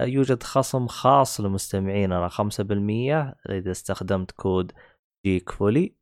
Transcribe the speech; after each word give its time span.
يوجد 0.00 0.42
خصم 0.42 0.86
خاص 0.86 1.40
لمستمعيننا 1.40 2.28
5% 2.28 2.40
إذا 3.50 3.70
استخدمت 3.70 4.30
كود 4.30 4.72
جيك 5.26 5.50
فولي 5.50 5.96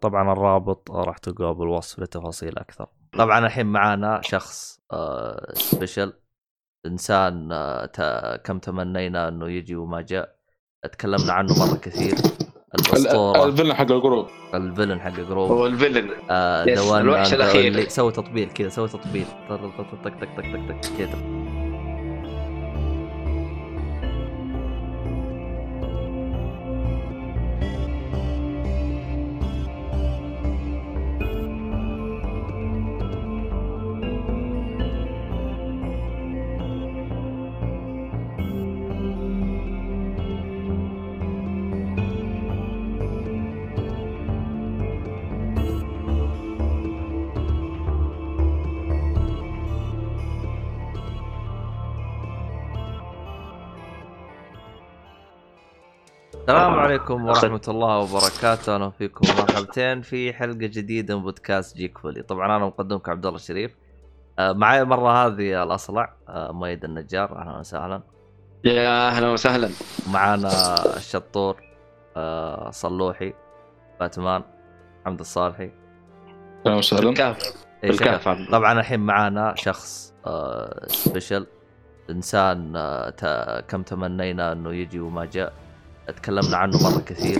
طبعا 0.00 0.32
الرابط 0.32 0.90
راح 0.90 1.18
تلقاه 1.18 1.52
بالوصف 1.52 1.98
لتفاصيل 1.98 2.58
أكثر 2.58 2.86
طبعا 3.12 3.46
الحين 3.46 3.66
معانا 3.66 4.20
شخص 4.24 4.80
special 5.52 6.12
إنسان 6.86 7.48
آه، 7.52 8.36
كم 8.36 8.58
تمنينا 8.58 9.28
أنه 9.28 9.50
يجي 9.50 9.76
وما 9.76 10.00
جاء 10.00 10.36
تكلمنا 10.92 11.32
عنه 11.32 11.58
مرة 11.58 11.76
كثير 11.76 12.14
الاسطوره 12.74 13.44
الفيلن 13.44 13.74
حق 13.74 13.92
الجروب 13.92 14.26
الفيلن 14.54 15.00
حق 15.00 15.18
الجروب 15.18 15.50
هو 15.50 15.66
الفيلن 15.66 16.10
آه 16.30 16.64
دوان 16.64 17.00
الوحش 17.00 17.34
الاخير 17.34 17.88
سوي 17.88 18.12
تطبيل 18.12 18.50
كذا 18.50 18.68
سوي 18.68 18.88
تطبيل 18.88 19.26
طق 19.48 19.56
طق 19.56 19.94
طق 20.04 20.18
طق 20.26 20.32
طق 20.68 20.98
كذا 20.98 21.55
عليكم 56.96 57.24
ورحمة 57.24 57.60
الله 57.68 57.98
وبركاته، 57.98 58.74
أهلا 58.74 58.90
فيكم 58.90 59.26
مرحبتين 59.38 60.02
في 60.02 60.32
حلقة 60.32 60.66
جديدة 60.66 61.16
من 61.16 61.22
بودكاست 61.22 61.76
جيك 61.76 61.98
فولي، 61.98 62.22
طبعا 62.22 62.56
أنا 62.56 62.66
مقدمكم 62.66 63.10
عبد 63.10 63.26
الله 63.26 63.36
الشريف. 63.36 63.76
آه، 64.38 64.52
معي 64.52 64.82
المرة 64.82 65.26
هذه 65.26 65.62
الأصلع 65.62 66.14
آه، 66.28 66.52
مؤيد 66.52 66.84
النجار، 66.84 67.38
أهلا 67.38 67.58
وسهلا. 67.58 68.02
يا 68.64 69.08
أهلا 69.08 69.28
وسهلا. 69.28 69.70
معانا 70.12 70.48
الشطور 70.96 71.56
آه، 72.16 72.70
صلوحي 72.70 73.32
باتمان 74.00 74.42
محمد 75.02 75.20
الصالحي. 75.20 75.70
أهلا 76.66 76.76
وسهلا. 76.76 77.02
بالكاف. 77.02 77.38
بالكاف 77.82 78.28
طبعا 78.52 78.80
الحين 78.80 79.00
معانا 79.00 79.54
شخص 79.56 80.14
سبيشل 80.86 81.46
إنسان 82.10 82.72
كم 83.68 83.82
تمنينا 83.82 84.52
إنه 84.52 84.74
يجي 84.74 85.00
وما 85.00 85.24
جاء 85.24 85.52
تكلمنا 86.12 86.56
عنه 86.56 86.82
مرة 86.82 87.00
كثير. 87.00 87.38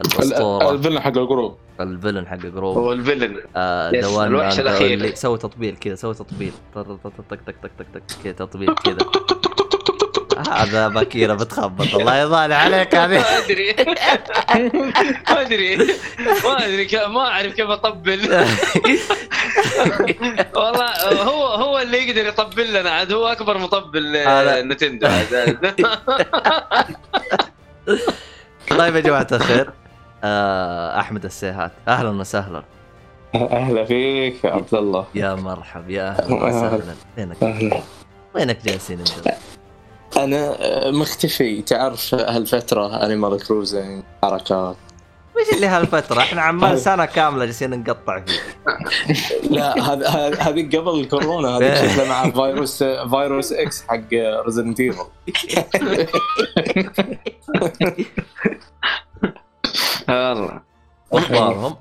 الاسطورة. 0.00 0.70
الفيلن 0.70 1.00
حق 1.00 1.06
الجروب. 1.06 1.58
الفيلن 1.80 2.26
حق 2.26 2.34
الجروب. 2.34 2.78
هو 2.78 2.92
الفيلن. 2.92 3.42
آه 3.56 3.90
دوان 3.90 4.28
الوحش 4.28 4.60
الأخير. 4.60 5.14
سوي 5.14 5.38
تطبيل 5.38 5.76
كذا 5.76 5.94
سوي 5.94 6.14
تطبيل. 6.14 6.52
طق 6.74 6.82
طق 6.82 6.98
طق 7.04 7.10
طق 7.30 7.38
طق 7.46 7.70
طق 7.94 8.00
كذا 8.24 8.32
تطبيل 8.32 8.74
كذا. 8.74 8.98
هذا 10.50 10.88
باكيره 10.88 11.34
بتخبط. 11.34 11.94
الله 11.94 12.16
يضال 12.16 12.52
عليك 12.52 12.94
هذه. 12.94 13.18
ما 13.24 13.38
أدري. 13.38 13.74
ما 15.28 15.40
أدري. 15.40 15.76
ما 16.44 16.64
أدري 16.64 16.88
ما 17.08 17.20
أعرف 17.20 17.54
كيف 17.54 17.70
أطبل. 17.70 18.20
والله 20.56 21.12
هو 21.22 21.46
هو 21.46 21.78
اللي 21.78 22.08
يقدر 22.08 22.26
يطبل 22.26 22.72
لنا. 22.72 22.90
عاد 22.90 23.12
هو 23.12 23.26
أكبر 23.26 23.58
مطبل 23.58 24.24
نتندو 24.68 25.08
طيب 28.78 28.96
يا 28.96 29.00
جماعة 29.00 29.26
الخير 29.32 29.70
آه، 30.24 31.00
أحمد 31.00 31.24
السيهات 31.24 31.72
أهلا 31.88 32.10
وسهلا. 32.10 32.62
أهلا 33.34 33.84
فيك 33.84 34.44
يا 34.44 34.50
عبد 34.50 34.74
الله. 34.74 35.06
يا 35.14 35.34
مرحب 35.34 35.90
يا 35.90 36.08
أهلا 36.08 36.34
وسهلا. 36.44 36.94
وينك 37.18 37.82
وينك 38.34 38.64
جالسين 38.64 38.98
انت؟ 38.98 39.34
أنا 40.16 40.56
مختفي. 40.90 41.62
تعرف 41.62 42.14
هالفتره 42.14 43.04
أنيمال 43.06 43.46
كروزنج 43.46 44.02
حركات. 44.22 44.76
إيش 45.38 45.54
اللي 45.56 45.66
هالفترة؟ 45.66 46.18
إحنا 46.18 46.42
عمال 46.42 46.78
سنة 46.78 47.04
كاملة 47.04 47.44
جالسين 47.44 47.80
نقطع 47.80 48.20
فيه. 48.20 48.38
لا 49.56 49.92
هذا 49.92 50.08
هذه 50.38 50.76
قبل 50.76 51.00
الكورونا 51.00 51.48
هذه 51.48 51.74
شكله 51.92 52.08
مع 52.08 52.30
فيروس 52.30 52.82
فيروس 52.82 53.52
X 53.52 53.84
حق 53.88 54.14
Resident 54.44 54.80
Evil 54.80 55.04
والله. 60.08 60.60
أخبارهم؟ 61.12 61.76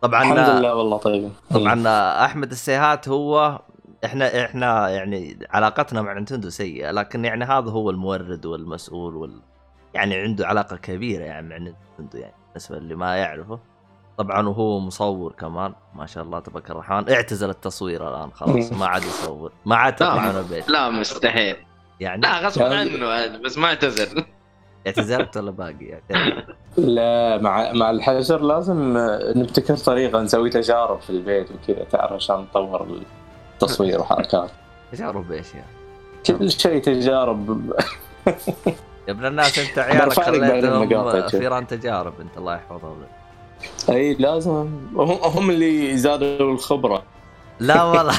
طبعا 0.00 0.22
الحمد 0.22 0.58
لله 0.58 0.74
والله 0.74 0.96
طيب 0.96 1.30
طبعا 1.50 1.84
أحمد 2.24 2.50
السيهات 2.50 3.08
هو 3.08 3.60
إحنا 4.04 4.44
إحنا 4.44 4.88
يعني 4.88 5.38
علاقتنا 5.50 6.02
مع 6.02 6.12
نينتندو 6.12 6.50
سيئة 6.50 6.90
لكن 6.90 7.24
يعني 7.24 7.44
هذا 7.44 7.70
هو 7.70 7.90
المورد 7.90 8.46
والمسؤول 8.46 9.16
وال 9.16 9.40
يعني 9.94 10.14
عنده 10.14 10.46
علاقة 10.46 10.76
كبيرة 10.76 11.24
يعني 11.24 11.48
مع 11.48 11.56
نينتندو 11.56 12.18
يعني. 12.18 12.43
بالنسبة 12.54 12.76
اللي 12.76 12.94
ما 12.94 13.16
يعرفه. 13.16 13.58
طبعا 14.18 14.48
وهو 14.48 14.80
مصور 14.80 15.32
كمان 15.32 15.72
ما 15.94 16.06
شاء 16.06 16.24
الله 16.24 16.38
تبارك 16.38 16.70
الرحمن. 16.70 17.10
اعتزل 17.12 17.50
التصوير 17.50 18.08
الآن 18.08 18.32
خلاص. 18.32 18.72
ما 18.72 18.86
عاد 18.86 19.02
يصور. 19.02 19.52
ما 19.64 19.76
عاد 19.76 19.96
تطلع 19.96 20.32
من 20.32 20.38
البيت 20.38 20.68
لا 20.68 20.90
مستحيل. 20.90 21.56
يعني 22.00 22.20
لا 22.20 22.46
غصب 22.46 22.62
عنه 22.62 23.26
بس 23.26 23.58
ما 23.58 23.66
اعتزل. 23.66 24.24
اعتزلت 24.86 25.36
ولا 25.36 25.50
باقي؟ 25.50 25.84
يعني 25.84 26.46
لا 26.76 27.38
مع 27.38 27.72
مع 27.72 27.90
الحجر 27.90 28.40
لازم 28.40 28.94
نبتكر 29.36 29.76
طريقة 29.76 30.20
نسوي 30.22 30.50
تجارب 30.50 31.00
في 31.00 31.10
البيت 31.10 31.50
وكذا 31.50 31.84
تعرف 31.84 32.12
عشان 32.12 32.36
نطور 32.36 33.00
التصوير 33.54 34.00
وحركات. 34.00 34.50
تجارب 34.92 35.32
إيش 35.32 35.54
يعني؟ 35.54 35.66
كل 36.26 36.50
شيء 36.50 36.82
تجارب. 36.82 37.72
يا 39.08 39.12
ابن 39.12 39.26
الناس 39.26 39.58
انت 39.58 39.78
عيالك 39.78 40.12
خليتهم 40.12 41.28
فيران 41.28 41.66
تجارب 41.66 42.20
انت 42.20 42.38
الله 42.38 42.54
يحفظهم. 42.54 43.02
أي 43.88 44.14
لازم. 44.14 44.68
هم 45.22 45.50
اللي 45.50 45.96
زادوا 45.96 46.52
الخبرة. 46.52 47.02
لا 47.60 47.82
والله. 47.82 48.18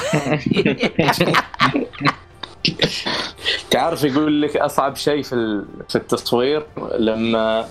تعرف 3.70 4.04
يقول 4.04 4.42
لك 4.42 4.56
أصعب 4.56 4.96
شيء 4.96 5.22
في 5.22 5.64
في 5.88 5.96
التصوير 5.96 6.66
لما 6.98 7.68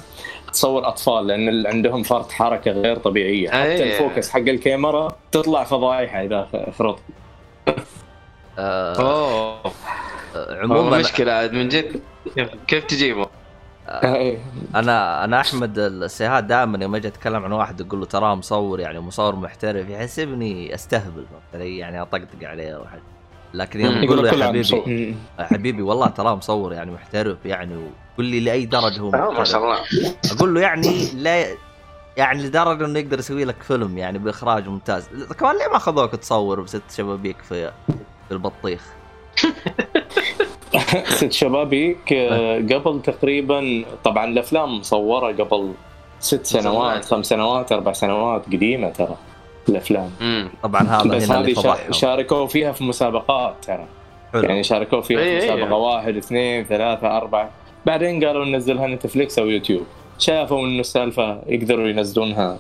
تصور 0.54 0.88
أطفال 0.88 1.28
لأن 1.28 1.68
عندهم 1.68 2.04
فرط 2.04 2.32
حركة 2.32 2.72
غير 2.72 2.98
طبيعية. 2.98 3.50
حتى 3.50 3.84
الفوكس 3.84 4.30
حق 4.30 4.40
الكاميرا 4.40 5.16
تطلع 5.32 5.64
فضايحة 5.64 6.24
إذا 6.24 6.48
فرط 6.78 7.00
آه. 8.60 8.96
أوه. 8.96 9.72
عموما 10.36 10.98
مشكلة 10.98 11.32
عاد 11.32 11.54
من 11.54 11.70
جد. 11.70 12.02
كيف 12.68 12.84
تجيبه؟ 12.84 13.28
آه. 13.88 14.38
أنا 14.76 15.24
أنا 15.24 15.42
أحمد 15.42 15.80
السيهات 15.80 16.44
دائما 16.44 16.84
يوم 16.84 16.96
أجي 16.96 17.08
أتكلم 17.08 17.44
عن 17.44 17.52
واحد 17.52 17.82
أقول 17.82 18.00
له 18.00 18.06
تراه 18.06 18.36
مصور 18.36 18.80
يعني 18.80 19.00
مصور 19.00 19.36
محترف 19.36 19.90
يحسبني 19.90 20.74
أستهبل 20.76 21.26
يعني 21.54 22.02
أطقطق 22.02 22.44
عليه 22.44 22.76
أو 22.76 22.86
حاجة. 22.86 23.02
لكن 23.54 23.80
يوم 23.80 24.04
يقول 24.04 24.18
له 24.24 24.30
يا 24.30 24.46
حبيبي 24.46 25.16
حبيبي 25.40 25.82
والله 25.82 26.08
تراه 26.08 26.36
مصور 26.36 26.74
يعني 26.74 26.92
محترف 26.92 27.38
يعني 27.46 27.76
وقول 27.76 28.26
لي 28.26 28.40
لأي 28.40 28.66
درجة 28.66 29.00
هو 29.00 29.10
محترف 29.12 29.38
ما 29.38 29.44
شاء 29.44 29.64
الله. 29.64 29.80
أقول 30.32 30.54
له 30.56 30.62
يعني 30.62 31.12
لا 31.16 31.46
يعني 32.18 32.44
لدرجة 32.44 32.86
إنه 32.86 33.00
يقدر 33.00 33.20
يسوي 33.20 33.46
لك 33.46 33.64
فيلم 33.64 33.98
يعني 33.98 34.18
بإخراج 34.20 34.68
ممتاز. 34.68 35.08
كمان 35.40 35.58
ليه 35.58 35.68
ما 35.68 35.78
أخذوك 35.78 36.16
تصور 36.16 36.62
بست 36.62 36.82
شبابيك 36.98 37.42
في 37.42 37.72
في 38.28 38.32
البطيخ؟ 38.32 38.82
ست 41.06 41.32
شبابيك 41.32 42.14
آه، 42.14 42.58
قبل 42.58 43.02
تقريبا 43.02 43.84
طبعا 44.04 44.26
الأفلام 44.26 44.78
مصورة 44.78 45.32
قبل 45.32 45.72
ست 46.20 46.46
سنوات 46.46 47.06
خمس 47.06 47.26
سنوات 47.26 47.72
أربع 47.72 47.94
سنوات 47.94 48.46
قديمة 48.46 48.90
ترى 48.90 49.16
الأفلام. 49.70 50.10
طبعا 50.64 50.82
هذا 50.82 51.04
بس 51.04 51.32
هذه 51.32 51.78
شاركوا 51.92 52.48
فيها 52.48 52.72
في 52.72 52.84
مسابقات 52.84 53.56
ترى. 53.62 53.86
يعني 54.34 54.64
شاركوا 54.64 55.02
فيها 55.02 55.18
في 55.18 55.24
إيه، 55.24 55.40
إيه. 55.40 55.46
مسابقة 55.54 55.76
واحد 55.76 56.18
اثنين 56.18 56.64
ثلاثة 56.64 57.18
أربعة. 57.18 57.50
بعدين 57.86 58.26
قالوا 58.26 58.46
ننزلها 58.46 58.88
نتفليكس 58.88 59.40
أو 59.40 59.48
يوتيوب. 59.48 59.84
شافوا 60.20 60.60
إنه 60.60 60.80
السالفة 60.80 61.42
يقدروا 61.48 61.88
ينزلونها 61.88 62.58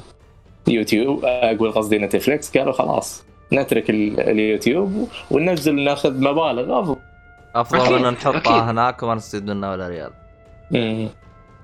يوتيوب 0.68 1.26
أقول 1.26 1.72
قصدي 1.72 1.98
نتفليكس 1.98 2.58
قالوا 2.58 2.74
خلاص 2.74 3.24
نترك 3.54 3.90
اليوتيوب 3.90 5.10
وننزل 5.32 5.80
وناخذ 5.80 6.14
مبالغ. 6.22 6.80
افضل 6.80 6.96
أفضل 7.56 8.02
من 8.04 8.10
نحطها 8.10 8.72
هناك 8.72 9.04
وما 9.04 9.16
نستفيد 9.16 9.50
منها 9.50 9.72
ولا 9.72 9.88
ريال. 9.88 10.12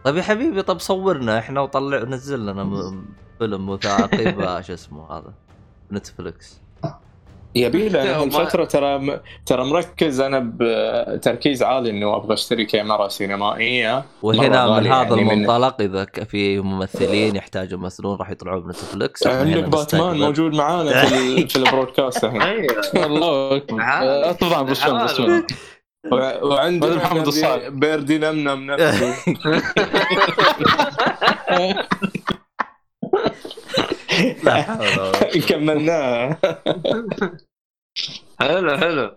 طيب 0.03 0.17
يا 0.17 0.21
حبيبي 0.21 0.61
طب 0.61 0.79
صورنا 0.79 1.39
إحنا 1.39 1.61
وطلع 1.61 1.97
نزل 1.97 2.45
لنا 2.45 2.93
فيلم 3.39 3.69
وثائقي 3.69 4.63
شو 4.63 4.73
اسمه 4.73 5.11
هذا؟ 5.11 5.33
نتفلكس 5.91 6.61
يبي 7.55 7.89
له 7.89 8.23
الفترة 8.23 8.65
ترى 8.65 9.19
ترى 9.45 9.63
مركز. 9.65 10.21
أنا 10.21 10.51
بتركيز 10.55 11.63
عالي 11.63 11.89
انه 11.89 12.15
أبغى 12.15 12.33
أشتري 12.33 12.65
كاميرا 12.65 13.07
سينمائية. 13.07 14.03
وهنا 14.21 14.79
من 14.79 14.87
هذا 14.87 15.15
يعني 15.15 15.33
المنطلق 15.33 15.81
إذا 15.81 16.05
في 16.05 16.59
ممثلين 16.59 17.35
يحتاجوا 17.35 17.79
يمثلون 17.79 18.17
راح 18.17 18.29
يطلعون 18.29 18.63
بنتفلكس 18.63 19.27
عندك 19.27 19.63
باتمان 19.63 20.19
موجود 20.19 20.53
معانا 20.55 21.05
في, 21.05 21.47
في 21.47 21.55
ال 21.55 21.62
broadcast 21.62 22.23
الحين 22.23 22.67
الله 23.05 23.55
أكبر. 23.55 24.31
طبعا 24.49 24.61
بس 24.61 24.83
وعندنا 26.05 26.95
محمد 26.95 27.27
الصالح. 27.27 27.67
بيردي 27.67 28.17
نمنم 28.17 28.71
نفسه 28.71 29.15
لا 34.43 34.61
حول 34.61 35.41
كملناها 35.49 36.37
حلو 38.39 38.77
حلو 38.77 39.11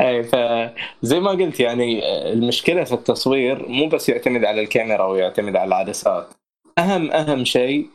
أي 0.00 0.22
فزي 0.22 1.20
ما 1.20 1.30
قلت 1.30 1.60
يعني 1.60 2.02
المشكلة 2.32 2.84
في 2.84 2.92
التصوير 2.92 3.68
مو 3.68 3.88
بس 3.88 4.08
يعتمد 4.08 4.44
على 4.44 4.60
الكاميرا 4.60 5.04
ويعتمد 5.06 5.56
على 5.56 5.68
العدسات. 5.68 6.34
أهم 6.78 7.10
أهم 7.10 7.44
شيء 7.44 7.86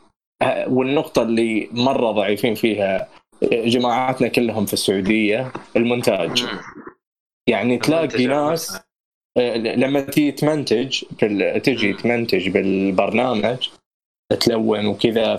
والنقطة 0.67 1.21
اللي 1.21 1.69
مرة 1.71 2.11
ضعيفين 2.11 2.55
فيها 2.55 3.07
جماعاتنا 3.51 4.27
كلهم 4.27 4.65
في 4.65 4.73
السعودية 4.73 5.51
المونتاج. 5.75 6.45
يعني 7.49 7.77
تلاقي 7.77 8.27
ناس 8.27 8.79
لما 9.57 10.01
تيجي 10.01 10.31
تمنتج 10.31 11.03
تجي 11.63 11.93
تمنتج 11.93 12.49
بالبرنامج 12.49 13.69
تلون 14.39 14.85
وكذا 14.85 15.35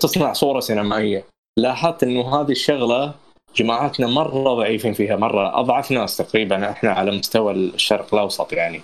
تصنع 0.00 0.32
صورة 0.32 0.60
سينمائية. 0.60 1.24
لاحظت 1.58 2.02
إنه 2.02 2.40
هذه 2.40 2.50
الشغلة 2.50 3.14
جماعتنا 3.56 4.06
مرة 4.06 4.54
ضعيفين 4.54 4.92
فيها 4.92 5.16
مرة 5.16 5.60
أضعف 5.60 5.90
ناس 5.90 6.16
تقريبا 6.16 6.70
إحنا 6.70 6.90
على 6.90 7.10
مستوى 7.10 7.52
الشرق 7.52 8.14
الأوسط 8.14 8.52
يعني. 8.52 8.82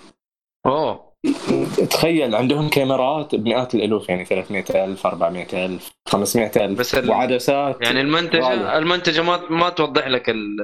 أوه. 0.66 1.12
تخيل 1.90 2.34
عندهم 2.34 2.69
كاميرات 2.69 3.34
بمئات 3.34 3.75
الألوف 3.75 4.08
يعني 4.08 4.25
300000 4.25 5.06
400000 5.06 5.90
500000 6.08 6.78
بس 6.78 6.94
وعدسات. 6.94 7.82
يعني 7.82 8.00
المنتجه 8.00 8.78
المنتجه 8.78 9.22
ما 9.22 9.50
ما 9.50 9.69
توضح 9.70 10.08
لك 10.08 10.31
ال... 10.31 10.56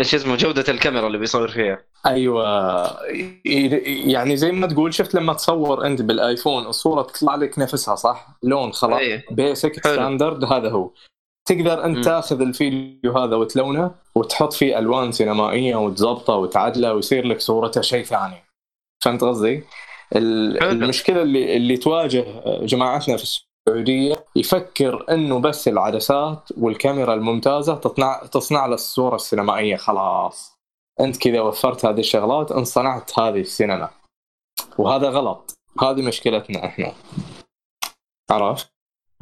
شو 0.00 0.16
اسمه 0.16 0.36
جودة 0.36 0.64
الكاميرا 0.68 1.06
اللي 1.06 1.18
بيصور 1.18 1.48
فيها 1.48 1.78
أيوه 2.06 2.44
يعني 3.84 4.36
زي 4.36 4.52
ما 4.52 4.66
تقول 4.66 4.94
شفت 4.94 5.14
لما 5.14 5.32
تصور 5.32 5.86
أنت 5.86 6.02
بالآيفون 6.02 6.66
الصورة 6.66 7.02
تطلع 7.02 7.34
لك 7.34 7.58
نفسها 7.58 7.94
صح؟ 7.94 8.26
لون 8.42 8.72
خلاص 8.72 9.00
أيه. 9.00 9.24
basic 9.30 9.78
standard 9.78 10.44
هذا 10.44 10.70
هو 10.70 10.90
تقدر 11.48 11.84
أنت 11.84 11.98
م. 11.98 12.02
تاخذ 12.02 12.40
الفيديو 12.40 13.18
هذا 13.18 13.36
وتلونه 13.36 13.94
وتحط 14.14 14.52
فيه 14.52 14.78
ألوان 14.78 15.12
سينمائية 15.12 15.76
وتظبطه 15.76 16.34
وتعدله 16.34 16.94
ويصير 16.94 17.26
لك 17.26 17.40
صورته 17.40 17.80
شيء 17.80 18.04
ثاني 18.04 18.44
فهمت 19.04 19.24
قصدي؟ 19.24 19.64
المشكلة 20.16 21.22
اللي 21.22 21.56
اللي 21.56 21.76
تواجه 21.76 22.24
جماعتنا 22.62 23.16
في 23.16 23.22
السعودية 23.70 24.24
يفكر 24.36 25.04
إنه 25.10 25.38
بس 25.40 25.68
العدسات 25.68 26.48
والكاميرا 26.56 27.14
الممتازة 27.14 27.74
تصنع 27.74 28.26
تصنع 28.32 28.66
له 28.66 28.74
الصورة 28.74 29.14
السينمائية 29.14 29.76
خلاص. 29.76 30.58
أنت 31.00 31.16
كذا 31.16 31.40
وفرت 31.40 31.84
هذه 31.84 32.00
الشغلات 32.00 32.52
ان 32.52 32.64
صنعت 32.64 33.18
هذه 33.18 33.40
السينما. 33.40 33.90
وهذا 34.78 35.08
غلط. 35.08 35.54
هذه 35.82 36.02
مشكلتنا 36.02 36.66
إحنا. 36.66 36.92
عرفت؟ 38.30 38.72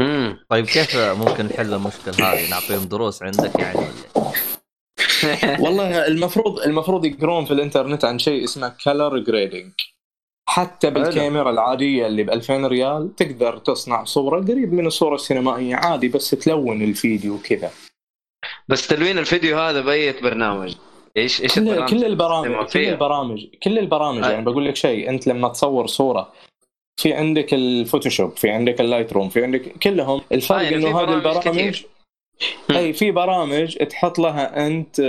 امم 0.00 0.44
طيب 0.48 0.66
كيف 0.66 0.96
ممكن 0.96 1.44
نحل 1.44 1.74
المشكلة 1.74 2.14
هذه؟ 2.14 2.50
نعطيهم 2.50 2.88
دروس 2.88 3.22
عندك 3.22 3.58
يعني 3.58 3.80
والله 5.64 6.06
المفروض 6.06 6.60
المفروض 6.60 7.04
يقرون 7.04 7.44
في 7.44 7.50
الإنترنت 7.50 8.04
عن 8.04 8.18
شيء 8.18 8.44
اسمه 8.44 8.74
color 8.84 9.18
grading 9.18 9.72
حتى 10.48 10.90
بالكاميرا 10.90 11.50
العادية 11.50 12.06
اللي 12.06 12.22
ب 12.22 12.30
2000 12.30 12.66
ريال 12.66 13.16
تقدر 13.16 13.58
تصنع 13.58 14.04
صورة 14.04 14.40
قريب 14.40 14.72
من 14.72 14.86
الصورة 14.86 15.14
السينمائية 15.14 15.76
عادي 15.76 16.08
بس 16.08 16.30
تلون 16.30 16.82
الفيديو 16.82 17.38
كذا 17.38 17.70
بس 18.68 18.86
تلوين 18.86 19.18
الفيديو 19.18 19.58
هذا 19.58 19.80
بأي 19.80 20.12
برنامج. 20.12 20.74
إيش 21.16 21.42
إيش 21.42 21.54
كل, 21.54 21.86
كل 21.86 22.04
البرامج 22.04 22.66
كل 22.66 22.84
البرامج 22.84 23.46
كل 23.62 23.78
البرامج 23.78 24.22
يعني 24.22 24.44
بقول 24.44 24.66
لك 24.66 24.76
شيء 24.76 25.10
أنت 25.10 25.26
لما 25.26 25.48
تصور 25.48 25.86
صورة 25.86 26.32
في 27.00 27.12
عندك 27.12 27.54
ال 27.54 27.62
Photoshop 27.62 28.36
في 28.36 28.50
عندك 28.50 28.80
ال 28.80 29.12
Lightroom 29.12 29.28
في 29.28 29.44
عندك 29.44 29.78
كلهم. 29.82 30.20
الفرق 30.32 30.58
آه 30.58 30.62
يعني 30.62 30.76
إنه 30.76 31.00
هذه 31.00 31.14
البرامج 31.14 31.82
إي 32.70 32.92
في 32.92 33.10
برامج 33.10 33.76
تحط 33.76 34.18
لها 34.18 34.66
أنت 34.66 35.00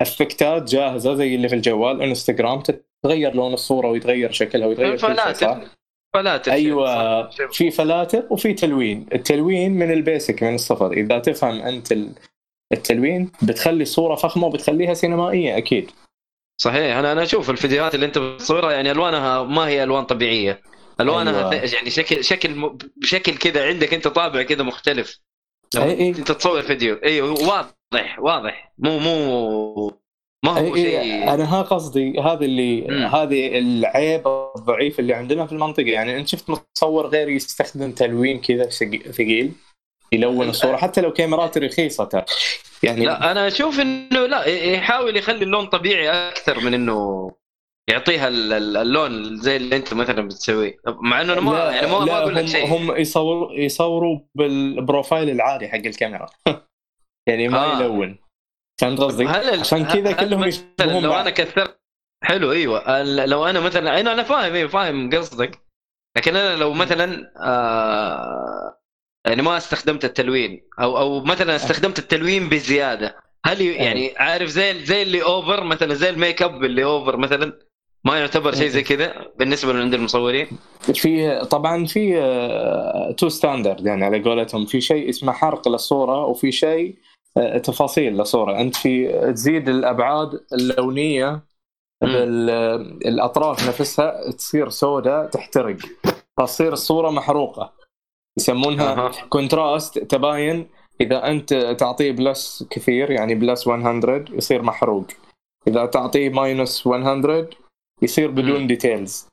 effect 0.00 0.60
ات 0.60 0.70
جاهزة 0.70 1.14
زي 1.14 1.34
اللي 1.34 1.48
في 1.48 1.54
الجوال 1.54 2.02
إنستغرام 2.02 2.62
تغير 3.04 3.34
لون 3.34 3.54
الصورة 3.54 3.88
ويتغير 3.88 4.32
شكلها 4.32 4.66
ويتغير 4.66 4.98
فلاتر. 4.98 5.68
فلاتر 6.14 6.52
أيوه 6.52 7.30
في 7.30 7.70
فلاتر 7.70 8.26
وفي 8.30 8.54
تلوين. 8.54 9.06
التلوين 9.12 9.72
من 9.72 9.92
ال 9.92 10.00
basic 10.00 10.42
من 10.42 10.54
الصفر. 10.54 10.92
إذا 10.92 11.18
تفهم 11.18 11.60
أنت 11.60 11.94
التلوين 12.72 13.30
بتخلي 13.42 13.82
الصورة 13.82 14.14
فخمة 14.14 14.46
وبتخليها 14.46 14.94
سينمائية 14.94 15.56
أكيد. 15.56 15.90
صحيح. 16.60 16.96
أنا 16.96 17.12
أنا 17.12 17.22
أشوف 17.22 17.50
الفيديوهات 17.50 17.94
اللي 17.94 18.06
أنت 18.06 18.18
بتصورها 18.18 18.72
يعني 18.72 18.90
ألوانها 18.90 19.42
ما 19.42 19.68
هي 19.68 19.82
ألوان 19.82 20.04
طبيعية. 20.04 20.60
ألوانها 21.00 21.50
أيوة. 21.50 21.74
يعني 21.74 21.90
شكل 21.90 22.24
شكل 22.24 22.76
بشكل 22.96 23.36
كذا 23.36 23.66
عندك 23.66 23.94
أنت 23.94 24.08
طابع 24.08 24.42
كذا 24.42 24.62
مختلف. 24.62 25.20
أي 25.76 25.82
أي. 25.82 26.08
أنت 26.08 26.32
تصور 26.32 26.62
فيديو. 26.62 26.94
أيوه 27.04 27.30
واضح 27.30 28.18
واضح. 28.18 28.72
مو 28.78 28.98
مو 28.98 29.92
ما 30.44 30.52
هو 30.52 30.74
أي 30.74 30.82
شيء 30.82 31.34
أنا 31.34 31.54
ها 31.54 31.62
قصدي 31.62 32.20
هذا 32.20 32.44
اللي 32.44 32.86
هذه 32.88 33.58
العيب 33.58 34.28
الضعيف 34.56 35.00
اللي 35.00 35.14
عندنا 35.14 35.46
في 35.46 35.52
المنطقة. 35.52 35.86
يعني 35.86 36.16
أنت 36.16 36.28
شفت 36.28 36.50
متصور 36.50 37.06
غير 37.06 37.28
يستخدم 37.28 37.92
تلوين 37.92 38.40
كذا 38.40 38.68
ثقيل 39.12 39.52
يلون 40.12 40.48
الصورة 40.48 40.76
حتى 40.76 41.00
لو 41.00 41.12
كاميرات 41.12 41.58
رخيصة. 41.58 42.24
يعني 42.82 43.04
لا 43.04 43.30
أنا 43.30 43.46
أشوف 43.46 43.80
إنه 43.80 44.26
لا 44.26 44.44
يحاول 44.44 45.16
يخلي 45.16 45.44
اللون 45.44 45.66
طبيعي 45.66 46.28
أكثر 46.28 46.60
من 46.60 46.74
إنه 46.74 47.30
يعطيها 47.90 48.28
اللون 48.28 49.36
زي 49.36 49.56
اللي 49.56 49.76
أنت 49.76 49.94
مثلا 49.94 50.22
بتسويه. 50.22 50.76
مع 50.86 51.20
إنه 51.20 51.32
أنا 51.32 51.40
ما 51.40 51.70
يعني 51.70 51.86
ما, 51.86 51.98
ما 51.98 52.18
أقول 52.18 52.34
لك 52.34 52.46
شيء. 52.46 52.66
هم 52.66 52.96
يصوروا 52.96 53.52
يصوروا 53.52 54.20
بال 54.34 54.55
profile 54.55 55.30
العادي 55.30 55.68
حق 55.68 55.74
الكاميرا. 55.74 56.26
يعني 57.28 57.48
ما 57.48 57.58
آه. 57.58 57.82
يلون. 57.82 58.18
فهمت 58.78 59.00
قصدي؟ 59.00 59.28
عشان 59.28 59.84
كذا 59.84 60.12
كلهم 60.12 60.44
يشبهون 60.44 61.02
لو 61.02 61.12
أنا 61.12 61.30
كثرت 61.30 61.80
حلو 62.22 62.52
إيوه. 62.52 63.02
لو 63.02 63.46
أنا 63.46 63.60
مثلا 63.60 64.00
أنا 64.00 64.22
فاهم 64.22 64.54
إيوه 64.54 64.68
فاهم 64.68 65.10
قصدك. 65.10 65.68
لكن 66.16 66.36
أنا 66.36 66.56
لو 66.56 66.72
مثلا 66.72 67.32
آه 67.36 68.78
يعني 69.26 69.42
ما 69.42 69.56
استخدمت 69.56 70.04
التلوين 70.04 70.68
أو 70.80 70.98
أو 70.98 71.20
مثلا 71.20 71.56
استخدمت 71.56 71.98
التلوين 71.98 72.48
بزيادة 72.48 73.16
هل 73.44 73.60
يعني 73.60 74.14
عارف 74.16 74.48
زي 74.48 74.84
زي 74.84 75.02
اللي 75.02 75.22
over 75.22 75.64
مثلا 75.64 75.94
زي 75.94 76.10
الميك 76.10 76.42
اب 76.42 76.64
اللي 76.64 76.84
over 76.84 77.16
مثلا 77.16 77.52
ما 78.04 78.18
يعتبر 78.18 78.54
شيء 78.54 78.68
زي 78.68 78.82
كذا 78.82 79.14
بالنسبة 79.38 79.72
لعند 79.72 79.94
المصورين؟ 79.94 80.46
في 80.80 81.40
طبعا 81.50 81.84
في 81.84 82.12
تو 83.18 83.26
آه، 83.26 83.30
standard 83.30 83.86
يعني 83.86 84.04
على 84.04 84.22
قولتهم. 84.22 84.66
في 84.66 84.80
شيء 84.80 85.08
اسمه 85.08 85.32
حرق 85.32 85.68
للصورة 85.68 86.24
وفي 86.24 86.52
شيء 86.52 86.96
تفاصيل 87.64 88.12
للصوره 88.12 88.60
أنت 88.60 88.76
في 88.76 89.08
تزيد 89.32 89.68
الأبعاد 89.68 90.40
اللونية 90.52 91.42
بالاطراف 92.02 93.68
نفسها 93.68 94.30
تصير 94.30 94.68
سوداء 94.68 95.26
تحترق. 95.26 95.76
فتصير 96.38 96.72
الصورة 96.72 97.10
محروقة. 97.10 97.72
يسمونها 98.38 99.06
أه. 99.06 99.12
contrast 99.28 99.98
تباين. 99.98 100.68
إذا 101.00 101.26
أنت 101.26 101.54
تعطيه 101.54 102.12
plus 102.12 102.66
كثير 102.70 103.10
يعني 103.10 103.34
plus 103.34 103.66
100 103.66 104.24
يصير 104.30 104.62
محروق. 104.62 105.06
إذا 105.68 105.86
تعطيه 105.86 106.30
minus 106.30 106.86
100 106.86 107.48
يصير 108.02 108.30
بدون 108.30 108.66
details 108.66 109.28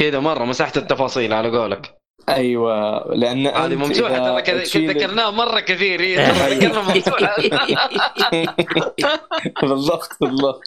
كذا 0.00 0.20
مرة 0.20 0.44
مسحت 0.44 0.76
التفاصيل 0.76 1.32
على 1.32 1.58
قولك. 1.58 2.03
أيوه 2.28 2.98
لأن 3.14 3.46
هذه 3.46 3.74
ممسوحه 3.74 4.18
ترى 4.18 4.42
كذا 4.42 4.80
ذكرناها 4.92 5.30
مرة 5.30 5.60
كثير 5.60 6.00
هي 6.00 6.16
ذكرنا 6.16 6.82
ممسوحه 6.82 7.36
بالضبط 9.62 10.08
بالضبط. 10.20 10.60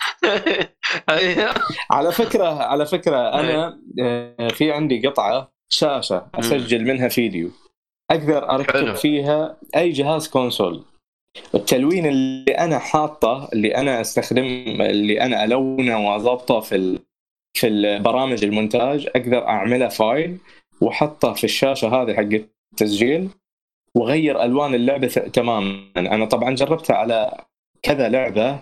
على 1.91 2.11
فكرة 2.11 2.63
على 2.63 2.85
فكرة 2.85 3.17
أنا 3.39 3.79
آه، 4.01 4.47
في 4.47 4.71
عندي 4.71 5.07
قطعة 5.07 5.51
شاشة 5.69 6.27
أسجل 6.35 6.83
منها 6.83 7.07
فيديو. 7.07 7.49
أقدر 8.11 8.49
أركب. 8.49 8.95
فيها 8.95 9.57
أي 9.75 9.91
جهاز 9.91 10.27
console. 10.27 10.83
التلوين 11.55 12.05
اللي 12.05 12.51
أنا 12.51 12.79
حاطه 12.79 13.49
اللي 13.53 13.75
أنا 13.75 14.01
أستخدم 14.01 14.45
اللي 14.81 15.21
أنا 15.21 15.43
ألونه 15.43 16.09
وأضبطه 16.09 16.59
في. 16.59 16.99
في 17.53 17.67
البرامج 17.67 18.43
المونتاج 18.43 19.07
أقدر 19.15 19.47
أعمله 19.47 19.87
فايل. 19.87 20.37
واحطه 20.81 21.33
في 21.33 21.43
الشاشة 21.43 21.87
هذه 21.87 22.13
حق 22.13 22.29
التسجيل 22.73 23.29
واغير 23.95 24.43
ألوان 24.43 24.75
اللعبة 24.75 25.07
تماما. 25.07 25.79
أنا 25.97 26.25
طبعا 26.25 26.55
جربتها 26.55 26.95
على 26.95 27.37
كذا 27.83 28.09
لعبة 28.09 28.59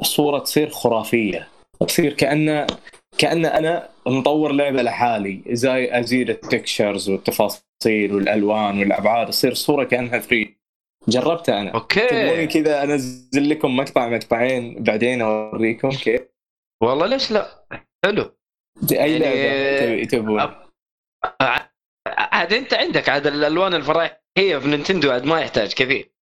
الصورة 0.00 0.38
تصير 0.38 0.70
خرافية. 0.70 1.48
تصير 1.80 2.12
كانه 2.12 2.66
كأن 3.18 3.46
أنا 3.46 3.88
مطور 4.06 4.52
لعبة 4.52 4.82
لحالي. 4.82 5.42
زي 5.48 5.98
أزيد 6.00 6.30
التكشرز 6.30 7.10
والتفاصيل 7.10 8.14
والألوان 8.14 8.78
والأبعاد 8.78 9.30
تصير 9.30 9.52
الصورة 9.52 9.84
كأنها 9.84 10.18
3 10.18 10.46
جربتها 11.08 11.60
أنا. 11.60 11.70
تبغوني 11.70 12.42
أوكي 12.42 12.46
كذا 12.46 12.82
أنزل 12.84 13.50
لكم 13.50 13.76
مقطع 13.76 14.08
مقطعين 14.08 14.82
بعدين 14.82 15.20
أوريكم 15.20 15.90
كيف؟ 15.90 16.20
والله 16.82 17.06
ليش 17.06 17.30
لا؟ 17.32 17.64
حلو. 18.04 18.22
أي 18.92 18.96
يعني- 18.96 19.18
لعبة 19.18 20.04
تبون 20.04 20.40
عاد 22.06 22.52
انت 22.52 22.74
عندك 22.74 23.08
عاد 23.08 23.26
الالوان 23.26 23.74
الفراحيه 23.74 24.18
في 24.58 24.68
نينتندو 24.68 25.10
عاد 25.10 25.24
ما 25.24 25.40
يحتاج 25.40 25.72
كثير. 25.72 26.12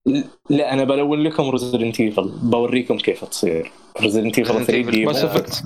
لا 0.50 0.72
أنا 0.72 0.84
بلون 0.84 1.22
لكم 1.22 1.50
ريزدنت 1.50 2.00
ايفل 2.00 2.28
بوريكم 2.42 2.98
كيف 2.98 3.24
تصير. 3.24 3.72
ريزدنت 4.00 4.38
ايفل 4.38 4.54
Resident 4.54 4.66
3 4.66 4.82
Evil. 4.82 4.90
دي 4.90 5.06
ماس 5.06 5.24
افكت 5.24 5.62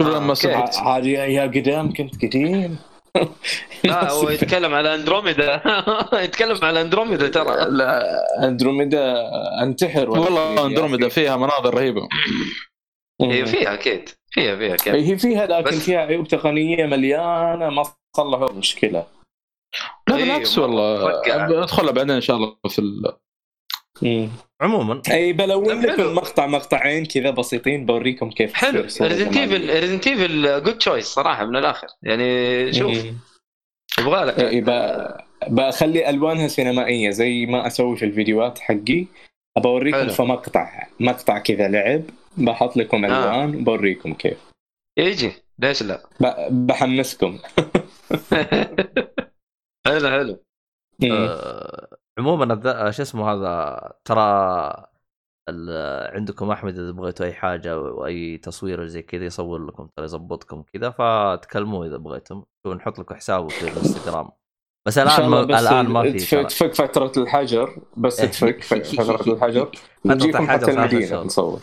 ماس 0.00 0.46
أوكي. 0.46 0.58
افكت 0.58 0.76
عاد 0.76 1.06
يا 1.06 1.42
قدام 1.42 1.92
كنت 1.92 2.24
قديم. 2.24 2.78
لا 3.84 4.10
هو 4.10 4.30
يتكلم 4.30 4.74
على 4.74 4.94
اندروميدا 4.94 5.62
يتكلم 6.24 6.58
على 6.62 6.80
اندروميدا 6.80 7.28
ترى. 7.28 7.70
لا 7.70 8.02
اندروميدا 8.44 9.14
أنتحر. 9.62 10.10
والله 10.10 10.66
اندروميدا 10.66 11.08
فيها 11.08 11.36
مناظر 11.36 11.74
رهيبة. 11.74 12.08
هي 13.22 13.46
فيها 13.46 13.74
أكيد. 13.74 14.10
فيها 14.40 14.56
فيها 14.56 14.74
أكيد 14.74 14.94
هي 14.94 15.18
فيها 15.18 15.46
لكن 15.46 15.70
بس- 15.76 15.84
فيها 15.84 15.98
عيوب 15.98 16.28
تقنية 16.28 16.86
مليانة 16.86 17.70
ما 17.70 17.82
صلحوا 18.16 18.50
المشكلة. 18.50 19.06
لا 20.08 20.16
إيه، 20.16 20.24
بالعكس 20.24 20.58
والله. 20.58 21.12
ندخلها 21.36 21.92
بعدين 21.92 22.10
إن 22.14 22.20
شاء 22.20 22.36
الله 22.36 22.56
في 22.68 22.78
ال... 22.78 23.12
عموما. 24.60 25.02
اي 25.10 25.32
بلون 25.32 25.82
حلو. 25.82 25.92
لكم 25.92 26.14
مقطع 26.14 26.46
مقطعين 26.46 27.04
كذا 27.06 27.30
بسيطين 27.30 27.86
بوريكم 27.86 28.30
كيف 28.30 28.54
حلو. 28.54 28.80
Resident. 28.80 29.36
Evil 29.36 29.80
Resident 29.80 30.06
Evil 30.06 30.62
good 30.62 30.78
choice 30.78 31.06
صراحة 31.06 31.44
من 31.44 31.56
الآخر. 31.56 31.86
يعني 32.02 32.72
شوف. 32.72 33.04
يبغى 33.98 34.24
لك. 34.24 34.38
إيه، 34.40 34.60
ب- 34.62 35.16
بخلي 35.48 36.10
ألوانها 36.10 36.48
سينمائية 36.48 37.10
زي 37.10 37.46
ما 37.46 37.66
أسوي 37.66 37.96
في 37.96 38.04
الفيديوهات 38.04 38.58
حقي. 38.58 39.06
بوريكم 39.58 39.98
حلو. 39.98 40.08
في 40.12 40.22
مقطع 40.22 40.86
مقطع 41.00 41.38
كذا 41.38 41.68
لعب. 41.68 42.02
بحط 42.44 42.76
لكم 42.76 43.04
آه. 43.04 43.08
ألوان 43.08 43.64
بوريكم 43.64 44.14
كيف. 44.14 44.38
يجي. 44.98 45.32
ليش 45.58 45.82
لا؟ 45.82 46.02
ب- 46.20 46.66
بحمسكم. 46.66 47.38
حلو 49.86 50.08
حلو. 50.10 50.44
مم. 51.02 51.12
آه، 51.12 51.96
عموما 52.18 52.44
الذ- 52.54 52.90
شو 52.90 53.02
اسمه 53.02 53.32
هذا؟ 53.32 53.92
ترى 54.04 54.22
ال- 55.48 56.14
عندكم 56.16 56.50
أحمد 56.50 56.78
إذا 56.78 56.90
بغيتوا 56.90 57.26
أي 57.26 57.32
حاجة 57.32 57.80
وأي 57.80 58.38
تصوير 58.38 58.86
زي 58.86 59.02
كذا 59.02 59.24
يصور 59.24 59.66
لكم 59.66 59.88
ترى 59.96 60.04
يظبطكم 60.04 60.62
كذا 60.62 60.90
فتكلموه 60.90 61.86
إذا 61.86 61.96
بغيتم. 61.96 62.42
ونحط 62.66 62.98
لكم 62.98 63.14
حسابه 63.14 63.48
في 63.48 63.62
الإنستغرام. 63.62 64.28
بس 64.88 64.98
الآن 64.98 65.28
ما 65.28 65.42
بس 65.42 65.62
الآن 65.62 65.86
ما 65.86 66.02
في 66.02 66.12
تفك. 66.18 66.46
تفك 66.46 66.74
فترة 66.74 67.12
الحجر 67.22 67.78
بس 67.96 68.16
تفك 68.16 68.62
فترة 68.62 69.28
الحجر. 69.34 69.70
نجيكم 70.06 70.46
حتى 70.48 70.70
المدينة. 70.70 71.22
نصور. 71.22 71.60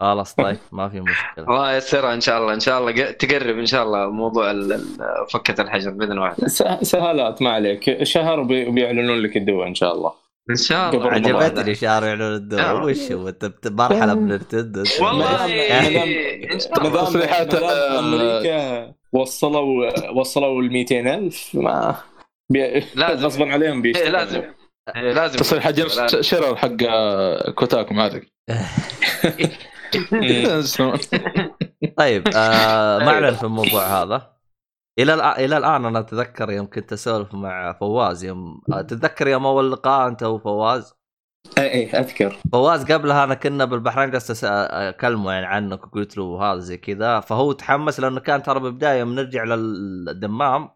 خلاص 0.00 0.34
طيب 0.34 0.56
ما 0.72 0.88
في 0.88 1.00
مشكلة. 1.00 1.44
الله 1.48 1.72
ييسرها 1.72 2.14
إن 2.14 2.20
شاء 2.20 2.38
الله 2.40 2.54
إن 2.54 2.60
شاء 2.60 2.78
الله 2.80 3.10
تقرب 3.10 3.58
إن 3.58 3.66
شاء 3.66 3.82
الله 3.82 4.10
موضوع 4.10 4.50
ال- 4.50 4.72
ال- 4.72 4.98
فكة 5.32 5.62
الحجر 5.62 5.90
بإذن 5.90 6.18
واحد 6.18 6.44
سه- 6.46 6.82
سهالات 6.82 7.42
ما 7.42 7.50
عليك. 7.50 8.02
شهر 8.02 8.40
وبي- 8.40 8.66
وبيعلنون 8.66 9.18
لك 9.22 9.36
الدواء 9.36 9.68
إن 9.68 9.74
شاء 9.74 9.94
الله. 9.94 10.12
إن 10.50 10.56
شاء 10.56 10.94
الله. 10.94 11.10
عجبتني 11.10 11.74
شارع 11.74 12.06
يعلن 12.06 12.22
الدور 12.22 12.60
آه. 12.60 12.84
وش 12.84 13.12
هو؟ 13.12 13.28
أنت 13.28 13.68
مرحلة 13.68 14.14
من 14.14 14.26
نينتندو 14.28 14.84
والله 15.00 15.46
تصريحات، 17.04 17.54
آه، 17.54 17.98
أمريكا 17.98 18.92
وصلوا 19.12 20.10
وصلوا 20.10 20.62
ال 20.62 20.72
200000 20.72 21.50
ما 21.54 21.96
بي... 22.50 22.84
لازم. 22.94 23.26
غصبا 23.26 23.52
عليهم 23.52 23.76
إيه، 23.76 23.82
بيشتغلوا 23.82 24.10
لازم. 24.10 24.42
إيه، 24.96 25.12
لازم. 25.12 25.38
تصريح 25.38 25.64
حق 25.64 25.70
لازم. 25.70 26.22
شيرر 26.22 26.56
حق 26.56 26.70
آه، 26.88 27.50
كوتاكو 27.50 27.94
ما 27.94 28.02
عليك 28.02 28.32
طيب 31.98 32.28
آه 32.36 32.98
ما 32.98 33.10
أيوة. 33.10 33.14
اعلن 33.14 33.34
في 33.36 33.44
الموضوع 33.44 34.02
هذا. 34.02 34.38
إلى 34.98 35.14
إلى 35.14 35.56
الآن 35.56 35.84
أنا 35.84 35.98
أتذكر 35.98 36.50
يوم 36.50 36.66
كنت 36.66 36.92
أسولف 36.92 37.34
مع 37.34 37.72
فواز 37.72 38.24
يوم 38.24 38.60
تتذكر 38.70 39.28
يوم 39.28 39.46
أول 39.46 39.72
لقاء 39.72 40.08
أنت 40.08 40.22
وفواز؟ 40.22 40.94
اي 41.58 41.72
اي 41.74 41.90
أذكر. 41.90 42.36
فواز 42.52 42.92
قبلها 42.92 43.24
أنا 43.24 43.34
كنا 43.34 43.64
بالبحرين 43.64 44.10
جالس 44.10 44.44
أكلمه 44.44 45.32
يعني 45.32 45.46
عنك 45.46 45.86
وقلت 45.86 46.18
له 46.18 46.42
هذا 46.42 46.58
زي 46.58 46.76
كذا. 46.76 47.20
فهو 47.20 47.52
تحمس 47.52 48.00
لأنه 48.00 48.20
كان 48.20 48.42
ترى 48.42 48.60
بالبداية 48.60 48.98
يوم 48.98 49.14
نرجع 49.14 49.44
للدمام 49.44 50.68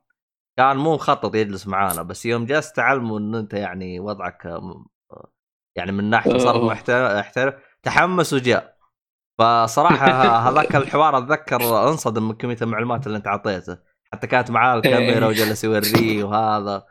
كان 0.59 0.77
مو 0.77 0.95
مخطط 0.95 1.35
يجلس 1.35 1.67
معانا 1.67 2.03
بس 2.03 2.27
يوم 2.27 2.47
جلست 2.47 2.77
تعلمه 2.77 3.19
إنه 3.19 3.39
أنت 3.39 3.55
يعني 3.55 4.01
وضعك 4.01 4.61
يعني 5.77 5.93
من 5.93 6.11
ناحية. 6.11 6.33
محترم 6.55 7.07
احترم 7.07 7.53
تحمس 7.83 8.33
وجاء. 8.33 8.77
فصراحة 9.39 10.07
هذاك 10.49 10.77
الحوار 10.77 11.19
أتذكر 11.19 11.89
أنصدم 11.89 12.29
من 12.29 12.35
كمية 12.35 12.57
المعلومات 12.63 13.07
اللي 13.07 13.19
أنت 13.19 13.27
أعطيته. 13.27 13.79
حتى 14.13 14.27
كانت 14.27 14.51
معاه 14.51 14.77
الكاميرا 14.77 15.27
وجلس 15.27 15.65
يوريه 15.65 16.25
وهذا. 16.25 16.87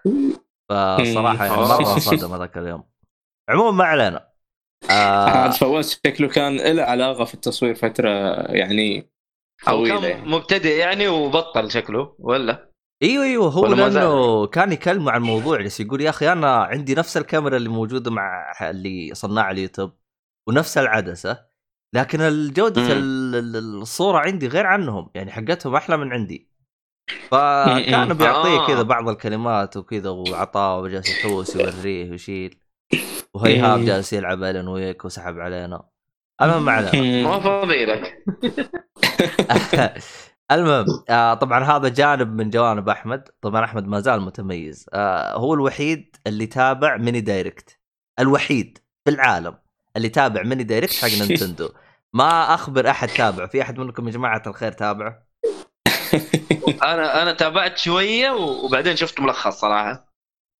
فصراحة 0.69 1.45
يعني 1.45 1.57
مرة 1.57 1.79
أنصدم 1.79 2.33
هذاك 2.33 2.57
اليوم. 2.57 2.83
عموما 3.50 3.71
ما 3.71 3.83
علينا. 3.83 4.31
عاد 4.89 5.50
آه 5.50 5.53
فواز 5.53 6.01
شكله 6.05 6.27
كان 6.27 6.75
له 6.75 6.83
علاقة 6.83 7.24
في 7.25 7.33
التصوير 7.33 7.75
فترة 7.75 8.10
يعني 8.51 9.12
أو 9.67 9.77
طويلة 9.77 10.01
كان 10.01 10.10
يعني. 10.10 10.29
مبتدئ 10.29 10.77
يعني 10.77 11.07
وبطل 11.07 11.71
شكله 11.71 12.15
ولا؟ 12.19 12.71
أيوه 13.03 13.24
أيوه 13.24 13.51
هو؟ 13.51 13.65
لأنه 13.65 14.48
كان 14.48 14.71
يكلم 14.71 15.10
عن 15.10 15.21
الموضوع 15.21 15.62
بس 15.62 15.79
يقول 15.79 16.01
يا 16.01 16.10
أخي 16.10 16.31
أنا 16.31 16.55
عندي 16.55 16.95
نفس 16.95 17.17
الكاميرا 17.17 17.57
اللي 17.57 17.69
موجودة 17.69 18.12
مع 18.12 18.53
اللي 18.62 19.13
صناع 19.13 19.51
اليوتيوب 19.51 19.91
ونفس 20.48 20.77
العدسة. 20.77 21.50
لكن 21.93 22.21
الجودة 22.21 22.81
مم. 22.81 22.91
ال- 22.91 23.36
ال- 23.36 23.81
الصورة 23.81 24.17
عندي 24.17 24.48
غير 24.48 24.65
عنهم 24.67 25.10
يعني 25.15 25.31
حقتهم 25.31 25.75
أحلى 25.75 25.98
من 25.98 26.13
عندي. 26.13 26.51
فكان 27.29 28.07
مم. 28.07 28.13
بيعطيه 28.13 28.60
آه. 28.60 28.67
كذا 28.67 28.81
بعض 28.81 29.10
الكلمات 29.10 29.77
وكذا 29.77 30.10
وعطاه 30.10 30.79
وجالس 30.79 31.10
يحوس 31.10 31.55
يوريه 31.55 32.12
ويشيل. 32.12 32.60
وهيهاب. 33.33 33.86
جالس 33.86 34.13
يلعب 34.13 34.43
الين 34.43 34.67
ويك 34.67 35.05
وسحب 35.05 35.39
علينا. 35.39 35.83
المهم 36.41 36.65
ما 36.65 36.71
علينا. 36.71 37.29
ما 37.29 37.39
فاضي 37.39 37.86
لك 37.86 38.24
المهم 40.51 40.86
آه 41.10 41.33
طبعا 41.33 41.63
هذا 41.63 41.89
جانب 41.89 42.36
من 42.36 42.50
جوانب 42.50 42.89
أحمد. 42.89 43.29
طبعا 43.41 43.63
أحمد 43.65 43.88
ما 43.88 44.00
زال 44.00 44.21
متميز. 44.21 44.86
آه 44.93 45.33
هو 45.38 45.53
الوحيد 45.53 46.15
اللي 46.27 46.45
تابع 46.45 46.98
ميني 46.98 47.21
دايركت 47.21 47.79
الوحيد 48.19 48.77
في 49.05 49.12
العالم. 49.12 49.55
اللي 49.98 50.10
تابع 50.10 50.43
Mini 50.44 50.63
Direct 50.63 50.94
حق 50.95 51.07
نينتندو 51.21 51.69
ما 52.13 52.53
أخبر 52.53 52.89
أحد 52.89 53.07
تابعه. 53.07 53.48
في 53.48 53.62
أحد 53.62 53.79
منكم 53.79 54.07
يا 54.07 54.12
جماعة 54.13 54.43
الخير 54.48 54.71
تابعه؟ 54.71 55.27
أنا 56.83 57.21
أنا 57.21 57.31
تابعت 57.33 57.77
شوية 57.77 58.31
وبعدين 58.31 58.95
شفت 58.95 59.19
ملخص 59.19 59.60
صراحة. 59.60 60.12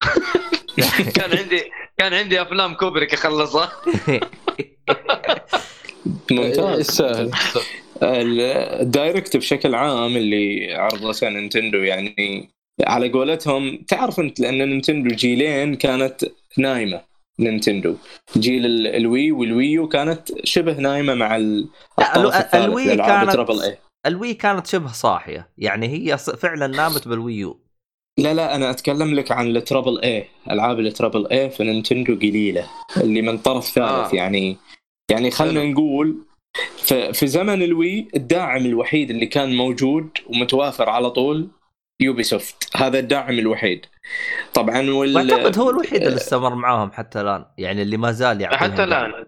كان 1.16 1.38
عندي 1.38 1.64
كان 1.98 2.14
عندي 2.14 2.42
أفلام 2.42 2.74
كوبريك 2.74 3.14
أخلصها. 3.14 3.72
ممتاز. 6.32 6.80
يستاهل 6.80 7.32
ال 8.82 8.90
Direct 8.90 9.38
بشكل 9.38 9.76
عام 9.76 10.18
اللي 10.18 10.74
عرضته 10.76 11.30
نينتندو 11.30 11.78
يعني 11.78 12.50
على 12.84 13.10
قولتهم 13.10 13.78
تعرف 13.88 14.20
أنت 14.20 14.40
لأن 14.40 14.58
نينتندو 14.70 15.16
جيلين 15.16 15.76
كانت 15.76 16.26
نايمة. 16.58 17.02
نينتندو. 17.40 17.96
جيل 18.38 18.66
ال- 18.66 18.88
ال 18.88 19.32
Wii 19.32 19.50
وال 19.50 19.63
Wii 19.63 19.81
U 19.81 19.88
كانت 19.88 20.46
شبه 20.46 20.74
نايمة 20.80 21.14
مع 21.14 21.36
الطرف 21.38 22.36
الثالث 22.36 22.56
ال 22.56 22.66
Wii 22.66 22.96
كانت- 22.98 23.32
triple 23.32 23.62
A 23.62 23.78
ال 24.06 24.13
Wii 24.13 24.34
كانت 24.34 24.68
شبه 24.68 24.92
صاحية. 24.92 25.50
يعني 25.58 25.88
هي 25.88 26.18
فعلا 26.18 26.68
نامت 26.68 27.08
بال 27.08 27.23
Wii 27.23 27.45
U. 27.45 27.60
لا 28.20 28.34
لا 28.34 28.56
أنا 28.56 28.70
أتكلم 28.70 29.14
لك 29.16 29.32
عن 29.32 29.48
ال 29.56 29.62
triple 29.62 30.00
A 30.02 30.26
ألعاب 30.52 30.80
ال 30.80 30.87
triple 30.87 31.28
A 31.28 31.50
في 31.50 31.64
نينتندو 31.64 32.16
قليلة 32.16 32.66
اللي 32.98 33.22
من 33.22 33.38
طرف 33.38 33.66
ثالث 33.66 34.14
آه. 34.14 34.16
يعني. 34.16 34.58
يعني 35.12 35.32
خلينا. 35.32 35.64
نقول 35.66 36.18
في 37.14 37.28
زمن 37.28 37.62
ال 37.64 37.75
Wii 37.75 38.08
الداعم 38.16 38.66
الوحيد 38.66 39.10
اللي 39.10 39.26
كان 39.26 39.56
موجود 39.56 40.10
ومتوافر 40.30 40.90
على 40.90 41.10
طول 41.10 41.48
يوبي 42.02 42.24
سوفت 42.24 42.78
هذا 42.78 43.00
الداعم 43.00 43.40
الوحيد. 43.40 43.86
طبعا 44.54 44.92
وال 44.92 45.16
واعتقد 45.16 45.60
هو 45.60 45.70
الوحيد 45.70 46.04
اللي 46.04 46.16
استمر 46.18 46.56
معاهم 46.56 46.92
حتى 46.92 47.22
الآن 47.22 47.46
يعني 47.58 47.82
اللي 47.82 47.98
ما 47.98 48.12
زال 48.12 48.42
يعطيهم 48.42 48.60
حتى. 48.60 48.84
الآن. 48.84 49.26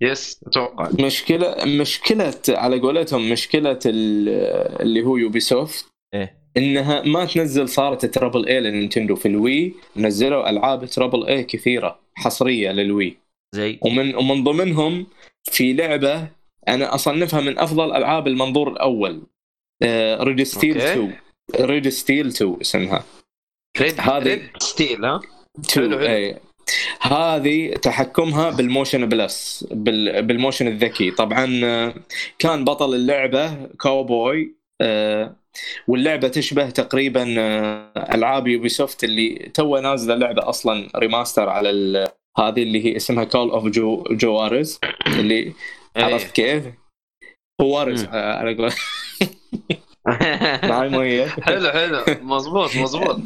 yes 0.00 0.40
أتوقع. 0.46 0.88
مشكلة 1.00 1.56
مشكلة 1.64 2.34
على 2.48 2.80
قولتهم 2.80 3.30
مشكلة 3.30 3.78
ال- 3.86 4.28
اللي 4.82 5.02
هو 5.02 5.16
يوبي 5.16 5.40
سوفت 5.40 5.84
إيه. 6.14 6.40
إنها 6.56 7.02
ما 7.02 7.24
تنزل 7.24 7.68
صارت 7.68 8.06
triple 8.06 8.46
A 8.46 8.60
للنينتندو 8.60 9.16
في 9.16 9.28
ال 9.28 9.39
Wii 9.39 9.74
نزلوا 9.96 10.50
ألعاب 10.50 10.84
triple 10.86 11.26
A 11.26 11.42
كثيرة 11.44 12.00
حصرية 12.14 12.70
للوي. 12.72 13.16
زي؟ 13.54 13.78
ومن 13.82 14.14
ومن 14.14 14.44
ضمنهم 14.44 15.06
في 15.44 15.72
لعبة 15.72 16.28
أنا 16.68 16.94
أصنفها 16.94 17.40
من 17.40 17.58
أفضل 17.58 17.92
ألعاب 17.96 18.26
المنظور 18.26 18.72
الأول 18.72 19.22
Red 20.22 20.42
Steel 20.42 20.80
okay. 20.80 20.92
2 20.92 21.12
Red 21.60 21.88
Steel 21.88 22.26
2 22.26 22.56
اسمها 22.60 23.04
Red 23.80 24.00
هذه- 24.00 24.22
Red 24.24 24.48
Steel 24.58 25.04
ها 25.04 25.20
2 25.64 25.90
حلو، 25.90 25.98
حلو. 25.98 26.08
اي 26.16 26.38
هذه 27.00 27.74
تحكمها 27.74 28.50
بال 28.50 28.64
motion 28.64 29.06
plus 29.08 29.66
بال- 29.70 30.22
بال 30.22 30.33
motion 30.33 30.66
الذكي 30.68 31.10
طبعا 31.10 31.46
كان 32.38 32.64
بطل 32.64 32.94
اللعبة 32.94 33.66
كاوبوي 33.80 34.54
آه، 34.82 35.36
واللعبة 35.88 36.28
تشبه 36.28 36.70
تقريبا 36.70 37.34
آه، 37.38 38.14
ألعاب 38.14 38.46
يوبي 38.48 38.68
سوفت 38.68 39.04
اللي 39.04 39.50
تو 39.54 39.78
نازلة 39.78 40.14
لعبة 40.14 40.48
أصلا 40.48 40.88
remaster 40.96 41.48
على 41.48 41.70
ال- 41.70 42.08
هذه 42.38 42.62
اللي 42.62 42.84
هي 42.84 42.96
اسمها 42.96 43.24
Call 43.24 43.50
of 43.50 43.64
جو 43.64 44.02
Juarez 44.10 44.78
اللي 45.06 45.34
إيه. 45.34 45.54
عرفت 45.96 46.30
كيف؟ 46.34 46.64
هوارز 47.60 48.04
مم. 48.04 48.10
آه، 48.12 48.34
على 48.38 48.54
قول 48.54 48.72
معي 50.64 50.88
مؤيد 50.88 51.26
حلو 51.46 51.70
حلو. 51.70 52.04
مضبوط 52.22 52.76
مضبوط 52.76 53.20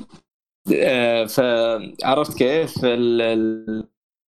آه، 0.74 1.24
فعرفت 1.24 2.38
كيف 2.38 2.84
ال- 2.84 3.22
ال- 3.22 3.88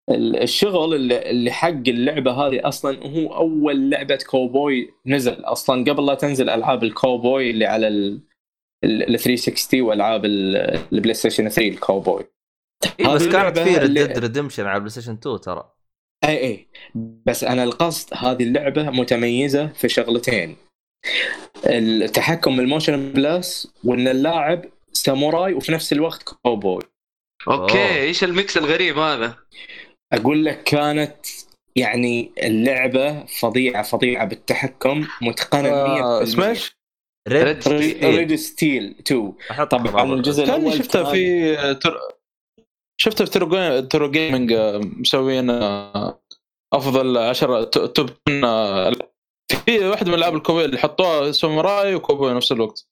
ال- 0.09 0.41
الشغل 0.43 0.95
اللي 0.95 1.29
اللي 1.29 1.51
حق 1.51 1.67
اللعبة 1.69 2.31
هذه 2.31 2.67
أصلا 2.67 3.07
هو 3.07 3.35
أول 3.35 3.89
لعبة 3.89 4.19
كوبوي 4.29 4.89
نزل. 5.05 5.45
أصلا 5.45 5.91
قبل 5.91 6.05
لا 6.05 6.13
تنزل 6.13 6.49
ألعاب 6.49 6.83
الكوبوي 6.83 7.49
اللي 7.49 7.65
على 7.65 7.87
ال 7.87 8.21
ال 8.83 9.19
360 9.19 9.81
وألعاب 9.81 10.25
ال- 10.25 10.79
ال 10.93 11.13
PlayStation 11.13 11.49
3 11.49 11.67
الكوبوي. 11.69 12.23
إيه 12.99 13.07
بس 13.07 13.27
كانت 13.27 13.59
في 13.59 13.77
Red 13.77 14.17
Redemption 14.17 14.63
على 14.65 14.75
ال 14.75 14.89
PlayStation 14.89 15.13
2 15.13 15.39
ترى. 15.41 15.69
اي 16.23 16.37
اي 16.43 16.67
بس 17.25 17.43
أنا 17.43 17.63
القصد 17.63 18.09
هذه 18.13 18.43
اللعبة 18.43 18.89
متميزة 18.89 19.67
في 19.67 19.89
شغلتين. 19.89 20.55
التحكم 21.65 22.57
بال 22.57 22.71
Motion 22.71 23.11
Plus 23.13 23.73
وإن 23.83 24.07
اللاعب 24.07 24.65
ساموراي 24.93 25.53
وفي 25.53 25.71
نفس 25.71 25.93
الوقت 25.93 26.23
كوبوي 26.23 26.81
okay 27.47 27.77
أوه. 27.77 27.95
إيش 27.95 28.23
ال 28.23 28.32
mix 28.32 28.57
الغريب 28.57 28.97
هذا؟ 28.97 29.35
أقول 30.13 30.45
لك 30.45 30.63
كانت 30.63 31.15
يعني 31.75 32.31
اللعبة 32.43 33.25
فظيعة 33.25 33.83
فظيعة 33.83 34.25
بالتحكم 34.25 35.07
متقنة 35.21 35.69
100% 35.69 36.01
آه، 36.03 36.23
اسمه 36.23 36.49
إيش؟ 36.49 36.77
Red 37.27 37.45
Red 37.45 37.61
Steel. 37.61 38.15
Red 38.15 38.35
Steel 38.35 38.95
2 38.99 39.33
أحط 39.51 39.71
طبعا. 39.71 40.13
الجزء 40.13 40.43
الأول 40.43 40.73
شفتها 40.73 41.03
في 41.11 41.55
تر... 41.75 41.97
شفتها 43.01 43.25
في 43.25 43.31
True, 43.31 43.79
True 43.79 44.11
Gaming 44.11 44.51
آه، 44.53 44.77
مسوين 44.77 45.49
آه، 45.49 46.21
أفضل 46.73 47.17
10 47.17 47.63
ت- 47.63 47.77
top 47.77 48.09
10 48.29 48.47
آه، 48.47 48.91
في 49.55 49.87
واحدة 49.87 50.07
من 50.07 50.13
الألعاب 50.13 50.35
الكوبوي 50.35 50.65
اللي 50.65 50.77
حطوها 50.77 51.31
ساموراي 51.31 51.95
وكوبوي 51.95 52.33
نفس 52.33 52.51
الوقت. 52.51 52.87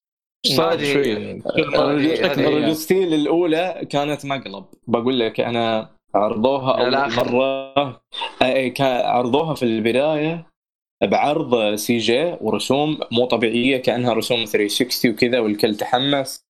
صار 0.48 0.74
هذه- 0.74 0.94
شوي. 0.94 1.14
هذه- 1.16 2.48
Red 2.48 2.74
Steel 2.74 3.14
الأولى 3.14 3.82
كانت 3.90 4.26
مقلب. 4.26 4.66
بقول 4.88 5.20
لك 5.20 5.40
أنا 5.40 5.90
عرضوها 6.16 6.72
أول. 6.72 7.16
مرة. 7.16 8.02
عرضوها 8.82 9.54
في 9.54 9.64
البداية 9.64 10.48
بعرض 11.04 11.76
CG 11.76 12.36
ورسوم 12.42 13.00
مو 13.12 13.26
طبيعية 13.26 13.78
كأنها 13.78 14.14
رسوم 14.14 14.46
360 14.46 15.12
وكذا 15.12 15.40
والكل 15.40 15.76
تحمس. 15.76 16.44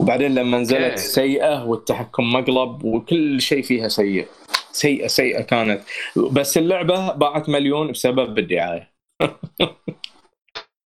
وبعدين 0.00 0.34
لما 0.34 0.58
نزلت. 0.58 0.98
سيئة 0.98 1.64
والتحكم 1.64 2.32
مقلب 2.32 2.84
وكل 2.84 3.40
شيء 3.40 3.62
فيها 3.62 3.88
سيء. 3.88 4.26
سيئة 4.72 5.06
سيئة 5.06 5.40
كانت. 5.42 5.80
بس 6.16 6.58
اللعبة 6.58 7.12
باعت 7.12 7.48
مليون 7.48 7.90
بسبب 7.92 8.38
الدعاية. 8.38 8.95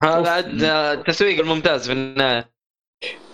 هذا 0.02 0.30
عاد 0.30 0.62
التسويق 0.98 1.38
الممتاز 1.40 1.86
في 1.86 1.92
النهاية 1.92 2.50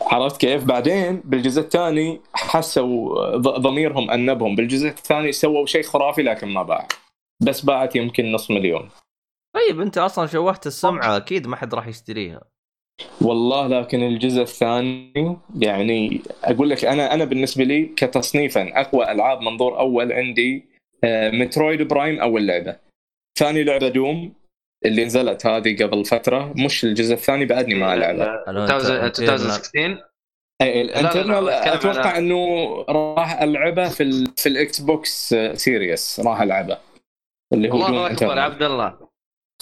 عرفت 0.01 0.41
كيف؟ 0.41 0.65
بعدين 0.65 1.23
بالجزء 1.25 1.61
الثاني 1.61 2.21
حسوا 2.35 3.37
ض- 3.37 3.61
ضميرهم 3.61 4.11
أنبهم، 4.11 4.57
بالجزء 4.57 4.89
الثاني 4.89 5.33
سووا 5.33 5.67
شيء 5.67 5.83
خرافي 5.83 6.23
لكن 6.23 6.49
ما 6.49 6.63
باع. 6.63 6.89
بس 7.43 7.61
باعت 7.61 7.97
يمكن 7.97 8.33
نص 8.33 8.51
مليون. 8.51 8.89
طيب 9.55 9.81
أنت 9.81 9.99
أصلا 9.99 10.27
شوهت 10.27 10.67
السمعة 10.67 11.17
أكيد 11.17 11.47
ما 11.47 11.57
حد 11.57 11.75
راح 11.75 11.87
يشتريها 11.87 12.41
والله 13.21 13.67
لكن 13.67 14.03
الجزء 14.03 14.43
الثاني 14.43 15.37
يعني 15.59 16.23
أقول 16.45 16.71
لك 16.71 16.85
أنا 16.85 17.15
أنا 17.15 17.25
بالنسبة 17.25 17.65
لي 17.65 17.87
كتصنيفا 17.87 18.81
أقوى 18.81 19.13
ألعاب 19.13 19.41
منظور 19.41 19.79
أول 19.79 20.13
عندي 20.13 20.65
آه، 21.05 21.31
Metroid 21.31 21.83
Prime 21.89 22.21
أول 22.21 22.47
لعبة. 22.47 22.77
ثاني 23.39 23.65
لعبة 23.65 23.89
Doom 23.89 24.33
اللي 24.85 25.05
نزلت 25.05 25.47
هذه 25.47 25.83
قبل 25.85 26.05
فترة 26.05 26.53
مش 26.57 26.85
الجزء 26.85 27.15
الثاني 27.15 27.45
بعدني 27.47 27.75
ما 27.75 27.95
العبها. 27.95 28.45
ألو، 28.49 28.65
2000 28.65 28.79
أنت- 28.79 29.31
2016 29.31 29.79
اي 30.63 30.83
لا، 30.83 30.93
لا، 30.93 31.01
ال 31.01 31.07
Eternal 31.07 31.49
أتوقع 31.49 32.19
إنه 32.19 32.67
راح 32.89 33.43
العبها 33.43 33.89
في 33.89 34.03
ال 34.03 34.33
في 34.37 34.49
ال 34.49 34.81
Xbox 34.81 35.35
Series 35.55 36.21
راح 36.27 36.41
العبها 36.41 36.81
اللي 37.53 37.71
هو 37.71 37.87
الله 37.87 38.07
اكبر 38.13 38.39
عبد 38.39 38.63
الله. 38.63 39.13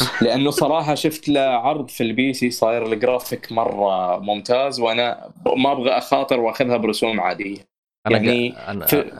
لأنه 0.22 0.50
صراحة 0.50 0.94
شفت 0.94 1.28
له 1.28 1.40
عرض 1.40 1.88
في 1.88 2.02
ال 2.02 2.32
PC 2.32 2.50
صاير 2.50 2.92
الجرافيك 2.92 3.52
مرة 3.52 4.18
ممتاز 4.18 4.80
وأنا 4.80 5.32
ما 5.56 5.72
أبغى 5.72 5.90
أخاطر 5.90 6.40
وأخذها 6.40 6.76
برسوم 6.76 7.20
عادية. 7.20 7.68
أنا 8.06 8.16
يعني 8.16 8.46
يعني 8.48 8.70
أنا 8.70 8.86
في- 8.86 9.12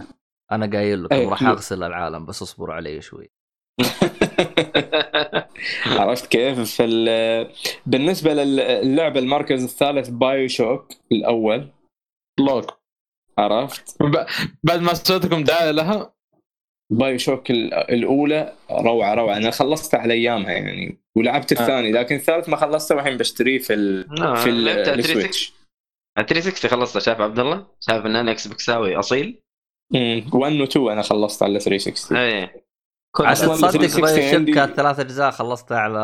أنا 0.53 0.71
قايل 0.77 1.05
لكم 1.05 1.15
إيه، 1.15 1.29
راح. 1.29 1.43
أغسل 1.43 1.83
العالم 1.83 2.27
بس 2.27 2.43
اصبروا 2.43 2.75
علي 2.75 3.01
شوي. 3.01 3.31
عرفت 6.01 6.27
كيف؟ 6.27 6.77
فال... 6.77 7.51
بالنسبة 7.87 8.35
للعبه 8.35 9.21
المركز 9.21 9.63
الثالث 9.65 10.09
BioShock 10.09 10.89
الأول. 11.13 11.69
لوك. 12.41 12.81
عرفت؟ 13.39 14.03
ب- 14.03 14.27
بعد 14.63 14.81
ما 14.81 14.95
سويت 14.95 15.25
لكم 15.25 15.45
دعاية 15.45 15.71
لها؟ 15.71 16.15
BioShock 16.93 17.51
ال- 17.51 17.75
الأولى 17.75 18.53
روعة 18.71 19.15
روعة. 19.15 19.37
أنا 19.37 19.51
خلصتها 19.51 19.99
على 20.01 20.15
أيامها 20.15 20.51
يعني 20.53 20.99
ولعبت 21.17 21.53
آه. 21.53 21.61
الثاني 21.61 21.93
لكن 21.93 22.15
الثالث 22.17 22.49
ما 22.49 22.57
خلصته 22.57 22.95
والحين 22.95 23.17
بشتريه 23.17 23.59
في 23.59 23.75
ال... 23.75 24.23
آه، 24.23 24.35
في 24.35 24.51
ال 24.51 24.64
Switch. 24.64 25.53
360 26.19 26.71
خلصت 26.71 26.99
شايف 26.99 27.21
عبد 27.21 27.39
الله؟ 27.39 27.67
شايف 27.81 28.07
ان 28.07 28.17
أنا 28.17 28.31
إكس 28.31 28.49
بوكساوي 28.49 28.97
أصيل؟ 28.97 29.41
1 29.95 30.61
و 30.61 30.65
2 30.65 30.89
أنا 30.93 31.03
خلصت 31.03 31.43
على 31.43 31.61
360 31.61 32.17
إيه. 32.19 32.65
أصلاً 33.21 33.55
تصدق 33.55 33.71
360 33.71 34.01
Bio 34.03 34.37
عندي- 34.39 34.53
Shock 34.55 34.71
ثلاث 34.77 35.01
أجزاء 35.01 35.31
خلصتها 35.31 35.79
على 35.79 35.99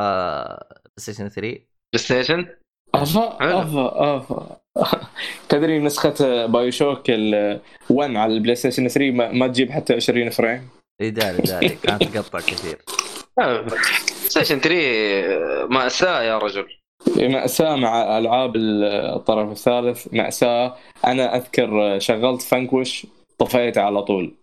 بلاي 0.74 0.98
ستيشن 0.98 1.28
3 1.28 1.40
بلاي 1.40 1.60
ستيشن 1.96 2.46
أفا. 2.94 3.36
أفا. 3.40 4.16
افا 4.24 4.56
تدري 5.48 5.78
نسخة 5.78 6.46
BioShock 6.46 7.02
ال 7.08 7.60
1 7.90 8.16
على 8.16 8.32
ال 8.35 8.54
PlayStation 8.54 8.88
3 8.88 9.10
ما, 9.10 9.32
ما 9.32 9.46
تجيب 9.48 9.70
حتى 9.70 9.94
20 9.94 10.30
frame؟ 10.30 10.68
اي 11.00 11.10
داري 11.10 11.42
داري 11.42 11.68
كانت 11.82 12.04
تقطع 12.04 12.40
كثير. 12.40 12.78
آه، 13.38 13.60
PlayStation 13.61 14.61
3 14.60 15.66
مأساة 15.70 16.22
يا 16.22 16.38
رجل. 16.38 16.66
مأساة 17.16 17.76
مع 17.76 18.18
ألعاب 18.18 18.52
الطرف 18.56 19.50
الثالث. 19.50 20.08
مأساة. 20.14 20.76
أنا 21.06 21.36
أذكر 21.36 21.98
شغلت 21.98 22.42
Vanquish 22.42 23.06
طفيته 23.38 23.80
على 23.82 24.02
طول. 24.02 24.34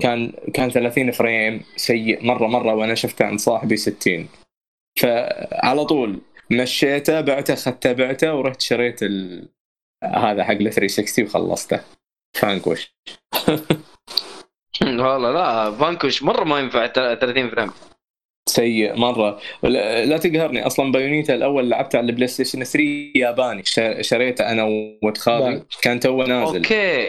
كان 0.00 0.32
كان 0.54 0.70
30 0.70 1.10
frame 1.10 1.60
سيء 1.76 2.24
مرة 2.26 2.46
مرة 2.46 2.74
وأنا 2.74 2.94
شفته 2.94 3.24
عند 3.24 3.38
صاحبي 3.40 3.76
60 3.76 4.28
فعلى 5.00 5.84
طول 5.84 6.20
مشيته 6.50 7.20
بعته 7.20 7.54
اخذته 7.54 7.92
بعته 7.92 8.34
ورحت 8.34 8.60
شريت 8.60 9.02
ال... 9.02 9.48
هذا 10.04 10.44
حق 10.44 10.50
ال 10.52 10.72
360 10.72 11.24
وخلصته. 11.24 11.80
فانكوش. 12.36 12.94
والله 14.82 15.32
لا 15.32 15.70
فانكوش 15.70 16.22
مرة 16.22 16.44
ما 16.44 16.60
ينفع 16.60 16.86
30 16.86 17.50
frame. 17.50 17.70
سيء 18.48 18.96
مرة. 18.96 19.40
لا, 19.62 20.18
تقهرني 20.18 20.66
أصلا 20.66 20.92
Bayonetta 20.92 21.34
الأول 21.34 21.70
لعبته 21.70 21.96
على 21.96 22.06
ال 22.06 22.26
PlayStation 22.28 22.64
3 22.64 22.78
ياباني 23.16 23.62
شر- 23.64 24.02
شريته 24.02 24.52
أنا 24.52 24.62
خالي 25.18 25.40
بعد. 25.44 25.66
كان 25.82 26.00
تو 26.00 26.22
نازل. 26.22 26.56
okay. 26.56 27.08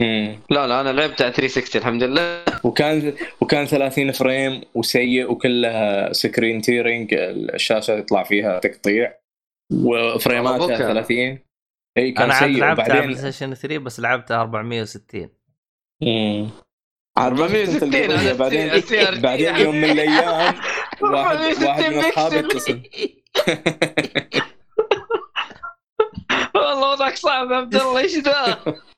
لا 0.00 0.66
لا 0.66 0.80
أنا 0.80 0.88
لعبت 0.92 1.22
على 1.22 1.32
360 1.32 1.80
الحمد 1.80 2.02
لله. 2.02 2.44
وكان 2.64 3.14
وكان 3.40 3.66
30 3.66 4.12
frame 4.12 4.60
وسيء 4.74 5.30
وكلها 5.30 6.12
screen 6.12 6.60
tearing 6.62 7.14
الشاشة 7.14 7.92
يطلع 7.94 8.22
فيها 8.22 8.58
تقطيع. 8.58 9.14
وفريماتها 9.72 10.52
والله 10.52 10.66
بكى. 10.66 10.76
30 10.76 11.38
إي 11.98 12.12
كان 12.12 12.30
أنا 12.30 12.38
سيء. 12.38 12.58
لعبت 12.58 12.80
على 12.80 12.92
وبعدين 12.98 13.16
ستيشن 13.16 13.54
3 13.54 13.78
بس 13.78 14.00
لعبتها 14.00 14.40
460 14.40 15.28
مم. 16.02 16.50
عاد 17.18 17.32
460 17.40 17.90
بعدين 18.36 18.70
على 18.70 19.20
بعدين 19.20 19.56
يوم 19.56 19.74
من 19.74 19.84
الأيام 19.90 20.54
واحد 21.02 21.36
460 21.36 21.64
واحد 21.66 21.92
من 21.92 21.98
اصحابي. 21.98 22.38
اتصل 22.38 22.82
والله 26.54 26.92
وضعك 26.92 27.16
صعب 27.16 27.50
يا 27.50 27.56
عبد 27.56 27.74
الله 27.74 27.98
إيش 27.98 28.14
ذا؟ 28.18 28.58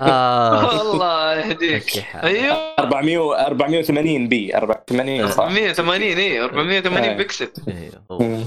آه. 0.00 0.66
والله 0.78 1.34
يهديك. 1.34 2.04
أيوه 2.22 2.74
400 2.78 3.46
480 3.46 4.28
بي 4.28 4.56
480 4.56 5.28
صح 5.28 5.42
480 5.44 6.02
اي 6.18 6.40
480 6.40 7.04
إيه. 7.04 7.16
بكسل 7.16 7.48
إيه، 7.68 7.90
هو. 8.10 8.18
مم. 8.18 8.44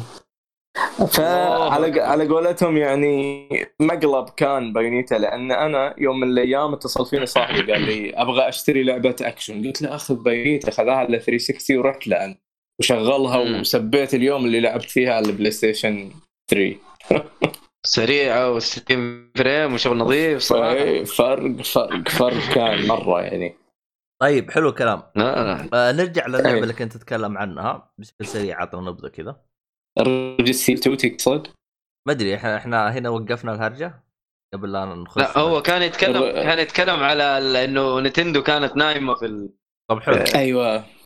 فعلى 1.07 2.01
على 2.01 2.27
قولتهم 2.27 2.77
يعني 2.77 3.47
مقلب 3.79 4.29
كان 4.29 4.73
Bayonetta 4.73 5.15
لأن 5.15 5.51
أنا 5.51 5.95
يوم 5.97 6.19
من 6.19 6.27
الأيام 6.27 6.73
اتصل 6.73 7.05
فيني 7.05 7.25
صاحبي 7.25 7.61
قال 7.73 7.81
لي 7.81 8.13
أبغى 8.15 8.49
أشتري 8.49 8.83
لعبة 8.83 9.15
أكشن 9.21 9.67
قلت 9.67 9.81
له 9.81 9.95
أخذ 9.95 10.15
Bayonetta 10.23 10.71
خذاها 10.71 10.95
على 10.95 11.19
360 11.19 11.77
ورحت 11.77 12.07
لأن 12.07 12.35
وشغلها. 12.79 13.37
وسبيت 13.37 14.13
اليوم 14.13 14.45
اللي 14.45 14.59
لعبت 14.59 14.89
فيها 14.89 15.13
على 15.13 15.25
ال 15.25 15.51
PlayStation 15.51 16.11
3 16.51 16.75
سريعه 17.85 18.59
و60 18.59 18.93
frame 19.37 19.73
وشغل 19.73 19.97
نظيف 19.97 20.41
صراحة. 20.41 20.73
فإيه، 20.73 21.03
فرق 21.03 21.61
فرق 21.61 22.09
فرق 22.09 22.53
كان 22.55 22.87
مرة 22.87 23.21
يعني. 23.21 23.57
طيب 24.21 24.51
حلو 24.51 24.69
الكلام. 24.69 25.03
لا. 25.15 25.23
لا 25.23 25.89
آه 25.89 25.91
نرجع 25.91 26.27
للعبة 26.27 26.49
أي. 26.49 26.59
اللي 26.59 26.73
كنت 26.73 26.93
تتكلم 26.93 27.37
عنها. 27.37 27.93
بشكل 27.97 28.25
سريع 28.25 28.61
عطنا 28.61 28.81
نبذة 28.91 29.07
كذا. 29.07 29.41
Red 29.99 30.27
Steel 30.27 30.73
2 30.73 30.97
تقصد؟ 30.97 31.47
ما 32.07 32.13
أدري 32.13 32.35
إحنا 32.35 32.57
إحنا 32.57 32.97
هنا 32.97 33.09
وقفنا 33.09 33.53
الهرجة 33.55 34.03
قبل 34.53 34.71
لا 34.71 34.85
نخش 34.85 35.17
لا 35.21 35.37
هو 35.37 35.61
كان 35.61 35.81
يتكلم 35.81 36.31
كان 36.31 36.59
يتكلم 36.59 37.03
على 37.03 37.37
ال- 37.37 37.55
إنه 37.55 37.99
Nintendo 37.99 38.43
كانت 38.43 38.75
نايمة 38.77 39.15
في, 39.15 39.25
ال... 39.25 39.49
طب 39.89 39.99
حلو. 39.99 40.15
أيوه. 40.35 40.79
في 40.79 41.00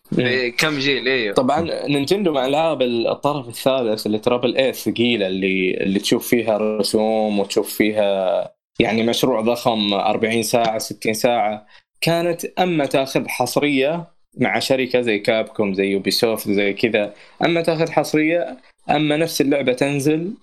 كم 0.58 0.78
جيل 0.78 1.08
أيوه 1.08 1.34
طبعا 1.34 1.88
Nintendo 1.88 2.32
مع 2.32 2.46
العاب 2.46 2.82
الطرف 2.82 3.48
الثالث 3.48 4.06
اللي 4.06 4.20
triple 4.20 4.56
A 4.56 4.70
الثقيله 4.70 5.28
اللي 5.28 5.78
اللي 5.78 6.00
تشوف 6.00 6.28
فيها 6.28 6.58
رسوم 6.58 7.40
وتشوف 7.40 7.74
فيها 7.74 8.52
يعني 8.80 9.04
مشروع 9.04 9.42
ضخم 9.42 9.94
40 9.94 10.44
ساعة 10.44 10.78
60 10.78 11.14
ساعة. 11.14 11.66
كانت 12.02 12.46
أما 12.46 12.86
تاخذ 12.86 13.28
حصرية 13.28 14.08
مع 14.38 14.60
شركة 14.60 15.02
زي 15.02 15.20
Capcom 15.20 15.74
زي 15.74 15.86
Ubisoft 15.86 16.52
زي 16.52 16.74
كذا 16.74 17.14
أما 17.46 17.62
تاخذ 17.62 17.92
حصرية 17.92 18.58
أما 18.90 19.18
نفس 19.18 19.42
اللعبة 19.42 19.74
تنزل 19.74 20.34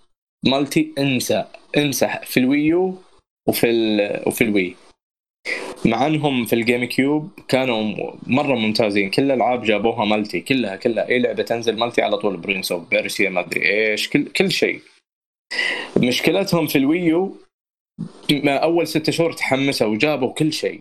multi 0.46 0.92
انسى 0.98 1.44
انسى 1.76 2.08
في 2.24 2.40
ال 2.40 2.51
Wii 2.51 2.84
U 2.84 2.94
وفي 3.48 3.70
ال... 3.70 4.22
وفي 4.26 4.44
ال 4.44 4.51
Wii. 4.51 4.76
مع 5.84 6.06
انهم 6.06 6.44
في 6.44 6.52
ال 6.52 6.84
GameCube 6.84 7.30
كانوا 7.48 8.12
مرة 8.26 8.54
ممتازين. 8.54 9.10
كل 9.10 9.22
الألعاب 9.22 9.62
جابوها 9.62 10.04
multi 10.04 10.40
كلها 10.40 10.76
كلها. 10.76 11.08
أي 11.08 11.18
لعبة 11.18 11.42
تنزل 11.42 11.78
multi 11.78 12.02
على 12.02 12.16
طول 12.16 12.36
Prince 12.36 12.72
of 12.72 12.88
Persia 12.88 13.30
ما 13.30 13.40
أدري 13.40 13.90
إيش 13.90 14.08
كل 14.08 14.24
كل 14.24 14.50
شيء. 14.50 14.80
مشكلتهم 15.96 16.66
في 16.66 16.78
ال 16.78 16.90
Wii 16.90 17.25
U 17.25 17.36
ما 18.30 18.56
أول 18.56 18.86
ستة 18.86 19.12
شهور 19.12 19.32
تحمسوا 19.32 19.86
وجابوا 19.86 20.32
كل 20.32 20.52
شيء. 20.52 20.80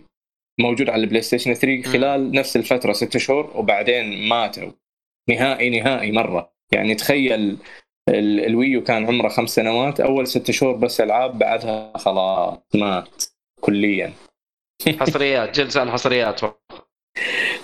موجود 0.60 0.90
على 0.90 1.04
ال 1.04 1.22
PlayStation 1.22 1.54
3 1.54 1.82
خلال 1.82 2.32
نفس 2.32 2.58
الفترة 2.58 2.94
ستة 2.94 3.20
شهور 3.20 3.52
وبعدين 3.56 4.28
ماتوا. 4.30 4.72
نهائي 5.30 5.70
نهائي 5.80 6.12
مرة. 6.12 6.52
يعني 6.72 6.96
تخيل 6.96 7.58
ال- 8.10 8.46
ال 8.46 8.53
Wii 8.53 8.76
U 8.76 8.84
كان 8.84 9.06
عمره 9.06 9.28
خمس 9.30 9.50
سنوات 9.56 10.00
أول 10.00 10.28
ستة 10.28 10.54
شهور 10.54 10.76
بس 10.76 11.02
ألعاب 11.02 11.40
بعدها 11.40 11.98
خلاص 11.98 12.58
مات 12.76 13.24
كليا. 13.62 14.14
حصريات 15.00 15.60
جلسة 15.60 15.80
على 15.80 15.88
الحصريات 15.88 16.42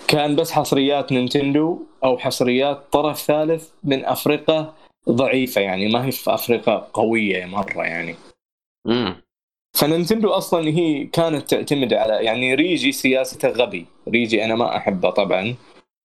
كان 0.07 0.35
بس 0.35 0.51
حصريات 0.51 1.11
Nintendo 1.11 1.79
أو 2.03 2.17
حصريات 2.17 2.83
طرف 2.91 3.17
ثالث 3.17 3.69
من 3.83 4.05
أفريقيا 4.05 4.73
ضعيفة 5.09 5.61
يعني 5.61 5.87
ما 5.87 6.05
هي 6.05 6.11
في 6.11 6.33
أفريقيا 6.33 6.75
قوية 6.93 7.45
مرة 7.45 7.83
يعني. 7.83 8.15
امم 8.87 9.15
ف 9.77 9.83
Nintendo 9.83 10.29
أصلا 10.29 10.67
هي 10.67 11.05
كانت 11.05 11.49
تعتمد 11.49 11.93
على 11.93 12.13
يعني 12.25 12.55
ريجي 12.55 12.91
سياسته 12.91 13.49
غبي. 13.49 13.85
ريجي 14.09 14.45
أنا 14.45 14.55
ما 14.55 14.77
أحبه 14.77 15.09
طبعا. 15.09 15.55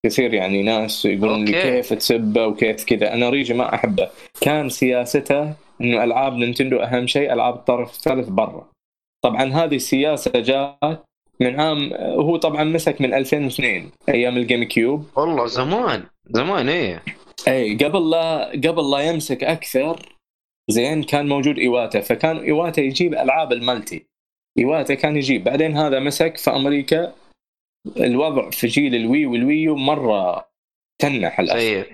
كثير 0.07 0.35
يعني 0.35 0.63
ناس 0.63 1.05
يقولون 1.05 1.45
لي. 1.45 1.53
كيف 1.63 1.93
تسبه 1.93 2.47
وكيف 2.47 2.85
كذا. 2.85 3.15
أنا 3.15 3.31
ريجي 3.31 3.55
ما 3.55 3.75
أحبه. 3.75 4.11
كان 4.41 4.69
سياسته 4.69 5.55
إنه 5.81 6.05
ألعاب 6.05 6.33
Nintendo 6.33 6.77
أهم 6.77 7.07
شيء 7.07 7.33
ألعاب 7.33 7.55
الطرف 7.55 7.91
الثالث 7.97 8.29
برا. 8.29 8.72
طبعا 9.23 9.45
هذه 9.45 9.77
السياسة 9.77 10.31
جاءت 10.35 11.05
من 11.41 11.61
عام 11.61 11.93
هو 11.95 12.37
طبعا 12.37 12.65
مسك 12.65 13.01
من 13.01 13.15
2002 13.15 13.91
أيام 14.09 14.37
ال 14.37 14.65
GameCube. 14.65 15.07
والله 15.17 15.47
زمان 15.47 16.05
زمان 16.27 16.69
إيه. 16.69 17.03
أي 17.49 17.77
قبل 17.77 18.11
لا 18.11 18.51
قبل 18.51 18.91
لا 18.91 19.01
يمسك 19.01 19.45
أكثر 19.45 20.17
زين 20.71 21.03
كان 21.03 21.29
موجود 21.29 21.59
ايواتا 21.59 22.01
فكان 22.01 22.37
ايواتا 22.37 22.83
يجيب 22.83 23.15
ألعاب 23.15 23.53
ال 23.53 23.61
multi. 23.61 24.07
ايواتا 24.59 24.95
كان 24.95 25.17
يجيب. 25.17 25.45
بعدين 25.45 25.77
هذا 25.77 26.01
مسك 26.01 26.37
في 26.37 26.51
أمريكا 26.51 27.13
الوضع 27.97 28.51
في 28.51 28.67
جيل 28.67 28.95
ال 28.95 29.27
Wii 29.27 29.44
وال 29.44 29.55
Wii 29.55 29.71
U 29.71 29.77
مرة 29.77 30.49
تنح 30.99 31.45
سيء. 31.45 31.87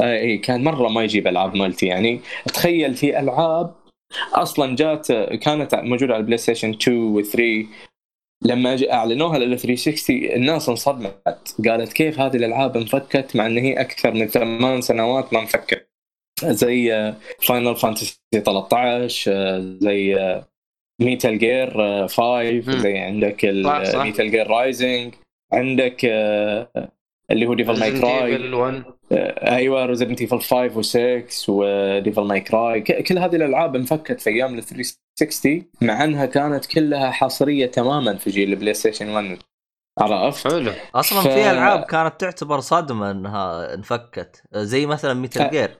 أي 0.00 0.38
كان 0.38 0.64
مرة 0.64 0.88
ما 0.88 1.04
يجيب 1.04 1.26
ألعاب 1.26 1.56
multi. 1.56 1.86
يعني 1.86 2.20
تخيل 2.46 2.94
في 2.94 3.20
ألعاب 3.20 3.74
أصلا 4.32 4.76
جات 4.76 5.12
كانت 5.12 5.74
موجودة 5.74 6.14
على 6.14 6.20
ال 6.20 6.38
PlayStation 6.38 6.70
2 6.70 6.96
و 6.98 7.22
3 7.22 7.66
لما 8.42 8.92
أعلنوها 8.92 9.38
لل 9.38 9.58
360 9.58 10.16
الناس 10.16 10.68
انصدمت 10.68 11.54
قالت 11.68 11.92
كيف 11.92 12.20
هذه 12.20 12.36
الألعاب 12.36 12.76
انفكت 12.76 13.36
مع 13.36 13.46
إن 13.46 13.58
هي 13.58 13.80
أكثر 13.80 14.12
من 14.14 14.26
ثمان 14.26 14.80
سنوات 14.80 15.32
ما 15.32 15.40
انفكت 15.40 15.88
زي 16.44 17.14
Final 17.42 17.76
Fantasy 17.76 18.20
13 18.34 19.32
آه، 19.32 19.76
زي 19.80 20.16
Metal 21.02 21.38
Gear 21.38 21.70
5 22.08 22.42
مم. 22.52 22.78
زي 22.78 22.98
عندك. 22.98 23.44
Metal 23.94 24.30
Gear 24.30 24.46
Rising 24.46 25.14
عندك 25.52 26.04
آه، 26.04 26.70
اللي 27.30 27.46
هو 27.46 27.54
Devil 27.54 27.80
May 27.80 28.00
Cry 28.00 28.38
Evil 28.38 28.54
1 28.54 28.84
أيوه 29.42 29.86
Resident 29.86 30.20
Evil 30.20 30.40
5 30.40 30.68
و6 30.68 31.48
و 31.48 31.60
Devil 31.60 32.22
May 32.22 32.40
Cry 32.40 32.80
كل 32.80 33.18
هذه 33.18 33.36
الألعاب 33.36 33.76
انفكت 33.76 34.20
في 34.20 34.30
أيام 34.30 34.54
ال 34.58 34.62
360 34.62 35.62
مع 35.82 36.04
أنها 36.04 36.26
كانت 36.26 36.66
كلها 36.66 37.10
حصرية 37.10 37.66
تماما 37.66 38.16
في 38.16 38.30
جيل 38.30 38.50
ال 38.52 38.74
PlayStation 38.74 39.08
1 39.08 39.38
عرفت؟ 40.00 40.48
حلو. 40.52 40.72
أصلا 40.94 41.20
ف- 41.20 41.28
في 41.28 41.50
ألعاب 41.50 41.82
كانت 41.84 42.20
تعتبر 42.20 42.60
صدمة 42.60 43.10
إنها 43.10 43.74
انفكت. 43.74 44.42
زي 44.54 44.86
مثلا 44.86 45.14
Metal 45.14 45.50
Gear 45.50 45.70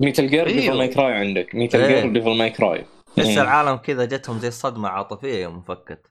Metal 0.00 0.28
Gear 0.30 0.46
أيوه. 0.46 0.60
Devil 0.60 0.78
May 0.78 0.88
Cry 0.88 1.12
عندك 1.12 1.54
Metal. 1.54 1.88
Gear 1.88 2.06
و 2.06 2.11
Devil 2.11 2.36
May 2.38 2.50
Cry 2.50 2.84
بس 3.18 3.26
مم. 3.26 3.38
العالم 3.38 3.76
كذا 3.76 4.04
جتهم 4.04 4.38
زي 4.38 4.48
الصدمه 4.48 4.88
عاطفية 4.88 5.42
يوم 5.42 5.54
انفكت. 5.54 6.06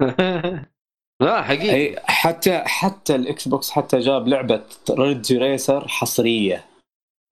لا 1.20 1.42
حقيقي. 1.42 1.74
أي 1.74 1.96
حتى 2.04 2.58
حتى 2.58 3.14
ال 3.14 3.48
Xbox 3.48 3.70
حتى 3.70 3.98
جاب 3.98 4.28
لعبة 4.28 4.62
Ridge 4.90 5.32
Racer 5.32 5.88
حصرية. 5.88 6.64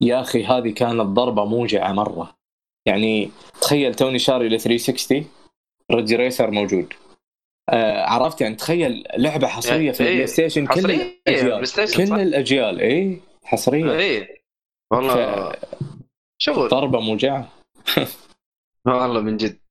يا 0.00 0.20
أخي 0.20 0.44
هذه 0.44 0.70
كانت 0.70 1.00
ضربة 1.00 1.44
موجعة 1.44 1.92
مرة. 1.92 2.34
يعني 2.86 3.30
تخيل 3.60 3.94
توني 3.94 4.18
شاري 4.18 4.48
ل 4.48 4.60
360 4.60 5.26
Ridge 5.92 6.14
Racer 6.14 6.50
موجود. 6.50 6.92
آه 7.68 8.04
عرفت؟ 8.04 8.40
يعني 8.40 8.54
تخيل 8.54 9.04
لعبة 9.16 9.46
حصرية 9.46 9.92
في 9.92 10.02
إيه، 10.02 10.08
ال 10.08 10.26
PlayStation 10.26 10.66
كل 10.66 10.90
الأجيال؟ 10.90 11.96
كل 11.96 12.20
الأجيال 12.20 12.80
اي 12.80 13.20
حصرية. 13.44 13.92
إيه 13.92 14.42
والله. 14.92 15.52
شغل 16.38 16.68
ضربة 16.68 17.00
موجعة. 17.00 17.48
والله 18.86 19.20
من 19.20 19.36
جد. 19.36 19.61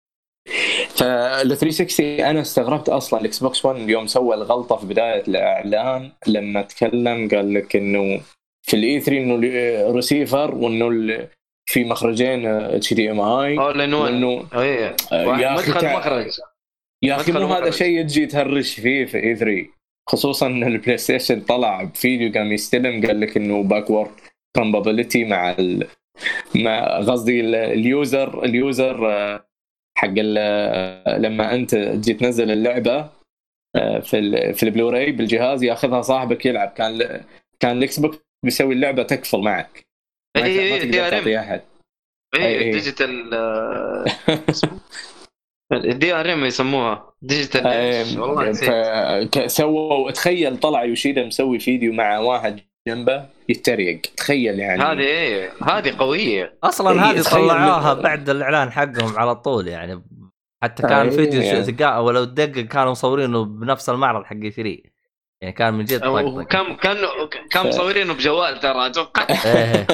فال 1.01 1.57
360 1.57 2.05
أنا 2.05 2.41
استغربت 2.41 2.89
أصلا 2.89 3.19
ال 3.21 3.39
Xbox 3.39 3.65
1 3.65 3.79
اليوم 3.81 4.07
سوى 4.07 4.35
الغلطة 4.35 4.75
في 4.75 4.85
بداية 4.85 5.23
الإعلان 5.27 6.11
لما 6.27 6.61
تكلم 6.61 7.27
قال 7.29 7.53
لك 7.53 7.75
إنه 7.75 8.21
في 8.67 8.75
ال 8.75 8.99
E3 8.99 9.17
إنه 9.21 9.35
ريسيفر 9.95 10.55
وإنه 10.55 10.87
ال- 10.87 11.27
في 11.65 11.83
مخرجين 11.83 12.45
HDMI. 12.45 13.57
all 13.59 13.81
in 13.81 13.93
1 13.93 14.11
وانه 14.13 14.45
إيه. 14.61 14.95
آه، 15.11 15.27
واحد 15.27 15.41
يا 15.41 15.55
أخي 15.55 15.71
مدخل 15.71 15.93
مخرج 15.93 16.27
يا 17.03 17.15
أخي 17.15 17.31
مو 17.31 17.45
هذا. 17.53 17.69
شيء 17.71 18.01
تجي 18.03 18.25
تهرج 18.25 18.79
فيه 18.79 19.05
في 19.05 19.17
E3 19.23 19.65
خصوصا 20.09 20.47
إن 20.47 20.63
ال 20.63 20.97
PlayStation 20.97 21.41
طلع 21.41 21.83
بفيديو 21.83 22.31
قام 22.33 22.51
يستلم 22.51 23.05
قال 23.07 23.19
لك 23.19 23.37
إنه 23.37 23.63
backward 23.63 24.11
compatibility 24.55 25.25
مع 25.25 25.51
ال... 25.59 25.87
مع 26.55 26.97
قصدي 26.97 27.39
ال- 27.39 27.55
ال 27.55 27.73
user 27.73 28.43
ال 28.45 28.59
user 28.59 29.11
آه، 29.11 29.45
حق 30.01 30.19
لما 31.17 31.55
انت 31.55 31.75
تجي 31.75 32.13
تنزل 32.13 32.51
اللعبة 32.51 33.09
آه، 33.75 33.99
في. 33.99 34.53
في 34.53 34.63
البلوراي 34.63 35.11
بالجهاز 35.11 35.63
ياخذها 35.63 36.01
صاحبك 36.01 36.45
يلعب 36.45 36.69
كان 36.69 37.23
كان 37.59 37.77
ال 37.77 37.99
Xbox 37.99 38.17
بيسوي 38.45 38.73
اللعبة 38.73 39.03
تقفل 39.03 39.39
معك 39.39 39.85
ما, 40.37 40.43
اي 40.43 40.57
ما 40.57 40.75
اي 40.75 40.79
تقدر 40.79 40.91
دي 40.91 41.01
ار 41.01 41.11
تعطي 41.11 41.37
ام 41.37 41.43
احد. 41.43 41.61
اي 42.35 42.71
ديجيتال 42.71 43.33
الدي 45.73 46.13
ار 46.13 46.33
ام 46.33 46.45
يسموها 46.45 47.13
ديجيتال؟ 47.21 48.19
والله 48.19 49.47
سووا 49.47 50.11
تخيل 50.11 50.57
طلع 50.57 50.83
يوشيدا 50.83 51.25
مسوي 51.25 51.59
فيديو 51.59 51.93
مع 51.93 52.19
واحد 52.19 52.59
جنبه 52.87 53.25
يتريق. 53.49 54.01
تخيل 54.17 54.59
يعني. 54.59 54.81
هذه 54.83 54.99
إيه 54.99 55.51
هذه 55.63 55.95
قوية. 55.99 56.57
أصلا 56.63 56.91
إيه، 56.91 57.11
هذه 57.11 57.21
طلعوها 57.21 57.93
من- 57.93 58.01
بعد 58.07 58.29
الإعلان 58.29 58.71
حقهم 58.71 59.17
على 59.19 59.35
طول 59.35 59.67
يعني. 59.67 60.03
حتى 60.63 60.83
كان 60.83 61.07
إيه، 61.07 61.15
فيديو 61.15 61.41
يعني. 61.41 61.59
ذكاء 61.59 62.01
ولو 62.01 62.25
تدقق 62.25 62.61
كانوا 62.65 62.91
مصورينه 62.91 63.45
بنفس 63.45 63.89
المعرض 63.89 64.23
حق 64.25 64.35
3 64.49 64.77
يعني 65.41 65.53
كان 65.53 65.73
من 65.73 65.85
جد 65.85 65.99
طقطق 65.99 66.41
كان 66.47 66.75
كان 66.75 66.97
كان 67.51 67.67
مصورينه 67.67 68.13
بجوال 68.13 68.59
ترى 68.59 68.87
أتوقع. 68.87 69.27
إيه. 69.45 69.87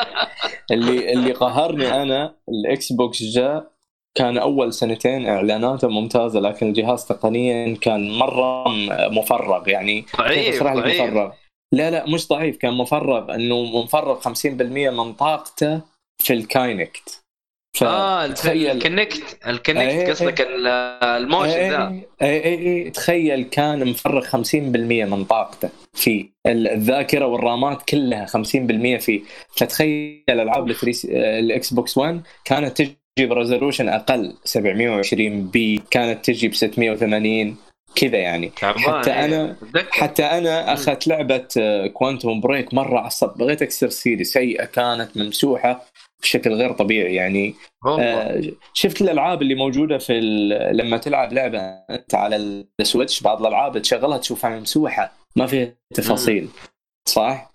اللي 0.72 1.12
اللي 1.12 1.32
قهرني 1.32 2.02
أنا 2.02 2.34
ال 2.48 2.92
Xbox 2.92 3.22
جاء 3.22 3.70
كان 4.14 4.38
أول 4.38 4.72
سنتين 4.72 5.28
إعلاناته 5.28 5.88
ممتازة 5.88 6.40
لكن 6.40 6.68
الجهاز 6.68 7.04
تقنيا 7.04 7.76
كان 7.76 8.18
مرة 8.18 8.64
مفرغ 9.08 9.68
يعني. 9.68 10.06
ضعيف 10.18 10.54
أشرح 10.56 10.72
لك 10.72 10.86
مفرغ؟ 10.86 11.30
لا 11.72 11.90
لا 11.90 12.06
مش 12.08 12.28
ضعيف. 12.28 12.56
كان 12.56 12.74
مفرغ 12.74 13.34
إنه 13.34 13.62
مفرغ 13.82 14.20
50% 14.20 14.30
من 14.90 15.12
طاقته 15.12 15.80
في 16.18 16.32
ال 16.32 16.45
Kinect 16.45 17.22
آه 17.82 18.26
فتخيل 18.28 18.70
ال 18.70 18.80
Kinect 18.80 19.38
إيه، 19.44 19.50
ال 19.50 19.59
Kinect 19.59 20.10
قصدك 20.10 20.40
ال- 20.40 20.66
ال 21.22 21.29
motion 21.29 21.70
ذا. 21.70 22.00
اي 22.22 22.44
اي 22.44 22.90
تخيل 22.90 23.42
كان 23.44 23.88
مفرغ 23.88 24.24
50% 24.24 25.04
من 25.04 25.24
طاقته 25.24 25.70
ال- 26.46 26.68
الذاكرة 26.68 27.26
والرامات 27.26 27.82
كلها 27.82 28.26
50% 28.26 28.98
فيه. 28.98 29.20
فتخيل 29.56 30.24
ألعاب 30.28 30.66
ال 31.04 31.72
Xbox 31.74 31.98
1 31.98 32.20
كانت 32.44 32.82
تجي 32.82 32.96
ب 33.26 33.32
resolution 33.32 33.88
أقل 33.88 34.36
720 34.44 35.46
p 35.46 35.82
كانت 35.90 36.24
تجي 36.24 36.48
ب 36.48 36.54
680 36.54 37.56
كذا 37.94 38.18
يعني. 38.18 38.52
حتى 38.60 39.10
إيه. 39.10 39.28
أنا- 39.28 39.62
أتذكر. 39.62 39.88
حتى 39.92 40.22
أنا 40.22 40.72
أخذت 40.72 41.06
لعبة 41.06 41.48
Quantum 41.92 42.40
Break 42.40 42.74
مرة 42.74 42.98
عصب 42.98 43.36
بغيت 43.38 43.62
أكسر 43.62 43.88
سيدي 43.88 44.24
سيئة 44.24 44.64
كانت 44.64 45.16
ممسوحة 45.16 45.84
بشكل 46.22 46.52
غير 46.52 46.72
طبيعي 46.72 47.14
يعني. 47.14 47.54
آه، 47.86 48.42
شفت 48.74 49.00
الألعاب 49.00 49.42
اللي 49.42 49.54
موجودة 49.54 49.98
في 49.98 50.12
ال- 50.18 50.76
لما 50.76 50.96
تلعب 50.96 51.32
لعبة 51.32 51.58
أنت 51.90 52.14
على 52.14 52.64
ال 52.80 52.86
Switch 52.86 53.22
بعض 53.22 53.40
الألعاب 53.40 53.78
تشغلها 53.82 54.18
تشوفها 54.18 54.58
ممسوحة 54.58 55.12
ما 55.36 55.46
فيها 55.46 55.72
تفاصيل. 55.94 56.48
صح؟ 57.08 57.14
صح. 57.14 57.50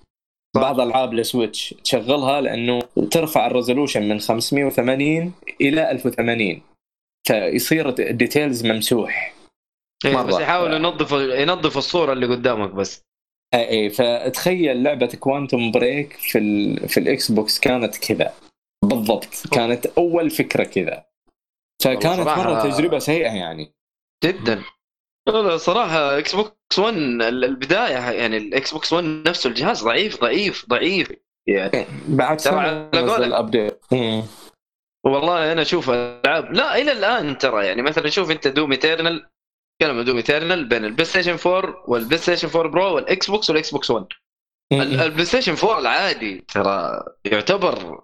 بعض 0.55 0.79
العاب 0.79 1.13
ال 1.13 1.22
Switch 1.22 1.75
تشغلها 1.83 2.41
لأنه 2.41 2.79
ترفع 3.11 3.47
ال 3.47 3.53
resolution 3.53 4.09
من 4.09 4.19
580 4.19 5.33
إلى 5.61 5.91
1080 5.91 6.61
فيصير 7.27 7.89
ال 7.89 7.99
details 7.99 8.65
ممسوح. 8.65 9.33
إيه،. 10.05 10.21
بس 10.21 10.39
يحاول 10.39 10.73
ينظف 10.73 11.11
ينظف 11.11 11.77
الصورة 11.77 12.13
اللي 12.13 12.25
قدامك 12.25 12.69
بس. 12.71 13.01
اي 13.53 13.69
اي 13.69 13.89
فتخيل 13.89 14.83
لعبة 14.83 15.07
Quantum 15.19 15.71
Break 15.71 16.13
في 16.13 16.37
ال 16.37 16.89
في 16.89 16.99
ال 16.99 17.31
Xbox 17.31 17.59
كانت 17.59 17.97
كذا. 17.97 18.33
بالضبط. 18.85 19.27
كانت 19.51 19.85
أول 19.85 20.29
فكرة 20.29 20.63
كذا. 20.63 21.05
فكانت 21.83 22.05
مرة 22.19 22.59
صراحة- 22.59 22.63
تجربة 22.75 22.99
سيئة 22.99 23.31
يعني. 23.31 23.73
جدا. 24.23 24.63
لا 25.27 25.57
صراحة 25.57 26.17
Xbox 26.17 26.79
1 26.79 26.93
ال- 26.97 27.21
البداية 27.45 28.11
يعني 28.11 28.37
ال 28.37 28.73
Xbox 28.73 28.93
1 28.93 29.03
نفسه 29.27 29.47
الجهاز 29.49 29.83
ضعيف 29.83 30.21
ضعيف 30.21 30.65
ضعيف. 30.69 31.11
يعني 31.47 31.85
بعد 32.07 32.37
ترى 32.37 32.51
سنة 32.53 33.11
على. 33.13 33.25
ال 33.25 33.32
update. 33.32 33.81
والله 35.05 35.51
أنا 35.51 35.61
أشوف 35.61 35.89
ألعاب. 35.89 36.53
لا 36.53 36.77
إلى 36.77 36.91
الآن 36.91 37.37
ترى 37.37 37.65
يعني 37.65 37.81
مثلا 37.81 38.09
شوف 38.09 38.31
أنت 38.31 38.47
Doom 38.47 38.71
Eternal 38.71 39.27
كلمه 39.81 40.01
Doom 40.03 40.15
Eternal 40.17 40.65
بين 40.65 40.85
ال 40.85 41.05
PlayStation 41.05 41.37
4 41.51 41.83
وال 41.87 42.17
PlayStation 42.17 42.47
4 42.55 42.71
Pro 42.71 42.95
وال 42.95 43.29
Xbox 43.31 43.49
وال 43.49 43.71
Xbox 43.71 43.91
1 43.91 44.05
ال- 44.73 45.01
ال 45.01 45.25
PlayStation 45.25 45.53
4 45.63 45.79
العادي 45.79 46.45
ترى 46.47 47.03
يعتبر 47.25 48.01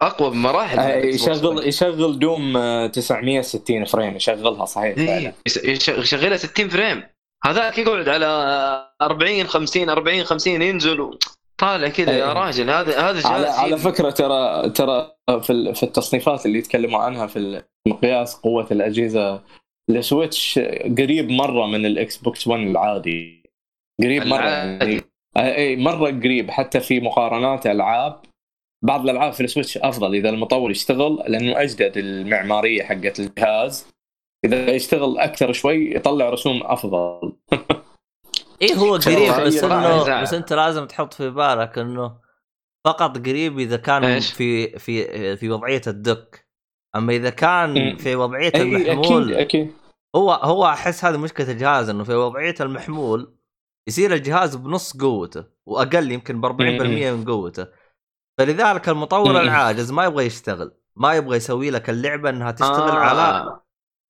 أقوى 0.00 0.30
بمراحل 0.30 0.78
آه، 0.78 0.96
يشغل 0.96 1.46
1. 1.56 1.66
يشغل 1.66 2.18
DOOM 2.18 2.56
آه، 2.56 2.86
960 2.86 3.84
frame 3.84 4.16
يشغلها 4.16 4.64
صحيح 4.64 4.96
فعلا 4.96 5.32
إيه، 5.64 5.72
يشغلها 5.88 6.36
60 6.36 6.68
frame 6.68 7.02
هذاك 7.44 7.78
يقعد 7.78 8.08
على 8.08 8.26
40 9.02 9.46
50 9.46 9.88
40 9.88 10.24
50 10.24 10.62
ينزل 10.62 11.18
طالع 11.58 11.88
كذا 11.88 12.12
يا 12.18 12.28
أي. 12.28 12.32
راجل 12.32 12.70
هذا 12.70 13.00
هذا 13.10 13.28
على 13.28 13.46
على. 13.46 13.76
فكرة 13.78 14.10
ترى 14.10 14.70
ترى 14.70 15.10
في 15.42 15.74
في 15.74 15.82
التصنيفات 15.82 16.46
اللي 16.46 16.58
يتكلموا 16.58 17.00
عنها 17.00 17.26
في 17.26 17.62
مقياس 17.88 18.34
قوة 18.34 18.66
الأجهزة 18.70 19.40
ال 19.90 20.00
Switch 20.00 20.58
قريب 20.98 21.30
مرة 21.30 21.66
من 21.66 21.86
ال 21.86 22.16
Xbox 22.16 22.46
1 22.46 22.62
العادي 22.62 23.42
قريب 24.02 24.26
مرة 24.26 24.48
يعني. 24.48 25.00
آه، 25.36 25.56
إي 25.56 25.76
مرة 25.76 26.10
قريب 26.10 26.50
حتى 26.50 26.80
في 26.80 27.00
مقارنات 27.00 27.66
ألعاب 27.66 28.22
بعض 28.84 29.02
الألعاب 29.02 29.32
في 29.32 29.42
السويتش 29.42 29.78
أفضل 29.78 30.14
إذا 30.14 30.28
المطور 30.28 30.70
يشتغل 30.70 31.24
لأنه 31.28 31.62
أجدد 31.62 31.96
المعمارية 31.96 32.82
حقت 32.82 33.20
الجهاز 33.20 33.86
إذا 34.44 34.70
يشتغل 34.70 35.18
أكثر 35.18 35.52
شوي 35.52 35.94
يطلع 35.94 36.30
رسوم 36.30 36.60
أفضل 36.64 37.32
إيه 38.62 38.74
هو 38.74 38.94
قريب 39.06 39.46
بس 39.46 39.64
إنه. 39.64 40.22
بس 40.22 40.34
أنت 40.34 40.52
لازم 40.52 40.86
تحط 40.86 41.14
في 41.14 41.30
بالك 41.30 41.78
إنه 41.78 42.18
فقط 42.84 43.18
قريب 43.18 43.58
إذا 43.58 43.76
كان؟ 43.76 44.20
في 44.20 44.78
في 44.78 45.36
في 45.36 45.50
وضعية 45.50 45.82
الدك 45.86 46.41
أما 46.96 47.12
إذا 47.12 47.30
كان. 47.30 47.96
في 47.96 48.16
وضعية 48.16 48.52
المحمول 48.54 49.34
أكيد 49.34 49.36
أكيد 49.38 49.72
هو 50.16 50.32
هو 50.32 50.66
أحس 50.66 51.04
هذه 51.04 51.16
مشكلة 51.16 51.50
الجهاز 51.50 51.88
إنه 51.88 52.04
في 52.04 52.14
وضعية 52.14 52.54
المحمول 52.60 53.34
يصير 53.88 54.12
الجهاز 54.14 54.56
بنص 54.56 54.96
قوته 54.96 55.44
وأقل 55.66 56.12
يمكن 56.12 56.40
ب 56.40 56.46
40% 56.46 56.52
من 56.60 57.24
قوته 57.24 57.66
فلذلك 58.38 58.88
المطور. 58.88 59.40
العاجز 59.40 59.92
ما 59.92 60.04
يبغى 60.04 60.26
يشتغل 60.26 60.72
ما 60.96 61.14
يبغى 61.14 61.36
يسوي 61.36 61.70
لك 61.70 61.90
اللعبة 61.90 62.30
إنها 62.30 62.50
تشتغل 62.50 62.90
آه. 62.90 62.98
على 62.98 63.58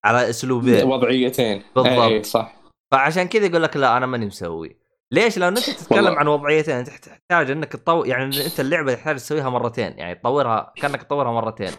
على 0.05 0.31
أسلوبين 0.31 0.85
وضعيتين 0.87 1.62
بالضبط. 1.77 2.25
صح 2.27 2.57
فعشان 2.92 3.29
كذا 3.29 3.47
يقول 3.47 3.62
لك 3.62 3.77
لا 3.77 3.97
أنا 3.97 4.07
ماني 4.07 4.27
مسوي 4.27 4.77
ليش؟ 5.12 5.38
لأن 5.38 5.57
أنت 5.57 5.71
تتكلم 5.81 6.05
والله. 6.05 6.18
عن 6.18 6.29
وضعيتين 6.29 6.75
أنت 6.75 6.88
تحتاج 6.88 7.51
إنك 7.51 7.73
تطور 7.73 8.07
يعني 8.07 8.47
أنت 8.47 8.61
اللعبة 8.61 8.95
تحتاج 8.95 9.16
تسويها 9.16 9.51
مرتين 9.51 9.99
يعني 9.99 10.14
تطورها 10.14 10.73
كأنك 10.77 11.03
تطورها 11.03 11.33
مرتين 11.33 11.71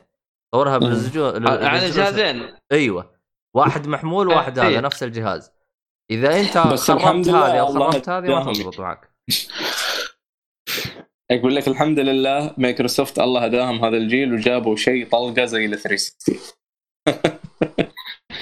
تطورها 0.53 0.77
مم. 0.79 0.87
بالزجو 0.89 1.25
على 1.47 1.89
جهازين. 1.89 2.53
أيوه. 2.71 3.13
واحد 3.55 3.87
محمول 3.87 4.27
وواحد 4.27 4.59
هذا 4.59 4.67
إيه. 4.67 4.79
نفس 4.79 5.03
الجهاز. 5.03 5.51
إذا 6.11 6.39
أنت 6.39 6.57
بس 6.57 6.87
خربت 6.91 7.01
الحمد 7.01 7.27
لله 7.27 7.45
هذه 7.53 7.59
أو 7.59 7.67
الله 7.67 7.91
خربت 7.91 8.09
هذه 8.09 8.27
ما. 8.27 8.53
تضبط 8.53 8.79
معك. 8.79 9.09
أقول 11.31 11.55
لك 11.55 11.67
الحمد 11.67 11.99
لله 11.99 12.53
مايكروسوفت 12.57 13.19
الله 13.19 13.45
هداهم 13.45 13.85
هذا 13.85 13.97
الجيل 13.97 14.33
وجابوا 14.33 14.75
شيء 14.75 15.09
طلقة 15.09 15.45
زي 15.45 15.65
ال 15.65 15.77
360 15.79 16.35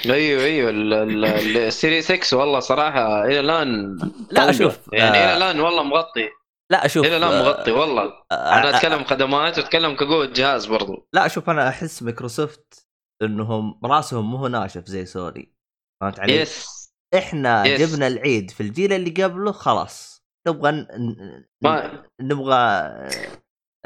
أيوه 0.15 0.43
أيوه. 0.43 0.69
ال- 0.69 0.93
ال- 0.93 1.25
ال- 1.25 1.57
السيري 1.57 2.01
6 2.01 2.37
والله 2.37 2.59
صراحة 2.59 3.25
إلى 3.25 3.39
الآن 3.39 3.97
لا. 4.31 4.51
شوف 4.51 4.79
يعني 4.93 5.09
إلى 5.09 5.17
آه. 5.33 5.37
الآن 5.37 5.59
والله 5.59 5.83
مغطي. 5.83 6.29
لا 6.71 6.87
شوف 6.87 7.05
إلى 7.05 7.17
الان 7.17 7.31
آه، 7.33 7.43
مغطي 7.43 7.71
والله. 7.71 8.03
آه، 8.31 8.35
أنا 8.35 8.73
آه، 8.73 8.77
أتكلم 8.77 9.03
خدمات 9.03 9.57
وأتكلم 9.57 9.95
كقوة 9.95 10.25
جهاز 10.25 10.65
برضو. 10.65 11.07
لا 11.13 11.27
شوف 11.27 11.49
أنا 11.49 11.69
أحس 11.69 12.03
مايكروسوفت 12.03 12.87
إنهم 13.21 13.79
راسهم 13.85 14.31
مو 14.31 14.47
ناشف 14.47 14.85
زي 14.85 15.05
سوني. 15.05 15.55
فهمت 16.01 16.19
علي؟ 16.19 16.35
yes. 16.35 16.81
إحنا 17.17 17.63
Yes. 17.63 17.67
جبنا 17.79 18.07
العيد 18.07 18.51
في 18.51 18.61
الجيل 18.61 18.93
اللي 18.93 19.23
قبله 19.23 19.51
خلاص. 19.51 20.23
نبغى 20.47 20.71
ن- 20.71 21.45
ما 21.63 22.03
نبغى 22.21 22.91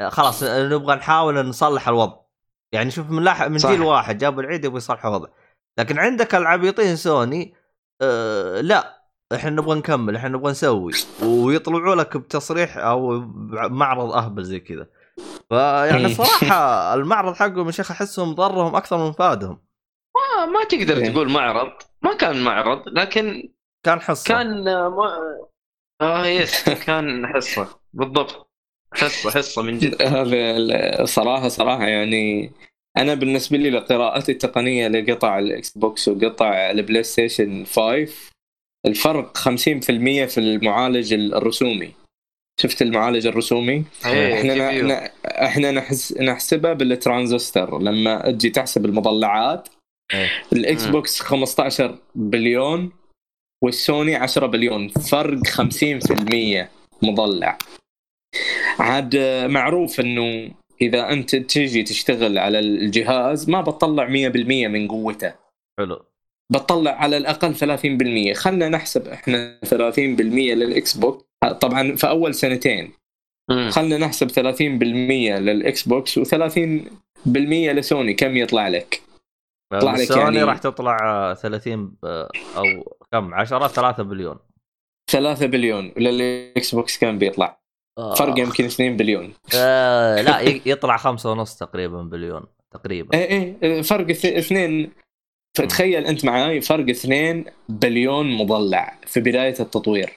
خلاص 0.08 0.42
نبغى 0.42 0.96
نحاول 0.96 1.46
نصلح 1.46 1.88
الوضع. 1.88 2.16
يعني 2.74 2.90
شوف 2.90 3.10
من 3.10 3.24
لاح 3.24 3.42
من 3.42 3.58
صح. 3.58 3.70
جيل 3.70 3.82
واحد 3.82 4.18
جابوا 4.18 4.42
العيد 4.42 4.64
يبغى 4.64 4.76
يصلحوا 4.76 5.10
الوضع. 5.10 5.28
لكن 5.78 5.98
عندك 5.98 6.34
العبيطين 6.34 6.96
سوني 6.96 7.54
آه 8.02 8.60
لا. 8.60 8.95
إحنا 9.34 9.50
نبغى 9.50 9.78
نكمل 9.78 10.16
إحنا 10.16 10.28
نبغى 10.28 10.50
نسوي. 10.50 10.92
ويطلعوا 11.22 11.94
لك 11.94 12.16
بتصريح 12.16 12.76
أو 12.76 13.20
معرض 13.70 14.12
أهبل 14.12 14.44
زي 14.44 14.60
كذا. 14.60 14.86
فيعني 15.48 16.06
إيه. 16.06 16.14
صراحة 16.14 16.54
المعرض 16.94 17.34
حقهم 17.34 17.66
يا 17.66 17.72
شيخ 17.72 17.90
أحسهم 17.90 18.32
ضرهم 18.34 18.76
أكثر 18.76 19.06
من 19.06 19.12
فادهم 19.12 19.58
ما, 20.16 20.46
ما 20.46 20.64
تقدر 20.64 20.96
إيه. 20.96 21.08
تقول 21.10 21.30
معرض. 21.30 21.72
ما 22.02 22.14
كان 22.16 22.44
معرض 22.44 22.82
لكن 22.88 23.52
كان 23.86 24.00
حصة. 24.00 24.28
كان 24.28 24.68
آه، 24.68 24.88
ما... 24.88 25.18
آه 26.00 26.26
yes 26.26 26.68
كان 26.86 27.26
حصة. 27.26 27.68
بالضبط. 27.92 28.50
حصة 28.94 29.30
حصة 29.30 29.62
من 29.62 29.78
جد. 29.78 30.02
هذا 30.16 31.04
صراحة 31.04 31.48
صراحة 31.48 31.84
يعني 31.86 32.52
أنا 32.96 33.14
بالنسبة 33.14 33.56
لي 33.58 33.70
لقراءتي 33.70 34.32
التقنية 34.32 34.88
لقطع 34.88 35.38
ال 35.38 35.78
Xbox 35.78 36.08
وقطع 36.08 36.70
ال 36.70 37.02
PlayStation 37.02 37.64
5 37.64 38.08
الفرق 38.86 39.38
50% 39.38 39.40
في 40.26 40.38
المعالج 40.38 41.12
الرسومي. 41.14 41.92
شفت 42.60 42.82
المعالج 42.82 43.26
الرسومي؟ 43.26 43.84
إيه، 44.06 44.34
إحنا. 44.34 44.82
ن... 44.82 45.08
إحنا 45.26 45.70
نحس... 45.70 46.16
نحسبها 46.16 46.72
بالترانزستور. 46.72 47.82
لما 47.82 48.30
تجي 48.30 48.50
تحسب 48.50 48.84
المضلعات 48.84 49.68
إيه. 50.14 50.30
ال 50.52 50.63
X. 50.63 50.86
box 50.86 51.20
15 51.20 51.98
بليون 52.14 52.92
والسوني 53.64 54.14
10 54.14 54.46
بليون. 54.46 54.88
فرق 54.88 55.46
50% 55.46 56.66
مضلع. 57.02 57.58
عاد 58.78 59.16
معروف 59.46 60.00
إنه 60.00 60.50
إذا 60.82 61.12
أنت 61.12 61.36
تجي 61.36 61.82
تشتغل 61.82 62.38
على 62.38 62.58
الجهاز 62.58 63.50
ما 63.50 63.60
بتطلع 63.60 64.06
100% 64.06 64.10
من 64.68 64.88
قوته. 64.88 65.34
حلو. 65.78 66.04
بتطلع 66.52 66.90
على 66.90 67.16
الأقل 67.16 67.54
30% 67.54 68.36
خلنا 68.36 68.68
نحسب 68.68 69.08
إحنا 69.08 69.58
30% 69.64 70.54
لل 70.54 70.94
Xbox. 70.96 71.24
طبعا 71.60 71.96
في 71.96 72.08
أول 72.08 72.34
سنتين. 72.34 72.92
مم. 73.50 73.70
خلنا 73.70 73.98
نحسب 73.98 74.28
30% 74.30 75.38
لل 75.38 75.82
Xbox 75.88 76.18
و30% 76.18 77.26
لسوني. 77.26 78.14
كم 78.14 78.36
يطلع 78.36 78.68
لك؟ 78.68 79.02
يطلع 79.74 79.92
لك 79.94 80.04
سوني 80.04 80.20
يعني- 80.20 80.42
راح 80.42 80.58
تطلع 80.58 80.96
آه، 81.02 81.34
30 81.34 81.96
آه، 82.04 82.28
أو 82.56 82.96
كم؟ 83.12 83.34
10 83.34 83.66
3 83.68 84.02
بليون. 84.02 84.36
3 85.10 85.46
بليون. 85.46 85.92
لل 85.96 86.74
Xbox 86.74 86.98
كم 86.98 87.18
بيطلع؟ 87.18 87.60
آه. 87.98 88.14
فرق 88.14 88.38
يمكن 88.38 88.64
2 88.64 88.96
بليون. 88.96 89.32
آه 89.56 90.22
لا 90.22 90.40
يطلع 90.66 90.96
خمسة 90.96 91.30
ونص 91.32 91.56
تقريبا 91.56 92.02
بليون 92.02 92.44
تقريبا. 92.70 93.18
إيه 93.18 93.56
إيه 93.62 93.82
فرق 93.82 94.06
اث- 94.10 94.24
اثنين 94.26 94.92
فتخيل 95.56 96.06
أنت 96.06 96.24
معاي 96.24 96.60
فرق 96.60 96.90
2 96.90 97.44
بليون 97.68 98.36
مضلع 98.36 98.98
في 99.06 99.20
بداية 99.20 99.54
التطوير 99.60 100.12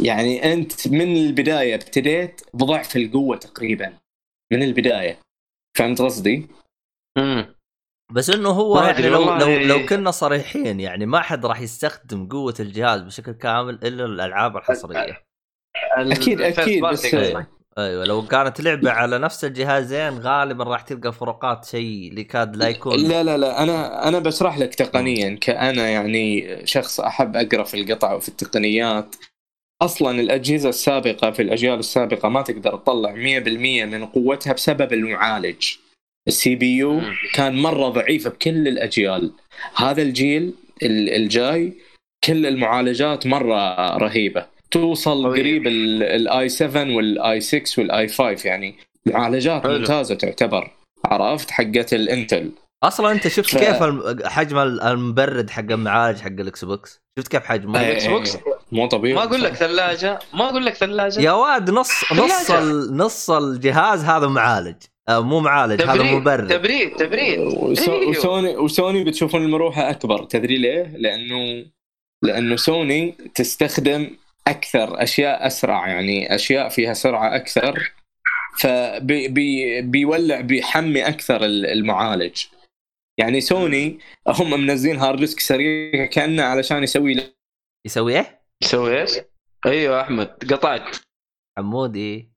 يعني 0.00 0.52
أنت 0.52 0.88
من 0.88 1.16
البداية 1.16 1.74
ابتديت 1.74 2.40
بضعف 2.54 2.96
القوة 2.96 3.36
تقريبا 3.36 3.92
من 4.52 4.62
البداية 4.62 5.18
فهمت 5.78 6.02
قصدي؟ 6.02 6.46
مم. 7.18 7.54
بس 8.12 8.30
إنه 8.30 8.48
هو 8.48 8.78
يعني 8.78 8.90
أدري 8.90 9.08
لو 9.08 9.20
والله. 9.20 9.58
لو 9.66 9.78
لو 9.78 9.86
كنا 9.86 10.10
صريحين 10.10 10.80
يعني 10.80 11.06
ما 11.06 11.20
حد 11.20 11.46
راح 11.46 11.60
يستخدم 11.60 12.28
قوة 12.28 12.54
الجهاز 12.60 13.00
بشكل 13.00 13.32
كامل 13.32 13.74
إلا 13.74 14.04
الألعاب 14.04 14.56
الحصرية 14.56 15.22
أكيد- 15.96 15.98
ال 15.98 16.08
first 16.08 16.58
أكيد، 16.58 16.82
party 16.82 17.16
بس-. 17.16 17.57
أيوه 17.78 18.04
لو 18.04 18.26
كانت 18.26 18.60
لعبة 18.60 18.90
على 18.90 19.18
نفس 19.18 19.44
الجهازين 19.44 20.18
غالبا 20.18 20.64
راح 20.64 20.82
تلقى 20.82 21.12
فروقات 21.12 21.64
شيء 21.64 22.08
اللي 22.10 22.24
كاد 22.24 22.56
لا 22.56 22.68
يكون. 22.68 22.96
لا 23.08 23.22
لا 23.22 23.36
لا 23.38 23.62
أنا 23.62 24.08
أنا 24.08 24.18
بشرح 24.18 24.58
لك 24.58 24.74
تقنيا 24.74 25.38
كأنا 25.40 25.88
يعني 25.88 26.56
شخص 26.66 27.00
أحب 27.00 27.36
أقرأ 27.36 27.64
في 27.64 27.80
القطع 27.80 28.12
وفي 28.12 28.28
التقنيات. 28.28 29.16
أصلا 29.82 30.20
الأجهزة 30.20 30.68
السابقة 30.68 31.30
في 31.30 31.42
الأجيال 31.42 31.78
السابقة 31.78 32.28
ما 32.28 32.42
تقدر 32.42 32.76
تطلع 32.76 33.12
100% 33.14 33.16
من 33.84 34.06
قوتها 34.06 34.52
بسبب 34.52 34.92
المعالج. 34.92 35.66
ال 36.28 36.54
CPU. 36.54 37.00
كان 37.34 37.56
مرة 37.62 37.88
ضعيف 37.88 38.28
بكل 38.28 38.68
الأجيال. 38.68 39.32
هذا 39.76 40.02
الجيل 40.02 40.54
ال- 40.82 41.10
الجاي 41.10 41.72
كل 42.24 42.46
المعالجات 42.46 43.26
مرة 43.26 43.96
رهيبة. 43.96 44.57
توصل. 44.70 45.26
قريب 45.26 45.66
ال 45.66 46.48
i7 46.48 46.82
وال 46.96 47.40
i6 47.40 47.80
وال 47.82 48.08
i5 48.08 48.46
يعني. 48.48 48.74
معالجات. 49.06 49.66
ممتازة 49.66 50.14
تعتبر 50.14 50.70
عرفت؟ 51.04 51.50
حقت 51.50 51.92
ال 51.94 52.03
Intel 52.03 52.50
أصلا 52.84 53.12
أنت 53.12 53.28
شفت 53.28 53.50
ف- 53.50 53.58
كيف 53.58 53.76
حجم 54.26 54.58
المبرد 54.58 55.50
حق 55.50 55.60
المعالج 55.70 56.18
حق 56.20 56.26
ال 56.40 56.64
Xbox 56.64 57.00
شفت 57.18 57.28
كيف 57.28 57.44
حجمه؟ 57.44 57.80
إيه. 57.80 57.86
ال 57.90 58.06
Xbox 58.06 58.38
مو 58.72 58.86
طبيعي. 58.86 59.14
ما 59.14 59.22
أقول 59.24 59.42
لك 59.42 59.54
ثلاجة 59.54 60.18
ما 60.34 60.48
أقول 60.50 60.66
لك 60.66 60.74
ثلاجة. 60.74 61.20
يا 61.20 61.32
واد 61.32 61.70
نص 61.70 62.12
نص 62.12 62.50
نص 62.90 63.30
الجهاز 63.30 64.04
هذا 64.04 64.26
معالج. 64.26 64.76
آه 65.08 65.20
مو 65.20 65.40
معالج 65.40 65.82
هذا 65.82 65.94
تبريد 65.94 66.12
مبرد. 66.14 66.48
تبريد 66.48 66.96
تبريد. 66.96 67.38
وسو- 67.38 67.88
أيوه. 67.90 68.08
و 68.08 68.18
Sony 68.18 68.56
و 68.56 68.66
Sony 68.66 69.04
بتشوفون 69.04 69.42
المروحة 69.44 69.90
أكبر. 69.90 70.24
تدري 70.24 70.58
ليه؟ 70.58 70.96
لأنه 70.96 71.64
لأنه 72.24 72.56
سوني 72.56 73.14
تستخدم 73.34 74.10
أكثر 74.50 75.02
أشياء 75.02 75.46
أسرع 75.46 75.88
يعني 75.88 76.34
أشياء 76.34 76.68
فيها 76.68 76.92
سرعة 76.92 77.36
أكثر 77.36 77.92
فبي 78.58 79.28
بي 79.28 79.82
بيولع 79.82 80.40
بيحمي 80.40 81.08
أكثر 81.08 81.44
ال- 81.44 81.66
المعالج. 81.66 82.44
يعني 83.20 83.40
سوني 83.40 83.98
هم 84.28 84.50
منزلين 84.50 84.96
hard 84.96 85.18
disk 85.18 85.40
سريع 85.40 86.06
كأنه 86.06 86.42
علشان 86.42 86.82
يسوي 86.82 87.14
له. 87.14 87.34
يسوي 87.86 88.16
إيه؟ 88.16 88.42
يسوي 88.62 89.00
إيش؟ 89.00 89.10
أيوه 89.66 90.00
أحمد 90.00 90.52
قطعت. 90.52 90.96
عمودي 91.58 92.32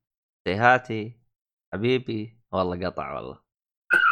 سيهاتي 0.48 1.14
حبيبي. 1.74 2.38
والله 2.54 2.88
قطع 2.88 3.14
والله. 3.14 3.40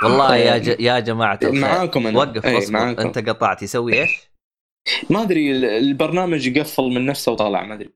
والله 0.04 0.36
يا 0.36 0.58
ج... 0.58 0.80
يا 0.80 1.00
جماعة 1.00 1.40
الخير. 1.44 1.62
معاكم 1.62 2.08
أنا. 2.08 2.18
وقف 2.18 2.46
اصبر. 2.46 2.74
معاكم. 2.74 3.02
أنت 3.02 3.30
قطعت. 3.30 3.64
يسوي 3.64 3.94
إيش؟ 4.02 4.29
ما 5.10 5.22
أدري 5.22 5.52
ال- 5.52 5.66
البرنامج 5.66 6.48
يقفل 6.48 6.84
من 6.84 7.06
نفسه 7.06 7.32
وطلع 7.32 7.64
ما 7.66 7.74
أدري 7.74 7.90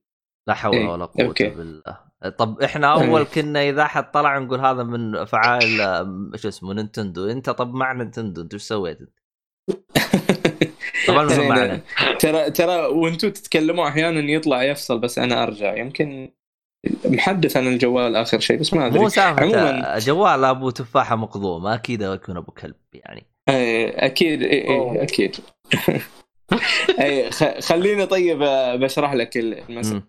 لا 0.47 0.53
حول 0.53 0.75
إيه، 0.75 0.88
ولا 0.88 1.06
قوة 1.06 1.25
okay. 1.28 1.49
بالله 1.49 2.13
طب 2.38 2.62
إحنا 2.62 2.88
أول 2.93 3.21
إيه. 3.21 3.27
كنا 3.27 3.69
إذا 3.69 3.82
أحد 3.82 4.12
طلع 4.12 4.38
نقول 4.39 4.60
هذا 4.60 4.84
من 4.84 5.25
فعال 5.25 5.77
شو 6.36 6.47
اسمه 6.47 6.73
Nintendo 6.73 7.26
أنت 7.29 7.49
طب 7.49 7.73
مع 7.73 7.93
Nintendo 7.93 8.41
أنت 8.41 8.53
إيش 8.53 8.62
سويت 8.62 8.99
انت؟ 9.01 9.10
طبعا 11.08 11.29
يعني 11.32 11.49
معنا 11.49 11.82
ترى 12.19 12.51
ترى 12.51 12.86
وأنتم 12.86 13.29
تتكلموا 13.29 13.88
أحيانا 13.88 14.19
يطلع 14.32 14.63
يفصل 14.63 14.99
بس 14.99 15.19
أنا 15.19 15.43
أرجع 15.43 15.75
يمكن 15.77 16.32
محدث 17.06 17.58
عن 17.58 17.67
الجوال 17.67 18.15
آخر 18.15 18.39
شيء 18.39 18.60
بس 18.60 18.73
ما 18.73 18.88
أدري 18.88 18.99
مو 18.99 19.10
سالفة 19.10 19.41
عموماً. 19.41 19.99
جوال 19.99 20.43
أبو 20.43 20.69
تفاحة 20.69 21.15
مقضومة 21.15 21.73
أكيد 21.73 22.01
يكون 22.01 22.38
أبو 22.38 22.51
كلب 22.51 22.75
يعني 22.93 23.25
إيه، 23.49 24.06
أكيد 24.06 24.41
إيه،. 24.41 24.69
إيه، 24.69 25.03
أكيد 25.03 25.36
أي 27.00 27.32
خليني 27.62 28.06
طيب 28.06 28.42
آه، 28.42 28.76
بشرح 28.76 29.13
لك 29.13 29.38
المسألة 29.38 29.98
مم. 30.00 30.08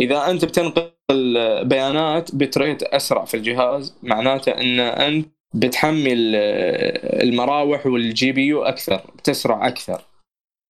إذا 0.00 0.30
أنت 0.30 0.44
بتنقل 0.44 1.64
بيانات 1.64 2.34
ب 2.34 2.44
rate 2.44 2.82
أسرع 2.82 3.24
في 3.24 3.36
الجهاز 3.36 3.96
معناته 4.02 4.52
إن 4.52 4.80
أنت 4.80 5.28
بتحمل 5.54 6.32
آه، 6.36 7.22
المراوح 7.22 7.86
وال 7.86 8.32
GPU 8.32 8.62
أكثر 8.62 9.02
بتسرع 9.18 9.68
أكثر 9.68 10.02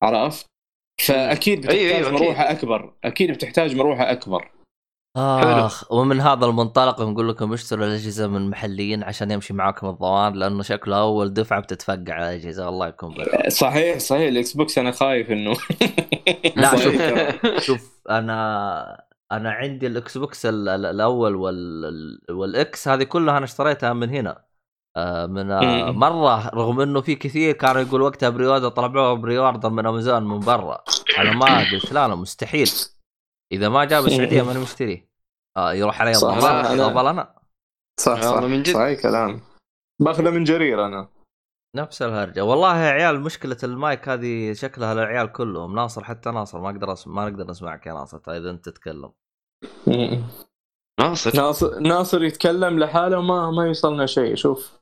عرفت؟ 0.03 0.47
فأكيد 1.01 1.61
بتحتاج 1.61 1.79
أيوة، 1.79 1.97
أيوة، 1.97 2.09
أكيد. 2.09 2.21
مروحة 2.23 2.51
أكبر 2.51 2.93
أكيد 3.05 3.31
بتحتاج 3.31 3.77
مروحة 3.77 4.11
أكبر 4.11 4.51
آخ 5.17 5.93
ومن 5.93 6.21
هذا 6.21 6.47
المنطلق 6.47 7.01
نقول 7.01 7.29
لكم 7.29 7.53
اشتروا 7.53 7.87
الأجهزة 7.87 8.27
من 8.27 8.51
محليين 8.51 9.03
عشان 9.05 9.31
يمشي 9.31 9.55
معاكم 9.55 9.89
الضمان 9.89 10.33
لأنه 10.33 10.63
شكله 10.63 11.01
أول 11.01 11.33
دفعة 11.35 11.61
بتتفقع 11.61 12.15
على 12.15 12.31
الأجهزة 12.37 12.69
الله 12.69 12.87
يكون 12.89 13.15
بالعون 13.15 13.51
صحيح 13.51 13.99
صحيح. 13.99 14.29
ال 14.29 14.53
Xbox 14.53 14.79
أنا 14.79 14.91
خايف 14.91 15.31
إنه 15.31 15.53
لا 16.57 16.77
شوف. 16.77 16.95
شوف 17.63 18.01
أنا 18.11 19.05
أنا 19.33 19.51
عندي 19.51 19.87
ال 19.87 20.19
Xbox 20.19 20.47
ال- 20.47 20.69
ال- 20.69 20.87
الأول 20.87 21.35
وال 21.37 22.21
وال 22.31 22.70
X 22.70 22.89
هذه 22.89 23.03
كلها 23.03 23.37
أنا 23.37 23.45
اشتريتها 23.45 23.93
من 23.93 24.11
هنا. 24.11 24.45
آه، 24.97 25.27
من 25.27 25.51
آه،. 25.51 25.91
مرة 25.91 26.49
رغم 26.55 26.81
إنه 26.81 27.01
في 27.01 27.15
كثير 27.15 27.53
كانوا 27.53 27.81
يقول 27.83 28.03
وقتها 28.03 28.29
pre-order 28.29 28.69
طلبوها 28.69 29.15
pre-order 29.15 29.71
من 29.71 29.87
أمازون 29.87 30.23
من 30.23 30.41
برا. 30.41 30.85
أنا 31.19 31.33
ما 31.33 31.59
قلت 31.73 31.93
لا 31.93 32.09
لا 32.09 32.15
مستحيل. 32.15 32.71
إذا 33.53 33.69
ما 33.69 33.85
جاب 33.85 34.07
السعودية 34.07 34.43
ماني 34.43 34.59
مشتريه 34.59 35.11
آه 35.57 35.73
يروح 35.73 36.01
علي 36.01 36.15
صح، 36.15 36.33
أنا 36.33 37.35
صح 38.01 38.23
صح. 38.23 38.43
من 38.43 38.63
جد. 38.63 38.75
صحيح 38.75 39.03
كلام. 39.03 39.41
باخذه 40.01 40.31
من 40.31 40.45
جرير 40.45 40.87
أنا. 40.87 41.09
نفس 41.77 42.03
الهرجة. 42.03 42.45
والله 42.45 42.79
يا 42.79 42.91
عيال 42.91 43.21
مشكلة 43.21 43.57
المايك 43.65 44.09
هذه 44.09 44.53
شكلها 44.53 44.95
للعيال 44.95 45.33
كلهم. 45.33 45.75
ناصر 45.75 46.05
حتى 46.05 46.31
ناصر 46.31 46.61
ما 46.61 46.71
أقدر 46.71 46.93
أسمع 46.93 47.15
ما 47.15 47.31
نقدر 47.31 47.51
نسمعك 47.51 47.87
يا 47.87 47.93
ناصر 47.93 48.21
إذا 48.29 48.51
أنت 48.51 48.69
تتكلم. 48.69 49.13
ناصر. 51.01 51.37
ناصر 51.37 51.79
ناصر 51.79 52.25
يتكلم 52.25 52.79
لحاله 52.79 53.19
وما 53.19 53.51
ما 53.51 53.67
يوصلنا 53.67 54.07
شيء. 54.07 54.35
شوف. 54.35 54.80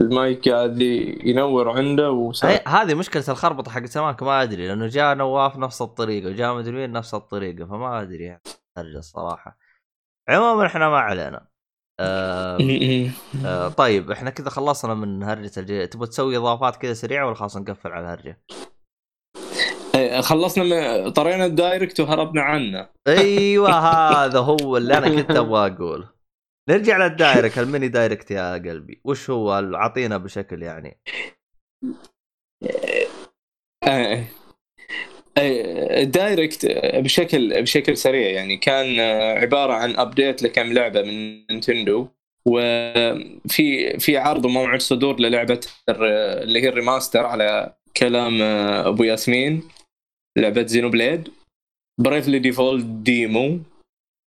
المايك 0.00 0.48
قاعد 0.48 0.80
ينور 1.24 1.70
عنده 1.70 2.10
وسا... 2.10 2.48
هي- 2.48 2.64
هذه 2.68 2.94
مشكلة 2.94 3.24
الخربطة 3.28 3.70
حق 3.70 3.84
سماك 3.84 4.22
ما 4.22 4.42
أدري 4.42 4.68
لأنه 4.68 4.86
جاء 4.86 5.14
نواف 5.14 5.56
نفس 5.56 5.82
الطريقة 5.82 6.28
وجاء 6.28 6.54
مدري 6.54 6.72
مين 6.76 6.92
نفس 6.92 7.14
الطريقة 7.14 7.66
فما 7.66 8.02
أدري 8.02 8.24
يعني 8.24 8.42
هرجه 8.78 8.98
الصراحة. 8.98 9.58
عموما 10.28 10.66
إحنا 10.66 10.88
ما 10.88 10.98
علينا. 10.98 11.46
آه 12.00 12.58
آه 13.46 13.68
طيب 13.68 14.10
إحنا 14.10 14.30
كذا 14.30 14.50
خلصنا 14.50 14.94
من 14.94 15.22
هرجة 15.22 15.52
الجي 15.56 15.86
تبغى 15.86 16.06
تسوي 16.06 16.36
إضافات 16.36 16.76
كذا 16.76 16.92
سريعة 16.94 17.26
ولا 17.26 17.34
خلاص 17.34 17.56
نقفل 17.56 17.92
على 17.92 18.04
الهرجة؟ 18.04 18.40
إيه، 19.94 20.20
خلصنا 20.20 20.64
من 20.64 21.10
طرينا 21.10 21.44
ال 21.46 21.54
direct 21.54 22.00
وهربنا 22.00 22.42
عنه 22.42 22.88
أيوه 23.08 23.70
هذا 23.90 24.38
هو 24.38 24.76
اللي 24.76 24.98
أنا 24.98 25.22
كنت 25.22 25.30
أبغى 25.36 25.66
أقوله. 25.74 26.17
نرجع 26.68 27.06
لل 27.06 27.19
direct 27.19 27.58
ال 27.58 27.64
mini 27.64 27.88
direct 27.88 28.30
يا 28.30 28.52
قلبي. 28.52 29.00
وش 29.04 29.30
هو؟ 29.30 29.52
اعطينا 29.52 30.16
بشكل 30.16 30.62
يعني. 30.62 31.00
آه، 33.88 34.24
آه، 35.38 36.02
direct 36.02 36.66
بشكل 36.94 37.62
بشكل 37.62 37.96
سريع 37.96 38.30
يعني. 38.30 38.56
كان 38.56 39.00
عبارة 39.42 39.72
عن 39.72 39.96
update 39.96 40.42
لكم 40.42 40.72
لعبة 40.72 41.02
من 41.02 41.46
Nintendo 41.46 42.08
وفي 42.46 43.98
في 43.98 44.16
عرض 44.16 44.44
وموعد 44.44 44.80
صدور 44.80 45.20
للعبة 45.20 45.60
اللي 45.88 46.62
هي 46.62 46.68
ال 46.68 46.74
remaster 46.74 47.26
على 47.26 47.76
كلام 47.96 48.42
أبو 48.42 49.04
ياسمين 49.04 49.68
لعبة 50.38 50.66
Xenoblade 50.66 51.28
Bravely 52.00 52.38
Default 52.38 52.84
demo 52.84 53.60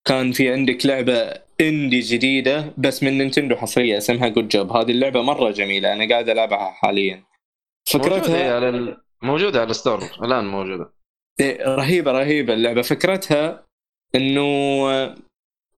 كان 0.04 0.32
في 0.32 0.52
عندك 0.52 0.86
لعبة 0.86 1.34
indie 1.60 2.00
جديدة 2.00 2.74
بس 2.78 3.02
من 3.02 3.18
Nintendo 3.18 3.56
حصرية 3.56 3.98
اسمها 3.98 4.28
Good 4.28 4.48
Job 4.48 4.72
هذه 4.72 4.90
اللعبة 4.90 5.22
مرة 5.22 5.50
جميلة 5.50 5.92
أنا 5.92 6.08
قاعد 6.08 6.28
ألعبها 6.28 6.70
حاليا. 6.70 7.24
فكرتها 7.88 8.54
على 8.54 8.68
ال... 8.68 8.96
موجودة 9.22 9.60
على 9.60 9.70
ال 9.70 9.76
store 9.76 10.04
الآن 10.22 10.46
موجودة. 10.46 10.92
إيه، 11.40 11.74
رهيبة 11.74 12.12
رهيبة 12.12 12.54
اللعبة. 12.54 12.82
فكرتها 12.82 13.66
إنه 14.14 14.40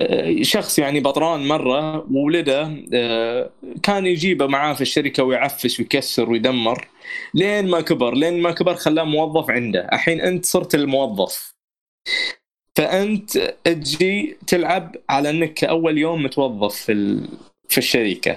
آه، 0.02 0.42
شخص 0.42 0.80
يعني 0.80 1.00
بطران 1.00 1.48
مرة 1.48 2.12
وولده 2.12 2.86
آه، 2.94 3.50
كان 3.84 4.06
يجيبه 4.06 4.48
معاه 4.48 4.74
في 4.74 4.82
الشركة 4.82 5.24
ويعفس 5.24 5.80
ويكسر 5.80 6.30
ويدمر. 6.30 6.88
لين 7.34 7.68
ما 7.70 7.82
كبر 7.82 8.14
لين 8.14 8.42
ما 8.42 8.52
كبر 8.52 8.76
خلاه 8.76 9.04
موظف 9.04 9.50
عنده. 9.50 9.90
الحين 9.94 10.22
أنت 10.22 10.46
صرت 10.46 10.76
الموظف. 10.76 11.54
فأنت 12.78 13.56
تجي 13.64 14.38
تلعب 14.48 14.96
على 15.10 15.30
إنك 15.30 15.64
أول 15.64 15.98
يوم 15.98 16.24
متوظف 16.24 16.76
في 16.76 17.22
في 17.70 17.78
الشركة. 17.78 18.36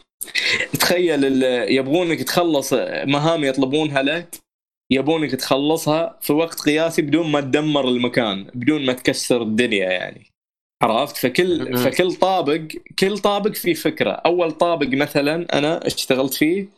تخيل 0.80 1.42
يبغونك 1.68 2.22
تخلص 2.22 2.72
مهام 3.04 3.44
يطلبونها 3.44 4.02
لك 4.02 4.36
يبونك 4.90 5.30
تخلصها 5.30 6.18
في 6.20 6.32
وقت 6.32 6.60
قياسي 6.60 7.02
بدون 7.02 7.30
ما 7.30 7.40
تدمر 7.40 7.88
المكان 7.88 8.44
بدون 8.54 8.86
ما 8.86 8.92
تكسر 8.92 9.42
الدنيا 9.42 9.90
يعني. 9.90 10.26
عرفت؟ 10.82 11.16
فكل 11.16 11.78
فكل 11.78 12.12
طابق 12.12 12.60
كل 12.98 13.18
طابق 13.18 13.52
فيه 13.52 13.74
فكرة. 13.74 14.10
أول 14.10 14.50
طابق 14.50 14.88
مثلا 14.88 15.58
أنا 15.58 15.86
اشتغلت 15.86 16.34
فيه 16.34 16.68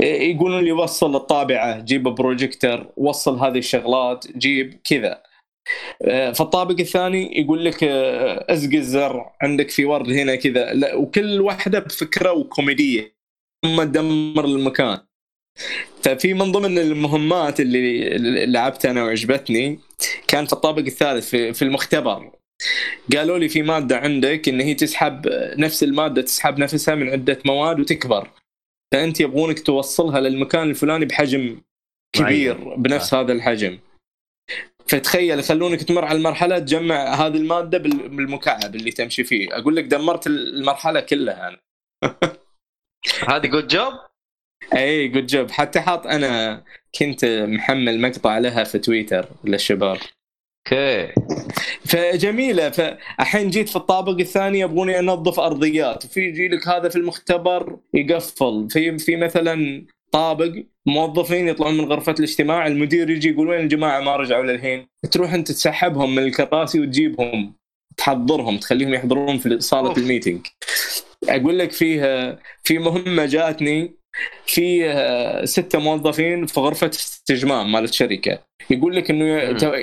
يقولون 0.00 0.64
لي 0.64 0.72
وصل 0.72 1.16
الطابعة 1.16 1.80
جيب 1.80 2.02
بروجيكتر 2.02 2.92
وصل 2.96 3.38
هذه 3.38 3.58
الشغلات 3.58 4.36
جيب 4.36 4.80
كذا. 4.84 5.22
فالطابق 6.34 6.80
الثاني 6.80 7.40
يقول 7.40 7.64
لك 7.64 7.84
آه، 7.84 8.46
أزق 8.48 8.74
الزرع. 8.74 9.36
عندك 9.42 9.70
في 9.70 9.84
ورد 9.84 10.10
هنا 10.10 10.36
كذا. 10.36 10.94
وكل 10.94 11.40
واحدة 11.40 11.78
بفكرة 11.78 12.32
وكوميدية. 12.32 13.14
ثم 13.64 13.82
تدمر 13.82 14.44
المكان. 14.44 14.98
ففي 16.02 16.34
من 16.34 16.52
ضمن 16.52 16.78
المهمات 16.78 17.60
اللي 17.60 18.46
لعبتها 18.46 18.90
أنا 18.90 19.04
وعجبتني 19.04 19.78
كان 20.28 20.46
في 20.46 20.52
الطابق 20.52 20.82
الثالث 20.86 21.28
في, 21.28 21.52
في 21.52 21.62
المختبر. 21.62 22.30
قالوا 23.16 23.38
لي 23.38 23.48
في 23.48 23.62
مادة 23.62 23.98
عندك 23.98 24.48
إن 24.48 24.60
هي 24.60 24.74
تسحب 24.74 25.28
نفس 25.58 25.82
المادة 25.82 26.22
تسحب 26.22 26.58
نفسها 26.58 26.94
من 26.94 27.10
عدة 27.10 27.38
مواد 27.44 27.80
وتكبر. 27.80 28.30
فأنت 28.92 29.20
يبغونك 29.20 29.60
توصلها 29.60 30.20
للمكان 30.20 30.70
الفلاني 30.70 31.04
بحجم 31.04 31.60
كبير 32.12 32.74
بنفس 32.74 33.14
آه. 33.14 33.20
هذا 33.20 33.32
الحجم. 33.32 33.78
فتخيل 34.86 35.38
يخلونك 35.38 35.82
تمر 35.82 36.04
على 36.04 36.18
المرحلة 36.18 36.58
تجمع 36.58 37.14
هذه 37.14 37.36
المادة 37.36 37.78
بالمكعب 37.78 38.74
اللي 38.74 38.90
تمشي 38.90 39.24
فيه. 39.24 39.56
أقول 39.58 39.76
لك 39.76 39.84
دمرت 39.84 40.26
المرحلة 40.26 41.00
كلها 41.00 41.48
أنا. 41.48 41.58
هذه 43.28 43.46
Good 43.46 43.68
Job 43.68 43.92
إي 44.74 45.08
Good 45.08 45.26
Job 45.26 45.50
حتى 45.50 45.80
حاط 45.80 46.06
أنا 46.06 46.62
كنت 46.98 47.24
محمل 47.24 48.00
مقطع 48.00 48.38
لها 48.38 48.64
في 48.64 48.78
تويتر 48.78 49.28
للشباب. 49.44 49.98
okay. 50.72 51.12
فجميلة. 51.84 52.70
فالحين 52.70 53.50
جيت 53.50 53.68
في 53.68 53.76
الطابق 53.76 54.18
الثاني 54.20 54.60
يبغوني 54.60 54.98
أنظف 54.98 55.40
أرضيات. 55.40 56.06
في 56.06 56.20
يجي 56.20 56.48
لك 56.48 56.68
هذا 56.68 56.88
في 56.88 56.96
المختبر 56.96 57.78
يقفل. 57.94 58.68
في 58.70 58.98
في 58.98 59.16
مثلا 59.16 59.86
طابق 60.14 60.52
موظفين 60.86 61.48
يطلعون 61.48 61.76
من 61.76 61.84
غرفة 61.84 62.14
الاجتماع 62.18 62.66
المدير 62.66 63.10
يجي 63.10 63.28
يقول 63.30 63.48
وين 63.48 63.60
الجماعة؟ 63.60 64.00
ما 64.00 64.16
رجعوا 64.16 64.44
للحين. 64.44 64.86
تروح 65.10 65.34
أنت 65.34 65.52
تسحبهم 65.52 66.14
من 66.14 66.22
الكراسي 66.22 66.80
وتجيبهم 66.80 67.54
تحضرهم 67.96 68.58
تخليهم 68.58 68.94
يحضرون 68.94 69.38
في 69.38 69.60
صالة. 69.60 69.96
ال 69.96 70.02
meeting 70.02 70.46
أقول 71.28 71.58
لك 71.58 71.72
فيها 71.72 72.38
في 72.62 72.78
مهمة 72.78 73.26
جاتني 73.26 73.94
في 74.46 75.42
ستة 75.44 75.78
موظفين 75.78 76.46
في 76.46 76.60
غرفة 76.60 76.90
استجمام 76.90 77.72
مال 77.72 77.84
الشركة. 77.84 78.38
يقول 78.70 78.96
لك 78.96 79.10
إنه 79.10 79.24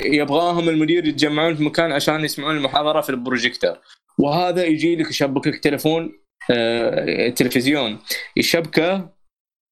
يبغاهم 0.06 0.70
المدير 0.70 1.08
يتجمعون 1.08 1.56
في 1.56 1.64
مكان 1.64 1.92
عشان 1.92 2.24
يسمعون 2.26 2.58
المحاضرة 2.58 3.02
في 3.02 3.10
البروجيكتور 3.10 3.78
وهذا 4.20 4.66
يجي 4.66 4.96
لك 4.96 5.10
يشبك 5.10 5.48
لك 5.48 5.60
تليفون 5.60 6.12
آه، 6.52 7.30
تلفزيون. 7.30 8.00
يشبكه 8.38 9.21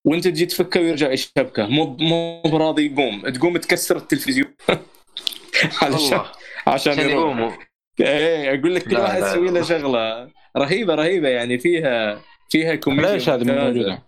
وانت 0.05 0.27
تجي 0.27 0.45
تفكه 0.45 0.79
ويرجع 0.79 1.11
يشبكه. 1.11 1.67
مو 1.67 1.97
مو 1.99 2.41
براضي 2.41 2.85
يقوم. 2.85 3.29
تقوم 3.29 3.57
تكسر 3.57 3.97
التلفزيون. 3.97 4.55
عشان 5.81 6.21
عشان 6.67 7.09
يقوموا. 7.09 7.51
إيه 7.99 8.59
أقول 8.59 8.75
لك 8.75 8.83
كل 8.83 8.97
واحد 8.97 9.21
يسوي 9.21 9.51
له 9.51 9.61
شغلة. 9.61 10.29
رهيبة 10.57 10.95
رهيبة. 10.95 11.29
يعني 11.29 11.59
فيها 11.59 12.21
فيها 12.49 12.75
كوميديا 12.75 13.13
ليش 13.13 13.29
هذه 13.29 13.43
موجودة؟ 13.43 14.03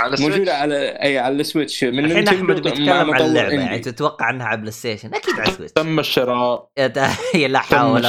على 0.00 0.16
موجودة 0.20 0.56
على 0.56 0.88
اي 1.02 1.18
على 1.18 1.34
ال 1.34 1.40
Switch. 1.40 1.84
من 1.84 2.04
الحين 2.04 2.28
أحمد 2.28 2.62
بيتكلم 2.62 2.90
عن 2.90 3.20
اللعبة. 3.20 3.52
يعني 3.52 3.78
تتوقع 3.78 4.30
أنها 4.30 4.46
على 4.46 4.60
PlayStation؟ 4.60 5.14
أكيد 5.14 5.34
على 5.34 5.48
ال 5.48 5.51
Switch. 5.51 5.72
تم 5.72 5.98
الشراء. 5.98 6.68
لا 7.34 7.58
حول 7.58 8.06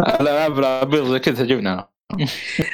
الالعاب 0.00 0.58
العبيط 0.58 1.04
زي 1.04 1.18
كذا 1.18 1.44
جبنا. 1.44 1.93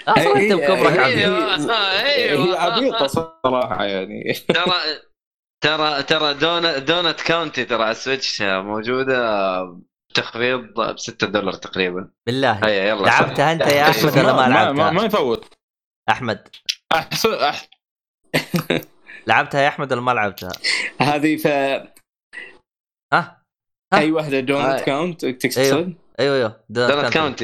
أصلا 0.09 0.37
انت 0.37 0.53
بكبرك 0.53 0.99
هي 0.99 2.57
عبيطة 2.57 3.07
صراحة 3.07 3.85
يعني. 3.85 4.35
ترى 4.49 4.73
ترى 5.61 6.03
ترى 6.03 6.35
Donut 6.35 6.79
Donut 6.79 7.21
County 7.21 7.65
ترى 7.65 7.83
على 7.83 7.91
ال 7.91 7.98
Switch 7.98 8.43
موجودة 8.43 9.81
تخفيض 10.15 10.61
ب 10.61 10.99
6 10.99 11.27
دولار 11.27 11.53
تقريبا. 11.53 12.11
بالله. 12.27 12.53
هيا 12.53 12.85
يلا 12.89 13.07
لعبتها 13.07 13.53
أنت 13.53 13.67
يا 13.67 13.91
أحمد 13.91 14.19
ولا 14.19 14.33
ما 14.33 14.49
لعبتها؟ 14.49 14.91
ما 14.91 15.05
يفوت. 15.05 15.55
أحمد. 16.09 16.49
احسن 16.93 17.35
أح... 17.35 17.69
لعبتها 19.27 19.61
يا 19.61 19.69
أحمد 19.69 19.93
ولا 19.93 20.01
ما 20.01 20.11
لعبتها؟ 20.11 20.53
هذه 21.01 21.37
ف 21.37 21.47
ها؟ 23.13 23.45
أي 23.95 24.13
واحدة 24.13 24.41
دونت 24.41 24.81
كاونت 24.81 25.27
تقصد؟ 25.27 25.95
أيوه 26.21 26.37
أيوه. 26.37 26.37
أيوه 26.37 26.61
دونت 26.69 27.13
كاونت 27.13 27.43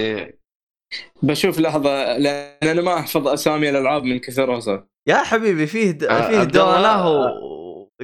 بشوف 1.23 1.61
لحظة 1.61 2.19
لأن 2.19 2.69
أنا 2.69 2.83
ما 2.83 2.95
أحفظ 2.95 3.29
أسامي 3.29 3.71
الألعاب 3.71 4.05
من 4.05 4.19
كثرها 4.19 4.89
يا 5.09 5.17
حبيبي 5.17 5.67
فيه 5.67 5.91
د... 5.91 6.05
آه 6.05 6.29
فيه 6.29 6.43
دونه 6.43 7.31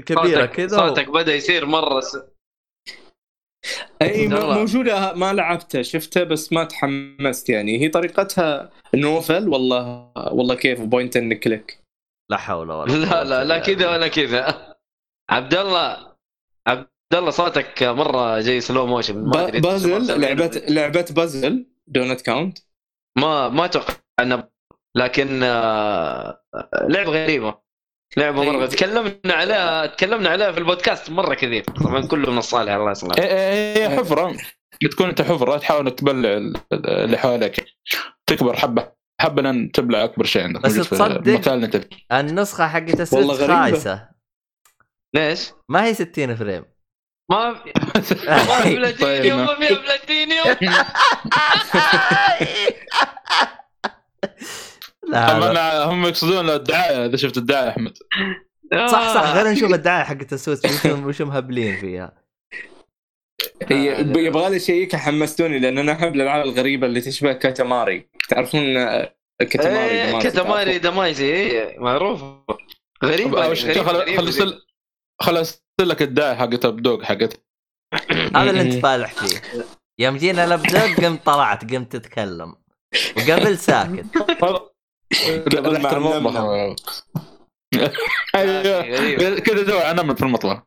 كبيره 0.06 0.46
كذا 0.46 0.76
صوتك 0.76 1.08
و... 1.08 1.12
بدأ 1.12 1.34
يصير 1.34 1.66
مرة 1.66 2.00
س... 2.00 2.16
أي 4.02 4.28
موجودة 4.28 5.12
ما 5.12 5.32
لعبتها 5.32 5.82
شفتها 5.82 6.24
بس 6.24 6.52
ما 6.52 6.64
تحمست 6.64 7.48
يعني. 7.50 7.80
هي 7.80 7.88
طريقتها 7.88 8.70
novel 8.94 9.48
والله 9.48 10.12
والله 10.16 10.54
كيف 10.54 10.80
point 10.80 11.16
and 11.16 11.34
click. 11.34 11.78
لا 12.30 12.36
حول 12.36 12.70
ولا 12.70 12.92
لا 13.06 13.24
لا 13.24 13.44
لا 13.44 13.58
كذا 13.58 13.90
ولا 13.90 14.08
كذا. 14.08 14.74
عبد 15.30 15.54
الله 15.54 16.16
عبد 16.66 16.88
الله 17.14 17.30
صوتك 17.30 17.82
مرة 17.82 18.40
جاي 18.40 18.60
slow 18.60 18.86
motion 18.86 19.30
puzzle 19.60 20.20
لعبة 20.20 20.62
لعبة 20.68 21.06
puzzle 21.16 21.66
Donut 21.86 22.20
County. 22.20 22.58
ما 23.18 23.48
ما 23.48 23.64
أتوقع 23.64 23.94
انه 24.20 24.48
لكن 24.96 25.42
آه، 25.42 26.42
لعبة 26.88 27.10
غريبة. 27.10 27.62
لعبة 28.16 28.44
مرة 28.44 28.66
تكلمنا 28.66 29.34
عليها 29.34 29.86
تكلمنا 29.86 30.28
عليها 30.30 30.52
في 30.52 30.58
البودكاست 30.58 31.10
مرة 31.10 31.34
كثير. 31.34 31.64
طبعا 31.64 32.06
كله 32.10 32.30
من 32.30 32.38
الصالح 32.38 32.72
الله 32.72 32.92
هي 33.18 33.24
إيه، 33.24 33.76
إيه، 33.76 33.98
حفرة. 33.98 34.36
تكون 34.90 35.08
أنت 35.08 35.22
حفرة 35.22 35.58
تحاول 35.58 35.90
تبلع 35.90 36.52
اللي 36.72 37.18
حواليك 37.18 37.64
تكبر 38.26 38.56
حبة. 38.56 38.92
حبة 39.20 39.42
لين 39.42 39.72
تبلع 39.72 40.04
أكبر 40.04 40.24
شيء 40.24 40.42
عندك. 40.42 40.60
بس 40.60 40.74
تصدق 40.74 41.52
النسخة 42.12 42.68
حقت 42.68 43.00
ال 43.00 43.07
Switch 43.07 43.44
خايسة. 43.44 44.08
ليش؟ 45.14 45.52
ما 45.68 45.84
هي 45.84 45.94
60 45.94 46.36
frame. 46.36 46.71
ما 47.30 47.54
في 47.54 47.72
ما 48.26 48.60
في 48.60 48.76
بلاتينيوم 48.76 49.38
ما 49.38 49.54
فيها 49.54 49.78
بلاتينيوم. 49.78 50.56
لا 55.52 55.84
هم 55.84 56.06
يقصدون 56.06 56.50
الدعاية 56.50 57.06
إذا 57.06 57.16
شفت 57.16 57.36
الدعاية 57.36 57.68
أحمد. 57.68 57.98
صح 58.72 59.14
صح. 59.14 59.34
خلينا 59.34 59.52
نشوف 59.52 59.74
الدعاية 59.74 60.04
حقت 60.04 60.32
السويتش 60.32 60.86
وش 60.86 61.22
مهبلين 61.22 61.76
فيها. 61.76 62.22
هي 63.68 64.00
يبغى 64.00 64.50
لي 64.50 64.60
شيء 64.60 64.96
حمستوني 64.96 65.58
لأن 65.58 65.78
أنا 65.78 65.92
أحب 65.92 66.14
الألعاب 66.14 66.44
الغريبة 66.44 66.86
اللي 66.86 67.00
تشبه 67.00 67.32
كاتاماري. 67.32 68.08
تعرفون 68.28 68.76
آه، 68.76 69.14
كاتاماري 69.38 70.10
دماغي، 70.10 70.30
كتماري 70.30 70.78
دمايزي 70.78 71.24
إيه، 71.24 71.78
معروف. 71.78 72.22
غريبة 73.04 73.44
أول 73.44 73.56
لك 75.88 76.02
الداعي 76.02 76.36
حقت 76.36 76.64
الدوق 76.64 77.02
حقت. 77.02 77.40
هذا 78.36 78.50
اللي 78.50 78.60
أنت 78.60 78.72
فالح 78.82 79.12
فيه. 79.12 79.42
يوم 79.98 80.16
جينا 80.16 80.46
لابدوك 80.46 81.04
قمت 81.04 81.26
طلعت 81.26 81.74
قمت 81.74 81.96
تتكلم. 81.96 82.54
وقبل 83.16 83.58
ساكت. 83.58 84.06
قبل 85.56 85.80
مع 85.82 85.92
المطبخ. 85.92 86.76
أيوه. 88.34 88.80
غريبة. 88.80 89.38
كذا 89.40 89.62
دور 89.62 89.82
على 89.82 90.02
نمل 90.02 90.16
في 90.16 90.22
المطبخ 90.22 90.62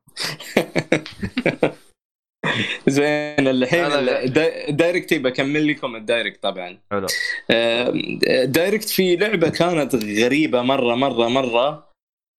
زين 2.87 3.47
الحين 3.47 3.85
ال 4.69 4.76
direct 4.76 5.13
بكمل 5.13 5.67
لكم 5.67 5.95
ال 5.95 6.02
direct 6.02 6.43
طبعا. 6.43 6.79
حلو. 6.91 7.07
direct 8.43 8.89
في 8.89 9.15
لعبة 9.15 9.49
كانت 9.49 9.95
غريبة 9.95 10.61
مرة 10.61 10.95
مرة 10.95 11.27
مرة. 11.27 11.94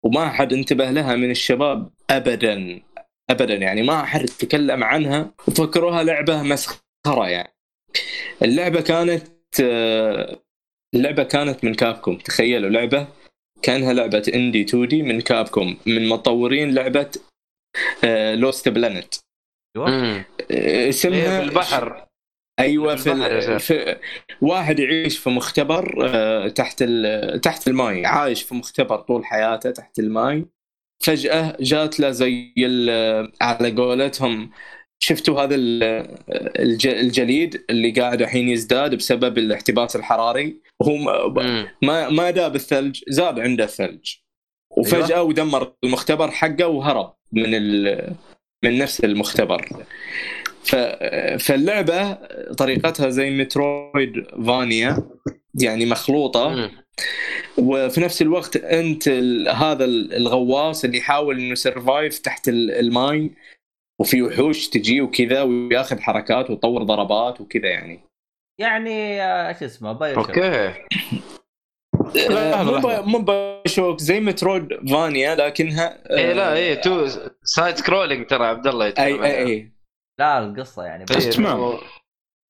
وما 0.07 0.29
حد 0.29 0.53
انتبه 0.53 0.91
لها 0.91 1.17
من 1.17 1.31
الشباب 1.31 1.91
ابدا 2.11 2.83
ابدا. 3.31 3.55
يعني 3.55 3.83
ما 3.83 4.05
حد 4.05 4.25
تكلم 4.27 4.85
عنها. 4.85 5.35
وفكروها 5.49 6.03
لعبة 6.03 6.43
مسخرة 6.43 7.29
يعني. 7.29 7.53
اللعبة 8.43 8.81
كانت 8.81 9.27
آه، 9.63 10.41
اللعبة 10.95 11.23
كانت 11.23 11.65
من 11.65 11.75
Capcom. 11.75 12.17
تخيلوا 12.19 12.71
لعبة 12.71 13.09
كأنها 13.63 13.93
لعبة 13.93 14.33
indie 14.35 14.63
2D 14.63 15.03
من 15.03 15.21
Capcom. 15.21 15.77
من 15.87 16.09
مطورين 16.09 16.75
لعبة 16.75 17.11
Lost 18.35 18.69
Planet 18.69 19.15
أيوه. 19.77 19.91
مم. 19.91 20.25
آه، 20.51 20.89
اسمها 20.89 21.39
إيه، 21.39 21.43
البحر 21.43 22.06
أيوه 22.59 22.97
في 22.97 23.59
في, 23.59 23.97
واحد 24.41 24.79
يعيش 24.79 25.19
في 25.19 25.31
مختبر 25.31 26.09
آه، 26.09 26.49
تحت 26.49 26.77
ال... 26.83 27.41
تحت 27.41 27.69
الماي 27.69 28.07
عايش 28.07 28.43
في 28.43 28.55
مختبر 28.55 28.97
طول 28.97 29.25
حياته 29.25 29.71
تحت 29.71 29.99
الماي. 29.99 30.47
فجأة 31.05 31.57
جات 31.61 32.01
له 32.01 32.11
زي 32.11 32.53
ال... 32.59 33.33
على 33.41 33.71
قولتهم 33.71 34.51
شفتوا 34.99 35.43
هذا 35.43 35.55
الج... 35.57 36.87
الجليد 36.87 37.65
اللي 37.71 37.91
قاعد 37.91 38.23
الحين 38.23 38.49
يزداد 38.49 38.95
بسبب 38.95 39.39
الاحتباس 39.39 39.97
الحراري؟ 39.97 40.61
وهو 40.81 40.97
ما-. 41.83 42.09
ما 42.11 42.31
داب 42.31 42.55
الثلج 42.55 43.03
زاد 43.09 43.41
عنده 43.41 43.65
الثلج. 43.65 44.15
وفجأة 44.77 45.23
ودمر 45.23 45.73
المختبر 45.85 46.31
حقه 46.31 46.67
وهرب 46.67 47.15
من 47.33 47.55
ال... 47.55 48.15
من 48.65 48.79
نفس 48.79 49.05
المختبر. 49.05 49.69
فاللعبة 51.39 52.13
طريقتها 52.59 53.11
زي 53.11 53.31
Metroidvania 53.31 55.03
يعني 55.63 55.87
مخلوطة. 55.87 56.71
وفي 57.59 58.01
نفس 58.01 58.23
الوقت 58.23 58.57
أنت. 58.57 59.09
هذا 59.49 59.85
ال- 59.85 60.15
الغواص 60.15 60.85
اللي 60.85 60.99
يحاول 60.99 61.39
إنه 61.41 61.55
survive 61.55 62.19
تحت 62.19 62.49
ال- 62.49 62.71
الماي 62.71 63.31
وفي 64.01 64.23
وحوش 64.23 64.69
تجي 64.69 65.01
وكذا 65.01 65.43
وياخذ 65.43 66.01
حركات 66.01 66.51
ويطور 66.51 66.83
ضربات 66.83 67.41
وكذا 67.41 67.69
يعني 67.69 68.01
يعني 68.61 69.23
آه، 69.23 69.49
إيش 69.49 69.63
اسمه 69.63 69.93
BioShock. 69.93 70.29
أوكي 70.39 70.47
آه، 70.47 70.75
مو 72.63 72.71
لحظة. 72.77 73.01
ب- 73.03 73.07
مو 73.09 73.25
بشوك 73.67 73.99
زي 74.01 74.21
Metroidvania 74.21 75.35
لكنها 75.35 75.99
آه، 76.11 76.17
إيه 76.19 76.33
لا 76.33 76.55
إيه 76.55 76.75
تو 76.75 77.09
side 77.43 77.77
scrolling 77.77 78.27
ترى 78.27 78.47
عبد 78.47 78.67
الله 78.67 78.87
أي. 78.87 78.93
أي 78.99 79.47
أي 79.47 79.73
لا 80.19 80.39
القصة 80.39 80.85
يعني 80.85 81.05
إيه، 81.11 81.17
اسمع. 81.19 81.53
هو- 81.53 81.81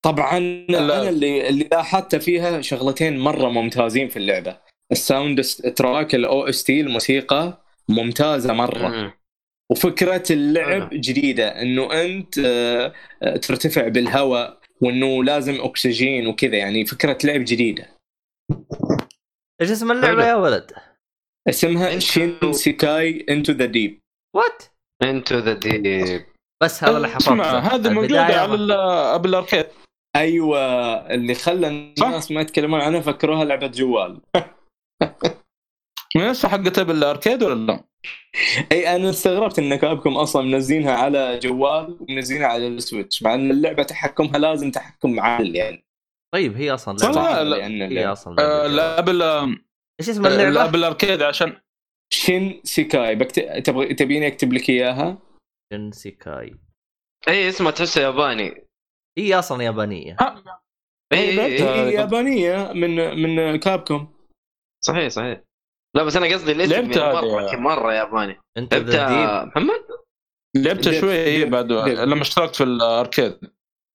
طبعا. 0.05 0.37
أنا 0.37 1.09
اللي 1.09 1.49
اللي 1.49 1.67
لاحظت 1.71 2.15
فيها 2.15 2.61
شغلتين 2.61 3.19
مرة 3.19 3.49
ممتازين 3.49 4.09
في 4.09 4.17
اللعبة 4.17 4.57
ال 4.91 5.41
soundtrack 5.75 6.15
ال 6.15 6.43
OST 6.49 6.81
الموسيقى 6.81 7.63
ممتازة 7.89 8.53
مرة 8.53 8.87
مم. 8.87 9.11
وفكرة 9.71 10.23
اللعب. 10.31 10.89
جديدة 10.93 11.61
إنه 11.61 12.01
أنت 12.05 12.39
آه، 12.39 13.37
ترتفع 13.37 13.87
بالهواء 13.87 14.59
وإنه 14.81 15.23
لازم 15.23 15.61
أكسجين 15.61 16.27
وكذا 16.27 16.55
يعني 16.57 16.85
فكرة 16.85 17.17
لعب 17.23 17.41
جديدة 17.47 17.89
إيش 19.61 19.71
اسم 19.71 19.91
اللعبة. 19.91 20.27
يا 20.27 20.35
ولد؟ 20.35 20.71
اسمها 21.49 21.99
شين 21.99 22.53
sekai 22.53 23.25
Into 23.29 23.51
the 23.51 23.65
Depth 23.65 23.99
what؟ 24.35 24.63
Into 25.03 25.37
the 25.37 25.53
Depth 25.53 26.25
بس 26.63 26.83
هذا 26.83 26.97
اللي 26.97 27.07
حفظته. 27.07 27.59
هذه 27.59 27.89
موجودة 27.89 28.21
على 28.23 28.53
ال- 28.53 29.19
بال 29.19 29.31
Arcade 29.31 29.65
أيوه 30.15 30.59
اللي 31.13 31.33
خلى 31.35 31.67
الناس 31.67 32.31
ما 32.31 32.41
يتكلمون 32.41 32.81
عنها 32.81 32.99
فكروها 33.01 33.45
لعبة 33.45 33.67
جوال. 33.67 34.19
من 36.15 36.27
نفسها 36.29 36.49
حقتها 36.49 36.83
بال 36.83 36.98
Arcade 36.98 37.43
ولا 37.43 37.65
لا؟ 37.71 37.83
أي 38.71 38.95
أنا 38.95 39.09
استغربت 39.09 39.59
إن 39.59 39.75
Capcom 39.75 40.17
أصلا 40.17 40.41
منزلينها 40.45 40.93
على 40.93 41.39
جوال 41.39 41.97
ومنزلينها 41.99 42.47
على 42.47 42.67
ال 42.67 42.75
Switch 42.75 43.23
مع 43.23 43.33
إن 43.35 43.51
اللعبة 43.51 43.83
تحكمها 43.83 44.37
لازم 44.37 44.71
تحكم 44.71 45.19
عال 45.19 45.55
يعني. 45.55 45.85
طيب 46.33 46.57
هي 46.57 46.73
أصلا 46.73 46.97
لعبة 46.97 47.43
لا. 47.43 47.43
لأن 47.43 47.81
هي 47.81 47.89
اللعبة- 48.05 48.07
أصلا 48.11 48.35
آه، 48.39 48.67
لا 48.67 49.01
بال 49.01 49.21
إيش 49.99 50.09
اسم 50.09 50.27
لا 50.27 50.47
اللعبه؟ 50.47 50.71
بال 50.71 50.84
Arcade 50.84 51.21
عشان 51.21 51.53
Shin 52.13 52.61
sekai 52.63 53.15
بكت... 53.15 53.39
تبغى 53.39 53.93
تبيني 53.93 54.27
أكتب 54.27 54.53
لك 54.53 54.69
إياها؟ 54.69 55.17
Shinsekai 55.73 56.55
اي 57.27 57.49
اسمها 57.49 57.71
تحسه 57.71 58.01
ياباني. 58.01 58.67
هي 59.17 59.39
أصلا 59.39 59.63
يابانية. 59.63 60.17
اي 61.13 61.19
اي 61.19 61.35
لعبتها. 61.35 61.73
اي 61.73 61.79
هي 61.79 61.93
يابانية 61.93 62.71
من 62.73 62.95
من 63.23 63.55
Capcom. 63.59 64.17
صحيح 64.85 65.07
صحيح. 65.07 65.41
لا 65.95 66.03
بس 66.03 66.15
أنا 66.15 66.25
قصدي 66.33 66.51
الاسم 66.51 66.71
لعبت 66.73 66.95
يعني. 66.97 67.13
مرة 67.21 67.55
مرة 67.55 67.93
ياباني. 67.93 68.39
أنت 68.57 68.73
ذا 68.73 68.79
لعبتها 68.79 69.45
محمد؟ 69.45 69.83
لعبتها 70.55 70.91
لعبت- 70.91 71.01
شوي 71.01 71.13
هي 71.13 71.39
لعبت- 71.39 71.51
بعد 71.51 71.71
لعبت. 71.71 71.89
لما 71.91 72.21
اشتركت 72.21 72.55
في 72.55 72.63
ال 72.63 72.73
Arcade. 72.73 73.39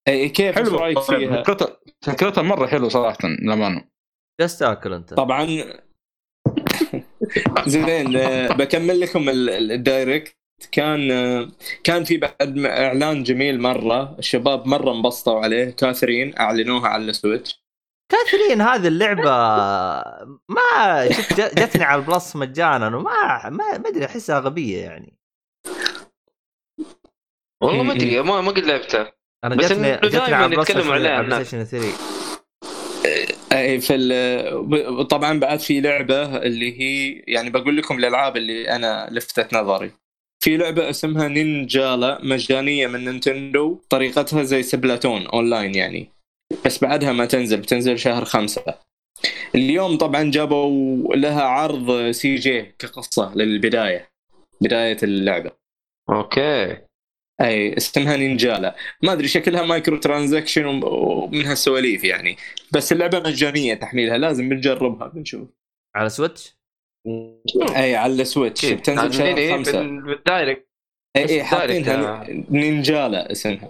اي 0.08 0.28
كيف؟ 0.28 0.54
حلو. 0.54 0.76
رأيك 0.78 0.98
فيها؟ 0.98 1.42
فكرتها 1.42 1.76
فكرتها 2.06 2.42
مرة 2.42 2.66
حلوة 2.66 2.88
صراحة 2.88 3.18
للأمانة. 3.28 3.88
جالس 4.40 4.58
تاكل 4.58 4.92
أنت. 4.92 5.14
طبعا. 5.14 5.46
زين 7.66 8.16
آه، 8.16 8.48
بكمل 8.48 9.00
لكم 9.00 9.28
ال- 9.28 9.50
ال- 9.50 9.72
ال 9.72 9.80
Direct. 9.80 10.36
كان 10.72 11.08
كان 11.84 12.04
في 12.04 12.16
بعد 12.16 12.58
إعلان 12.58 13.22
جميل 13.22 13.60
مرة 13.60 14.16
الشباب 14.18 14.66
مرة 14.66 14.92
انبسطوا 14.92 15.40
عليه. 15.40 15.70
Catherine 15.70 16.38
أعلنوها 16.38 16.88
على 16.88 17.04
ال 17.04 17.12
Switch. 17.12 17.62
Catherine 18.12 18.60
هذه 18.60 18.88
اللعبة 18.88 19.30
ما 20.48 21.08
شفت 21.10 21.58
جتني 21.58 21.84
على 21.84 22.00
ال 22.00 22.08
Plus 22.08 22.36
مجانا 22.36 22.96
وما 22.96 23.50
ما 23.50 23.78
ما 23.78 23.88
أدري 23.88 24.04
أحسها 24.04 24.40
غبية 24.40 24.78
يعني. 24.78 25.18
والله 27.62 27.82
ما 27.82 27.92
أدري 27.92 28.22
ما 28.22 28.40
ما 28.40 28.50
قد 28.50 28.64
لعبتها. 28.64 29.12
أنا 29.44 29.54
جتني 29.56 29.96
جتني 29.96 30.34
على 30.34 30.46
ال 30.46 30.51
Plus 30.51 30.70
عليها 30.70 31.10
على 31.10 31.24
الناس. 31.24 31.46
Station 31.46 31.64
3 31.64 32.12
اي 33.52 33.80
في 33.80 35.06
طبعا 35.10 35.38
بعد 35.38 35.58
في 35.58 35.80
لعبة 35.80 36.36
اللي 36.36 36.80
هي 36.80 37.22
يعني 37.26 37.50
بقول 37.50 37.76
لكم 37.76 37.98
الألعاب 37.98 38.36
اللي 38.36 38.70
أنا 38.70 39.08
لفتت 39.10 39.54
نظري. 39.54 39.92
في 40.42 40.56
لعبة 40.56 40.90
اسمها 40.90 41.28
Ninjala 41.28 42.18
مجانية 42.22 42.86
من 42.86 43.04
Nintendo. 43.04 43.80
طريقتها 43.88 44.42
زي 44.42 44.62
Splatoon 44.62 45.26
online 45.26 45.74
يعني. 45.74 46.08
بس 46.64 46.84
بعدها 46.84 47.12
ما 47.12 47.26
تنزل 47.26 47.56
بتنزل 47.56 47.98
شهر 47.98 48.24
خمسة. 48.24 48.64
اليوم 49.54 49.98
طبعا 49.98 50.30
جابوا 50.30 51.14
لها 51.14 51.42
عرض 51.42 52.10
CG 52.10 52.62
كقصة 52.62 53.34
للبداية 53.34 54.08
بداية 54.60 54.96
اللعبة. 55.02 55.50
أوكي. 56.10 56.76
أي 57.40 57.76
اسمها 57.76 58.16
Ninjala. 58.16 58.76
ما 59.02 59.12
أدري 59.12 59.28
شكلها 59.28 59.62
microtransaction 59.62 60.64
وم- 60.64 60.84
ومن 60.84 61.46
هالسواليف 61.46 62.04
يعني. 62.04 62.36
بس 62.72 62.92
اللعبة 62.92 63.18
مجانية 63.20 63.74
تحميلها 63.74 64.18
لازم 64.18 64.48
بنجربها 64.48 65.08
بنشوف. 65.08 65.48
على 65.96 66.08
Switch؟ 66.08 66.56
اي 67.76 67.96
على 67.96 68.12
ال 68.22 68.28
Switch. 68.28 68.64
بتنزل 68.66 69.12
شهر 69.14 69.26
عاملين 69.26 69.38
إيه 69.38 69.52
خمسة. 69.56 69.72
بال- 69.80 70.02
بال 70.02 70.18
Direct 70.18 70.66
اي 71.16 71.24
اي 71.28 71.44
حاطينها 71.44 72.26
Ninjala 72.50 73.32
اسمها. 73.32 73.68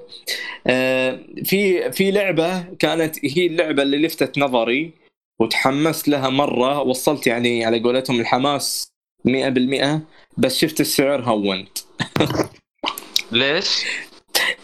آه 0.66 1.18
في 1.44 1.92
في 1.92 2.10
لعبة 2.10 2.62
كانت 2.62 3.16
هي 3.24 3.46
اللعبة 3.46 3.82
اللي 3.82 3.96
لفتت 4.06 4.38
نظري 4.38 4.92
وتحمست 5.40 6.08
لها 6.08 6.28
مرة 6.28 6.80
وصلت 6.82 7.26
يعني 7.26 7.64
على 7.64 7.80
قولتهم 7.82 8.20
الحماس 8.20 8.88
100% 9.28 10.00
بس 10.38 10.58
شفت 10.58 10.80
السعر 10.80 11.22
هونت. 11.22 11.78
ليش؟ 13.32 13.84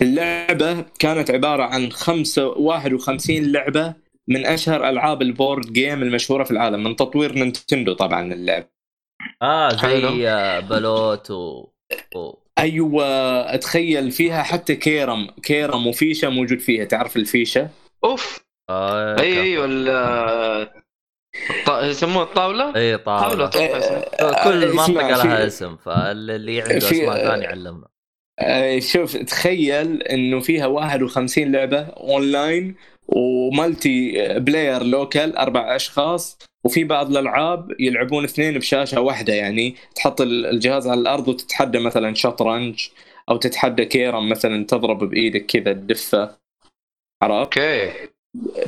اللعبة 0.03 0.85
كانت 0.99 1.31
عبارة 1.31 1.63
عن 1.63 1.93
خمسة 1.93 2.47
51 2.49 3.53
لعبة 3.53 3.95
من 4.29 4.47
أشهر 4.47 4.89
ألعاب 4.89 5.23
ال 5.23 5.31
board 5.31 5.73
game 5.73 6.03
المشهورة 6.03 6.45
في 6.45 6.51
العالم 6.51 6.85
من 6.85 6.97
تطوير 6.97 7.33
Nintendo 7.33 7.93
طبعا 7.93 8.33
اللعبة 8.33 8.67
آه 9.43 9.69
زي. 9.69 10.29
آه، 10.31 10.61
بلوت 10.61 11.31
و... 11.31 11.67
و... 12.17 12.33
أيوه 12.59 13.05
أتخيل 13.55 14.11
فيها 14.11 14.43
حتى 14.43 14.75
كيرم 14.77 15.27
كيرم 15.43 15.87
وفيشة 15.87 16.29
موجود 16.29 16.59
فيها 16.59 16.85
تعرف 16.85 17.17
الفيشة؟ 17.17 17.69
أوف. 18.05 18.45
آه 18.71 19.21
أي 19.21 19.41
أيوه 19.41 19.67
يسموها 21.83 22.25
الطاولة؟ 22.25 22.77
إي 22.77 22.99
طاولة. 22.99 23.47
طاولة. 23.47 23.79
كل 24.45 24.65
آه، 24.65 24.71
اسمع، 24.71 24.87
منطقة 24.87 25.23
في- 25.23 25.29
لها 25.29 25.47
اسم 25.47 25.77
فاللي 25.77 26.63
عنده 26.63 26.79
في- 26.81 27.03
اسماء 27.03 27.27
ثانية 27.27 27.47
علمنا 27.49 27.89
آه، 28.41 28.79
شوف 28.79 29.17
تخيل 29.17 30.03
إنه 30.03 30.41
فيها 30.41 30.67
51 30.67 31.53
لعبة 31.53 31.81
online 31.81 32.75
و 33.09 34.13
multiplayer 34.39 34.83
local 34.83 35.37
أربع 35.37 35.77
أشخاص 35.77 36.39
وفي 36.65 36.85
بعض 36.85 37.11
الألعاب 37.11 37.81
يلعبون 37.81 38.25
اثنين 38.25 38.59
بشاشة 38.59 39.01
واحدة 39.01 39.35
يعني. 39.35 39.75
تحط 39.95 40.21
الجهاز 40.21 40.87
على 40.89 41.01
الأرض 41.01 41.29
وتتحدى 41.29 41.79
مثلا 41.79 42.15
شطرنج 42.15 42.89
أو 43.31 43.37
تتحدى 43.37 43.85
كيرم 43.85 44.29
مثلا 44.29 44.67
تضرب 44.67 45.05
بإيدك 45.05 45.47
كذا 45.47 45.71
الدفه 45.71 46.37
عرفت؟ 47.23 47.59
أوكي. 47.59 47.93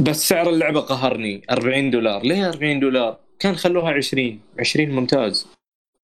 بس 0.00 0.28
سعر 0.28 0.48
اللعبة 0.48 0.80
قهرني. 0.80 1.42
40 1.50 1.90
دولار. 1.90 2.22
ليه 2.22 2.48
40 2.48 2.80
دولار؟ 2.80 3.18
كان 3.38 3.56
خلوها 3.56 3.92
20 3.92 4.40
20 4.58 4.90
ممتاز. 4.90 5.46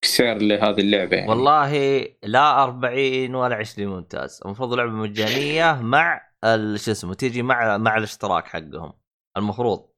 سعر 0.04 0.38
لهذه 0.38 0.80
اللعبة 0.80 1.16
يعني. 1.16 1.30
والله 1.30 2.00
لا 2.22 2.62
40 2.62 3.34
ولا 3.34 3.56
20 3.56 3.88
ممتاز. 3.88 4.40
المفروض 4.44 4.74
لعبة 4.74 4.92
مجانية 4.92 5.80
مع 5.82 6.25
شو 6.76 6.90
اسمه 6.90 7.14
تيجي 7.14 7.42
مع 7.42 7.76
مع 7.76 7.96
الاشتراك 7.96 8.46
حقهم. 8.48 8.92
المفروض. 9.36 9.88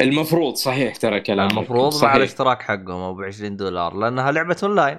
المفروض 0.00 0.54
صحيح 0.54 0.96
ترى 0.96 1.20
كلامك. 1.20 1.52
المفروض 1.52 1.84
مع 1.94 2.00
صحيح. 2.00 2.14
الاشتراك 2.14 2.62
حقهم 2.62 2.90
أو 3.02 3.14
ب 3.14 3.22
20 3.22 3.56
دولار 3.56 3.94
لأنها 3.96 4.32
لعبة 4.32 4.56
أونلاين. 4.62 4.98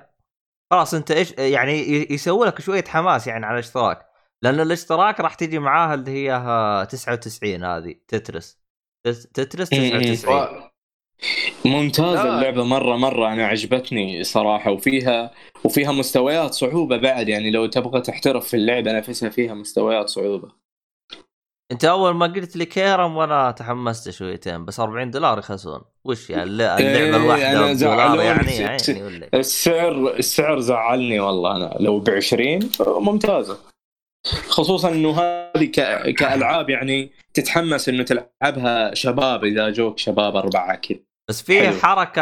خلاص 0.71 0.93
أنت 0.93 1.11
إيش 1.11 1.31
يعني 1.31 1.73
يسوي 2.13 2.47
لك 2.47 2.61
شوية 2.61 2.83
حماس 2.87 3.27
يعني 3.27 3.45
على 3.45 3.53
الاشتراك. 3.53 4.05
لأن 4.41 4.59
الاشتراك 4.59 5.19
راح 5.19 5.33
تجي 5.33 5.59
معاها 5.59 5.93
اللي 5.93 6.11
هي 6.11 6.31
ها 6.31 6.83
99 6.85 7.63
هذه 7.63 7.95
تترس. 8.07 8.59
تت- 9.05 9.29
تترس 9.33 9.73
م- 9.73 9.77
م. 9.77 10.01
99 10.01 10.64
ممتازة 11.65 12.23
لا. 12.23 12.37
اللعبة 12.37 12.63
مرة 12.63 12.95
مرة 12.95 13.33
أنا 13.33 13.47
عجبتني 13.47 14.23
صراحة 14.23 14.71
وفيها 14.71 15.31
وفيها 15.63 15.91
مستويات 15.91 16.53
صعوبة 16.53 16.97
بعد 16.97 17.29
يعني 17.29 17.51
لو 17.51 17.65
تبغى 17.65 18.01
تحترف 18.01 18.47
في 18.47 18.53
اللعبة 18.57 18.91
نفسها 18.91 19.29
فيها 19.29 19.53
مستويات 19.53 20.09
صعوبة 20.09 20.47
أنت 21.71 21.85
أول 21.85 22.15
ما 22.15 22.25
قلت 22.27 22.55
لي 22.55 22.65
كيرم 22.65 23.17
وأنا 23.17 23.51
تحمست 23.51 24.09
شويتين 24.09 24.65
بس 24.65 24.79
40 24.79 25.11
دولار 25.11 25.39
يخسون 25.39 25.81
وش 26.03 26.29
يعني 26.29 26.43
الل- 26.43 26.61
اللعبة 26.61 27.17
الواحدة 27.17 27.73
زعلوني. 27.73 28.23
يعني 28.25 28.51
يعني؟ 28.91 29.29
السعر 29.33 30.15
السعر 30.15 30.59
زعلني 30.59 31.19
والله 31.19 31.55
أنا 31.55 31.75
لو 31.79 31.99
ب 31.99 32.09
20 32.09 32.69
ممتازة 32.87 33.57
خصوصا 34.47 34.89
إنه 34.89 35.19
هذه. 35.19 35.65
كألعاب 36.17 36.69
يعني 36.69 37.11
تتحمس 37.33 37.89
إنه 37.89 38.03
تلعبها 38.03 38.93
شباب 38.93 39.43
إذا 39.43 39.69
جوك 39.69 39.97
شباب 39.99 40.35
أربعة 40.35 40.75
كذا 40.75 40.99
بس 41.29 41.41
في 41.41 41.61
حلو. 41.67 41.77
حركة 41.77 42.21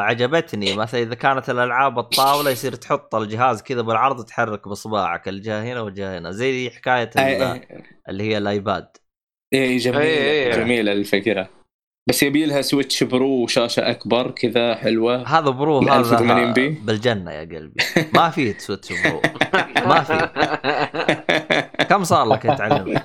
عجبتني 0.00 0.74
مثلا 0.76 1.02
إذا 1.02 1.14
كانت 1.14 1.50
الألعاب 1.50 1.98
الطاولة 1.98 2.50
يصير 2.50 2.74
تحط 2.74 3.14
الجهاز 3.14 3.62
كذا 3.62 3.80
بالعرض 3.82 4.24
تحرك 4.24 4.68
باصبعك 4.68 5.28
الجهة 5.28 5.62
هنا 5.62 5.80
والجهة 5.80 6.18
هنا 6.18 6.30
زي 6.30 6.70
حكاية 6.70 7.10
ال- 7.16 7.60
اللي 8.08 8.22
هي 8.24 8.38
ال 8.38 8.48
iPad 8.48 8.88
اي 9.54 9.76
جميلة 9.76 10.02
إيه، 10.02 10.46
إيه. 10.46 10.52
جميلة 10.56 10.92
الفكرة 10.92 11.48
بس 12.08 12.22
يبي 12.22 12.46
لها 12.46 12.62
Switch 12.62 13.04
Pro 13.04 13.28
وشاشة 13.42 13.90
أكبر 13.90 14.30
كذا 14.30 14.74
حلوة. 14.74 15.28
هذا 15.28 15.50
Pro 15.50 15.78
هذا 15.80 16.00
1080 16.00 16.52
p. 16.52 16.68
بالجنة 16.68 17.30
يا 17.30 17.40
قلبي. 17.40 17.84
ما 18.14 18.30
في 18.30 18.54
Switch 18.58 18.92
Pro 19.04 19.20
ما 19.86 20.00
في. 20.02 20.28
كم 21.90 22.04
صار 22.04 22.24
لك 22.28 22.44
يتعلم 22.44 23.00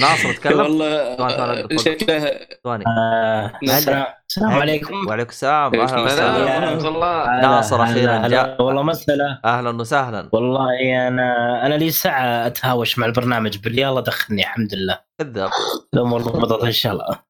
ناصر 0.00 0.32
تكلم؟ 0.32 0.60
والله 0.60 1.76
شكله 1.76 2.30
ثواني. 2.64 2.84
آه، 2.86 3.52
السلام 3.62 4.52
عليكم. 4.52 5.06
وعليكم 5.08 5.28
السلام. 5.30 5.74
أهلا 5.74 5.84
السلام. 5.84 6.04
وسهلا 6.04 6.58
ورحمة 6.58 6.88
الله. 6.88 7.22
هلا- 7.38 7.42
ناصر 7.42 7.82
هلا. 7.82 8.28
جاء. 8.28 8.62
والله 8.62 8.82
مسألة. 8.82 9.40
أهلا 9.44 9.70
وسهلا. 9.70 10.28
والله 10.32 10.68
أنا 11.08 11.32
أنا 11.66 11.74
لي 11.74 11.90
ساعة 11.90 12.46
أتهاوش 12.46 12.98
مع 12.98 13.06
البرنامج 13.06 13.58
باللي 13.58 13.82
يلا 13.82 14.00
دخلني 14.00 14.42
الحمد 14.42 14.74
لله. 14.74 14.98
كذاب. 15.20 15.50
الأمور 15.94 16.22
ضبطت 16.22 16.64
إن 16.64 16.72
شاء 16.72 16.92
الله. 16.92 17.27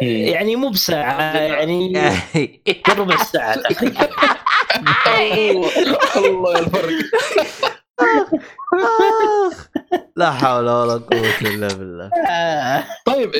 يعني 0.00 0.56
مو 0.56 0.68
بساعة 0.68 1.36
يعني 1.36 1.92
قرب 2.86 3.10
الساعة. 3.10 3.54
تقريبا 3.62 4.08
الله 6.16 6.58
الفرق. 6.58 6.92
لا 10.16 10.30
حول 10.32 10.64
ولا 10.70 10.92
قوة 10.92 11.38
إلا 11.40 11.66
بالله. 11.68 12.10
طيب 13.06 13.32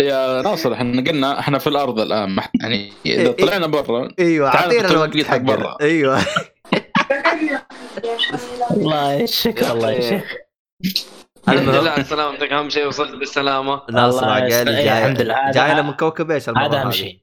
يا 0.00 0.42
ناصر 0.42 0.72
إحنا 0.72 1.10
قلنا 1.10 1.38
إحنا 1.40 1.58
في 1.58 1.66
الأرض 1.66 2.00
الآن 2.00 2.28
ما 2.30 2.42
إحنا- 2.42 2.48
يعني 2.60 2.92
إذا 3.06 3.32
طلعنا 3.32 3.66
برا 3.66 4.08
أيوه 4.18 4.48
أعطينا 4.48 4.90
الوقت 4.90 5.16
حق 5.16 5.24
حقنا. 5.24 5.42
برا. 5.56 5.76
أيوه. 5.80 6.20
الله 8.70 9.12
يشك 9.12 9.62
الله 9.62 9.90
يشك 9.92 10.24
الحمد 11.48 11.68
لله 11.68 11.90
على 11.90 12.04
سلامتك 12.04 12.52
أهم 12.52 12.70
شيء 12.70 12.86
وصلت 12.86 13.14
بالسلامة. 13.14 13.82
ناصر 13.90 14.28
عقالي. 14.28 14.48
جاي. 14.48 14.98
الحمد 14.98 15.20
لله. 15.20 15.50
جاينا 15.50 15.82
من 15.82 15.92
كوكب 15.92 16.30
إيش 16.30 16.48
المرة 16.48 16.66
هذا 16.66 16.80
أهم 16.80 16.86
هذه؟ 16.86 16.94
شيء. 16.94 17.22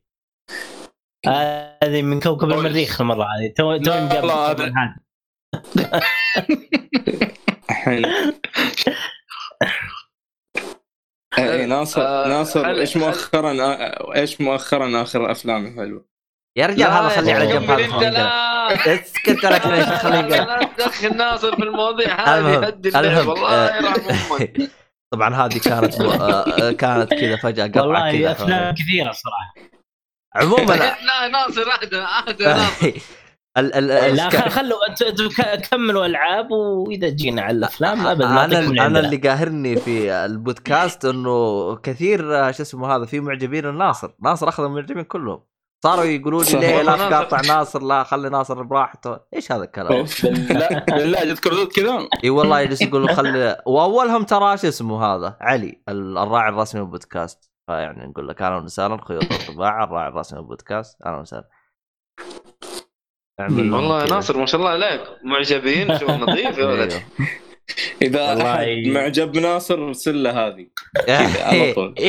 هذه 1.84 2.01
من 2.01 2.20
كوكب 2.20 2.51
المريخ 2.51 3.01
المرة 3.01 3.24
هذه. 3.24 3.53
تو 3.57 3.78
تو 3.78 3.91
مقابل 3.91 4.74
اي 11.39 11.65
ناصر 11.65 12.01
آه، 12.01 12.28
ناصر 12.28 12.70
إيش 12.70 12.97
مؤخرا 12.97 13.55
إيش 14.15 14.41
مؤخرا 14.41 15.01
آخر 15.01 15.32
أفلام 15.32 15.76
حلوة؟ 15.76 16.05
يا 16.60 16.68
رجال 16.68 16.91
هذا 16.91 17.10
خليه 17.10 17.34
على 17.34 17.47
جنب 17.47 17.72
هذا 17.72 17.88
خليه 17.88 18.95
اسكت 19.01 19.43
لك 19.45 19.68
ليش 19.68 19.86
خليه 20.03 20.22
لا 20.22 20.70
تدخل 20.78 21.18
ناصر 21.18 21.55
في 21.55 21.64
المواضيع 21.64 22.38
هذه 22.38 22.68
هدي 22.68 22.89
والله 22.97 23.49
آه، 23.49 23.76
يرحم 23.76 24.34
أمك. 24.34 24.57
طبعا 25.14 25.36
هذه 25.36 25.57
كانت 25.57 26.01
آه، 26.01 26.72
كانت 26.72 27.14
كذا 27.14 27.36
فجأة 27.36 27.68
قطعه 27.68 27.82
والله 27.82 28.32
افلام 28.32 28.76
كثيرة 28.76 29.12
صراحة. 29.12 29.53
عموما 30.36 30.74
لا 31.07 31.28
ناصر 31.28 31.62
اهدى 31.62 31.97
اهدى 31.97 32.45
ناصر 32.45 32.91
ال 33.57 33.91
ال 33.91 34.16
لا 34.16 34.30
خلوا 34.30 34.80
كملوا 35.72 36.05
العاب 36.05 36.51
وإذا 36.51 37.10
جينا 37.10 37.41
على 37.41 37.57
الأفلام 37.57 38.07
ابد 38.07 38.24
ما 38.24 38.45
أنا 38.45 38.60
أنا. 38.60 38.99
اللي 38.99 39.18
قاهرني 39.18 39.76
في 39.76 40.12
البودكاست 40.12 41.05
إنه 41.05 41.76
كثير 41.76 42.36
آه، 42.47 42.51
شو 42.51 42.64
اسمه 42.64 42.95
هذا 42.95 43.05
في 43.05 43.20
معجبين 43.20 43.66
الناصر. 43.66 44.12
ناصر 44.22 44.49
أخذ 44.49 44.64
المعجبين 44.64 45.03
كلهم. 45.03 45.48
صاروا 45.84 46.03
يقولوا 46.05 46.43
لي 46.43 46.59
ليه 46.59 46.82
لا. 46.82 46.95
تقاطع 47.09 47.41
ناصر 47.41 47.82
لا 47.84 48.03
خلي 48.03 48.30
ناصر 48.30 48.63
براحته. 48.63 49.19
إيش 49.36 49.51
هذا 49.51 49.63
الكلام؟ 49.63 49.93
أوف. 49.93 50.23
لا 50.25 50.86
بالله 50.89 51.19
تذكر 51.23 51.51
ردود 51.51 51.67
كذا؟ 51.67 52.07
إي 52.23 52.30
والله 52.30 52.59
يجلس 52.59 52.82
يقول 52.82 53.09
خلي 53.15 53.61
وأولهم 53.65 54.23
ترى 54.23 54.57
شو 54.57 54.67
اسمه 54.67 55.05
هذا؟ 55.05 55.38
علي 55.41 55.82
ال- 55.89 56.17
الراعي 56.17 56.49
الرسمي 56.49 56.82
للبودكاست 56.82 57.51
فيعني 57.67 58.07
نقول 58.07 58.27
لك 58.27 58.41
أهلا 58.41 58.55
وسهلا 58.63 59.05
خيوط 59.05 59.23
الطباعة 59.32 59.84
الراعي 59.84 60.07
الرسمي 60.07 60.39
للبودكاست 60.39 61.01
أهلا 61.05 61.17
وسهلا. 61.17 61.47
والله. 63.39 64.05
ناصر 64.05 64.38
ما 64.38 64.45
شاء 64.45 64.61
الله 64.61 64.71
عليك. 64.71 65.01
معجبين 65.23 65.97
شغل 65.99 66.19
نظيف 66.30 66.57
يا 66.57 66.65
ولد. 66.65 66.91
أيوه. 66.91 67.03
إذا 68.01 68.51
أحد 68.51 68.67
ي- 68.67 68.91
معجب 68.91 69.38
ناصر 69.38 69.88
ارسل 69.88 70.23
له 70.23 70.47
هذه 70.47 70.67
على 71.47 71.73
طول. 71.73 71.95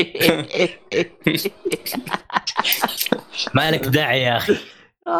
ما 3.55 3.70
لك 3.70 3.86
داعي 3.86 4.22
يا 4.22 4.36
أخي. 4.36 4.53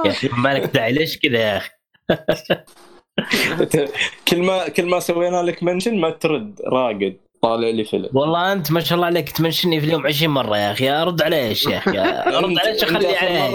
يا 0.04 0.10
أخي 0.10 0.28
ما 0.36 0.54
لك 0.54 0.62
داعي. 0.74 0.92
ليش 0.92 1.18
كذا 1.18 1.38
يا 1.38 1.56
أخي؟ 1.56 1.70
كل 4.28 4.42
ما 4.42 4.68
كل 4.68 4.86
ما 4.86 5.00
سوينا 5.00 5.42
لك 5.42 5.62
منشن 5.62 6.00
ما 6.00 6.10
ترد 6.10 6.60
راقد. 6.72 7.16
طالع 7.42 7.68
لي 7.68 7.84
فيلم. 7.84 8.08
والله 8.12 8.52
أنت 8.52 8.72
ما 8.72 8.80
شاء 8.80 8.96
الله 8.96 9.06
عليك 9.06 9.30
تمنشني 9.30 9.80
في 9.80 9.86
اليوم 9.86 10.06
20 10.06 10.34
مرة 10.34 10.56
يا 10.58 10.72
أخي. 10.72 10.90
ارد 10.90 11.22
على 11.22 11.36
إيش 11.48 11.66
يا 11.66 11.78
أخي. 11.78 11.98
ارد 12.38 12.58
على 12.58 12.68
إيش 12.70 12.84
اخلي 12.84 13.16
على 13.16 13.48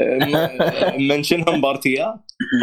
م- 0.00 1.08
منشنهم 1.08 1.60
بارتيات؟ 1.60 2.14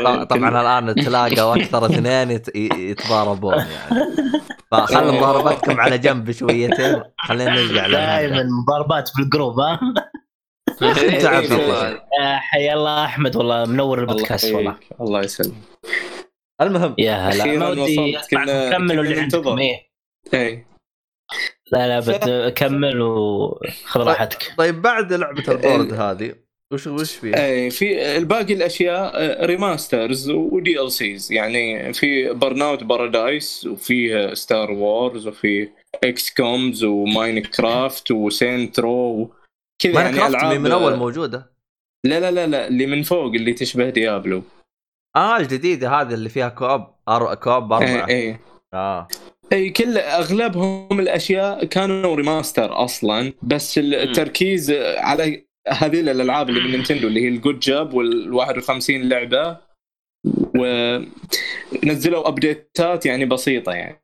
طبعا 0.04 0.24
طبعاً 0.24 0.80
الآن 0.80 0.96
تلاقوا 0.96 1.56
أكثر 1.56 1.86
اثنين 1.86 2.32
يت- 2.32 2.56
يتضاربون 2.56 3.54
يعني. 3.54 4.04
فخلوا 4.72 5.12
مضاربتكم 5.12 5.80
على 5.80 5.98
جنب 5.98 6.32
شويتين. 6.32 7.02
خلينا 7.18 7.52
نرجع 7.52 7.88
دائما. 7.88 8.44
مضاربات 8.64 9.08
في 9.10 9.22
الجروب 9.22 9.60
ها؟ 9.60 9.80
انت 11.14 11.26
عبد 11.26 11.52
إيه، 11.52 11.60
الله. 11.60 11.84
والله. 11.84 12.02
آه، 12.22 12.38
حيا 12.38 12.74
الله 12.74 13.06
أحمد 13.06 13.36
والله 13.36 13.66
منور 13.66 14.00
البودكاست 14.00 14.54
والله 14.54 14.78
الله 15.02 15.24
يسلمك 15.24 15.56
المهم 16.62 16.96
يا 16.98 17.14
هلا 17.14 17.46
ما 17.46 17.70
ودي 17.70 18.18
كملوا 18.72 19.04
اللي 19.04 19.20
عندكم. 19.20 19.58
إيه 19.60 19.90
اي 20.34 20.66
لا 21.72 21.88
لا 21.88 22.00
بد 22.00 22.54
كمل 22.54 23.02
وخذ 23.02 24.02
راحتك 24.02 24.54
طيب 24.58 24.82
بعد 24.82 25.14
لعبة 25.14 25.44
ال 25.54 25.60
board 25.60 25.94
هذه 25.94 26.34
وش 26.74 26.88
وش 26.88 27.16
فيه؟ 27.16 27.36
اي 27.36 27.70
في 27.70 28.18
الباقي 28.18 28.54
الأشياء 28.54 29.46
remasters 29.46 30.21
و 30.21 30.30
DLCs 30.30 31.32
يعني 31.32 31.94
في 31.94 32.34
برن 32.34 32.62
اوت 32.62 32.84
بارادايس 32.84 33.66
وفيه 33.66 34.34
ستار 34.34 34.72
وورز 34.72 35.28
وفي 35.28 35.70
إكس 36.04 36.34
كومز 36.34 36.84
وماين 36.84 37.40
كرافت 37.40 38.12
وسينترو 38.12 39.32
كذا 39.80 40.02
يعني 40.02 40.28
ألعاب 40.28 40.60
من 40.60 40.72
أول 40.72 40.96
موجودة. 40.96 41.54
لا 42.06 42.20
لا 42.20 42.32
لا 42.32 42.48
لا 42.48 42.68
اللي 42.68 42.86
من 42.86 43.04
فوق 43.04 43.34
اللي 43.34 43.54
تشبه 43.54 43.90
ديابلو. 43.90 44.44
آه 45.16 45.38
الجديدة 45.38 45.90
هذه 45.90 46.14
اللي 46.14 46.30
فيها 46.30 46.50
co-op 46.50 46.88
أر... 47.10 47.36
co-op 47.36 47.74
أربعة. 47.74 48.08
اي 48.08 48.30
اي 48.30 48.40
آه. 48.74 49.08
إي 49.54 49.70
كل 49.70 49.98
أغلبهم 49.98 51.00
الأشياء 51.00 51.66
كانوا 51.66 52.16
remaster 52.16 52.84
أصلا 52.84 53.34
بس 53.44 53.78
التركيز 53.78 54.72
على 54.98 55.46
هذه 55.68 56.00
الألعاب 56.00 56.50
اللي 56.50 56.62
من 56.62 56.72
نينتندو 56.72 57.08
اللي 57.08 57.22
هي 57.22 57.28
الجود 57.28 57.60
جاب 57.60 57.94
وال 57.94 58.34
51 58.34 59.10
لعبه 59.10 59.58
ونزلوا 60.56 62.28
update 62.28 62.95
ات 62.95 63.06
يعني 63.06 63.26
بسيطة 63.26 63.72
يعني. 63.72 63.99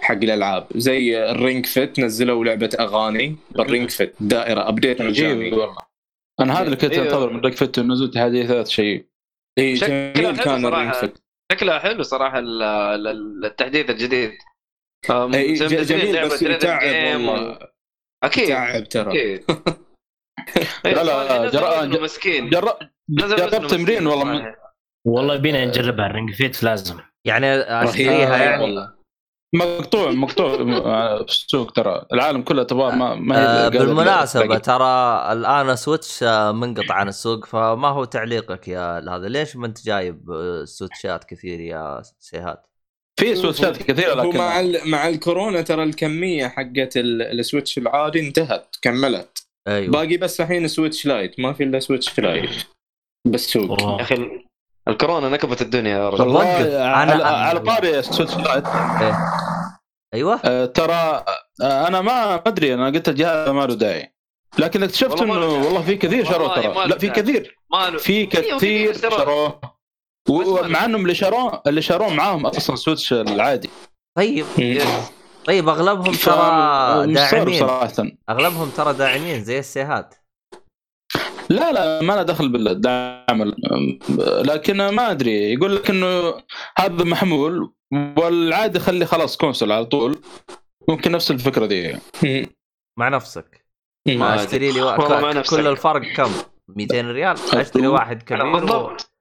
حق 0.00 0.14
الألعاب. 0.14 0.66
زي 0.76 1.30
الرينج 1.30 1.66
فيت 1.66 2.00
نزلوا 2.00 2.44
لعبة 2.44 2.70
أغاني. 2.80 3.36
بالرينج 3.50 3.90
فيت 3.90 4.14
دائرة 4.20 4.68
update 4.68 5.00
عجيب 5.00 5.26
مجاني. 5.26 5.52
والله. 5.52 5.76
أنا 6.40 6.54
هذا 6.54 6.62
اللي 6.62 6.76
كنت 6.76 6.92
أيوه. 6.92 7.04
انتظر 7.04 7.32
من 7.32 7.40
رينج 7.40 7.54
فيت 7.54 7.78
نزلت 7.78 8.14
تحديثات 8.14 8.68
شيء. 8.68 9.06
اي 9.58 9.76
شكلها 9.76 10.12
جميل 10.12 10.26
حلو 10.36 10.44
كان. 10.44 10.66
الرينج 10.66 10.92
فيت. 10.92 11.18
شكلها 11.52 11.78
حلو 11.78 12.02
صراحة 12.02 12.38
ال- 12.38 12.62
ال- 12.62 13.44
التحديث 13.44 13.90
الجديد. 13.90 14.32
جميل 15.08 16.24
بس 16.24 16.40
تعب 16.40 16.82
والله. 17.28 17.58
أكيد. 18.24 18.48
تعب 18.48 18.84
ترى. 18.88 19.38
لا، 20.84 21.04
لا، 21.04 21.40
وزنه 21.80 22.00
مسكين. 22.00 22.50
جر- 22.50 22.78
نزل 23.10 23.34
وزنه 23.34 23.46
جربت 23.46 23.70
تمرين 23.70 24.06
والله. 24.06 24.54
والله 25.06 25.36
بينا 25.36 25.64
نجربها 25.64 26.06
الرينج 26.06 26.34
فيت 26.34 26.62
لازم. 26.62 26.96
يعني 27.26 27.46
أشتريها 27.54 28.36
يعني. 28.36 28.99
مقطوع 29.54 30.10
مقطوع. 30.10 30.56
في 31.16 31.32
السوق 31.32 31.72
ترى. 31.72 32.06
العالم 32.12 32.42
كله 32.42 32.62
تبغاه 32.62 32.94
ما 32.94 33.14
ما 33.14 33.36
هي 33.36 33.66
آه 33.66 33.68
بالمناسبة. 33.68 34.58
ترى 34.58 35.32
الآن 35.32 35.76
سويتش 35.76 36.22
آه، 36.22 36.52
منقطع 36.52 36.94
عن 36.94 37.08
السوق 37.08 37.46
فما 37.46 37.88
هو 37.88 38.04
تعليقك 38.04 38.68
يا 38.68 38.98
هذا؟ 39.16 39.28
ليش 39.28 39.56
ما 39.56 39.66
انت 39.66 39.84
جايب 39.84 40.30
آه، 40.30 40.64
سويتشات 40.64 41.24
كثير 41.24 41.60
يا 41.60 42.02
سيهات؟ 42.18 42.66
في 43.20 43.34
سويتشات 43.36 43.82
كثيرة 43.82 44.14
لكن 44.14 44.38
مع 44.38 44.60
ال- 44.60 44.90
مع 44.90 45.08
الكورونا 45.08 45.60
ترى 45.62 45.82
الكمية 45.82 46.48
حقت 46.48 46.96
ال- 46.96 47.22
السويتش 47.40 47.78
العادي 47.78 48.20
انتهت 48.20 48.76
كملت. 48.82 49.46
أيوه. 49.68 49.92
باقي 49.92 50.16
بس 50.16 50.40
الحين 50.40 50.68
سويتش 50.68 51.06
لايت 51.06 51.40
ما 51.40 51.52
في 51.52 51.62
إلا 51.64 51.78
سويتش 51.80 52.20
لايت. 52.20 52.50
بالسوق. 53.28 53.82
يا 53.82 54.02
أخي 54.02 54.44
الكورونا 54.90 55.28
نكبت 55.28 55.62
الدنيا 55.62 55.90
يا 55.98 56.08
رجل. 56.08 56.22
والله. 56.22 56.44
على, 56.86 57.12
أنا- 57.18 57.26
على 57.26 57.60
طاري 57.60 57.98
السويتش 57.98 58.36
لايت 58.36 58.64
أيوه. 60.14 60.40
آه، 60.44 60.64
ترى 60.66 61.24
آه، 61.62 61.86
أنا 61.86 62.00
ما 62.00 62.26
ما 62.26 62.42
أدري 62.46 62.74
أنا 62.74 62.86
قلت 62.86 63.08
الجهاز 63.08 63.48
ما 63.48 63.66
له 63.66 63.74
داعي. 63.74 64.14
لكن 64.58 64.82
اكتشفت 64.82 65.22
إنه. 65.22 65.32
والله 65.32 65.82
في 65.82 65.96
كثير 65.96 66.24
شروه 66.24 66.54
ترى. 66.54 66.88
لا 66.88 66.98
في. 66.98 67.08
كثير. 67.10 67.56
له 67.72 67.98
في 67.98 68.12
أيوة، 68.12 68.56
كثير 68.58 68.94
شروه. 69.10 69.60
ومع 70.28 70.84
إنهم 70.84 71.02
اللي 71.02 71.14
شروه 71.14 71.62
اللي 71.66 71.82
شروه 71.82 72.08
معاهم 72.08 72.46
أصلا 72.46 72.76
سويتش 72.76 73.12
العادي. 73.12 73.70
طيب. 74.16 74.46
طيب 75.44 75.68
أغلبهم 75.68 76.12
ترى 76.14 77.14
داعمين. 77.14 77.58
صراحة. 77.60 77.92
أغلبهم 78.30 78.70
ترى 78.70 78.92
داعمين 78.92 79.44
زي 79.44 79.58
السيهات. 79.58 80.14
لا 81.50 81.72
لا 81.72 82.02
ما 82.02 82.12
له 82.12 82.22
دخل 82.22 82.48
بالدعم. 82.48 83.42
ال- 83.42 83.98
لكن 84.46 84.76
ما 84.88 85.10
أدري 85.10 85.52
يقول 85.52 85.76
لك 85.76 85.90
إنه 85.90 86.34
هذا 86.78 87.04
محمول 87.04 87.72
والعادي 88.18 88.78
خلي 88.78 89.06
خلاص 89.06 89.36
console 89.36 89.72
على 89.72 89.84
طول. 89.84 90.20
ممكن 90.88 91.12
نفس 91.12 91.30
الفكرة 91.30 91.66
دي. 91.66 91.96
مع 92.98 93.08
نفسك. 93.08 93.66
ما. 94.08 94.34
أشتري 94.34 94.72
لي 94.72 94.82
والله 94.82 95.20
مع 95.20 95.28
و... 95.28 95.32
نفسك. 95.32 95.56
كل 95.56 95.66
الفرق 95.66 96.02
كم؟ 96.16 96.30
200 96.68 97.00
ريال؟ 97.00 97.36
أشتري 97.54 97.86
واحد 97.86 98.22
كبير. 98.22 98.52
بالضبط. 98.52 99.12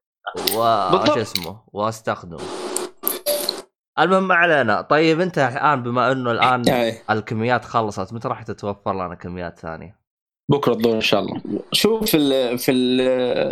و... 0.56 0.90
بالضبط. 0.92 1.14
شو 1.14 1.22
اسمه؟ 1.22 1.64
واستخدمه. 1.68 2.40
المهم 4.00 4.28
ما 4.28 4.36
علينا. 4.36 4.82
طيب 4.82 5.22
انت 5.22 5.38
الآن 5.38 5.84
بما 5.84 6.12
إنه 6.12 6.32
الآن. 6.32 6.64
الكميات 7.10 7.66
خلصت 7.66 8.14
متى 8.14 8.28
راح 8.28 8.44
تتوفر 8.44 8.94
لنا 8.94 9.16
كميات 9.16 9.60
ثانية؟ 9.60 9.99
بكرة 10.50 10.74
الظهر 10.74 10.96
إن 10.96 11.02
شاء 11.02 11.20
الله. 11.20 11.42
شوف 11.72 12.06
في 12.12 12.18
ال 12.18 12.58
في 12.58 12.72
ال 12.72 13.02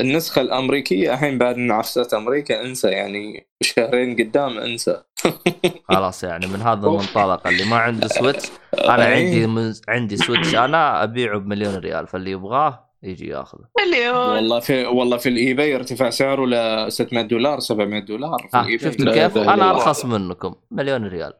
النسخة 0.01 0.41
الأمريكية 0.41 1.13
الحين 1.13 1.37
بعد 1.37 1.59
عفسه 1.59 2.17
أمريكا 2.17 2.65
أنسى 2.65 2.87
يعني 2.89 3.47
شهرين 3.61 4.15
قدام 4.15 4.57
أنسى. 4.57 5.01
خلاص 5.89 6.23
يعني 6.23 6.47
من 6.47 6.61
هذا 6.61 6.87
المنطلق 6.87 7.47
اللي 7.47 7.65
ما 7.65 7.77
عنده 7.77 8.07
سويتش 8.07 8.45
أنا. 8.73 9.05
عندي 9.05 9.47
من... 9.47 9.73
عندي 9.87 10.17
سويتش 10.17 10.55
أنا 10.55 11.03
أبيعه 11.03 11.39
بمليون 11.39 11.75
ريال 11.75 12.07
فاللي 12.07 12.31
يبغاه 12.31 12.87
يجي 13.03 13.27
ياخذه. 13.27 13.65
مليون. 13.87 14.15
والله 14.15 14.59
في 14.59 14.85
والله 14.85 15.17
في 15.17 15.29
الاي 15.29 15.53
باي 15.53 15.75
ارتفاع 15.75 16.09
سعره 16.09 16.45
ل 16.45 16.91
600 16.91 17.23
دولار 17.23 17.59
700 17.59 17.99
دولار 17.99 18.47
في 18.51 18.59
الاي 18.59 18.79
شفتوا 18.79 19.13
كيف؟ 19.13 19.37
أنا. 19.37 19.69
أرخص 19.71 20.05
منكم 20.05 20.55
مليون 20.71 21.05
ريال. 21.07 21.33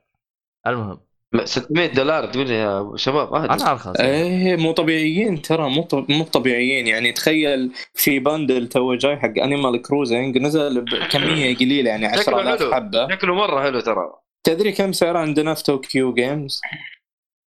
المهم. 0.67 1.06
600 1.43 1.87
دولار 1.87 2.25
تقول 2.25 2.51
يا 2.51 2.91
شباب 2.95 3.33
اهدوا 3.33 3.53
أنا 3.55 3.71
ارخص 3.71 3.99
إيه 3.99 4.55
مو 4.55 4.71
طبيعيين 4.71 5.41
ترى 5.41 5.69
مو 5.69 5.81
طب- 5.83 6.11
مو 6.11 6.23
طبيعيين 6.23 6.87
يعني 6.87 7.11
تخيل 7.11 7.71
في 7.93 8.19
bundle 8.19 8.67
تو 8.69 8.95
جاي 8.95 9.17
حق 9.17 9.33
انيمال 9.43 9.81
كروزنج 9.81 10.37
نزل 10.37 10.81
بكمية 10.81 11.55
قليلة 11.57 11.89
يعني 11.89 12.17
شكله 12.17 12.37
10000 12.37 12.59
حلو. 12.61 12.73
حبة 12.75 13.07
شكله 13.15 13.33
مرة 13.35 13.61
حلو 13.61 13.79
ترى 13.79 14.13
تدري 14.43 14.71
كم 14.71 14.91
سعره 14.91 15.19
عندنا 15.19 15.53
في 15.53 15.63
طوكيو 15.63 16.13
جيمز؟ 16.13 16.61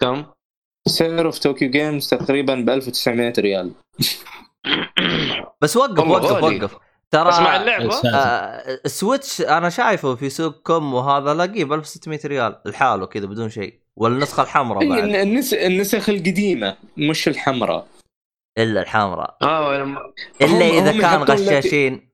كم؟ 0.02 0.26
سعره 0.88 1.30
في 1.30 1.40
طوكيو 1.40 1.70
جيمز 1.70 2.10
تقريبا 2.10 2.56
ب 2.56 2.70
1900 2.70 3.34
ريال 3.40 3.72
بس 5.62 5.78
وقف 5.78 6.00
والله 6.00 6.14
وقف 6.16 6.32
غالي. 6.44 6.56
وقف 6.64 6.78
ترى 7.14 7.28
بس 7.30 7.40
مع 7.40 7.56
اللعبه 7.56 7.96
آه 8.14 8.80
السويتش 8.86 9.42
أنا 9.42 9.70
شايفه 9.70 10.16
في 10.16 10.30
سوق 10.30 10.62
كم 10.68 10.94
وهذا 10.94 11.32
الاقيه 11.32 11.64
ب 11.66 11.74
1600 11.74 12.20
ريال. 12.26 12.56
لحاله 12.66 13.06
كذا 13.06 13.26
بدون 13.26 13.50
شيء. 13.50 13.80
والنسخه 13.96 14.44
الحمراء 14.44 14.82
إيه، 14.84 14.90
بعد. 14.90 15.04
النس... 15.04 15.54
النسخ 15.54 16.10
القديمة 16.10 16.78
مش 16.98 17.28
الحمراء. 17.28 17.88
إلا 18.58 18.82
الحمراء. 18.82 19.38
آه 19.42 19.76
إلا 19.76 19.84
هم- 19.84 19.98
إذا 20.62 20.92
هم 20.92 21.02
كان 21.02 21.12
يحطون 21.22 21.36
لك- 21.36 21.42
غشاشين. 21.42 22.10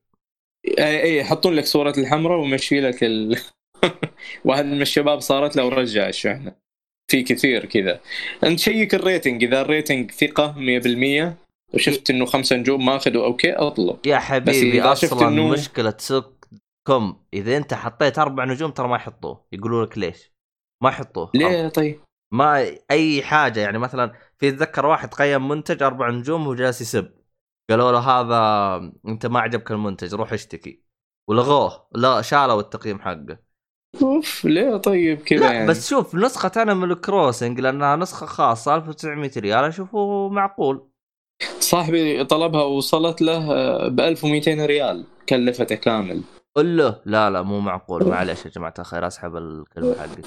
اي 0.78 1.02
اي 1.02 1.16
يحطون 1.16 1.54
لك 1.54 1.64
صورة 1.64 1.94
الحمراء 1.98 2.38
ومشي 2.38 2.80
لك 2.80 3.04
ال... 3.04 3.38
واحد 4.44 4.64
من 4.64 4.82
الشباب 4.82 5.20
صارت 5.20 5.56
له 5.56 5.64
ورجع 5.66 6.08
الشحنه 6.08 6.52
في 7.10 7.22
كثير 7.22 7.64
كذا. 7.66 8.00
أنت 8.44 8.58
شيك 8.58 8.94
ال 8.94 9.00
rating. 9.00 9.44
إذا 9.44 9.60
ال 9.60 9.67
rating 9.67 10.10
ثقة 10.10 10.54
100% 11.32 11.43
وشفت 11.74 12.10
إنه 12.10 12.26
خمسة 12.26 12.56
نجوم 12.56 12.86
ماخذ 12.86 13.16
okay 13.16 13.52
اطلب 13.52 14.06
يا 14.06 14.18
حبيبي 14.18 14.80
شفت 14.94 15.12
أصلا 15.12 15.28
إنه- 15.28 15.52
مشكلة 15.52 15.94
سوق 15.98 16.34
كم؟ 16.88 17.16
إذا 17.34 17.56
أنت 17.56 17.74
حطيت 17.74 18.18
أربع 18.18 18.44
نجوم 18.44 18.70
ترى 18.70 18.88
ما 18.88 18.96
يحطوه 18.96 19.46
يقولوا 19.52 19.84
لك 19.84 19.98
ليش؟ 19.98 20.32
ما 20.82 20.88
يحطوه 20.88 21.30
ليه 21.34 21.68
طيب؟ 21.68 22.00
ما 22.34 22.76
أي 22.90 23.22
حاجة 23.22 23.60
يعني 23.60 23.78
مثلا 23.78 24.12
في 24.38 24.48
أتذكر 24.48 24.86
واحد 24.86 25.14
قيم 25.14 25.48
منتج 25.48 25.82
أربع 25.82 26.10
نجوم 26.10 26.42
وهو 26.42 26.54
جالس 26.54 26.80
يسب. 26.80 27.10
قالوا 27.70 27.92
له 27.92 27.98
هذا 27.98 28.92
أنت 29.08 29.26
ما 29.26 29.40
عجبك 29.40 29.70
المنتج 29.70 30.14
روح 30.14 30.32
اشتكي. 30.32 30.84
ولغوه 31.28 31.88
لا 31.94 32.22
شالوا 32.22 32.60
التقييم 32.60 33.00
حقه. 33.00 33.38
أوف 34.02 34.44
ليه 34.44 34.76
طيب 34.76 35.20
كذا 35.22 35.52
يعني؟ 35.52 35.68
بس 35.68 35.88
شوف 35.90 36.14
نسخة 36.14 36.52
أنا 36.56 36.74
من 36.74 36.90
الكروسنج 36.90 37.60
لأنها 37.60 37.96
نسخة 37.96 38.26
خاصة 38.26 38.74
1900 38.74 39.30
ريال 39.36 39.64
أشوفه 39.64 40.28
معقول. 40.28 40.88
صاحبي 41.60 42.24
طلبها 42.24 42.62
وصلت 42.62 43.22
له 43.22 43.48
ب 43.88 44.00
1200 44.00 44.66
ريال 44.66 45.04
كلفته 45.28 45.74
كامل 45.74 46.22
قل 46.56 46.76
له 46.76 47.00
لا 47.04 47.30
لا 47.30 47.42
مو 47.42 47.60
معقول 47.60 48.08
معلش 48.08 48.44
يا 48.44 48.50
جماعة 48.50 48.74
الخير 48.78 49.06
أسحب 49.06 49.36
الكلمة 49.36 49.94
حقتي 49.98 50.22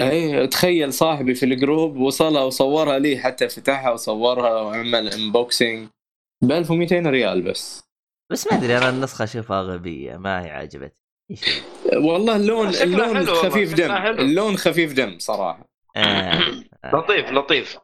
اي 0.00 0.46
تخيل 0.46 0.92
صاحبي 0.92 1.34
في 1.34 1.46
ال 1.46 1.54
group 1.54 1.96
وصلها 1.96 2.42
وصورها 2.42 2.98
لي 2.98 3.18
حتى 3.18 3.48
فتحها 3.48 3.90
وصورها 3.90 4.60
وعمل 4.60 5.08
unboxing 5.08 5.88
ب 6.42 6.52
1200 6.52 7.10
ريال 7.10 7.42
بس 7.42 7.84
بس 8.32 8.52
ما 8.52 8.58
أدري 8.58 8.78
أنا 8.78 8.88
النسخة 8.88 9.24
أشوفها 9.24 9.62
غبية 9.62 10.16
ما 10.16 10.44
هي 10.44 10.50
عجبتني؟ 10.50 11.04
والله 11.94 12.36
اللون 12.36 12.68
اللون 12.68 13.26
خفيف 13.26 13.74
دم. 13.74 13.92
اللون 13.92 14.56
خفيف 14.56 14.92
دم 14.92 15.18
صراحة 15.18 15.68
آه. 15.96 16.00
آه. 16.84 16.96
لطيف 16.96 17.30
لطيف 17.30 17.78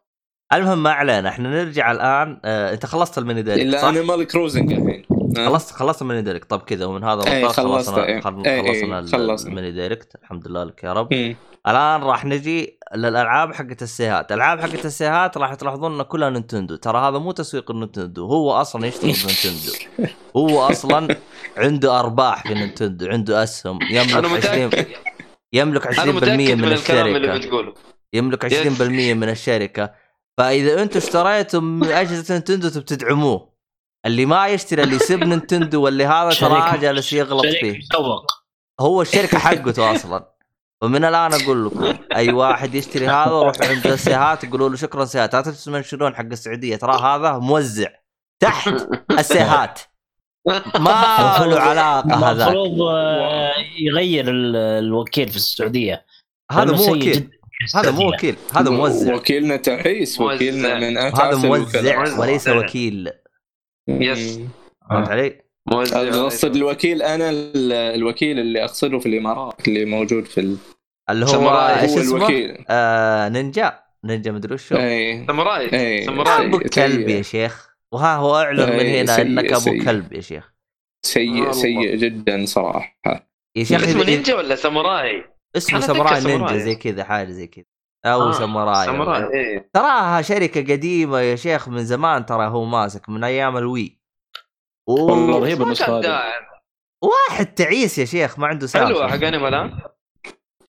المهم 0.53 0.83
ما 0.83 0.91
علينا 0.91 1.29
إحنا 1.29 1.49
نرجع 1.49 1.93
الآن 1.93 2.41
آه، 2.45 2.73
انت 2.75 2.87
خلصت 2.87 3.19
ال 3.19 3.24
mini 3.24 3.43
direct 3.43 3.77
صح؟ 3.79 3.89
انيمال 3.89 4.25
كروزنج 4.27 4.73
الحين. 4.73 5.05
ها؟ 5.39 5.49
خلصت 5.49 5.71
خلصت 5.75 6.03
ال 6.03 6.07
mini 6.07 6.23
direct. 6.23 6.51
طب 6.51 6.61
كذا 6.61 6.85
ومن 6.87 7.05
هذا 7.05 7.21
خلصت، 7.21 7.61
خلصنا 7.61 7.97
إيه. 8.07 8.21
إيه، 8.47 8.47
إيه، 8.47 8.63
خلصنا 8.73 8.99
ال- 8.99 9.09
خلصنا. 9.09 9.51
ال 9.51 9.55
mini 9.55 9.73
direct. 9.73 10.15
الحمد 10.23 10.49
لله 10.49 10.65
لك 10.65 10.85
يا 10.85 10.93
رب. 10.93 11.15
مم. 11.15 11.37
الآن 11.69 12.03
راح 12.03 12.25
نجي 12.25 12.79
للألعاب 12.95 13.55
حقت 13.55 13.83
السيهات، 13.83 14.33
الألعاب 14.33 14.61
حقت 14.61 14.85
السيهات 14.87 15.37
راح 15.39 15.55
تلاحظون 15.55 15.95
إن 15.95 16.03
كلها 16.03 16.31
نينتندو، 16.31 16.77
ترى 16.77 16.99
هذا 16.99 17.19
مو 17.19 17.33
تسويق 17.33 17.71
النينتندو، 17.71 18.27
هو 18.27 18.53
أصلا 18.53 18.87
يشتغل 18.87 19.03
بنينتندو. 19.13 19.73
هو 20.37 20.61
أصلا 20.61 21.17
عنده 21.57 22.01
أرباح 22.01 22.43
في 22.43 22.55
نينتندو، 22.55 23.07
عنده 23.07 23.43
أسهم. 23.43 23.79
يملك 23.91 24.15
أنا 24.15 24.29
20 24.29 24.67
متاكد 24.67 24.87
يملك 25.53 25.87
20% 25.87 25.99
أنا 26.03 26.13
متأكد 26.13 26.33
من, 26.53 26.59
من 26.59 26.73
الكلام 26.73 27.07
اللي 27.17 27.29
الشركة. 27.33 27.47
بتقوله. 27.47 27.75
يملك 28.13 28.45
20% 28.45 28.81
من 29.15 29.29
الشركة. 29.29 29.91
فإذا 30.39 30.83
أنتم 30.83 30.99
اشتريتم 30.99 31.85
أجهزة 31.85 32.35
نينتندو 32.35 32.69
تبي 32.69 32.85
تدعموه. 32.85 33.51
اللي 34.07 34.27
ما 34.27 34.49
يشتري 34.49 34.83
اللي 34.83 34.97
يسب 34.97 35.25
نينتندو 35.25 35.83
واللي 35.83 36.07
هذا 36.07 36.31
ترى 36.31 36.79
جالس 36.79 37.13
يغلط 37.13 37.47
فيه. 37.47 37.81
هو 38.81 39.03
الشركة 39.03 39.39
حقته 39.39 39.95
أصلا. 39.97 40.31
ومن 40.83 41.05
الآن 41.05 41.33
أقول 41.33 41.67
لكم 41.67 41.99
أي 42.17 42.33
واحد 42.33 42.75
يشتري 42.75 43.09
هذا 43.09 43.31
وروح 43.31 43.57
عند 43.63 43.87
السيهات 43.87 44.45
يقولوا 44.45 44.69
له 44.69 44.77
شكرا 44.77 45.05
سيهات 45.05 45.35
لا 45.35 45.41
تنشرون 45.41 46.15
حق 46.15 46.25
السعودية. 46.25 46.77
ترى 46.77 47.01
هذا 47.01 47.39
موزع 47.39 47.89
تحت 48.41 48.89
السيهات 49.19 49.81
ما 50.79 51.37
له 51.47 51.61
علاقة 51.61 52.31
هذا 52.31 52.45
المفروض 52.47 52.81
آه، 52.83 53.53
يغير 53.79 54.29
ال- 54.29 54.57
الوكيل 54.57 55.29
في 55.29 55.37
السعودية. 55.37 56.07
هذا 56.53 56.73
مو 56.77 56.93
وكيل. 56.93 57.40
هذا 57.75 57.91
مو. 57.91 58.09
وكيل 58.09 58.37
هذا 58.55 58.71
موزع 58.71 59.15
وكيلنا 59.15 59.57
تعيس 59.57 60.21
موزع. 60.21 60.35
وكيلنا 60.35 60.75
من 60.75 60.99
هذا 60.99 61.09
اتعس 61.09 61.45
موزع 61.45 61.99
موزع. 61.99 62.19
وليس 62.21 62.49
وكيل 62.49 63.11
يس. 63.89 64.41
فهمت 64.91 65.09
علي؟ 65.09 65.41
موزع 65.67 66.03
أقصد 66.03 66.57
الوكيل 66.57 67.03
أنا 67.03 67.31
ال- 67.31 67.73
الوكيل 67.73 68.39
اللي 68.39 68.65
أقصده 68.65 68.99
في 68.99 69.07
الإمارات 69.07 69.69
اللي 69.69 69.85
موجود 69.85 70.25
في 70.25 70.41
ال... 70.41 70.57
اللي 71.11 71.27
هو 71.27 71.51
إيش 71.81 71.91
اسمه؟ 71.91 72.57
آه 72.71 73.29
نينجا 73.29 73.81
نينجا 74.05 74.33
مدري 74.33 74.55
وشو 74.55 74.77
اي 74.77 75.25
ساموراي 75.27 75.73
اي 75.73 76.05
ساموراي 76.05 76.47
أبو 76.47 76.59
كلب 76.59 77.09
يا. 77.09 77.23
شيخ 77.23 77.71
وها 77.93 78.17
هو 78.17 78.37
أعلن 78.37 78.61
من 78.61 78.71
إيه، 78.79 79.03
هنا 79.03 79.21
إنك 79.21 79.53
أبو. 79.53 79.85
كلب 79.85 80.13
يا 80.13 80.21
شيخ 80.21 80.53
سيء. 81.07 81.53
سيء 81.53 81.97
جدا 81.97 82.47
صراحة 82.47 83.01
يا 83.57 83.65
شيخ 83.65 83.85
اسمه 83.85 84.05
نينجا 84.05 84.35
ولا 84.35 84.55
ساموراي؟ 84.57 85.25
اسمه 85.57 85.81
ساموراي. 85.81 86.25
نينجا 86.25 86.59
زي 86.59 86.75
كذا 86.75 87.05
حاجة 87.05 87.31
زي 87.31 87.47
كذا. 87.47 87.65
أو 88.07 88.23
آه، 88.23 88.33
ساموراي 88.33 88.87
ساموراي 88.87 89.25
إيه. 89.35 89.71
تراها 89.75 90.23
شركة 90.23 90.61
قديمة 90.61 91.21
يا 91.21 91.37
شيخ 91.37 91.69
من 91.69 91.85
زمان 91.85 92.27
ترى 92.27 92.47
هو 92.47 92.65
ماسك 92.65 93.09
من 93.09 93.25
أيام 93.25 93.57
ال 93.57 93.66
Wii. 93.66 94.01
والله. 94.89 95.39
رهيب 95.39 95.75
واحد 97.03 97.55
تعيس 97.55 97.99
يا 97.99 98.05
شيخ 98.05 98.39
ما 98.39 98.47
عنده 98.47 98.67
سالفه 98.67 98.87
حلوة 98.87 99.09
حق 99.09 99.25
انمي 99.25 99.49
الان 99.49 99.79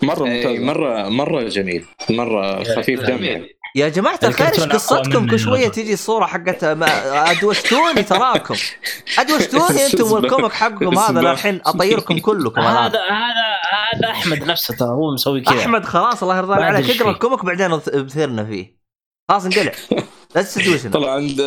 مرة 0.03 0.25
اي 0.25 0.37
ممتاز. 0.37 0.59
مرة 0.59 1.09
مرة 1.09 1.43
جميل. 1.43 1.85
مرة 2.09 2.63
خفيف 2.63 3.01
دم 3.01 3.23
يعني. 3.23 3.57
يا 3.75 3.89
جماعة 3.89 4.19
الخير 4.23 4.47
إيش 4.47 4.59
قصتكم 4.63 5.27
كل 5.27 5.39
شوية. 5.39 5.67
تجي 5.67 5.93
الصورة 5.93 6.25
حقت 6.25 6.63
ادوشتوني 6.63 8.03
تراكم. 8.03 8.55
ادوشتوني 9.19 9.85
أنتم 9.85 10.11
وال 10.11 10.22
comic 10.22 10.51
حقكم 10.61 10.97
هذا 10.97 11.31
الحين 11.31 11.61
أطيركم 11.65 12.19
كلكم 12.27 12.61
هذا 12.61 12.99
هذا 12.99 13.60
هذا 13.71 14.11
أحمد 14.11 14.43
نفسه 14.43 14.75
ترى 14.75 14.89
هو 14.89 15.13
مسوي 15.13 15.41
كذا. 15.41 15.59
أحمد 15.59 15.85
خلاص 15.85 16.23
الله 16.23 16.37
يرضى 16.37 16.53
عليك 16.53 16.85
اقرا 16.85 17.03
فيه؟ 17.03 17.09
ال 17.09 17.15
comic 17.15 17.45
بعدين 17.45 17.77
بثرنا 17.77 18.45
فيه. 18.45 18.81
خلاص 19.29 19.45
انقلع. 19.45 19.71
لا 20.35 20.41
تستدوشنا 20.41 20.91
طلع 20.91 21.11
عند 21.13 21.41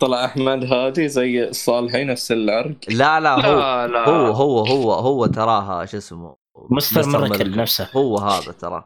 طلع 0.00 0.24
أحمد 0.24 0.64
هادي 0.72 1.08
زي 1.08 1.52
صالحي 1.52 2.04
نفس 2.04 2.32
العرق. 2.32 2.74
لا 2.88 3.20
لا 3.20 3.34
هو 3.34 3.86
لا 3.86 3.86
لا. 3.86 4.08
هو 4.08 4.26
هو 4.30 4.60
هو 4.66 4.92
هو 4.92 5.26
تراها 5.26 5.86
شو 5.86 5.96
اسمه 5.96 6.36
Mister 6.70 7.06
Miracle. 7.06 7.56
نفسه. 7.56 7.88
هو 7.96 8.18
هذا 8.18 8.52
ترى. 8.52 8.84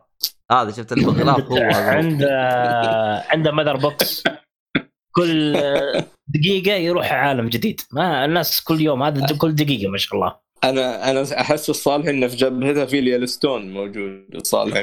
هذا 0.52 0.70
شفت 0.70 0.92
البغلاف 0.92 1.40
هو 1.50 1.56
هذا. 1.56 1.90
عنده 1.90 2.28
عنده 3.30 3.52
ماذر 3.52 3.76
بوكس 3.76 4.24
كل 5.14 5.52
دقيقة 6.34 6.72
يروح 6.72 7.12
عالم 7.12 7.48
جديد. 7.48 7.80
ما 7.92 8.24
الناس 8.24 8.62
كل 8.64 8.80
يوم 8.80 9.02
هذا 9.02 9.36
كل 9.38 9.54
دقيقة 9.54 9.90
ما 9.90 9.98
شاء 9.98 10.14
الله. 10.14 10.51
أنا 10.64 11.10
أنا 11.10 11.40
أحس 11.40 11.70
الصالح 11.70 12.06
إنه 12.08 12.26
في 12.28 12.36
جبهته 12.36 12.84
في 12.84 12.98
اليلستون 12.98 13.72
موجود 13.72 14.26
الصالح. 14.34 14.82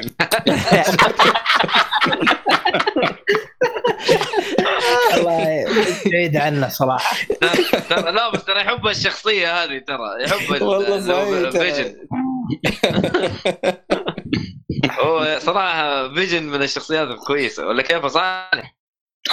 الله 5.16 5.64
بعيد 6.06 6.36
عنه 6.36 6.68
صراحة. 6.68 7.16
ترى 7.90 8.12
لا 8.12 8.30
بس 8.30 8.44
ترى 8.44 8.60
يحب 8.60 8.86
الشخصية 8.86 9.64
هذه 9.64 9.78
ترى. 9.78 10.22
يحب 10.24 10.54
ال- 10.54 10.62
والله 10.62 11.50
صحيح 11.50 11.86
هو 15.00 15.38
صراحة 15.40 16.14
Vision 16.14 16.42
من 16.42 16.62
الشخصيات 16.62 17.08
الكويسة. 17.08 17.66
ولا 17.66 17.82
كيف 17.82 18.06
صالح؟ 18.06 18.76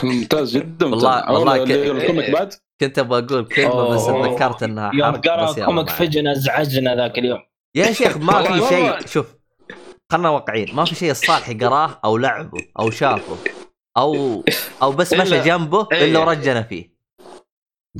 ممتاز 0.04 0.58
جدا 0.58 0.86
والله-. 0.86 1.32
والله 1.32 1.64
ال 1.64 1.75
comic 1.75 2.30
بعد 2.30 2.54
كنت 2.82 3.00
أبغى 3.00 3.20
أقول 3.26 3.46
كلمة 3.46 3.90
بس. 3.90 4.06
تذكرت 4.06 4.64
إنها 4.64 4.92
يوم 4.94 5.16
قرأ 5.16 5.66
comic. 5.66 5.89
Vision 5.89 6.28
ازعجنا 6.28 6.96
ذاك 6.96 7.18
اليوم 7.20 7.40
يا 7.76 7.92
شيخ 7.92 8.18
ما 8.18 8.44
في 8.60 8.68
شيء. 8.70 9.08
شوف 9.08 9.36
خلنا 10.12 10.30
واقعيين 10.30 10.76
ما 10.76 10.86
في 10.86 10.96
شيء 10.96 11.12
الصالح 11.12 11.52
قراه 11.52 12.00
أو 12.06 12.18
لعبه 12.18 12.58
أو 12.80 12.90
شافه 12.92 13.38
أو 13.98 14.44
أو 14.82 14.92
بس 14.92 15.14
مشى 15.14 15.40
جنبه 15.40 15.88
إيه. 15.92 16.06
إلا 16.06 16.20
ورجنا 16.20 16.62
فيه 16.62 16.98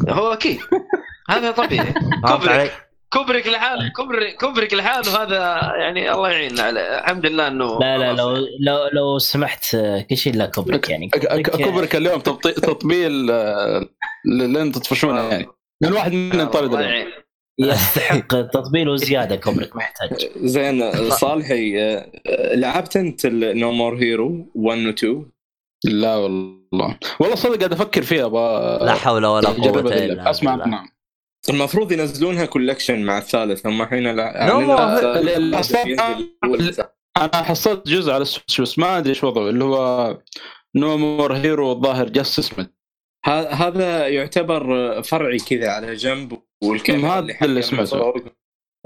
هو 0.10 0.34
أكيد 0.34 0.60
هذا 1.30 1.52
طبيعي 1.52 1.94
كوبريك. 2.28 2.72
كوبريك 3.14 3.48
لحاله 3.48 3.90
كوبريك 3.96 4.36
كوبريك 4.40 4.74
لحاله 4.74 5.24
هذا 5.24 5.62
يعني 5.80 6.12
الله 6.12 6.30
يعيننا 6.30 6.62
عليه 6.64 6.82
الحمد 7.00 7.26
لله 7.26 7.48
إنه 7.48 7.80
لا 7.80 7.98
لا 7.98 8.14
لو. 8.14 8.36
لو 8.36 8.88
لو 8.94 9.18
سمحت 9.20 9.76
آه، 9.76 10.02
كل 10.02 10.18
شيء 10.18 10.34
إلا 10.34 10.46
كوبريك 10.46 10.90
يعني 10.90 11.10
ك- 11.10 11.18
ك- 11.18 11.28
كوبريك- 11.28 11.64
كوبريك 11.66 11.96
اليوم 11.96 12.20
تطبيل 12.20 13.32
آه، 14.32 14.62
انت 14.62 14.76
تطفشونه 14.78 15.22
يعني. 15.22 15.46
لأن 15.82 15.94
واحد 15.94 16.12
مننا 16.14 16.46
طارد 16.46 16.66
الله 16.74 16.80
اليوم. 16.80 16.94
يعين. 16.94 17.08
يستحق 17.60 18.28
تطبيل 18.28 18.90
وزيادة 18.90 19.36
كوبريك 19.36 19.76
ما 19.76 19.82
يحتاج 19.82 20.30
زين 20.38 21.10
صالحي 21.10 21.82
آه، 21.82 22.12
لعبت 22.56 22.98
أنت 22.98 23.26
No 23.26 23.72
More 23.72 23.96
Heroes 23.98 24.52
1 24.56 24.86
و 24.86 24.90
2 24.90 25.26
لا 25.86 26.16
والله. 26.16 26.98
والله 27.20 27.36
صدق 27.36 27.58
قاعد 27.58 27.74
أفكر 27.74 28.02
فيها 28.02 28.26
أبغى 28.26 28.86
لا 28.86 28.94
حول 28.94 29.26
ولا 29.26 29.50
ذي 29.52 29.70
إلا 29.70 29.80
اللعبة. 30.06 30.30
أسمع. 30.30 30.52
بالله. 30.56 30.68
نعم. 30.68 30.88
المفروض 31.50 31.92
ينزلونها 31.92 32.46
collection 32.46 33.04
مع 33.04 33.18
الثالث 33.18 33.68
هم 33.68 33.82
الحين 33.82 34.04
لا- 34.16 34.46
الأول. 34.46 34.64
أنا 37.18 37.44
حصلت 37.44 37.88
جزء 37.88 38.12
على 38.12 38.22
ال 38.22 38.27
Switch 38.27 38.62
بس 38.62 38.80
ما 38.80 38.98
أدري 38.98 39.10
إيش 39.10 39.24
وضعه 39.24 39.50
اللي 39.50 39.64
هو 39.64 40.18
No 40.76 40.98
More 40.98 41.34
Heroes 41.34 41.72
الظاهر 41.72 42.10
Just 42.10 42.40
اسمه. 42.40 42.68
هذا 43.28 44.08
يعتبر 44.08 45.02
فرعي 45.02 45.38
كذا 45.38 45.70
على 45.70 45.94
جنب 45.94 46.38
والكاميرا 46.64 47.20
هذا 47.20 47.36
اللي. 47.42 47.62
مصور. 47.74 48.32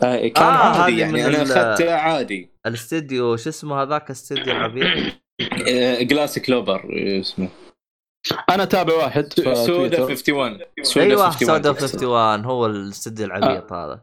آه، 0.03 0.27
كان 0.27 0.43
آه، 0.43 0.81
عادي 0.81 0.99
يعني 0.99 1.25
أنا 1.25 1.41
أخذته 1.41 1.93
عادي. 1.95 2.49
الاستديو 2.65 3.37
شو 3.37 3.49
اسمه 3.49 3.81
هذاك 3.81 4.09
استديو 4.11 4.53
العبيط 4.53 5.13
Grasshopper 6.01 6.89
اسمه. 7.19 7.49
أنا 8.49 8.63
أتابع 8.63 8.93
واحد 8.93 9.33
سودا 9.33 9.65
تويتر. 9.65 10.01
51 10.01 10.59
أيوه 10.97 11.21
51 11.21 11.47
سودا 11.47 11.71
تقصد. 11.71 12.03
51 12.03 12.45
هو 12.45 12.65
الاستديو 12.65 13.25
العبيط 13.25 13.73
هذا. 13.73 14.01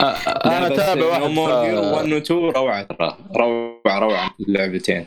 آه، 0.00 0.04
أنا 0.04 0.66
أتابع 0.66 1.06
واحد 1.06 1.22
هيرو 1.22 1.92
1 1.92 2.06
في... 2.06 2.14
و 2.14 2.18
2 2.18 2.40
روعة 2.40 2.82
ترى 2.82 3.16
روعة 3.36 3.98
روعة 3.98 4.34
اللعبتين. 4.40 5.06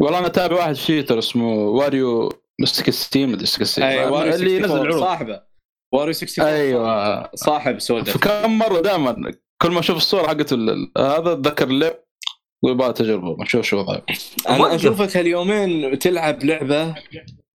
والله 0.00 0.18
أنا 0.18 0.26
أتابع 0.26 0.56
واحد 0.56 0.74
تويتر 0.74 1.18
اسمه 1.18 1.54
واريو 1.54 2.28
ستيم 2.64 3.32
مدري 3.32 3.46
ستيم 3.46 3.84
اي 3.84 4.04
واريو 4.06 4.34
اللي 4.34 4.56
ينزل 4.56 4.70
64 4.70 4.86
عروض 4.86 5.00
صاحبه. 5.00 5.42
واريو 5.94 6.14
64 6.14 6.46
أيوه. 6.46 7.30
صاحب 7.34 7.78
سودا 7.78 8.12
فكم 8.12 8.58
مرة 8.58 8.80
دائما 8.80 9.32
كل 9.62 9.70
ما 9.70 9.80
أشوف 9.80 9.96
الصورة 9.96 10.26
حقت 10.26 10.52
ال- 10.52 10.92
هذا 10.98 11.32
أتذكر 11.32 11.68
اللعب 11.68 11.94
ويبغى 12.64 12.92
تجربة. 12.92 13.36
نشوف 13.42 13.66
شو 13.66 13.78
وضعه. 13.78 14.02
أنا. 14.48 14.74
أشوفك 14.74 15.16
هاليومين 15.16 15.98
تلعب 15.98 16.44
لعبة. 16.44 16.94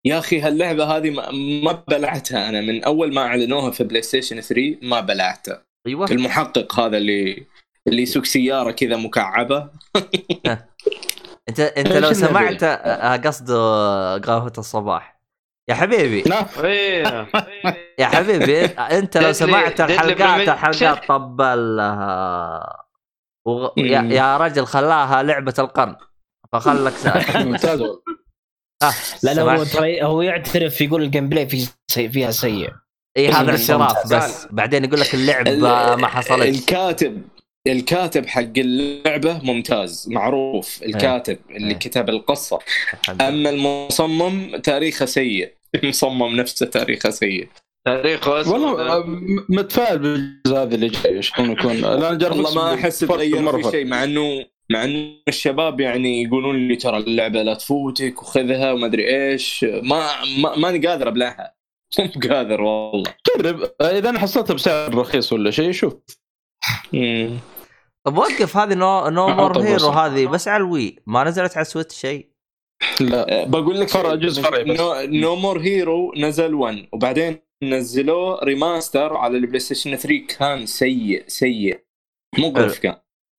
يا 0.05 0.19
أخي 0.19 0.39
هاللعبة 0.41 0.83
هذه 0.83 1.09
ما- 1.09 1.31
ما 1.63 1.83
بلعتها 1.87 2.49
أنا. 2.49 2.61
من 2.61 2.83
أول 2.83 3.13
ما 3.13 3.21
أعلنوها 3.21 3.71
في 3.71 3.83
بلاي 3.83 4.01
ستيشن 4.01 4.41
3 4.41 4.77
ما 4.81 4.99
بلعتها. 5.01 5.65
أيوه. 5.87 6.11
المحقق 6.11 6.79
هذا 6.79 6.97
اللي 6.97 7.45
اللي 7.87 8.01
يسوق 8.01 8.25
سيارة 8.25 8.71
كذا 8.71 8.95
مكعبة. 8.97 9.69
انت 11.49 11.59
انت 11.59 11.87
إيش 11.91 12.03
لو 12.03 12.13
سمعت 12.13 12.63
آه، 12.63 13.15
قصده 13.15 13.55
قهوة 14.17 14.53
الصباح. 14.57 15.19
يا 15.69 15.75
حبيبي. 15.75 16.23
يا 17.99 18.05
حبيبي 18.07 18.65
انت 18.65 19.17
لو 19.17 19.33
سمعت 19.33 19.81
Deadly 19.81 19.85
الحلقات 19.91 20.17
Premonition. 20.17 20.49
الحلقات 20.49 21.07
طبل 21.07 21.75
لها 21.77 22.83
وغ... 23.47 23.69
يا, 23.77 24.01
مم. 24.01 24.11
يا 24.11 24.37
رجل 24.37 24.65
خلاها 24.65 25.23
لعبة 25.23 25.53
القرن 25.59 25.95
فخلك 26.53 26.93
ساكت. 26.93 27.37
ممتاز 27.47 27.81
والله. 27.81 28.01
آه، 28.83 28.93
لا 29.23 29.33
لا 29.33 29.41
هو؟ 29.41 29.63
ترى 29.63 30.03
هو 30.03 30.21
يعترف 30.21 30.81
يقول 30.81 31.03
ال 31.03 31.29
gameplay 31.29 31.47
في 31.47 31.67
سي 31.91 32.09
فيها 32.09 32.31
سيء. 32.31 32.71
اي 33.17 33.29
هذا 33.29 33.41
ممتاز. 33.41 33.71
اعتراف 33.71 34.13
بس. 34.13 34.47
بعدين 34.51 34.85
يقول 34.85 34.99
لك 34.99 35.13
اللعبة 35.13 35.95
ما 35.95 36.07
حصلت 36.07 36.41
الكاتب. 36.55 37.21
الكاتب 37.67 38.25
حق 38.25 38.57
اللعبة 38.57 39.39
ممتاز 39.43 40.09
معروف 40.09 40.83
الكاتب 40.83 41.37
اللي 41.49 41.67
إيه. 41.67 41.73
كتب 41.73 42.09
القصة. 42.09 42.59
أما 43.21 43.49
المصمم 43.49 44.57
تاريخه 44.57 45.05
سيء. 45.05 45.53
المصمم 45.83 46.35
نفسه 46.35 46.65
تاريخه 46.65 47.09
سيء. 47.09 47.47
تاريخه 47.85 48.41
أسود. 48.41 48.53
والله 48.53 48.95
آه، 48.95 49.03
متفائل 49.49 49.99
بالجزء 49.99 50.57
هذا 50.57 50.75
اللي 50.75 50.87
جاي 50.87 51.21
شلون 51.21 51.51
يكون 51.51 51.83
والله 51.85 52.55
ما 52.55 52.73
أحس 52.73 53.05
فرق 53.05 53.17
تغير 53.17 53.41
مرة 53.41 53.61
في. 53.61 53.71
شيء 53.71 53.85
مع 53.85 54.03
انه 54.03 54.45
مع 54.69 54.83
إنه 54.83 55.09
الشباب 55.27 55.79
يعني 55.79 56.23
يقولون 56.23 56.67
لي 56.67 56.75
ترى 56.75 56.97
اللعبة 56.97 57.43
لا 57.43 57.53
تفوتك 57.53 58.21
وخذها 58.21 58.71
وما 58.71 58.85
أدري 58.85 59.31
إيش. 59.31 59.65
ما 59.83 60.09
ما 60.37 60.55
ماني 60.55 60.87
قادر 60.87 61.07
أبلعها. 61.07 61.55
مو 61.99 62.09
قادر 62.29 62.61
والله. 62.61 63.13
جرب. 63.37 63.71
إذا 63.81 64.09
أنا 64.09 64.19
حصلتها 64.19 64.53
بسعر 64.53 64.95
رخيص 64.95 65.33
ولا 65.33 65.51
شيء 65.51 65.71
شوف. 65.71 65.93
طب 68.05 68.17
وقف 68.17 68.57
هذه 68.57 68.73
No 68.73 69.09
No 69.09 69.27
More 69.29 69.61
Heroes. 69.61 69.89
هذه 69.89 70.27
بس 70.27 70.47
على 70.47 70.63
ال 70.63 70.70
Wii. 70.70 70.99
ما 71.05 71.23
نزلت 71.23 71.51
على 71.57 71.61
ال 71.61 71.66
Switch 71.66 71.95
شيء. 71.95 72.29
لا. 73.01 73.41
أه، 73.43 73.45
بقول 73.45 73.79
لك 73.79 73.87
فرع- 73.87 74.15
جزء 74.15 74.41
فرعي 74.41 74.63
بس. 74.63 74.79
No 75.05 75.35
More 75.35 75.59
Heroes 75.59 76.13
نزل 76.17 76.53
1 76.53 76.87
وبعدين 76.93 77.39
نزلوه 77.63 78.43
remaster 78.43 79.17
على 79.17 79.37
البلاي 79.37 79.59
ستيشن 79.59 79.95
3 79.95 80.27
كان 80.39 80.65
سيء 80.65 81.23
سيء. 81.27 81.83
مقرف 82.39 82.79
كان. 82.79 82.95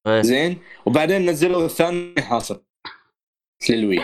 إيه. 0.07 0.23
زين؟ 0.23 0.59
وبعدين 0.87 1.31
نزلوا 1.31 1.65
الثاني 1.65 2.23
حاصل. 2.23 2.65
لل 3.71 3.81
Wii. 3.81 4.01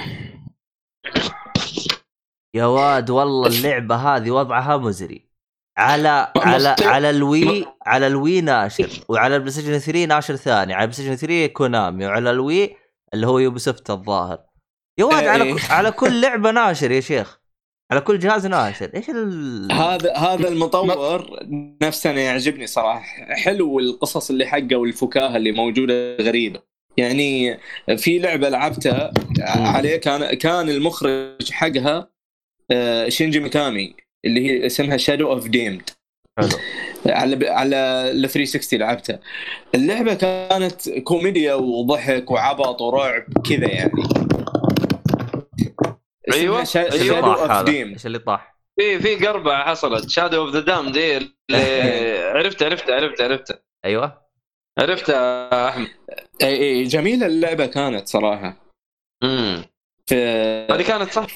يا 2.57 2.65
واد 2.67 3.11
والله 3.11 3.47
اللعبة 3.47 3.95
هذه 3.97 4.31
وضعها 4.31 4.77
مزري. 4.77 5.30
على 5.81 6.33
على 6.37 6.77
على 6.83 7.11
ال 7.11 7.25
Wii 7.25 7.67
على 7.87 8.07
ال 8.07 8.15
Wii 8.15 8.41
ناشر 8.41 8.91
وعلى 9.09 9.37
البلاي 9.37 9.53
ستيشن 9.53 9.79
3 9.79 10.05
ناشر 10.05 10.37
ثاني 10.37 10.75
على 10.75 10.85
البلاي 10.85 10.93
ستيشن 10.93 11.17
3 11.17 11.47
كونامي 11.47 12.07
وعلى 12.07 12.31
ال 12.31 12.42
Wii 12.42 12.77
اللي 13.15 13.27
هو 13.27 13.39
Ubisoft 13.39 13.91
الظاهر. 13.91 14.39
يا 14.99 15.05
واد 15.05 15.23
إيه. 15.23 15.31
على 15.31 15.57
على 15.71 15.91
كل 15.91 16.21
لعبة 16.21 16.51
ناشر 16.51 16.91
يا 16.91 17.01
شيخ. 17.01 17.41
على 17.91 18.01
كل 18.01 18.19
جهاز 18.19 18.47
ناشر. 18.47 18.91
إيش 18.95 19.11
ال... 19.11 19.73
هذا 19.73 20.17
هذا 20.17 20.49
المطور 20.49 21.27
نفسه 21.83 22.11
أنا 22.11 22.21
يعجبني 22.21 22.67
صراحة. 22.67 23.35
حلو 23.35 23.79
القصص 23.79 24.31
اللي 24.31 24.47
حقه 24.47 24.77
والفكاهة 24.77 25.37
اللي 25.37 25.53
موجودة 25.53 26.17
غريبة. 26.17 26.63
يعني 26.97 27.59
في 27.97 28.19
لعبة 28.19 28.49
لعبتها 28.49 29.13
عليه 29.49 29.97
كان 29.97 30.35
كان 30.35 30.69
المخرج 30.69 31.51
حقها 31.51 32.11
آه، 32.71 33.09
شينجي 33.09 33.41
ميكامي. 33.41 33.97
اللي 34.25 34.47
هي 34.47 34.67
اسمها 34.67 34.97
Shadow 34.97 35.33
of 35.33 35.49
Damned 35.49 35.91
حلو. 36.39 36.49
على 37.21 37.49
على 37.49 37.77
ال 38.11 38.29
360 38.29 38.79
لعبتها. 38.81 39.21
اللعبة 39.75 40.15
كانت 40.15 40.91
كوميديا 40.91 41.55
وضحك 41.55 42.31
وعبط 42.31 42.83
ورعب 42.83 43.25
كذا 43.49 43.69
يعني. 43.69 44.03
اللي 46.29 46.67
Shadow 46.67 47.21
طاح 47.21 47.39
of 47.41 47.51
هذا؟ 47.51 47.63
Damned 47.63 47.89
إيش 47.89 48.07
اللي 48.07 48.19
طاح؟ 48.19 48.57
في 48.81 49.01
في 49.01 49.27
قربعه 49.27 49.65
حصلت. 49.65 50.11
Shadow 50.11 50.47
of 50.47 50.55
the 50.55 50.61
Damned 50.61 51.17
اللي 51.17 51.31
عرفت 52.35 52.63
عرفت 52.63 52.91
عرفت 52.91 53.21
عرفت 53.21 53.63
أيوه. 53.85 54.21
عرفت 54.79 55.09
يا 55.09 55.69
أحمد. 55.69 55.89
إي 56.43 56.57
إي 56.63 56.85
جميلة 56.85 57.27
اللعبة 57.27 57.67
كانت 57.67 58.09
صراحة. 58.09 58.57
امم 59.23 59.65
في 60.07 60.17
هذه 60.71 60.83
كانت 60.83 61.13
صح؟ 61.13 61.27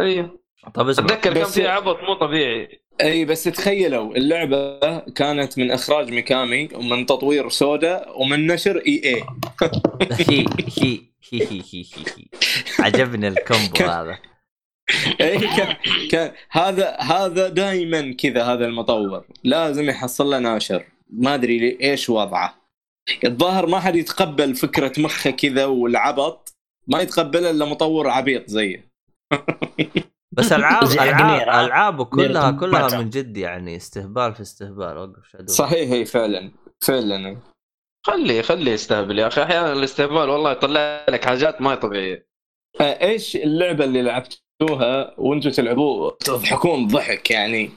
أيوه 0.00 0.39
طب 0.74 0.88
اسمع. 0.88 1.04
أتذكر 1.06 1.34
كان 1.34 1.44
فيها 1.44 1.68
عبط 1.70 2.02
مو 2.02 2.14
طبيعي. 2.14 2.80
إي 3.00 3.24
بس 3.24 3.44
تخيلوا 3.44 4.16
اللعبة 4.16 4.98
كانت 4.98 5.58
من 5.58 5.70
إخراج 5.70 6.10
ميكامي 6.12 6.68
ومن 6.74 7.06
تطوير 7.06 7.48
سودا 7.48 8.08
ومن 8.10 8.46
نشر 8.46 8.76
EA. 8.86 9.24
هي 10.28 10.44
هي 10.78 11.00
هي 11.32 11.40
هي 11.42 11.62
هي 11.72 11.84
هي 11.96 12.24
عجبني 12.78 13.28
ال 13.28 13.36
combo 13.36 13.76
هذا. 13.84 14.18
إي 15.20 15.38
كان, 15.38 15.76
كان 16.10 16.32
هذا 16.50 16.96
هذا 17.00 17.48
دائما 17.48 18.12
كذا 18.12 18.42
هذا 18.44 18.64
المطور. 18.66 19.24
لازم 19.44 19.88
يحصل 19.88 20.30
له 20.30 20.38
ناشر. 20.38 20.84
ما 21.10 21.34
أدري 21.34 21.58
لي- 21.58 21.78
إيش 21.90 22.10
وضعه. 22.10 22.54
الظاهر 23.24 23.66
ما 23.66 23.80
حد 23.80 23.96
يتقبل 23.96 24.54
فكرة 24.54 24.92
مخه 24.98 25.30
كذا 25.30 25.64
والعبط. 25.64 26.54
ما 26.88 27.00
يتقبلها 27.00 27.50
إلا 27.50 27.64
مطور 27.64 28.08
عبيط 28.08 28.48
زيه. 28.48 28.90
بس 30.32 30.52
العاب 30.52 30.82
العاب؟ 30.92 31.64
العابه 31.66 32.04
كلها 32.04 32.50
كلها. 32.50 32.98
من 32.98 33.10
جد 33.10 33.36
يعني 33.36 33.76
استهبال 33.76 34.34
في 34.34 34.40
استهبال 34.40 34.96
وقف 34.98 35.28
Shadow 35.28 35.52
صحيح 35.52 35.90
هي 35.90 36.04
فعلا 36.04 36.52
فعلا. 36.80 37.36
خليه 38.06 38.42
خليه 38.42 38.72
يستهبل 38.72 39.18
يا 39.18 39.26
أخي. 39.26 39.42
أحيانا 39.42 39.72
الاستهبال 39.72 40.28
والله 40.28 40.52
يطلع 40.52 41.06
لك 41.08 41.24
حاجات 41.24 41.60
ما 41.62 41.72
هي 41.72 41.76
طبيعية. 41.76 42.26
آه، 42.80 42.84
إيش 43.02 43.36
اللعبة 43.36 43.84
اللي 43.84 44.02
لعبتوها 44.02 45.14
وأنتم 45.20 45.50
تلعبوه؟ 45.50 46.16
تضحكون 46.20 46.86
ضحك 46.86 47.30
يعني. 47.30 47.70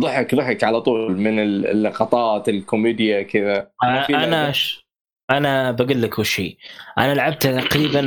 ضحك 0.00 0.34
ضحك 0.34 0.64
على 0.64 0.80
طول 0.80 1.16
من 1.16 1.38
اللقطات 1.40 2.48
الكوميديا 2.48 3.22
كذا. 3.22 3.70
أنا. 4.10 4.52
أنا 5.30 5.70
بقول 5.70 6.02
لك 6.02 6.18
وش 6.18 6.40
هي. 6.40 6.56
أنا 6.98 7.14
لعبتها 7.14 7.60
تقريبا 7.60 8.00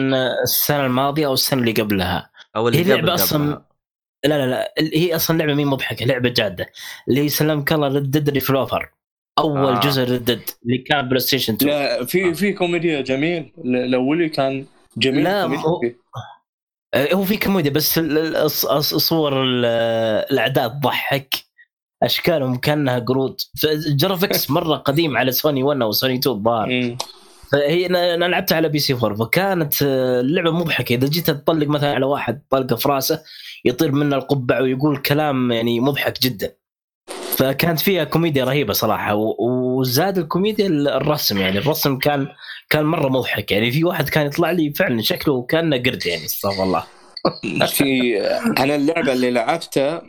السنة 0.43 0.85
الماضية 0.85 1.27
أو 1.27 1.33
السنة 1.33 1.59
اللي 1.61 1.71
قبلها. 1.71 2.31
أو 2.55 2.67
اللي 2.67 2.79
هي 2.85 2.95
أصلاً- 3.17 3.33
قبلها. 3.33 3.68
لا 4.25 4.45
لا 4.45 4.47
لا 4.47 4.73
هي 4.93 5.15
أصلا 5.15 5.37
لعبة 5.37 5.53
مين 5.53 5.67
مضحكة 5.67 6.05
لعبة 6.05 6.29
جادة 6.29 6.65
اللي 7.07 7.21
هي 7.21 7.29
سلمك 7.29 7.73
الله 7.73 7.87
Red 7.87 8.05
Dead 8.05 8.29
Revolver 8.29 8.89
أول 9.39 9.57
آه. 9.73 9.77
آه. 9.77 9.79
جزء 9.79 10.01
Red 10.03 10.19
Dead 10.19 10.41
اللي 10.63 10.77
كان 10.77 11.07
PlayStation 11.09 11.53
2 11.53 11.71
لا 11.71 12.05
في 12.05 12.33
في 12.33 12.53
كوميديا 12.53 13.01
جميل 13.01 13.51
ال- 13.65 13.75
الاولي 13.75 14.29
كان 14.29 14.65
جميل 14.97 15.23
لا، 15.23 15.43
هو-. 15.45 15.81
آه، 16.93 17.13
هو 17.13 17.23
في 17.23 17.37
كوميديا 17.37 17.71
بس 17.71 17.99
صور 18.79 19.43
ال- 19.43 19.65
الأعداء 20.31 20.67
تضحك 20.67 21.35
أشكالهم 22.03 22.55
كأنها 22.55 22.99
قرود 22.99 23.41
graphics 23.87 24.49
مرة 24.51 24.75
قديم 24.75 25.17
على 25.17 25.31
سوني 25.31 25.63
1 25.63 25.81
أو 25.81 25.91
سوني 25.91 26.15
2 26.15 26.35
الظاهر. 26.35 26.97
فهي 27.51 27.85
أنا 27.85 28.25
لعبتها 28.25 28.55
على 28.55 28.69
PS 28.69 28.93
4 28.93 29.15
فكانت 29.15 29.83
آه، 29.83 30.19
اللعبة 30.21 30.51
مضحكة. 30.51 30.95
إذا 30.95 31.07
جيت 31.07 31.27
تطلق 31.31 31.67
مثلا 31.67 31.95
على 31.95 32.05
واحد 32.05 32.41
طلقة 32.49 32.75
في 32.75 32.89
راسه 32.89 33.21
يطير 33.65 33.91
منه 33.91 34.15
القبعة 34.15 34.61
ويقول 34.61 34.97
كلام 34.97 35.51
يعني 35.51 35.79
مضحك 35.79 36.21
جدا. 36.21 36.55
فكانت 37.37 37.79
فيها 37.79 38.03
كوميديا 38.03 38.45
رهيبة 38.45 38.73
صراحة 38.73 39.15
وزاد 39.39 40.17
الكوميديا 40.17 40.67
الرسم 40.67 41.37
يعني. 41.37 41.57
الرسم 41.57 41.97
كان 41.97 42.27
كان 42.69 42.85
مرة 42.85 43.09
مضحك 43.09 43.51
يعني. 43.51 43.71
في 43.71 43.83
واحد 43.83 44.09
كان 44.09 44.25
يطلع 44.25 44.51
لي 44.51 44.73
فعلا 44.73 45.01
شكله 45.01 45.43
كأنه 45.43 45.77
قرد 45.77 46.05
يعني 46.05 46.25
استغفر 46.25 46.63
الله. 46.63 46.83
في 47.77 48.19
أنا 48.59 48.75
اللعبة 48.75 49.13
اللي 49.13 49.31
لعبتها 49.31 50.01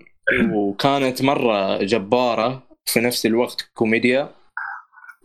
وكانت 0.52 1.22
مرة 1.22 1.82
جبارة 1.82 2.62
في 2.84 3.00
نفس 3.00 3.26
الوقت 3.26 3.70
كوميديا. 3.74 4.39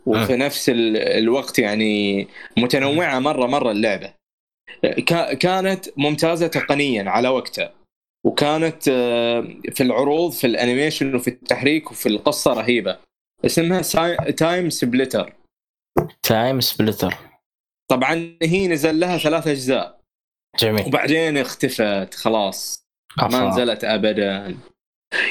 وفي 0.06 0.36
نفس 0.36 0.68
ال- 0.68 0.96
الوقت 0.96 1.58
يعني 1.58 2.28
متنوعة 2.58 3.18
مرة 3.18 3.46
مرة 3.46 3.70
اللعبة. 3.70 4.14
كا- 5.06 5.34
كانت 5.34 5.86
ممتازة 5.96 6.46
تقنيا 6.46 7.10
على 7.10 7.28
وقتها. 7.28 7.72
وكانت 8.26 8.88
آه، 8.88 9.40
في 9.74 9.82
العروض 9.82 10.32
في 10.32 10.46
ال 10.46 10.53
animation 10.53 11.14
وفي 11.14 11.28
التحريك 11.28 11.90
وفي 11.90 12.08
القصة 12.08 12.52
رهيبة. 12.52 12.98
اسمها 13.46 13.82
TimeSplitters. 14.30 15.32
TimeSplitters 16.22 17.14
طبعا 17.90 18.36
هي 18.42 18.68
نزل 18.68 19.00
لها 19.00 19.18
ثلاث 19.18 19.46
أجزاء. 19.46 20.00
جميل. 20.58 20.86
وبعدين 20.86 21.38
اختفت 21.38 22.14
خلاص. 22.14 22.86
ما 23.18 23.26
أفا. 23.26 23.48
نزلت 23.48 23.84
ابدا. 23.84 24.56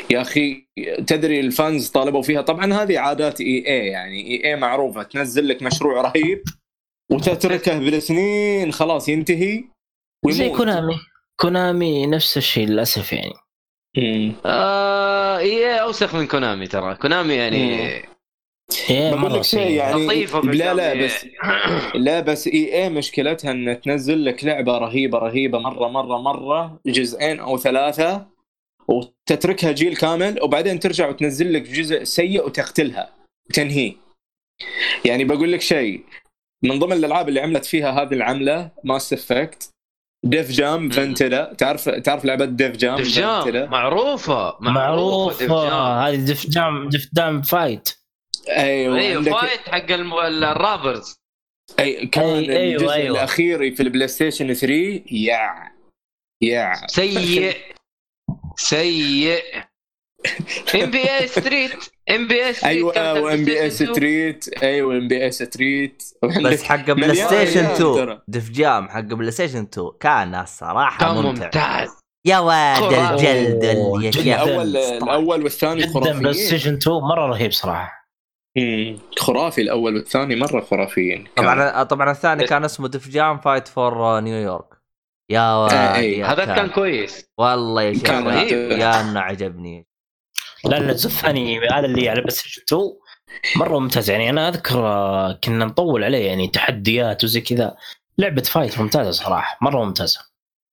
يا 0.09 0.21
أخي 0.21 0.67
تدري 1.07 1.39
ال 1.39 1.49
fans 1.49 1.89
طالبوا 1.89 2.21
فيها 2.21 2.41
طبعا 2.41 2.73
هذه 2.73 2.99
عادات 2.99 3.41
EA 3.41 3.87
يعني 3.87 4.27
EA 4.27 4.55
معروفة 4.55 5.03
تنزل 5.03 5.47
لك 5.47 5.63
مشروع 5.63 6.01
رهيب 6.01 6.43
وتتركه 7.11 7.79
بالسنين 7.79 8.71
خلاص 8.71 9.09
ينتهي 9.09 9.63
زي 10.29 10.43
ويموت 10.43 10.57
كونامي 10.57 10.95
كونامي 11.39 12.07
نفس 12.07 12.37
الشيء 12.37 12.67
للأسف 12.67 13.13
يعني 13.13 13.33
مم. 13.97 14.33
آه 14.45 15.39
هي 15.39 15.81
أوسخ 15.81 16.15
من 16.15 16.27
كونامي 16.27 16.67
ترى 16.67 16.95
كونامي 16.95 17.33
يعني 17.33 18.01
بقول 18.89 19.19
مرة 19.19 19.37
لك 19.37 19.41
شيء. 19.41 19.71
يعني 19.71 20.05
لطيفة 20.05 20.41
لا 20.41 20.73
لا. 20.73 21.05
بس 21.05 21.25
لا 22.05 22.19
بس 22.19 22.47
إي 22.47 22.83
اي 22.83 22.89
مشكلتها 22.89 23.51
إن 23.51 23.81
تنزل 23.81 24.25
لك 24.25 24.43
لعبة 24.43 24.77
رهيبة 24.77 25.17
رهيبة 25.17 25.59
مرة 25.59 25.87
مرة 25.87 26.17
مرة 26.21 26.79
جزئين 26.85 27.39
أو 27.39 27.57
ثلاثة 27.57 28.34
وتتركها 28.87 29.71
جيل 29.71 29.95
كامل 29.95 30.41
وبعدين 30.43 30.79
ترجع 30.79 31.09
وتنزل 31.09 31.53
لك 31.53 31.61
جزء 31.61 32.03
سيء 32.03 32.45
وتقتلها 32.45 33.09
وتنهيه. 33.49 33.93
يعني 35.05 35.23
بقول 35.23 35.51
لك 35.51 35.61
شيء 35.61 36.03
من 36.63 36.79
ضمن 36.79 36.93
الألعاب 36.93 37.29
اللي 37.29 37.39
عملت 37.41 37.65
فيها 37.65 37.91
هذه 37.91 38.13
العملة 38.13 38.71
Mass 38.83 39.13
Effect 39.13 39.69
Def 40.25 40.51
Jam 40.51 40.89
Vendetta 40.89 41.53
تعرف 41.57 41.89
تعرف 41.89 42.25
لعبة 42.25 42.45
Def 42.45 42.77
Jam 42.77 42.95
Def 42.95 43.07
Jam 43.07 43.43
Vendetta 43.43 43.65
معروفة 43.65 44.57
Def 45.39 45.51
Jam. 45.51 45.73
هذه 45.97 46.15
Def 46.15 46.47
Jam 46.49 46.89
Def 46.89 47.09
Jam 47.13 47.41
Fight 47.41 47.89
أيوه 48.49 48.97
أيوه 48.99 49.17
عندك 49.17 49.31
Fight 49.31 49.59
حق 49.69 49.91
ال 49.91 50.05
rappers. 50.05 51.15
أي 51.79 52.07
كان 52.07 52.45
أي- 52.45 52.49
أيوة، 52.49 52.75
الجزء 52.81 52.93
أيوة. 52.93 53.17
الأخير 53.17 53.75
في 53.75 53.83
ال 53.83 54.07
PlayStation 54.07 54.53
3 54.53 55.01
يا 55.11 55.71
يا. 56.41 56.73
سيء. 56.87 57.55
سيء. 58.57 59.41
NB 60.75 61.17
A 61.17 61.27
Street 61.27 61.71
NBA 62.09 62.45
Street 62.45 62.65
أيوه 62.97 63.21
و 63.21 63.45
NB 63.45 63.67
A 63.67 63.83
Street 63.83 64.63
أيوه 64.63 64.97
NBA 64.97 65.27
Street 65.27 66.03
بس 66.43 66.63
حق 66.63 66.91
PlayStation 66.91 67.61
ريال 67.61 67.71
2 67.71 67.75
ترى. 67.75 68.21
Def 68.27 68.58
Jam 68.58 68.89
حق 68.89 68.99
PlayStation 68.99 69.67
2 69.73 69.91
كان 69.99 70.35
الصراحة 70.35 70.99
كان 70.99 71.23
ممتع. 71.23 71.45
ممتاز. 71.45 71.89
يا 72.25 72.39
واد. 72.39 72.93
الجلد 72.93 73.63
يا. 74.03 74.11
شيخ 74.11 74.27
الأول 74.27 74.77
الأول 74.77 75.43
والثاني 75.43 75.81
جدا 75.81 75.99
Play 75.99 76.13
خرافيين. 76.13 76.33
Station 76.33 76.73
2 76.73 76.97
مرة 76.97 77.27
رهيب 77.27 77.51
صراحة. 77.51 78.05
مم. 78.57 78.99
خرافي 79.17 79.61
الأول 79.61 79.95
والثاني 79.95 80.35
مرة 80.35 80.61
خرافيين. 80.61 81.27
طبعا 81.35 81.83
طبعا 81.83 82.11
الثاني 82.11 82.47
كان 82.47 82.63
اسمه 82.63 82.87
Def 82.87 83.13
Jam 83.13 83.39
Fight 83.39 83.67
for 83.67 84.19
New 84.19 84.43
York 84.43 84.74
يا 85.29 85.39
آه، 85.39 85.95
إيه. 85.95 86.19
يا 86.19 86.25
هذا 86.25 86.45
كان 86.45 86.69
كويس 86.69 87.25
والله 87.37 87.81
يا 87.81 87.93
شيخ 87.93 88.03
كان 88.03 88.27
رهيب. 88.27 88.71
يا 88.71 89.01
إنه 89.01 89.19
عجبني 89.19 89.87
لا 90.65 90.79
لا 90.79 90.91
الثاني 90.91 91.59
هذا 91.69 91.85
اللي 91.85 92.09
على 92.09 92.21
PlayStation 92.21 92.61
2 92.67 92.81
مرة 93.55 93.79
ممتاز 93.79 94.09
يعني 94.09 94.29
أنا 94.29 94.47
أذكر 94.49 94.79
آه، 94.87 95.39
كنا 95.43 95.65
نطول 95.65 96.03
عليه 96.03 96.27
يعني 96.27 96.47
تحديات 96.47 97.23
وزي 97.23 97.41
كذا 97.41 97.75
لعبة 98.17 98.41
fight 98.41 98.79
ممتازة 98.79 99.11
صراحة 99.11 99.57
مرة 99.61 99.85
ممتازة 99.85 100.19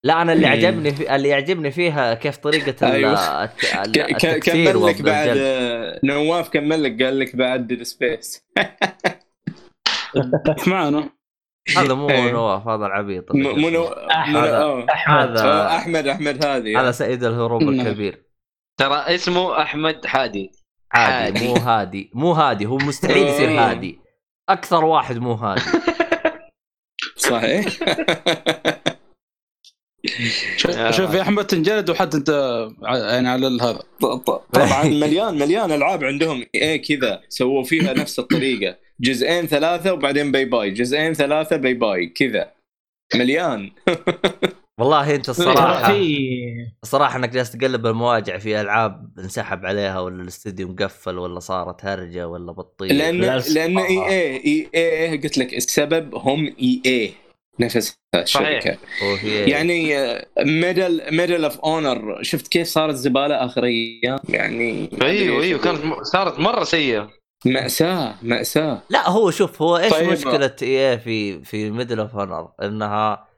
لا 0.05 0.23
أنا 0.23 0.33
اللي 0.33 0.47
مم. 0.47 0.53
عجبني 0.53 0.91
في... 0.95 1.15
اللي 1.17 1.29
يعجبني 1.29 1.71
فيها 1.71 2.15
كيف 2.15 2.37
طريقة 2.37 2.87
ال- 2.89 2.93
أيوة. 2.93 3.45
الت... 3.45 4.27
كمل 4.51 4.87
لك 4.87 5.03
بعد. 5.03 5.35
آه، 5.39 6.01
نواف 6.05 6.49
كمل 6.49 6.83
لك 6.85 7.03
قال 7.03 7.19
لك 7.19 7.37
بعد 7.37 7.67
Dead 7.67 7.83
Space 7.83 8.45
معنا 10.67 11.11
هذا 11.77 11.95
مو 12.01 12.11
إيه. 12.11 12.31
نواف 12.33 12.69
هذا 12.69 12.87
العبيط 12.87 13.31
اللي 13.31 13.49
م- 13.53 13.57
منو 13.67 13.85
أحمد. 13.87 14.37
منو- 14.37 14.47
آه. 14.47 14.87
أحمد 14.93 15.29
هذا- 15.31 15.45
آه، 15.45 15.77
أحمد 15.77 16.07
أحمد 16.07 16.45
هذه 16.45 16.81
هذا 16.81 16.91
سيد 16.91 17.25
الهروب. 17.25 17.63
الكبير 17.63 18.23
ترى 18.81 18.95
اسمه 19.15 19.63
أحمد 19.63 20.07
حادي 20.07 20.51
عادي. 20.93 21.49
مو 21.49 21.55
هادي 21.55 22.11
مو 22.15 22.33
هادي 22.33 22.67
هو 22.67 22.77
مستحيل 22.77 23.27
يصير. 23.29 23.61
هادي 23.61 23.99
أكثر 24.49 24.85
واحد 24.85 25.19
مو 25.19 25.33
هادي 25.33 25.63
صحيح 27.17 27.65
شوف- 30.91 31.15
يا 31.15 31.23
أحمد 31.23 31.47
تنجلد 31.47 31.91
وحتى 31.91 32.17
أنت 32.17 32.29
يعني 32.83 33.29
على 33.29 33.47
هذا 33.47 33.81
طبعا 34.53 34.85
مليان 34.85 35.39
مليان 35.39 35.73
ألعاب 35.73 36.05
عندهم 36.05 36.45
إيه 36.55 36.83
كذا 36.83 37.21
سووا 37.29 37.65
فيها 37.65 37.93
نفس 37.93 38.19
الطريقة 38.19 38.77
جزئين 39.03 39.47
ثلاثة 39.47 39.93
وبعدين 39.93 40.33
bye 40.33 40.45
bye 40.45 40.71
جزئين 40.71 41.15
ثلاثة 41.15 41.57
bye 41.57 41.75
bye 41.75 42.07
كذا. 42.07 42.53
مليان. 43.15 43.71
والله 44.81 45.15
انت 45.15 45.29
الصراحه 45.29 45.97
الصراحة 46.83 47.19
انك 47.19 47.29
جالس 47.29 47.51
تقلب 47.53 47.87
المواجع 47.87 48.39
في 48.39 48.61
ألعاب 48.61 49.19
انسحب 49.19 49.67
عليها 49.67 50.01
ولا 50.01 50.23
الاستوديو 50.23 50.69
مقفل 50.69 51.19
ولا 51.19 51.41
صارت 51.41 51.85
هرجة 51.85 52.29
ولا 52.29 52.53
بطيء. 52.53 52.93
لأن 52.93 53.21
لا، 53.21 53.39
لأن 53.39 53.79
إي. 53.79 54.09
إي 54.09 54.37
إي 54.45 55.11
إي 55.11 55.17
قلت 55.17 55.39
لك 55.39 55.55
السبب 55.55 56.15
هم 56.15 56.55
EA 56.63 57.13
نفسها 57.61 57.95
الشركة. 58.17 58.79
وهي 59.03 59.51
يعني 59.51 59.95
Medal 60.39 61.17
Medal 61.17 61.45
of 61.45 61.61
Honor 61.61 62.23
شفت 62.23 62.49
كيف 62.49 62.67
صارت 62.69 62.95
زبالة 62.95 63.45
آخر 63.45 63.65
أيام؟ 63.65 64.19
يعني 64.29 64.89
أيوه 65.03 65.43
أيوه 65.43 65.61
كانت 65.61 65.85
م- 65.85 66.03
صارت 66.05 66.39
مرة 66.41 66.65
سيئة. 66.65 67.11
مأساة 67.47 68.15
مأساة. 68.23 68.83
لا 68.91 69.09
هو 69.11 69.31
شوف 69.31 69.63
هو 69.63 69.77
إيش 69.77 69.93
طيب. 69.93 70.09
مشكلة 70.09 70.57
EA 70.63 70.99
في 70.99 71.45
Medal 71.45 72.01
of 72.01 72.15
Honor 72.15 72.53
إنها 72.63 73.29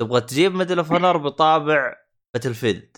تبغى 0.00 0.20
تجيب 0.20 0.54
Medal 0.54 0.78
of 0.78 0.92
Honor 0.92 1.16
بطابع 1.16 1.94
Battlefield 2.34 2.96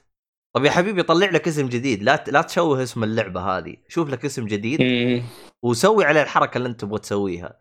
طب 0.56 0.64
يا 0.64 0.70
حبيبي 0.70 1.02
طلع 1.02 1.26
لك 1.30 1.48
اسم 1.48 1.68
جديد. 1.68 2.02
لا 2.02 2.24
لا 2.28 2.42
تشوه 2.42 2.82
اسم 2.82 3.04
اللعبة 3.04 3.40
هذه. 3.40 3.76
شوف 3.88 4.08
لك 4.10 4.24
اسم 4.24 4.46
جديد. 4.46 4.80
وسوي 5.64 6.04
عليه 6.04 6.22
الحركة 6.22 6.58
اللي 6.58 6.68
أنت 6.68 6.80
تبغى 6.80 6.98
تسويها. 6.98 7.58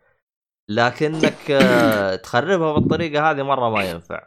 لكنك 0.70 1.34
تخربها 2.24 2.74
بالطريقة 2.74 3.32
هذه 3.32 3.44
مرة 3.44 3.70
ما 3.70 3.84
ينفع. 3.90 4.24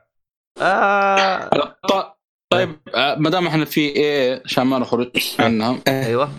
آه. 0.60 1.48
ط- 1.88 2.16
طيب 2.52 2.76
آه، 2.94 3.14
ما 3.14 3.30
دام 3.30 3.46
إحنا 3.46 3.64
في 3.64 3.80
EA 3.80 4.42
عشان 4.44 4.66
ما 4.66 4.78
نخرج 4.78 5.10
عنها. 5.38 5.78
أيوه. 5.88 6.30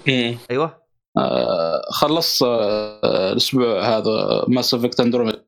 أيوه. 0.52 0.87
آه، 1.18 1.82
خلص 1.92 2.44
آه، 2.44 3.32
الأسبوع 3.32 3.98
هذا 3.98 4.46
Mass 4.48 4.74
Effect 4.74 5.00
Andromeda 5.00 5.46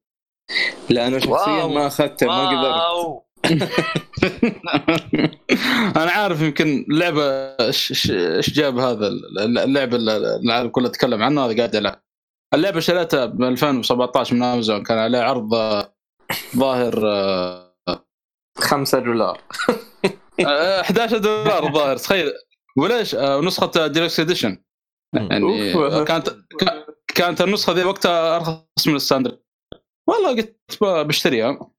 لا 0.89 1.07
أنا 1.07 1.20
شخصيا. 1.20 1.67
ما 1.67 1.88
أخذته 1.88 2.28
ما 2.28 2.49
قدرت. 2.49 3.30
أنا 6.01 6.11
عارف 6.11 6.41
يمكن 6.41 6.86
لعبة 6.89 7.24
إيش 7.59 8.11
جاب 8.51 8.78
هذا 8.78 9.07
اللعبة 9.07 9.95
اللي 9.95 10.17
العالم 10.17 10.70
كله 10.70 10.89
تكلم 10.89 11.24
عنه 11.24 11.45
هذا 11.45 11.57
قاعد 11.57 11.76
يلعب 11.76 12.03
اللعبة 12.53 12.80
شريتها 12.80 13.26
ب 13.26 13.43
2017 13.43 14.36
من 14.36 14.43
أمازون 14.43 14.84
كان 14.84 14.97
عليه 14.97 15.20
عرض 15.20 15.53
آه، 15.53 15.93
ظاهر 16.55 17.01
آه، 17.07 17.76
5 18.57 18.99
دولار. 18.99 19.41
آه، 20.47 20.82
11 20.82 21.17
دولار 21.17 21.67
الظاهر 21.67 21.97
تخيل. 21.97 22.32
وليش؟ 22.78 23.15
نسخة 23.15 23.88
deluxe 23.88 24.20
edition 24.20 24.57
يعني. 25.14 25.74
آه، 25.76 26.03
كانت 26.03 26.30
كا- 26.60 26.86
كانت 27.16 27.41
النسخة 27.41 27.74
ذي 27.74 27.84
وقتها 27.84 28.36
أرخص 28.36 28.88
من 28.88 28.95
ال 28.95 29.00
standard. 29.00 29.39
والله 30.10 30.36
قلت 30.36 30.57
بشتريها. 30.84 31.72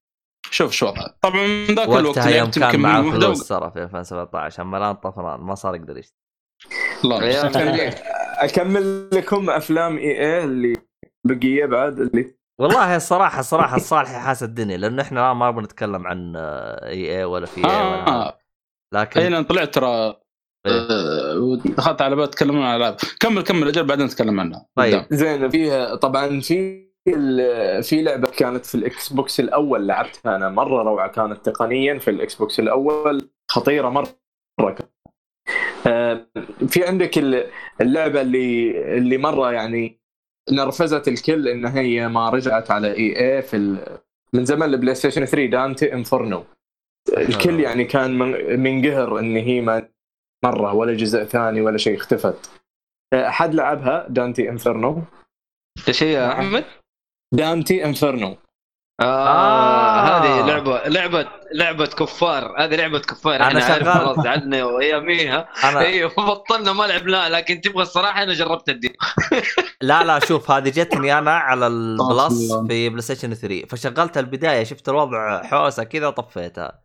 شوف 0.51 0.71
شو 0.71 0.85
وضعها. 0.87 1.17
طبعا 1.21 1.47
من 1.47 1.75
ذاك 1.75 1.87
الوقت 1.87 2.05
وقتها 2.05 2.29
يوم 2.29 2.37
لعبت 2.37 2.59
كان 2.59 2.67
يمكن 2.69 2.79
معاه 2.81 3.01
فلوس 3.01 3.47
ترى 3.47 3.71
في 3.71 3.83
2017 3.83 4.63
أما 4.63 4.77
الآن 4.77 4.95
طفران 4.95 5.39
ما 5.39 5.55
صار 5.55 5.75
يقدر 5.75 5.97
يشتري. 5.97 6.17
الله 7.03 7.89
أكمل 8.37 9.09
لكم 9.13 9.49
أفلام 9.49 9.97
EA 9.97 10.43
اللي 10.43 10.73
بقية 11.27 11.65
بعد 11.65 11.99
اللي 11.99 12.35
والله 12.61 12.95
الصراحة 12.95 13.39
الصراحة 13.39 13.75
الصالح 13.75 14.09
حاس 14.09 14.43
الدنيا 14.43 14.77
لأنه 14.77 15.01
إحنا 15.01 15.33
ما 15.33 15.51
بنتكلم 15.51 16.07
عن 16.07 16.35
EA 16.35 17.23
ولا 17.23 17.45
في 17.45 17.57
EA 17.57 17.63
ولا 17.63 18.03
هذا. 18.03 18.07
آه. 18.11 18.39
لكن 18.93 19.21
أين 19.21 19.43
طلعت 19.43 19.73
ترى؟ 19.73 20.20
آه، 20.65 21.39
ودخلت 21.39 22.01
على 22.01 22.15
بال 22.15 22.29
تكلمون 22.29 22.61
عن 22.61 22.71
الألعاب. 22.75 22.97
كمل 23.19 23.41
كمل 23.41 23.67
أجل 23.67 23.83
بعدين 23.83 24.05
نتكلم 24.05 24.39
عنها. 24.39 24.65
طيب. 24.75 25.05
زين 25.11 25.49
فيها 25.49 25.95
طبعا 25.95 26.39
في 26.39 26.85
ال- 27.07 27.83
في 27.83 28.01
لعبة 28.01 28.27
كانت 28.37 28.65
في 28.65 28.75
الإكس 28.75 29.13
بوكس 29.13 29.39
الأول 29.39 29.87
لعبتها 29.87 30.35
أنا 30.35 30.49
مرة 30.49 30.83
روعة 30.83 31.07
كانت 31.07 31.45
تقنيا 31.45 31.99
في 31.99 32.09
الإكس 32.11 32.35
بوكس 32.35 32.59
الأول 32.59 33.29
خطيرة 33.51 33.89
مرة 33.89 34.07
كانت. 34.59 34.81
آه، 35.87 36.27
في 36.67 36.85
عندك 36.85 37.17
ال- 37.17 37.47
اللعبة 37.81 38.21
اللي 38.21 38.71
اللي 38.97 39.17
مرة 39.17 39.51
يعني 39.51 40.01
نرفزت 40.51 41.07
الكل 41.07 41.47
إن 41.47 41.65
هي 41.65 42.07
ما 42.07 42.29
رجعت 42.29 42.71
على 42.71 42.87
EA 42.97 43.41
في 43.41 43.57
ال- 43.57 43.97
من 44.33 44.45
زمان 44.45 44.69
البلاي 44.73 44.95
ستيشن 44.95 45.25
3 45.25 45.45
Dante's 45.51 45.93
Inferno. 45.93 46.43
الكل 47.17 47.59
يعني 47.59 47.83
كان 47.83 48.17
من- 48.19 48.59
منقهر 48.59 49.19
إن 49.19 49.37
هي 49.37 49.61
ما 49.61 49.89
مرة 50.43 50.73
ولا 50.73 50.93
جزء 50.93 51.23
ثاني 51.23 51.61
ولا 51.61 51.77
شيء 51.77 51.97
اختفت. 51.97 52.51
أحد 53.13 53.53
لعبها 53.53 54.05
Dante's 54.09 54.49
Inferno. 54.49 55.01
إيش 55.87 56.03
هي؟ 56.03 56.13
يا 56.13 56.31
أحمد؟ 56.31 56.65
Dante's 57.33 57.85
Inferno. 57.85 58.37
آه, 59.01 59.27
آه. 59.27 60.17
هذه 60.17 60.47
لعبة 60.47 60.83
لعبة 60.87 61.27
لعبة 61.53 61.85
كفار. 61.85 62.63
هذه 62.63 62.75
لعبة 62.75 62.99
كفار. 62.99 63.35
أنا 63.35 63.43
عارف 63.43 63.67
شغال. 63.67 63.93
خلاص 63.93 64.27
قعدنا 64.27 64.63
واياميها 64.65 65.49
أنا 65.63 65.79
أيوه 65.79 66.09
بطلنا 66.17 66.73
ما 66.73 66.83
لعبناها 66.83 67.29
لكن 67.29 67.61
تبغى 67.61 67.81
الصراحة 67.81 68.23
أنا 68.23 68.33
جربت 68.33 68.69
ال 68.69 68.74
demo 68.74 68.93
لا 69.81 70.03
لا 70.03 70.19
شوف 70.19 70.51
هذه 70.51 70.69
جتني 70.69 71.17
أنا 71.17 71.31
على 71.31 71.67
ال 71.67 71.81
Plus. 71.81 72.53
في 72.67 72.89
بلاي 72.89 73.01
ستيشن 73.01 73.33
3 73.33 73.65
فشغلت 73.65 74.17
البداية 74.17 74.63
شفت 74.63 74.89
الوضع 74.89 75.43
حوسة 75.43 75.83
كذا 75.83 76.09
طفيتها 76.09 76.81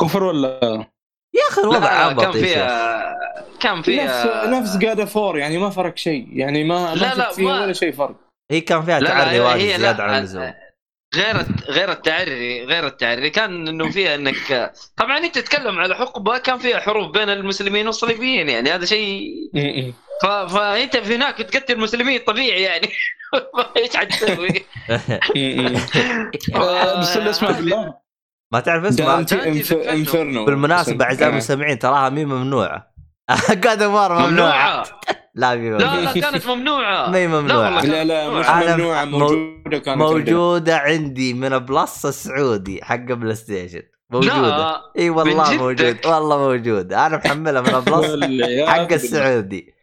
كفر 0.00 0.22
ولا؟ 0.24 0.86
يا 1.34 1.40
أخي 1.50 1.60
الوضع 1.60 1.88
عبط 1.88 2.22
كان. 2.22 2.32
فيها 2.32 3.14
كان 3.60 3.76
نفس 3.78 3.84
فيها 3.84 4.46
نفس 4.46 4.76
God 4.76 5.04
of 5.04 5.18
War 5.18 5.38
يعني 5.38 5.58
ما 5.58 5.70
فرق 5.70 5.96
شيء. 5.96 6.26
يعني 6.32 6.64
ما 6.64 6.94
لا، 6.94 7.14
لا، 7.14 7.32
فيها 7.32 7.44
ما- 7.52 7.60
ولا 7.62 7.72
شيء 7.72 7.92
فرق. 7.92 8.14
هي 8.50 8.60
كان 8.60 8.82
فيها 8.82 9.00
لا، 9.00 9.08
لا، 9.08 9.10
تعري 9.14 9.30
هي- 9.36 9.40
واجد 9.40 9.60
زيادة 9.80 10.02
عن 10.04 10.10
آه، 10.14 10.18
اللزوم. 10.18 10.54
غير 11.14 11.36
غير 11.68 11.92
التعري 11.92 12.64
غير 12.64 12.86
التعري. 12.86 13.30
كان 13.30 13.68
إنه 13.68 13.90
فيها 13.90 14.14
إنك 14.14 14.72
طبعا 14.96 15.18
أنت 15.18 15.38
تتكلم 15.38 15.78
على 15.78 15.94
حقبة 15.96 16.38
كان 16.38 16.58
فيها 16.58 16.80
حروب 16.80 17.18
بين 17.18 17.30
المسلمين 17.30 17.86
والصليبيين 17.86 18.48
يعني 18.48 18.70
هذا 18.70 18.84
شيء 18.84 19.28
ف... 20.22 20.26
فأنت 20.26 20.96
في 20.96 21.14
هناك 21.14 21.36
تقتل 21.38 21.74
المسلمين 21.74 22.20
طبيعي 22.26 22.62
يعني. 22.62 22.88
إيش 23.76 23.96
حتسوي؟ 23.96 24.64
آه، 26.54 27.00
بس 27.00 27.44
بالله 27.44 28.03
ما 28.54 28.60
تعرف 28.60 28.84
اسمها 28.84 29.16
Dante 29.16 29.36
Dante 29.36 29.50
Inf- 29.50 29.72
Inferno. 29.72 29.90
Inferno 29.92 30.44
بالمناسبة 30.44 31.04
اعزائي 31.04 31.30
المستمعين 31.32 31.78
تراها 31.78 32.08
مي 32.08 32.24
ممنوعة. 32.24 32.94
قاعد 33.64 33.82
ممنوعة. 33.82 34.26
ممنوعة. 34.26 34.84
لا 35.34 35.54
مي 35.54 35.70
لا 35.70 35.76
لا 35.78 35.94
موجودة 36.00 36.20
كانت 36.30 36.46
ممنوعة. 36.46 37.06
ما 37.10 37.18
هي 37.18 37.28
ممنوعة. 37.28 37.84
لا 37.84 38.04
لا 38.04 38.30
مش 38.30 38.46
أنا 38.46 38.76
ممنوعة 38.76 39.04
مو- 39.04 39.18
موجودة 39.18 39.78
كانت. 39.78 39.98
موجودة 39.98 40.76
عندي 40.78 41.34
من 41.34 41.58
Plus 41.58 42.06
السعودي 42.06 42.84
حق 42.84 42.96
بلاي 43.12 43.34
ستيشن 43.34 43.82
موجودة. 44.10 44.40
لا 44.58 44.80
إي 44.98 45.10
والله 45.10 45.56
موجود؟ 45.56 46.06
والله 46.06 46.38
موجود 46.38 46.92
أنا 46.92 47.16
محملها 47.16 47.60
من 47.62 47.80
Plus 47.80 48.68
حق 48.68 48.92
السعودي. 48.92 49.73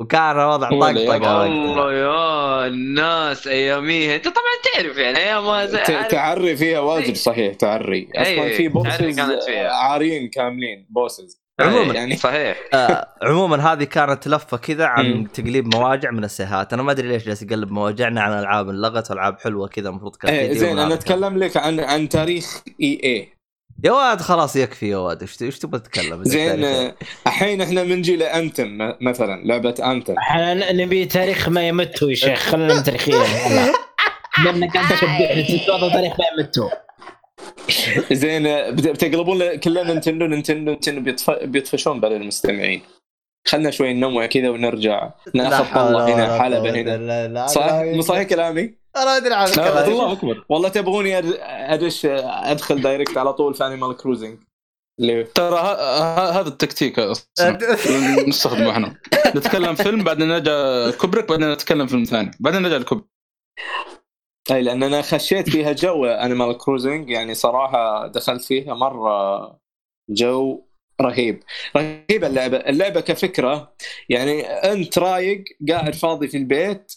وكان 0.00 0.38
وضع 0.38 0.68
طقطقة 0.70 1.40
والله 1.42 1.92
يا 1.92 2.66
الناس 2.66 3.46
أياميها 3.46 4.16
أنت 4.16 4.24
طبعا 4.24 4.74
تعرف 4.74 4.96
يعني 4.96 5.18
أيام 5.18 6.08
تعري 6.08 6.56
فيها 6.56 6.80
واجد 6.80 7.16
صحيح 7.16 7.54
تعري 7.54 8.08
أصلا 8.16 8.24
إيه، 8.26 8.56
في 8.56 8.68
bosses 8.68 9.16
كانت 9.16 9.42
فيها. 9.42 9.70
عاريين 9.72 10.28
كاملين 10.28 10.86
bosses 10.90 11.40
عموماً. 11.60 11.94
يعني 11.94 12.16
صحيح 12.16 12.56
آه 12.74 13.06
عموما 13.22 13.72
هذه 13.72 13.84
كانت 13.84 14.28
لفة 14.28 14.56
كذا 14.56 14.84
عن. 14.86 15.32
تقليب 15.32 15.74
مواجع 15.74 16.10
من 16.10 16.24
السيهات 16.24 16.72
أنا 16.72 16.82
ما 16.82 16.92
أدري 16.92 17.08
ليش 17.08 17.24
جالس 17.26 17.42
اقلب 17.42 17.70
مواجعنا 17.72 18.20
عن 18.22 18.38
ألعاب 18.38 18.68
انلغت 18.68 19.10
والعاب 19.10 19.38
حلوة 19.40 19.68
كذا 19.68 19.88
المفروض 19.88 20.16
كانت 20.16 20.32
إيه 20.34 20.52
زين 20.52 20.78
أنا. 20.78 20.94
أتكلم 20.94 21.38
لك 21.38 21.56
عن 21.56 21.80
عن 21.80 22.08
تاريخ 22.08 22.62
EA 22.82 23.39
يا 23.84 23.92
واد 23.92 24.20
خلاص 24.20 24.56
يكفي 24.56 24.88
يا 24.88 24.96
واد. 24.96 25.20
إيش 25.20 25.42
إيش 25.42 25.58
تبغى 25.58 25.80
تتكلم؟ 25.80 26.24
زين 26.24 26.64
الحين 27.26 27.60
إحنا 27.62 27.82
بنجي 27.84 28.16
لانتم 28.16 28.68
م- 28.78 28.94
مثلا 29.00 29.42
لعبة 29.44 29.74
أنتم. 29.92 30.14
إحنا 30.18 30.72
نبي 30.72 31.04
تاريخ 31.06 31.48
ما 31.48 31.68
يمتوا 31.68 32.10
يا 32.10 32.14
شيخ. 32.14 32.38
خلينا 32.38 32.74
من 32.76 32.82
تاريخيا 32.82 33.16
والله. 33.16 33.72
لانك 34.44 34.76
انت 34.76 34.92
تتوضا 35.62 35.88
تاريخ 35.92 36.12
ما 36.20 36.24
يمتوا 36.38 36.70
زين 38.12 38.42
بت- 38.74 38.88
بتقلبون 38.88 39.56
كلنا 39.56 39.94
نتندو 39.94 40.26
نتندو 40.26 40.72
نتندو. 40.72 41.00
بيطف- 41.00 41.44
بيطفشون 41.44 42.00
بعد 42.00 42.12
المستمعين. 42.12 42.82
خلنا 43.48 43.70
شوي 43.70 43.92
ننوع 43.92 44.26
كذا 44.26 44.48
ونرجع. 44.50 45.10
نأخذ 45.34 45.74
طلة 45.74 46.14
هنا 46.14 46.38
حلبة 46.42 46.70
هنا. 46.70 46.96
لا 46.96 47.28
لا 47.28 47.46
صح؟ 47.46 47.72
مو 47.72 48.00
صحيح 48.00 48.22
كلامي؟ 48.22 48.74
أنا 48.96 49.16
أدري 49.16 49.34
عن 49.34 49.44
لا، 49.46 49.50
الكلام. 49.50 49.90
الله 49.90 50.12
أكبر. 50.12 50.44
والله 50.48 50.68
تبغوني 50.68 51.22
أد- 51.22 51.36
أدش 51.40 52.06
أدخل 52.06 52.80
direct 52.82 53.18
على 53.18 53.32
طول 53.32 53.54
في 53.54 53.66
Animal 53.66 53.96
Crossing 53.96 54.38
ترى 55.34 55.58
هذا 56.32 56.48
التكتيك 56.48 56.98
أصلا. 56.98 57.26
نستخدمه 58.28 58.70
إحنا. 58.70 58.94
نتكلم 59.36 59.74
فيلم 59.74 60.04
بعدين 60.04 60.28
نرجع 60.28 60.90
كوبريك 60.96 61.28
بعدين 61.28 61.52
نتكلم 61.52 61.86
فيلم 61.86 62.04
ثاني. 62.04 62.30
بعدين 62.40 62.62
نرجع 62.62 62.76
لكوبريك 62.76 63.06
أي 64.50 64.62
لأن 64.62 64.82
أنا 64.82 65.02
خشيت 65.02 65.50
فيها 65.50 65.72
جو 65.72 66.04
Animal 66.04 66.58
Crossing 66.58 67.10
يعني 67.10 67.34
صراحة 67.34 68.06
دخلت 68.06 68.44
فيها 68.44 68.74
مرة 68.74 69.40
جو 70.10 70.62
رهيب. 71.00 71.42
رهيبه 71.76 72.26
اللعبة. 72.26 72.56
اللعبة 72.56 73.00
كفكرة. 73.00 73.72
يعني 74.08 74.42
أنت 74.46 74.98
رايق 74.98 75.44
قاعد 75.68 75.94
فاضي 75.94 76.28
في 76.28 76.36
البيت. 76.36 76.92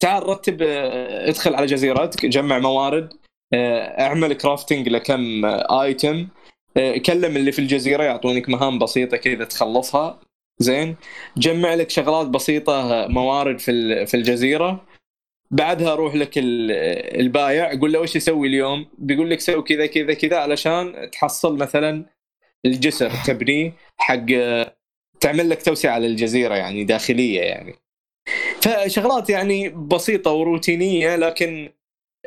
تعال 0.00 0.28
رتب 0.28 0.62
آه، 0.62 1.28
ادخل 1.28 1.54
على 1.54 1.66
جزيرتك 1.66 2.26
جمع 2.26 2.58
موارد 2.58 3.12
آه، 3.54 4.00
اعمل 4.00 4.32
كرافتنج 4.34 4.88
لكم 4.88 5.44
ايتم 5.44 6.28
آه، 6.76 6.96
كلم 6.98 7.36
اللي 7.36 7.52
في 7.52 7.58
الجزيرة 7.58 8.02
يعطونك 8.02 8.48
مهام 8.48 8.78
بسيطة 8.78 9.16
كذا 9.16 9.44
تخلصها. 9.44 10.20
زين. 10.58 10.96
جمع 11.36 11.74
لك 11.74 11.90
شغلات 11.90 12.26
بسيطة 12.26 13.06
موارد 13.08 13.58
في 13.58 14.06
في 14.06 14.16
الجزيرة. 14.16 14.84
بعدها 15.50 15.94
روح 15.94 16.14
لك 16.14 16.38
ال- 16.38 16.70
البايع. 17.20 17.80
قول 17.80 17.92
له 17.92 18.00
وش 18.00 18.16
يسوي 18.16 18.48
اليوم؟ 18.48 18.86
بيقول 18.98 19.30
لك 19.30 19.40
سوي 19.40 19.62
كذا 19.62 19.86
كذا 19.86 20.14
كذا 20.14 20.36
علشان 20.36 21.10
تحصل 21.12 21.56
مثلا 21.56 22.04
الجسر 22.66 23.10
تبنيه 23.26 23.72
حق 23.98 24.26
تعمل 25.20 25.50
لك 25.50 25.62
توسعة 25.62 25.98
للجزيرة 25.98 26.54
يعني 26.54 26.84
داخلية 26.84 27.40
يعني. 27.40 27.74
فشغلات 28.62 29.30
يعني 29.30 29.68
بسيطة 29.68 30.30
وروتينية 30.32 31.16
لكن 31.16 31.68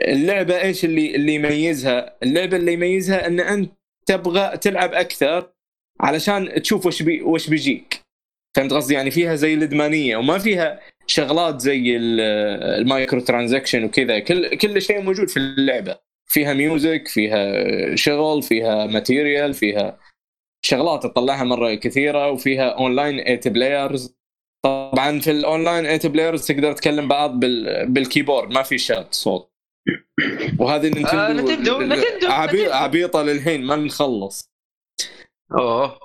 اللعبة 0.02 0.62
إيش 0.62 0.86
اللي 0.86 1.16
اللي 1.16 1.36
يميزها؟ 1.36 2.16
اللعبة 2.24 2.58
اللي 2.58 2.74
يميزها 2.74 3.28
إن 3.28 3.40
أنت 3.40 3.72
تبغى 4.06 4.58
تلعب 4.58 4.94
أكثر 4.94 5.50
علشان 6.02 6.62
تشوف 6.62 6.86
وش 6.86 7.02
بي 7.04 7.22
وش 7.22 7.50
بيجيك. 7.50 8.02
فهمت 8.56 8.74
قصدي؟ 8.74 8.94
يعني 8.94 9.12
فيها 9.12 9.36
زي 9.36 9.54
الإدمانية 9.54 10.18
وما 10.18 10.38
فيها 10.38 10.80
شغلات 11.08 11.62
زي 11.62 11.98
ال- 11.98 12.20
ال 12.82 12.88
micro 12.88 13.20
transaction 13.20 13.84
وكذا. 13.84 14.20
كل 14.20 14.58
كل 14.58 14.82
شيء 14.82 15.02
موجود 15.02 15.30
في 15.30 15.38
اللعبة. 15.38 15.98
فيها 16.28 16.54
music 16.54 17.08
فيها 17.08 17.56
شغل 17.96 18.44
فيها 18.44 18.86
material 18.86 19.54
فيها 19.54 20.00
شغلات 20.66 21.04
تطلعها 21.04 21.44
مرة 21.44 21.74
كثيرة 21.74 22.32
وفيها 22.32 22.70
اونلاين 22.70 23.18
8 23.40 23.40
players 23.46 24.16
طبعا 24.66 25.20
في 25.20 25.32
الاونلاين 25.32 25.84
8 25.98 26.00
players 26.14 26.48
تقدر 26.48 26.74
تتكلم 26.74 27.08
بعض 27.08 27.40
بال... 27.40 27.86
بال 27.92 28.04
keyboard 28.04 28.52
ما 28.52 28.64
في 28.64 28.78
شات 28.78 29.14
صوت 29.14 29.54
وهذه 30.60 30.84
نينتندو 30.90 31.18
آه، 31.20 31.34
نتندو- 31.34 31.94
نتندو- 31.94 32.26
عبي... 32.32 32.58
نتندو. 32.58 32.72
عبيطة 32.74 33.22
للحين 33.24 33.64
ما 33.66 33.76
نخلص 33.76 34.52
أوه 35.52 36.00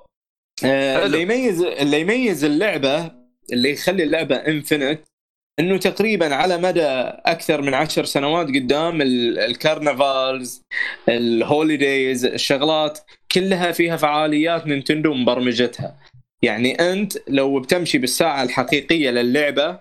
آه،. 0.65 1.07
اللي 1.07 1.23
يميز 1.23 1.63
اللي 1.63 2.01
يميز 2.01 2.45
اللعبة 2.45 3.11
اللي 3.53 3.71
يخلي 3.71 4.03
اللعبة 4.03 4.37
infinite 4.37 5.01
إنه 5.61 5.77
تقريبا 5.77 6.35
على 6.35 6.59
مدى 6.59 6.87
أكثر 7.27 7.63
من 7.63 7.75
عشر 7.75 8.05
سنوات 8.05 8.47
قدام 8.47 9.03
ال- 9.03 9.39
الكرنفالز 9.39 10.63
ال 11.09 11.22
holidays 11.22 12.25
الشغلات 12.25 12.99
كلها 13.33 13.73
فيها 13.73 13.97
فعاليات 13.97 14.67
نينتندو 14.67 15.15
مبرمجتها. 15.15 15.99
يعني 16.43 16.75
أنت 16.75 17.13
لو 17.29 17.61
بتمشي 17.61 17.99
بالساعة 17.99 18.43
الحقيقية 18.43 19.11
للعبة 19.11 19.79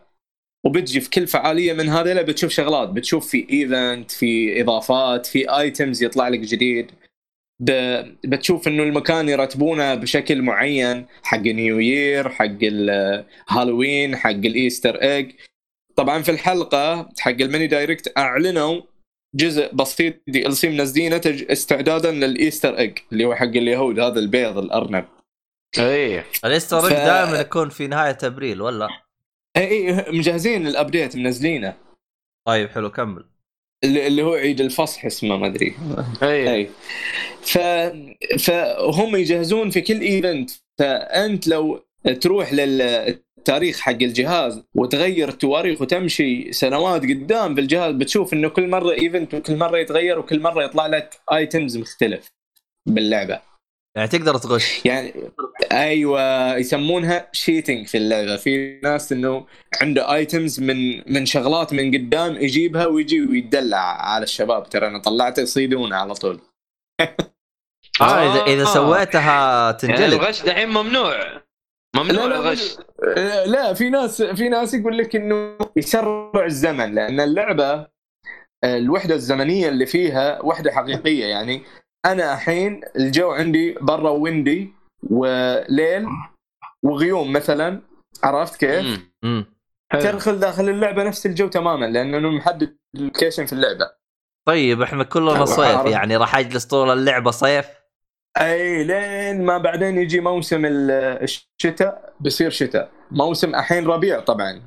وبتجي 0.66 1.02
في 1.02 1.10
كل 1.10 1.28
فعالية 1.28 1.74
من 1.74 1.90
هذه 1.90 2.22
بتشوف 2.22 2.52
شغلات. 2.52 2.90
بتشوف 2.90 3.30
في 3.30 3.48
event 3.52 4.11
في 4.12 4.62
إضافات 4.62 5.26
في 5.26 5.58
items 5.60 6.03
يطلع 6.04 6.28
لك 6.28 6.40
جديد. 6.40 6.91
بتشوف 8.24 8.68
إنه 8.68 8.84
المكان 8.84 9.30
يرتبونه 9.30 9.95
بشكل 9.95 10.41
معين 10.41 11.06
حق 11.24 11.38
New 11.40 11.80
Year 11.80 12.30
حق 12.30 12.58
الهالوين 12.64 14.16
حق 14.16 14.30
ال 14.30 14.39
Easter 14.39 14.95
egg 14.95 15.32
طبعا 15.98 16.22
في 16.22 16.32
الحلقة 16.32 17.10
حق 17.19 17.32
ال 17.32 17.39
mini 17.39 17.68
direct 17.68 18.18
أعلنوا 18.18 18.82
جزء 19.36 19.74
بسيط 19.76 20.14
DLC 20.28 20.69
منزلينه 20.69 21.18
تج- 21.18 21.52
استعدادا 21.52 22.11
لل 22.11 22.28
Easter 22.28 22.78
egg 22.78 22.98
اللي 23.11 23.26
هو 23.26 23.36
حق 23.36 23.44
اليهود 23.45 23.99
هذا 23.99 24.19
البيض 24.19 24.57
الأرنب. 24.57 25.06
اي 25.80 26.24
ال 26.45 26.50
Easter 26.50 26.80
ف- 26.80 26.86
ف... 26.86 26.94
دائما 26.94 27.40
يكون 27.40 27.69
في 27.69 27.88
نهاية 27.88 28.18
أبريل 28.24 28.61
ولا؟ 28.61 28.88
اي 29.57 29.64
اي 29.68 30.06
مجهزين 30.11 30.68
ال 30.68 30.74
update 30.74 31.15
منزلينه 31.15 31.74
طيب 32.48 32.69
حلو 32.69 32.91
كمل. 32.91 33.26
اللي 33.84 34.07
اللي 34.07 34.22
هو 34.24 34.34
عيد 34.34 34.61
الفصح 34.61 35.06
اسمه 35.06 35.38
ما 35.38 35.48
أدري. 35.48 35.76
اي 36.24 36.53
اي 36.53 36.69
ف... 37.41 37.57
فهم 38.45 39.15
يجهزون 39.15 39.69
في 39.69 39.82
كل 39.82 40.02
event 40.02 40.52
فأنت 40.80 41.48
لو 41.48 41.86
تروح 42.22 42.53
للتاريخ 43.38 43.80
حق 43.80 43.91
الجهاز 43.91 44.64
وتغير 44.76 45.30
التواريخ 45.30 45.81
وتمشي 45.81 46.53
سنوات 46.53 47.01
قدام 47.01 47.55
بالجهاز 47.55 47.95
بتشوف 47.95 48.34
إنه 48.34 48.49
كل 48.49 48.69
مرة 48.69 48.91
event 48.91 49.34
وكل 49.34 49.57
مرة 49.57 49.77
يتغير 49.77 50.19
وكل 50.19 50.39
مرة 50.39 50.64
يطلع 50.64 50.88
لك 50.88 51.19
items 51.34 51.78
مختلف 51.77 52.31
باللعبة. 52.89 53.41
يعني 53.97 54.09
تقدر 54.09 54.38
تغش 54.38 54.85
يعني 54.85 55.14
أيوه 55.72 56.55
يسمونها 56.57 57.30
cheating 57.32 57.88
في 57.88 57.97
اللعبة. 57.97 58.38
في 58.38 58.80
ناس 58.84 59.11
إنه 59.11 59.47
عنده 59.81 60.14
items 60.14 60.60
من 60.59 61.11
من 61.14 61.26
شغلات 61.26 61.73
من 61.73 61.95
قدام 61.95 62.35
يجيبها 62.35 62.85
ويجي 62.88 63.22
ويدلع. 63.22 64.01
على 64.01 64.23
الشباب 64.23 64.69
ترى 64.69 64.88
أنا 64.88 64.99
طلعت 64.99 65.38
يصيدونه 65.38 65.95
على 65.95 66.14
طول. 66.14 66.39
آه 68.01 68.34
إذا 68.34 68.53
إذا 68.53 68.61
آه. 68.61 68.73
سويتها 68.73 69.61
يعني 69.61 69.77
تنجلد. 69.77 70.14
الغش 70.14 70.43
دحين 70.43 70.69
ممنوع. 70.69 71.47
ممنوع 71.98 72.26
لا، 72.26 72.30
لا، 72.30 72.36
الغش 72.36 72.78
لا 73.48 73.74
في 73.74 73.90
ناس 73.90 74.22
في 74.22 74.49
ناس 74.49 74.74
يقول 74.74 74.98
لك 74.98 75.15
إنه 75.15 75.57
يسرع 75.76 76.45
الزمن 76.45 76.95
لأن 76.95 77.19
اللعبة 77.19 77.88
آه، 78.64 78.78
الوحدة 78.78 79.15
الزمنية 79.15 79.69
اللي 79.69 79.86
فيها 79.86 80.41
وحدة 80.41 80.72
حقيقية. 80.72 81.26
يعني 81.26 81.61
أنا 82.06 82.34
الحين 82.34 82.82
الجو 82.95 83.32
عندي 83.32 83.74
برا 83.82 84.10
windy 84.10 84.74
وليل 85.10 86.06
وغيوم 86.84 87.34
مثلا. 87.34 87.82
عرفت 88.24 88.56
كيف؟ 88.56 88.99
تدخل 89.94 90.40
داخل 90.40 90.69
اللعبة 90.69 91.03
نفس 91.03 91.26
الجو 91.26 91.48
تماما 91.48 91.86
لأنه 91.86 92.30
محدد 92.30 92.78
ال 92.95 93.01
location 93.01 93.45
في 93.45 93.53
اللعبة. 93.53 93.91
طيب 94.48 94.82
إحنا 94.82 95.03
كلنا 95.03 95.45
صيف. 95.45 95.86
يعني 95.86 96.18
راح 96.18 96.36
أجلس 96.36 96.65
طول 96.65 96.90
اللعبة 96.90 97.32
صيف؟ 97.32 97.65
اي 98.41 98.84
لين 98.84 99.45
ما 99.45 99.57
بعدين 99.57 99.97
يجي 99.97 100.19
موسم 100.19 100.65
ال- 100.65 100.91
الشتاء؟ 101.23 102.14
بيصير 102.19 102.49
شتاء. 102.49 102.89
موسم 103.11 103.55
الحين 103.55 103.88
ربيع 103.88 104.19
طبعا. 104.19 104.61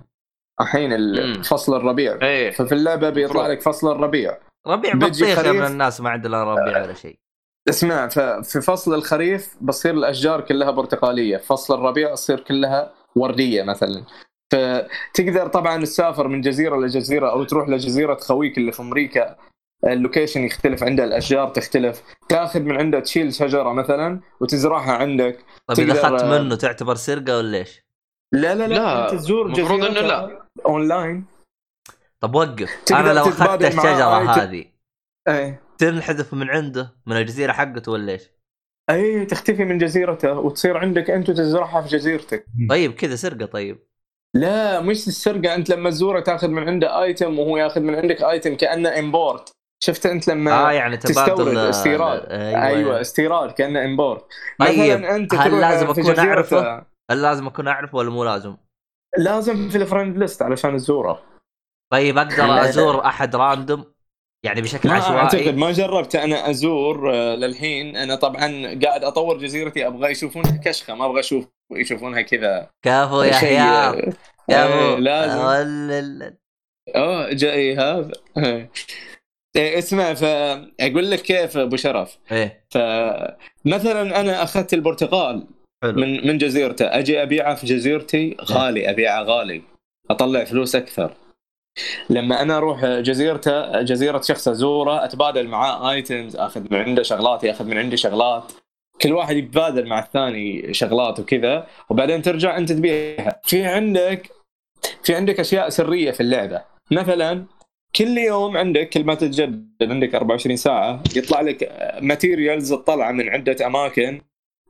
الحين. 0.60 1.42
فصل 1.42 1.76
الربيع. 1.76 2.18
اي 2.22 2.52
ففي 2.52 2.72
اللعبة 2.72 3.10
بيطلع 3.10 3.46
لك 3.46 3.62
فصل 3.62 3.92
الربيع. 3.92 4.38
ربيع 4.66 4.94
بطيخه 4.94 5.34
خريف. 5.34 5.56
من 5.56 5.66
الناس 5.66 6.00
ما 6.00 6.10
عندنا 6.10 6.44
ربيع 6.44 6.82
ولا 6.82 6.94
شيء. 6.94 7.18
اسمع 7.68 8.08
ففي 8.08 8.60
فصل 8.60 8.94
الخريف 8.94 9.56
بتصير 9.60 9.94
الأشجار 9.94 10.40
كلها 10.40 10.70
برتقالية. 10.70 11.36
فصل 11.36 11.74
الربيع 11.74 12.14
تصير 12.14 12.40
كلها 12.40 12.92
وردية 13.16 13.62
مثلا. 13.62 14.04
فتقدر 14.52 15.46
طبعا 15.46 15.82
تسافر 15.84 16.28
من 16.28 16.40
جزيرة 16.40 16.76
لجزيرة 16.76 17.30
أو 17.30 17.44
تروح 17.44 17.68
لجزيرة 17.68 18.14
خويك 18.14 18.58
اللي 18.58 18.72
في 18.72 18.82
أمريكا. 18.82 19.36
اللوكيشن 19.84 20.40
يختلف 20.44 20.82
عنده 20.82 21.04
الأشجار 21.04 21.48
تختلف 21.48 22.02
تاخذ 22.28 22.60
من 22.60 22.76
عنده 22.76 23.00
تشيل 23.00 23.34
شجرة 23.34 23.72
مثلا 23.72 24.20
وتزرعها 24.40 24.92
عندك 24.92 25.44
طيب 25.66 25.90
إذا 25.90 26.00
أخذت 26.00 26.24
منه 26.24 26.56
تعتبر 26.56 26.94
سرقة 26.94 27.36
ولا 27.38 27.58
إيش؟ 27.58 27.82
لا 28.32 28.54
لا 28.54 28.68
لا, 28.68 28.74
لا، 28.74 29.04
أنت 29.04 29.14
تزور 29.14 29.46
المفروض 29.46 29.80
جزيرة 29.80 29.90
إنه 29.90 30.00
لا. 30.00 30.46
أونلاين 30.66 31.24
طب 32.20 32.34
وقف 32.34 32.78
أنا 32.92 33.12
لو 33.12 33.22
أخذت 33.22 33.64
الشجرة 33.64 34.18
item. 34.18 34.30
هذه 34.30 34.64
إيه 35.28 35.62
تنحذف 35.78 36.34
من 36.34 36.50
عنده 36.50 36.94
من 37.06 37.16
الجزيرة 37.16 37.52
حقته 37.52 37.92
ولا 37.92 38.12
إيش؟ 38.12 38.22
أي 38.90 39.24
تختفي 39.24 39.64
من 39.64 39.78
جزيرته 39.78 40.32
وتصير 40.32 40.76
عندك 40.76 41.10
أنت 41.10 41.28
وتزرعها 41.28 41.82
في 41.82 41.88
جزيرتك 41.88 42.46
طيب 42.70 42.92
كذا 42.92 43.16
سرقة 43.16 43.46
طيب 43.46 43.78
لا 44.34 44.80
مش 44.80 45.08
السرقة 45.08 45.54
أنت 45.54 45.70
لما 45.70 45.90
تزوره 45.90 46.20
تاخذ 46.20 46.48
من 46.48 46.68
عنده 46.68 47.02
item 47.02 47.38
وهو 47.38 47.56
ياخذ 47.56 47.80
من 47.80 47.94
عندك 47.94 48.22
item 48.22 48.56
كأنه 48.56 48.98
import 48.98 49.52
شفت 49.82 50.06
أنت 50.06 50.28
لما 50.28 50.52
آه 50.68 50.72
يعني 50.72 50.96
تبادل 50.96 51.14
تستورد 51.14 51.56
استيراد. 51.56 52.26
أيوه, 52.30 52.66
أيوه 52.66 53.00
استيراد 53.00 53.50
كأنه 53.52 53.84
import 53.84 54.24
طيب، 54.58 55.04
أنت 55.04 55.34
هل 55.34 55.60
لازم 55.60 55.92
جزيرة- 55.92 56.18
أعرفه؟ 56.18 56.86
هل 57.10 57.22
لازم 57.22 57.46
أكون 57.46 57.68
أعرفه 57.68 57.98
ولا 57.98 58.10
مو 58.10 58.24
لازم؟ 58.24 58.56
لازم 59.18 59.68
في 59.68 59.76
ال 59.78 59.84
friend 59.84 60.16
list 60.18 60.42
علشان 60.42 60.76
تزوره 60.76 61.22
طيب 61.92 62.18
أقدر. 62.18 62.62
أزور 62.68 63.04
أحد 63.04 63.36
random 63.36 63.84
يعني 64.46 64.60
بشكل 64.62 64.88
ما 64.88 64.94
أعتقد 64.94 65.14
عشوائي 65.36 65.52
ما 65.52 65.72
جربت 65.72 66.14
أنا 66.16 66.50
أزور 66.50 67.14
آه، 67.14 67.34
للحين 67.34 67.96
أنا 67.96 68.14
طبعا 68.14 68.78
قاعد 68.84 69.04
أطور 69.04 69.38
جزيرتي 69.38 69.86
أبغى 69.86 70.10
يشوفونها 70.10 70.60
كشخة 70.64 70.94
ما 70.94 71.06
أبغى 71.06 71.20
أشوف 71.20 71.44
يشوفونها 71.72 72.22
كذا 72.22 72.70
كفو 72.84 73.22
يا 73.22 73.32
شيء 73.32 73.60
آه، 73.60 74.12
كفو 74.50 74.96
لازم. 74.96 75.40
آه 76.96 77.32
جاي 77.32 77.76
هذا 77.76 78.12
إيه، 79.56 79.78
اسمع 79.78 80.14
فاقول 80.14 81.10
لك 81.10 81.20
كيف 81.20 81.56
أبو 81.56 81.76
شرف. 81.76 82.18
إيه. 82.32 82.64
فمثلا 82.70 84.20
أنا 84.20 84.42
أخذت 84.42 84.74
البرتقال 84.74 85.46
حلو. 85.82 86.00
من 86.00 86.26
من 86.26 86.38
جزيرته. 86.38 86.84
أجي 86.84 87.22
أبيعه 87.22 87.54
في 87.54 87.66
جزيرتي 87.66 88.36
غالي 88.40 88.90
أبيعه 88.90 89.22
غالي. 89.22 89.62
أطلع 90.10 90.44
فلوس 90.44 90.76
أكثر. 90.76 91.14
لما 92.10 92.42
أنا 92.42 92.56
أروح 92.56 92.84
جزيرته 92.86 93.82
جزيرة 93.82 94.20
شخص 94.20 94.48
ازوره 94.48 95.04
أتبادل 95.04 95.48
معاه 95.48 95.90
ايتمز 95.90 96.36
أخذ 96.36 96.60
من 96.70 96.78
عنده 96.78 97.02
شغلات 97.02 97.44
يأخذ 97.44 97.64
من 97.64 97.78
عندي 97.78 97.96
شغلات. 97.96 98.52
كل 99.02 99.12
واحد 99.12 99.36
يتبادل 99.36 99.86
مع 99.86 99.98
الثاني 99.98 100.74
شغلات 100.74 101.20
وكذا 101.20 101.66
وبعدين 101.90 102.22
ترجع 102.22 102.56
أنت 102.56 102.72
تبيعها. 102.72 103.40
في 103.44 103.64
عندك 103.64 104.30
في 105.02 105.14
عندك 105.14 105.40
أشياء 105.40 105.68
سرية 105.68 106.10
في 106.10 106.20
اللعبة. 106.20 106.62
مثلا 106.90 107.44
كل 107.96 108.18
يوم 108.18 108.56
عندك 108.56 108.88
كل 108.88 109.04
ما 109.04 109.14
تتجدد 109.14 109.90
عندك 109.90 110.14
24 110.14 110.56
ساعة 110.56 111.02
يطلع 111.16 111.40
لك 111.40 111.72
materials 112.02 112.72
تطلع 112.72 113.12
من 113.12 113.28
عدة 113.28 113.66
أماكن. 113.66 114.20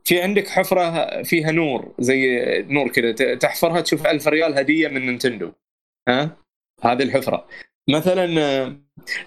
في 0.03 0.21
عندك 0.21 0.47
حفرة 0.47 1.23
فيها 1.23 1.51
نور 1.51 1.95
زي 1.99 2.39
نور 2.69 2.87
كذا 2.87 3.35
تحفرها 3.35 3.81
تشوف 3.81 4.07
ألف 4.07 4.27
ريال 4.27 4.57
هدية 4.57 4.87
من 4.87 5.05
نينتندو. 5.05 5.51
ها؟ 6.09 6.37
هذه 6.83 7.03
الحفرة. 7.03 7.47
مثلا 7.89 8.41
آه، 8.41 8.75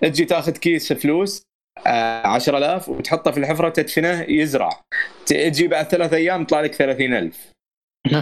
تجي 0.03 0.25
تاخذ 0.25 0.53
كيس 0.53 0.93
فلوس 0.93 1.43
آه، 1.87 2.27
10000 2.27 2.89
وتحطه 2.89 3.31
في 3.31 3.39
الحفرة 3.39 3.69
تدفنه 3.69 4.23
يزرع. 4.23 4.71
تجي 5.27 5.69
بعد 5.69 5.85
ثلاث 5.85 6.13
أيام 6.13 6.43
يطلع 6.43 6.61
لك 6.61 6.75
30000 6.75 7.53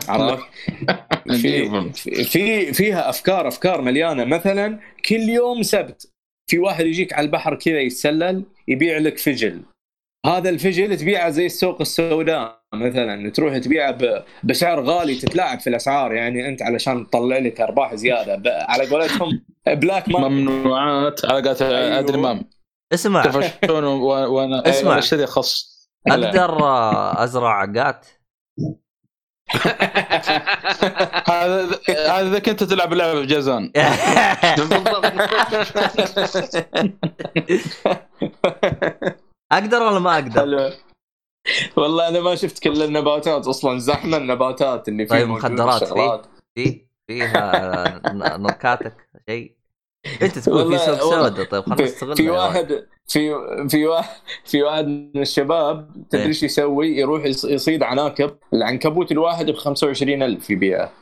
عرفت؟ 0.08 0.44
في 1.40 1.68
عجيب. 1.68 1.94
في 2.24 2.72
فيها 2.72 3.10
أفكار 3.10 3.48
أفكار 3.48 3.80
مليانة. 3.80 4.24
مثلا 4.24 4.80
كل 5.08 5.16
يوم 5.28 5.62
سبت 5.62 6.10
في 6.50 6.58
واحد 6.58 6.86
يجيك 6.86 7.12
على 7.12 7.24
البحر 7.26 7.54
كذا 7.54 7.80
يتسلل 7.80 8.44
يبيع 8.68 8.98
لك 8.98 9.18
فجل. 9.18 9.62
هذا 10.26 10.48
الفجل 10.50 10.96
تبيعه 10.96 11.30
زي 11.30 11.46
السوق 11.46 11.80
السوداء 11.80 12.62
مثلا. 12.74 13.30
تروح 13.30 13.58
تبيعه 13.58 13.90
ب- 13.90 14.24
بسعر 14.44 14.80
غالي 14.84 15.14
تتلاعب 15.14 15.60
في 15.60 15.66
الأسعار. 15.70 16.12
يعني 16.14 16.48
أنت 16.48 16.62
علشان 16.62 17.10
تطلع 17.10 17.38
لك 17.38 17.60
أرباح 17.60 17.94
زيادة. 17.94 18.42
على 18.68 18.86
قولتهم 18.86 19.42
black 19.66 20.08
market 20.08 20.26
ممنوعات. 20.30 21.24
علاقات 21.24 21.62
أيوه. 21.62 21.96
عادل 21.96 22.14
امام 22.14 22.50
اسمع. 22.92 23.24
وأنا 23.70 24.68
اسمع. 24.68 24.98
اشتري 24.98 25.26
خس؟ 25.26 25.72
أقدر 26.08 26.58
أزرع 27.24 27.62
عقات؟ 27.62 28.06
هذا 31.26 31.80
هذا 31.88 32.28
إذا 32.28 32.38
كنت 32.38 32.64
تلعب 32.64 32.94
لعبه 32.94 33.20
بجازان. 33.20 33.72
أقدر 39.52 39.82
ولا 39.82 39.98
ما 39.98 40.14
أقدر؟ 40.14 40.40
حلو. 40.40 40.70
والله 41.76 42.08
أنا 42.08 42.20
ما 42.20 42.34
شفت 42.34 42.58
كل 42.58 42.82
النباتات 42.82 43.46
أصلا 43.46 43.78
زحمة 43.78 44.16
النباتات 44.16 44.88
اللي 44.88 45.06
فيه 45.06 45.14
طيب 45.14 45.28
موجودة 45.28 45.48
مخدرات 45.48 45.82
الشغلات. 45.82 46.26
في؟ 46.54 46.86
فيها 47.06 48.00
نركاتك 48.36 49.08
شيء؟ 49.28 49.61
انت 50.22 50.38
تقول 50.38 50.78
في 50.78 50.84
سوق 50.84 50.98
سوداء 51.00 51.44
طيب 51.44 51.62
خلينا 51.64 51.76
في, 51.76 51.82
نستغل 51.82 52.16
في 52.16 52.30
واحد 52.30 52.86
في 53.06 53.34
في 53.68 53.86
واحد 53.86 54.20
في 54.44 54.62
واحد 54.62 54.86
من 55.14 55.22
الشباب 55.22 55.90
إيه. 55.96 56.02
تدري 56.10 56.26
إيش 56.26 56.42
يسوي؟ 56.42 56.88
يروح 56.98 57.24
يص- 57.24 57.44
يصيد 57.44 57.82
عناكب، 57.82 58.30
العنكبوت 58.54 59.12
الواحد 59.12 59.50
ب 59.50 59.54
25000 59.54 60.50
يبيعه. 60.50 60.92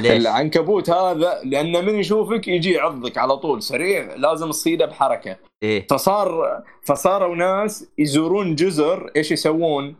ليش؟ 0.00 0.12
العنكبوت 0.12 0.90
هذا 0.90 1.40
لأنه 1.44 1.80
من 1.80 1.94
يشوفك 1.94 2.48
يجي 2.48 2.72
يعضك 2.72 3.18
على 3.18 3.36
طول 3.36 3.62
سريع 3.62 4.14
لازم 4.14 4.50
تصيده 4.50 4.86
بحركة. 4.86 5.36
إيه 5.62 5.86
فصار 5.90 6.62
فصاروا 6.84 7.36
ناس 7.36 7.86
يزورون 7.98 8.54
جزر 8.54 9.10
إيش 9.16 9.32
يسوون؟ 9.32 9.96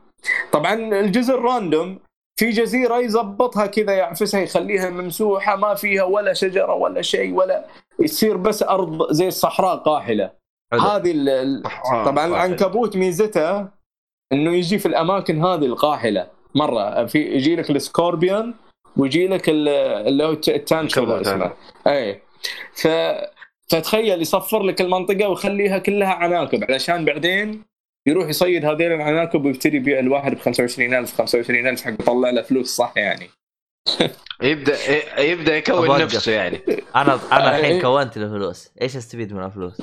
طبعا 0.53 0.75
الجزر 1.01 1.41
راندوم 1.43 1.99
في 2.41 2.51
جزيرة 2.51 2.99
يظبطها 2.99 3.67
كذا 3.67 3.93
يعفسها 3.93 4.41
يخليها 4.41 4.91
ممسوحة 4.91 5.57
ما 5.57 5.75
فيها 5.75 6.03
ولا 6.03 6.33
شجرة 6.33 6.75
ولا 6.75 7.03
شيء 7.03 7.33
ولا 7.35 7.67
يصير 8.01 8.37
بس 8.37 8.63
أرض 8.63 9.13
زي 9.13 9.29
الصحراء 9.29 9.77
قاحلة. 9.77 10.31
حلو. 10.73 10.81
هذه 10.81 11.11
ال- 11.15 11.63
طبعا 12.05 12.27
العنكبوت 12.27 12.97
ميزته 12.97 13.61
إنه 14.33 14.55
يجي 14.55 14.79
في 14.79 14.87
الأماكن 14.87 15.45
هذه 15.45 15.65
القاحلة. 15.67 16.27
مرة 16.55 17.07
في 17.07 17.19
يجي 17.19 17.57
لك 17.57 17.71
ال 17.71 17.80
scorpion 17.80 18.55
ويجي 18.97 19.29
لك 19.29 19.49
ال- 19.49 19.69
اللي 20.09 20.25
هو 20.25 20.31
الت- 20.31 20.49
ال 20.49 20.56
tarantula 20.56 21.21
اسمه. 21.21 21.53
اي 21.87 22.23
ف 22.75 22.89
فتخيل 23.71 24.23
يصفر 24.23 24.63
لك 24.63 24.81
المنطقة 24.81 25.29
ويخليها 25.29 25.79
كلها 25.79 26.09
عناكب 26.15 26.65
علشان 26.65 27.05
بعدين 27.05 27.63
يروح 28.07 28.29
يصيد 28.29 28.65
هذين 28.65 28.93
العناكب 28.93 29.45
ويبتدي 29.45 29.77
يبيع 29.77 29.99
الواحد 29.99 30.35
ب 30.35 30.39
25000 30.39 31.17
25000 31.19 31.83
حق 31.85 31.93
يطلع 31.93 32.31
له 32.31 32.43
فلوس 32.43 32.77
صح 32.77 32.93
يعني. 32.97 33.31
يبدأ 34.43 34.77
يبدأ 35.23 35.57
يكون. 35.57 36.01
نفسه 36.03 36.33
يعني 36.33 36.61
أنا 36.97 37.19
أنا 37.33 37.59
الحين 37.59 37.73
إيه. 37.75 37.81
كونت 37.83 38.17
الفلوس 38.17 38.71
إيش 38.83 38.97
أستفيد 38.97 39.33
من 39.33 39.45
الفلوس؟ 39.45 39.83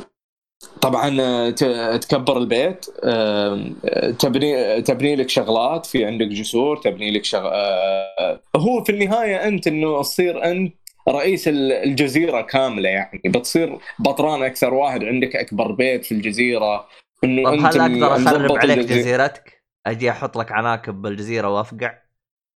طبعا 0.81 1.17
آه، 1.21 1.49
تكبر 1.97 2.37
البيت 2.37 2.85
آه، 3.03 3.71
تبني 4.19 4.81
تبني 4.81 5.15
لك 5.15 5.29
شغلات 5.29 5.85
في 5.85 6.05
عندك 6.05 6.27
جسور 6.27 6.77
تبني 6.77 7.11
لك 7.11 7.23
شغ... 7.25 7.49
آه، 7.53 8.41
هو 8.55 8.83
في 8.83 8.91
النهاية 8.91 9.47
أنت 9.47 9.67
إنه 9.67 10.01
تصير 10.01 10.43
أنت 10.43 10.73
رئيس 11.09 11.47
ال- 11.47 11.71
الجزيرة 11.71 12.41
كاملة 12.41 12.89
يعني 12.89 13.21
بتصير 13.25 13.77
بطران 13.99 14.43
أكثر 14.43 14.73
واحد 14.73 15.03
عندك 15.03 15.35
أكبر 15.35 15.71
بيت 15.71 16.05
في 16.05 16.11
الجزيرة 16.11 16.87
إنه 17.23 17.43
طب 17.43 17.53
أنت 17.53 17.77
هل 17.77 18.03
أقدر 18.03 18.15
أخرب 18.15 18.57
عليك 18.57 18.77
الجزيرة. 18.77 18.99
جزيرتك؟ 18.99 19.63
أجي 19.87 20.11
أحط 20.11 20.37
لك 20.37 20.51
عناكب 20.51 21.01
بالجزيرة 21.01 21.47
وأفقع؟ 21.49 21.93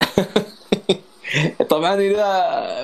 طبعا 1.69 1.95
إذا 1.95 2.25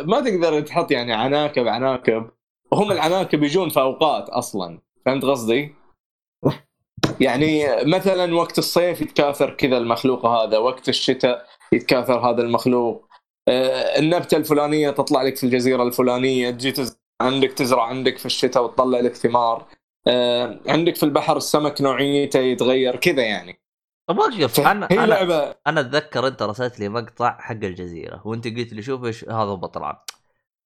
ما 0.02 0.22
تقدر 0.22 0.62
تحط 0.62 0.92
يعني 0.92 1.14
عناكب 1.14 1.68
عناكب. 1.68 2.30
هم 2.74 2.92
العناكب 2.92 3.44
يجون 3.44 3.70
في 3.70 3.80
أوقات 3.80 4.30
أصلا. 4.30 4.80
فهمت 5.06 5.26
قصدي؟ 5.26 5.76
يعني 7.20 7.66
مثلا 7.86 8.36
وقت 8.36 8.58
الصيف 8.58 9.02
يتكاثر 9.02 9.50
كذا 9.50 9.78
المخلوق 9.78 10.26
هذا 10.26 10.58
وقت 10.58 10.90
الشتاء 10.90 11.46
يتكاثر 11.74 12.20
هذا 12.20 12.42
المخلوق. 12.42 13.08
آه، 13.48 14.00
النبتة 14.00 14.38
الفلانية 14.38 14.90
تطلع 14.90 15.22
لك 15.22 15.36
في 15.36 15.44
الجزيرة 15.44 15.84
الفلانية 15.84 16.50
تجي 16.50 16.72
تزرع 16.72 16.98
عندك 17.22 17.52
تزرع 17.52 17.84
عندك 17.84 18.18
في 18.18 18.26
الشتاء 18.26 18.64
وتطلع 18.64 19.00
لك 19.00 19.16
ثمار. 19.16 19.66
آه، 20.08 20.60
عندك 20.68 20.96
في 20.96 21.04
البحر 21.04 21.38
السمك 21.38 21.82
نوعيته 21.82 22.40
يتغير 22.40 22.96
كذا 22.96 23.24
يعني. 23.24 23.60
طب 24.10 24.18
وقف 24.18 24.60
أنا 24.60 24.88
هي 24.92 25.00
أنا 25.00 25.06
لعبة 25.06 25.56
أنا 25.68 25.82
أتذكر 25.82 26.28
أنت 26.28 26.42
رسلت 26.42 26.80
لي 26.80 26.90
مقطع 26.90 27.38
حق 27.40 27.52
الجزيرة 27.52 28.22
وأنت 28.26 28.48
قلت 28.48 28.74
لي 28.74 28.82
شوف 28.82 29.06
إيش 29.06 29.26
هذا 29.26 29.54
بطلان 29.54 29.96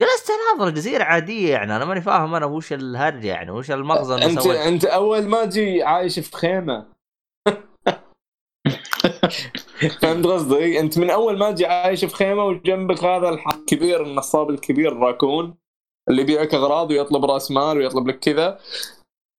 جلست 0.01 0.29
أناظر 0.29 0.67
الجزيرة 0.67 1.03
عادية 1.03 1.51
يعني 1.51 1.75
أنا 1.75 1.85
ماني 1.85 2.01
فاهم 2.01 2.35
أنا 2.35 2.45
وش 2.45 2.73
الهرجة 2.73 3.27
يعني 3.27 3.51
وش 3.51 3.71
المغزى 3.71 4.15
انت 4.15 4.39
سويت 4.39 4.57
أنت 4.57 4.85
أول 4.85 5.27
ما 5.27 5.45
تجي 5.45 5.83
عايش 5.83 6.19
في 6.19 6.37
خيمة. 6.37 6.85
فهمت 10.01 10.25
قصدي؟ 10.25 10.79
أنت 10.79 10.97
من 10.97 11.09
أول 11.09 11.37
ما 11.37 11.51
تجي 11.51 11.65
عايش 11.65 12.05
في 12.05 12.15
خيمة 12.15 12.45
وجنبك 12.45 13.03
هذا 13.03 13.29
الحق 13.29 13.59
الكبير 13.59 14.03
النصاب 14.03 14.49
الكبير 14.49 14.97
راكون 14.97 15.57
اللي 16.09 16.21
يبيعك 16.21 16.53
أغراض 16.53 16.91
ويطلب 16.91 17.25
رأس 17.25 17.51
مال 17.51 17.77
ويطلب 17.77 18.07
لك 18.07 18.19
كذا. 18.19 18.59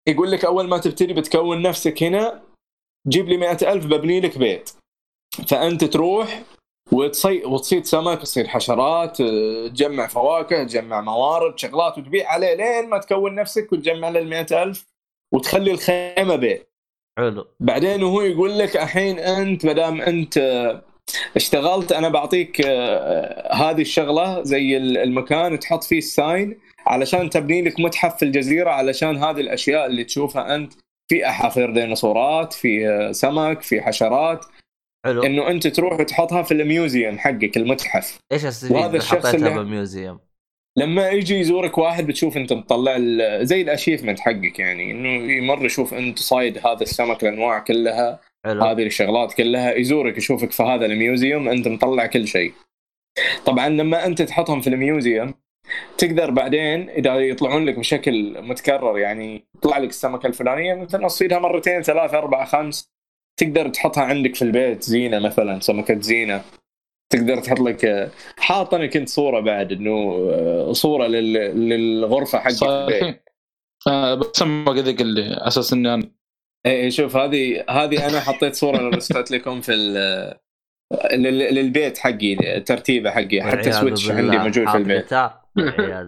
يقول 0.09 0.31
لك 0.31 0.45
أول 0.45 0.69
ما 0.69 0.79
تبتدي 0.79 1.13
بتكون 1.13 1.63
نفسك 1.63 2.03
هنا 2.03 2.43
جيب 3.09 3.29
لي 3.29 3.37
مئة 3.37 3.73
ألف 3.73 3.87
ببني 3.87 4.21
لك 4.21 4.39
بيت. 4.39 4.71
فأنت 5.49 5.85
تروح 5.85 6.43
وتصي... 6.93 7.45
وتصيد 7.45 7.85
سمك 7.85 8.23
تصيد 8.23 8.47
حشرات 8.47 9.21
آه، 9.21 9.69
تجمع 9.69 10.07
فواكه 10.07 10.65
تجمع 10.65 11.01
موارد 11.01 11.59
شغلات 11.59 11.99
وتبيع 11.99 12.29
عليه 12.29 12.55
لين 12.55 12.89
ما 12.89 12.99
تكون 12.99 13.35
نفسك 13.35 13.73
وتجمع 13.73 14.09
له 14.09 14.21
المئة 14.21 14.63
ألف 14.63 14.87
وتخلي 15.35 15.71
الخيمة 15.71 16.37
بيت. 16.37 16.73
حلو. 17.19 17.47
بعدين 17.61 18.03
وهو 18.03 18.21
يقول 18.23 18.59
لك 18.59 18.77
الحين 18.77 19.19
أنت 19.19 19.67
ما 19.67 19.73
دام 19.73 20.01
أنت 20.01 20.39
آه، 20.39 20.83
اشتغلت 21.37 21.93
أنا 21.93 22.09
بعطيك 22.09 22.61
آه، 22.67 23.55
هذه 23.55 23.81
الشغلة 23.81 24.43
زي 24.43 24.77
المكان 24.77 25.59
تحط 25.59 25.85
فيه 25.85 25.99
الساين 25.99 26.61
علشان 26.87 27.31
تبني 27.31 27.63
لك 27.63 27.81
متحف 27.81 28.17
في 28.17 28.25
الجزيرة 28.25 28.71
علشان 28.71 29.17
هذه 29.17 29.41
الأشياء 29.41 29.87
اللي 29.87 30.05
تشوفها 30.05 30.55
أنت 30.55 30.73
في 31.11 31.27
احافير 31.29 31.71
ديناصورات 31.75 32.53
في 32.53 33.09
سمك 33.13 33.63
في 33.63 33.81
حشرات. 33.83 34.45
حلو. 35.07 35.23
إنه 35.23 35.49
أنت 35.49 35.67
تروح 35.67 36.01
وتحطها 36.01 36.43
في 36.43 36.55
ال 36.55 36.64
museum 36.64 37.19
حقك 37.19 37.57
المتحف. 37.57 38.19
إيش 38.33 38.45
استفيد 38.45 38.77
وهذا 38.77 38.97
الشخص 38.97 39.27
حطيتها 39.27 39.35
اللي- 39.35 39.55
بال 39.55 39.70
museum؟ 39.70 40.21
لما 40.79 41.09
يجي 41.11 41.39
يزورك 41.39 41.79
واحد 41.79 42.07
بتشوف 42.07 42.37
أنت 42.37 42.53
مطلع 42.53 42.99
زي 43.43 43.63
ال 43.63 43.68
achievement 43.68 44.21
حقك 44.21 44.59
يعني 44.59 44.91
إنه 44.91 45.33
يمر 45.33 45.65
يشوف 45.65 45.95
أنت 45.95 46.19
صايد 46.19 46.59
هذا 46.67 46.83
السمك 46.83 47.23
الأنواع 47.23 47.59
كلها 47.59 48.21
حلو. 48.45 48.65
هذه 48.65 48.87
الشغلات 48.87 49.35
كلها 49.35 49.75
يزورك 49.75 50.17
يشوفك 50.19 50.51
في 50.51 50.63
هذا 50.63 50.87
ال 50.87 50.96
museum 50.96 51.49
أنت 51.49 51.69
مطلع 51.69 52.07
كل 52.07 52.27
شيء. 52.29 52.53
طبعا 53.47 53.69
لما 53.69 54.07
أنت 54.07 54.23
تحطهم 54.23 54.61
في 54.61 54.67
الميوزيوم 54.67 55.35
تقدر 55.99 56.31
بعدين 56.31 56.91
إذا 56.91 57.15
يطلعون 57.15 57.65
لك 57.65 57.79
بشكل 57.79 58.43
متكرر 58.43 58.99
يعني 58.99 59.47
يطلع 59.57 59.79
لك 59.79 59.91
السمكة 59.91 60.27
الفلانية 60.27 60.75
مثلا 60.75 61.09
تصيدها 61.09 61.39
مرتين 61.39 61.83
ثلاثة 61.83 62.19
أربعة 62.19 62.45
خمس. 62.45 62.93
تقدر 63.41 63.69
تحطها 63.69 64.03
عندك 64.05 64.35
في 64.35 64.43
البيت 64.43 64.83
زينة 64.83 65.19
مثلا 65.19 65.61
سمكة 65.61 66.01
زينة. 66.01 66.43
تقدر 67.13 67.41
تحط 67.41 67.61
لك 67.61 68.11
حاط 68.39 68.75
أنا 68.75 68.87
كنت 68.87 69.09
صورة 69.09 69.41
بعد 69.41 69.73
إنه 69.73 70.73
صورة 70.73 71.07
لل- 71.07 71.69
للغرفة 71.69 72.39
حق 72.39 72.65
البيت. 72.65 73.23
آه، 73.89 74.15
بس 74.15 74.43
ما 74.43 74.71
قد 74.71 74.99
قال 74.99 75.07
لي 75.07 75.23
على 75.23 75.47
أساس 75.47 75.73
إني 75.73 75.95
أنا. 75.95 76.11
إيه 76.67 76.91
شوف 76.91 77.17
هذه 77.17 77.65
هذه 77.71 78.09
أنا 78.09 78.21
حطيت 78.21 78.55
صورة 78.55 78.89
رسلت 78.89 79.31
لكم 79.31 79.61
في 79.61 79.73
ال- 79.73 80.35
للبيت 81.15 81.99
حقي 81.99 82.61
ترتيبه 82.61 83.11
حقي 83.11 83.43
حتى 83.43 83.73
سويتش 83.73 84.11
عندي. 84.11 84.39
موجود 84.39 84.69
في 84.69 84.77
البيت. 84.77 85.13
والعياذ 85.57 86.07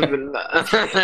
بالله 0.00 0.50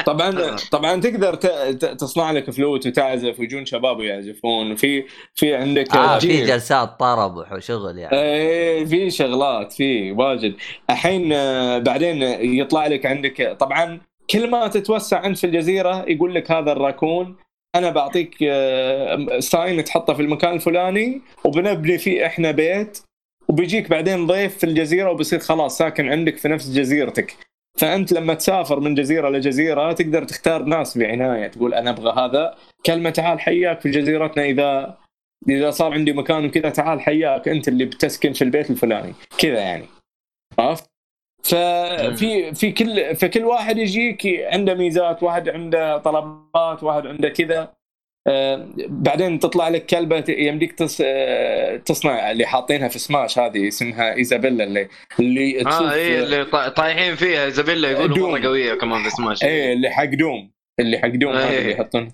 طبعا 0.06 0.56
طبعا 0.72 1.00
تقدر 1.00 1.34
تصنع 1.74 2.30
لك 2.30 2.50
فلوت 2.50 2.86
وتعزف 2.86 3.40
ويجون 3.40 3.66
شباب 3.66 3.98
ويعزفون 3.98 4.76
في 4.76 5.04
في 5.34 5.54
عندك 5.54 5.94
آه 5.96 6.18
في. 6.18 6.44
جلسات 6.44 7.00
طرب 7.00 7.36
وشغل 7.52 7.98
يعني 7.98 8.16
إيه 8.18 8.84
في 8.84 9.10
شغلات 9.10 9.72
في 9.72 10.12
واجد 10.12 10.54
الحين 10.90 11.32
آه، 11.32 11.78
بعدين 11.78 12.22
يطلع 12.40 12.86
لك 12.86 13.06
عندك 13.06 13.56
طبعا 13.60 14.00
كل 14.30 14.50
ما 14.50 14.68
تتوسع 14.68 15.26
أنت 15.26 15.38
في 15.38 15.46
الجزيرة 15.46 16.04
يقول 16.08 16.34
لك 16.34 16.50
هذا 16.50 16.72
الراكون 16.72 17.36
أنا 17.78 17.90
بعطيك 17.90 18.36
آه، 18.42 19.38
ساين 19.38 19.84
تحطه 19.84 20.14
في 20.14 20.22
المكان 20.22 20.54
الفلاني 20.54 21.20
وبنبني 21.44 21.98
فيه 21.98 22.26
إحنا 22.26 22.50
بيت 22.50 22.98
وبيجيك 23.48 23.90
بعدين 23.90 24.26
ضيف 24.26 24.58
في 24.58 24.64
الجزيرة 24.64 25.10
وبصير 25.10 25.38
خلاص 25.38 25.78
ساكن 25.78 26.08
عندك 26.08 26.36
في 26.36 26.48
نفس 26.48 26.70
جزيرتك. 26.70 27.36
فأنت 27.78 28.12
لما 28.12 28.34
تسافر 28.34 28.80
من 28.80 28.94
جزيرة 28.94 29.28
لجزيرة 29.28 29.92
تقدر 29.92 30.24
تختار 30.24 30.62
ناس 30.62 30.98
بعناية 30.98 31.46
تقول 31.48 31.74
أنا 31.74 31.90
أبغى 31.90 32.12
هذا. 32.12 32.54
كلمة 32.86 33.10
تعال 33.10 33.40
حياك 33.40 33.80
في 33.80 33.90
جزيرتنا 33.90 34.44
إذا 34.44 34.98
إذا 35.48 35.70
صار 35.70 35.92
عندي 35.92 36.12
مكان 36.12 36.46
وكذا 36.46 36.68
تعال 36.70 37.00
حياك 37.00 37.48
أنت 37.48 37.68
اللي 37.68 37.84
بتسكن 37.84 38.32
في 38.32 38.42
البيت 38.44 38.70
الفلاني. 38.70 39.14
كذا 39.38 39.58
يعني. 39.60 39.84
عرفت؟ 40.58 40.95
ففي 41.48 42.54
في 42.54 42.72
كل 42.72 43.16
فكل 43.16 43.44
واحد 43.44 43.78
يجيك 43.78 44.22
عنده 44.52 44.74
ميزات 44.74 45.22
واحد 45.22 45.48
عنده 45.48 45.98
طلبات 45.98 46.82
واحد 46.82 47.06
عنده 47.06 47.28
كذا. 47.28 47.72
آه، 48.28 48.68
بعدين 48.88 49.38
تطلع 49.38 49.68
لك 49.68 49.86
كلبة 49.86 50.24
يمديك 50.28 50.72
تص... 50.72 50.98
آه، 51.04 51.76
تصنع 51.76 52.30
اللي 52.30 52.46
حاطينها 52.46 52.88
في 52.88 52.98
سماش 52.98 53.38
هذه 53.38 53.68
اسمها 53.68 54.14
إيزابيلا 54.14 54.64
اللي 54.64 54.88
اللي 55.20 55.52
تشوف 55.64 55.82
آه 55.82 55.92
اي 55.92 56.22
اللي 56.22 56.44
طا- 56.44 56.68
طايحين 56.68 57.14
فيها 57.16 57.48
زبيلا 57.48 57.90
يقولوا 57.90 58.16
دوم. 58.16 58.30
مره 58.30 58.42
قوية 58.46 58.74
كمان 58.74 59.02
في 59.02 59.10
سماش 59.10 59.44
إيه 59.44 59.72
اللي 59.72 59.90
حق 59.90 60.04
دوم. 60.04 60.52
اللي 60.80 60.98
حق 60.98 61.08
دوم 61.08 61.32
هذه 61.36 61.50
إيه. 61.52 61.58
اللي 61.58 61.72
يحطون. 61.72 62.12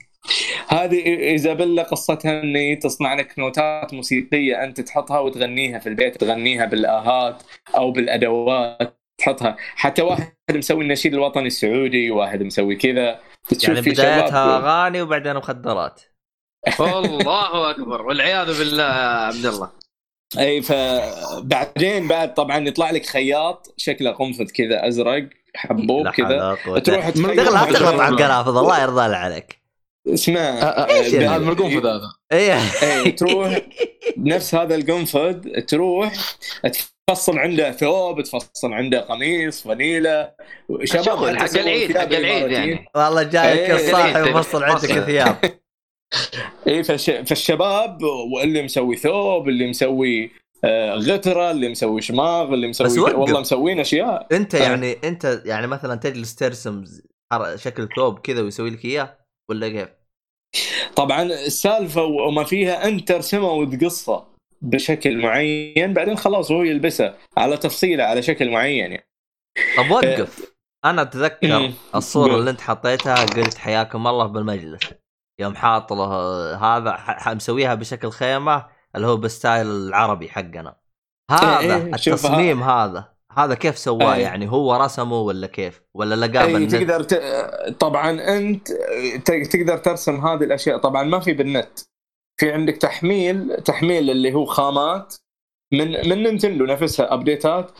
هذه 0.69 1.07
إيزابيلا 1.07 1.83
قصتها 1.83 2.41
إني 2.43 2.77
تصنع 2.77 3.15
لك 3.15 3.39
نوتات 3.39 3.95
موسيقية 3.95 4.65
أنت 4.65 4.81
تحطها 4.81 5.19
وتغنيها 5.19 5.79
في 5.79 5.89
البيت 5.89 6.17
تغنيها 6.17 6.65
بالآهات 6.65 7.43
أو 7.77 7.91
بالأدوات. 7.91 9.02
تحطها. 9.23 9.57
حتى 9.75 10.03
واحد 10.03 10.33
مسوي 10.51 10.85
النشيد 10.85 11.15
الوطني 11.15 11.47
السعودي 11.47 12.11
واحد 12.11 12.43
مسوي 12.43 12.77
كذا. 12.77 13.21
تشوف 13.49 13.69
يعني 13.69 13.83
في 13.83 13.91
بدايتها 13.91 14.57
أغاني 14.57 15.03
وبعدين 15.03 15.37
مخدرات. 15.37 16.01
الله 16.81 17.71
أكبر 17.71 18.03
والعياذ 18.03 18.59
بالله 18.59 18.83
يا 18.83 19.27
عبد 19.27 19.47
الله. 19.47 19.71
أي 20.39 20.63
فبعدين 20.63 22.09
بعد 22.09 22.35
طبعا 22.35 22.59
يطلع 22.59 22.91
لك 22.91 23.07
خياط 23.07 23.75
شكله 23.77 24.11
قنفذ 24.11 24.45
كذا 24.45 24.89
أزرق 24.89 25.29
حبوب 25.55 26.09
كذا. 26.09 26.59
تروح 26.85 27.11
تغلط 27.11 27.37
لا 27.37 27.65
تغلط 27.65 28.01
على 28.01 28.15
القرافض 28.15 28.57
الله 28.57 28.83
يرضى 28.83 29.17
عليك. 29.17 29.62
اسمع 30.09 30.41
آه، 30.41 30.91
إيش 30.91 31.13
يعني؟ 31.13 31.27
هذا 31.27 31.39
من 31.39 31.49
القنفذ 31.49 31.87
هذا 31.87 32.13
إيه 32.33 32.59
إيه 32.83 33.17
تروح 33.17 33.61
نفس 34.17 34.55
هذا 34.55 34.75
القنفذ 34.75 35.61
تروح 35.61 36.13
تفصل 37.07 37.39
عنده 37.39 37.73
ثوب 37.73 38.21
تفصل 38.21 38.73
عنده 38.73 39.01
قميص 39.01 39.63
فانيلا 39.63 40.37
شباب 40.85 41.37
حق 41.37 41.59
العيد 41.59 41.99
حق 41.99 42.05
العيد. 42.05 42.51
يعني 42.51 42.87
والله 42.95 43.23
جايك 43.23 43.71
إيه، 43.71 43.75
الصاحي 43.75 44.25
إيه، 44.25 44.35
وفصل 44.35 44.63
عندك. 44.65 44.93
ثياب 44.93 45.37
اي 46.69 46.85
فش... 46.85 47.11
فالشباب 47.11 48.03
واللي 48.03 48.63
مسوي 48.63 48.97
ثوب 48.97 49.49
اللي 49.49 49.71
مسوي 49.71 50.31
آه، 50.65 50.95
غترة 50.95 51.51
اللي 51.51 51.69
مسوي 51.69 52.03
شماغ 52.03 52.55
اللي 52.55 52.69
مسوي 52.69 52.87
بس. 52.87 52.99
والله 52.99 53.41
مسوين 53.41 53.81
أشياء 53.81 54.27
أنت 54.33 54.55
آه. 54.55 54.63
يعني 54.63 54.97
أنت 55.05 55.43
يعني 55.45 55.67
مثلا 55.67 55.95
تجلس 55.95 56.35
ترسم 56.35 56.85
شكل 57.55 57.89
ثوب 57.97 58.19
كذا 58.19 58.43
ويسوي 58.43 58.71
لك 58.71 58.85
إياه 58.85 59.22
ولا 59.53 59.69
كيف؟ 59.69 59.89
طبعا 60.97 61.23
السالفة 61.23 62.03
وما 62.03 62.45
فيها 62.45 62.89
انت 62.89 63.09
ترسمه 63.09 63.51
وتقصه 63.53 64.27
بشكل 64.63 65.17
معين 65.23 65.95
بعدين 65.95 66.17
خلاص 66.17 66.51
هو 66.51 66.63
يلبسه 66.63 67.15
على 67.37 67.57
تفصيله 67.57 68.05
على 68.05 68.23
شكل 68.23 68.51
معين 68.51 68.93
يعني 68.93 69.09
طب 69.77 69.91
وقف 69.91 70.53
أنا 70.85 71.03
أتذكر. 71.03 71.73
الصورة. 71.95 72.37
اللي 72.37 72.51
أنت 72.51 72.61
حطيتها 72.61 73.25
قلت 73.25 73.59
حياكم 73.59 74.07
الله 74.07 74.27
بالمجلس 74.27 74.83
يوم 75.41 75.55
حاط 75.55 75.93
له 75.93 76.07
هذا 76.57 77.19
مسويها 77.35 77.75
بشكل 77.75 78.11
خيمة 78.11 78.67
اللي 78.97 79.07
هو 79.07 79.17
بالستايل 79.17 79.67
العربي 79.67 80.29
حقنا 80.29 80.77
هذا 81.31 81.59
إيه، 81.59 81.95
التصميم 81.95 82.63
هذا 82.63 83.12
هذا 83.37 83.55
كيف 83.55 83.79
سواه 83.79 84.15
إيه. 84.15 84.23
يعني؟ 84.23 84.51
هو 84.51 84.77
رسمه 84.77 85.21
ولا 85.21 85.47
كيف؟ 85.47 85.83
ولا 85.95 86.15
لقاه 86.27 86.45
أي 86.45 86.53
بالنت؟ 86.53 86.75
تقدر 86.75 87.03
ت... 87.03 87.15
طبعا 87.81 88.11
أنت 88.11 88.73
ت- 89.25 89.47
تقدر 89.53 89.79
ترسم 89.79 90.27
هذه 90.27 90.45
الأشياء. 90.45 90.79
طبعا 90.79 91.03
ما 91.03 91.21
في 91.21 91.33
بالنت. 91.33 91.79
في 92.41 92.53
عندك 92.53 92.77
تحميل 92.77 93.57
تحميل 93.65 94.11
اللي 94.11 94.35
هو 94.35 94.45
خامات 94.45 95.15
من 95.73 96.09
من 96.09 96.23
نينتندو 96.23 96.65
نفسها 96.65 97.15
ابديتات 97.15 97.71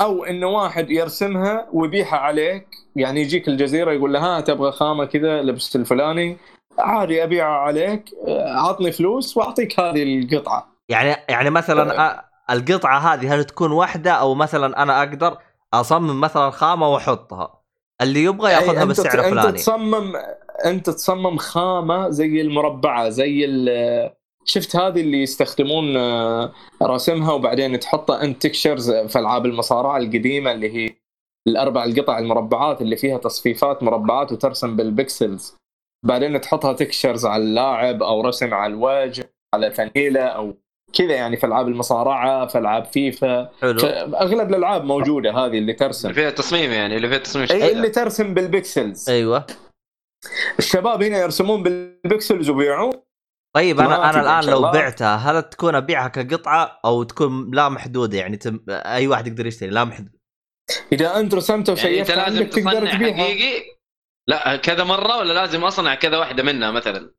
أو 0.00 0.24
انه 0.24 0.46
واحد 0.46 0.90
يرسمها 0.90 1.68
ويبيعها 1.72 2.16
عليك. 2.16 2.66
يعني 2.96 3.20
يجيك 3.20 3.48
الجزيرة 3.48 3.92
يقول 3.92 4.12
لها 4.12 4.38
ها 4.38 4.40
تبغى 4.40 4.72
خامة 4.72 5.04
كذا 5.04 5.42
لبس 5.42 5.76
الفلاني. 5.76 6.36
عادي 6.78 7.24
أبيعها 7.24 7.58
عليك. 7.58 8.04
عطني 8.38 8.92
فلوس 8.92 9.36
وأعطيك 9.36 9.80
هذه 9.80 10.02
القطعة. 10.02 10.72
يعني 10.88 11.16
يعني 11.28 11.50
مثلا 11.50 12.24
القطعة 12.52 12.98
هذه 12.98 13.34
هل 13.34 13.44
تكون 13.44 13.72
واحدة 13.72 14.10
أو 14.12 14.34
مثلا 14.34 14.82
أنا 14.82 14.98
أقدر 15.02 15.38
أصمم 15.74 16.20
مثلا 16.20 16.50
خامة 16.50 16.88
وأحطها؟ 16.88 17.62
اللي 18.02 18.24
يبغى 18.24 18.52
يأخذها 18.52 18.84
بالسعر 18.84 19.18
أنت 19.18 19.24
الفلاني. 19.32 19.52
تصمم 19.58 20.12
أنت 20.64 20.90
تصمم 20.90 21.36
خامة 21.36 22.08
زي 22.08 22.40
المربعة 22.40 23.08
زي 23.08 23.44
ال- 23.44 24.10
شفت 24.44 24.76
هذه 24.76 25.00
اللي 25.00 25.22
يستخدمون 25.22 25.96
آه، 25.96 26.52
رسمها 26.82 27.32
وبعدين 27.32 27.80
تحطها 27.80 28.22
أنت 28.22 28.42
تكشرز 28.42 28.90
في 28.92 29.18
ألعاب 29.18 29.46
المصارعة 29.46 29.96
القديمة 29.96 30.52
اللي 30.52 30.76
هي 30.76 30.94
الأربع 31.48 31.84
القطع 31.84 32.18
المربعات 32.18 32.82
اللي 32.82 32.96
فيها 32.96 33.18
تصفيفات 33.18 33.82
مربعات 33.82 34.32
وترسم 34.32 34.76
بالبكسلز 34.76 35.56
بعدين 36.06 36.40
تحطها 36.40 36.72
تكشرز 36.72 37.26
على 37.26 37.42
اللاعب 37.42 38.02
أو 38.02 38.20
رسم 38.20 38.54
على 38.54 38.72
الوجه 38.74 39.34
على 39.54 39.70
فانيلا 39.70 40.26
أو 40.28 40.54
كذا 40.92 41.14
يعني 41.14 41.36
في 41.36 41.46
ألعاب 41.46 41.68
المصارعة 41.68 42.46
في 42.46 42.58
ألعاب 42.58 42.84
فيفا 42.84 43.50
حلو. 43.60 43.80
أغلب 44.14 44.50
الألعاب 44.50 44.84
موجودة 44.84 45.30
هذه 45.30 45.58
اللي 45.58 45.72
ترسم. 45.72 46.08
اللي 46.08 46.20
فيها 46.20 46.30
تصميم 46.30 46.72
يعني 46.72 46.96
اللي 46.96 47.08
فيها 47.08 47.18
تصميم 47.18 47.46
اي. 47.50 47.72
اللي 47.72 47.88
ترسم 47.88 48.34
بال 48.34 48.51
pixels. 48.51 49.10
أيوه. 49.10 49.46
الشباب 50.58 51.02
هنا 51.02 51.18
يرسمون 51.18 51.62
بال 51.62 51.84
pixels 51.84 52.50
ويبيعون 52.50 52.92
طيب 53.56 53.80
أنا 53.80 54.10
أنا 54.10 54.20
الآن 54.20 54.52
لو. 54.52 54.60
بعتها 54.62 55.16
هل 55.16 55.42
تكون 55.42 55.74
أبيعها 55.74 56.08
كقطعة 56.08 56.80
أو 56.84 57.02
تكون 57.02 57.50
لا 57.54 57.68
محدودة؟ 57.68 58.18
يعني 58.18 58.36
تم... 58.36 58.60
أي 58.70 59.06
واحد 59.06 59.26
يقدر 59.26 59.46
يشتري 59.46 59.70
لا 59.70 59.84
محدود 59.84 60.12
إذا 60.92 61.18
أنت 61.20 61.34
رسمتها 61.34 61.76
يعني 61.76 62.00
أنت 62.00 62.10
لازم 62.10 62.46
تقدر 62.46 62.72
تبيعها. 62.72 62.96
حقيقي؟ 62.96 63.64
لا 64.28 64.56
كذا 64.56 64.84
مرة 64.84 65.18
ولا 65.18 65.32
لازم 65.32 65.64
أصنع 65.64 65.94
كذا 65.94 66.18
واحدة 66.18 66.42
منها 66.42 66.70
مثلا؟ 66.70 67.14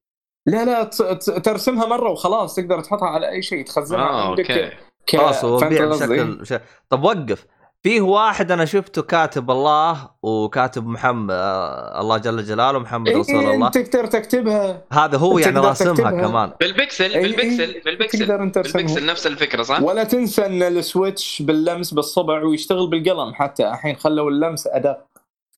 لا 0.45 0.65
لا 0.65 0.83
ت- 0.83 1.01
ت- 1.01 1.29
ترسمها 1.45 1.85
مرة 1.85 2.09
وخلاص 2.11 2.55
تقدر 2.55 2.79
تحطها 2.81 3.07
على 3.07 3.29
أي 3.29 3.41
شيء 3.41 3.65
تخزنها 3.65 4.01
آه 4.09 4.29
عندك 4.29 4.51
okay 4.51 4.69
ك- 5.07 5.17
خلاص 5.17 5.45
هو؟ 5.45 5.57
بشكل. 5.57 6.59
طب 6.89 7.03
وقف 7.03 7.45
فيه 7.83 8.01
واحد 8.01 8.51
أنا 8.51 8.65
شفته 8.65 9.01
كاتب 9.01 9.51
الله 9.51 10.09
وكاتب 10.23 10.87
محمد 10.87 11.33
آه 11.35 12.01
الله 12.01 12.17
جل 12.17 12.43
جلاله 12.43 12.79
محمد 12.79 13.07
إيه 13.07 13.17
رسول 13.17 13.35
إيه 13.35 13.53
الله 13.53 13.67
إنت 13.67 13.77
تقدر 13.77 14.05
تكتبها 14.05 14.81
هذا 14.91 15.17
هو 15.17 15.37
يعني 15.37 15.59
راسمها 15.59 15.93
تكتبها. 15.93 16.11
كمان 16.27 16.51
بالبكسل 16.59 17.11
إيه، 17.11 17.21
بالبكسل 17.21 17.81
بالبكسل 17.85 18.19
تقدر 18.19 18.43
أنت 18.43 18.57
بالبكسل 18.57 19.05
نفس 19.05 19.27
الفكرة 19.27 19.63
صح؟ 19.63 19.81
ولا 19.81 20.03
تنسى 20.03 20.45
أن 20.45 20.63
السويتش 20.63 21.41
باللمس 21.41 21.93
بالصبع 21.93 22.43
ويشتغل 22.43 22.87
بالقلم 22.89 23.33
حتى 23.33 23.67
الحين 23.69 23.95
خلوا 23.95 24.29
اللمس 24.29 24.67
أدق 24.67 24.97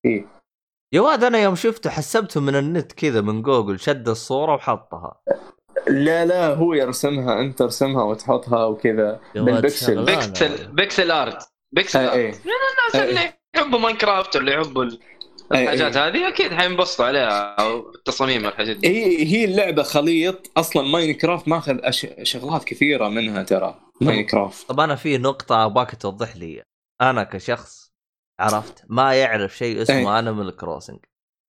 فيه 0.03 0.25
يا 0.93 1.01
واد 1.01 1.23
أنا 1.23 1.43
يوم 1.43 1.55
شفته 1.55 1.89
حسبته 1.89 2.41
من 2.41 2.55
النت 2.55 2.91
كذا 2.91 3.21
من 3.21 3.41
جوجل 3.41 3.79
شد 3.79 4.09
الصورة 4.09 4.53
وحطها. 4.53 5.21
لا 5.87 6.25
لا 6.25 6.53
هو 6.53 6.73
يرسمها 6.73 7.39
أنت 7.39 7.59
ترسمها 7.59 8.03
وتحطها 8.03 8.65
وكذا 8.65 9.19
بال 9.35 9.53
pixel. 9.53 10.05
pixel 10.05 10.67
pixel 10.67 11.11
art 11.11 11.47
pixel 11.71 11.99
أي 11.99 12.27
art. 12.27 12.41
الناس 12.95 13.09
اللي 13.09 13.33
يحبوا 13.55 13.79
ماينكرافت 13.79 14.35
واللي 14.35 14.51
يحبوا 14.53 14.83
ال- 14.83 14.99
الحاجات. 15.51 15.97
هذه؟ 15.97 16.27
أكيد 16.27 16.53
حينبسطوا 16.53 17.05
عليها 17.05 17.55
أو 17.55 17.91
التصاميم 17.95 18.45
والحاجات 18.45 18.77
دي. 18.77 18.87
هي 18.87 19.25
هي 19.25 19.45
اللعبة 19.45 19.83
خليط. 19.83 20.51
أصلا 20.57 20.83
ماينكرافت 20.87 21.47
ماخذ 21.47 21.77
أش... 21.83 22.07
شغلات 22.23 22.63
كثيرة 22.63 23.09
منها 23.09 23.43
ترى 23.43 23.79
ماينكرافت. 24.01 24.69
طب 24.69 24.79
أنا 24.79 24.95
في 24.95 25.17
نقطة 25.17 25.65
ابغاك 25.65 25.95
توضح 26.01 26.35
لي 26.35 26.63
أنا 27.01 27.23
كشخص 27.23 27.84
عرفت 28.39 28.85
ما 28.89 29.13
يعرف 29.13 29.57
شيء 29.57 29.81
اسمه 29.81 30.19
Animal 30.19 30.55
Crossing 30.55 30.99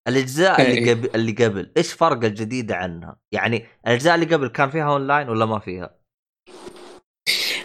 الأجزاء 0.09 0.61
إيه، 0.61 0.67
اللي 0.67 0.79
إيه. 0.91 0.95
قبل 0.95 1.11
اللي 1.15 1.33
قبل 1.33 1.73
إيش 1.77 1.93
فرق 1.93 2.25
الجديده 2.25 2.77
عنها؟ 2.77 3.17
يعني 3.33 3.65
الأجزاء 3.87 4.15
اللي 4.15 4.27
قبل 4.35 4.49
كان 4.49 4.71
فيها 4.71 4.93
اونلاين 4.93 5.29
ولا 5.29 5.47
ما 5.47 5.59
فيها؟ 5.59 5.91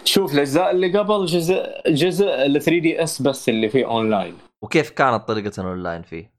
شوف 0.04 0.34
الأجزاء 0.34 0.70
اللي 0.70 0.98
قبل 0.98 1.26
جزء 1.26 1.62
جزء 1.86 2.26
ال 2.46 2.62
3 2.62 2.78
DS 2.80 3.22
بس 3.22 3.48
اللي 3.48 3.68
فيه 3.68 3.86
اونلاين 3.86 4.34
وكيف 4.64 4.90
كانت 4.90 5.28
طريقة 5.28 5.60
الاونلاين 5.60 6.02
فيه؟ 6.02 6.32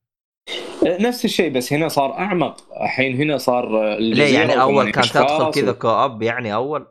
نفس 0.84 1.26
الشيء 1.26 1.52
بس 1.52 1.74
هنا 1.74 1.88
صار 1.88 2.14
أعمق 2.14 2.74
الحين 2.84 3.16
هنا 3.16 3.38
صار 3.38 3.96
ليه 3.98 4.40
يعني 4.40 4.62
أول 4.62 4.92
كان 4.92 5.04
تدخل 5.04 5.52
كذا 5.52 5.72
و- 5.72 5.74
co-op 5.74 6.22
يعني 6.22 6.54
أول 6.54 6.88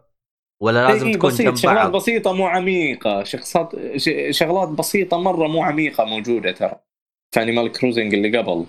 ولا 0.63 0.89
لازم 0.89 1.07
إيه، 1.07 1.15
تكون 1.15 1.31
بسيط 1.31 1.47
جنب 1.47 1.57
شغلات 1.57 1.77
بعض؟ 1.77 1.93
بسيطة 1.97 2.33
مو 2.33 2.47
عميقة 2.47 3.25
شخصات 3.25 3.73
ش- 3.97 4.11
شغلات 4.39 4.69
بسيطة 4.69 5.17
مرة 5.17 5.47
مو 5.47 5.63
عميقة 5.63 6.05
موجودة 6.05 6.53
ترى 6.53 6.75
في 7.35 7.43
Animal 7.43 7.73
Crossing 7.73 8.15
اللي 8.15 8.39
قبل 8.39 8.67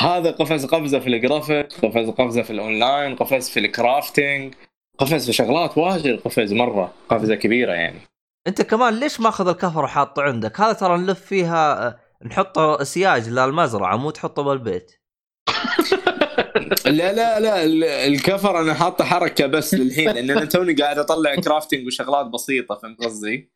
هذا 0.00 0.30
قفز 0.30 0.66
قفزة 0.66 0.98
في 0.98 1.06
الجرافيك 1.06 1.66
قفز 1.72 2.08
قفزة 2.10 2.42
في 2.42 2.50
الاونلاين 2.50 3.16
قفز 3.16 3.48
في 3.50 3.60
ال 3.60 3.70
crafting 3.70 4.54
قفز 4.98 5.26
في 5.26 5.32
شغلات 5.32 5.78
واجد 5.78 6.20
قفز 6.20 6.52
مرة 6.52 6.92
قفزة 7.08 7.34
كبيرة 7.34 7.72
يعني 7.72 7.98
أنت 8.46 8.62
كمان 8.62 8.94
ليش 8.94 9.20
ماخذ 9.20 9.48
الكفر 9.48 9.84
وحاطه 9.84 10.22
عندك؟ 10.22 10.60
هذا 10.60 10.72
ترى 10.72 10.98
نلف 10.98 11.20
فيها 11.20 11.86
آه، 11.86 11.98
نحطه 12.26 12.84
سياج 12.84 13.28
للمزرعه 13.28 13.96
مو 13.96 14.10
تحطه 14.10 14.42
بالبيت. 14.42 14.92
لا 16.86 17.12
لا 17.12 17.40
لا 17.40 17.64
ال- 17.64 17.84
الكفر 17.84 18.60
أنا 18.60 18.74
حاطه 18.74 19.04
حركة 19.04 19.46
بس 19.46 19.74
للحين 19.74 20.10
لأن 20.10 20.30
أنا 20.30 20.44
توني 20.44 20.72
قاعد 20.74 20.98
أطلع 20.98 21.34
crafting 21.34 21.86
وشغلات 21.86 22.26
بسيطة 22.26 22.74
فهمت 22.74 23.04
قصدي؟ 23.04 23.50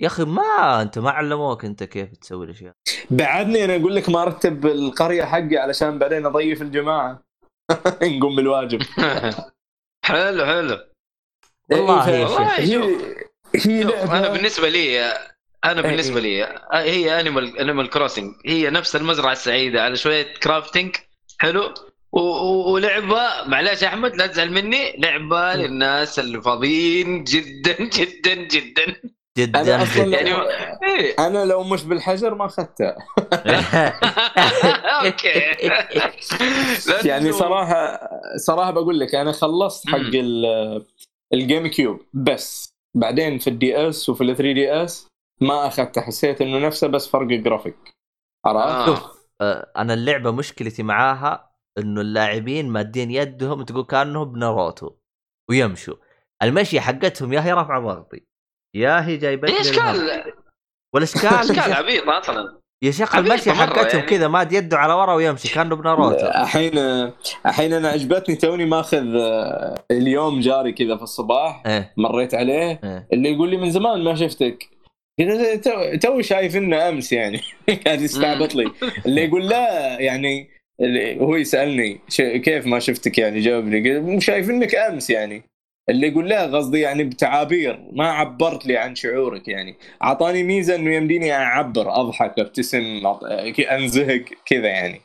يا 0.00 0.06
أخي 0.06 0.24
ما 0.24 0.82
أنت 0.82 0.98
ما 0.98 1.10
علموك 1.10 1.64
أنت 1.64 1.84
كيف 1.84 2.16
تسوي 2.16 2.44
الأشياء. 2.46 2.74
بعدني 3.10 3.64
أنا 3.64 3.76
أقول 3.76 3.96
لك 3.96 4.08
ما 4.08 4.22
أرتب 4.22 4.66
القرية 4.66 5.24
حقي 5.24 5.56
علشان 5.56 5.98
بعدين 5.98 6.26
أضيف 6.26 6.62
الجماعة. 6.62 7.22
نقوم 8.02 8.36
بالواجب. 8.36 8.82
حلو 10.06 10.46
حلو. 10.46 10.78
والله 11.70 12.08
إيه، 12.08 12.24
والله 12.24 12.56
شيخ. 12.56 12.60
هي 12.60 12.86
هي 13.54 13.82
شوف، 13.82 13.94
أنا 14.12 14.28
بالنسبة 14.28 14.68
لي 14.68 15.00
أنا 15.64 15.80
إيه، 15.80 15.80
بالنسبة 15.80 16.20
لي 16.20 16.44
هي 16.72 17.20
Animal 17.20 17.58
Animal 17.58 17.90
Crossing 17.90 18.34
هي 18.46 18.70
نفس 18.70 18.96
المزرعة 18.96 19.32
السعيدة 19.32 19.82
على 19.82 19.96
شوية 19.96 20.26
crafting 20.42 20.96
حلو؟ 21.38 21.74
ولعبة 22.12 23.44
معلش 23.46 23.84
أحمد 23.84 24.16
لا 24.16 24.26
تزعل 24.26 24.50
مني 24.52 24.96
لعبة 24.98 25.54
للناس 25.54 26.18
اللي 26.18 26.42
فاضيين 26.42 27.24
جدا 27.24 27.72
جدا 27.98 28.34
جدا. 28.34 28.82
جدا. 29.38 29.60
أنا 29.60 29.82
أصلا 29.82 30.04
جدا 30.04 30.16
يعني 30.16 30.30
لو- 30.30 30.48
إيه. 30.82 31.26
أنا 31.26 31.44
لو 31.44 31.62
مش 31.64 31.84
بالحجر 31.84 32.34
ما 32.34 32.46
أخذتها. 32.46 32.96
okay. 35.04 35.42
يعني 37.08 37.32
صراحة 37.32 38.00
صراحة 38.36 38.70
بقول 38.70 39.00
لك 39.00 39.14
أنا 39.14 39.32
خلصت 39.32 39.88
حق 39.88 39.96
ال 41.34 41.66
GameCube 41.66 42.00
بس 42.14 42.72
بعدين 42.96 43.38
في 43.38 43.50
ال 43.50 43.88
DS 43.88 44.08
وفي 44.08 44.20
ال 44.24 44.36
3 44.36 44.52
DS 44.52 45.06
ما 45.40 45.66
اخذته 45.66 46.00
حسيت 46.00 46.40
إنه 46.40 46.58
نفسه 46.66 46.86
بس 46.86 47.08
فرق 47.08 47.26
جرافيك 47.26 47.76
عرفت؟ 48.46 48.88
آه. 48.88 49.10
آه، 49.40 49.70
أنا 49.76 49.94
اللعبة 49.94 50.30
مشكلتي 50.30 50.82
معاها 50.82 51.51
إنه 51.78 52.00
اللاعبين 52.00 52.68
مادين 52.68 53.10
يدهم 53.10 53.62
تقول 53.62 53.84
كأنهم 53.84 54.32
بناروتو 54.32 54.90
ويمشوا. 55.50 55.94
المشي 56.42 56.80
حقتهم 56.80 57.32
يا 57.32 57.40
هي 57.40 57.52
رافعه 57.52 57.80
ضغطي 57.80 58.20
يا 58.76 59.06
هي 59.06 59.18
هي 59.28 59.34
الهم. 59.34 59.56
اشكال 59.56 60.32
والاشكال 60.94 61.28
اشكال 61.28 61.72
عبيطه 61.72 62.18
أصلا. 62.18 62.58
يا 62.84 62.90
شيخ 62.90 63.16
المشي 63.16 63.52
حقتهم 63.52 63.98
يعني. 64.00 64.10
كذا 64.10 64.28
ماد 64.28 64.52
يده 64.52 64.78
على 64.78 64.92
ورا 64.92 65.14
ويمشي 65.14 65.54
كأنه 65.54 65.76
بناروتو. 65.76 66.26
الحين 66.26 66.78
الحين 67.46 67.72
أنا 67.72 67.88
عجبتني 67.88 68.36
توني 68.36 68.64
ماخذ 68.64 69.16
آه، 69.16 69.84
اليوم 69.90 70.40
جاري 70.40 70.72
كذا 70.72 70.96
في 70.96 71.02
الصباح 71.02 71.62
إيه. 71.66 71.92
مريت 71.96 72.34
عليه 72.34 72.80
إيه. 72.84 73.08
اللي 73.12 73.32
يقول 73.32 73.50
لي 73.50 73.56
من 73.56 73.70
زمان 73.70 74.04
ما 74.04 74.14
شفتك. 74.14 74.68
قلت 75.18 75.64
تو- 75.68 75.96
تو 76.02 76.22
شايف 76.22 76.56
إنه 76.56 76.88
أمس 76.88 77.12
يعني. 77.12 77.40
قاعد 77.86 78.00
يستعبط 78.00 78.54
لي. 78.54 78.72
اللي 79.06 79.24
يقول 79.24 79.48
لا 79.48 80.00
يعني 80.00 80.50
اللي 80.82 81.20
هو 81.20 81.36
يسألني 81.36 82.00
كيف 82.18 82.66
ما 82.66 82.78
شفتك 82.78 83.18
يعني 83.18 83.40
جاوبني 83.40 84.00
مو 84.00 84.20
شايف 84.20 84.50
إنك 84.50 84.74
أمس 84.74 85.10
يعني. 85.10 85.42
اللي 85.90 86.08
يقول 86.08 86.28
لا 86.28 86.56
قصدي 86.56 86.80
يعني 86.80 87.04
بتعابير 87.04 87.88
ما 87.92 88.10
عبرت 88.10 88.66
لي 88.66 88.76
عن 88.76 88.94
شعورك 88.94 89.48
يعني. 89.48 89.76
أعطاني 90.02 90.42
ميزة 90.42 90.74
إنه 90.74 90.94
يمديني 90.94 91.32
أعبر 91.32 92.00
أضحك 92.00 92.38
أبتسم 92.38 93.00
انزهق 93.60 94.24
كذا 94.46 94.66
يعني. 94.68 95.00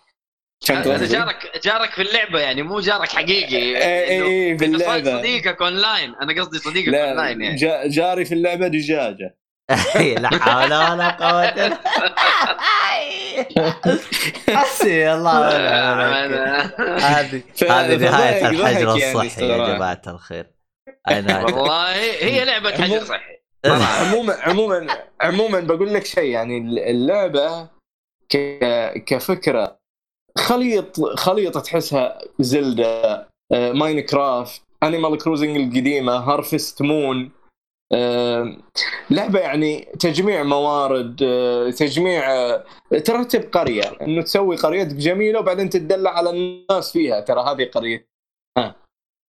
هذا؟ 0.72 1.06
جارك 1.06 1.36
جارك 1.64 1.90
في 1.90 2.02
اللعبة 2.02 2.40
يعني 2.40 2.62
مو 2.64 2.80
جارك 2.80 3.10
حقيقي. 3.10 3.74
إنه- 3.74 3.86
إيه 3.86 4.52
إنه 4.52 4.58
صار 4.58 4.68
باللعبه 4.70 5.18
صديقك 5.20 5.62
اونلاين 5.62 6.14
أنا 6.22 6.42
قصدي 6.42 6.58
صديقك 6.58 6.88
لا 6.88 7.10
اونلاين 7.10 7.42
يعني. 7.42 7.56
جا- 7.56 7.88
جاري 7.88 8.26
في 8.26 8.32
اللعبة 8.34 8.68
دجاجة. 8.68 9.38
لا 10.22 10.30
حول 10.30 10.64
ولا 10.74 11.10
قوة 11.10 11.44
إلا 11.50 11.78
حسبي 14.58 15.14
الله. 15.14 15.48
هذه 16.98 17.42
هذه 17.62 17.98
فضحك- 17.98 18.44
الحجر 18.46 18.98
يعني 18.98 19.12
الصحي 19.22 19.48
يا. 19.50 19.76
جماعة 19.76 20.02
الخير 20.08 20.52
هاي 21.08 21.22
نهاية. 21.22 21.44
والله 21.46 21.92
هي 21.96 22.46
لعبة 22.46 22.72
حجر 22.72 23.04
صحي 23.04 23.38
عموما 23.66 24.34
عموما 24.42 24.88
عموما 25.22 25.60
بقول 25.60 25.94
لك 25.94 26.06
شيء 26.06 26.24
يعني 26.24 26.58
اللعبة 26.92 27.68
ك... 28.30 28.38
كفكرة 29.06 29.80
خليط 30.38 31.02
خليط 31.02 31.58
تحسها 31.58 32.20
Zelda 32.40 33.28
آه، 33.52 33.72
Minecraft 33.72 34.62
Animal 34.84 35.18
Crossing 35.18 35.58
القديمة 35.58 36.14
Harvest 36.14 36.82
Moon 36.82 37.32
لعبة 39.12 39.40
يعني 39.40 39.88
تجميع 40.00 40.44
موارد 40.44 41.20
آه، 41.24 41.70
تجميع 41.70 42.32
آه، 42.32 42.64
ترتب 43.06 43.42
قرية 43.52 43.84
إنه 44.02 44.22
تسوي 44.22 44.56
قريتك 44.56 44.96
جميلة 44.96 45.40
وبعدين 45.40 45.70
تدلع 45.70 46.12
على 46.18 46.30
الناس 46.30 46.92
فيها 46.92 47.20
ترى 47.20 47.42
هذه 47.42 47.66
قرية. 47.74 48.08
ها 48.58 48.76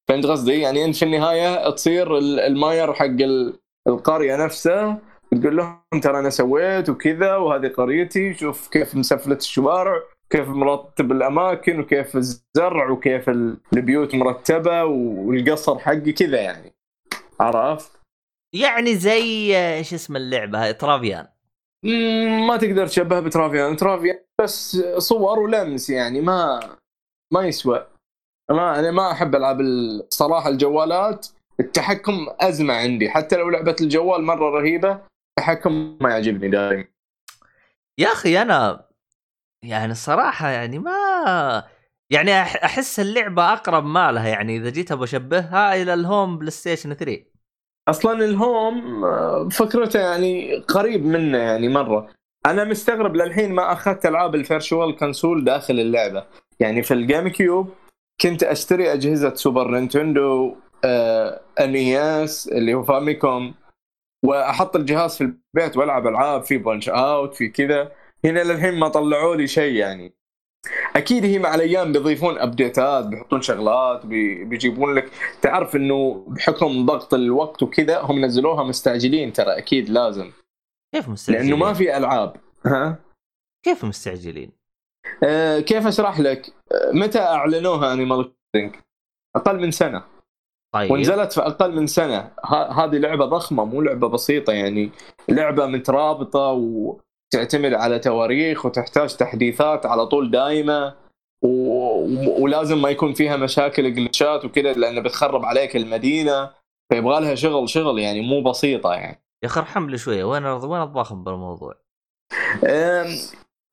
فهمت 0.09 0.25
قصدي؟ 0.25 0.59
يعني 0.61 0.85
أنت 0.85 0.95
في 0.95 1.05
النهاية 1.05 1.69
تصير 1.69 2.17
ال- 2.17 2.39
الماير 2.39 2.93
حق 2.93 3.05
ال- 3.05 3.59
القرية 3.88 4.35
نفسها 4.35 4.99
تقول 5.41 5.57
لهم 5.57 5.79
ترى 6.03 6.19
أنا 6.19 6.29
سويت 6.29 6.89
وكذا 6.89 7.35
وهذه 7.35 7.67
قريتي 7.67 8.34
شوف 8.34 8.67
كيف 8.69 8.95
مسفلت 8.95 9.41
الشوارع 9.41 9.99
كيف 10.29 10.47
مرتب 10.49 11.11
الأماكن 11.11 11.79
وكيف 11.79 12.15
الزرع 12.15 12.89
وكيف 12.89 13.29
ال- 13.29 13.57
البيوت 13.73 14.15
مرتبة 14.15 14.84
والقصر 14.84 15.79
حقي 15.79 16.11
كذا 16.11 16.41
يعني. 16.41 16.73
عرفت؟ 17.39 17.91
يعني 18.53 18.95
زي 18.95 19.57
آه، 19.57 19.78
إيش 19.78 19.94
اسم 19.94 20.15
اللعبة 20.15 20.64
هاي؟ 20.64 20.74
ترافيان. 20.74 21.28
ما 22.48 22.57
تقدر 22.57 22.88
تشبه 22.88 23.19
بترافيان. 23.19 23.78
ترافيان 23.78 24.19
بس 24.41 24.78
صور 24.98 25.40
ولمس 25.40 25.90
يعني 25.90 26.22
ما 26.22 26.60
ما 27.34 27.48
يسوى. 27.48 27.88
ما 28.52 28.80
أنا 28.80 28.91
ما 28.91 29.11
أحب 29.11 29.36
العاب 29.36 29.61
الصراحه 29.61 30.49
الجوالات 30.49 31.28
التحكم 31.60 32.28
أزمة 32.41 32.74
عندي. 32.74 33.10
حتى 33.10 33.36
لو 33.36 33.49
لعبة 33.49 33.76
الجوال 33.82 34.24
مرة 34.24 34.49
رهيبة 34.49 35.02
التحكم 35.40 35.98
ما 36.02 36.10
يعجبني 36.10 36.49
دائما. 36.49 36.86
يا 37.99 38.07
أخي 38.07 38.41
أنا 38.41 38.88
يعني 39.65 39.91
الصراحه 39.91 40.49
يعني 40.49 40.80
ما 40.80 41.64
يعني 42.11 42.41
أحس 42.41 42.99
اللعبة 42.99 43.53
أقرب 43.53 43.86
ما 43.86 44.11
لها 44.11 44.28
يعني. 44.28 44.57
إذا 44.57 44.69
جيت 44.69 44.94
بشبهها 44.94 45.82
إلى 45.82 45.94
ال 45.93 46.38
Home 46.38 46.51
PlayStation 46.51 46.93
3 46.94 47.36
أصلا 47.88 48.26
ال 48.26 48.41
Home 48.41 49.05
آه، 49.05 49.49
فكرته 49.49 49.99
يعني 49.99 50.55
قريب 50.55 51.05
منه 51.05 51.38
يعني 51.38 51.69
مرة. 51.69 52.09
أنا 52.45 52.64
مستغرب 52.64 53.15
للحين 53.15 53.53
ما 53.53 53.72
أخذت 53.72 54.05
ألعاب 54.05 54.35
ال 54.35 54.43
Virtual 54.43 54.95
Console 54.95 55.43
داخل 55.43 55.80
اللعبة. 55.80 56.23
يعني 56.59 56.84
في 56.84 56.93
ال 56.93 57.27
GameCube 57.27 57.69
كنت 58.22 58.43
أشتري 58.43 58.93
أجهزة 58.93 59.35
Super 59.35 59.72
Nintendo 59.72 60.55
آه 60.85 61.41
NES 61.59 62.47
اللي 62.47 62.73
هو 62.73 62.84
Famicom 62.84 63.53
وأحط 64.26 64.76
الجهاز 64.76 65.18
في 65.18 65.22
البيت 65.22 65.77
وألعب 65.77 66.07
ألعاب 66.07 66.43
في 66.43 66.57
Punch-Out 66.57 67.35
في 67.35 67.47
كذا. 67.47 67.91
هنا 68.26 68.39
للحين 68.43 68.80
ما 68.80 68.88
طلعوا 68.88 69.35
لي 69.35 69.47
شيء 69.47 69.73
يعني. 69.76 70.16
أكيد 70.95 71.26
هي 71.26 71.39
مع 71.39 71.56
الأيام 71.56 71.91
بيضيفون 71.91 72.38
update 72.38 72.96
ات 72.96 73.05
بيحطون 73.06 73.41
شغلات 73.41 74.06
بي- 74.06 74.44
بيجيبون 74.44 74.94
لك. 74.95 75.10
تعرف 75.41 75.76
إنه 75.76 76.23
بحكم 76.27 76.85
ضغط 76.85 77.14
الوقت 77.14 77.64
وكذا 77.64 77.99
هم 78.02 78.26
نزلوها 78.26 78.64
مستعجلين 78.64 79.34
ترى 79.34 79.57
أكيد 79.57 79.89
لازم. 79.89 80.31
كيف 80.95 81.10
مستعجلين؟ 81.10 81.44
لأنه 81.49 81.56
ما 81.65 81.73
في 81.73 81.98
ألعاب. 81.98 82.35
ها؟ 82.65 82.99
كيف 83.65 83.85
مستعجلين؟ 83.85 84.52
أه 85.23 85.60
كيف 85.60 85.88
أشرح 85.88 86.19
لك؟ 86.19 86.48
أه 86.72 86.91
متى 86.94 87.19
أعلنوها 87.19 87.94
Animal 87.93 88.31
Crossing 88.53 88.76
أقل 89.35 89.60
من 89.60 89.72
سنة. 89.72 90.03
طيب. 90.73 90.91
ونزلت 90.91 91.31
في 91.34 91.41
أقل 91.41 91.76
من 91.76 91.88
سنة. 91.88 92.31
ه- 92.45 92.72
هذه 92.84 92.95
لعبة 92.98 93.26
ضخمة 93.26 93.65
مو 93.65 93.81
لعبة 93.81 94.07
بسيطة 94.07 94.53
يعني. 94.53 94.91
لعبة 95.30 95.65
مترابطة 95.65 96.52
وتعتمد 97.27 97.73
على 97.73 97.99
تواريخ 97.99 98.65
وتحتاج 98.65 99.15
تحديثات 99.15 99.85
على 99.85 100.05
طول 100.05 100.31
دائمه 100.31 100.95
و... 101.43 101.49
ولازم 102.43 102.81
ما 102.81 102.89
يكون 102.89 103.13
فيها 103.13 103.37
مشاكل 103.37 103.93
جلتشات 103.93 104.45
وكذا 104.45 104.73
لأنه 104.73 105.01
بتخرب 105.01 105.45
عليك 105.45 105.75
المدينة 105.75 106.51
فيبغى 106.89 107.21
لها 107.21 107.35
شغل 107.35 107.69
شغل 107.69 107.99
يعني 107.99 108.21
مو 108.21 108.41
بسيطة 108.41 108.93
يعني. 108.93 109.21
يا 109.43 109.47
أخي 109.47 109.59
ارحم 109.59 109.89
لي 109.89 109.97
شوية 109.97 110.23
وين 110.23 110.45
وين 110.45 110.81
الضخم 110.81 111.23
بالموضوع؟ 111.23 111.75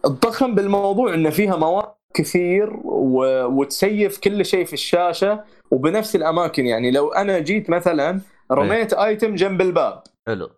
الضخم 0.05 0.55
بالموضوع 0.55 1.15
انه 1.15 1.31
فيها 1.31 1.57
مواد 1.57 1.95
كثير 2.15 2.81
و... 2.85 3.45
وتسيف 3.45 4.19
كل 4.19 4.45
شيء 4.45 4.65
في 4.65 4.73
الشاشة 4.73 5.45
وبنفس 5.71 6.17
الأماكن 6.17 6.67
يعني. 6.67 6.91
لو 6.91 7.13
أنا 7.13 7.39
جيت 7.39 7.71
مثلا 7.71 8.21
رميت 8.53 8.93
ايتم 8.93 9.35
جنب 9.35 9.61
الباب 9.61 10.03
حلو. 10.27 10.51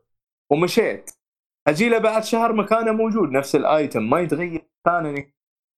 ومشيت 0.52 1.10
أجي 1.68 1.88
له 1.88 1.98
بعد 1.98 2.24
شهر 2.24 2.52
مكانه 2.52 2.92
موجود 2.92 3.30
نفس 3.30 3.56
الآيتم 3.56 4.10
ما 4.10 4.20
يتغير 4.20 4.68
مكانه. 4.86 5.24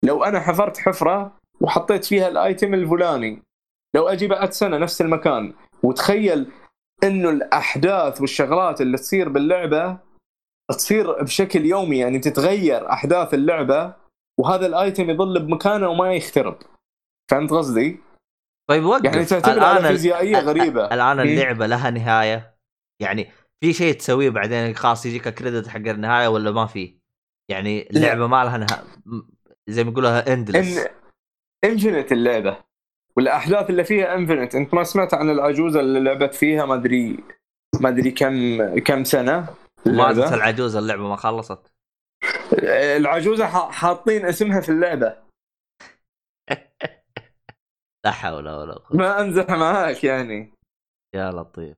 لو 0.05 0.24
أنا 0.24 0.40
حفرت 0.40 0.78
حفرة 0.78 1.39
وحطيت 1.60 2.05
فيها 2.05 2.28
الآيتم 2.28 2.74
الفلاني 2.74 3.43
لو 3.94 4.09
أجي 4.09 4.27
بعد 4.27 4.52
سنة 4.52 4.78
نفس 4.78 5.01
المكان 5.01 5.55
وتخيل 5.82 6.52
إنه 7.05 7.31
الأحداث 7.31 8.20
والشغلات 8.20 8.81
اللي 8.81 8.97
تصير 8.97 9.28
باللعبة 9.28 9.98
تصير 10.70 11.23
بشكل 11.23 11.65
يومي 11.65 11.98
يعني 11.98 12.19
تتغير 12.19 12.93
أحداث 12.93 13.35
اللعبة 13.35 13.94
وهذا 14.40 14.66
الآيتم 14.66 15.10
يظل 15.10 15.47
بمكانه 15.47 15.89
وما 15.89 16.12
يخترب. 16.12 16.59
فهمت 17.31 17.51
قصدي؟ 17.51 18.01
طيب 18.69 18.85
وقف. 18.85 19.05
يعني 19.05 19.24
تعتمد 19.24 19.59
على 19.59 19.89
فيزيائية 19.89 20.39
غريبة. 20.39 20.85
الآن. 20.85 21.20
اللعبة 21.20 21.66
لها 21.66 21.90
نهاية. 21.90 22.55
يعني 23.02 23.31
في 23.60 23.72
شيء 23.72 23.94
تسويه 23.94 24.30
بعدين 24.30 24.74
خلاص 24.74 25.06
يجيك 25.06 25.28
credit 25.28 25.68
حق 25.68 25.76
النهاية 25.76 26.28
ولا 26.28 26.51
ما 26.51 26.66
في؟ 26.66 26.98
يعني 27.51 27.90
اللعبة 27.90 28.26
ما 28.26 28.44
لها 28.44 28.59
نهايه 28.59 28.85
زي 29.68 29.85
ما 29.85 29.90
يقولها 29.90 30.32
endless 30.32 30.78
and 30.78 30.88
infinite 31.64 32.12
اللعبة. 32.12 32.64
والأحداث 33.16 33.70
اللي 33.70 33.85
فيها 33.85 34.14
infinite 34.14 34.55
أنت 34.55 34.74
ما 34.74 34.85
سمعت 34.85 35.14
عن 35.14 35.30
العجوزة 35.30 35.80
اللي 35.80 36.01
لعبت 36.01 36.35
فيها 36.35 36.64
ما 36.66 36.74
ادري 36.74 37.24
ما 37.80 37.89
أدري 37.89 38.10
كم 38.10 38.78
كم 38.78 39.05
سنة 39.05 39.40
ماتت 39.40 39.86
اللعبة. 39.86 40.35
العجوز 40.35 40.76
اللعبة 40.76 41.09
ما 41.09 41.16
خلصت. 41.16 41.72
العجوزة 42.97 43.47
ح- 43.47 43.70
حاطين 43.70 44.24
اسمها 44.26 44.60
في 44.60 44.68
اللعبة. 44.68 45.16
لا 48.05 48.10
حول 48.10 48.48
ولا 48.48 48.74
قوة. 48.74 48.97
ما 48.97 49.20
امزح 49.20 49.51
معاك 49.51 50.05
يعني. 50.05 50.52
يا 51.14 51.30
لطيف. 51.30 51.76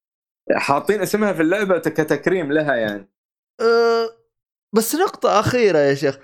حاطين 0.56 1.02
اسمها 1.02 1.32
في 1.32 1.42
اللعبة 1.42 1.78
كتكريم 1.78 2.52
لها 2.52 2.76
يعني. 2.76 3.12
أه 3.60 4.08
بس 4.72 4.94
نقطة 4.94 5.40
أخيرة 5.40 5.78
يا 5.78 5.94
شيخ. 5.94 6.18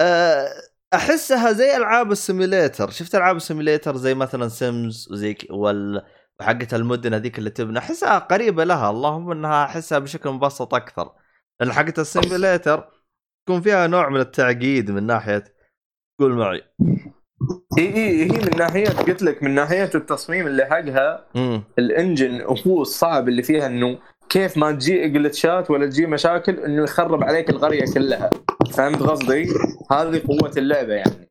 أه 0.00 0.48
أحسها 0.94 1.52
زي 1.52 1.76
ألعاب 1.76 2.12
ال 2.12 2.19
simulator. 2.19 2.90
شفت 2.90 3.14
ألعاب 3.14 3.36
ال 3.36 3.42
simulator 3.42 3.96
زي 3.96 4.14
مثلا 4.14 4.48
Sims 4.48 5.08
وزي 5.12 5.36
وال 5.50 6.06
وحقة 6.40 6.68
المدن 6.72 7.14
هذيك 7.14 7.38
اللي 7.38 7.50
تبنى؟ 7.50 7.78
أحسها 7.78 8.18
قريبة 8.18 8.64
لها. 8.64 8.90
اللهم 8.90 9.30
أنها 9.30 9.64
أحسها 9.64 9.98
بشكل 9.98 10.30
مبسط 10.30 10.74
أكثر. 10.74 11.12
لأن 11.60 11.72
حقة 11.72 11.94
ال 11.98 12.07
simulator 12.07 12.90
يكون 13.48 13.60
فيها 13.60 13.86
نوع 13.86 14.08
من 14.08 14.20
التعقيد 14.20 14.90
من 14.90 15.06
ناحية. 15.06 15.44
قول 16.20 16.32
معي. 16.32 16.62
إي 17.78 17.94
إي 17.94 18.22
هي 18.22 18.38
من 18.38 18.56
ناحية 18.58 18.88
قلت 18.88 19.22
لك 19.22 19.42
من 19.42 19.54
ناحية 19.54 19.90
التصميم 19.94 20.46
اللي 20.46 20.64
حقها 20.64 21.26
ال 21.78 21.87
engine 21.87 22.40
هو 22.66 22.82
الصعب 22.82 23.28
اللي 23.28 23.42
فيها 23.42 23.66
إنه 23.66 23.98
كيف 24.28 24.56
ما 24.56 24.72
تجي 24.72 25.08
glitch 25.08 25.61
ات 25.61 25.70
ولا 25.70 25.86
تجي 25.86 26.06
مشاكل 26.06 26.60
إنه 26.60 26.82
يخرب 26.82 27.24
عليك 27.24 27.50
القرية 27.50 27.84
كلها. 27.94 28.30
فهمت 28.72 29.02
قصدي؟ 29.02 29.48
هذه 29.92 30.22
قوة 30.28 30.52
اللعبة 30.56 30.94
يعني. 30.94 31.30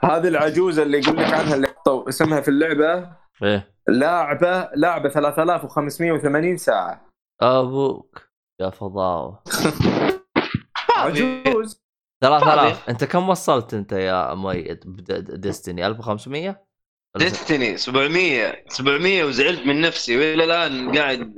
هذه 0.00 0.28
العجوزة 0.28 0.82
اللي 0.82 0.98
يقول 0.98 1.16
لك 1.16 1.32
عنها 1.32 1.54
اللي 1.54 1.66
حطوا 1.66 2.08
اسمها 2.08 2.40
في 2.40 2.48
اللعبة. 2.48 3.10
إيه. 3.42 3.74
لاعبه 3.88 4.68
لاعبه 4.74 5.08
3580 5.08 6.56
ساعة. 6.56 7.06
أبوك 7.42 8.22
يا 8.60 8.70
فضاوة. 8.70 9.42
عجوز. 10.96 11.89
3000 12.22 12.88
أنت 12.90 13.04
كم 13.04 13.28
وصلت 13.28 13.74
أنت 13.74 13.92
يا 13.92 14.34
مؤيد 14.34 14.80
ديستني؟ 15.40 15.86
1500 15.86 16.48
ولا 17.16 17.28
ست- 17.28 17.38
ديستني 17.38 17.76
700 17.76 18.64
700 18.68 19.24
وزعلت 19.24 19.66
من 19.66 19.80
نفسي. 19.80 20.16
وإلى 20.16 20.44
الآن 20.44 20.98
قاعد 20.98 21.34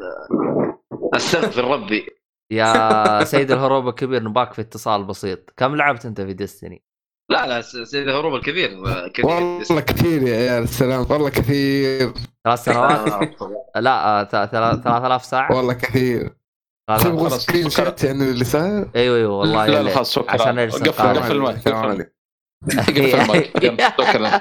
أستغفر 1.15 1.65
ربي. 1.65 2.07
يا 2.51 3.25
سيد 3.25 3.51
الهروب 3.51 3.89
الكبير 3.89 4.23
نباك 4.23 4.53
في 4.53 4.61
اتصال 4.61 5.05
بسيط. 5.05 5.51
كم 5.57 5.77
لعبت 5.77 6.07
أنت 6.07 6.21
في 6.21 6.33
ديستني؟ 6.33 6.83
لا 7.31 7.47
لا 7.47 7.61
سيد 7.61 8.09
الهروب 8.09 8.35
الكبير 8.35 8.69
كبير 9.09 9.27
والله 9.31 9.81
كثير 9.81 10.23
يا 10.23 10.37
عيال 10.37 10.63
السلام 10.63 11.07
والله 11.11 11.31
كثير. 11.31 12.13
ثلاث 12.45 12.65
سنوات؟ 12.65 13.35
لا 13.77 14.21
آه، 14.21 14.25
ث- 14.25 14.51
ثلا- 14.51 14.77
3000 14.85 15.25
ساعة؟ 15.25 15.57
والله 15.57 15.75
كثير. 15.75 16.37
تبغى 16.89 17.19
خلاص، 17.31 17.43
screenshot 17.47 18.05
يعني 18.05 18.31
اللي 18.31 18.45
صار 18.45 18.91
أيوه 18.97 19.17
أيوه 19.17 19.39
والله 19.39 19.67
لا 19.67 19.73
لا 19.73 19.83
ليت. 19.83 19.95
خلاص 19.95 20.15
شكرا 20.15 20.33
عشان 20.33 20.59
قفل. 20.61 20.89
قفل 21.19 21.33
المايك 21.33 21.57
السلام 21.57 21.83
قفل 21.83 21.89
عليكم 21.89 22.11
قفل 22.79 23.15
المايك 23.21 23.53
شكرا 24.01 24.41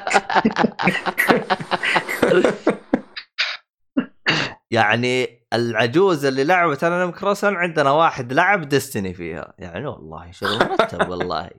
يعني 4.72 5.42
العجوز 5.54 6.26
اللي 6.26 6.44
لعبت 6.44 6.84
Animal 6.84 7.12
Crossing 7.12 7.56
عندنا 7.56 7.92
واحد 7.92 8.34
لعب 8.34 8.70
Destiny 8.70 9.14
فيها 9.14 9.54
يعني 9.60 9.88
والله 9.88 10.32
شغل 10.32 10.60
مرتب 10.70 11.10
والله 11.10 11.50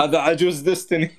هذا 0.00 0.18
عجوز 0.18 0.60
ديستني. 0.60 1.16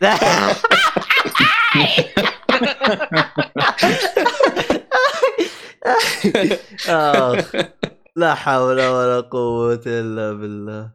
لا 8.17 8.35
حول 8.35 8.81
ولا 8.81 9.21
قوة 9.21 9.81
إلا 9.87 10.33
بالله. 10.33 10.91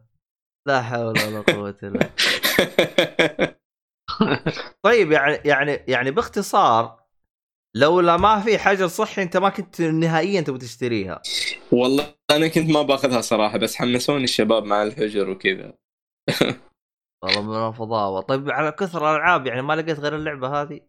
لا 0.67 0.81
حول 0.81 1.05
ولا 1.05 1.41
قوة 1.41 1.75
إلا 1.83 2.03
طيب 4.85 5.11
يعني 5.11 5.39
يعني 5.45 5.71
يعني 5.87 6.11
باختصار 6.11 7.03
لولا 7.75 8.17
ما 8.17 8.39
في 8.39 8.57
حجر 8.57 8.87
صحي 8.87 9.23
أنت 9.23 9.37
ما 9.37 9.49
كنت 9.49 9.81
نهائيا 9.81 10.41
تبغى 10.41 10.59
تشتريها. 10.59 11.21
والله 11.71 12.15
أنا 12.31 12.47
كنت 12.47 12.69
ما 12.69 12.81
باخذها 12.81 13.21
صراحة 13.21 13.57
بس 13.57 13.75
حمسوني 13.75 14.23
الشباب 14.23 14.63
مع 14.63 14.83
الحجر 14.83 15.29
وكذا. 15.29 15.73
والله 17.23 17.41
من 17.41 17.67
الفضاوه 17.67 18.21
طيب 18.21 18.51
على 18.51 18.71
كثر 18.71 19.11
الألعاب 19.11 19.47
يعني 19.47 19.61
ما 19.61 19.75
لقيت 19.75 19.99
غير 19.99 20.15
اللعبة 20.15 20.61
هذه؟ 20.61 20.81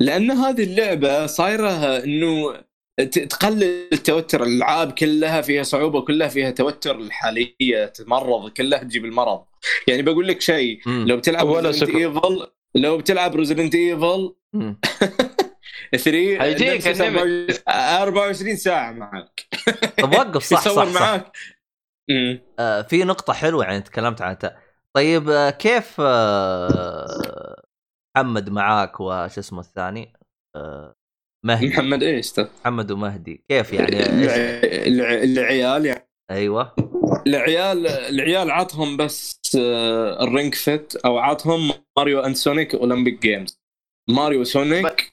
لأن 0.00 0.30
هذه 0.30 0.64
اللعبة 0.64 1.26
صايرة 1.26 1.96
إنه 2.04 2.64
تقلل 3.04 3.88
التوتر 3.92 4.42
الألعاب 4.42 4.92
كلها 4.92 5.40
فيها 5.40 5.62
صعوبة 5.62 6.00
كلها 6.00 6.28
فيها 6.28 6.50
توتر 6.50 6.96
الحالية 6.98 7.86
تمرض 7.86 8.50
كلها 8.50 8.78
تجيب 8.78 9.04
المرض 9.04 9.44
يعني 9.86 10.02
بقول 10.02 10.28
لك 10.28 10.40
شيء. 10.40 10.80
لو 10.88 11.16
بتلعب 11.16 11.72
Sekiro. 11.72 11.96
Evil 11.96 12.46
لو 12.74 12.98
بتلعب 12.98 13.36
Resident 13.36 13.74
Evil 13.74 14.34
مم. 14.52 14.80
3 15.96 16.38
حيجيك 16.38 16.86
نفس 16.86 17.00
النمط. 17.00 17.62
24 17.68 18.56
ساعة 18.56 18.92
معك 18.92 19.46
طب 20.02 20.12
وقف 20.12 20.42
صح 20.44 20.58
يصور 20.66 20.86
صح, 20.86 20.92
صح. 20.94 21.00
معاك 21.00 21.32
مم. 22.10 22.40
آه 22.58 22.82
في 22.82 23.04
نقطة 23.04 23.32
حلوة 23.32 23.64
يعني 23.64 23.80
تكلمت 23.80 24.22
عنها 24.22 24.58
طيب 24.96 25.28
آه 25.30 25.50
كيف 25.50 25.96
آه 26.00 27.62
محمد 28.16 28.50
معاك 28.50 29.00
وش 29.00 29.38
اسمه 29.38 29.60
الثاني 29.60 30.12
آه 30.56 30.94
مهدي. 31.44 31.68
محمد 31.68 32.02
إيش؟ 32.02 32.32
محمد 32.38 32.90
ومهدي. 32.90 33.44
كيف 33.48 33.72
يعني؟ 33.72 34.02
العيال 35.24 35.86
يعني. 35.86 36.08
أيوه. 36.30 36.74
العيال 37.26 37.86
العيال 37.86 38.50
عطهم 38.50 38.96
بس 38.96 39.40
آه، 39.58 40.24
ال 40.24 40.30
Ring 40.30 40.54
Fit 40.54 40.96
أو 40.96 41.18
عطهم 41.18 41.72
Mario 41.98 42.20
and 42.20 42.36
Sonic 42.36 42.74
Olympic 42.74 43.22
Games. 43.22 43.60
Mario 44.10 44.44
Sonic 44.44 45.12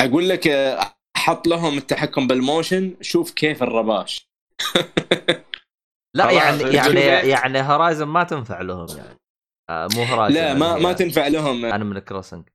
أقول 0.00 0.28
لك 0.28 0.48
آه، 0.48 0.94
حط 1.16 1.46
لهم 1.46 1.78
التحكم 1.78 2.26
بال 2.26 2.44
motion 2.44 2.96
شوف 3.00 3.30
كيف 3.30 3.62
الرباش. 3.62 4.30
لا 6.16 6.30
يعني 6.30 6.62
يعني. 6.62 7.00
يعني 7.30 7.60
Horizon 7.60 8.06
ما 8.06 8.24
تنفع 8.24 8.60
لهم 8.60 8.86
يعني. 8.96 9.18
آه 9.70 9.88
مو 9.94 10.02
Horizon 10.02 10.40
لا 10.40 10.54
ما 10.54 10.78
ما 10.78 10.92
تنفع 10.92 11.28
لهم. 11.28 11.64
أنا 11.64 11.84
من 11.84 11.98
Crossing 11.98 12.48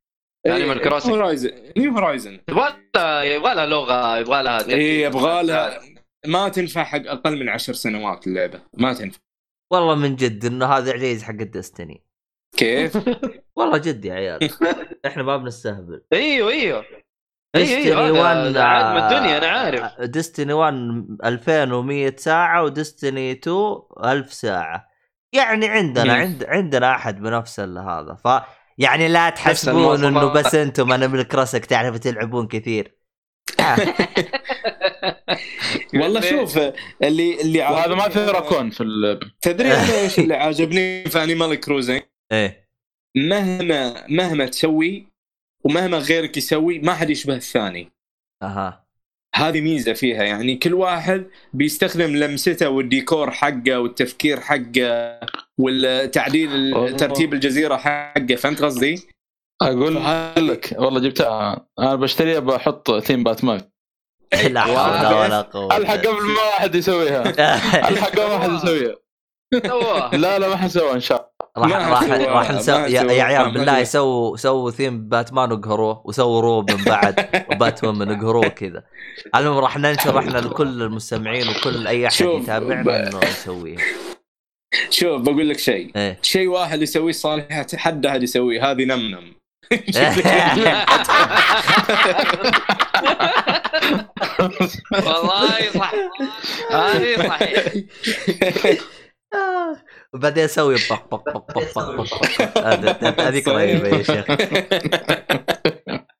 Animal 0.48 0.80
Crossing. 0.88 1.10
Horizon 1.10 1.52
New 1.78 1.92
Horizon 1.92 2.40
يبغى 2.50 2.74
لها 2.96 3.24
يبغى 3.24 3.56
لها 3.56 3.66
لغة 3.66 4.18
يبغى 4.18 4.44
لها 4.44 4.68
اي. 4.70 5.02
يبغى 5.02 5.44
لها. 5.44 5.80
ما 6.28 6.50
تنفع 6.50 6.84
حق 6.84 7.02
أقل 7.08 7.40
من 7.40 7.50
عشر 7.50 7.74
سنوات 7.74 8.28
اللعبة. 8.28 8.60
ما 8.74 8.94
تنفع. 8.94 9.20
والله 9.72 9.96
من 9.96 10.16
جد 10.16 10.46
انه 10.46 10.66
هذا 10.66 10.94
عزيز 10.94 11.24
حق 11.24 11.30
ال 11.32 11.41
Destiny 11.41 12.04
كيف؟ 12.58 12.98
والله 13.58 13.78
جد 13.78 14.06
يا 14.06 14.14
عيال. 14.14 14.50
إحنا 15.08 15.24
ما 15.24 15.38
بنستهبل. 15.38 16.02
أيوه 16.14 16.52
أيوه. 16.52 16.86
ديستني 17.56 17.78
أيوه 17.84 18.08
هذا- 18.08 18.12
1 18.22 18.38
هذا 18.38 18.64
عالم 18.64 19.04
الدنيا 19.04 19.38
أنا 19.38 19.48
عارف. 19.48 20.02
ديستني 20.02 20.54
1 20.54 20.74
2100 21.26 22.16
ساعة 22.18 22.64
وديستني 22.64 23.32
2 23.32 23.80
1000 24.04 24.34
ساعة. 24.34 24.88
يعني 25.34 25.68
عندنا. 25.68 26.14
عند 26.14 26.44
عندنا 26.44 26.92
أحد 26.96 27.22
بنفس 27.22 27.60
ال- 27.60 27.78
هذا. 27.78 28.14
ف 28.14 28.28
يعني 28.78 29.08
لا 29.08 29.30
تحسبون. 29.30 30.06
إنه 30.06 30.28
بس 30.34 30.56
أنتم 30.56 30.92
أنا 30.92 31.08
من 31.08 31.20
الكراسك 31.20 31.66
تعرفوا 31.66 31.98
تلعبون 31.98 32.48
كثير. 32.48 32.96
والله 35.94 36.22
شوف 36.22 36.58
اللي 37.04 37.42
اللي 37.42 37.60
وهذا 37.60 37.96
ما 37.96 38.10
في 38.10 38.20
عاجبني- 38.20 38.32
راكون 38.32 38.70
في 38.70 38.84
ال... 38.84 39.20
تدري 39.42 39.72
أنا 39.74 40.00
إيش 40.02 40.20
اللي 40.20 40.34
عجبني 40.36 41.06
في 41.06 41.24
Animal 41.24 41.56
Crossing 41.56 42.02
إيه. 42.32 42.70
مهما 43.18 44.08
مهما 44.10 44.46
تسوي 44.46 45.08
ومهما 45.64 45.98
غيرك 45.98 46.38
يسوي 46.38 46.80
ما 46.80 46.94
حد 46.94 47.10
يشبه 47.10 47.36
الثاني. 47.36 47.92
أها. 48.44 48.85
هذه 49.36 49.62
ميزة 49.62 49.94
فيها 49.94 50.24
يعني 50.24 50.56
كل 50.56 50.74
واحد 50.74 51.26
بيستخدم 51.54 52.16
لمسته 52.16 52.70
والديكور 52.70 53.32
حقه 53.32 53.80
والتفكير 53.80 54.40
حقه 54.40 55.20
والتعديل. 55.58 56.74
ترتيب 56.98 57.34
الجزيرة 57.34 57.78
حقه 57.78 58.36
فهمت 58.36 58.62
قصدي؟ 58.62 59.08
أقول 59.62 59.96
لك 60.50 60.76
والله 60.78 61.00
جبتها 61.00 61.68
أنا 61.80 61.96
بشتريها 61.96 62.40
بحط 62.40 62.92
theme 62.92 63.24
Batman. 63.24 63.62
لا 64.50 64.62
حول 64.62 65.16
ولا 65.16 65.42
قوة 65.42 65.78
ألحق 65.78 65.98
قبل 65.98 66.24
ما 66.24 66.42
واحد 66.42 66.76
يسويها. 66.76 67.24
ألحق 67.90 68.10
قبل 68.10 68.28
ما 68.28 68.34
واحد 68.34 68.52
يسويها. 68.52 68.96
لا 70.24 70.40
لا 70.40 70.50
ما 70.50 70.56
حنسويها 70.58 70.94
إن 70.94 71.00
شاء 71.00 71.18
الله. 71.18 71.35
راح 71.58 71.72
راح 71.72 72.04
راح 72.12 72.68
يا, 72.70 72.88
يا 73.12 73.24
عيال 73.24 73.52
بالله. 73.54 73.84
سووا 73.84 74.38
سووا 74.38 74.72
ثيم 74.72 75.10
باتمان 75.10 75.52
وقهروه 75.52 76.02
وسووا 76.06 76.42
روبن 76.42 76.84
بعد 76.84 77.30
وباتمان 77.52 77.96
من 77.96 78.22
قهروه 78.22 78.48
كذا. 78.48 78.84
المهم 79.36 79.58
راح 79.58 79.78
ننشر 79.78 80.20
إحنا 80.20 80.38
لكل 80.38 80.82
المستمعين 80.82 81.48
وكل 81.50 81.88
أي 81.88 82.08
أحد 82.08 82.22
يتابعنا 82.26 83.08
إنه 83.08 83.20
نسويه 83.20 83.78
شوف 84.90 85.22
بقول 85.22 85.50
لك 85.50 85.60
شيء. 85.60 85.92
إيه. 85.96 86.20
شيء 86.22 86.48
واحد 86.48 86.82
يسويه 86.82 87.12
صالح 87.12 87.66
حد 87.76 88.06
أحد 88.06 88.24
يسويه 88.24 88.72
هذه 88.72 88.86
نمنم 88.86 89.36
والله 94.92 95.72
صح. 95.74 95.94
هذه 96.72 97.28
صحيح. 97.28 97.74
وبعدين 100.16 100.44
أسوي 100.44 100.76
بق 100.76 101.10
بق 101.12 101.30
بق 101.34 101.54
بق 101.56 101.92
بق 101.92 102.02
بق 102.40 102.58
هذا- 102.58 103.16
هذيك 103.20 103.48
رهيبه 103.48 103.88
يا 103.88 104.04
شيخ. 104.04 104.26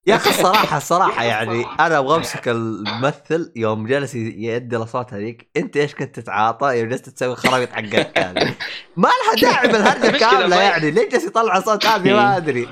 يا 0.08 0.16
أخي 0.16 0.30
الصراحه 0.30 0.78
الصراحه 0.78 1.24
يعني 1.24 1.66
أنا 1.80 1.98
أبغى 2.00 2.16
أمسك 2.16 2.48
الممثل 2.48 3.52
يوم 3.56 3.88
جلس 3.88 4.16
يدي 4.16 4.78
الأصوات 4.78 5.14
هذيك. 5.14 5.50
أنت 5.58 5.78
إيش 5.78 5.96
كنت 5.96 6.20
تتعاطى؟ 6.20 6.80
يوم 6.80 6.90
جلست 6.90 7.10
تسوي 7.10 7.36
خرابيط 7.36 7.72
حقك 7.72 8.18
هذه. 8.18 8.56
ما 8.98 9.08
لها 9.08 9.42
داعي 9.42 9.68
بالهرجة 9.68 10.18
كاملة 10.18 10.62
يعني. 10.62 10.92
ليش 10.92 11.12
جالس 11.12 11.26
يطلع 11.26 11.60
صوت 11.60 11.86
هذه؟ 11.86 12.14
ما 12.14 12.38
أدري. 12.38 12.68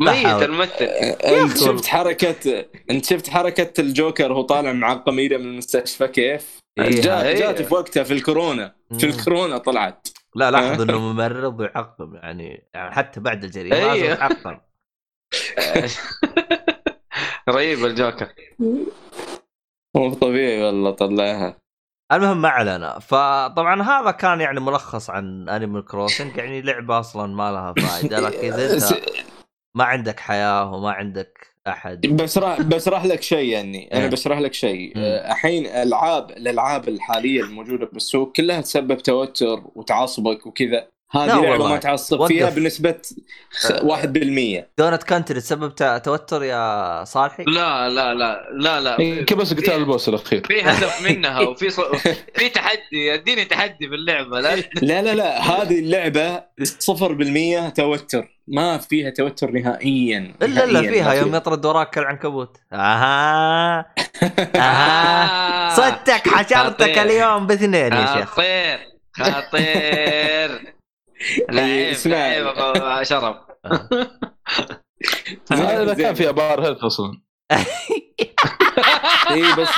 ميت. 0.00 0.42
الممثل 0.42 0.84
أنت 0.84 1.58
شفت 1.58 1.86
حركه 1.86 2.64
أنت 2.90 3.04
شفت 3.04 3.30
حركة 3.30 3.80
الجوكر 3.80 4.32
وهو 4.32 4.42
طالع 4.42 4.72
مع 4.72 4.94
قميله 4.94 5.36
من 5.36 5.44
المستشفى؟ 5.44 6.08
كيف؟ 6.08 6.58
إيه. 6.80 7.00
جاء. 7.00 7.36
جات 7.36 7.62
في 7.62 7.74
وقتها 7.74 8.02
في 8.02 8.12
الكورونا 8.12 8.74
في. 8.98 9.06
الكورونا 9.06 9.58
طلعت 9.58 10.08
لا 10.36 10.50
لاحظ 10.50 10.80
إنه 10.80 10.98
ممرض 10.98 11.60
ويعقم 11.60 12.14
يعني, 12.14 12.68
يعني 12.74 12.94
حتى 12.94 13.20
بعد 13.20 13.44
الجريمة 13.44 13.76
إيه. 13.76 13.86
لازم 13.86 14.04
يعقم 14.04 14.58
رهيب 17.48 17.84
الجوكر 17.84 18.28
مو 19.96 20.14
طبيعي 20.14 20.62
والله 20.62 20.90
طلعها 20.90 21.56
المهم 22.12 22.42
ما 22.42 22.48
علينا 22.48 22.98
فطبعا 22.98 23.82
هذا 23.82 24.10
كان 24.10 24.40
يعني 24.40 24.60
ملخص 24.60 25.10
عن 25.10 25.48
Animal 25.48 25.84
Crossing 25.84 26.36
يعني 26.36 26.62
لعبة 26.62 27.00
أصلا 27.00 27.34
ما 27.34 27.52
لها 27.52 27.72
فائده 27.72 28.20
لكن 28.20 28.38
إذا 28.38 28.74
أنت 28.74 29.00
ما 29.76 29.84
عندك 29.84 30.20
حياة 30.20 30.72
وما 30.72 30.92
عندك 30.92 31.57
أحد 31.68 32.06
بشرح 32.06 32.60
بشرح 32.60 33.04
لك 33.04 33.22
شيء 33.22 33.48
يعني 33.48 33.88
أنا 33.92 34.04
إيه. 34.04 34.10
بشرح 34.10 34.38
لك 34.38 34.54
شيء 34.54 34.92
مم. 34.96 35.02
آه، 35.02 35.32
الحين 35.32 35.66
العاب 35.66 36.30
الألعاب 36.30 36.88
الحالية 36.88 37.40
الموجودة 37.40 37.86
بالسوق 37.86 38.36
كلها 38.36 38.60
تسبب 38.60 38.98
توتر 38.98 39.62
وتعصبك 39.74 40.46
وكذا 40.46 40.88
هذه 41.10 41.40
لعبة. 41.40 41.68
ما 41.68 41.76
تعصب 41.76 42.26
فيها. 42.26 42.50
بنسبة 42.50 42.94
خ- 43.50 43.82
1% 43.82 44.68
Donkey 44.78 45.02
Country 45.02 45.40
تسبب 45.40 45.74
ت- 45.74 46.02
توتر 46.04 46.42
يا 46.42 47.04
صالحي؟ 47.04 47.44
لا 47.44 47.88
لا 47.88 48.14
لا 48.14 48.48
لا 48.52 48.80
لا. 48.80 49.00
يمكن 49.00 49.36
بس 49.36 49.54
قتال 49.54 49.74
البوس 49.74 50.08
الأخير. 50.08 50.46
في 50.46 50.62
هدف 50.62 51.02
منها 51.10 51.40
وفي 51.40 51.70
ص... 51.70 51.80
في 52.38 52.48
تحدي 52.48 53.14
اديني 53.14 53.44
تحدي 53.44 53.88
في 53.88 53.94
اللعبة 53.94 54.40
لا. 54.40 54.56
لا 54.82 55.02
لا 55.02 55.14
لا 55.14 55.40
هذه 55.40 55.78
اللعبة 55.78 56.42
0% 56.62 57.72
توتر. 57.74 58.28
ما 58.48 58.78
فيها 58.78 59.10
توتر 59.10 59.50
نهائيا 59.50 60.34
إلا 60.42 60.64
إلا 60.64 60.82
فيها 60.82 61.12
يوم 61.12 61.34
يطرد 61.34 61.66
وراك 61.66 61.98
العنكبوت 61.98 62.56
أها. 62.72 63.78
أها. 64.56 65.74
صدتك 65.76 66.28
حشرتك. 66.28 66.98
اليوم 66.98 67.46
باثنين 67.46 67.92
يا 67.92 68.06
شيخ. 68.16 68.30
خطير 68.30 68.78
خطير. 69.12 70.77
لعيب. 71.50 71.96
لعيب 72.06 72.46
أبو 72.46 73.02
شرف 73.04 73.36
هذا 75.52 75.94
زين. 75.94 76.04
كان 76.06 76.14
في 76.14 76.28
أ 76.28 76.38
bar 76.38 76.66
health 76.66 76.78
أصلا. 76.84 77.22
اي 79.30 79.42
بس 79.58 79.68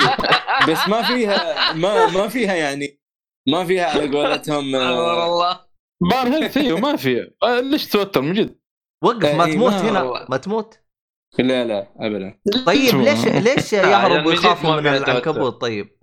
بس 0.69 0.89
ما 0.89 1.03
فيها 1.03 1.73
ما 1.73 2.07
ما 2.07 2.29
فيها 2.29 2.55
يعني 2.55 3.01
ما 3.49 3.65
فيها 3.65 3.87
على 3.87 4.17
قولتهم 4.19 4.75
آه، 4.75 5.31
والله 5.31 5.61
bar 6.11 6.29
health 6.29 6.57
أيوه 6.57 6.81
ما 6.81 6.97
في. 6.97 7.31
آه، 7.43 7.61
ليش 7.61 7.87
توتر 7.89 8.21
من 8.21 8.33
جد؟ 8.35 8.59
وقف 9.05 9.35
ما 9.35 9.45
إيه، 9.45 9.53
تموت 9.53 9.73
ما- 9.73 9.91
هنا. 9.91 10.27
ما 10.31 10.37
تموت. 10.37 10.79
لا 11.39 11.65
لا 11.65 11.87
ابدا. 11.97 12.41
طيب. 12.67 12.95
ليش 12.95 13.25
ليش 13.27 13.73
يعني 13.79 13.91
يهرب 13.91 14.21
من 14.21 14.27
ويخافوا 14.27 14.71
جد 14.71 14.77
من 14.77 14.83
فيها 14.83 14.97
العنكبوت؟ 14.97 15.61
طيب. 15.61 15.99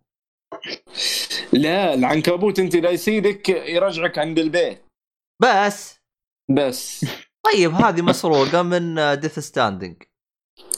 لا 1.53 1.93
العنكبوت 1.93 2.59
أنت 2.59 2.76
لا 2.76 2.89
يصيدك 2.89 3.49
يرجعك 3.49 4.18
عند 4.18 4.39
البيت. 4.39 4.86
بس. 5.41 5.99
بس. 6.49 7.05
طيب 7.43 7.72
هذه 7.72 8.01
مسروقة 8.01 8.61
من 8.61 8.95
Death 9.19 9.39
Stranding 9.39 10.03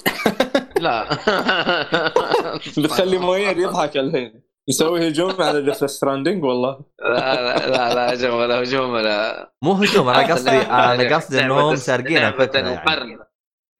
لا. 0.79 1.09
بتخلي 2.77 3.17
موير 3.17 3.57
يضحك 3.57 3.97
الحين. 3.97 4.43
نسوي 4.69 5.07
هجوم 5.07 5.41
على 5.41 5.61
Death 5.61 5.83
Stranding 5.83 6.43
والله. 6.43 6.79
لا 6.99 7.67
لا 7.69 7.93
لا 7.93 8.13
هجوم 8.13 8.33
ولا 8.33 8.63
هجوم 8.63 8.89
ولا 8.89 9.51
مو 9.61 9.71
هجوم 9.71 10.09
أنا 10.09 10.27
قصدي 10.33 10.49
أنا 10.49 11.15
قصدي 11.15 11.39
انهم 11.39 11.75
سارقين 11.75 12.17
الفكرة. 12.17 12.83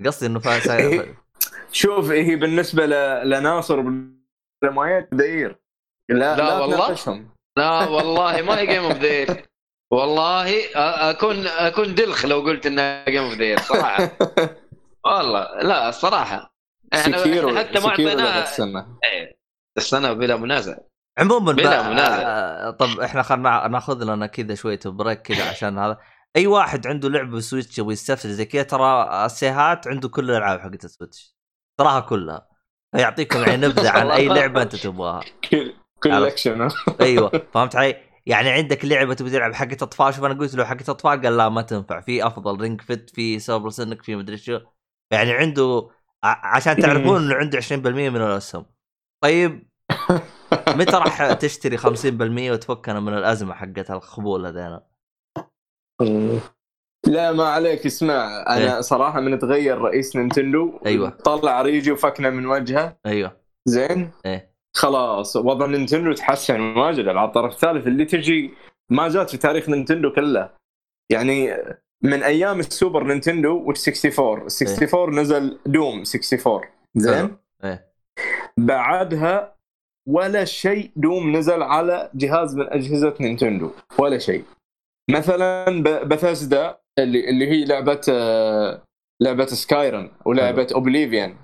قصدي 0.06 0.26
إنه 0.26 0.40
شوف 1.72 2.12
هي 2.12 2.36
بالنسبة 2.36 2.86
ل... 2.86 3.30
لناصر 3.30 3.84
بالمؤيد 4.62 5.08
دقير 5.12 5.60
لا 6.10 6.16
لا 6.16 6.36
لا 6.36 6.60
والله. 6.60 7.26
لا 7.58 7.88
والله 7.88 8.42
ما 8.42 8.60
هي 8.60 8.66
game 8.66 8.84
of 8.84 8.98
the 8.98 9.49
والله 9.92 10.56
أكون 11.10 11.48
أكون 11.48 11.96
دلخ 11.96 12.26
لو 12.26 12.40
قلت 12.42 12.66
إنها 12.66 13.10
game 13.10 13.24
of 13.24 13.34
the 13.34 13.56
صراحة. 13.62 14.12
والله 15.06 15.62
لا 15.62 15.90
الصراحه 15.90 16.54
إحنا 16.94 17.18
Sekiro 17.18 17.50
إحنا 17.50 17.60
حتى 17.60 17.80
ما 17.80 17.88
اعطيناها 17.90 18.44
السنة 18.44 18.88
السنة 19.78 20.14
بلا 20.14 20.36
منازع. 20.36 20.76
عموما 21.20 21.52
بلا 21.54 21.84
بقى- 21.84 21.86
منازع. 21.86 22.22
آه، 22.26 22.70
طب 22.72 23.00
إحنا 23.00 23.22
خلنا 23.22 23.68
ناخذ 23.68 24.04
لنا 24.04 24.28
كذا 24.28 24.56
شوية 24.56 24.80
break 24.86 25.22
كذا 25.22 25.50
عشان 25.50 25.78
هذا. 25.80 25.98
أي 26.36 26.48
واحد 26.48 26.88
عنده 26.88 27.10
لعبة 27.10 27.40
Switch 27.40 27.80
يبغى 27.80 27.94
يستفسر 27.94 28.30
زي 28.30 28.46
كذا 28.46 28.64
ترى 28.64 29.26
السيهات 29.26 29.88
عنده 29.88 30.10
كل 30.10 30.32
الألعاب 30.32 30.60
حقت 30.60 30.86
ال 30.86 30.92
Switch. 30.92 31.36
صراحة 31.80 32.00
كلها. 32.00 32.48
فيعطيكم 32.96 33.40
يعني 33.40 33.58
نبذة 33.68 33.90
عن 33.90 34.12
أي 34.12 34.28
لعبة 34.28 34.62
أنت 34.62 34.76
تبغاها. 34.76 35.22
كل 35.50 35.74
collection 36.04 36.68
أيوه 37.02 37.32
فهمت 37.54 37.76
علي؟ 37.76 38.09
يعني 38.30 38.50
عندك 38.50 38.86
لعبة 38.86 39.14
تبي 39.14 39.30
تلعب 39.30 39.54
حقت 39.54 39.84
اطفال 39.84 40.14
شوف 40.14 40.24
أنا 40.24 40.34
قلت 40.34 40.56
له 40.56 40.66
حقت 40.66 40.90
اطفال 40.90 41.22
قال 41.22 41.38
لا 41.38 41.50
ما 41.50 41.62
تنفع. 41.62 42.02
في 42.02 42.28
أفضل 42.28 42.62
Ring 42.62 42.82
Fit 42.82 43.10
في 43.10 43.40
Super 43.40 43.70
Sonic 43.70 44.02
في 44.02 44.16
مدري 44.16 44.38
شو. 44.38 44.60
يعني 45.12 45.32
عنده 45.32 45.90
عشان 46.24 46.76
تعرفون 46.78 47.22
إنه 47.22 47.36
عنده 47.36 47.62
20% 47.62 47.74
من 48.10 48.22
الأسهم. 48.22 48.66
طيب 49.24 49.70
متى 50.68 50.98
راح 50.98 51.34
تشتري 51.34 51.78
50% 51.78 52.52
وتفكنا 52.52 53.00
من 53.00 53.14
الأزمة 53.14 53.54
حقت 53.54 53.92
الخبول 53.92 54.46
هذينا؟ 54.46 54.84
لا 57.08 57.32
ما 57.32 57.44
عليك. 57.44 57.86
اسمع 57.86 58.44
أنا 58.48 58.76
إيه. 58.76 58.82
صراحة 58.82 59.20
من 59.20 59.40
تغير 59.40 59.78
رئيس 59.78 60.16
نينتندو 60.16 60.80
أيوة. 60.86 61.10
طلع 61.10 61.62
ريجي 61.62 61.92
وفكنا 61.92 62.30
من 62.30 62.46
وجهه. 62.46 62.98
أيوه. 63.06 63.38
زين؟ 63.66 64.12
إيه. 64.26 64.49
خلاص 64.76 65.36
وضع 65.36 65.66
نينتندو 65.66 66.14
تحسن 66.14 66.60
واجد 66.62 67.08
على 67.08 67.24
الطرف 67.24 67.54
الثالث 67.54 67.88
اللي 67.88 68.06
تجي 68.06 68.54
ما 68.92 69.10
جات 69.10 69.30
في 69.30 69.38
تاريخ 69.38 69.70
نينتندو 69.70 70.12
كله. 70.14 70.50
يعني 71.12 71.58
من 72.04 72.24
أيام 72.24 72.60
السوبر 72.60 73.04
نينتندو 73.04 73.74
وال64 73.74 74.40
ال64 74.48 74.96
نزل 75.10 75.60
Doom 75.66 76.04
64 76.16 76.62
زين. 76.96 77.38
إيه. 77.64 77.90
بعدها 78.58 79.56
ولا 80.08 80.46
شيء 80.46 80.92
Doom 80.96 81.36
نزل 81.38 81.64
على 81.64 82.10
جهاز 82.16 82.56
من 82.56 82.68
أجهزة 82.70 83.16
نينتندو 83.22 83.72
ولا 84.00 84.18
شيء. 84.18 84.44
مثلا 85.10 85.66
بثاسدا 86.04 86.78
اللي 87.00 87.30
اللي 87.30 87.48
هي 87.48 87.66
لعبة 87.66 88.02
آه، 88.10 88.84
لعبة 89.22 89.46
Skyrim 89.46 90.12
ولعبة 90.26 90.68
Oblivion. 90.76 91.36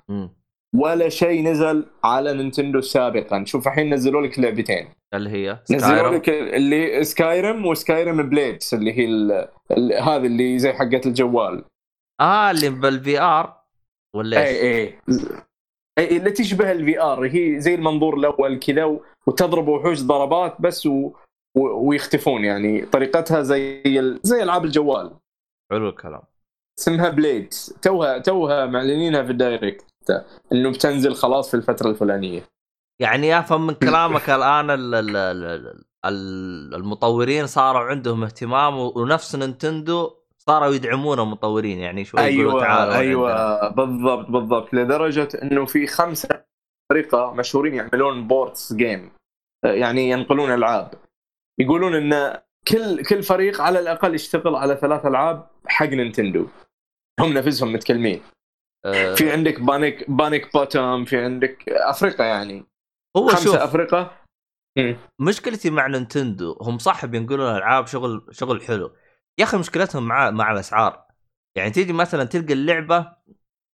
ولا 0.76 1.10
شيء 1.10 1.44
نزل 1.44 1.86
على 2.04 2.34
نينتندو 2.34 2.82
سابقا. 2.82 3.44
شوف 3.46 3.68
الحين 3.68 3.94
نزلوا 3.94 4.22
لك 4.22 4.40
لعبتين. 4.40 4.88
اللي 5.14 5.30
هي 5.30 5.60
نزلوا 5.72 6.16
لك 6.16 6.30
اللي 6.30 7.04
Skyrim 7.04 7.66
و 7.66 7.75
Skyrim 7.75 8.30
Blades 8.30 8.74
اللي 8.74 8.94
هي 8.94 9.08
هذه 10.02 10.26
اللي 10.26 10.60
زي 10.60 10.74
حقه 10.74 11.02
الجوال. 11.06 11.64
آه 12.22 12.52
اللي 12.52 12.70
بال 12.70 13.20
VR 13.20 13.58
ولا؟ 14.16 14.40
اي 14.40 14.62
اي 14.62 15.00
اي 16.00 16.18
اللي 16.18 16.32
تشبه 16.32 16.72
ال 16.72 17.02
VR 17.02 17.26
هي 17.26 17.60
زي 17.60 17.76
المنظور 17.76 18.18
الأول 18.18 18.60
كذا 18.60 19.00
وتضرب 19.28 19.68
وحوش 19.68 20.02
ضربات 20.02 20.62
بس 20.62 20.86
و... 20.86 21.12
و... 21.58 21.90
ويختفون 21.90 22.46
يعني. 22.46 22.86
طريقتها 22.86 23.42
زي 23.42 23.82
ال... 23.86 24.20
زي 24.24 24.44
ألعاب 24.44 24.66
الجوال. 24.66 25.12
حلو 25.72 25.90
الكلام. 25.90 26.22
اسمها 26.80 27.10
Blades 27.10 27.78
توها 27.82 28.18
توها 28.18 28.66
معلنينها 28.66 29.24
في 29.24 29.32
ال 29.32 29.39
Direct. 29.39 29.86
إنه 30.52 30.72
بتنزل 30.72 31.16
خلاص 31.16 31.52
في 31.52 31.58
الفترة 31.58 31.90
الفلانية. 31.90 32.44
يعني 33.02 33.40
أفهم 33.40 33.68
من 33.68 33.74
كلامك 33.74 34.30
الآن 34.30 34.70
ال 34.70 34.96
ال 34.96 35.16
ال 35.18 35.84
ال 36.06 36.76
المطورين 36.76 37.48
صاروا 37.48 37.82
عندهم 37.82 38.24
اهتمام 38.24 38.78
ونفس 38.78 39.36
نينتندو 39.36 40.14
صاروا 40.38 40.74
يدعمون 40.74 41.20
المطورين 41.20 41.80
يعني 41.80 42.06
شوي 42.06 42.20
أيوه 42.20 42.62
تعالوا 42.62 42.94
عندنا. 42.94 43.00
أيوه 43.00 43.70
بالضبط 43.70 44.30
بالضبط. 44.30 44.74
لدرجة 44.74 45.30
إنه 45.44 45.66
في 45.66 45.88
خمسه 45.88 46.44
فريقه 46.90 47.34
مشهورين 47.34 47.74
يعملون 47.74 48.28
ports 48.28 48.74
game 48.74 49.12
يعني 49.66 50.10
ينقلون 50.10 50.54
ألعاب. 50.54 50.94
يقولون 51.60 51.96
إن 51.96 52.42
كل 52.68 53.04
كل 53.04 53.24
فريق 53.24 53.62
على 53.62 53.80
الأقل 53.80 54.16
يشتغل 54.16 54.56
على 54.56 54.76
ثلاث 54.76 55.06
ألعاب 55.06 55.48
حق 55.66 55.86
نينتندو. 55.86 56.48
هم 57.20 57.34
نفسهم 57.34 57.74
متكفلين. 57.74 58.22
في 58.92 59.32
عندك 59.32 59.60
Panic 59.62 60.10
Panic 60.10 60.54
Button 60.54 61.06
في 61.06 61.24
عندك 61.24 61.70
أفريقيا 61.70 62.26
يعني. 62.26 62.66
هو 63.18 63.30
شوف 63.30 63.40
خمسه 63.40 63.64
أفريقيا؟ 63.64 64.12
مم. 64.78 64.98
مشكلتي 65.20 65.70
مع 65.70 65.88
نينتندو 65.88 66.58
هم 66.62 66.78
صح 66.78 67.06
بينقلون 67.06 67.56
العاب 67.58 67.88
شغل 67.88 68.28
شغل 68.32 68.62
حلو. 68.62 68.96
يا 69.40 69.44
أخي 69.44 69.58
مشكلتهم 69.58 70.08
مع 70.08 70.32
مع 70.32 70.52
الأسعار. 70.52 71.06
يعني 71.58 71.72
تيجي 71.72 71.94
مثلا 71.94 72.24
تلقى 72.24 72.54
اللعبة 72.54 73.16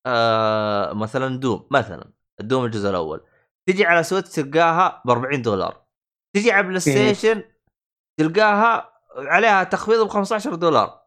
آه 0.07 0.93
مثلا 0.93 1.39
Doom 1.39 1.67
مثلا 1.71 2.11
ال 2.39 2.45
Doom 2.45 2.65
الجزء 2.65 2.89
الأول. 2.89 3.21
تجي 3.69 3.85
على 3.85 4.03
Switch 4.03 4.29
تلقاها 4.29 5.01
ب 5.05 5.09
40 5.09 5.41
دولار. 5.41 5.85
تجي 6.35 6.51
على 6.51 6.67
بلاي 6.67 6.79
ستيشن 6.79 7.43
تلقاها 8.19 8.93
عليها 9.17 9.63
تخفيض 9.63 10.05
ب 10.05 10.09
15 10.09 10.55
دولار. 10.55 11.00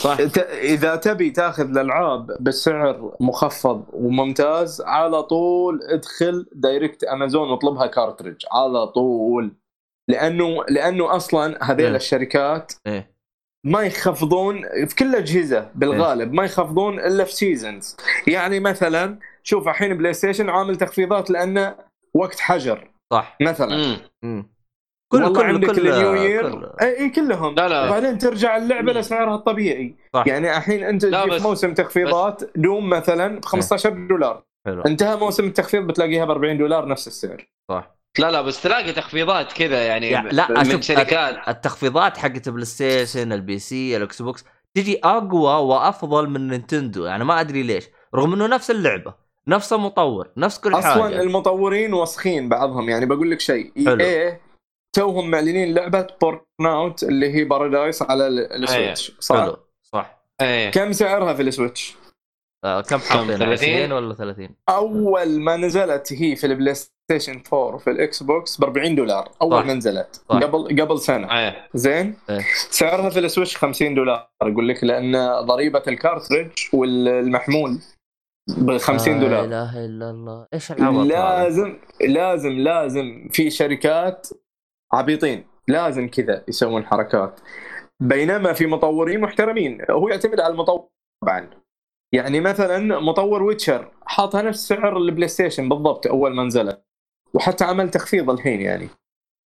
صح. 0.00 0.16
إذا 0.62 0.96
تبي 0.96 1.30
تاخذ 1.30 1.70
الألعاب 1.70 2.36
بسعر 2.40 3.16
مخفض 3.20 3.84
وممتاز 3.92 4.80
على 4.80 5.22
طول 5.22 5.80
ادخل 5.82 6.46
direct 6.52 7.04
أمازون 7.04 7.50
واطلبها 7.50 7.86
cartridge 7.86 8.36
على 8.52 8.86
طول. 8.86 9.56
لأنه 10.08 10.64
لأنه 10.68 11.16
أصلا 11.16 11.64
هذيل 11.64 11.86
إيه. 11.86 11.96
الشركات 11.96 12.72
إيه. 12.86 13.14
ما 13.66 13.82
يخفضون 13.82 14.62
في 14.86 14.94
كل 14.94 15.06
الاجهزه 15.06 15.70
بالغالب 15.74 16.32
ما 16.32 16.44
يخفضون 16.44 16.98
إلا 16.98 17.24
في 17.24 17.32
seasons 17.32 17.96
يعني 18.26 18.60
مثلا 18.60 19.18
شوف 19.42 19.68
الحين 19.68 19.96
بلاي 19.96 20.12
ستيشن 20.12 20.48
عامل 20.48 20.76
تخفيضات 20.76 21.30
لأنه 21.30 21.76
وقت 22.14 22.40
حجر. 22.40 22.90
صح. 23.12 23.36
مثلا. 23.40 23.76
مم. 23.76 23.98
مم. 24.22 24.50
كل 25.12 25.32
كل 25.32 25.42
عندك 25.44 25.70
كل- 25.70 25.88
ال 25.88 25.95
new 25.95 26.14
year 26.14 26.50
كل- 26.50 26.70
إي 26.82 27.08
كلهم. 27.10 27.54
لا 27.54 27.68
لا. 27.68 27.86
وبعدين 27.86 28.18
ترجع 28.18 28.56
اللعبة 28.56 28.92
مم. 28.92 28.98
لسعرها 28.98 29.34
الطبيعي. 29.34 29.94
صح. 30.14 30.24
يعني 30.26 30.56
الحين 30.56 30.84
أنت 30.84 31.06
بس- 31.06 31.32
في 31.42 31.42
موسم 31.48 31.74
تخفيضات 31.74 32.42
Doom 32.56 32.88
مثلا 32.88 33.38
ب 33.40 33.44
15 33.44 33.90
دولار. 33.90 34.42
حلو. 34.66 34.82
انتهى 34.82 35.16
موسم 35.16 35.44
التخفيض 35.44 35.86
بتلاقيها 35.86 36.24
ب 36.24 36.30
40 36.30 36.58
دولار 36.58 36.88
نفس 36.88 37.06
السعر. 37.06 37.46
صح. 37.70 37.96
لا 38.18 38.30
لا 38.30 38.42
بس 38.42 38.62
تلاقي 38.62 38.92
تخفيضات 38.92 39.52
كذا 39.52 39.82
يعني, 39.86 40.10
يعني 40.10 40.28
لا 40.30 40.50
من 40.50 40.56
أشوف 40.56 40.80
شركات. 40.80 41.48
التخفيضات 41.48 42.16
حقت 42.18 42.46
البلاي 42.48 42.64
ستيشن 42.64 43.32
ال 43.32 43.58
PC 43.58 43.96
الاكس 43.96 44.22
بوكس 44.22 44.44
تجي 44.74 45.00
أقوى 45.04 45.54
وأفضل 45.68 46.30
من 46.30 46.48
نينتندو. 46.48 47.04
يعني 47.04 47.24
ما 47.24 47.40
أدري 47.40 47.62
ليش. 47.62 47.84
رغم 48.14 48.32
إنه 48.34 48.46
نفس 48.46 48.70
اللعبة 48.70 49.14
نفس 49.48 49.72
المطور 49.72 50.28
نفس 50.36 50.58
كل 50.58 50.74
أصلا 50.74 51.02
حاجة. 51.02 51.20
المطورين 51.22 51.94
وسخين 51.94 52.48
بعضهم. 52.48 52.88
يعني 52.88 53.06
بقول 53.06 53.30
لك 53.30 53.40
شيء. 53.40 53.72
إي 53.76 54.40
توهم 54.96 55.30
معلنين 55.30 55.74
لعبة 55.74 56.06
Burnout 56.20 57.02
اللي 57.02 57.34
هي 57.34 57.44
Paradise 57.44 58.02
على 58.02 58.26
ال- 58.26 58.62
ال 58.64 58.71
Switch 58.71 59.12
صح؟ 59.20 59.40
حلو 59.40 59.56
صح. 59.82 60.22
إيه. 60.40 60.70
كم 60.70 60.92
سعرها 60.92 61.34
في 61.34 61.42
ال 61.42 61.49
Switch؟ 61.49 61.94
آه 62.64 62.80
كم 62.80 62.98
حاطين 62.98 63.36
30 63.38 63.52
20 63.52 63.92
ولا 63.92 64.14
30 64.14 64.48
أول 64.68 65.40
ما 65.40 65.56
نزلت 65.56 66.12
هي 66.12 66.36
في 66.36 66.46
البلاي 66.46 66.74
ستيشن 66.74 67.42
4 67.52 67.74
وفي 67.74 67.90
الاكس 67.90 68.22
بوكس 68.22 68.60
ب 68.60 68.64
40 68.64 68.94
دولار 68.94 69.28
أول 69.42 69.60
صح. 69.60 69.66
ما 69.66 69.74
نزلت 69.74 70.20
صح. 70.30 70.36
قبل 70.36 70.80
قبل 70.82 70.98
سنة. 71.00 71.38
إيه. 71.38 71.68
زين؟ 71.74 72.14
إيه. 72.30 72.46
سعرها 72.70 73.10
في 73.10 73.18
ال 73.18 73.23
Switch 73.23 73.56
50 73.56 73.94
دولار 73.94 74.28
أقول 74.42 74.68
لك 74.68 74.84
لأن 74.84 75.40
ضريبة 75.40 75.82
ال 75.88 75.94
cartridge 75.94 76.50
والمحمول 76.72 77.78
ب 78.48 78.76
50 78.76 79.14
لا 79.14 79.20
دولار. 79.20 79.44
إله 79.44 79.84
إلا 79.84 80.10
الله. 80.10 80.46
إيش 80.54 80.72
العبط؟ 80.72 81.06
لازم 81.06 81.78
لازم 82.00 82.50
لازم 82.52 83.28
في 83.32 83.50
شركات 83.50 84.28
عبيطين 84.92 85.46
لازم 85.68 86.08
كذا 86.08 86.44
يسوون 86.48 86.86
حركات. 86.86 87.40
بينما 88.02 88.52
في 88.52 88.66
مطورين 88.66 89.20
محترمين 89.20 89.78
هو 89.90 90.08
يعتمد 90.08 90.40
على 90.40 90.52
المطور 90.52 90.88
طبعا. 91.22 91.50
يعني 92.14 92.40
مثلا 92.40 93.00
مطور 93.00 93.42
Witcher 93.42 93.90
حاطها 94.06 94.42
نفس 94.42 94.68
سعر 94.68 94.96
البلاي 94.96 95.28
ستيشن 95.28 95.68
بالضبط 95.68 96.06
أول 96.06 96.34
ما 96.34 96.44
نزلت 96.44 96.82
وحتى 97.34 97.64
عمل 97.64 97.90
تخفيض 97.90 98.30
الحين 98.30 98.60
يعني. 98.60 98.88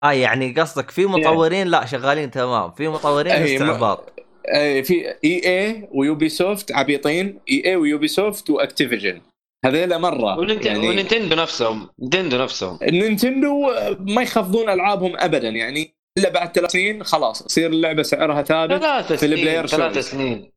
آه 0.05 0.13
يعني 0.13 0.53
قصدك 0.53 0.91
في 0.91 1.07
مطورين 1.07 1.67
لا 1.67 1.85
شغالين 1.85 2.31
تمام. 2.31 2.71
في 2.71 2.89
مطورين 2.89 3.33
استعباط 3.33 4.13
أي 4.55 4.83
في 4.83 5.15
EA 5.25 5.43
و 5.45 5.89
Ubisoft 5.93 6.73
عبيطين 6.73 7.41
EA 7.51 7.65
و 7.65 7.77
Ubisoft 7.77 8.09
و 8.09 8.51
Activision. 8.51 9.21
هذيلا 9.65 9.99
مرة. 9.99 10.39
وننت... 10.39 10.67
يعني 10.67 10.89
ونينتندو 10.89 11.37
نفسهم. 11.37 11.89
نينتندو 11.99 12.37
نفسهم. 12.37 12.79
نينتندو 12.83 13.71
ما 13.99 14.23
يخفضون 14.23 14.71
ألعابهم 14.71 15.17
ابدا 15.17 15.49
يعني 15.49 15.95
إلا 16.19 16.29
بعد 16.29 16.55
ثلاث 16.55 16.71
سنين 16.71 17.05
خلاص 17.05 17.43
تصير 17.43 17.71
اللعبة 17.71 18.03
سعرها 18.03 18.43
ثابت. 18.43 18.81
ثلاث 18.83 19.07
في 19.07 19.17
سنين 19.17 19.33
ال 19.33 19.36
player's 19.36 19.67
ثلاث 19.67 19.93
choice. 19.93 20.11
سنين. 20.11 20.53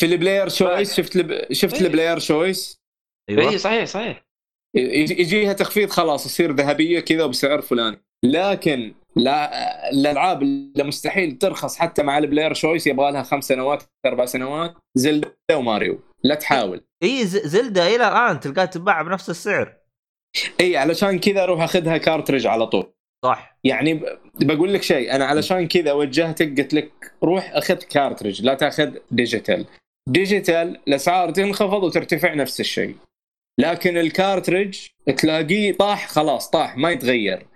في 0.00 0.06
ال 0.06 0.11
player's 0.11 0.48
choice 0.48 0.96
شفت 0.96 1.16
الب... 1.16 1.52
شفت 1.52 1.74
إيه. 1.74 1.86
ال 1.86 1.90
player's 1.90 2.18
choice؟ 2.18 2.80
أيوه. 3.30 3.50
اي 3.50 3.58
صحيح 3.58 3.84
صحيح. 3.84 4.24
يجي- 4.76 5.20
يجيها 5.20 5.52
تخفيض 5.52 5.90
خلاص 5.90 6.24
تصير 6.24 6.52
ذهبية 6.52 7.00
كذا 7.00 7.24
وبسعر 7.24 7.60
فلاني. 7.60 8.04
لكن 8.24 8.94
لا 9.16 9.90
الألعاب 9.90 10.42
اللي 10.42 10.84
مستحيل 10.84 11.38
ترخص 11.38 11.76
حتى 11.76 12.02
مع 12.02 12.18
ال 12.18 12.22
player's 12.22 12.54
choice 12.54 12.86
يبغى 12.86 13.12
لها 13.12 13.22
خمس 13.22 13.44
سنوات 13.44 13.82
أربع 14.06 14.24
سنوات 14.24 14.74
Zelda 14.94 15.54
وماريو. 15.54 16.00
لا 16.24 16.34
تحاول. 16.34 16.84
اي 17.02 17.24
ز- 17.24 17.46
Zelda 17.46 17.86
إلى 17.86 18.08
الآن 18.08 18.40
تلقاها 18.40 18.64
تتباع 18.66 19.02
بنفس 19.02 19.30
السعر. 19.30 19.76
اي 20.60 20.76
علشان 20.76 21.18
كذا 21.18 21.42
أروح 21.44 21.62
أخذها 21.62 21.96
cartridge 21.96 22.46
على 22.46 22.66
طول. 22.66 22.92
صح. 23.24 23.58
يعني 23.64 24.02
بقول 24.40 24.74
لك 24.74 24.82
شيء 24.82 25.14
أنا 25.14 25.24
علشان 25.24 25.68
كذا 25.68 25.92
وجهتك 25.92 26.60
قلت 26.60 26.74
لك 26.74 27.12
روح 27.24 27.50
أخذ 27.52 27.74
cartridge 27.74 28.42
لا 28.42 28.54
تأخذ 28.54 28.94
digital 29.10 29.66
digital 30.08 30.80
الاسعار 30.88 31.30
تنخفض 31.30 31.82
وترتفع 31.82 32.34
نفس 32.34 32.60
الشيء. 32.60 32.96
لكن 33.60 33.96
ال 33.96 34.05
cartridge 34.05 34.86
تلاقيه 35.16 35.72
طاح 35.76 36.08
خلاص 36.08 36.50
طاح 36.50 36.76
ما 36.76 36.90
يتغير. 36.90 37.46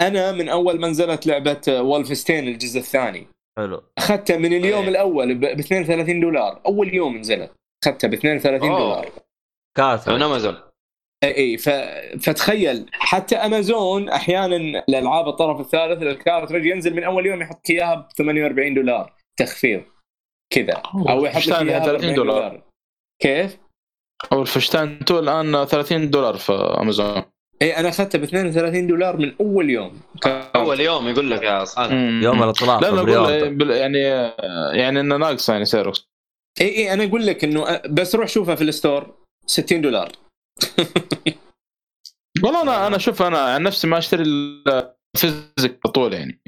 أنا 0.00 0.32
من 0.32 0.48
أول 0.48 0.80
ما 0.80 0.88
نزلت 0.88 1.26
لعبة 1.26 1.60
Wolfenstein 1.68 2.48
الجزء 2.48 2.80
الثاني. 2.80 3.26
حلو. 3.58 3.82
اخذتها 3.98 4.36
من 4.36 4.52
اليوم 4.52 4.82
إيه. 4.82 4.88
الأول 4.88 5.34
ب 5.34 5.44
32 5.44 6.20
دولار 6.20 6.60
أول 6.66 6.94
يوم 6.94 7.16
نزلت. 7.16 7.52
اخذتها 7.84 8.08
ب 8.08 8.12
32 8.12 8.70
أوه. 8.70 8.78
دولار. 8.78 9.04
من 9.04 9.10
كاتب 9.76 10.12
أمازون. 10.12 10.56
إي 11.24 11.30
إيه، 11.30 11.56
ف... 11.56 11.68
فتخيل 12.22 12.86
حتى 12.92 13.36
أمازون 13.36 14.08
أحيانا 14.08 14.56
الألعاب 14.88 15.28
الطرف 15.28 15.60
الثالث 15.60 16.02
الكارترج 16.02 16.66
ينزل 16.66 16.94
من 16.94 17.04
أول 17.04 17.26
يوم 17.26 17.42
يحط 17.42 17.70
اياها 17.70 17.94
ب 17.94 18.08
48 18.18 18.74
دولار 18.74 19.14
تخفيض 19.36 19.82
كذا. 20.50 20.82
أو 21.08 21.24
يحط 21.24 21.46
لك 21.46 21.68
اياها 21.68 21.78
ب 21.78 21.84
30 21.84 21.94
40 21.94 22.14
دولار. 22.14 22.62
كيف؟ 23.22 23.58
أو 24.32 24.42
الفشتان 24.42 24.98
2 25.02 25.20
الآن 25.20 25.64
30 25.64 26.10
دولار 26.10 26.36
في 26.36 26.52
أمازون. 26.52 27.22
إي 27.62 27.76
أنا 27.76 27.88
أخذتها 27.88 28.18
ب 28.18 28.22
32 28.22 28.86
دولار 28.86 29.16
من 29.16 29.34
أول 29.40 29.70
يوم. 29.70 30.00
أول 30.56 30.80
يوم 30.80 31.08
يقول 31.08 31.30
لك 31.30 31.42
يا 31.42 31.64
صالح 31.64 31.92
يوم 32.24 32.42
الإطلاق 32.42 32.80
لا 32.80 33.64
لا 33.64 33.76
يعني 33.76 33.98
يعني 34.80 35.00
إنه 35.00 35.16
ناقص 35.16 35.48
يعني 35.48 35.64
سعره 35.64 35.92
اي 36.60 36.68
اي 36.68 36.92
أنا 36.92 37.04
أقول 37.04 37.26
لك 37.26 37.44
إنه 37.44 37.80
بس 37.90 38.14
روح 38.14 38.28
شوفها 38.28 38.54
في 38.54 38.64
ال 38.64 38.71
store. 38.71 39.14
60 39.46 39.80
دولار. 39.80 40.12
والله 42.44 42.62
أنا 42.62 42.86
أنا 42.86 42.98
شوف 42.98 43.22
أنا 43.22 43.38
عن 43.38 43.62
نفسي 43.62 43.86
ما 43.86 43.98
أشتري 43.98 44.22
ال 44.22 45.86
physical 45.94 46.12
يعني. 46.12 46.42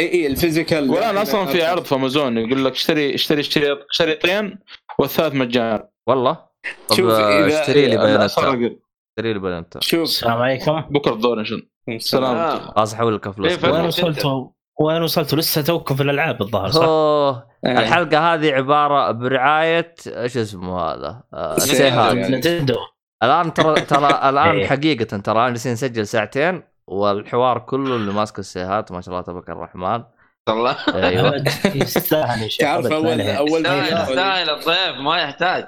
اي 0.00 0.12
اي 0.12 0.26
ال 0.26 0.32
physical. 0.32 0.90
والان 0.90 1.16
أصلا 1.16 1.46
في 1.46 1.62
عرض 1.62 1.84
في 1.84 1.94
أمازون 1.94 2.38
يقول 2.38 2.64
لك 2.64 2.72
اشتري 2.72 3.14
اشتري 3.14 3.40
اشتري 3.40 3.78
شريطين 3.90 4.58
والثالث 4.98 5.34
مجانا 5.34 5.88
والله؟ 6.08 6.50
طب 6.88 6.96
شوف، 6.96 7.10
اشتري 7.10 7.86
لي 7.86 7.96
Bayonetta 7.96 8.40
رقم. 8.40 8.76
اشتري 9.18 9.32
لي 9.32 9.38
Bayonetta 9.38 9.80
شوف. 9.80 10.02
السلام 10.02 10.38
عليكم. 10.38 10.80
بكرة 10.80 11.12
الظهر 11.12 11.40
إن 11.40 11.44
شاء 11.44 11.58
الله. 11.88 11.98
سلام. 11.98 12.36
آه. 12.36 12.58
خلاص 12.58 12.94
احول 12.94 13.14
لك 13.14 13.30
فلوس 13.30 13.64
إيه،. 13.64 13.72
وين. 13.72 13.84
وصلتوا؟ 13.84 14.48
وين 14.80 15.02
وصلتوا؟ 15.02 15.38
لسه 15.38 15.62
توكم 15.62 15.96
في 15.96 16.02
الألعاب 16.02 16.42
الظاهر 16.42 16.70
صح؟ 16.70 16.82
أوه 16.82 17.50
إيه. 17.66 17.78
الحلقة 17.78 18.34
هذه 18.34 18.52
عبارة 18.52 19.10
برعاية 19.10 19.94
إيش 20.06 20.36
اسمه 20.36 20.80
هذا 20.80 21.22
آه، 21.34 21.56
يعني. 21.80 22.36
نتندو 22.36 22.76
الآن 23.22 23.54
ترى 23.54 23.80
ترى 23.94 24.08
الآن 24.08 24.56
إيه. 24.56 24.66
حقيقة 24.66 25.04
ترى 25.04 25.38
أنا 25.38 25.48
جالسين 25.48 25.72
نسجل 25.72 26.06
ساعتين 26.06 26.62
والحوار 26.86 27.58
كله 27.58 27.96
اللي 27.96 28.12
ماسك 28.12 28.38
السيهات 28.38 28.92
ما 28.92 29.00
شاء 29.00 29.14
الله 29.14 29.22
تبارك 29.22 29.50
الرحمن 29.50 30.02
والله 30.48 30.76
أيوه 30.94 31.44
يستاهل 31.82 32.42
يا 32.42 32.48
شيخ 32.48 32.60
تعرف 32.60 32.86
اول. 32.86 33.20
أول 33.20 33.60
يستاهل 33.60 33.94
ما 33.94 34.02
يستاهل 34.02 34.50
الضيف 34.50 35.00
ما 35.00 35.22
يحتاج 35.22 35.64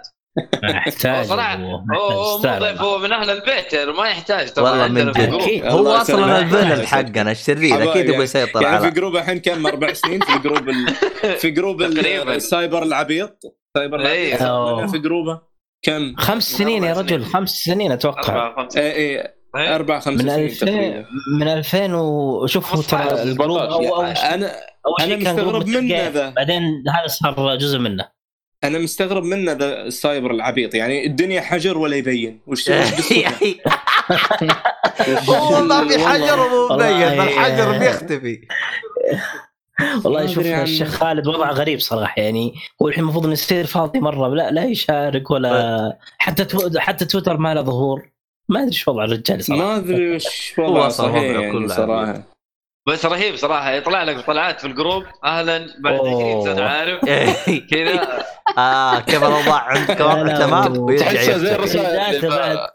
يحتاج 0.65 1.25
صراحة 1.27 1.55
هو 1.57 1.79
مو 1.85 2.37
ضيف 2.37 2.83
من 2.83 3.13
أهل 3.13 3.31
البيت 3.31 3.73
يعني 3.73 3.93
ما 3.93 4.09
يحتاج 4.09 4.53
ترى 4.53 4.65
والله 4.65 4.89
من 4.89 5.13
جد 5.13 5.65
هو 5.65 5.89
أصلا. 5.93 6.39
الفيلن 6.39 6.87
حقنا 6.87 7.31
الشرير 7.31 7.75
أكيد 7.83 7.97
يبغى 7.97 8.11
يعني- 8.13 8.25
يسيطر 8.25 8.63
يعني 8.63 8.81
في 8.81 8.91
جروب 8.91 9.17
الحين 9.17 9.39
كم 9.39 9.67
أربع 9.67 9.93
سنين 9.93 10.21
في 10.21 10.39
جروب 10.39 10.69
ال... 10.69 10.95
في 11.41 11.51
جروب. 11.51 11.83
السايبر 11.83 12.83
العبيط 12.83 13.39
سايبر 13.77 14.01
إيه. 14.07 14.35
العبيط. 14.41 14.91
في 14.91 14.99
جروبه 14.99 15.41
كم؟ 15.83 16.15
خمس 16.17 16.53
سنين 16.53 16.85
يا 16.85 16.95
رجل 16.95 17.25
خمس 17.25 17.51
سنين 17.51 17.93
أتوقع 17.93 18.57
خمسة. 18.57 18.81
إيه 18.81 18.93
إيه 18.93 19.35
إيه. 19.57 19.75
أربع 19.75 19.99
خمس 20.01 20.23
من 20.23 20.31
سنين 20.31 20.45
2000 20.47 20.67
تقريبا 20.67 21.05
من 21.41 21.49
2000 21.49 21.95
وشوف 21.95 22.75
هو 22.75 22.83
ترى 22.83 23.01
15. 23.03 23.23
الجروب 23.23 23.59
أو 23.59 23.97
أول 23.97 24.17
شيء 24.17 24.35
أنا 24.35 24.53
جروب 25.01 25.19
مستغرب 25.19 25.67
منه. 25.67 26.09
ذا. 26.09 26.31
بعدين 26.31 26.63
هذا 26.95 27.07
صار 27.07 27.57
جزء 27.57 27.79
منه 27.79 28.22
أنا 28.65 28.79
مستغرب 28.79 29.25
منه 29.25 29.53
ذا 29.53 29.83
السايبر 29.83 30.31
العبيط 30.31 30.75
يعني 30.75 31.07
الدنيا 31.07 31.41
حجر 31.41 31.79
ولا 31.79 31.97
يبين؟ 31.97 32.41
وش 32.47 32.71
قصته؟ 32.71 33.25
والله 35.29 35.89
في 35.89 35.99
حجر 36.09 36.37
مو 36.37 36.65
مبين 36.65 36.71
والله- 36.71 37.25
الحجر 37.25 37.79
بيختفي. 37.79 38.41
والله 40.05 40.27
شوف 40.27 40.47
الشيخ 40.47 40.89
خالد 40.89 41.27
وضع 41.27 41.51
غريب 41.51 41.81
صراحة 41.81 42.23
يعني 42.23 42.55
هو 42.83 42.89
الحين 42.89 43.05
المفروض 43.05 43.25
إنه 43.25 43.33
يصير 43.33 43.67
فاضي 43.67 44.01
مرة 44.01 44.29
لا 44.29 44.51
لا 44.51 44.65
يشارك 44.65 45.31
ولا 45.31 45.99
حتى 46.19 46.45
تو... 46.45 46.79
حتى 46.79 47.05
تويتر 47.05 47.37
ما 47.37 47.55
له 47.55 47.63
ظهور. 47.63 48.11
ما 48.49 48.59
أدري 48.59 48.69
إيش 48.69 48.89
وضع 48.89 49.05
الرجال 49.05 49.45
صراحة. 49.45 49.63
ما 49.63 49.77
أدري 49.77 50.15
وش 50.17 50.53
هو 50.61 50.71
وضعه 50.73 50.89
صحيح 50.89 51.15
وضعه 51.15 51.41
يعني 51.43 51.69
صراحة. 51.69 52.23
بس 52.89 53.07
رهيب 53.07 53.37
صراحة. 53.37 53.71
يطلع 53.71 54.03
لك 54.03 54.27
طلعات 54.27 54.61
في 54.61 54.67
ال 54.67 54.72
group. 54.72 55.05
أهلا 55.25 55.67
بعد 55.81 55.95
أوه. 55.95 56.41
20 56.41 56.55
سنه 56.55 56.65
عارف 56.65 57.01
كذا. 57.71 58.25
آه 58.59 59.01
كيف 59.01 59.25
الاوضاع 59.25 59.61
عندكم؟ 59.63 60.37
تمام. 60.37 60.79
ويرجع 60.79 61.13
تحسها 61.13 61.39
زي. 61.39 61.55
الرسائل 61.55 62.69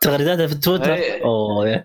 تغريداته 0.00 0.46
في 0.46 0.54
تويتر. 0.54 0.94
إيه. 0.94 1.24
أوه. 1.24 1.84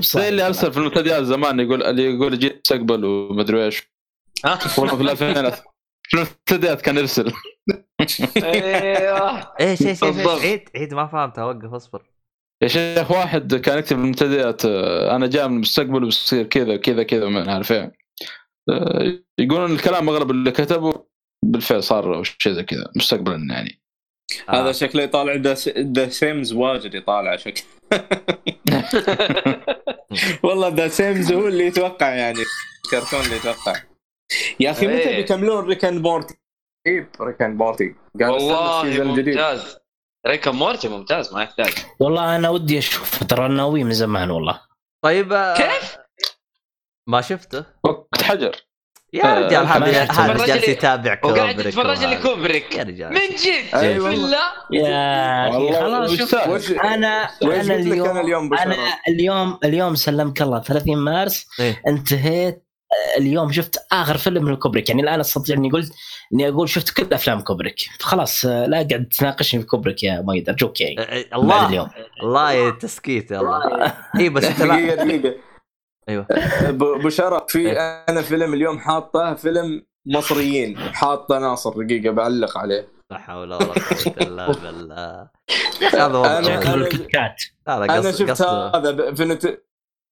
زي 0.00 0.28
اللي 0.28 0.46
أرسل 0.46 0.72
في 0.72 0.78
المنتديات 0.78 1.22
زمان 1.22 1.60
يقول 1.60 1.82
اللي 1.82 2.14
يقول 2.14 2.38
جيت 2.38 2.60
مستقبل 2.64 3.04
ومدري 3.04 3.64
إيش؟ 3.64 3.92
والله 4.78 4.96
في 4.96 5.02
الألفينات. 5.02 5.54
في 6.02 6.14
المنتديات 6.14 6.80
كان 6.80 6.96
يرسل. 6.96 7.32
أيوه 8.36 9.52
إيش 9.60 9.82
إيش 9.82 10.04
إيش؟ 10.04 10.16
بالضبط. 10.16 10.40
عيد 10.40 10.68
عيد 10.76 10.94
ما 10.94 11.06
فهمت. 11.06 11.38
أوقف 11.38 11.74
أصبر. 11.74 12.11
يا 12.62 12.68
شيخ 12.68 13.10
واحد 13.10 13.54
كان 13.54 13.78
يكتب 13.78 13.96
في 13.96 14.02
المنتديات 14.02 14.64
آه، 14.64 15.16
أنا 15.16 15.26
جاي 15.26 15.48
من 15.48 15.54
المستقبل 15.54 16.04
وبصير 16.04 16.46
كذا 16.46 16.76
كذا 16.76 17.02
كذا 17.02 17.28
ما 17.28 17.52
عارف 17.52 17.72
إيه 17.72 17.92
آه، 18.70 19.18
يقولون 19.38 19.72
الكلام 19.72 20.08
أغلب 20.08 20.30
اللي 20.30 20.50
كتبه 20.50 21.06
بالفعل 21.44 21.82
صار 21.82 22.14
أو 22.14 22.22
شيء 22.22 22.52
زي 22.52 22.62
كذا 22.62 22.90
مستقبلا 22.96 23.54
يعني 23.54 23.82
هذا 24.48 24.68
آه. 24.68 24.72
شكله 24.72 25.02
يطالع 25.02 25.34
ذا 25.78 26.08
سيمز 26.08 26.52
واجد 26.52 26.94
يطالع 26.94 27.36
شكله 27.36 27.64
والله 30.44 30.68
ذا 30.68 30.88
سيمز 30.88 31.32
هو 31.32 31.48
اللي 31.48 31.66
يتوقع 31.66 32.14
يعني 32.14 32.38
الكرتون 32.84 33.20
اللي 33.20 33.36
يتوقع 33.36 33.82
يا 34.60 34.70
أخي 34.70 34.86
متى 34.86 35.08
إيه. 35.08 35.16
بيكملون 35.16 35.64
ريكن 35.64 36.02
بورتي؟ 36.02 36.34
رهيب 36.88 37.06
ريكن 37.20 37.56
بورتي 37.56 37.94
قاعد 38.20 38.34
أستنى 38.34 39.00
والله. 39.00 39.04
ممتاز 39.04 39.81
ريكا 40.26 40.50
مورتي 40.50 40.88
ممتاز 40.88 41.34
ما 41.34 41.42
يحتاج 41.42 41.72
والله 42.00 42.36
أنا 42.36 42.48
ودي 42.48 42.78
أشوف 42.78 43.24
ترى 43.24 43.48
ناوي 43.48 43.84
من 43.84 43.92
زمان 43.92 44.30
والله 44.30 44.60
طيب 45.04 45.32
آه، 45.32 45.54
كيف؟ 45.56 45.96
ما 47.06 47.20
شفته 47.20 47.64
وقت 47.84 48.22
حجر 48.22 48.56
يا 49.12 49.24
آه، 49.24 49.38
رجال 49.46 49.66
هذا. 49.66 50.02
هذا 50.12 50.46
جالس 50.46 50.64
لي- 50.64 50.70
يتابع 50.72 51.18
وقاعد 51.24 51.54
كوبريك 51.54 51.66
تتفرج 51.74 51.98
لي 51.98 52.06
وهذا. 52.06 52.22
كوبريك 52.22 52.74
يا 52.76 52.82
رجال 52.82 53.12
من 53.12 53.20
جد 53.20 53.74
أي 53.74 53.94
في 53.94 54.00
والله. 54.00 54.24
الله 54.24 54.38
يا 54.72 55.48
أخي 55.48 55.72
خلاص 55.80 56.10
شوف 56.14 56.34
أنا 56.34 57.30
أنا 57.42 57.74
اليوم 57.74 58.08
أنا 58.08 58.20
اليوم 58.20 58.48
بشرف؟ 58.48 58.62
أنا 58.66 58.76
اليوم 59.08 59.58
اليوم 59.64 59.94
سلمك 59.94 60.42
الله 60.42 60.60
30 60.60 60.98
مارس 60.98 61.46
إيه. 61.60 61.82
انتهيت 61.86 62.64
اليوم 63.18 63.52
شفت 63.52 63.86
آخر 63.92 64.16
فيلم 64.16 64.44
من 64.44 64.56
كوبريك 64.56 64.88
يعني 64.88 65.02
الآن 65.02 65.20
أستطيع 65.20 65.56
إني 65.56 65.70
قلت 65.70 65.92
إني 66.34 66.48
أقول 66.48 66.68
شفت 66.68 66.90
كل 66.90 67.14
أفلام 67.14 67.40
كوبريك. 67.40 67.76
خلاص 68.00 68.44
لا 68.44 68.86
قاعد 68.90 69.08
تناقشني 69.18 69.60
في 69.60 69.66
كوبريك 69.66 70.02
يا 70.02 70.20
مؤيد 70.20 70.48
ارجوك 70.48 70.80
يعني. 70.80 71.00
آه، 71.00 71.02
آه، 71.02 71.36
الله. 71.36 71.68
اليوم. 71.68 71.88
الله 72.22 72.52
يا 72.52 72.70
تسكيت 72.70 73.30
يا 73.30 73.40
الله 73.40 73.92
اي 74.18 74.28
بس 74.28 74.44
دقيقة 74.44 75.04
دقيقة. 75.04 75.34
أيوه. 76.08 76.26
ب- 76.70 76.82
أبو 76.84 77.08
شرف 77.08 77.42
في 77.48 77.58
إيه. 77.58 77.78
أنا 78.08 78.22
فيلم 78.22 78.54
اليوم 78.54 78.78
حاطه 78.78 79.34
فيلم 79.34 79.82
مصريين. 80.06 80.78
حاطه 80.78 81.38
ناصر 81.38 81.82
دقيقة 81.82 82.10
بعلق 82.10 82.58
عليه. 82.58 82.88
لا 83.10 83.18
حول 83.18 83.52
ولا 83.54 83.64
قوة 83.66 84.14
إلا 84.20 84.52
بالله. 84.52 85.28
هذا 85.92 86.06
وضع 86.06 86.38
أنا 87.98 88.12
شفت 88.12 88.42
هذا 88.42 89.14
في. 89.14 89.58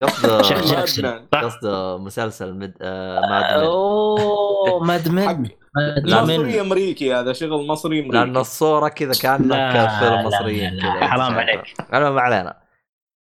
قصده 0.03 0.43
شيخ 0.43 0.65
جاكسون؟ 0.75 1.27
قصده 1.35 1.99
مسلسل 1.99 2.55
مد... 2.55 2.75
آه 2.83 3.21
ماد 3.21 3.59
من 3.59 3.65
أوه 3.65 4.85
ماد 4.85 5.09
حق. 5.09 5.09
من 5.11 5.49
ماد 5.77 6.07
لا، 6.07 6.25
من 6.25 6.35
مصري 6.41 6.61
أمريكي 6.61 7.15
هذا 7.15 7.33
شغل 7.33 7.67
مصري 7.67 8.01
لأن 8.03 8.21
امريكي 8.21 8.41
الصورة 8.41 8.89
كذا 8.89 9.13
كأنك 9.23 9.47
لا، 9.51 9.99
فيلم 9.99 10.13
لا، 10.15 10.23
مصريين 10.23 10.75
لا، 10.75 10.83
كذا. 10.83 11.09
حرام 11.09 11.35
عليك. 11.39 11.75
أنا 11.93 12.11
ما 12.11 12.21
علينا. 12.21 12.57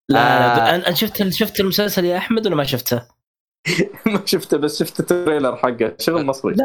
لا 0.09 0.19
آه. 0.19 0.77
لا 0.77 0.87
انت 0.89 0.97
شفت 0.97 1.29
شفت 1.29 1.59
المسلسل 1.59 2.05
يا 2.05 2.17
أحمد 2.17 2.47
ولا 2.47 2.55
ما 2.55 2.63
شفته؟ 2.63 3.18
ما 4.05 4.21
شفته 4.25 4.57
بس 4.57 4.79
شفت 4.79 4.99
التريلر 4.99 5.55
حقه 5.57 5.93
شغل 5.99 6.25
مصري 6.25 6.53
لا 6.53 6.63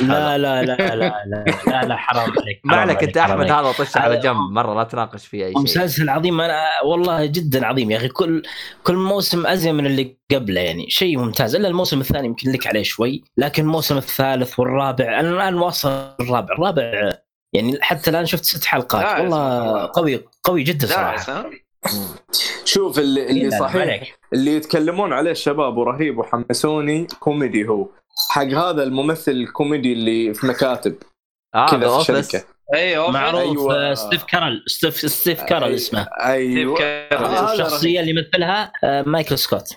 لا 0.00 0.38
لا 0.38 0.38
لا 0.38 0.62
لا 0.62 0.94
لا 0.94 1.24
لا, 1.66 1.84
لا 1.84 1.96
حرام 1.96 2.30
عليك 2.30 2.60
ما 2.64 2.76
عليك 2.76 3.02
انت 3.02 3.16
احمد 3.16 3.50
هذا 3.50 3.72
طش 3.72 3.96
على 3.96 4.16
جنب 4.16 4.36
مره 4.36 4.74
لا 4.74 4.84
تناقش 4.84 5.26
فيه 5.26 5.44
اي 5.46 5.52
شيء 5.52 5.62
مسلسل 5.62 6.08
عظيم 6.08 6.40
أنا 6.40 6.62
والله 6.84 7.26
جدا 7.26 7.66
عظيم 7.66 7.90
يا 7.90 7.96
أخي 7.96 8.08
كل 8.08 8.42
كل 8.84 8.94
موسم 8.94 9.46
ازين 9.46 9.74
من 9.74 9.86
اللي 9.86 10.16
قبله 10.34 10.60
يعني 10.60 10.90
شيء 10.90 11.18
ممتاز 11.18 11.54
الا 11.54 11.68
الموسم 11.68 12.00
الثاني 12.00 12.26
يمكن 12.26 12.52
لك 12.52 12.66
عليه 12.66 12.82
شوي 12.82 13.24
لكن 13.36 13.62
الموسم 13.62 13.96
الثالث 13.96 14.58
والرابع 14.58 15.20
أنا 15.20 15.28
الان 15.30 15.54
واصل 15.54 16.14
الرابع 16.20 16.54
الرابع 16.54 17.12
يعني 17.52 17.78
حتى 17.80 18.10
الان 18.10 18.26
شفت 18.26 18.44
ست 18.44 18.64
حلقات 18.64 19.20
والله 19.20 19.90
قوي 19.94 20.24
قوي 20.44 20.62
جدا 20.62 20.86
صراحة 20.86 21.50
شوف 22.64 22.98
اللي, 22.98 23.30
اللي 23.30 23.50
صحيح 23.50 23.76
عليك. 23.82 24.18
اللي 24.32 24.56
يتكلمون 24.56 25.12
عليه 25.12 25.30
الشباب 25.30 25.76
ورهيب 25.76 26.18
وحمسوني 26.18 27.06
كوميدي 27.20 27.68
هو 27.68 27.88
حق 28.30 28.42
هذا 28.42 28.82
الممثل 28.82 29.32
الكوميدي 29.32 29.92
اللي 29.92 30.34
في 30.34 30.46
مكاتب 30.46 30.94
آه 31.54 31.66
كذا 31.70 31.98
في 31.98 32.12
الشركة 32.12 32.44
أي 32.74 32.96
office. 32.96 33.14
معروف 33.14 33.40
أيوة. 33.40 33.82
أيوة. 33.82 33.94
ستيف 33.94 34.24
كاريل 34.24 34.64
ستيف 34.66 34.96
ستيف 34.96 35.42
كاريل 35.42 35.74
اسمه 35.74 36.06
أيوه 36.20 36.74
ستيف 36.74 36.86
كاريل. 36.86 37.24
هذا 37.24 37.52
الشخصية 37.52 38.00
اللي 38.00 38.10
يمثلها 38.10 38.72
آه، 38.84 39.02
مايكل 39.02 39.38
سكوت 39.38 39.68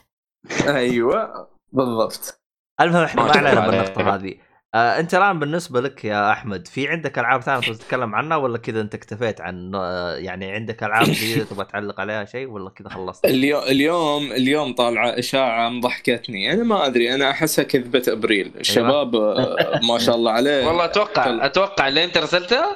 أيوه 0.68 1.48
بالضبط 1.72 2.42
المهم 2.82 3.04
إحنا 3.04 3.24
ما 3.24 3.32
علينا 3.32 3.68
بالنقطة. 3.68 4.16
هذه 4.16 4.34
آه 4.76 5.00
انت 5.00 5.14
الان 5.14 5.40
بالنسبة 5.40 5.82
لك 5.82 6.06
يا 6.06 6.32
أحمد 6.32 6.68
في 6.68 6.88
عندك 6.88 7.20
ألعاب 7.20 7.42
ثانية 7.42 7.60
تبغى 7.60 7.76
تتكلم 7.78 8.16
عنها 8.16 8.38
ولا 8.38 8.58
كذا 8.58 8.82
انت 8.82 8.96
اكتفيت 8.96 9.42
عن 9.42 9.76
آه، 9.76 10.16
يعني 10.16 10.52
عندك 10.52 10.84
ألعاب 10.84 11.06
جديده 11.06 11.44
تبغى 11.50 11.66
تعلق 11.66 12.00
عليها 12.00 12.26
شيء 12.26 12.48
ولا 12.48 12.70
كذا 12.70 12.90
خلصت؟ 12.90 13.26
اليوم 13.26 13.64
اليوم 13.64 14.32
اليوم 14.32 14.74
طالعة 14.74 15.20
إشاعة 15.20 15.70
مضحكتني 15.70 16.54
أنا 16.54 16.64
ما 16.64 16.86
أدري 16.86 17.14
أنا 17.16 17.30
أحسها 17.32 17.64
كذبه 17.64 18.04
أبريل 18.08 18.52
الشباب 18.60 19.16
آه، 19.16 19.80
ما 19.90 19.98
شاء 19.98 20.16
الله 20.16 20.32
عليه. 20.32 20.66
والله 20.68 20.86
أتوقع 20.86 21.46
أتوقع 21.46 21.88
اللي 21.88 22.04
أنت 22.04 22.18
رسلتها 22.18 22.76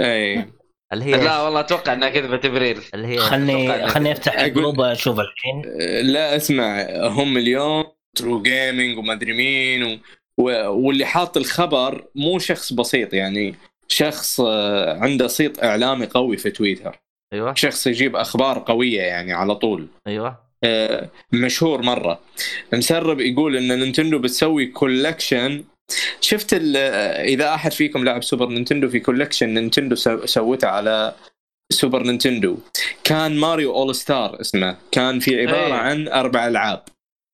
اي 0.00 0.46
اللي 0.92 1.04
هي 1.04 1.24
لا 1.24 1.42
والله 1.42 1.60
أتوقع 1.60 1.92
إنها 1.92 2.08
كذبه 2.08 2.40
أبريل. 2.48 2.80
اللي 2.94 3.08
هي 3.08 3.18
خلني 3.18 3.86
خلني 3.88 4.12
أفتح 4.12 4.40
ال 4.40 4.47
group 4.47 4.80
أشوف 4.80 5.20
الحين. 5.20 5.62
آه، 5.80 6.00
لا 6.02 6.36
اسمع 6.36 6.86
هم 7.02 7.36
اليوم 7.36 7.84
ترو 8.14 8.42
جيمينج 8.42 8.98
وما 8.98 9.12
أدري 9.12 9.32
مين. 9.32 10.00
واللي 10.38 11.04
حاط 11.04 11.36
الخبر 11.36 12.04
مو 12.14 12.38
شخص 12.38 12.72
بسيط 12.72 13.14
يعني 13.14 13.54
شخص 13.88 14.40
آه، 14.40 14.98
عنده 14.98 15.26
صيت 15.26 15.64
إعلامي 15.64 16.06
قوي 16.06 16.36
في 16.36 16.50
تويتر. 16.50 16.98
أيوه. 17.32 17.54
شخص 17.54 17.86
يجيب 17.86 18.16
أخبار 18.16 18.64
قوية 18.66 19.00
يعني 19.02 19.32
على 19.32 19.54
طول. 19.54 19.86
أيوه. 20.06 20.38
آه، 20.64 21.08
مشهور 21.32 21.82
مرة. 21.82 22.20
مسرب 22.72 23.20
يقول 23.20 23.56
إن 23.56 23.78
نينتندو 23.78 24.18
بتسوي 24.18 24.66
collection 24.66 25.64
شفت 26.20 26.54
آه، 26.76 27.24
إذا 27.24 27.54
أحد 27.54 27.72
فيكم 27.72 28.04
لعب 28.04 28.22
سوبر 28.24 28.48
نينتندو 28.48 28.88
في 28.88 29.00
collection 29.00 29.48
نينتندو 29.54 29.94
سو- 29.94 30.26
سوته 30.26 30.68
على 30.68 31.14
سوبر 31.72 32.02
نينتندو. 32.02 32.58
كان 33.04 33.36
ماريو 33.36 33.74
أول 33.74 33.94
ستارز 33.94 34.40
اسمه. 34.40 34.76
كان 34.92 35.20
في 35.20 35.40
عبارة 35.40 35.66
أي. 35.66 35.72
عن 35.72 36.08
أربع 36.08 36.46
ألعاب. 36.48 36.82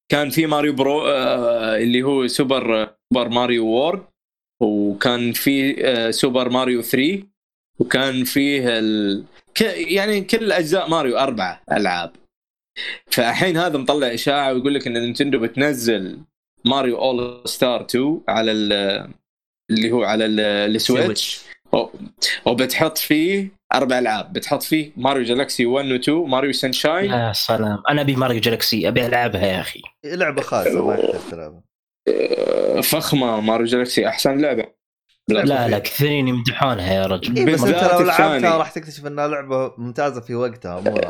كان 0.08 0.30
في 0.30 0.46
ماريو 0.46 0.72
برو 0.72 1.06
آه، 1.06 1.76
اللي 1.76 2.02
هو 2.02 2.26
سوبر 2.26 2.90
سوبر 3.12 3.28
ماريو 3.28 3.66
وورلد 3.66 4.04
وكان 4.60 5.32
في 5.32 5.86
آه، 5.86 6.10
سوبر 6.10 6.48
ماريو 6.48 6.82
3 6.82 7.22
وكان 7.78 8.24
فيه 8.24 8.78
ال... 8.78 9.24
ك... 9.54 9.60
يعني 9.76 10.20
كل 10.20 10.52
أجزاء 10.52 10.88
ماريو 10.90 11.18
أربعة 11.18 11.62
ألعاب. 11.72 12.12
فالحين 13.06 13.56
هذا 13.56 13.78
مطلع 13.78 14.14
إشاعة 14.14 14.52
ويقول 14.52 14.74
لك 14.74 14.86
إن 14.86 14.92
نينتندو 14.92 15.38
بتنزل 15.38 16.18
ماريو 16.64 16.98
أول 16.98 17.42
ستارز 17.48 17.84
2 17.84 18.20
على 18.28 18.52
ال... 18.52 18.72
اللي 19.70 19.92
هو 19.92 20.02
على 20.04 20.24
ال- 20.26 20.40
السويتش. 20.76 21.40
وبتحط 22.46 22.98
فيه 22.98 23.48
أربع 23.74 23.98
ألعاب. 23.98 24.32
بتحط 24.32 24.62
فيه 24.62 24.92
ماريو 24.96 25.22
جالاكسي 25.22 25.66
1 25.66 25.86
و 25.86 25.94
2 25.94 26.16
ماريو 26.28 26.52
سانشاين 26.52 27.10
يا 27.10 27.32
سلام. 27.32 27.82
أنا 27.90 28.00
أبي 28.00 28.16
ماريو 28.16 28.40
جالاكسي 28.40 28.88
أبي 28.88 29.06
ألعبها 29.06 29.46
يا 29.46 29.60
أخي. 29.60 29.82
لعبة 30.04 30.42
خاصة 30.42 30.86
ما 30.86 30.96
تلعبها. 31.30 31.62
آه، 32.08 32.80
فخمة 32.80 33.40
ماريو 33.40 33.66
جالاكسي 33.66 34.08
أحسن 34.08 34.40
لعبة. 34.40 34.64
لا 35.28 35.68
لا 35.68 35.78
كثيرين 35.78 36.28
يمدحونها 36.28 36.94
يا 36.94 37.06
رجل. 37.06 37.36
إيه 37.36 37.54
بس 37.54 37.64
أنت 37.64 37.92
لو 37.92 38.00
لعبتها. 38.00 38.58
راح 38.58 38.70
تكتشف 38.70 39.06
إنها 39.06 39.28
لعبة 39.28 39.72
ممتازة 39.78 40.20
في 40.20 40.34
وقتها 40.34 40.80
مو 40.80 41.00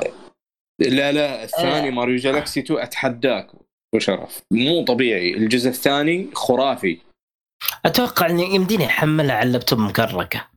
لا. 0.80 1.12
لا 1.12 1.44
الثاني 1.44 1.88
آه. 1.88 1.90
ماريو 1.90 2.16
جالاكسي 2.16 2.60
2 2.60 2.80
أتحداك 2.80 3.50
أبو 3.94 4.15
شرف 4.15 4.42
مو 4.50 4.84
طبيعي. 4.84 5.34
الجزء 5.34 5.68
الثاني 5.68 6.28
خرافي. 6.34 6.98
أتوقع 7.84 8.26
إني 8.26 8.54
يمديني 8.54 8.86
أحملها 8.86 9.36
على 9.36 9.46
اللابتوب 9.46 9.78
مكركة. 9.78 10.53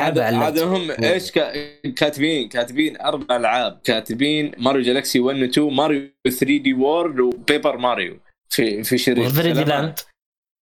عاد 0.00 0.18
اللابتوب. 0.18 0.68
هم 0.68 0.90
إيش 1.04 1.30
كا- 1.30 1.80
كاتبين 1.96 2.48
كاتبين 2.48 3.00
أربع 3.00 3.36
ألعاب. 3.36 3.80
كاتبين 3.84 4.52
ماريو 4.58 4.82
جالاكسي 4.82 5.20
1 5.20 5.42
و 5.42 5.44
2 5.44 5.74
ماريو 5.74 6.08
3D 6.30 6.74
وورلد 6.74 7.20
وبيبر 7.20 7.76
ماريو 7.76 8.18
في 8.50 8.82
في 8.84 8.98
شريط 8.98 9.26
وفريدي 9.26 9.54
سلام. 9.54 9.68
لاند 9.68 9.94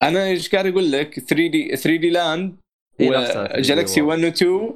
أنا 0.02 0.27
إيش 0.27 0.48
قاعد 0.48 0.66
أقول 0.66 0.93
لك؟ 0.93 1.20
3D 1.20 1.77
3D 1.77 2.11
لاند 2.11 2.57
هي 3.01 3.09
نفسها 3.09 3.47
3D 3.48 3.59
وجالاكسي 3.59 4.01
وورلد. 4.02 4.19
1 4.19 4.24
و 4.24 4.28
2 4.28 4.70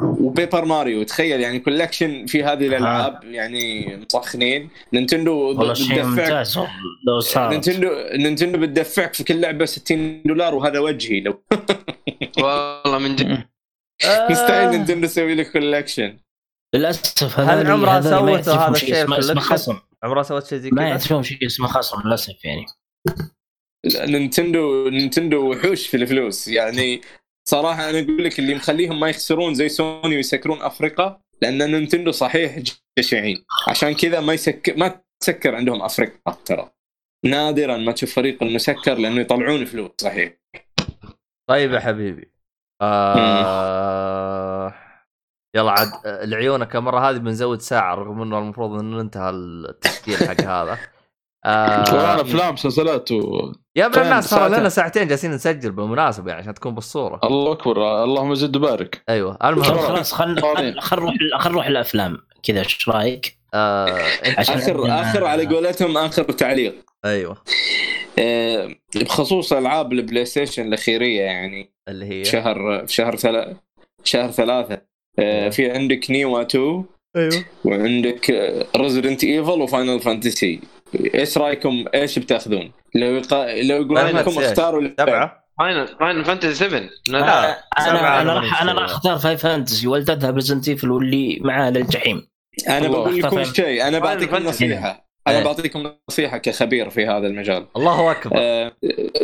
وبيبر 0.00 0.64
ماريو 0.64 1.02
تخيل 1.02 1.40
يعني 1.40 1.58
collection 1.58 2.26
في 2.26 2.42
هذه 2.42 2.66
الألعاب 2.66 3.24
يعني 3.24 3.96
مسخنين. 3.96 4.68
نينتندو 4.92 5.32
والله 5.32 5.74
شيء 5.74 5.86
بتدفعك 5.86 6.06
ممتاز. 6.06 6.58
لو 7.06 7.20
صار 7.20 7.50
نينتندو 7.50 7.88
نينتندو 8.14 8.58
بتدفعك 8.58 9.14
في 9.14 9.24
كل 9.24 9.40
لعبة 9.40 9.64
60 9.64 10.22
دولار 10.22 10.54
وهذا 10.54 10.78
وجهي 10.78 11.20
لو. 11.20 11.42
والله 12.42 12.98
من 12.98 13.16
جد. 13.16 13.42
مستحيل 14.04 14.70
نينتندو 14.70 15.06
تسوي 15.06 15.34
لك 15.34 15.52
collection 15.52 16.18
للأسف 16.74 17.40
هل 17.40 17.46
هذول 17.48 17.70
عمرها 17.70 18.00
ما 18.20 18.42
سوت 18.42 18.54
هذا 18.54 18.70
الشيء 18.70 19.18
اسمه؟ 19.18 19.40
خصم. 19.40 19.78
عمرها 20.02 20.22
سوت 20.22 20.46
شيء 20.46 20.58
زي 20.58 20.70
ما 20.70 20.76
كذا؟ 20.76 20.88
يعرفون 20.88 21.22
شيء 21.22 21.46
اسمه 21.46 21.66
خصم 21.68 22.02
للأسف 22.04 22.44
يعني. 22.44 22.66
نينتندو 23.86 24.88
نينتندو 24.88 25.50
وحوش 25.50 25.86
في 25.86 25.96
الفلوس. 25.96 26.48
يعني 26.48 27.00
صراحة 27.48 27.90
أنا 27.90 28.00
أقول 28.00 28.24
لك 28.24 28.38
اللي 28.38 28.54
مخليهم 28.54 29.00
ما 29.00 29.08
يخسرون 29.08 29.54
زي 29.54 29.68
سوني 29.68 30.16
ويسكرون 30.16 30.62
أفريقيا 30.62 31.20
لأن 31.42 31.70
نينتندو 31.70 32.10
صحيح 32.10 32.62
جشعين. 32.98 33.44
عشان 33.68 33.94
كذا 33.94 34.20
ما 34.20 34.32
يسكر 34.32 34.76
ما 34.76 35.00
تسكر 35.22 35.54
عندهم 35.54 35.82
أفريقيا 35.82 36.32
ترى. 36.44 36.70
نادرا 37.24 37.76
ما 37.76 37.92
تشوف 37.92 38.14
فريق 38.14 38.42
مسكر 38.42 38.94
لأنه 38.94 39.20
يطلعون 39.20 39.64
فلوس 39.64 39.90
صحيح. 40.00 40.32
طيب 41.50 41.72
يا 41.72 41.80
حبيبي. 41.80 42.35
آه... 42.82 44.74
يلا 45.56 45.70
عاد 45.70 45.88
آه، 46.06 46.24
لعيونك 46.24 46.76
المره 46.76 47.10
هذه 47.10 47.16
بنزود 47.16 47.60
ساعة 47.60 47.94
رغم 47.94 48.22
إنه 48.22 48.38
المفروض 48.38 48.80
انه 48.80 49.00
انتهى 49.00 49.30
التسجيل 49.30 50.28
حق 50.28 50.40
هذا 50.54 50.78
ورانا 51.92 52.18
آه... 52.18 52.20
أفلام 52.20 52.54
مسلسلات 52.54 53.12
و... 53.12 53.52
يا 53.76 53.86
ابن 53.86 54.00
الناس 54.00 54.28
صار 54.28 54.38
ساعتين. 54.38 54.58
لنا 54.58 54.68
ساعتين 54.68 55.08
جالسين 55.08 55.30
نسجل 55.30 55.72
بالمناسبة 55.72 56.28
يعني 56.30 56.42
عشان 56.42 56.54
تكون 56.54 56.74
بالصورة 56.74 57.20
الله 57.24 57.52
أكبر 57.52 58.04
اللهم 58.04 58.34
زد 58.34 58.56
وبارك 58.56 59.02
أيوه 59.08 59.38
المهم 59.44 59.78
خلاص 59.78 60.12
خل 60.12 60.40
طبيعي. 60.40 60.80
خل 60.80 60.96
نروح 60.96 61.14
خل 61.38 61.50
نروح 61.50 61.66
الأفلام 61.66 62.18
كذا 62.42 62.58
إيش 62.58 62.88
رأيك؟ 62.88 63.38
آه... 63.54 63.98
اخر 64.24 65.00
آخر 65.00 65.24
على 65.24 65.46
قولتهم 65.46 65.96
آخر 65.96 66.22
تعليق 66.22 66.74
أيوه. 67.06 67.36
آه، 68.18 68.74
بخصوص 68.96 69.52
ألعاب 69.52 69.92
البلاي 69.92 70.24
ستيشن 70.24 70.66
الأخيرية 70.68 71.20
يعني. 71.22 71.70
اللي 71.88 72.06
هي؟ 72.06 72.24
شهر 72.24 72.86
في 72.86 72.92
شهر 72.92 73.16
ثلاثة 73.16 73.56
شهر 74.04 74.30
ثلاثة. 74.30 74.82
آه، 75.18 75.48
في 75.48 75.70
عندك 75.70 76.10
نيوه 76.10 76.42
2 76.42 76.84
أيوه. 77.16 77.44
وعندك 77.64 78.30
ريزدنت 78.76 79.24
ايفل 79.24 79.60
وفاينل 79.60 80.00
فانتسي 80.00 80.60
إيش 81.14 81.38
رأيكم؟ 81.38 81.84
إيش 81.94 82.18
بتأخذون؟ 82.18 82.72
لو 82.94 83.14
يقا... 83.16 83.62
لو 83.62 83.76
يقولون 83.76 84.06
لكم؟ 84.06 84.38
اختاروا. 84.38 84.88
سبعة. 85.00 85.44
فاينل 85.58 85.88
فاينل 86.00 86.24
فانتسي 86.24 86.54
7 86.54 86.78
لا 86.78 86.88
لا 87.08 87.18
لا، 87.18 87.64
سبعة 87.78 87.90
أنا 87.90 88.00
أنا 88.00 88.22
أنا 88.22 88.34
راح 88.34 88.62
أنا 88.62 88.72
راح. 88.72 88.84
أختار 88.90 89.18
فاينل 89.18 89.42
فانتسي 89.42 89.86
ولدتها 89.86 90.30
بريزدنت 90.30 90.68
ايفل 90.68 90.90
واللي 90.90 91.38
معاه 91.40 91.70
للجحيم. 91.70 92.28
أنا. 92.68 92.88
بقول 92.88 93.18
لكم 93.18 93.44
شيء. 93.44 93.88
أنا 93.88 93.98
بعطيكم. 93.98 94.36
نصيحة. 94.36 95.05
أنا 95.26 95.38
إيه. 95.38 95.44
بعطيكم 95.44 95.92
نصيحة 96.10 96.38
كخبير 96.38 96.90
في 96.90 97.06
هذا 97.06 97.26
المجال. 97.26 97.66
الله 97.76 98.10
أكبر. 98.10 98.36
آه، 98.38 98.72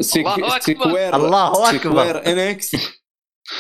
سيك... 0.01 0.27
الله. 0.27 0.59
سيكوير. 0.59 1.13
سكوير 1.71 2.27
انكس 2.27 2.77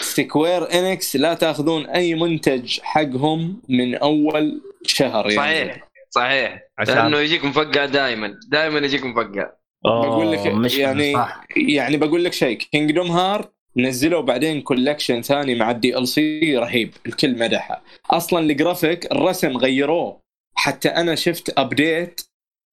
سكوير 0.00 0.72
إنكس 0.74 1.16
لا 1.16 1.34
تأخذون 1.34 1.86
أي 1.86 2.14
منتج 2.14 2.80
حقهم 2.80 3.62
من 3.68 3.94
أول 3.94 4.62
شهر 4.86 5.30
يعني. 5.30 5.36
صحيح. 5.36 5.88
صحيح. 6.10 6.62
عشان- 6.78 6.94
لأنه 6.94 7.18
يجيك 7.18 7.44
مفقع 7.44 7.84
دائما 7.84 8.34
دائما 8.48 8.78
يجيك 8.78 9.04
مفقع. 9.04 9.50
بقول 9.84 10.32
لك 10.32 10.46
يعني 10.78 11.12
صح. 11.14 11.44
يعني 11.56 11.96
بقول 11.96 12.24
لك 12.24 12.32
شيء. 12.32 12.56
كينجدوم 12.58 13.10
هارت 13.10 13.52
نزلوا 13.76 14.20
بعدين 14.20 14.60
collection 14.60 15.22
ثاني 15.22 15.54
مع 15.54 15.70
ال 15.70 16.08
DLC 16.08 16.56
رهيب. 16.56 16.94
الكل 17.06 17.38
مدحه. 17.38 17.82
أصلا 18.10 18.38
الجرافيك 18.40 19.12
الرسم 19.12 19.56
غيروه. 19.56 20.22
حتى 20.54 20.88
أنا 20.88 21.14
شفت 21.14 21.58
update 21.58 22.20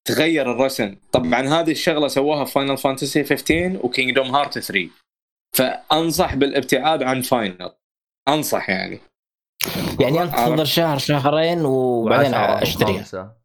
تغير 0.07 0.51
الرسم. 0.51 0.95
طبعا 1.11 1.41
هذه 1.47 1.71
الشغلة 1.71 2.07
سووها 2.07 2.45
فاينل 2.45 2.77
فانتسي 2.77 3.23
15 3.23 3.79
وكينجدوم 3.85 4.35
هارت 4.35 4.59
3 4.59 4.89
فأنصح 5.55 6.35
بالابتعاد 6.35 7.03
عن 7.03 7.21
فاينل 7.21 7.71
أنصح 8.27 8.69
يعني. 8.69 8.99
يعني 9.99 10.23
انتظر 10.23 10.65
شهر 10.65 10.97
شهرين 10.97 11.65
وبعدين 11.65 12.33
أشتريها. 12.33 13.35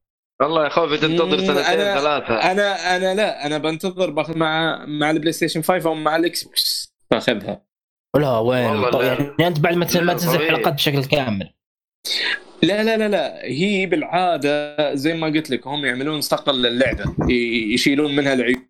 والله 0.42 0.64
يا 0.64 0.68
خوفي 0.68 0.96
تنتظر 0.98 1.38
سنتين 1.38 1.64
أنا- 1.64 1.98
ثلاثة. 1.98 2.34
أنا 2.50 2.96
أنا 2.96 3.14
لا 3.14 3.46
أنا 3.46 3.58
بنتظر 3.58 4.10
باخذ 4.10 4.38
مع 4.38 4.84
مع 4.86 5.10
البلاي 5.10 5.32
ستيشن 5.32 5.62
5 5.62 5.86
أو 5.88 5.94
مع 5.94 6.16
الإكس 6.16 6.44
بوكس. 6.44 6.94
باخذها. 7.10 7.62
لا 8.16 8.38
وين. 8.38 8.82
يعني 9.02 9.46
أنت 9.46 9.60
بعد 9.60 9.74
ما 9.74 9.84
تنزل. 9.84 10.48
حلقات 10.48 10.74
بشكل 10.74 11.04
كامل. 11.04 11.54
لا 12.64 12.82
لا 12.82 12.96
لا 12.96 13.08
لا. 13.08 13.44
هي 13.44 13.86
بالعادة 13.86 14.94
زي 14.94 15.14
ما 15.14 15.26
قلت 15.26 15.50
لك 15.50 15.66
هم 15.66 15.84
يعملون 15.84 16.20
صقل 16.20 16.62
للعبه 16.62 17.04
يشيلون 17.74 18.16
منها 18.16 18.32
العيوب 18.32 18.62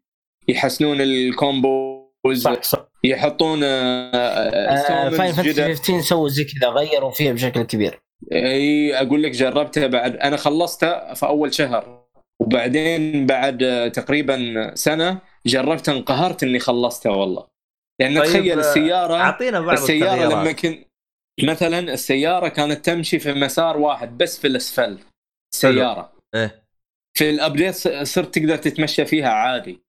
يحسنون 0.49 1.01
ال 1.01 1.21
combos 1.21 2.43
صح 2.43 2.62
صح. 2.62 2.89
يحطون 3.05 3.61
آه، 3.65 5.11
فاينل. 5.11 5.32
فانتسي 5.33 5.75
15 5.75 6.01
سووا 6.01 6.29
زي 6.29 6.45
كذا 6.45 6.69
غيروا 6.69 7.11
فيها 7.11 7.33
بشكل 7.33 7.62
كبير. 7.62 8.01
إي 8.33 8.95
أقول 8.95 9.23
لك 9.23 9.31
جربتها 9.31 9.87
بعد 9.87 10.16
أنا 10.16 10.37
خلصتها 10.37 11.15
في 11.15 11.27
أول 11.27 11.55
شهر 11.55 12.05
وبعدين 12.41 13.27
بعد 13.27 13.62
آه، 13.62 13.89
تقريبا 13.89 14.71
سنة 14.75 15.19
جربتها 15.47 15.95
انقهرت 15.95 16.43
إني 16.43 16.59
خلصتها 16.59 17.12
والله. 17.12 17.47
لأن 18.01 18.15
طيب، 18.19 18.25
تخيل 18.25 18.61
آه، 18.61 18.61
السيارة 18.71 19.15
أعطينا 19.15 19.61
بعض 19.61 19.79
السيارة 19.79 20.16
لما 20.16 20.51
التغييرات. 20.51 20.61
كنت 20.61 20.94
مثلا 21.43 21.78
السيارة 21.78 22.48
كانت 22.48 22.85
تمشي 22.86 23.19
في 23.19 23.32
مسار 23.32 23.77
واحد 23.77 24.19
بس 24.19 24.39
في 24.40 24.47
الأسفل 24.47 24.98
سيارة 25.55 26.12
إيه 26.35 26.65
في 27.15 27.31
الأبديت 27.31 27.74
ص- 27.74 27.89
صرت 27.89 28.39
تقدر 28.39 28.56
تتمشى 28.56 29.05
فيها 29.05 29.28
عادي 29.28 29.85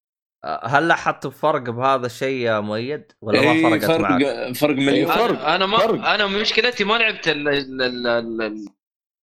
هل 0.63 0.87
لاحظت 0.87 1.27
فرق 1.27 1.61
بهذا 1.61 2.05
الشيء 2.05 2.37
يا 2.45 2.59
مؤيد 2.59 3.11
ولا 3.21 3.41
ما 3.53 3.69
فرقت 3.69 3.85
فرق 3.85 3.99
معك؟ 3.99 4.55
فرق 4.55 4.75
مليون 4.75 5.11
فرق. 5.15 5.45
أنا 5.45 5.65
ما 5.65 5.77
فرق. 5.77 6.05
أنا 6.07 6.27
مشكلتي 6.27 6.83
ما 6.83 6.93
لعبت 6.93 7.27
ال 7.27 7.47
ال 7.47 7.81
ال 7.81 8.07
ال 8.07 8.07
ال 8.07 8.41
ال 8.41 8.65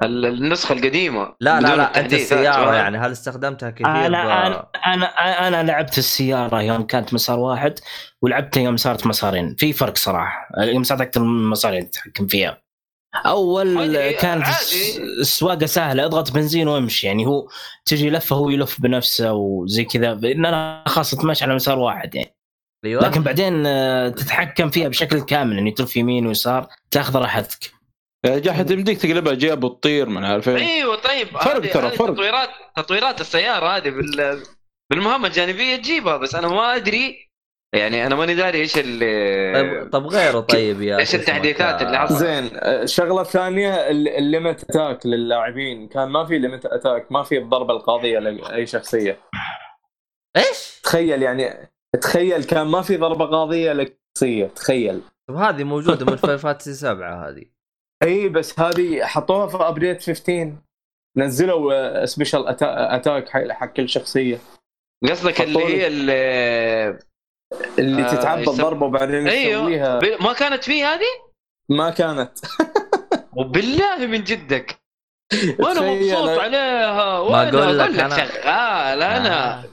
النسخة 0.04 0.74
القديمة 0.74 1.36
لا 1.40 1.62
لا 1.62 1.76
لا 1.76 2.00
أنت 2.00 2.14
السيارة؟ 2.14 2.76
يعني 2.76 2.98
هل 2.98 3.12
استخدمتها 3.12 3.70
كثير 3.70 3.88
أنا 3.88 4.08
أنا 4.08 4.68
أنا 4.86 5.48
أنا 5.48 5.64
لعبت 5.64 5.98
السيارة 5.98 6.62
يوم 6.62 6.84
كانت 6.84 7.14
مسار 7.14 7.40
واحد 7.40 7.80
ولعبتها 8.22 8.64
يوم 8.64 8.78
صارت 8.78 9.08
مسارين. 9.08 9.56
في 9.56 9.74
فرق 9.74 9.98
صراحة. 9.98 10.48
يوم 10.58 10.84
صارت 10.84 11.02
أكثر 11.02 11.24
من 11.24 11.50
مسارين 11.50 11.90
تتحكم 11.90 12.28
فيها. 12.28 12.62
أول 13.26 14.10
كانت 14.12 14.46
السواقة 15.20 15.66
سهلة 15.66 16.06
اضغط 16.06 16.32
بنزين 16.32 16.68
وامشي. 16.68 17.08
يعني 17.08 17.26
هو 17.26 17.48
تجي 17.86 18.10
لفة 18.10 18.36
هو 18.36 18.50
يلف 18.50 18.82
بنفسه 18.82 19.34
وزي 19.34 19.84
كذا. 19.84 20.12
ان 20.12 20.46
أنا 20.46 20.84
خلاص 20.88 21.14
أتمشى 21.14 21.46
على 21.46 21.56
مسار 21.56 21.80
واحد 21.80 22.16
يعني. 22.16 22.36
أيوه. 22.86 23.04
لكن 23.04 23.24
بعدين 23.24 23.66
آه، 23.66 24.10
تتحكم 24.10 24.70
فيها 24.70 24.88
بشكل 24.88 25.22
كامل 25.22 25.56
يعني 25.56 25.72
تلف 25.72 25.98
يمين 25.98 26.28
ويسار 26.28 26.68
تاخذ 26.92 27.18
راحتك. 27.18 27.81
يا 28.26 28.40
جحد 28.40 28.72
يمديك 28.72 29.02
تقلبها 29.02 29.34
جيب 29.34 29.64
وتطير 29.64 30.10
من 30.10 30.26
عارف 30.26 30.50
إيه. 30.50 30.58
أيوه 30.58 30.96
طيب 30.96 31.28
فرق 31.28 31.72
ترى، 31.74 31.88
هذه 31.88 31.96
فرق. 31.96 32.14
تطويرات 32.14 32.50
تطويرات 32.76 33.22
السيارة 33.22 33.78
هذه 33.78 33.90
بال 33.90 34.44
بالمهام 34.92 35.26
الجانبية 35.26 35.76
تجيبها 35.76 36.18
بس 36.18 36.36
أنا 36.36 36.48
ما 36.48 36.76
أدري 36.76 37.32
يعني 37.76 38.06
أنا 38.06 38.16
ماني 38.16 38.36
داري 38.36 38.60
إيش 38.60 38.78
اللي 38.78 39.54
طيب 39.54 39.90
طب 39.92 40.08
غيره 40.08 40.40
طيب 40.40 40.82
يا 40.82 41.02
اسمك، 41.02 41.20
التحديثات 41.20 41.82
اللي 41.82 42.00
حصلت؟ 42.00 42.20
زين 42.20 42.50
الشغلة 42.56 43.22
الثانية 43.22 43.90
ال 43.90 44.02
limit 44.02 44.64
attack 44.64 45.06
للاعبين. 45.06 45.88
كان 45.88 46.10
ما 46.10 46.26
في 46.26 46.40
limit 46.40 46.66
attack 46.66 47.12
ما 47.12 47.24
في 47.24 47.38
الضربه 47.38 47.74
القاضية 47.74 48.20
لأي 48.20 48.66
شخصية. 48.66 49.20
إيش؟ 50.38 50.80
تخيل 50.84 51.24
يعني 51.24 51.72
تخيل 52.02 52.44
كان 52.44 52.68
ما 52.68 52.82
في 52.82 52.98
ضربة 52.98 53.26
قاضية 53.26 53.74
لشخصية 53.74 54.46
تخيل. 54.46 55.02
طب 55.30 55.36
هذه 55.36 55.64
موجودة 55.64 56.06
من 56.06 56.16
Final 56.16 56.38
Fantasy 56.38 56.74
7 56.74 57.30
هذه. 57.30 57.51
إي 58.04 58.30
بس 58.30 58.60
هذه 58.60 59.06
حطوها 59.06 59.48
في 59.48 59.58
update 59.58 60.04
15 60.04 60.54
نزلوا 61.18 61.74
آه، 61.74 62.06
special 62.06 62.48
attack 62.68 63.30
حق 63.52 63.74
كل 63.74 63.90
شخصية. 63.90 64.38
قصدك 65.10 65.42
اللي 65.42 65.66
هي 65.66 65.88
اللي 65.88 67.00
اللي 67.80 68.02
آه، 68.02 68.08
تتعبى 68.16 68.42
الضربه 68.50 68.86
وبعدين 68.86 69.28
إيوه. 69.28 69.62
تسويها. 69.62 70.00
ما 70.22 70.34
كانت 70.34 70.64
فيه 70.64 70.94
هذه؟ 70.94 71.32
ما 71.70 71.90
كانت. 71.90 72.38
وبالله 73.38 74.06
من 74.06 74.24
جدك. 74.24 74.82
وأنا. 75.60 75.82
مبسوط 75.82 76.40
عليها. 76.40 76.94
ما 76.94 77.20
وأنا 77.20 77.50
أقول 77.50 77.80
لك 77.80 77.90
أنا- 77.90 78.16
شغال 78.16 79.04
أنا 79.04 79.60
آه. 79.60 79.64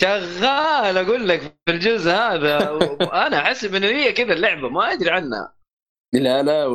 شغال 0.00 0.98
أقول 0.98 1.28
لك 1.28 1.40
في 1.40 1.72
الجزء 1.72 2.10
هذا. 2.10 2.78
أنا 3.26 3.38
احسب 3.38 3.74
انه 3.74 3.86
هي 3.86 4.12
كذا 4.12 4.32
اللعبة 4.32 4.68
ما 4.68 4.92
أدري 4.92 5.10
عنها. 5.10 5.54
لا 6.12 6.42
لا 6.42 6.66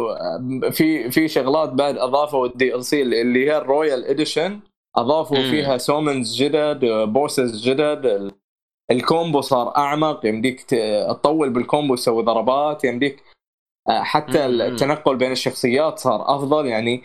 في 0.72 1.12
في 1.12 1.28
شغلات 1.28 1.70
بعد 1.70 1.98
أضافوا 1.98 2.48
ال 2.48 2.76
DLC 2.76 3.02
اللي 3.02 3.46
هي 3.46 3.58
ال 3.58 3.66
Royal 3.66 4.06
Edition 4.06 4.60
أضافوا 4.96 5.38
مم. 5.38 5.52
فيها 5.52 5.78
summons 5.78 6.36
جدد 6.44 6.86
bosses 6.86 7.68
جدد 7.70 8.06
ال- 8.06 8.32
ال 8.91 9.00
combo 9.00 9.41
صار 9.42 9.78
أعمق 9.78 10.26
يمديك 10.26 10.62
تطول 10.62 11.50
بال 11.49 11.63
combo 11.63 11.95
تسوي 11.96 12.24
ضربات 12.24 12.84
يمديك 12.84 13.24
آه، 13.90 14.02
حتى. 14.04 14.46
التنقل 14.46 15.16
بين 15.16 15.32
الشخصيات 15.32 16.00
صار 16.00 16.36
أفضل 16.36 16.66
يعني 16.66 17.04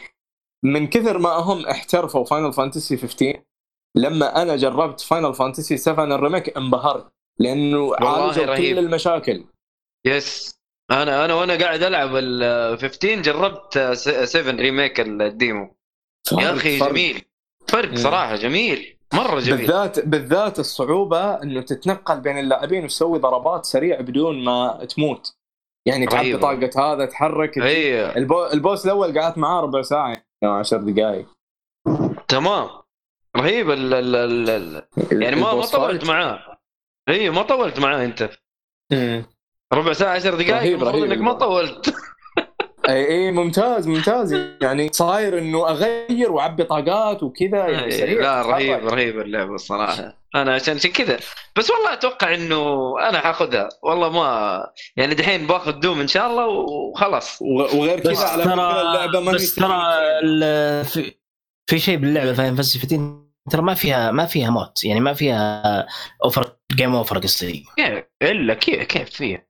من 0.65 0.87
كثر 0.87 1.19
ما 1.19 1.31
هم 1.31 1.67
احترفوا 1.67 2.25
Final 2.25 2.53
Fantasy 2.53 2.97
15 2.97 3.43
لما 3.97 4.43
أنا 4.43 4.57
جربت 4.57 5.01
Final 5.01 5.35
Fantasy 5.35 5.77
7 5.77 6.05
ال 6.05 6.12
remake 6.12 6.57
انبهرت 6.57 7.07
لأنه 7.39 7.97
عالجوا. 7.97 8.57
كل 8.57 8.79
المشاكل 8.79 9.45
yes 10.07 10.62
أنا 10.91 11.25
أنا 11.25 11.35
وأنا 11.35 11.57
قاعد 11.59 11.83
العب 11.83 12.17
ال 12.17 12.79
15 12.79 13.21
جربت 13.23 13.79
7 13.79 14.53
remake 14.53 15.01
ال 15.01 15.13
demo. 15.13 15.77
يا 16.33 16.53
أخي 16.55 16.79
فرق. 16.79 16.89
جميل. 16.91 17.23
فرق 17.69 17.89
مم. 17.89 17.97
صراحة 17.97 18.37
جميل. 18.37 18.99
مرة 19.15 19.41
جميل. 19.41 19.59
بالذات 19.59 20.01
بالذات 20.07 20.59
الصعوبة 20.59 21.43
انه 21.43 21.61
تتنقل 21.61 22.21
بين 22.21 22.39
اللاعبين 22.39 22.85
وتسوي 22.85 23.19
ضربات 23.19 23.65
سريع 23.65 24.01
بدون 24.01 24.45
ما 24.45 24.85
تموت. 24.89 25.37
يعني 25.87 26.07
تعبي. 26.07 26.37
طاقة 26.37 26.93
هذا 26.93 27.05
تحرك. 27.07 27.59
اي 27.59 28.17
البو... 28.17 28.47
البوس 28.47 28.85
الأول 28.85 29.19
قعدت 29.21 29.39
معاه 29.39 29.61
ربع 29.61 29.83
ساعة 29.83 30.09
يعني 30.43 30.55
10 30.55 30.79
دقائق 30.79 31.27
تمام. 32.29 32.69
رهيب 33.37 33.71
ال 33.71 33.95
ال 33.95 34.17
ال 34.17 34.51
ال 34.51 35.23
يعني 35.23 35.37
ما 35.37 35.55
ما 35.55 35.67
طولت. 35.67 36.05
معاه. 36.05 36.59
اي 37.09 37.31
ما 37.31 37.43
طولت 37.43 37.81
معاه 37.81 38.05
أنت. 38.05 38.31
مم. 38.93 39.25
ربع 39.73 39.93
ساعة 39.93 40.15
10 40.15 40.35
دقائق 40.35 40.53
رهيب، 40.53 40.83
رهيب. 40.85 41.05
إنك 41.05 41.19
ما. 41.19 41.33
طولت. 41.33 41.95
إي 42.89 43.09
إي 43.09 43.31
ممتاز 43.33 43.89
ممتاز. 43.89 44.33
يعني 44.63 44.89
صاير 44.93 45.39
إنه 45.39 45.69
أغير 45.69 46.33
وأعبي 46.33 46.65
طاقات 46.65 47.23
وكذا 47.23 47.69
يعني 47.69 47.91
سريع. 47.91 48.21
لا. 48.21 48.43
رهيب 48.43 48.89
رهيب 48.89 49.21
اللعبه 49.21 49.55
الصراحة. 49.55 50.19
أنا 50.35 50.55
عشان 50.55 50.75
عشان 50.77 50.91
كذا. 50.91 51.19
بس 51.57 51.71
والله 51.71 51.93
أتوقع 51.93 52.35
إنه 52.35 52.95
أنا 53.09 53.19
حاخذها. 53.21 53.69
والله 53.83 54.11
ما 54.11 54.63
يعني 54.97 55.15
دحين 55.15 55.47
باخذ 55.47 55.73
Doom 55.73 56.01
إن 56.01 56.07
شاء 56.09 56.31
الله 56.31 56.47
وخلاص. 56.47 57.39
وغ- 57.43 57.77
وغير 57.77 58.01
كذا 58.01 58.25
على 58.27 58.43
فكرة 58.43 58.55
ترى 58.55 58.81
اللعبة 58.81 59.21
ما 59.21 59.33
بس 59.33 59.55
ترى 59.55 59.83
ال- 60.25 60.85
في 60.85 61.13
في 61.71 61.79
شيء 61.79 61.97
باللعبة 61.97 62.33
Final 62.33 62.57
15 62.57 63.23
ترى 63.51 63.63
ما 63.63 63.75
فيها 63.75 64.11
ما 64.11 64.27
فيها 64.27 64.51
موت 64.51 64.85
يعني 64.85 65.01
ما 65.01 65.13
فيها 65.13 65.87
over 66.25 66.53
game 66.73 66.95
over 66.95 67.19
قصدي. 67.19 67.65
كيف؟ 67.77 68.05
إلا 68.23 68.55
كيف 68.55 68.83
كيف 68.83 69.11
فيها؟ 69.11 69.47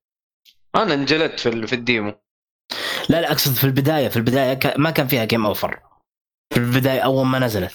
أنا 0.77 0.95
انجلدت 0.95 1.41
في 1.41 1.49
ال- 1.49 1.69
في 1.69 1.75
ال 1.75 1.83
demo 1.83 2.15
لا 3.09 3.21
لا 3.21 3.33
أقصد 3.33 3.53
في 3.53 3.65
البداية 3.65 4.09
في 4.09 4.17
البداية 4.17 4.55
ك- 4.55 4.79
ما 4.79 4.91
كان 4.91 5.07
فيها 5.07 5.25
game 5.25 5.47
over 5.47 5.81
في 6.55 6.61
البداية 6.61 7.01
أول 7.01 7.27
ما 7.27 7.39
نزلت 7.39 7.73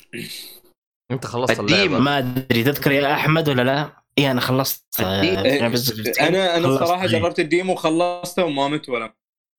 أنت 1.11 1.25
خلصت. 1.25 1.59
اللعبة 1.59 1.99
ما 1.99 2.17
أدري 2.17 2.63
تذكر 2.63 2.91
يا 2.91 3.13
أحمد 3.13 3.49
ولا 3.49 3.61
لا؟ 3.61 3.89
إي 4.17 4.31
أنا 4.31 4.41
خلصت 4.41 4.85
آه، 5.01 5.21
ال 5.21 5.24
demo. 5.24 5.35
Final 5.43 5.73
Fantasy 5.75 5.93
15. 5.93 6.27
أنا 6.27 6.57
أنا. 6.57 6.67
الصراحه 6.67 7.05
جربت 7.07 7.39
ال 7.39 7.46
demo 7.46 7.73
وخلصته 7.73 8.43
وما 8.45 8.67
مت 8.67 8.89
ولا 8.89 9.13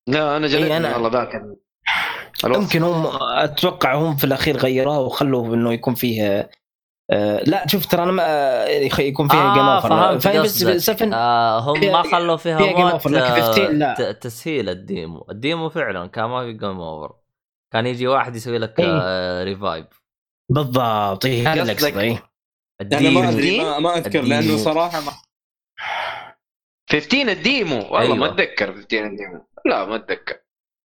لا 0.09 0.37
أنا 0.37 0.47
جلدت 0.47 0.71
إي، 0.71 0.79
أنا- 0.79 0.93
والله 0.95 1.09
ذاك. 1.09 1.41
يمكن 2.45 2.83
هم 2.83 3.05
أتوقع 3.21 3.95
هم 3.95 4.15
في 4.17 4.23
الأخير 4.23 4.57
غيروها 4.57 4.97
وخلوا 4.97 5.55
إنه 5.55 5.73
يكون 5.73 5.95
فيه 5.95 6.49
آه 7.11 7.43
لا 7.43 7.67
شوف 7.67 7.85
ترى 7.85 8.03
أنا 8.03 8.11
ما 8.11 8.23
آه، 8.25 8.67
يكون 8.99 9.27
فيها 9.27 9.53
game 9.53 9.63
آه 9.63 9.75
over 9.75 10.19
Fantasy 10.19 10.79
7 10.79 11.13
آه 11.13 11.59
هم 11.59 11.81
ما 11.91 12.03
خلوا 12.03 12.37
فيها, 12.37 12.57
فيها 12.57 12.67
game 12.67 12.87
over، 12.87 13.09
لكن 13.09 13.41
15 13.41 13.71
لا. 13.71 14.09
آه، 14.09 14.11
تسهيل 14.11 14.69
ال 14.69 14.80
demo 14.80 15.25
ال 15.29 15.37
demo 15.37 15.69
فعلا 15.69 16.07
كان 16.07 16.25
ما 16.25 16.45
في 16.45 16.53
game 16.53 16.79
over 16.79 17.15
كان 17.73 17.85
يجي 17.85 18.07
واحد 18.07 18.35
يسوي 18.35 18.57
لك 18.57 18.79
إيه. 18.79 18.99
آه 19.01 19.43
revive 19.43 19.85
بالضبط 20.51 21.25
إيه، 21.25 21.53
هذا 21.53 21.61
اللي 21.61 21.71
أقصده 21.71 22.01
إيه. 22.01 22.29
أنا 22.81 23.09
ما 23.09 23.29
أدري؟ 23.29 23.59
ما, 23.59 23.79
ما 23.79 23.97
أذكر. 23.97 24.21
لأنه 24.21 24.57
صراحة 24.57 25.01
ما 25.01 25.11
15 26.91 27.29
ال 27.31 27.40
demo 27.40 27.75
والله 27.75 27.99
أيوة. 28.01 28.15
ما 28.15 28.25
أتذكر 28.25 28.73
15 28.73 29.05
ال 29.05 29.13
demo 29.13 29.45
لا 29.65 29.85
ما 29.85 29.95
أتذكر 29.95 30.39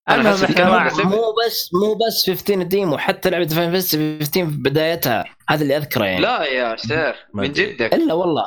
المهم 0.10 0.44
إحنا 0.44 0.78
أحسب. 0.78 1.06
مو 1.08 1.22
بس 1.46 1.74
مو 1.74 1.94
بس 1.94 2.30
15 2.30 2.64
demo 2.64 2.98
حتى 2.98 3.30
لعبة 3.30 3.48
Final 3.48 3.72
Fantasy 3.72 3.98
15 4.20 4.32
في 4.52 4.58
بدايتها 4.58 5.24
هذا 5.50 5.62
اللي 5.64 5.78
أذكره 5.78 6.06
يعني. 6.06 6.22
لا 6.22 6.44
يا 6.44 6.76
شيخ 6.76 7.16
من. 7.34 7.52
جدك. 7.52 7.94
إلا 7.94 8.14
والله. 8.14 8.46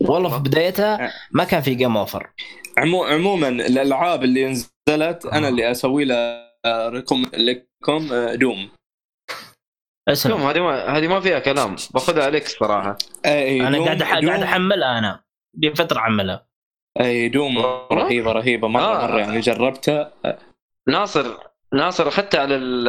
والله 0.00 0.28
في 0.30 0.38
بدايتها 0.38 1.12
ما 1.32 1.44
كان 1.44 1.60
في 1.62 1.74
game 1.74 1.96
over 1.96 2.30
عمو 2.78 3.04
عموما 3.04 3.48
الألعاب 3.48 4.24
اللي 4.24 4.44
نزلت 4.48 5.26
أنا 5.32 5.48
اللي 5.48 5.70
أسوي 5.70 6.04
لها 6.04 6.46
ريكوم 6.88 7.22
لكم 7.34 8.12
آه، 8.12 8.34
دوم 8.34 8.68
اسلم 10.08 10.32
شوف 10.32 10.40
هذه 10.42 10.60
ما 10.60 10.98
هذه 10.98 11.08
ما 11.08 11.20
فيها 11.20 11.38
كلام. 11.38 11.76
باخذها 11.94 12.24
عليك 12.24 12.48
صراحة. 12.48 12.98
أي 13.26 13.60
أنا 13.60 13.76
دوم- 13.78 13.84
قاعد 13.84 13.98
دوم- 13.98 14.28
قاعد 14.30 14.42
أحملها 14.42 14.98
أنا. 14.98 15.20
دي 15.54 15.74
فترة 15.74 15.98
أحملها. 15.98 16.46
أي 17.00 17.28
دوم 17.28 17.58
رهيبة 17.92 18.32
رهيبة. 18.32 18.68
مرة 18.68 18.82
آه. 18.82 19.06
مرة 19.06 19.18
يعني 19.20 19.40
جربتها. 19.40 20.12
ناصر 20.88 21.36
ناصر 21.74 22.08
اخذتها 22.08 22.40
على 22.40 22.54
ال- 22.56 22.88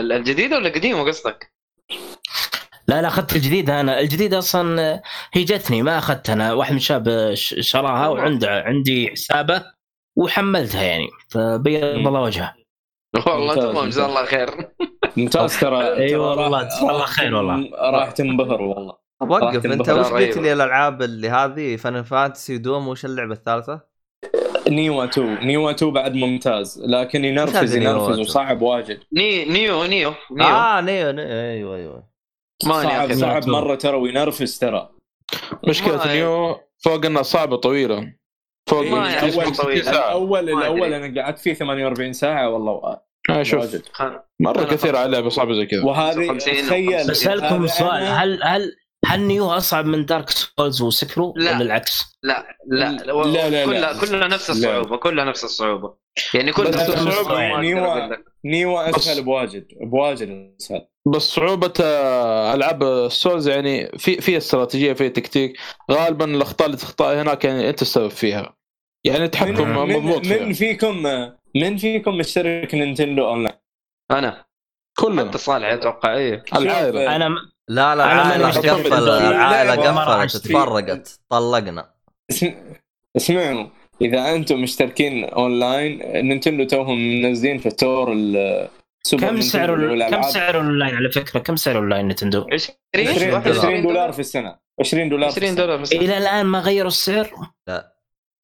ال- 0.00 0.12
الجديدة 0.12 0.56
ولا 0.56 0.68
القديمه 0.68 1.04
قصدك؟ 1.08 1.52
لا 2.88 3.02
لا 3.02 3.08
أخذت 3.08 3.36
الجديدة 3.36 3.80
أنا 3.80 4.00
الجديدة 4.00 4.38
أصلا 4.38 5.00
هي 5.32 5.44
جتني 5.44 5.82
ما 5.82 5.98
أخذتها 5.98 6.32
أنا 6.32 6.52
واحد 6.52 6.70
من 6.70 6.76
الشباب 6.76 7.34
ش- 7.34 7.54
شراها 7.60 8.08
وعنده 8.08 8.62
عندي 8.66 9.10
حسابه 9.10 9.64
وحملتها 10.16 10.82
يعني 10.82 11.08
فبيض. 11.28 11.82
الله 12.06 12.20
وجهه 12.20 12.54
والله 13.26 13.54
تمام 13.54 13.88
جزاه. 13.88 14.06
الله 14.06 14.24
خير 14.24 14.50
ممتاز 15.16 15.60
ترى 15.60 15.82
أي 16.02 16.08
ترى 16.08 16.16
والله، 16.18 16.62
جزاه 16.62 16.90
الله 16.90 17.04
خير 17.04 17.34
والله. 17.34 17.70
راح 17.90 18.10
تنبهر 18.10 18.62
والله 18.62 18.94
وقف 19.20 19.66
أنت. 19.66 19.88
وش 19.90 20.06
قلت. 20.06 20.36
لي 20.38 20.52
الألعاب 20.52 21.02
اللي 21.02 21.28
هذه 21.30 21.76
Final 21.76 22.02
Fantasy 22.02 22.58
Doom 22.58 22.88
وش 22.88 23.04
اللعبة 23.04 23.32
الثالثة؟ 23.34 23.87
Nioh 24.68 25.04
2 25.04 25.46
Nioh 25.46 25.70
2 25.70 25.92
بعد 25.92 26.14
ممتاز 26.14 26.82
لكن 26.86 27.24
ينرفز 27.24 27.76
ينرفز 27.76 28.16
2؟ 28.16 28.20
وصعب 28.20 28.62
واجد 28.62 29.00
ني 29.12 29.44
Nioh 29.44 29.84
Nioh 29.84 30.14
Nioh 30.30 30.46
آه 30.46 30.80
Nioh, 30.80 31.10
Nioh. 31.10 31.24
أيوه 31.26 31.76
أيوه 31.76 32.08
ماني 32.66 32.88
صعب. 32.90 33.12
صعب. 33.12 33.48
مرة 33.48 33.74
ترى 33.74 33.96
وينرفز 33.96 34.58
ترى 34.58 34.90
مشكلة 35.68 35.96
ما- 35.96 36.14
Nioh 36.14 36.60
فوق 36.78 37.06
انها 37.06 37.22
صعبة 37.22 37.56
طويلة 37.56 38.12
فوق 38.70 38.82
ما 38.82 39.10
يعني 39.10 39.28
الأول 39.28 39.54
طويل. 39.56 39.88
الأول 39.88 40.44
ما 40.90 40.96
أنا 40.96 41.22
قعدت 41.22 41.38
فيه 41.38 41.54
48 41.54 42.12
ساعة 42.12 42.48
والله 42.48 42.98
آه 43.30 43.42
شوف 43.42 43.76
مرة 44.40 44.64
كثير. 44.64 44.96
على 44.96 45.10
لعبه 45.12 45.28
صعبه 45.28 45.52
زي 45.54 45.66
كذا 45.66 45.84
وهذه 45.84 46.28
50 46.28 46.54
تخيل 46.54 46.94
هذا 46.94 47.66
سؤال 47.66 48.02
هل 48.06 48.42
هل 48.42 48.72
هل 49.06 49.20
Nioh 49.20 49.50
أصعب 49.50 49.86
من 49.86 50.06
Dark 50.06 50.30
Souls 50.30 50.82
و 50.82 50.89
Sekiro 50.89 51.34
لا. 51.36 51.50
ولا 51.50 51.62
العكس؟ 51.62 52.18
لا 52.22 52.56
لا. 52.66 52.90
لا، 52.92 53.04
لا، 53.04 53.48
لا. 53.50 53.64
كلها 53.66 54.00
كلها 54.00 54.28
نفس 54.28 54.50
الصعوبة 54.50 54.96
كلها 54.96 55.24
نفس 55.24 55.44
الصعوبة. 55.44 55.94
يعني 56.34 56.52
كل 56.52 56.66
الصعوبة 56.66 57.60
Nioh- 58.44 58.88
بس- 58.88 58.94
أسهل 58.96 59.24
بواجد 59.24 59.66
بواجد 59.80 60.54
أسهل. 60.60 60.86
بس 61.06 61.22
صعوبة 61.22 61.72
آه، 61.82 62.54
ألعاب 62.54 62.82
ال 62.82 62.93
Souls 62.93 63.48
يعني 63.48 63.98
في 63.98 64.20
في 64.20 64.36
استراتيجية 64.36 64.92
في 64.92 65.08
تكتيك. 65.08 65.58
غالبا 65.90 66.24
الأخطاء 66.24 66.66
اللي 66.66 66.78
تخطئها 66.78 67.22
هناك 67.22 67.44
يعني 67.44 67.68
أنت 67.68 67.82
السبب 67.82 68.08
فيها. 68.10 68.56
يعني 69.06 69.28
تحكم 69.28 69.76
مضبوط 69.76 70.26
من, 70.26 70.42
من 70.46 70.52
فيكم 70.52 71.02
من 71.56 71.76
فيكم 71.76 72.14
مشترك 72.18 72.74
Nintendo 72.74 73.28
Online؟ 73.28 73.56
أنا. 74.10 74.44
كلنا. 74.98 75.28
حتى 75.28 75.38
صالح 75.38 75.68
أتوقع 75.68 76.14
إيه. 76.14 76.44
العائلة. 76.56 77.00
شوف، 77.04 77.10
أنا 77.10 77.34
لا 77.68 77.94
لا 77.94 78.04
العائله. 78.04 78.48
قفل 78.48 78.92
العائله 79.08 79.74
لا، 79.74 79.90
قفلت. 80.24 80.36
تفرقت 80.36 81.20
طلقنا 81.28 81.90
اسم- 82.30 82.54
اسمعوا 83.16 83.66
إذا 84.02 84.34
أنتم 84.34 84.62
مشتركين 84.62 85.24
online 85.24 85.98
Nintendo 86.28 86.64
توهم 86.64 87.22
منزلين 87.22 87.58
في 87.58 87.70
تور 87.70 88.12
السوبر 88.12 89.26
كم 89.26 89.34
Nintendo 89.34 89.40
سعر 89.40 89.74
ال- 89.74 90.10
كم. 90.10 90.22
سعر 90.22 90.50
الأونلاين 90.60 90.94
على 90.96 91.10
فكرة 91.12 91.40
كم 91.40 91.56
سعر 91.56 91.74
ال 91.74 91.79
online 91.79 92.08
Nintendo؟ 92.08 92.46
20 92.52 92.76
20 92.96 93.30
دولار. 93.30 93.58
20 93.58 93.82
دولار 93.82 94.12
في 94.12 94.18
السنة 94.18 94.56
20 94.80 95.08
دولار 95.08 95.30
في 95.30 95.36
20 95.40 95.52
السنة. 95.52 95.64
دولار 95.66 95.80
بس 95.82 95.92
إلى 95.92 96.18
الآن 96.18 96.46
ما 96.46 96.58
غيروا 96.60 96.88
السعر؟ 96.88 97.30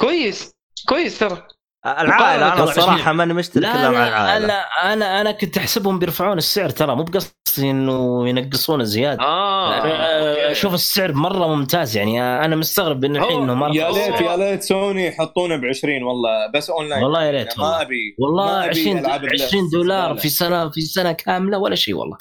كويس 0.00 0.54
كويس 0.88 1.18
ترى 1.18 1.46
العائلة 1.86 2.52
أنا 2.52 2.64
الصراحه 2.64 3.12
ماني 3.12 3.34
مشترك 3.34 3.62
لا 3.62 3.74
الا 3.74 3.90
مع 3.90 4.08
العائلة 4.08 4.46
أنا 4.46 4.92
أنا 4.92 5.20
أنا 5.20 5.32
كنت 5.32 5.56
أحسبهم 5.56 5.98
بيرفعون 5.98 6.38
السعر 6.38 6.70
ترى 6.70 6.96
مو 6.96 7.02
بقصدي 7.02 7.70
إنه 7.70 8.28
ينقصون 8.28 8.84
زيادة 8.84 9.22
آه 9.22 9.72
آه،. 9.74 10.52
أشوف 10.52 10.74
السعر 10.74 11.12
مرة 11.12 11.46
ممتاز 11.46 11.96
يعني 11.96 12.22
أنا 12.22 12.56
مستغرب 12.56 13.04
إنه 13.04 13.24
الحين 13.24 13.42
إنه 13.42 13.54
ما 13.54 13.70
يا 13.74 13.90
ليت. 13.90 14.20
يا 14.20 14.36
ليت 14.36 14.62
سوني 14.62 15.06
يحطونه 15.06 15.56
ب 15.56 15.64
20 15.64 16.02
والله 16.02 16.50
بس 16.54 16.70
اونلاين 16.70 17.02
والله 17.02 17.24
يا 17.24 17.30
ريت 17.30 17.58
ما 17.58 17.64
والله. 17.64 17.82
أبي 17.82 18.16
والله 18.18 18.44
ما 18.44 18.64
أبي 18.64 18.80
20 18.80 18.98
ألعاب 18.98 19.20
بلاي 19.20 19.46
20 19.46 19.68
دولار. 19.72 20.16
في 20.16 20.28
سنة 20.28 20.70
في 20.70 20.80
سنة 20.80 21.12
كاملة 21.12 21.58
ولا 21.58 21.74
شيء 21.74 21.94
والله 21.94 22.16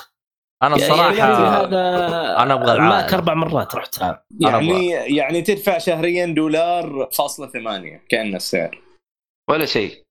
أنا 0.64 0.76
الصراحه 0.76 1.10
أخي 1.10 1.22
هذا 1.22 1.80
أنا 2.38 2.54
أبغى 2.54 2.80
ماك 2.80 2.80
العائلة. 2.80 3.14
أربع 3.14 3.34
مرات 3.34 3.76
رحتها 3.76 4.26
يعني 4.40 4.90
يعني 4.90 5.42
تدفع 5.42 5.78
شهريا 5.78 6.26
دولار 6.26 7.10
فاصلة 7.12 7.48
ثمانية 7.48 8.04
كأنه 8.10 8.36
السعر 8.36 8.83
ولا 9.50 9.66
شيء. 9.66 10.04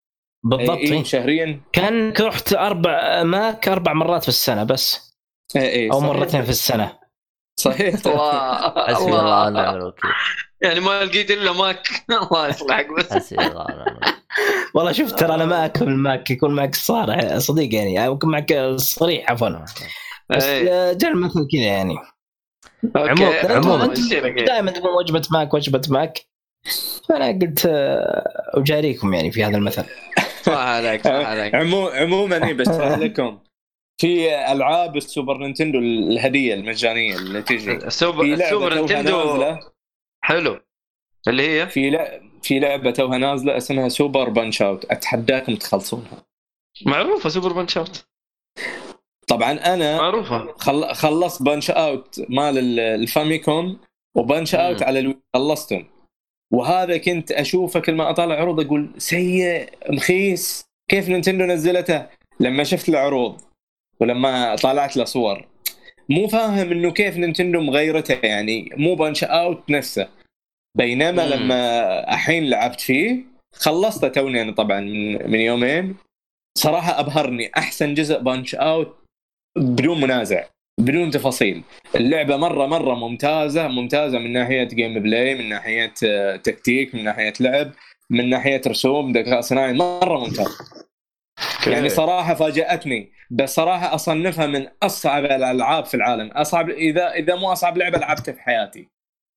بالضبط. 0.45 0.79
إيه 0.79 0.93
إيه. 0.93 1.05
شهريا. 1.05 1.61
كان 1.73 2.13
رحت 2.21 2.53
أربع 2.53 3.23
ماك 3.23 3.69
أربع 3.69 3.93
مرات 3.93 4.23
في 4.23 4.29
السنة 4.29 4.65
بس. 4.65 5.17
إيه 5.57 5.63
إيه 5.63 5.93
أو 5.93 6.01
صحيح. 6.01 6.13
مرتين 6.13 6.43
في 6.43 6.51
السنة. 6.51 6.99
صحيح. 7.61 7.95
الله 8.07 8.87
حسبي 8.87 9.05
الله 9.11 9.47
ونعم 9.47 9.75
الوكيل. 9.75 10.11
يعني 10.61 10.81
ما 10.81 11.05
لقيت 11.05 11.31
إلا 11.31 11.53
ماك. 11.53 11.89
الله 12.23 12.49
يصلحك 12.49 12.87
بس. 12.99 13.13
حسبي 13.13 13.47
الله 13.47 13.61
ونعم 13.65 13.89
الوكيل. 13.89 14.13
والله 14.75 14.93
شوف 14.93 15.13
ترى 15.13 15.35
أنا 15.35 15.45
ما 15.45 15.65
اكل 15.65 15.91
معك 15.91 16.31
يكون 16.31 16.55
معك 16.55 16.75
صار 16.75 17.39
صديق 17.39 17.75
يعني 17.75 18.07
أو 18.07 18.15
يكون 18.15 18.31
معك 18.31 18.55
صريح 18.77 19.31
عفوا. 19.31 19.49
بس 20.31 20.45
إيه. 20.45 20.93
جاء 20.93 21.11
المثل 21.11 21.49
كذا 21.53 21.63
يعني. 21.63 21.95
عموما- 22.97 23.53
عموما. 23.53 23.87
دائما 24.47 24.71
تقول 24.71 24.91
وجبة 24.95 25.23
ماك 25.33 25.55
وجبة 25.55 25.83
ماك. 25.91 26.19
فانا 27.09 27.27
قلت 27.39 27.67
آه، 27.67 28.51
أجاريكم 28.55 29.15
يعني 29.15 29.31
في 29.33 29.45
هذا 29.45 29.57
المثل. 29.57 29.85
صح 30.43 30.53
عليك 30.53 31.05
صح 31.05 31.11
عليك. 31.11 31.55
عمو 31.55 31.89
عموما 31.89 32.47
إيه 32.47 32.55
بشرح 32.55 32.99
لكم. 32.99 33.39
في 34.01 34.37
ألعاب 34.53 34.97
ال 34.97 35.04
Super 35.04 35.39
Nintendo 35.39 35.79
الهدية 35.79 36.55
المجانية 36.55 37.17
اللي 37.17 37.43
تجي 37.43 37.73
ال 37.73 37.82
Super 37.82 38.25
ال 38.25 38.33
Super 38.33 38.75
Nintendo 38.75 39.57
حلو. 40.25 40.61
اللي 41.29 41.49
هي؟ 41.49 41.69
في 41.69 41.91
لع... 41.91 42.21
في 42.43 42.59
لعبة 42.59 42.91
توها 42.91 43.19
نازلة 43.19 43.57
اسمها 43.57 43.89
Super 43.89 44.29
Punch-Out. 44.29 44.85
أتحداكم 44.85 45.55
تخلصونها. 45.57 46.27
معروفة 46.87 47.29
Super 47.29 47.53
Punch-Out. 47.53 48.07
طبعا 49.29 49.53
أنا 49.53 49.97
معروفة. 49.97 50.55
خل... 50.59 50.95
خلصت 50.95 51.43
Punch-Out 51.43 52.21
مال 52.29 52.59
ال- 52.59 52.81
ال 52.81 52.92
Famicom 52.92 53.70
و 53.70 53.81
Punch-Out. 54.17 54.83
على 54.83 54.99
ال 54.99 55.04
Wii 55.04 55.19
خلصتهم. 55.35 55.92
وهذا 56.53 56.97
كنت 56.97 57.33
أشوفه 57.33 57.81
كل 57.81 57.95
ما 57.95 58.11
اطالع 58.11 58.35
عروض 58.35 58.61
أقول 58.61 58.91
سيء 58.99 59.69
مخيس 59.89 60.65
كيف 60.91 61.09
نينتندو 61.09 61.45
نزلته؟ 61.45 62.07
لما 62.41 62.65
شفت 62.65 62.89
العروض 62.89 63.41
ولما 64.01 64.57
طالعت 64.57 64.97
له 64.97 65.05
صور. 65.05 65.49
مو 66.09 66.29
فاهم 66.29 66.73
إنه 66.73 66.91
كيف 66.91 67.17
نينتندو 67.17 67.61
مغيرته 67.61 68.27
يعني 68.27 68.71
مو 68.77 68.95
Punch-Out 68.95 69.71
نفسه. 69.71 70.09
بينما 70.79 71.27
مم. 71.27 71.33
لما 71.33 72.15
الحين 72.15 72.51
لعبت 72.51 72.81
فيه 72.81 73.25
خلصته 73.55 74.09
توني 74.09 74.43
أنا 74.43 74.53
طبعا 74.53 74.81
من, 74.81 75.31
من 75.31 75.41
يومين. 75.41 75.97
صراحة 76.59 77.01
أبهرني 77.01 77.51
أحسن 77.57 77.95
جزء 77.95 78.19
Punch-Out 78.19 78.97
بدون 79.57 80.01
منازع. 80.01 80.45
بدون 80.81 81.11
تفاصيل. 81.11 81.63
اللعبة 81.95 82.37
مرة 82.37 82.67
مرة 82.67 82.95
ممتازة 82.95 83.69
ممتازة 83.69 84.19
من 84.19 84.33
ناحية 84.33 84.65
gameplay 84.65 85.35
من 85.35 85.49
ناحية 85.49 85.95
آه، 86.07 86.37
تكتيك 86.37 86.95
من 86.95 87.05
ناحية 87.05 87.33
لعب 87.41 87.73
من 88.11 88.31
ناحية 88.31 88.61
رسوم 88.67 89.13
ذكاء 89.13 89.41
صناعي 89.41 89.73
مرة 89.73 90.19
ممتاز. 90.19 90.59
يعني 91.67 91.89
صراحة 91.89 92.35
فاجأتني 92.35 93.13
بس 93.31 93.55
صراحة 93.55 93.95
أصنفها 93.95 94.47
من 94.47 94.69
أصعب 94.83 95.25
الألعاب 95.25 95.85
في 95.85 95.95
العالم. 95.95 96.31
أصعب 96.31 96.71
إذا 96.71 97.13
إذا 97.13 97.35
مو 97.35 97.53
أصعب 97.53 97.79
لعبة 97.79 97.99
لعبتها 97.99 98.33
في 98.33 98.41
حياتي. 98.41 98.89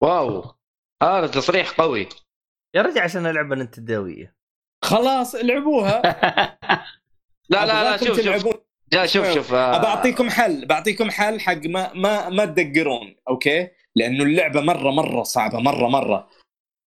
واو. 0.03 0.55
هذا 1.03 1.27
تصريح 1.27 1.71
قوي. 1.71 2.07
يا 2.75 2.81
رجل 2.81 2.99
عشان 2.99 3.25
اللعبه 3.25 3.53
النتندويه 3.53 4.35
خلاص 4.85 5.35
العبوها 5.35 6.01
لا 7.49 7.65
لا 7.65 7.83
لا 7.83 7.97
شوف 7.97 8.21
شوف. 8.21 8.64
جا 8.95 9.05
شوف 9.05 9.33
شوف 9.33 9.53
آه، 9.53 9.77
بعطيكم 9.77 10.29
حل 10.29 10.65
بعطيكم 10.65 11.11
حل 11.11 11.39
حق 11.39 11.65
ما 11.65 11.93
ما 11.93 12.29
ما 12.29 12.45
تدقرون 12.45 13.15
أوكي؟ 13.29 13.67
لأنه 13.95 14.23
اللعبة 14.23 14.61
مرة 14.61 14.91
مرة 14.91 15.23
صعبة 15.23 15.59
مرة 15.59 15.87
مرة. 15.87 16.27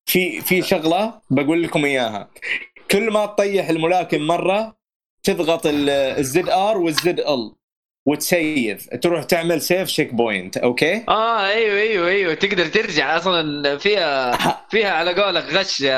في 0.06 0.42
في 0.42 0.62
شغلة 0.62 1.22
بقول 1.30 1.64
لكم 1.64 1.86
إياها. 1.86 2.30
كل 2.92 3.12
ما 3.12 3.26
تطيح 3.26 3.70
الملاكم 3.70 4.22
مرة 4.22 4.78
تضغط 5.24 5.62
ال 5.66 5.94
ZR 5.94 6.50
وال 6.50 6.78
ZL. 6.78 7.56
وت 8.08 8.31
save. 8.31 8.90
تروح 9.02 9.24
تعمل 9.24 9.62
save 9.62 9.88
checkpoint 9.90 10.58
okay؟ 10.58 11.04
آه 11.10 11.48
أيوه 11.48 11.80
أيوه 11.82 12.08
أيوه. 12.08 12.34
تقدر 12.34 12.66
ترجع 12.66 13.18
أصلا 13.18 13.78
فيها 13.78 14.38
فيها 14.70 14.90
على 14.90 15.14
قولك 15.24 15.44
غش 15.54 15.82
يا 15.82 15.98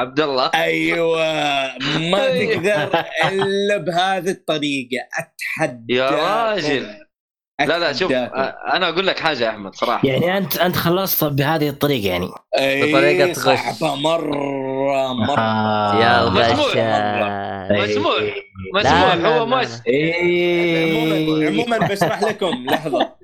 عبد 0.00 0.20
الله 0.20 0.50
أيوه. 0.54 1.18
ما 1.98 2.28
تقدر 2.38 3.04
إلا 3.32 3.76
بهذه 3.76 4.30
الطريقة. 4.30 4.98
اتحدى 5.18 5.94
يا 5.94 6.10
راجل. 6.10 7.09
لا 7.66 7.78
لا 7.78 7.92
شوف 7.92 8.12
آه، 8.12 8.24
أنا 8.72 8.88
أقول 8.88 9.06
لك 9.06 9.18
حاجة 9.18 9.44
يا 9.44 9.50
أحمد 9.50 9.74
صراحة. 9.74 10.08
يعني 10.08 10.38
أنت 10.38 10.56
أنت 10.56 10.76
خلصت 10.76 11.24
بهذه 11.24 11.68
الطريقة 11.68 12.08
يعني. 12.08 12.28
بطريقة 12.56 13.30
غش. 13.30 13.58
صعبه 13.58 13.94
مرة 13.94 15.12
مرة. 15.12 15.38
آه. 15.40 15.94
يا 15.94 16.30
لا، 16.30 16.52
مسموح 16.52 16.76
لا، 16.76 17.68
هو 19.28 19.28
لا. 19.28 19.28
عموما. 19.28 19.66
عموما 21.48 21.78
بشرح 21.78 22.22
لكم 22.22 22.64
لحظة. 22.66 23.20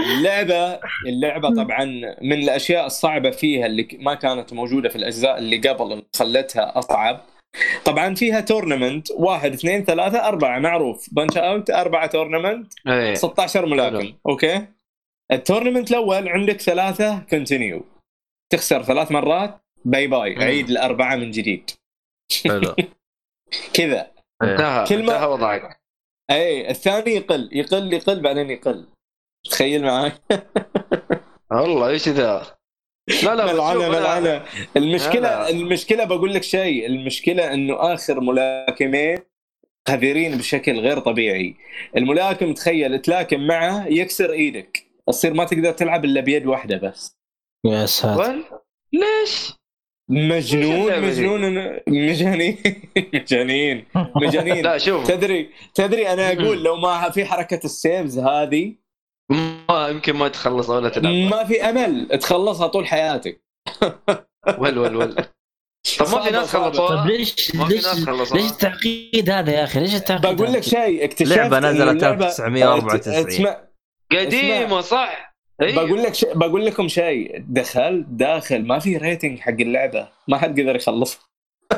اللعبة 0.00 0.78
اللعبة 1.06 1.48
طبعا 1.54 1.84
من 2.22 2.32
الأشياء 2.32 2.86
الصعبة 2.86 3.30
فيها 3.30 3.66
اللي 3.66 3.88
ما 4.00 4.14
كانت 4.14 4.52
موجودة 4.52 4.88
في 4.88 4.96
الأجزاء 4.96 5.38
اللي 5.38 5.56
قبل 5.56 5.92
اللي 5.92 6.02
خلتها 6.16 6.78
أصعب. 6.78 7.20
طبعا 7.84 8.14
فيها 8.14 8.40
tournament. 8.40 9.10
واحد 9.10 9.52
اثنين 9.52 9.84
ثلاثة 9.84 10.28
أربعة. 10.28 10.58
معروف. 10.58 11.08
Punch-Out 11.12 11.70
أربعة 11.70 12.06
tournament. 12.06 12.72
إيه. 12.88 13.14
16 13.14 13.66
ملاكم. 13.66 14.12
okay. 14.28 14.66
ال 15.32 15.37
tournament 15.37 15.90
الأول 15.90 16.28
عندك 16.28 16.60
ثلاثة 16.60 17.18
continue 17.18 17.84
تخسر 18.52 18.82
ثلاث 18.82 19.12
مرات. 19.12 19.60
bye 19.84 20.06
bye 20.06 20.34
مم. 20.34 20.42
عيد 20.42 20.70
الأربعة 20.70 21.16
من 21.16 21.30
جديد. 21.30 21.70
كذا. 23.74 24.10
انتهى. 24.42 24.86
كلمة- 24.86 24.92
انتهى 24.92 25.26
وضعك. 25.26 25.80
اي 26.30 26.70
الثاني 26.70 27.10
يقل. 27.10 27.48
يقل 27.52 27.92
يقل 27.92 28.20
بعدين 28.20 28.50
يقل. 28.50 28.86
تخيل 29.50 29.84
معي 29.84 30.12
والله 31.52 31.88
إيش 31.88 32.08
ذا؟ 32.08 32.59
لا 33.24 33.34
لا 33.34 33.46
ملعنه 33.52 33.88
ملعنه 33.88 34.42
المشكلة 34.76 35.20
لا. 35.20 35.50
المشكلة 35.50 36.04
بقول 36.04 36.34
لك 36.34 36.42
شيء 36.42 36.86
المشكلة 36.86 37.54
إنه 37.54 37.94
آخر 37.94 38.20
ملاكمين 38.20 39.18
قذرين 39.86 40.36
بشكل 40.38 40.80
غير 40.80 40.98
طبيعي 40.98 41.54
الملاكم 41.96 42.54
تخيل 42.54 42.98
تلاكم 42.98 43.46
معه 43.46 43.86
يكسر 43.86 44.32
إيدك 44.32 44.86
تصير 45.06 45.34
ما 45.34 45.44
تقدر 45.44 45.72
تلعب 45.72 46.04
إلا 46.04 46.20
بيد 46.20 46.46
واحدة 46.46 46.76
بس 46.76 47.18
يا 47.66 47.86
ساتر؟ 47.86 48.42
ليش؟ 48.92 49.52
مجنون؟ 50.10 51.00
مجنون 51.00 51.70
مجانين 51.88 52.56
مجانين 53.14 53.84
مجانين 54.22 54.64
لا 54.64 54.78
شوف 54.78 55.06
تدري 55.06 55.50
تدري 55.74 56.12
أنا 56.12 56.32
أقول 56.32 56.64
لو 56.64 56.76
ما 56.76 57.10
في 57.10 57.24
حركة 57.24 57.60
السيفز 57.64 58.18
هذه 58.18 58.74
ما 59.30 59.88
يمكن 59.88 60.16
ما 60.16 60.28
تخلص 60.28 60.68
ولا 60.70 60.88
تلعب. 60.88 61.12
ما 61.12 61.44
في 61.44 61.62
أمل. 61.62 62.18
تخلصها 62.18 62.66
طول 62.66 62.86
حياتك. 62.86 63.42
ول 64.58 64.78
ول 64.78 64.96
ول. 64.96 65.14
طب 65.98 66.08
ما 66.12 66.20
في 66.22 66.30
ناس. 66.30 66.56
خلصوها. 66.56 67.02
طيب 67.02 67.06
ليش 67.06 67.54
ليش 67.54 68.32
ليش 68.32 68.50
التعقيد 68.50 69.30
هذا 69.30 69.52
يا 69.52 69.64
أخي؟ 69.64 69.80
ليش 69.80 69.94
التعقيد 69.94 70.36
بقول 70.36 70.52
لك؟ 70.52 70.62
شيء 70.62 71.04
اكتشفت 71.04 71.36
لعبة 71.38 71.58
إنه 71.58 71.70
نزلت 71.70 72.00
اللعبة- 72.04 72.04
1994. 72.04 73.28
اسمع 73.28 73.60
قديمة 74.12 74.80
صح؟ 74.80 75.34
أيوه. 75.62 75.84
بقول 75.84 76.02
لك 76.02 76.14
شيء 76.14 76.34
بقول 76.38 76.66
لكم 76.66 76.88
شيء. 76.88 77.44
دخلت 77.48 78.06
داخل. 78.08 78.66
ما 78.66 78.78
في 78.78 78.96
rating 78.96 79.38
حق 79.38 79.50
اللعبة. 79.60 80.08
ما 80.28 80.38
حد 80.38 80.60
قدر 80.60 80.76
يخلصها. 80.76 81.20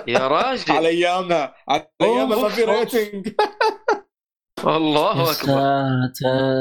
يا 0.08 0.28
راجل. 0.28 0.72
على 0.72 0.88
ايامها 0.88 1.54
على 1.68 1.88
ايامها 2.02 2.42
ما 2.42 2.48
في. 2.48 2.64
ريتنج 2.64 3.28
الله 4.66 5.30
أكبر. 5.32 5.52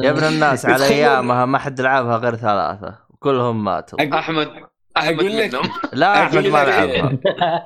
يا 0.03 0.09
ابن 0.09 0.23
الناس 0.23 0.65
على 0.65 0.85
أيامها 0.85 1.45
ما 1.45 1.57
حد 1.57 1.81
لعبها 1.81 2.17
غير 2.17 2.35
ثلاثة. 2.35 2.95
كلهم 3.19 3.63
ماتوا. 3.63 4.17
احمد 4.19 4.49
أقول 4.97 5.37
لك- 5.37 5.61
لا 5.93 6.23
أحمد 6.23 6.47
ما 6.47 6.65
لعبها. 6.65 7.11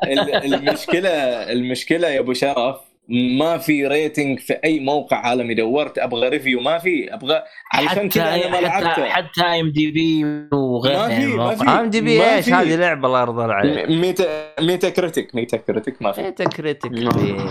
ال- 0.04 0.54
المشكلة 0.54 1.10
المشكلة 1.52 2.08
يا 2.08 2.20
أبو 2.20 2.34
شرف 2.34 2.76
ما 3.10 3.58
في 3.58 3.88
ريتنج 3.88 4.40
في 4.40 4.54
أي 4.64 4.80
موقع 4.80 5.18
عالمي. 5.18 5.54
دورت 5.54 5.98
أبغى 5.98 6.30
ريفيو 6.30 6.60
ما 6.62 6.78
في. 6.78 7.14
أبغى 7.14 7.42
علشان 7.74 7.90
حتى 7.98 8.08
كذا 8.10 8.36
أنا 8.36 8.48
ما 8.62 8.70
حتى 8.70 8.84
لعبتها 8.84 9.06
حتى 9.10 9.42
ام 9.42 9.72
دي 9.72 9.92
بي 9.92 10.26
وغيرها 10.56 11.08
ما 11.08 11.14
يعني 11.14 11.26
في- 11.26 11.32
ما 11.32 11.44
مواقع. 11.44 11.56
في. 11.56 11.70
ام 11.80 11.90
دي 11.90 12.02
بي 12.02 12.18
ما 12.20 12.36
إيش. 12.36 12.50
هذه 12.50 12.76
لعبة 12.76 13.08
الله 13.08 13.22
يرضى 13.22 13.54
عليك. 13.54 13.90
ميتا 13.90 14.26
ميتا 14.62 14.90
كريتيك 14.90 15.36
ميتا 15.36 15.58
كريتيك 15.58 16.02
ما 16.02 16.12
في. 16.12 16.22
ميتا 16.22 16.44
كريتيك 16.44 16.92
مين 16.92 17.04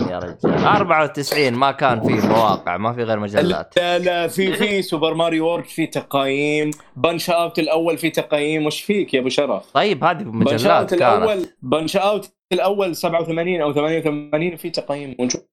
يا 0.09 0.19
رجال. 0.19 0.37
94 0.65 1.53
ما 1.53 1.71
كان 1.71 2.01
في 2.01 2.27
مواقع 2.27 2.77
ما 2.77 2.93
في 2.93 3.03
غير 3.03 3.19
مجلات. 3.19 3.73
لا 3.77 3.99
لا 3.99 4.27
في 4.27 4.53
في 4.53 4.81
سوبر 4.81 5.13
ماريو 5.13 5.45
وورد 5.47 5.65
في 5.65 5.87
تقايم. 5.87 6.71
Punch-Out 6.95 7.59
الأول 7.59 7.97
في 7.97 8.09
تقايم. 8.09 8.65
وش 8.65 8.81
فيك 8.81 9.13
يا 9.13 9.19
أبو 9.19 9.29
شرف؟ 9.29 9.63
طيب 9.73 10.03
هذه 10.03 10.23
Punch 10.23 10.53
مجلات 10.53 10.93
Out 10.93 10.99
كانت. 10.99 11.23
الأول 11.23 11.45
Punch-Out 11.61 12.31
الأول 12.53 12.95
87 12.95 13.61
أو 13.61 13.73
88 13.73 14.55
في 14.55 14.69
تقايم 14.69 15.15
موجود 15.19 15.45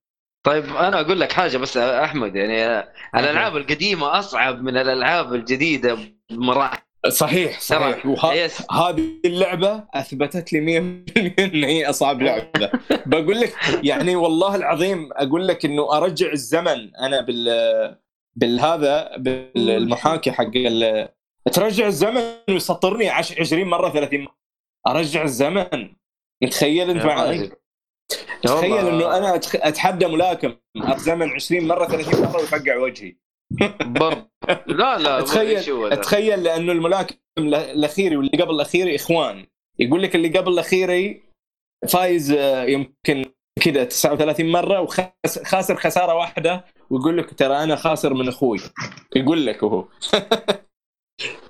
طيب 0.45 0.65
أنا 0.65 1.01
أقول 1.01 1.19
لك 1.19 1.31
حاجة 1.31 1.57
بس 1.57 1.77
أحمد 1.77 2.35
يعني 2.35 2.85
الألعاب 3.15 3.57
القديمة 3.57 4.19
أصعب 4.19 4.61
من 4.61 4.77
الألعاب 4.77 5.33
الجديدة 5.33 5.97
بمراحل. 6.31 6.77
صحيح 7.09 7.59
صحيح. 7.59 8.05
وه... 8.05 8.33
yes 8.33 8.71
هذه 8.71 9.09
اللعبة 9.25 9.83
أثبتت 9.93 10.53
لي 10.53 10.59
100% 11.09 11.39
إن 11.39 11.63
هي 11.63 11.89
أصعب 11.89 12.21
لعبة. 12.21 12.71
بقول 13.05 13.39
لك 13.39 13.53
يعني 13.83 14.15
والله 14.15 14.55
العظيم 14.55 15.09
أقول 15.13 15.47
لك 15.47 15.65
إنه 15.65 15.97
أرجع 15.97 16.31
الزمن 16.31 16.95
أنا 16.95 17.21
بال 17.21 17.97
بالهذا 18.35 19.17
بالمحاكي 19.17 20.31
حق 20.31 20.51
ال... 20.55 21.09
ترجع 21.53 21.87
الزمن 21.87 22.21
ويسطرني 22.49 23.09
عش- 23.09 23.39
20 23.39 23.63
مرة 23.67 23.89
30 23.89 24.19
مرة. 24.21 24.35
أرجع 24.87 25.23
الزمن. 25.23 25.93
متخيل 26.43 26.89
أنت 26.89 27.05
معي. 27.05 27.51
تخيل. 28.43 28.87
إنه 28.87 29.17
أنا 29.17 29.35
أتحدى 29.55 30.07
ملاكم 30.07 30.55
الزمن 30.93 31.29
20 31.29 31.67
مرة 31.67 31.85
30 31.85 32.21
مرة 32.21 32.37
ويفقع 32.37 32.77
وجهي. 32.77 33.15
برضه. 33.81 34.29
لا 34.67 34.97
لا 34.97 35.21
تخيل-؟ 35.27 35.95
تخيل 36.01 36.43
لأنه 36.43 36.71
الملاكم 36.71 37.15
ال- 37.37 37.55
الاخيري 37.55 38.17
واللي 38.17 38.41
قبل 38.43 38.55
الاخيري 38.55 38.95
إخوان. 38.95 39.45
يقول 39.79 40.03
لك 40.03 40.15
اللي 40.15 40.37
قبل 40.37 40.51
الأخيري 40.53 41.23
فايز 41.89 42.31
آه، 42.31 42.63
يمكن 42.63 43.25
كذا 43.61 43.83
39 43.83 44.51
مرة 44.51 44.81
وخاسر 44.81 45.75
خسارة 45.75 46.13
واحدة 46.15 46.65
ويقول 46.89 47.17
لك 47.17 47.33
ترى 47.33 47.63
أنا 47.63 47.75
خاسر 47.75 48.13
من 48.13 48.27
أخوي. 48.27 48.59
يقول 49.15 49.45
لك 49.45 49.63
هو. 49.63 49.85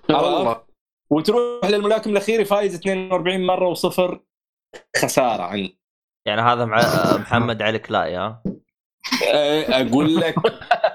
والله 0.10 0.64
وتروح 1.10 1.66
للملاكم 1.66 2.10
الأخيري 2.10 2.46
فايز 2.46 2.76
42 2.76 3.46
مرة 3.46 3.68
وصفر. 3.68 4.20
خسارة 5.02 5.44
عنده 5.44 5.74
يعني 6.28 6.42
هذا 6.42 6.66
مع 6.66 6.78
محمد 7.22 7.62
علي 7.62 7.80
كلاي 7.80 8.16
ها؟ 8.16 8.44
آه، 9.34 9.82
أقول 9.82 10.16
لك 10.16 10.36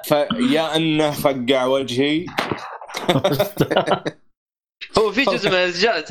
فيا 0.05 0.77
أنه 0.77 1.11
فقع 1.11 1.65
وجهي. 1.65 2.27
هو 4.99 5.13
في 5.13 5.25
جزء 5.25 5.51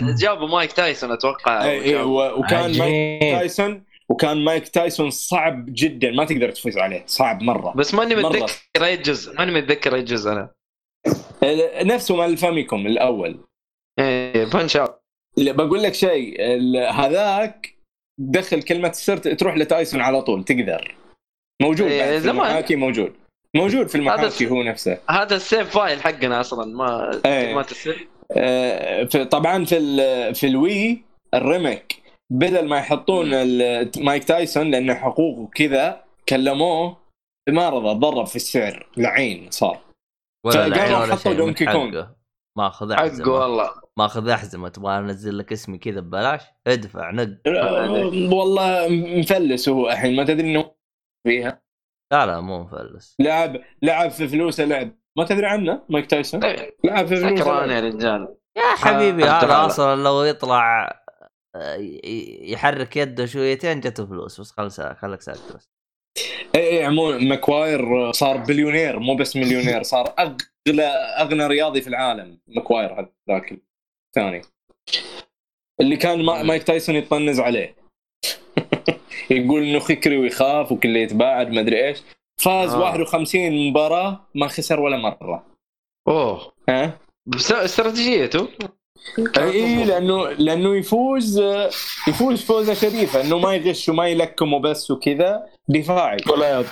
من 0.01 0.15
جابوا 0.15 0.47
مايك 0.47 0.71
تايسون 0.71 1.11
أتوقع. 1.11 1.61
أي- 1.61 1.65
أي، 1.65 1.95
و- 1.95 2.39
وكان 2.39 2.77
مايك. 2.77 3.21
تايسون 3.21 3.83
وكان 4.09 4.43
مايك 4.45 4.67
تايسون 4.67 5.09
صعب 5.09 5.65
جدا. 5.67 6.11
ما 6.11 6.25
تقدر 6.25 6.51
تفوز 6.51 6.77
عليه 6.77 7.03
صعب 7.07 7.43
مرة. 7.43 7.73
بس 7.75 7.93
ماني. 7.93 8.15
متذكر 8.15 8.85
أي 8.85 8.97
جزء 8.97 9.35
ماني 9.37 9.51
متذكر 9.51 9.95
أي 9.95 10.01
جزء 10.03 10.31
أنا. 10.31 10.49
نفسه 11.83 12.15
مال 12.15 12.29
الفاميكوم 12.31 12.87
الأول. 12.87 13.45
إيه 13.99 14.45
Punch-Out. 14.45 14.96
بقول 15.37 15.83
لك 15.83 15.93
شيء 15.93 16.35
ال- 16.39 16.77
هذاك 16.93 17.73
دخل 18.19 18.61
كلمة 18.61 18.89
السر 18.89 19.17
تروح 19.17 19.57
لتايسون 19.57 20.01
على 20.01 20.21
طول 20.21 20.43
تقدر. 20.43 20.95
موجود 21.61 21.87
إيه، 21.91 22.17
زمان. 22.19 22.35
المحاكي 22.35 22.75
موجود. 22.75 23.13
موجود 23.55 23.87
في 23.87 23.97
هذا 23.97 24.01
المحاكي 24.01 24.47
هو 24.49 24.63
نفسه. 24.63 24.97
هذا 25.09 25.35
ال 25.35 25.42
save 25.42 25.69
file 25.69 26.01
حقنا 26.01 26.39
أصلا 26.39 26.75
ما 26.75 27.21
إيه. 27.25 27.55
ما 27.55 27.61
تسر 27.63 28.07
آه، 28.31 29.03
طبعا 29.03 29.65
في 29.65 29.77
ال- 29.77 30.35
في 30.35 30.47
ال 30.47 30.61
Wii 30.61 31.01
ال 31.33 31.43
remake 31.43 32.01
بدل 32.29 32.67
ما 32.67 32.77
يحطون 32.77 33.33
ال- 33.33 33.91
مايك 33.97 34.23
تايسون 34.23 34.71
لأنه 34.71 34.93
حقوق 34.93 35.37
وكذا 35.39 36.03
كلموه 36.29 36.97
ما 37.49 37.69
رضى 37.69 37.99
ضرب 37.99 38.25
في 38.27 38.35
السعر 38.35 38.89
لعين 38.97 39.51
صار. 39.51 39.79
ولا 40.45 40.69
فقالوا 40.75 41.15
حطوا 41.15 41.33
دونكي 41.33 41.65
كونغ. 41.65 42.05
ماخذ 42.57 42.93
حقه 42.93 43.07
أحزمة. 43.07 43.33
والله. 43.33 43.69
ماخذ 43.97 44.29
أحزمة. 44.29 44.69
تبغى 44.69 44.97
أنزل 44.97 45.37
لك 45.37 45.51
اسمي 45.51 45.77
كذا 45.77 45.99
ببلاش؟ 45.99 46.41
ادفع 46.67 47.11
نق. 47.11 47.37
والله 48.33 48.87
مفلس 48.89 49.69
هو 49.69 49.89
الحين. 49.89 50.15
ما 50.15 50.23
تدري 50.23 50.47
إنه 50.47 50.71
فيها؟ 51.27 51.61
لا 52.13 52.25
لا 52.25 52.41
مو 52.41 52.63
مفلس. 52.63 53.15
لعب 53.19 53.61
لعب 53.81 54.11
في 54.11 54.27
فلوسه 54.27 54.65
لعب 54.65 54.91
ما 55.17 55.25
تدري 55.25 55.45
عنه 55.45 55.83
مايك 55.89 56.05
تايسون؟ 56.05 56.43
إيه، 56.43 56.77
لعب 56.83 57.07
في 57.07 57.15
فلوسه 57.15 57.35
سكران 57.35 57.69
لعب. 57.69 57.83
يا 57.83 57.89
رجال. 57.89 58.37
يا 58.57 58.75
حبيبي 58.77 59.23
آه، 59.23 59.43
هذا. 59.43 59.65
أصلا 59.65 60.03
لو 60.03 60.23
يطلع 60.23 60.87
آه، 61.55 61.77
يحرك 62.41 62.97
يده 62.97 63.25
شويتين 63.25 63.79
جته 63.79 64.05
فلوس. 64.05 64.41
بس 64.41 64.51
خلص 64.51 64.81
خليك 64.81 65.21
ساكت 65.21 65.55
بس. 65.55 65.69
اي 66.55 66.77
اي 66.77 66.85
عموما 66.85 67.17
ماكواير 67.17 68.11
صار 68.11 68.37
بليونير 68.37 68.99
مو 68.99 69.15
بس 69.15 69.35
millionaire 69.35 69.83
صار 69.83 70.13
اغلى 70.19 70.37
أغنى 71.19 71.47
رياضي 71.47 71.81
في 71.81 71.87
العالم 71.87 72.37
ماكواير 72.47 72.93
هذاك 73.29 73.59
الثاني. 74.07 74.41
اللي 75.81 75.97
كان 75.97 76.25
ما- 76.25 76.43
مايك 76.43 76.63
تايسون 76.63 76.95
يطنز 76.95 77.39
عليه. 77.39 77.75
يقول 79.29 79.63
إنه 79.63 79.79
خكري 79.79 80.17
ويخاف 80.17 80.71
وكله 80.71 80.99
يتباعد 80.99 81.51
ما 81.51 81.59
أدري 81.61 81.87
إيش. 81.87 81.97
فاز 82.41 82.73
آه. 82.73 82.79
51 82.79 83.69
مباراة 83.69 84.27
ما 84.35 84.47
خسر 84.47 84.79
ولا 84.79 84.97
مرة. 84.97 85.45
أوه. 86.07 86.51
ها؟ 86.69 86.99
بس 87.25 87.51
استراتيجيته 87.51 88.47
إي 89.37 89.85
لأنه 89.85 90.29
لأنه 90.29 90.75
يفوز 90.75 91.39
يفوز 92.07 92.43
فوزة 92.43 92.73
شريفة 92.73 93.21
إنه 93.21 93.39
ما 93.39 93.55
يغش 93.55 93.89
وما 93.89 94.07
يلكم 94.07 94.53
وبس 94.53 94.91
وكذا 94.91 95.49
دفاعي. 95.69 96.17
ولا 96.31 96.63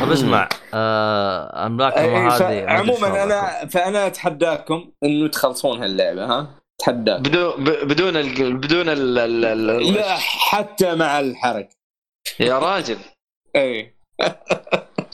طب 0.00 0.10
أسمع. 0.12 0.48
آه 0.74 1.66
املاكهم 1.66 2.14
أي، 2.24 2.30
ف- 2.30 2.42
هذه 2.42 2.66
عموما 2.70 3.22
انا 3.22 3.66
فأنا 3.66 4.06
أتحداكم 4.06 4.90
إنه 5.04 5.28
تخلصون 5.28 5.82
هاللعبة 5.82 6.24
ها؟ 6.24 6.46
اتحداك 6.80 7.20
بدون 7.20 7.64
ب- 7.64 7.88
بدون 7.88 8.16
ال... 8.16 8.56
بدون 8.56 8.88
ال... 8.88 9.18
ال... 9.18 9.44
ال... 9.44 9.92
لا 9.92 10.16
حتى 10.18 10.94
مع 10.94 11.20
الحركه 11.20 11.76
يا 12.40 12.58
راجل. 12.58 12.96
اي 13.56 13.94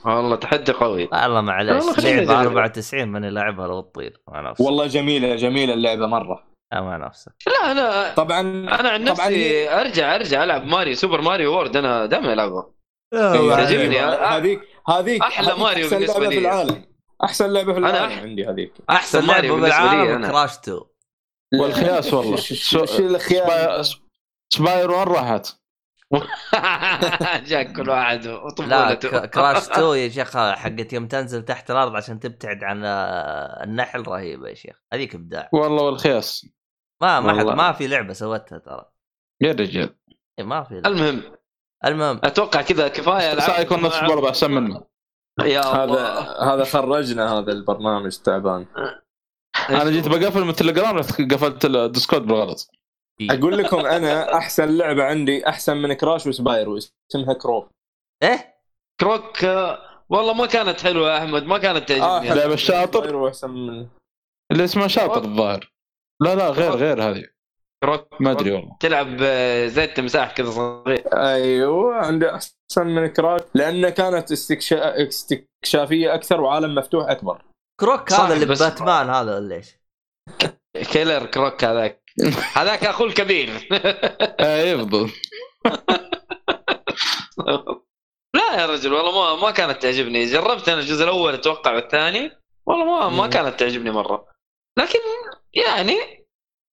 والله 0.05 0.37
تحدي 0.37 0.73
قوي. 0.73 1.09
والله 1.13 1.93
خلينا 1.93 2.21
لعبة 2.21 2.41
نجرب. 2.41 2.47
94 2.57 3.05
ماني 3.05 3.31
لاعبها 3.31 3.67
لو 3.67 3.81
تطير 3.81 4.21
مع 4.29 4.51
نفسك. 4.51 4.61
والله 4.65 4.87
جميلة 4.87 5.37
جميلة 5.37 5.75
اللعبة 5.75 6.07
مرة. 6.07 6.45
آه، 6.73 6.81
مع 6.81 6.97
نفسك. 6.97 7.33
لا 7.47 7.71
أنا 7.73 8.15
طبعا 8.15 8.41
أنا 8.41 8.89
عن 8.91 9.05
طبعاً 9.05 9.29
نفسي 9.29 9.37
هي- 9.69 9.81
ارجع 9.81 10.15
أرجع 10.15 10.45
ألعب 10.45 10.67
ماريو 10.67 10.95
Super 10.95 11.21
Mario 11.21 11.53
World 11.53 11.77
أنا 11.77 12.07
دائما 12.07 12.33
العبها 12.33 12.71
إيه، 13.15 13.51
تعجبني. 13.55 13.99
أيوة. 14.01 14.37
هذيك 14.37 14.61
هذيك 14.91 15.23
هذيك 15.23 15.59
ماريو 15.59 15.85
أحسن 15.87 15.97
بالنسبة 15.99 16.21
لعبة 16.21 16.29
لي. 16.29 16.35
في 16.35 16.39
العالم. 16.41 16.85
أحسن 17.25 17.53
لعبة 17.53 17.73
في 17.73 17.79
أنا 17.79 17.91
العالم 17.91 18.15
أح- 18.17 18.23
عندي 18.23 18.47
هذيك. 18.49 18.73
أحسن 18.91 19.27
ماريو 19.27 19.57
لعبة 19.57 19.61
بالنسبة 19.63 19.85
لي 19.85 19.91
بالعالم 20.03 20.25
أنا 20.25 20.29
Crash 20.33 20.57
2 20.59 20.81
والخياس 21.61 22.13
والله. 22.15 22.37
شو 22.37 22.87
Spy- 22.87 23.83
Spyro 24.53 24.91
وين 24.91 25.03
راحت؟ 25.03 25.57
جاك 27.51 27.73
كل 27.77 27.91
واحد 27.91 28.27
لا 28.27 28.35
وطفولته 28.45 29.09
ك- 29.21 29.31
Crash 29.31 29.57
2 29.71 29.85
يا 29.99 30.09
شيخ 30.09 30.37
حقت 30.37 30.93
يوم 30.93 31.07
تنزل 31.09 31.43
تحت 31.45 31.71
الأرض 31.71 31.97
عشان 31.97 32.21
تبتعد 32.21 32.65
عن 32.65 32.85
آه، 32.85 33.65
النحل 33.65 34.03
رهيبة 34.09 34.49
يا 34.49 34.55
شيخ. 34.55 34.77
هذيك 34.93 35.15
إبداع. 35.15 35.49
والله 35.53 35.83
والخياس. 35.83 36.47
ما 37.03 37.21
ما 37.21 37.39
حد. 37.39 37.47
ما 37.47 37.73
في 37.73 37.87
لعبة 37.87 38.13
سوتها 38.13 38.59
ترى. 38.59 38.85
يا 39.41 39.53
رجال. 39.53 39.97
إيه، 40.39 40.45
ما 40.45 40.63
في 40.65 40.75
لعبة. 40.75 40.89
المهم 40.89 41.23
المهم. 41.85 42.21
أتوقع 42.25 42.63
كذا 42.63 42.89
كفاية 42.89 43.33
العاب 43.33 43.51
سايكون 43.51 43.83
نفس 43.83 44.01
برضه 44.01 44.29
احسن 44.29 44.51
منه 44.51 44.83
يا 45.41 45.61
هذا 45.61 45.85
الله. 45.85 46.55
هذا 46.55 46.65
خرجنا 46.65 47.39
هذا 47.39 47.53
البرنامج 47.53 48.17
تعبان. 48.17 48.67
أنا 49.71 49.91
جيت 49.91 50.09
بقفل 50.09 50.45
من 50.45 50.51
التليجرام 50.51 50.99
رحت 50.99 51.21
قفلت 51.21 51.65
ال 51.65 51.72
Discord 51.72 52.27
بالغلط. 52.27 52.71
أقول 53.31 53.59
لكم 53.59 53.79
أنا 53.87 54.37
أحسن 54.37 54.77
لعبة 54.79 55.05
عندي 55.05 55.49
أحسن 55.49 55.77
من 55.77 55.93
Crash 55.93 56.27
و 56.27 56.35
Spyro 56.35 56.79
اسمها 57.11 57.35
Croc 57.35 57.71
إيه؟ 58.23 58.55
Croc 59.01 59.45
آه، 59.45 59.79
والله 60.09 60.33
ما 60.33 60.47
كانت 60.47 60.81
حلوة 60.81 61.11
يا 61.11 61.19
أحمد 61.19 61.43
ما 61.43 61.59
كانت 61.59 61.91
آه 61.91 62.19
تعجبني. 62.19 62.55
الشاطر. 62.55 63.01
Spyro 63.01 63.29
احسن 63.29 63.51
من 63.51 63.89
اللي 64.53 64.65
اسمه 64.65 64.87
شاطر 64.87 65.25
الظاهر. 65.25 65.73
لا 66.21 66.35
لا 66.35 66.51
غير 66.51 66.73
غير 66.73 67.03
هذه. 67.03 67.25
ما 68.21 68.31
أدري 68.31 68.51
والله. 68.53 68.77
تلعب 68.81 69.17
آه، 69.23 69.67
زي 69.67 69.85
التمساح 69.85 70.33
كذا 70.33 70.51
صغير. 70.51 71.05
أيوه 71.15 71.95
عندي 71.95 72.31
أحسن 72.35 72.87
من 72.87 73.07
كراش 73.07 73.41
لانها 73.55 73.91
كانت 73.91 74.33
استكشا... 74.33 75.09
استكشافية 75.09 76.15
أكثر 76.15 76.41
وعالم 76.41 76.75
مفتوح 76.75 77.11
أكبر. 77.11 77.43
كروك 77.81 78.13
هذا 78.13 78.35
اللي 78.35 78.47
بس- 78.47 78.63
باتمان 78.63 79.11
هذا 79.11 79.35
ولا 79.37 79.55
إيش؟ 79.55 79.77
كيلر 80.93 81.27
كروك 81.27 81.65
هذاك. 81.65 82.03
هذاك 82.55 82.85
اخوه 82.85 83.07
الكبير. 83.07 83.51
اي 84.41 84.75
بالضبط 84.77 85.11
لا 88.37 88.61
يا 88.61 88.67
رجل 88.67 88.93
والله 88.93 89.37
ما 89.37 89.43
ما 89.43 89.51
كانت 89.51 89.83
تعجبني. 89.83 90.25
جربت 90.25 90.69
أنا 90.69 90.81
الجزء 90.81 91.05
الأول 91.05 91.35
أتوقع 91.35 91.75
والثاني 91.75 92.31
والله 92.67 92.85
ما 92.85 93.09
ما. 93.09 93.27
كانت 93.27 93.61
تعجبني 93.61 93.91
مرة. 93.91 94.27
لكن 94.79 94.99
يعني 95.55 96.20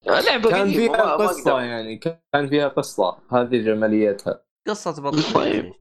لعبة 0.10 0.50
كان 0.50 0.72
فيها 0.72 1.16
قصة. 1.16 1.62
يعني 1.62 1.98
كان 1.98 2.48
فيها 2.50 2.68
قصة 2.68 3.18
هذه 3.32 3.58
جماليتها. 3.58 4.42
قصة 4.68 5.02
بطيئه 5.02 5.34
طيب. 5.34 5.74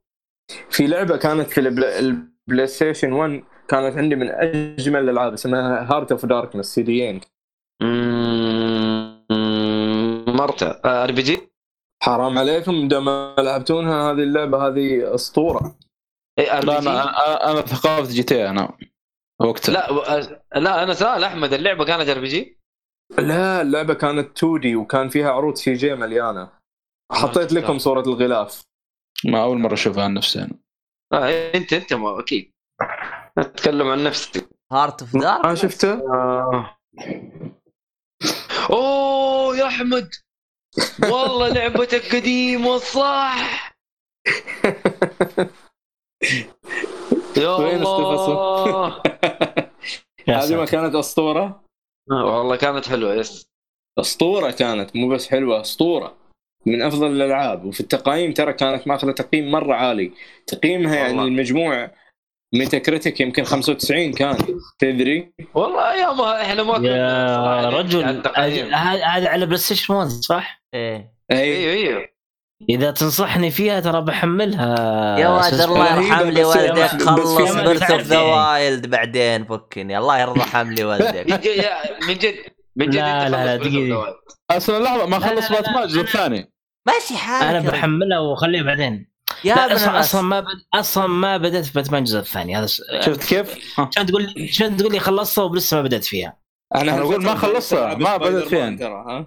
في 0.70 0.86
لعبة 0.86 1.16
كانت 1.16 1.48
في 1.50 1.60
البلا... 1.60 1.98
ال 1.98 2.66
PlayStation 2.66 3.12
1 3.12 3.42
كانت 3.68 3.96
عندي 3.96 4.16
من 4.16 4.28
أجمل 4.30 5.00
الألعاب 5.00 5.32
اسمها 5.32 5.92
Heart 5.92 6.12
of 6.12 6.26
Darkness 6.26 6.66
CD 6.66 6.93
ين 6.93 7.20
مم، 7.82 9.24
مرتا 10.28 10.80
RPG؟ 10.84 11.52
حرام 12.02 12.38
عليكم 12.38 12.88
دام 12.88 13.08
لعبتونها 13.38 14.10
هذه 14.12 14.22
اللعبة 14.22 14.66
هذه 14.66 15.14
أسطورة. 15.14 15.78
R 16.38 16.64
لا 16.64 16.78
PG؟ 16.78 16.90
أنا 16.90 17.02
أنا, 17.02 17.50
أنا 17.52 17.60
ثقافة 17.60 18.12
GTA 18.12 18.76
وقتها. 19.40 19.72
لا 19.72 19.90
لا 20.60 20.82
أنا 20.82 20.94
سؤال 20.94 21.24
أحمد 21.24 21.52
اللعبة 21.52 21.84
كانت 21.84 22.08
RPG؟ 22.08 22.55
لا 23.18 23.62
اللعبة 23.62 23.94
كانت 23.94 24.38
2D 24.38 24.76
وكان 24.76 25.08
فيها 25.08 25.30
عروض 25.30 25.54
CG 25.54 25.94
مليانة. 25.94 26.50
حطيت 27.12 27.52
لكم 27.52 27.78
صورة 27.78 28.00
الغلاف. 28.00 28.62
ما 29.24 29.42
أول 29.42 29.58
مرة 29.58 29.74
أشوفها 29.74 30.04
عن 30.04 30.14
نفسي 30.14 30.42
أنا. 30.42 30.58
آه 31.12 31.54
أنت 31.54 31.72
أنت 31.72 31.92
ما 31.94 32.20
أكيد. 32.20 32.52
أتكلم 33.38 33.88
عن 33.88 34.04
نفسي. 34.04 34.46
Heart 34.72 35.02
of 35.02 35.16
Dark 35.16 35.46
ما 35.46 35.54
شفته؟ 35.54 35.92
آه. 35.92 36.78
أوه 38.70 39.56
يا 39.56 39.66
أحمد. 39.66 40.10
والله 41.02 41.48
لعبتك 41.48 42.14
قديمة 42.16 42.78
صح. 42.78 43.76
يا 47.36 47.56
الله. 47.56 49.02
يا 50.28 50.36
هذه 50.44 50.56
ما. 50.56 50.64
كانت 50.64 50.94
أسطورة؟ 50.94 51.65
والله 52.10 52.56
كانت 52.56 52.88
حلوة 52.88 53.14
yes. 53.14 53.48
اسطورة 53.98 54.50
كانت 54.50 54.96
مو 54.96 55.08
بس 55.08 55.28
حلوة 55.28 55.60
اسطورة. 55.60 56.16
من 56.66 56.82
أفضل 56.82 57.06
الألعاب. 57.06 57.64
وفي 57.64 57.80
التقييم 57.80 58.32
ترى 58.32 58.52
كانت 58.52 58.88
ماخذة 58.88 59.10
تقييم 59.10 59.50
مرة 59.50 59.74
عالي. 59.74 60.12
تقييمها 60.46 60.96
يعني. 60.96 61.22
المجموع 61.22 61.90
Metacritic 62.54 63.20
يمكن 63.20 63.44
95 63.44 64.12
كان. 64.12 64.36
تدري؟ 64.78 65.32
والله 65.54 65.92
ايامها 65.92 66.42
إحنا 66.42 66.62
ما 66.62 66.78
كنا 66.78 66.88
يا 66.88 67.36
صراحة 67.36 67.78
رجل. 67.78 68.04
هذا 68.74 69.28
على 69.28 69.46
PlayStation 69.46 69.94
1 69.94 70.08
صح؟ 70.08 70.62
إيه. 70.74 71.14
اي 71.30 71.38
أيوه 71.38 71.72
أيوه 71.72 72.08
إذا 72.68 72.90
تنصحني 72.90 73.50
فيها 73.50 73.80
ترى 73.80 74.00
بحملها 74.00 75.18
يا 75.18 75.28
ولد 75.28 75.60
الله 75.60 75.96
يرحم 75.96 76.28
لي 76.28 76.44
بس 76.72 77.02
خلص 77.02 77.54
Breath 77.54 77.90
of 77.90 78.00
the؟ 78.00 78.20
Wild 78.20 78.86
بعدين 78.86 79.44
فكني 79.44 79.98
الله 79.98 80.18
يرحم 80.18 80.70
لي 80.72 80.84
والدك 80.84 81.26
من 82.08 82.14
جد 82.14 82.34
من 82.76 82.90
جد 82.90 82.96
لا، 82.96 83.28
لا،. 83.28 83.56
بالدوام. 83.56 84.14
أصلا 84.50 84.84
لحظة 84.84 85.06
ما 85.06 85.18
خلص 85.18 85.52
باتمان 85.52 85.82
الجزء 85.82 86.00
الثاني 86.00 86.52
ماشي 86.86 87.16
حالك 87.16 87.50
أنا. 87.50 87.70
بحملها 87.70 88.18
واخليها 88.18 88.62
بعدين 88.62 89.10
يا 89.44 89.54
ابن 89.64 89.74
أصلا. 89.74 90.00
أصلا 90.00 90.22
ما 90.22 90.40
بد... 90.40 90.46
أصلا 90.74 91.06
ما 91.06 91.36
بدأت 91.36 91.64
في 91.64 91.72
باتمان 91.72 92.02
الجزء 92.02 92.18
الثاني 92.18 92.56
هذا. 92.56 92.66
شفت 93.00 93.24
كيف؟ 93.24 93.58
عشان 93.78 94.06
تقول 94.06 94.22
لي 94.22 94.48
عشان 94.48 94.76
تقول 94.76 94.92
لي 94.92 94.98
خلصتها 94.98 95.44
ولسه 95.44 95.76
ما 95.76 95.82
بدأت 95.82 96.04
فيها 96.04 96.36
أنا 96.74 96.98
أقول 96.98 97.22
ما 97.24 97.34
خلصتها، 97.34 97.94
ما 97.94 98.16
بدأت 98.16 98.48
فيها. 98.48 98.76
ترى 98.76 99.04
ها 99.08 99.26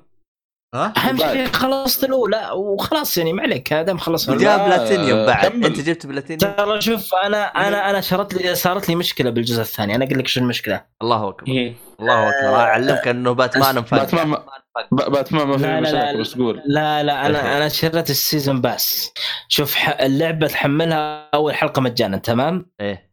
ها؟ 0.74 0.94
أهم. 0.98 1.18
شيء 1.18 1.48
خلصت 1.48 2.04
الأولى 2.04 2.50
وخلاص 2.56 3.18
يعني 3.18 3.34
ما 3.34 3.44
عليك 3.44 3.74
دام 3.74 3.98
خلصت 3.98 4.30
وجاب 4.30 4.60
بلاتينيوم 4.60 5.26
بعد. 5.26 5.46
كمل. 5.46 5.66
أنت 5.66 5.80
جبت 5.80 6.06
بلاتينيوم؟ 6.06 6.56
ترى 6.56 6.82
شوف 6.82 7.16
أنا 7.16 7.46
أنا 7.46 7.90
أنا 7.90 8.02
صارت 8.02 8.34
لي 8.34 8.56
صارت 8.56 8.90
لي 8.90 8.96
مشكلة 8.96 9.30
بالجزء 9.30 9.62
الثاني. 9.62 9.96
أنا 9.96 10.06
أقول 10.06 10.20
لك 10.20 10.28
شو 10.28 10.40
المشكلة؟ 10.40 10.86
الله 11.02 11.30
أكبر. 11.30 11.50
مم. 11.54 11.74
الله 12.00 12.30
أكبر. 12.30 12.56
أعلمك 12.56 13.08
أنه 13.08 13.32
باتمان 13.32 13.76
مفجع 13.76 13.98
باتمان 13.98 14.28
ما- 14.28 14.44
باتمان 14.92 15.48
ما 15.48 15.54
لا، 15.54 15.58
في 15.58 15.82
مشاكل 15.82 15.98
لا. 15.98 16.22
بس 16.22 16.36
قول. 16.38 16.62
لا 16.66 17.04
لا 17.04 17.26
أنا 17.26 17.58
أنا 17.58 17.70
شريت 17.70 18.10
ال 18.10 18.17
season 18.17 18.62
pass 18.62 19.14
شوف 19.48 19.76
ح... 19.76 20.00
اللعبة 20.02 20.48
تحملها 20.48 21.30
أول 21.34 21.56
حلقة 21.56 21.82
مجانا 21.82 22.18
تمام؟ 22.18 22.66
إيه. 22.82 23.10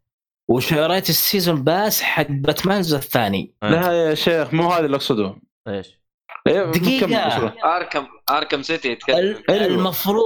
وشريت 0.48 1.10
ال 1.10 1.18
season 1.18 1.64
pass 1.64 2.02
حق 2.02 2.26
باتمان 2.30 2.76
الجزء 2.76 2.96
الثاني. 2.96 3.54
لا 3.62 3.92
يا 3.92 4.14
شيخ 4.14 4.54
مو 4.54 4.72
هذا 4.72 4.86
اللي 4.86 4.96
أقصده. 4.96 5.36
إيش؟ 5.68 5.86
إيه، 5.88 6.05
دقيقة. 6.47 7.06
كمل 7.06 7.27
بسرعة. 7.27 7.77
Arkham 7.76 8.06
Arkham 8.30 8.62
City 8.62 8.88
يتكلم. 8.93 9.36
المفروض 9.51 10.23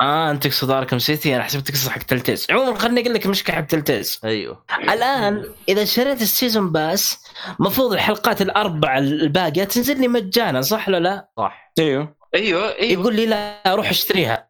آه 0.00 0.30
أنت 0.30 0.46
تقصد 0.46 0.70
Arkham 0.70 0.98
City؟ 0.98 1.36
أنا 1.36 1.44
حسبت 1.44 1.68
تقصد 1.68 1.88
حق 1.90 1.98
Telltale 2.02 2.46
عموما 2.50 2.78
خليني 2.78 3.00
أقول 3.00 3.14
لك 3.14 3.26
مشكله 3.26 3.56
حق 3.56 3.62
Telltale 3.66 4.20
أيوه. 4.24 4.64
الآن 4.82 5.44
إذا 5.68 5.84
شريت 5.84 6.22
ال 6.22 6.29
season 6.29 6.72
pass 6.72 7.24
مفروض 7.58 7.92
الحلقات 7.92 8.42
الأربع 8.42 8.98
الباقية 8.98 9.64
تنزل 9.64 10.00
لي 10.00 10.08
مجانا 10.08 10.60
صح 10.62 10.88
ولا 10.88 11.00
لا؟ 11.00 11.28
صح. 11.38 11.72
أيوه. 11.78 12.14
أيوه 12.34 12.62
أيوه. 12.68 13.00
يقول 13.00 13.14
لي 13.16 13.26
لا 13.26 13.62
روح 13.66 13.88
أشتريها. 13.90 14.48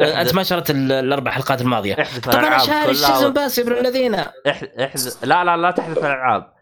أنت 0.00 0.34
ما 0.34 0.42
شريت 0.42 0.70
ال- 0.70 0.92
الأربع 0.92 1.30
حلقات 1.30 1.60
الماضية. 1.60 1.94
احذف 1.94 2.18
طب 2.28 2.38
أنا 2.38 2.58
شاري 2.58 2.90
ال 2.90 2.96
season 2.96 3.30
و- 3.30 3.32
pass 3.32 3.58
يا 3.58 3.62
ابن 3.62 3.72
الذين. 3.72 4.14
اح- 4.14 4.64
احذف. 4.80 5.24
لا 5.24 5.44
لا 5.44 5.56
لا 5.56 5.70
تحذف 5.70 5.98
الألعاب. 5.98 6.52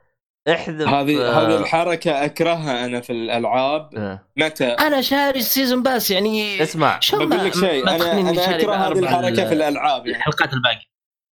احذف 0.49 0.89
هذه 0.89 1.23
آه، 1.23 1.43
هذه 1.43 1.57
الحركة 1.61 2.25
أكرهها 2.25 2.85
أنا 2.85 3.01
في 3.01 3.11
الألعاب. 3.13 3.95
آه. 3.97 4.21
متى؟ 4.37 4.67
أنا 4.67 5.01
شاري 5.01 5.39
ال 5.39 5.45
season 5.45 5.83
pass 5.83 6.11
يعني 6.11 6.63
اسمع. 6.63 7.01
شو 7.01 7.17
بقول 7.27 7.45
لك 7.45 7.55
شيء 7.55 7.89
أنا 7.89 8.35
شاري 8.35 8.63
أكره 8.63 8.75
هذه 8.75 8.99
الحركة 8.99 9.29
ال- 9.43 9.49
في 9.49 9.55
الألعاب 9.55 10.07
يعني. 10.07 10.19
الحلقات 10.19 10.53
الباقيه 10.53 10.87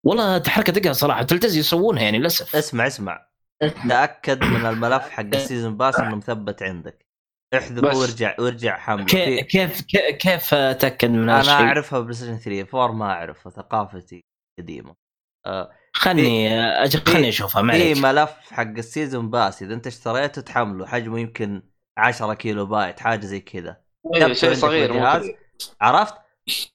والله 0.06 0.44
حركة 0.48 0.74
دقها 0.74 0.94
صراحة 0.94 1.24
Telltale 1.24 1.60
يسوونها 1.60 2.04
يعني 2.04 2.20
للأسف. 2.20 2.56
اسمع 2.56 2.88
اسمع. 2.88 3.26
تأكد 3.90 4.44
من 4.44 4.66
الملف 4.66 5.10
حق 5.10 5.24
ال 5.34 5.40
season 5.40 5.78
pass 5.78 6.00
إنه 6.00 6.16
مثبت 6.16 6.64
عندك. 6.64 7.06
احذفه 7.58 7.82
بس. 7.82 7.96
وارجع 7.96 8.36
وارجع 8.40 8.78
حمله. 8.78 9.06
كيف 9.06 9.46
كيف 9.46 9.82
كيف- 9.82 10.02
كيف 10.18 10.54
أتأكد 10.54 11.10
من 11.10 11.30
هذا 11.30 11.42
أنا؟ 11.42 11.52
أعرفها 11.68 12.00
PlayStation 12.00 12.38
3 12.38 12.84
4 12.84 12.92
ما 12.98 13.06
أعرفها 13.06 13.52
ثقافتي 13.52 14.24
قديمة. 14.60 14.96
آه، 15.46 15.72
خلني 15.96 16.50
أج- 16.90 17.10
خلني 17.10 17.30
أشوفها 17.30 17.62
ما 17.62 17.74
في 17.74 17.84
عليك. 17.84 17.98
ملف 17.98 18.30
حق 18.52 18.62
ال 18.78 18.85
season 18.85 19.30
pass. 19.30 19.64
إذا 19.64 19.74
أنت 19.74 19.88
اشتريته 19.88 20.42
تحمله 20.42 20.86
حجمه 20.86 21.20
يمكن 21.20 21.64
10 21.98 22.34
كيلو 22.34 22.66
بايت 22.66 23.00
حاجة 23.00 23.26
زي 23.26 23.40
كذا. 23.40 23.82
إيه، 24.16 24.34
شيء 24.34 24.54
صغير. 24.54 25.06
عرفت؟ 25.82 26.14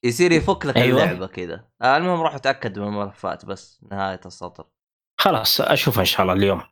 يصير 0.02 0.32
يفك 0.32 0.66
لك 0.66 0.76
أيوة. 0.76 1.02
اللعبة 1.02 1.26
كذا. 1.26 1.68
آه، 1.82 1.96
المهم 1.96 2.20
روح 2.20 2.34
اتأكد 2.34 2.78
من 2.78 2.86
الملفات 2.88 3.44
بس 3.44 3.80
نهاية 3.90 4.20
السطر. 4.26 4.66
خلاص 5.20 5.60
اشوفها 5.60 6.00
إن 6.00 6.04
شاء 6.06 6.22
الله 6.22 6.32
اليوم. 6.32 6.62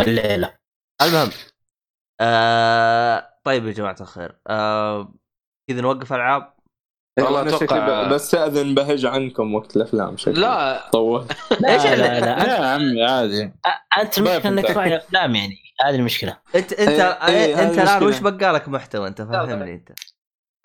الليلة. 0.00 0.58
المهم 1.02 1.30
آه 2.20 3.30
طيب 3.44 3.66
يا 3.66 3.72
جماعة 3.72 3.96
الخير. 4.00 4.40
آه 4.46 5.14
كذا 5.68 5.80
نوقف 5.80 6.12
ألعاب. 6.12 6.54
والله 7.18 7.44
أتوقع- 7.50 7.60
شكلي 7.60 7.80
ب- 8.08 8.12
بستاذن 8.14 8.74
بهج 8.74 9.06
عنكم 9.06 9.54
وقت 9.54 9.76
الأفلام 9.76 10.16
شكلي 10.16 10.40
لا 10.40 10.90
طول 10.92 11.26
إيش 11.68 11.84
لا 11.84 11.94
لا, 11.96 12.20
لا. 12.20 12.58
يا 12.58 12.64
عمي 12.66 13.04
عادي 13.04 13.52
أنت 13.98 14.18
المشكلة 14.18 14.48
إنك. 14.48 14.66
تراعي 14.68 14.96
افلام 14.96 15.34
يعني 15.34 15.56
هذه 15.84 15.94
المشكلة 15.94 16.36
أنت 16.54 16.72
أنت 16.72 16.88
إيه، 17.00 17.26
إيه، 17.44 17.62
أنت 17.62 17.78
الآن 17.78 18.02
وش. 18.04 18.18
بقى 18.18 18.52
لك 18.52 18.68
محتوى 18.68 19.08
أنت 19.08 19.22
فهمني 19.22 19.74
أنت 19.74 19.92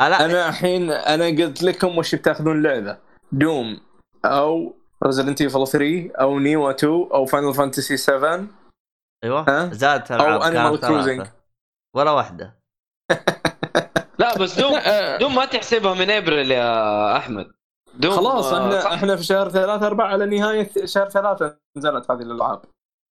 آه، 0.01 0.09
لا 0.09 0.25
أنا 0.25 0.49
الحين 0.49 0.91
أنا 0.91 1.25
قلت 1.25 1.63
لكم 1.63 1.97
وش 1.97 2.15
بتاخذون 2.15 2.63
لعبة 2.63 2.97
Doom 3.31 3.77
أو 4.25 4.75
Resident 5.05 5.41
Evil 5.41 5.67
3 5.67 6.11
أو 6.21 6.39
Nioh 6.39 6.69
2 6.69 6.91
أو 7.13 7.25
Final 7.25 7.53
Fantasy 7.53 7.97
7 7.97 8.45
أيوه؟ 9.23 9.73
زادت 9.73 10.07
كانت 10.07 10.85
Crossing. 10.85 10.87
ثلاثة. 11.15 11.31
ولا 11.95 12.11
واحدة 12.11 12.55
لا 14.19 14.37
بس 14.37 14.59
Doom 14.59 14.73
آه، 14.75 15.17
Doom 15.17 15.35
ما 15.35 15.45
تحسبها 15.45 15.93
من 15.93 16.09
ابريل 16.09 16.51
يا 16.51 17.17
أحمد 17.17 17.51
Doom 17.95 18.11
خلاص 18.11 18.53
آه، 18.53 18.65
إحنا 18.65 18.81
صح. 18.81 18.91
إحنا 18.91 19.15
في 19.15 19.23
شهر 19.23 19.49
3 19.49 19.87
4 19.87 20.05
على 20.07 20.25
نهاية 20.25 20.69
شهر 20.85 21.09
3 21.09 21.55
نزلت 21.77 22.11
هذه 22.11 22.19
الألعاب 22.21 22.61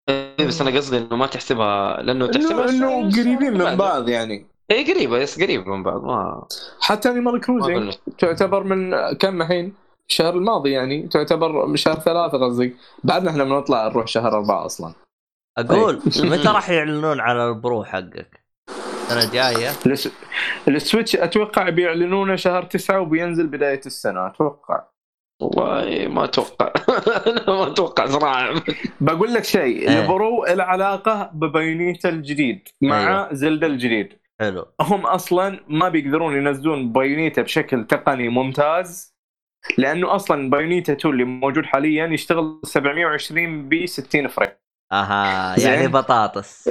إيه، 0.09 0.47
بس 0.47 0.61
أنا 0.61 0.77
قصدي 0.77 0.97
إنه 0.97 1.15
ما 1.15 1.27
تحسبها 1.27 2.01
لأنه 2.01 2.25
انه 2.25 2.33
تحسبها 2.33 2.69
إنه 2.69 3.11
قريبين 3.11 3.53
من 3.53 3.57
بعد. 3.63 3.77
بعض 3.77 4.09
يعني 4.09 4.45
اي 4.71 4.93
قريبة 4.93 5.17
yes 5.17 5.41
قريبه 5.43 5.75
من 5.75 5.83
بعض 5.83 6.03
ما 6.03 6.45
حتى 6.81 7.09
Animal 7.09 7.33
ما 7.33 7.39
Crossing 7.39 7.91
أقول- 7.93 8.15
تعتبر 8.17 8.63
من 8.63 8.91
كم 9.13 9.41
الحين؟ 9.41 9.73
الشهر 10.09 10.33
الماضي 10.35 10.71
يعني 10.71 11.07
تعتبر 11.07 11.65
من 11.65 11.75
شهر 11.77 11.95
ثلاثة 11.99 12.37
قصدي 12.45 12.75
بعدنا 13.03 13.29
إحنا 13.31 13.43
بنطلع 13.43 13.87
نروح 13.87 14.07
شهر 14.07 14.33
أربعة 14.37 14.65
أصلا 14.65 14.93
أقول 15.57 16.01
متى 16.05 16.47
راح 16.47 16.69
يعلنون 16.77 17.19
على 17.19 17.49
ال 17.49 17.58
Pro 17.58 17.83
حقك؟ 17.83 18.40
السنة 19.17 19.23
الجاية. 19.29 19.69
الس- 19.85 20.11
ال 20.67 20.74
Switch 20.74 21.15
أتوقع 21.15 21.69
بيعلنونه 21.69 22.35
شهر 22.35 22.63
تسعة 22.63 22.99
وبينزل 22.99 23.47
بداية 23.47 23.81
السنة 23.85 24.27
أتوقع. 24.27 24.83
والله 25.41 26.07
ما 26.07 26.23
أتوقع. 26.23 26.73
أنا 27.27 27.45
ما 27.47 27.67
أتوقع 27.67 28.05
صراحة. 28.05 28.53
بقول 29.01 29.33
لك 29.33 29.43
شيء 29.43 29.89
إيه. 29.89 30.01
ال 30.01 30.12
Pro 30.12 30.45
له 30.45 30.63
علاقة 30.63 31.31
ب 31.33 31.41
Bayonetta 31.41 32.09
الجديد 32.09 32.67
مع 32.81 32.99
أيوة. 33.07 33.33
Zelda 33.33 33.67
الجديد. 33.67 34.19
حلو. 34.39 34.65
هم 34.81 35.05
أصلا 35.05 35.59
ما 35.67 35.89
بيقدرون 35.89 36.35
ينزلون 36.35 36.91
Bayonetta 36.91 37.41
بشكل 37.41 37.87
تقني 37.87 38.29
ممتاز 38.29 39.15
لأنه 39.77 40.15
أصلا 40.15 40.49
Bayonetta 40.49 40.93
2 40.93 41.13
اللي 41.13 41.23
موجود 41.23 41.65
حاليا 41.65 42.07
يشتغل 42.07 42.59
720 42.63 43.69
ب 43.69 43.85
60 43.85 44.27
frame. 44.27 44.49
أها. 44.91 45.59
يعني 45.59 45.87
بطاطس. 45.87 46.69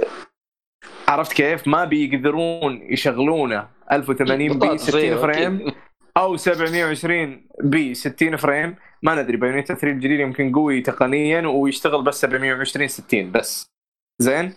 عرفت 1.10 1.32
كيف؟ 1.32 1.68
ما 1.68 1.84
بيقدرون 1.84 2.82
يشغلونه 2.92 3.68
1080 3.92 4.58
ب 4.58 4.76
60 4.76 5.16
frame 5.16 5.72
أو 6.16 6.36
720 6.36 7.46
ب 7.64 7.92
60 7.94 8.36
frame. 8.36 8.76
ما 9.02 9.22
ندري 9.22 9.36
Bayonetta 9.36 9.74
3 9.74 9.88
الجديد 9.88 10.20
يمكن 10.20 10.52
قوي 10.52 10.80
تقنيا 10.80 11.46
ويشتغل 11.46 12.02
بس 12.02 12.20
720 12.20 12.88
60 12.88 13.32
بس. 13.32 13.66
زين؟ 14.22 14.52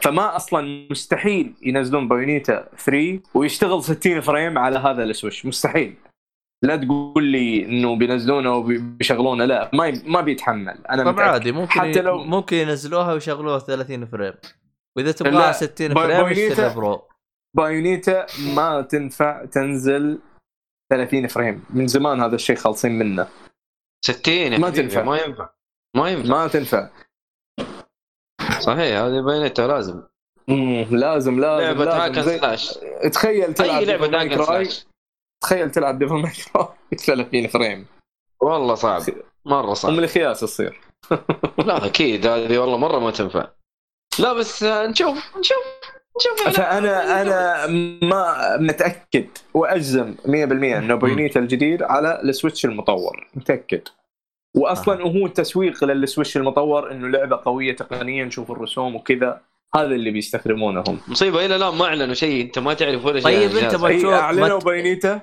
فما 0.00 0.36
أصلا 0.36 0.86
مستحيل 0.90 1.54
ينزلون 1.62 2.08
Bayonetta 2.08 2.68
3 2.78 3.20
ويشتغل 3.34 3.82
60 3.82 4.20
frame 4.20 4.58
على 4.58 4.78
هذا 4.78 5.04
ال 5.04 5.09
Switch. 5.09 5.46
مستحيل. 5.46 5.94
لا 6.62 6.76
تقول 6.76 7.24
لي 7.24 7.64
إنه 7.66 7.96
بينزلونه 7.96 8.54
وبيشغلونه 8.54 9.44
لا 9.44 9.70
ما 9.72 9.86
ي- 9.86 10.02
ما 10.06 10.20
بيتحمل. 10.20 10.78
أنا 10.90 11.02
طب 11.04 11.08
متأكد. 11.14 11.28
عادي 11.28 11.52
ممكن 11.52 11.80
حتى 11.80 12.00
لو 12.02 12.24
ممكن 12.24 12.56
ينزلوها 12.56 13.12
ويشغلوها 13.12 13.58
30 13.58 14.06
frame. 14.06 14.32
وإذا 14.96 15.06
لا، 15.08 15.12
تبغاها 15.12 15.52
60 15.52 15.94
باي- 15.94 16.04
frame 16.06 16.24
Bayonetta- 16.34 16.50
اشتري 16.52 16.74
Pro. 16.74 17.08
Bayonetta 17.56 18.26
ما 18.54 18.82
تنفع 18.82 19.44
تنزل 19.44 20.18
30 20.92 21.26
frame. 21.26 21.64
من 21.70 21.86
زمان 21.86 22.20
هذا 22.22 22.34
الشيء 22.34 22.56
خالصين 22.56 22.98
منه. 22.98 23.28
60 24.04 24.52
يا 24.52 24.58
ما 24.58 24.70
تنفع. 24.70 25.02
ما 25.02 25.16
ينفع. 25.18 25.48
ما 25.96 26.08
ينفع. 26.10 26.28
ما 26.28 26.48
تنفع. 26.48 26.90
صحيح 28.60 29.00
هذه 29.00 29.20
بينتها 29.20 29.66
لازم. 29.66 30.02
مم. 30.48 30.86
لازم 30.90 31.40
لازم 31.40 31.78
لازم. 31.78 31.90
hack 32.00 32.13
and 32.13 32.22
زي... 32.22 32.38
slash 32.38 32.78
تخيل 33.12 33.54
تلعب 33.54 33.82
اي 33.82 33.98
ماي 33.98 34.10
hack 34.32 34.39
and 34.39 34.44
slash 34.44 34.86
تخيل 35.42 35.70
تلعب 35.70 35.98
Devil 35.98 36.14
May 36.14 36.32
Cry 36.52 36.68
30 36.98 37.46
frame. 37.46 37.86
والله 38.40 38.74
صعب. 38.74 39.02
مرة 39.44 39.68
أم 39.68 39.74
صعب 39.74 39.92
الخياس 39.92 40.40
تصير 40.40 40.80
لا 41.66 41.86
أكيد. 41.86 42.26
هذه 42.26 42.58
والله 42.58 42.76
مرة 42.78 42.98
ما 42.98 43.10
تنفع. 43.10 43.48
لا 44.18 44.32
بس 44.32 44.62
آه، 44.62 44.86
نشوف 44.86 45.16
نشوف 45.38 45.56
نشوف 46.16 46.56
فانا 46.56 47.22
أنا 47.22 47.66
ما 48.06 48.56
متأكد 48.60 49.26
وأجزم 49.54 50.14
100% 50.24 50.28
إنه 50.30 50.94
Bayonetta 50.94 51.40
الجديد 51.40 51.82
على 51.82 52.20
ال 52.24 52.30
Switch 52.30 52.64
المطور 52.64 53.26
متأكد. 53.34 53.80
واصلا 54.56 55.02
هو 55.02 55.26
التسويق 55.26 55.84
لل 55.84 55.97
Switch 55.97 56.36
المطور 56.36 56.90
إنه 56.92 57.08
لعبة 57.08 57.40
قوية 57.44 57.76
تقنيا 57.76 58.24
نشوف 58.24 58.50
الرسوم 58.50 58.96
وكذا. 58.96 59.40
هذا 59.76 59.86
اللي 59.94 60.10
بيستخدمونه 60.10 60.84
هم 60.88 61.00
مصيبة 61.08 61.46
إلى 61.46 61.56
الان 61.56 61.74
ما 61.74 61.84
أعلنوا 61.84 62.14
شيء. 62.14 62.44
أنت 62.44 62.58
ما 62.58 62.74
تعرف 62.74 63.04
ولا 63.04 63.20
شيء. 63.20 63.24
طيب 63.48 63.56
اي 63.56 63.66
بتشوف- 63.66 64.12
أعلنوا 64.12 64.58
Bayonetta 64.60 65.20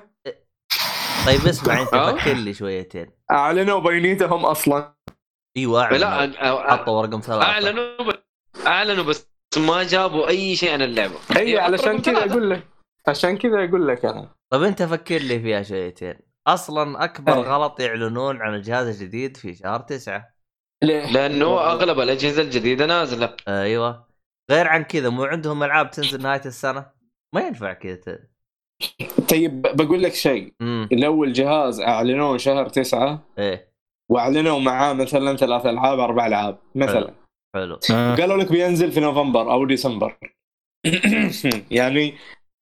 طيب 1.26 1.46
اسمع 1.46 1.82
أنت 1.82 1.94
ها؟ 1.94 2.12
فكر 2.12 2.32
لي 2.32 2.54
شويتين. 2.54 3.06
أعلنوا 3.30 3.80
Bayonetta 3.80 4.26
هم 4.26 4.44
أصلا. 4.46 4.94
أيوه 5.56 5.82
أعلنوا. 5.82 6.26
لا 6.26 6.72
حطوا 6.72 7.02
رقم 7.02 7.20
ثلاثة. 7.20 7.42
أعلنوا 7.42 8.12
أعلنوا 8.66 9.04
بس 9.04 9.28
ما 9.56 9.82
جابوا 9.82 10.28
أي 10.28 10.56
شيء 10.56 10.72
عن 10.72 10.82
اللعبة. 10.82 11.14
اي 11.36 11.42
إيه، 11.42 11.60
علشان 11.60 11.92
رقم 11.92 12.02
كذا. 12.02 12.32
أقول 12.32 12.50
لك 12.50 12.66
عشان 13.08 13.38
كذا 13.38 13.64
أقول 13.64 13.88
لك 13.88 14.04
أنا. 14.04 14.28
طيب 14.52 14.62
أنت 14.62 14.82
فكر 14.82 15.18
لي 15.18 15.40
فيها 15.40 15.62
شويتين. 15.62 16.14
أصلا 16.46 17.04
أكبر 17.04 17.32
إيه. 17.32 17.40
غلط 17.40 17.80
يعلنون 17.80 18.42
عن 18.42 18.54
الجهاز 18.54 18.86
الجديد 18.86 19.36
في 19.36 19.54
شهر 19.54 19.80
تسعة. 19.80 20.28
ليه؟ 20.84 21.12
لأنه 21.12 21.46
أغلب 21.46 22.00
الأجهزة 22.00 22.42
الجديدة 22.42 22.86
نازلة. 22.86 23.36
أيوه. 23.48 24.06
غير 24.50 24.68
عن 24.68 24.84
كذا 24.84 25.08
مو 25.08 25.24
عندهم 25.24 25.62
ألعاب 25.62 25.90
تنزل 25.90 26.22
نهاية 26.22 26.42
السنة؟ 26.46 26.86
ما 27.34 27.40
ينفع 27.40 27.72
كذا. 27.72 27.96
ت- 27.96 28.20
طيب 29.30 29.62
بقول 29.62 30.02
لك 30.02 30.14
شيء. 30.14 30.52
لو 30.92 31.24
الجهاز 31.24 31.80
أعلنوه 31.80 32.36
شهر 32.36 32.68
تسعة 32.68 33.22
إيه. 33.38 33.72
وأعلنوا 34.10 34.60
معاه 34.60 34.92
مثلا 34.92 35.36
ثلاث 35.36 35.66
ألعاب 35.66 35.98
أربع 35.98 36.26
ألعاب 36.26 36.58
مثلا. 36.74 37.14
حلو 37.54 37.78
آه. 37.90 38.14
قالوا 38.16 38.36
لك 38.36 38.52
بينزل 38.52 38.92
في 38.92 39.00
نوفمبر 39.00 39.52
أو 39.52 39.64
ديسمبر 39.66 40.18
يعني 41.70 42.14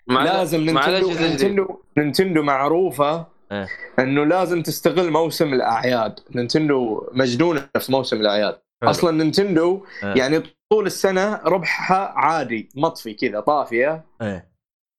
مع 0.07 0.25
لازم 0.25 0.61
Nintendo. 0.61 1.11
Nintendo 1.11 1.83
Nintendo 1.99 2.43
معروفة 2.43 3.27
إيه. 3.53 3.69
إنه 3.99 4.25
لازم 4.25 4.63
تستغل 4.63 5.11
موسم 5.11 5.53
الأعياد 5.53 6.21
Nintendo 6.35 7.09
مجنونة 7.13 7.69
في 7.81 7.93
موسم 7.93 8.21
الأعياد 8.21 8.61
حلو. 8.83 8.91
أصلا 8.91 9.11
Nintendo 9.25 9.87
إيه. 10.03 10.15
يعني 10.15 10.43
طول 10.73 10.87
السنة 10.87 11.41
ربحها 11.45 12.13
عادي 12.17 12.69
مطفي 12.75 13.15
كذا 13.15 13.41
طافية 13.41 14.05
إيه 14.23 14.51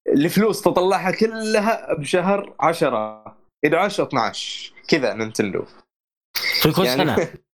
الفلوس 0.08 0.61
تطلعها 0.61 1.11
كلها 1.11 1.94
بشهر 1.94 2.56
10 2.60 3.38
11 3.66 4.03
12 4.03 4.74
كذا 4.88 5.14
Nintendo 5.14 5.66
في 6.61 6.72
كل 6.72 6.86
يعني 6.86 7.06
سنة 7.06 7.28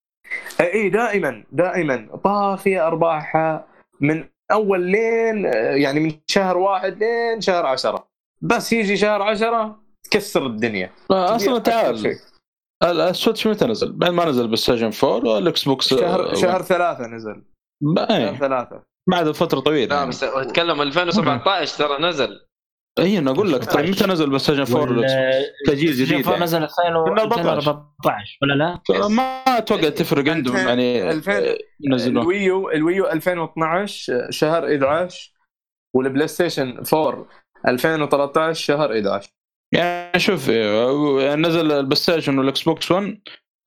اي 0.61 0.89
دائما 0.89 1.43
دائما. 1.51 2.07
طافيه 2.23 2.88
ارباحها 2.88 3.67
من 4.01 4.23
أول 4.51 4.81
لين 4.81 5.45
يعني 5.83 5.99
من 5.99 6.11
شهر 6.27 6.57
واحد 6.57 6.97
لين 6.97 7.41
شهر 7.41 7.65
عشرة. 7.65 8.07
بس 8.41 8.73
يجي 8.73 8.97
شهر 8.97 9.22
عشرة 9.22 9.80
تكسر 10.11 10.45
الدنيا. 10.45 10.91
آه، 11.11 11.35
أصلا 11.35 11.59
تعال. 11.59 12.17
ال 12.83 12.93
Switch 12.93 13.47
متى 13.47 13.65
نزل؟ 13.65 13.91
بعد 13.93 14.11
ما 14.11 14.25
نزل 14.25 14.47
PlayStation 14.47 14.91
4 15.07 15.33
وال 15.33 15.64
Xbox 15.64 15.88
شهر 15.89 16.35
شهر 16.35 16.61
ثلاثة 16.61 17.07
نزل. 17.07 17.43
ب- 17.81 17.99
شهر 17.99 18.11
إيه، 18.17 18.35
ثلاثة. 18.38 18.83
بعد 19.09 19.31
فترة 19.31 19.59
طويلة 19.59 19.85
لا 19.89 19.95
يعني. 19.95 20.09
بس 20.09 20.23
أتكلم 20.23 20.81
2017 20.81 21.77
ترى 21.77 22.01
نزل. 22.09 22.39
اي 23.00 23.17
أنا 23.17 23.32
أقول 23.32 23.53
لك 23.53 23.66
ترى 23.66 23.90
متى 23.92 24.08
نزل 24.08 24.26
4 24.26 24.82
وال 24.81 25.14
Xbox؟ 25.14 25.14
جيل 25.67 25.93
جديد 25.93 26.26
يعني. 26.27 26.43
نزل 26.43 26.64
2014 26.64 28.38
ولا 28.42 28.53
لا؟ 28.53 29.08
ما 29.08 29.24
أتوقع 29.58 29.90
تفرق 29.90 30.30
عندهم 30.32 30.56
2000 30.56 30.67
يعني 30.69 31.11
2000 31.11 31.56
ينزلون 31.82 32.22
الويو 32.24 32.69
الويو 32.72 33.08
2012 33.11 34.27
شهر 34.32 34.66
11 34.76 35.34
وال 35.95 36.27
PlayStation 36.27 36.83
4 36.93 37.26
2013 37.67 38.53
شهر 38.64 38.92
11 38.98 39.30
يعني 39.74 40.19
شوف 40.19 40.50
آه، 40.50 41.35
نزل 41.35 41.72
ال 41.72 41.95
PlayStation 41.95 42.38
وال 42.39 42.64
Xbox 42.64 42.91
1 42.92 43.17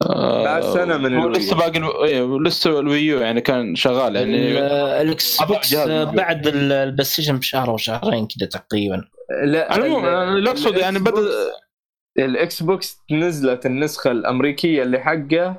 آه، 0.03 0.45
بعد 0.45 0.63
سنة 0.63 0.97
من 0.97 1.07
ال 1.07 1.10
Wii 1.10 1.20
U. 1.20 1.27
ولسه 1.27 1.57
باقي 1.57 1.79
الو- 1.79 2.05
إيه، 2.05 2.23
ولسه 2.23 2.81
ال 2.81 2.89
Wii 2.89 3.13
U 3.13 3.21
يعني 3.21 3.41
كان 3.41 3.75
شغال 3.75 4.17
ال- 4.17 4.31
يعني 4.35 5.03
ال 5.03 5.43
Xbox. 5.43 5.75
بعد 6.15 6.47
ال- 6.47 6.73
ال 6.73 7.05
PlayStation 7.05 7.37
بشهر 7.39 7.69
أو 7.71 7.77
شهرين 7.77 8.27
كذا 8.27 8.49
تقريبا 8.49 9.05
لا 9.45 9.73
على 9.73 9.81
العموم 9.87 10.05
ال- 10.05 10.09
أنا 10.09 10.33
اللي 10.33 10.51
أقصد 10.51 10.77
يعني 10.77 10.99
بدا 10.99 11.21
ال 12.19 12.63
Xbox 12.63 13.03
نزلت 13.11 13.67
النسخة 13.67 14.11
الأمريكية 14.11 14.83
اللي 14.83 14.99
حقه 15.01 15.57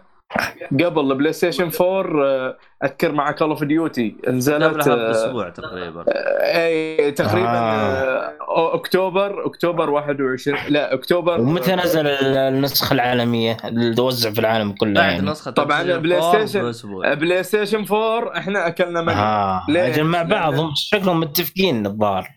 قبل 0.71 1.11
ال 1.11 1.33
PlayStation 1.33 1.69
4 1.81 2.25
آه، 2.25 2.57
أذكر 2.83 3.11
مع 3.11 3.31
Call 3.31 3.49
of 3.49 3.63
Duty 3.63 4.15
نزلت 4.27 4.63
قبلها 4.63 4.93
آه، 4.93 5.07
باسبوع 5.07 5.49
تقريبا. 5.49 6.05
أي 6.41 7.11
تقريبا 7.11 7.47
آه. 7.49 8.33
آه. 8.41 8.75
أكتوبر 8.75 9.45
أكتوبر 9.45 9.89
21 9.89 10.57
لا 10.69 10.93
أكتوبر. 10.93 11.41
ومتى 11.41 11.75
نزل 11.75 12.07
ال- 12.07 12.37
النسخة 12.37 12.93
العالمية؟ 12.93 13.57
اللي 13.65 13.95
توزع 13.95 14.31
في 14.31 14.39
العالم 14.39 14.71
كله 14.71 14.93
بعد 14.93 15.11
يعني. 15.13 15.27
نسخة 15.31 15.51
طبعاً 15.51 15.81
ال 15.81 15.84
Play 15.84 15.93
ال 15.93 15.95
PlayStation 16.19 16.61
باسبوع 16.65 17.13
PlayStation 17.13 17.85
4 17.91 18.37
إحنا 18.37 18.67
أكلنا 18.67 19.01
مقلب 19.01 19.17
آه 19.17 19.65
ليه؟ 19.69 19.87
أجل 19.87 20.03
مع 20.03 20.23
لأن- 20.23 20.27
بعضهم 20.27 20.71
شكلهم 20.75 21.19
متفقين 21.19 21.85
الظاهر. 21.85 22.27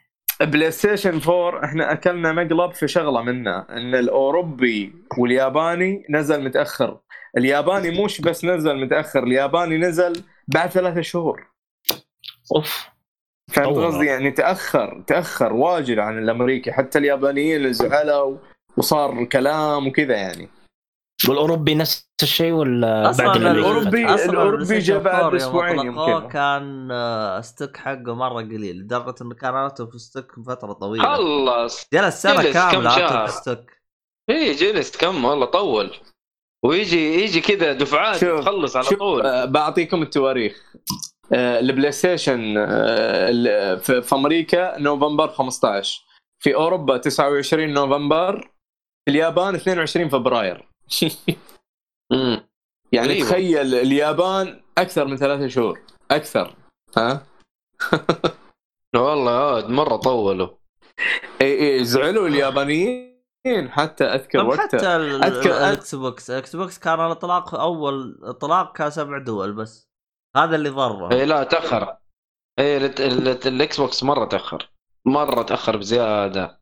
PlayStation 0.41 1.21
4 1.29 1.65
إحنا 1.65 1.93
اكلنا 1.93 2.33
مقلب 2.33 2.73
في 2.73 2.89
شغلة 2.89 3.23
منه 3.23 3.59
إن 3.59 3.95
الأوروبي 3.95 4.93
والياباني 5.19 6.07
نزل 6.11 6.45
متأخر. 6.45 6.99
الياباني 7.37 8.05
مش 8.05 8.21
بس 8.21 8.45
نزل 8.45 8.85
متأخر 8.85 9.23
الياباني 9.23 9.79
نزل 9.79 10.23
بعد 10.49 10.71
ثلاثة 10.71 11.01
شهور. 11.01 11.47
أوف. 12.57 12.89
فهمت. 13.53 13.77
قصدي؟ 13.79 14.07
يعني 14.07 14.31
تأخر 14.31 15.05
تأخر 15.07 15.53
واجد 15.53 15.99
عن 15.99 16.19
الأمريكي. 16.19 16.73
حتى 16.73 16.99
اليابانيين 16.99 17.73
زعلوا 17.73 18.39
وصار 18.77 19.25
كلام 19.25 19.87
وكذا 19.87 20.17
يعني. 20.17 20.49
والأوروبي 21.29 21.75
نفس 21.75 22.09
الشيء 22.23 22.53
ولا 22.53 23.03
بعد 23.03 23.11
أصلاً 23.11 23.51
الأوروبي 23.51 23.87
ال 24.13 24.65
PlayStation 24.65 24.81
جاء 24.87 24.99
بعد 24.99 25.15
4 25.15 25.27
يوم 25.27 25.35
أسبوعين 25.37 25.79
أطلقوه 25.79 26.11
يمكن. 26.15 26.29
كان 26.29 26.89
آه، 26.93 27.41
stock 27.41 27.77
حقه 27.77 28.15
مرة 28.15 28.35
قليل 28.43 28.77
لدرجة 28.81 29.15
انه 29.23 29.35
كان 29.35 29.55
out 29.55 29.83
of 29.83 29.99
stock 29.99 30.33
فترة 30.47 30.73
طويلة. 30.73 31.17
خلص 31.17 31.87
جلس 31.93 32.23
سنه 32.23 32.53
كاملة 32.53 32.91
شهر. 32.97 33.21
out 33.23 33.31
of 33.31 33.37
stock. 33.37 33.71
اي 34.31 34.53
جلس 34.53 34.97
كم؟ 34.97 35.25
والله 35.25 35.47
طول. 35.47 35.91
ويجي 36.65 37.23
يجي 37.25 37.41
كذا 37.41 37.73
دفعات 37.73 38.25
تخلص 38.25 38.77
على 38.77 38.87
طول. 38.87 39.27
آه، 39.27 39.45
بعطيكم 39.45 40.03
التواريخ. 40.03 40.63
آه، 41.33 41.61
ال 41.61 41.93
PlayStation 41.93 42.57
آه، 42.59 42.67
ال- 43.31 43.79
في 43.81 44.03
في 44.03 44.15
أمريكا 44.15 44.79
نوفمبر 44.79 45.29
15 45.29 46.05
في 46.43 46.55
أوروبا 46.55 46.97
29 46.97 47.73
نوفمبر. 47.75 48.41
في 49.05 49.11
اليابان 49.11 49.55
22 49.55 50.09
فبراير. 50.09 50.69
يعني 52.93 53.09
غريبة. 53.09 53.29
تخيل 53.29 53.75
اليابان 53.75 54.61
أكثر 54.79 55.05
من 55.05 55.17
ثلاثة 55.17 55.49
شهور. 55.49 55.81
أكثر. 56.11 56.55
ها؟ 56.97 57.27
والله 58.97 59.31
عاد 59.55 59.69
مرة 59.71 59.97
طولوا. 59.97 60.49
إي 61.41 61.61
إي 61.79 61.85
زعلوا 61.85 62.29
اليابانيين. 62.29 63.15
حتى 63.69 64.05
أذكر 64.05 64.45
وقتها. 64.45 64.65
حتى 64.65 64.97
ال- 64.97 65.23
أذكر- 65.23 65.47
الاكس 65.47 65.95
بوكس 65.95 66.31
الاكس 66.31 66.57
بوكس 66.57 66.79
كان 66.79 67.01
الإطلاق 67.07 67.55
أول 67.55 68.19
إطلاق 68.23 68.77
كان 68.77 68.91
سبع 68.91 69.19
دول 69.19 69.53
بس. 69.53 69.89
هذا 70.37 70.57
اللي 70.57 70.69
ضره. 70.69 71.13
إي 71.13 71.25
لا 71.27 71.45
تأخر. 71.45 71.97
إي 72.59 72.77
الاكس 73.47 73.81
بوكس 73.81 74.03
مرة 74.03 74.25
تأخر. 74.25 74.71
مرة 75.07 75.43
تأخر 75.43 75.77
بزيادة. 75.77 76.61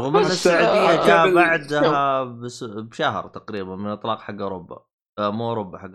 رغم 0.00 0.16
ان 0.16 0.22
بس، 0.22 0.30
السعودية 0.30 1.02
آه، 1.02 1.06
جاء 1.06 1.34
بعدها 1.34 2.24
بس 2.24 2.64
بشهر 2.64 3.28
تقريبا 3.28 3.76
من 3.76 3.86
الإطلاق 3.86 4.20
حق 4.20 4.40
أوروبا. 4.40 4.84
آه، 5.18 5.30
مو 5.30 5.48
أوروبا 5.48 5.78
حق 5.78 5.90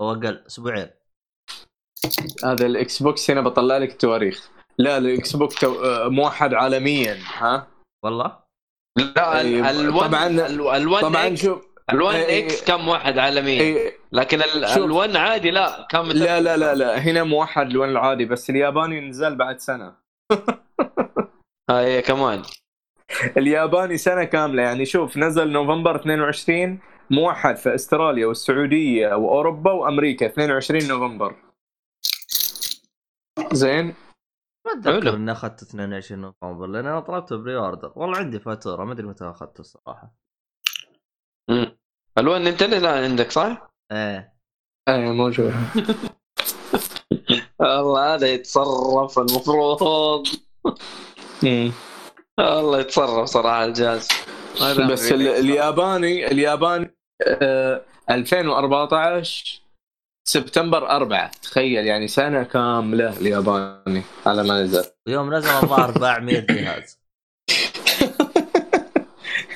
أو 0.00 0.10
أقل 0.12 0.44
أسبوعين. 0.46 0.90
هذا 2.44 2.66
الإكس 2.66 3.02
بوكس 3.02 3.30
هنا 3.30 3.40
بطلع 3.40 3.76
لك 3.78 3.90
التواريخ. 3.90 4.50
لا 4.78 4.98
الإكس 4.98 5.36
بوكس 5.36 5.54
تو- 5.54 5.84
آه، 5.84 6.08
موحد 6.08 6.54
عالميا 6.54 7.18
ها؟ 7.38 7.66
والله؟ 8.04 8.36
لا 8.98 9.38
أي، 9.40 9.62
ال1 9.62 10.00
طبعاً- 10.00 10.50
ال1 10.50 11.00
طبعا 11.02 11.34
شوف 11.34 11.62
ال1 11.92 12.14
إيه، 12.14 12.46
إكس 12.46 12.64
كم 12.64 12.88
واحد 12.88 13.18
عالميا. 13.18 13.60
إيه، 13.60 13.98
لكن. 14.12 14.40
ال1 14.40 15.16
عادي 15.16 15.50
لا 15.50 15.86
كم 15.90 16.06
لا 16.06 16.40
لا 16.40 16.56
لا 16.56 16.74
لا 16.74 16.98
هنا 16.98 17.22
موحد 17.24 17.70
الوان 17.70 17.90
العادي 17.90 18.24
بس 18.24 18.50
الياباني 18.50 19.00
نزل 19.00 19.36
بعد 19.36 19.58
سنة. 19.60 19.96
هاي 21.70 22.02
كمان. 22.02 22.42
الياباني 23.36 23.96
سنة 23.96 24.24
كاملة. 24.24 24.62
يعني 24.62 24.86
شوف 24.86 25.16
نزل 25.16 25.52
نوفمبر 25.52 25.96
22 25.96 26.78
موحد 27.10 27.56
في 27.56 27.74
أستراليا 27.74 28.26
والسعودية 28.26 29.14
وأوروبا 29.14 29.72
وأمريكا 29.72 30.26
22 30.26 30.88
نوفمبر. 30.88 31.36
زين؟ 33.52 33.94
ما 34.66 34.72
أتذكر. 34.72 35.00
حلو. 35.02 35.16
إني 35.16 35.32
أخذت 35.32 35.62
22 35.62 36.20
نوفمبر 36.20 36.66
لأن 36.66 36.86
أنا 36.86 37.00
طلبته 37.00 37.36
بري 37.36 37.56
أوردر. 37.56 37.92
والله 37.96 38.18
عندي 38.18 38.40
فاتورة 38.40 38.84
ما 38.84 38.92
أدري 38.92 39.06
متى 39.06 39.24
أخذته 39.24 39.60
الصراحة. 39.60 40.14
مم. 41.50 41.78
ال1 42.20 42.46
انت 42.46 42.62
اللي 42.62 42.78
لا 42.78 43.04
عندك 43.04 43.30
صح؟ 43.30 43.70
إيه. 43.92 44.34
إيه 44.88 45.12
موجود 45.12 45.54
والله 47.60 48.14
هذا 48.14 48.32
يتصرف 48.32 49.18
المفروض. 49.18 50.26
والله 52.40 52.80
يتصرف 52.80 53.28
صراحة 53.28 53.64
الجهاز 53.64 54.08
بس 54.90 55.12
ال- 55.12 55.28
الياباني 55.28 56.26
الياباني 56.26 56.94
آه، 57.26 57.82
2014 58.10 59.60
سبتمبر 60.28 60.90
4 60.90 61.30
تخيل 61.42 61.86
يعني 61.86 62.08
سنة 62.08 62.42
كاملة 62.42 63.16
الياباني. 63.20 64.02
على 64.26 64.42
ما 64.42 64.62
نزل 64.62 64.84
ويوم 65.08 65.34
نزل 65.34 65.50
الظاهر 65.50 65.90
باع 65.98 66.18
100 66.18 66.40
جهاز. 66.40 66.98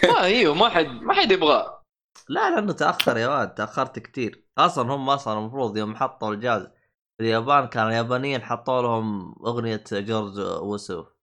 ما 0.04 0.24
إيوه 0.24 0.54
ما 0.54 0.68
حد 0.68 0.86
ما 0.86 1.14
حد 1.14 1.32
يبغاه. 1.32 1.82
لا 2.28 2.50
لأنه 2.50 2.72
تأخر 2.72 3.16
يا 3.16 3.28
ولد 3.38 3.48
تأخرت 3.50 3.98
كثير 3.98 4.44
أصلا 4.58 4.94
هم 4.94 5.10
أصلا 5.10 5.38
المفروض 5.38 5.76
يوم 5.76 5.96
حطوا 5.96 6.34
الجهاز 6.34 6.62
في 7.18 7.20
اليابان 7.24 7.66
كان 7.66 7.86
اليابانيين 7.86 8.42
حطوا 8.42 8.82
لهم 8.82 9.34
أغنية 9.46 9.84
جورج 9.92 10.38
وسوف 10.62 11.13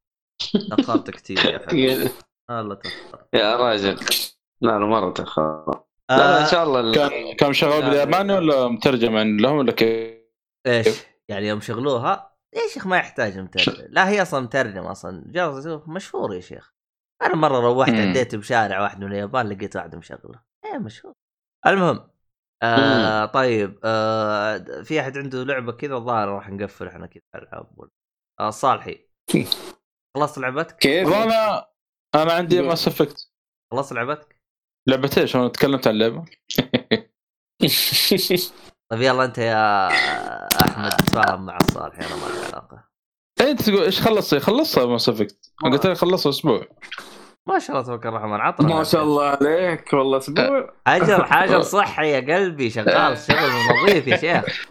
تأخرت 0.69 1.09
كثير 1.09 1.37
يا 1.45 1.67
أخي 1.67 2.09
والله 2.49 2.75
تأخر. 2.75 3.25
يا 3.33 3.55
راجل. 3.55 3.99
لا 4.61 4.79
لا 4.79 4.85
مرة 4.85 5.11
تأخر. 5.13 5.65
لا 6.09 6.17
لا 6.17 6.37
إن 6.37 6.43
آه 6.43 6.45
شاء 6.51 6.63
الله 6.63 6.79
ال- 6.79 6.95
كان 6.95 7.35
كان 7.35 7.53
شغال 7.53 7.81
بالياباني 7.81 8.33
ولا 8.33 8.67
مترجم 8.67 9.17
عن 9.17 9.37
لهم 9.37 9.57
ولا 9.57 9.71
كيف؟ 9.71 10.17
إيش؟ 10.67 10.87
يعني 11.29 11.47
يوم 11.47 11.61
شغلوها؟ 11.61 12.31
يا 12.55 12.61
شيخ 12.73 12.87
ما 12.87 12.97
يحتاج 12.97 13.39
مترجم. 13.39 13.85
لا 13.89 14.09
هي 14.09 14.21
أصلا 14.21 14.39
مترجم 14.39 14.83
أصلا. 14.83 15.47
وسوف 15.47 15.87
مشهور 15.89 16.35
يا 16.35 16.39
شيخ. 16.39 16.73
أنا 17.21 17.35
مرة 17.35 17.59
روحت. 17.59 17.93
عديت 17.93 18.35
بشارع 18.35 18.81
واحد 18.81 18.99
من 18.99 19.11
اليابان 19.11 19.49
لقيت 19.49 19.75
واحد 19.75 19.95
مشغله. 19.95 20.41
إيه 20.65 20.77
مشهور. 20.77 21.13
المهم 21.67 22.07
آه 22.63 23.25
طيب 23.25 23.79
آه 23.83 24.57
في 24.83 24.99
أحد 24.99 25.17
عنده 25.17 25.43
لعبة 25.43 25.71
كذا 25.71 25.95
الظاهر 25.95 26.27
راح 26.27 26.49
نقفل 26.49 26.87
إحنا 26.87 27.05
كذا 27.05 27.21
العاب. 27.35 27.89
آه 28.39 28.49
صالحي. 28.49 29.07
خلصت 30.17 30.37
لعبتك؟ 30.37 30.77
كيف؟ 30.77 31.07
أنا 31.07 31.67
أنا 32.15 32.33
عندي. 32.33 32.61
Mass 32.61 32.87
Effect 32.87 33.31
خلصت 33.71 33.93
لعبتك؟ 33.93 34.41
لعبة 34.89 35.11
إيش؟ 35.17 35.35
أنا 35.35 35.47
تكلمت 35.47 35.87
عن 35.87 35.93
اللعبة. 35.93 36.25
طيب 38.91 39.01
يلا 39.01 39.25
أنت 39.25 39.37
يا 39.37 39.87
أحمد 40.61 40.89
تفاهم 40.91 41.45
مع 41.45 41.57
الصالحي 41.61 42.05
أنا 42.05 42.15
ما 42.15 42.25
لي 42.33 42.45
علاقة. 42.45 42.83
إيه، 43.41 43.51
أنت 43.51 43.61
تقول 43.61 43.83
إيش 43.83 44.01
خلصت؟ 44.01 44.35
خلصت 44.35 44.79
Mass 44.79 45.09
Effect 45.09 45.51
قلت 45.63 45.87
لك 45.87 45.97
خلصت 45.97 46.27
أسبوع. 46.27 46.67
ما 47.47 47.59
شاء 47.59 47.71
الله 47.75 47.85
تبارك 47.85 48.05
الرحمن. 48.05 48.33
عطنا 48.41 48.75
ما 48.75 48.83
شاء 48.83 49.03
الله 49.03 49.25
عليك 49.25 49.93
والله 49.93 50.17
أسبوع. 50.17 50.73
اجر 50.87 51.23
حاجة 51.33 51.59
صحي 51.61 52.09
يا 52.11 52.35
قلبي 52.35 52.69
شغال 52.69 53.17
شغل 53.17 53.37
نظيف 53.71 54.07
يا 54.07 54.17
شيخ. 54.17 54.67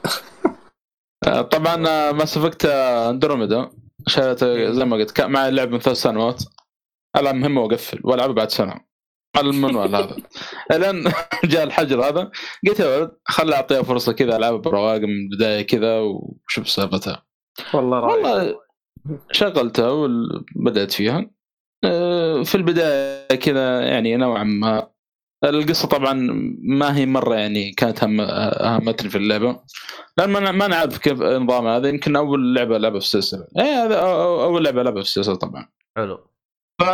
آه، 1.27 1.43
طبعا 1.43 1.77
Mass 2.13 2.37
Effect 2.37 2.65
Andromeda 2.65 3.71
شريتها 4.07 4.71
زي 4.73 4.85
ما 4.85 4.97
قلت 4.97 5.11
كان 5.11 5.31
معي 5.31 5.51
لعب 5.51 5.71
من 5.71 5.79
ثلاث 5.79 5.97
سنوات. 5.97 6.45
العب 7.17 7.35
مهمة 7.35 7.61
واقفل 7.63 8.01
والعبها 8.05 8.35
بعد 8.35 8.51
سنة. 8.51 8.75
على 9.37 9.51
المنوال 9.51 9.95
هذا؟ 9.97 10.17
الين 10.73 11.13
جاء 11.53 11.65
الحجر 11.65 12.09
هذا. 12.09 12.31
قلت 12.69 12.81
يا 12.81 12.99
ولد 12.99 13.11
خلي 13.25 13.55
اعطيها 13.55 13.83
فرصة 13.83 14.13
كذا 14.13 14.37
العبها 14.37 14.59
برواق 14.59 15.01
من 15.01 15.17
البداية 15.33 15.63
كذا 15.63 16.01
وشوف 16.01 16.69
سالفتها 16.69 17.27
والله 17.75 18.01
رائع. 18.01 18.15
والله 18.31 18.61
شغلتها 19.33 19.91
وبدات 19.91 20.93
فيها. 20.93 21.31
آه، 21.85 22.43
في 22.43 22.55
البداية 22.55 23.27
كذا 23.29 23.81
يعني 23.81 24.17
نوعا 24.17 24.45
ما 24.45 24.91
القصة 25.45 25.89
طبعا 25.89 26.13
ما 26.63 26.97
هي 26.97 27.07
مرة 27.07 27.35
يعني 27.35 27.73
كانت 27.73 28.05
هم 28.05 28.21
اهمتني 28.21 29.11
في 29.11 29.19
اللعبة. 29.19 29.61
لأن 30.17 30.31
ما 30.31 30.53
ما 30.53 30.67
نعرف 30.67 30.99
كيف 30.99 31.23
نظام 31.23 31.67
هذا. 31.67 31.89
يمكن 31.89 32.17
أول 32.17 32.55
لعبة 32.55 32.79
لعبها 32.79 33.01
في 33.01 33.07
السلسلة. 33.07 33.47
إيه 33.59 33.85
هذا 33.85 34.01
أول 34.01 34.65
لعبة 34.65 34.83
لعبها 34.83 35.03
في 35.03 35.09
السلسلة 35.09 35.35
طبعا. 35.35 35.69
حلو. 35.97 36.31
ف 36.81 36.85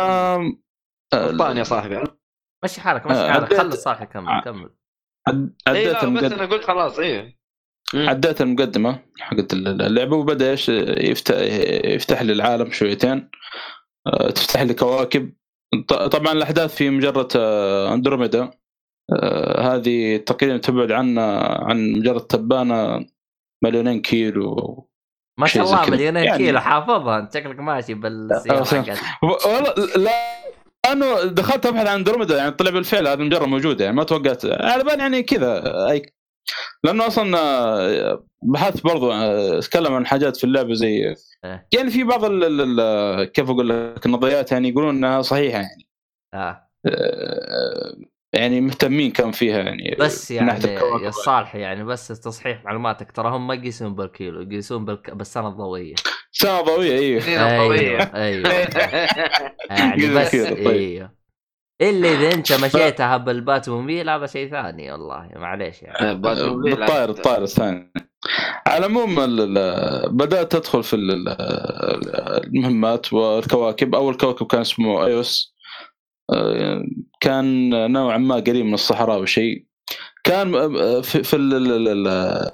غلطان 1.15 1.57
يا 1.57 1.63
صاحبي. 1.63 2.03
مشي 2.63 2.81
حالك 2.81 3.05
مشي 3.05 3.15
آه، 3.19 3.31
حالك. 3.31 3.53
عديت- 3.53 3.87
خلي 3.87 4.03
يكمل 4.03 4.27
آه. 4.29 4.41
كمل. 4.41 4.69
عد- 5.27 5.53
اي 5.67 5.71
عديت 5.87 5.97
بس 5.97 6.03
المقدمة. 6.03 6.35
أنا 6.35 6.45
قلت 6.45 6.63
خلاص 6.63 6.99
إيه. 6.99 7.37
عديت 7.95 8.41
المقدمة 8.41 8.99
حقت 9.19 9.53
اللعبة 9.53 10.15
وبدأ 10.15 10.51
إيش 10.51 10.69
يفتح 10.69 11.35
يفتح 11.85 12.21
لي 12.21 12.33
العالم 12.33 12.71
شويتين. 12.71 13.29
آه، 14.07 14.29
تفتح 14.29 14.61
لي 14.61 14.73
كواكب. 14.73 15.33
طبعا 15.87 16.31
الأحداث 16.33 16.75
في 16.75 16.89
مجره 16.89 17.27
آه، 17.35 17.93
أندروميدا. 17.93 18.51
آه، 19.13 19.61
هذه 19.75 20.17
تقريبا 20.17 20.57
تبعد 20.57 20.91
عنا 20.91 21.37
عن 21.61 21.91
مجره 21.91 22.19
تبانة 22.19 23.05
مليونين 23.63 24.01
كيلو 24.01 24.87
ما 25.39 25.47
شاء 25.47 25.63
الله. 25.65 25.89
مليونين 25.89 26.23
يعني- 26.23 26.37
كيلو 26.37 26.59
حافظها. 26.59 27.19
أنت 27.19 27.33
شكلك 27.33 27.59
ماشي 27.59 27.93
بالسياره 27.93 28.93
آه، 28.93 29.03
والله 29.23 29.73
لا 29.97 30.11
أنا 30.91 31.23
دخلت 31.25 31.65
أبحث 31.65 31.87
عن 31.87 31.95
أندروميدا 31.95 32.37
يعني 32.37 32.51
طلع 32.51 32.71
بالفعل 32.71 33.07
هذه 33.07 33.19
مجره 33.19 33.45
موجوده 33.45 33.85
يعني 33.85 33.97
ما 33.97 34.03
توقعت. 34.03 34.45
على 34.45 34.83
بالي 34.83 34.97
يعني 34.99 35.23
كذا 35.23 35.63
اي 35.91 36.13
لأنه 36.83 37.07
أصلا 37.07 37.37
آه، 37.37 38.23
بحثت 38.41 38.83
برضو 38.83 39.11
آه، 39.11 39.59
أتكلم 39.59 39.93
عن 39.93 40.05
حاجات 40.05 40.37
في 40.37 40.43
اللعبة 40.43 40.73
زي 40.73 41.15
إيه. 41.45 41.67
يعني 41.73 41.89
في 41.89 42.03
بعض 42.03 42.25
ال 42.25 42.79
ال 42.79 43.31
كيف 43.31 43.49
أقول 43.49 43.69
لك 43.69 44.05
النظريات 44.05 44.51
يعني 44.51 44.69
يقولون 44.69 44.95
إنها 44.95 45.21
صحيحة 45.21 45.59
يعني 45.59 45.87
آه. 46.33 46.67
آه، 46.85 47.95
يعني 48.33 48.61
مهتمين 48.61 49.11
كان 49.11 49.31
فيها 49.31 49.57
يعني 49.57 49.95
بس 49.99 50.31
يعني. 50.31 50.67
يا 51.03 51.11
صالح 51.11 51.55
يعني 51.55 51.83
بس 51.83 52.07
تصحيح 52.07 52.65
معلوماتك 52.65 53.11
ترى 53.11 53.29
هم 53.29 53.47
ما 53.47 53.53
يقيسون 53.53 53.95
بالكيلو 53.95 54.41
يقيسون 54.41 54.85
بالك... 54.85 55.11
بالسنه 55.11 55.47
الضوئيه 55.47 55.95
سنة 56.31 56.61
ضوئية 56.61 56.97
أيوه 56.97 57.23
أيوه 57.73 58.01
أيوه 58.15 58.49
يعني 59.69 60.15
بس. 60.15 60.35
أيوه 60.35 61.16
الا 61.81 62.07
إذا 62.09 62.33
أنت 62.33 62.53
مشيتها 62.53 63.17
بالباتموبيل 63.17 64.09
هذا 64.09 64.25
شيء 64.25 64.51
ثاني 64.51 64.91
والله 64.91 65.29
معليش 65.35 65.81
يعني. 65.83 66.15
بالطائر 66.15 67.09
الطائر 67.09 67.43
الثاني. 67.43 67.91
على 68.67 68.85
العموم 68.85 69.19
ال- 69.19 69.57
ال- 69.57 70.09
بدأت 70.13 70.55
ادخل 70.55 70.83
في 70.83 70.95
ال- 70.95 71.11
ال- 71.11 72.45
المهمات 72.47 73.13
والكواكب. 73.13 73.95
أول 73.95 74.17
كوكب 74.17 74.45
كان 74.47 74.61
اسمه 74.61 75.05
إيوس. 75.05 75.55
آه، 76.33 76.83
كان 77.19 77.69
نوعا 77.91 78.17
ما 78.17 78.35
قريب 78.35 78.65
من 78.65 78.73
الصحراء 78.73 79.19
وشيء 79.21 79.65
كان 80.23 80.55
آه، 80.55 81.01
في 81.01 81.23
في 81.23 81.35
ال- 81.35 81.53
ال- 81.53 81.87
ال- 82.07 82.51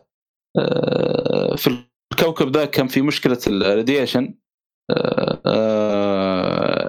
آه، 0.57 1.55
في 1.55 1.85
الكوكب 2.13 2.57
ذا 2.57 2.65
كان 2.65 2.87
في 2.87 3.01
مشكلة 3.01 3.39
ال 3.47 3.56
radiation 3.56 4.33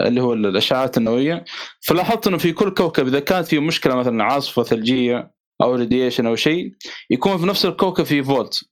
اللي 0.05 0.23
هو 0.23 0.33
الاشعاعات 0.33 0.97
النوويه 0.97 1.44
فلاحظت 1.81 2.26
إنه 2.26 2.39
في 2.39 2.52
كل 2.52 2.70
كوكب 2.70 3.07
إذا 3.07 3.20
كانت 3.20 3.47
في 3.47 3.58
مشكلة 3.58 3.94
مثلا 3.94 4.24
عاصفة 4.24 4.62
ثلجية 4.62 5.34
أو 5.62 5.74
radiation 5.74 6.26
أو 6.26 6.36
شيء 6.36 6.74
يكون 7.10 7.39
في 7.39 7.47
نفس 7.47 7.66
الكوكب 7.66 8.05
في 8.05 8.23
vault 8.23 8.64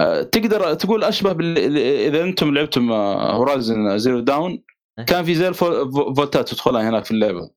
آه، 0.00 0.22
تقدر 0.22 0.74
تقول 0.74 1.04
أشبه 1.04 1.32
بال... 1.32 1.78
إذا 1.78 2.24
أنتم 2.24 2.54
لعبتم 2.54 2.92
Horizon 2.92 3.98
Zero 3.98 4.20
Dawn 4.20 4.62
كان 5.06 5.24
في 5.24 5.34
زي 5.34 5.48
الفولتات 5.48 6.48
تدخلها 6.48 6.88
هناك 6.88 7.04
في 7.04 7.10
اللعبة. 7.10 7.50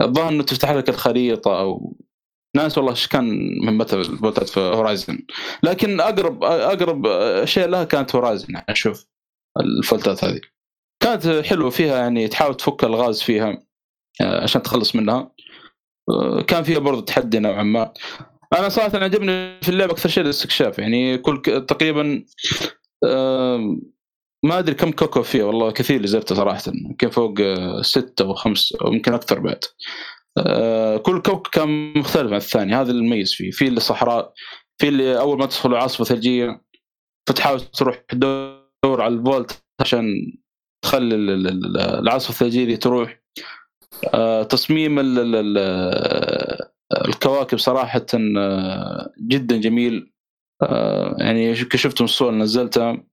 الظاهر 0.00 0.28
إنه 0.28 0.42
تفتح 0.42 0.70
لك 0.70 0.88
الخريطة 0.88 1.60
أو 1.60 1.96
ناس 2.56 2.78
والله 2.78 2.92
إيش 2.92 3.06
كان 3.06 3.58
مهمتها 3.64 4.00
الفولتات 4.00 4.48
في 4.48 4.60
Horizon 4.60 5.18
لكن 5.62 6.00
أقرب 6.00 6.44
أقرب 6.44 7.06
شيء 7.44 7.68
لها 7.68 7.84
كانت 7.84 8.14
Horizon 8.14 8.54
يعني 8.54 8.66
أشوف 8.68 9.06
الفولتات 9.60 10.24
هذه. 10.24 10.40
كانت 11.00 11.26
حلوة 11.46 11.70
فيها 11.70 11.96
يعني 11.98 12.28
تحاول 12.28 12.54
تفك 12.56 12.84
الغاز 12.84 13.22
فيها 13.22 13.62
آه، 14.20 14.42
عشان 14.42 14.62
تخلص 14.62 14.96
منها. 14.96 15.32
آه، 16.10 16.42
كان 16.42 16.62
فيها 16.62 16.78
برضه 16.78 17.00
تحدي 17.00 17.38
نوعا 17.38 17.62
ما. 17.62 17.92
أنا 18.58 18.68
صراحة 18.68 18.98
عجبني 18.98 19.60
في 19.62 19.68
اللعبه 19.68 19.92
أكثر 19.92 20.08
شيء 20.08 20.24
الاستكشاف 20.24 20.78
يعني 20.78 21.18
كل 21.18 21.42
تقريبا 21.68 22.24
آم، 23.04 23.80
ما 24.44 24.58
أدري 24.58 24.74
كم 24.74 24.90
كوكب 24.90 25.22
فيها 25.22 25.44
والله 25.44 25.70
كثير 25.70 25.96
اللي 25.96 26.08
زرته 26.08 26.34
صراحة 26.34 26.62
يمكن 26.74 27.10
فوق 27.10 27.34
آه، 27.40 27.82
ستة 27.82 28.24
أو 28.24 28.34
خمس 28.34 28.72
أو 28.72 28.92
يمكن 28.92 29.14
أكثر 29.14 29.38
بعد. 29.38 29.60
آه، 30.38 30.96
كل 30.96 31.22
كوكب 31.22 31.50
كان 31.52 31.92
مختلف 31.98 32.30
عن 32.30 32.36
الثاني 32.36 32.74
هذا 32.74 32.90
المميز 32.92 33.32
فيه. 33.34 33.50
في 33.50 33.68
اللي 33.68 33.80
صحراء 33.80 34.32
في 34.80 34.88
اللي 34.88 35.18
أول 35.20 35.38
ما 35.38 35.46
تدخل 35.46 35.74
عاصفه 35.74 36.04
ثلجيه 36.04 36.62
فتحاول 37.28 37.60
تروح 37.60 37.96
تدور 38.08 39.02
على 39.02 39.14
الفولت 39.14 39.62
عشان 39.80 40.04
تخلي 40.82 41.14
ال- 41.14 41.30
ال- 41.30 41.46
ال- 41.48 41.76
العاصفه 41.80 42.30
الثلجيه 42.30 42.64
تروح. 42.76 43.20
آه، 44.14 44.42
تصميم 44.42 44.98
ال- 44.98 45.18
ال- 45.18 45.36
ال- 45.58 46.68
الكواكب 47.08 47.58
صراحة 47.58 48.06
آه، 48.38 49.12
جدا 49.28 49.56
جميل. 49.56 50.12
آه، 50.62 51.16
يعني 51.18 51.54
شفت 51.54 52.00
من 52.00 52.04
الصور 52.04 52.32
نزلتها؟ 52.34 53.04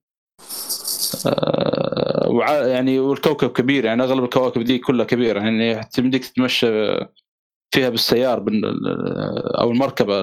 وع- 2.26 2.66
يعني 2.66 2.98
والكوكب 2.98 3.48
كبير 3.52 3.84
يعني 3.84 4.02
أغلب 4.02 4.24
الكواكب 4.24 4.62
دي 4.62 4.78
كلها 4.78 5.04
كبيرة. 5.06 5.40
يعني 5.40 5.84
تمديك 5.92 6.24
تتمشى 6.26 6.66
فيها 7.74 7.88
بالسيار 7.88 8.38
بال- 8.40 8.86
أو 9.60 9.70
المركبة 9.70 10.14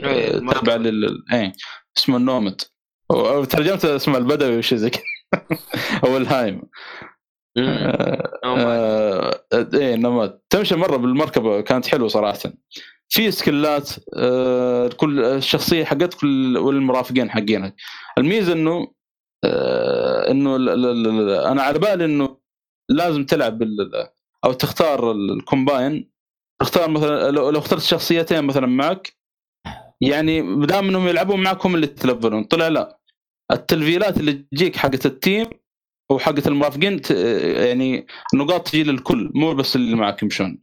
إيه، 0.00 0.34
المركبة. 0.34 0.60
تابعه 0.60 0.76
لل 0.76 1.24
إيه 1.32 1.52
اسمه 1.98 2.16
النومد 2.16 2.60
أو 3.10 3.44
ترجمته 3.44 3.96
اسمه 3.96 4.18
البدوي 4.18 4.58
وشي 4.58 4.76
زي 4.76 4.90
كذا. 4.90 5.02
أو 6.04 6.16
الهايم. 6.16 6.62
آه، 7.58 8.40
آه، 8.44 9.40
إيه 9.74 9.96
نوماد 9.96 10.40
تمشي 10.50 10.76
مرة 10.76 10.96
بالمركبة 10.96 11.60
كانت 11.60 11.86
حلوة 11.86 12.08
صراحة. 12.08 12.38
في 13.08 13.30
سكلات 13.30 13.90
آه، 14.16 14.88
كل 14.88 15.24
الشخصية 15.24 15.84
حقت 15.84 16.14
كل 16.14 16.58
والمرافقين 16.58 17.30
حقينك. 17.30 17.74
الميزة 18.18 18.52
إنه 18.52 18.88
آه، 19.44 20.30
إنه 20.30 20.56
أنا 21.52 21.62
على 21.62 21.78
بالي 21.78 22.04
إنه 22.04 22.38
لازم 22.90 23.24
تلعب 23.26 23.58
بال- 23.58 24.08
أو 24.44 24.52
تختار 24.52 25.12
الكومباين. 25.12 26.10
تختار 26.60 26.90
مثلا 26.90 27.30
لو 27.30 27.50
اخترت 27.58 27.82
شخصيتين 27.82 28.44
مثلا 28.44 28.66
معك 28.66 29.12
يعني 30.02 30.66
دام 30.66 30.88
إنهم 30.88 31.08
يلعبون 31.08 31.42
معك 31.42 31.66
هم 31.66 31.74
اللي 31.74 31.86
تلفلون. 31.86 32.44
طلع 32.44 32.68
لا. 32.68 33.00
التلفيلات 33.52 34.16
اللي 34.16 34.32
تجيك 34.32 34.76
حقت 34.76 35.06
التيم 35.06 35.46
وحقت 36.10 36.46
المرافقين 36.46 37.00
ت- 37.00 37.10
يعني 37.56 38.06
نقاط 38.34 38.68
تجي 38.68 38.82
للكل 38.84 39.30
مو 39.34 39.54
بس 39.54 39.76
اللي 39.76 39.96
معك 39.96 40.22
يمشون 40.22 40.62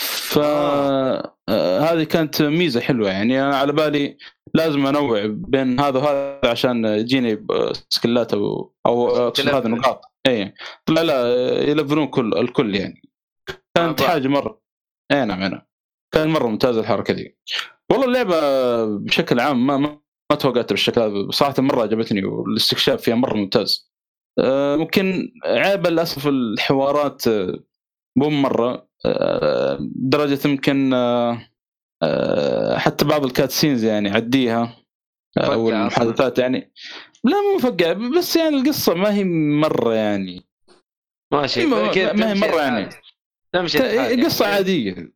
ف 0.00 0.38
آه، 0.38 1.80
هذه 1.80 2.04
كانت 2.04 2.42
ميزة 2.42 2.80
حلوة 2.80 3.10
يعني. 3.10 3.42
أنا 3.42 3.56
على 3.56 3.72
بالي 3.72 4.16
لازم 4.54 4.86
أنوع 4.86 5.26
بين 5.26 5.80
هذا 5.80 5.98
وهذا 5.98 6.50
عشان 6.50 6.84
يجيني 6.84 7.46
سكلات 7.88 8.34
أو 8.34 8.74
أو 8.86 9.26
هذه 9.38 9.66
نقاط 9.68 10.00
اي 10.26 10.54
لا 10.88 11.04
لا 11.04 11.28
يلفلون 11.70 12.06
كل 12.06 12.34
الكل 12.38 12.74
يعني. 12.74 13.02
كانت 13.76 14.00
آه، 14.02 14.08
حاجة 14.08 14.28
مرة. 14.28 14.62
اي 15.12 15.24
نعم 15.24 15.42
أي 15.42 15.48
نعم. 15.48 15.62
كان 16.14 16.28
مرة 16.28 16.46
ممتازة 16.46 16.80
الحركة 16.80 17.14
دي. 17.14 17.38
والله 17.90 18.06
اللعبة 18.06 18.36
بشكل 18.98 19.40
عام 19.40 19.66
ما 19.66 20.00
ما, 20.30 20.36
توقعت 20.36 20.70
بالشكل 20.70 21.00
هذا. 21.00 21.30
صراحة 21.30 21.62
مرة 21.62 21.82
عجبتني 21.82 22.24
والاستكشاف 22.24 23.02
فيها 23.02 23.14
مرة 23.14 23.34
ممتاز. 23.36 23.90
آه، 24.38 24.76
ممكن 24.76 25.32
عيب 25.44 25.86
للأسف 25.86 26.26
الحوارات 26.26 27.28
آه، 27.28 27.58
مو 28.18 28.30
مرة. 28.30 28.88
آه، 29.06 29.78
درجة 29.96 30.48
يمكن 30.48 30.94
حتى 32.76 33.04
بعض 33.04 33.24
الكاتسينز 33.24 33.84
يعني 33.84 34.10
عديها 34.10 34.76
أو 35.38 35.68
المحادثات 35.70 36.38
يعني. 36.38 36.72
لا 37.24 37.40
مو 37.40 37.56
مفقع 37.56 37.92
بس 37.92 38.36
يعني 38.36 38.56
القصة 38.60 38.94
ما 38.94 39.14
هي 39.14 39.24
مرة 39.60 39.94
يعني. 39.94 40.46
ماشي 41.32 41.66
ما- 41.66 41.90
هي 41.96 42.34
مرة 42.34 42.60
يعني. 42.62 42.88
تمشي 43.52 43.78
قصة 44.24 44.44
يعني. 44.44 44.56
عادية. 44.56 45.15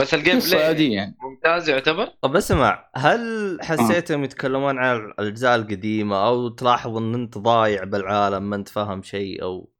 بس 0.00 0.14
ال 0.14 0.38
gameplay 0.38 0.66
عاديه 0.66 0.94
يعني. 0.94 1.16
ممتاز 1.22 1.68
يعتبر؟ 1.68 2.08
طب 2.22 2.36
اسمع 2.36 2.88
هل 2.96 3.58
حسيتهم 3.62 4.24
يتكلمون 4.24 4.78
عن 4.78 4.96
الأجزاء 4.96 5.56
القديمة 5.56 6.26
أو 6.26 6.48
تلاحظ 6.48 6.96
إن 6.96 7.14
أنت 7.14 7.38
ضايع 7.38 7.84
بالعالم 7.84 8.50
ما 8.50 8.56
أنت 8.56 8.68
فاهم 8.68 9.02
شيء 9.02 9.42
أو 9.42 9.70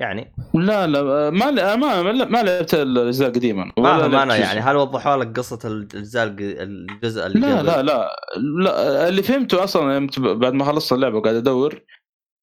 يعني؟ 0.00 0.32
لا 0.54 0.86
لا 0.86 1.02
ما 1.30 1.50
ما 1.50 1.76
ما, 1.76 2.12
ما 2.24 2.42
لعبت 2.42 2.74
الأجزاء 2.74 3.28
القديمة. 3.28 3.64
ما 3.78 3.88
لعبت 3.88 4.14
أنا. 4.14 4.36
يعني 4.36 4.60
هل 4.60 4.76
وضحوا 4.76 5.16
لك 5.16 5.38
قصة 5.38 5.58
الأجزاء 5.64 6.26
الج- 6.26 6.56
الجزء 6.60 7.26
اللي 7.26 7.40
لا؟ 7.40 7.62
لا 7.62 7.82
لا 7.82 8.16
لا 8.62 9.08
اللي 9.08 9.22
فهمته 9.22 9.64
أصلا 9.64 10.08
بعد 10.18 10.52
ما 10.52 10.64
خلصت 10.64 10.92
اللعبة 10.92 11.16
وقاعد 11.18 11.34
أدور 11.34 11.80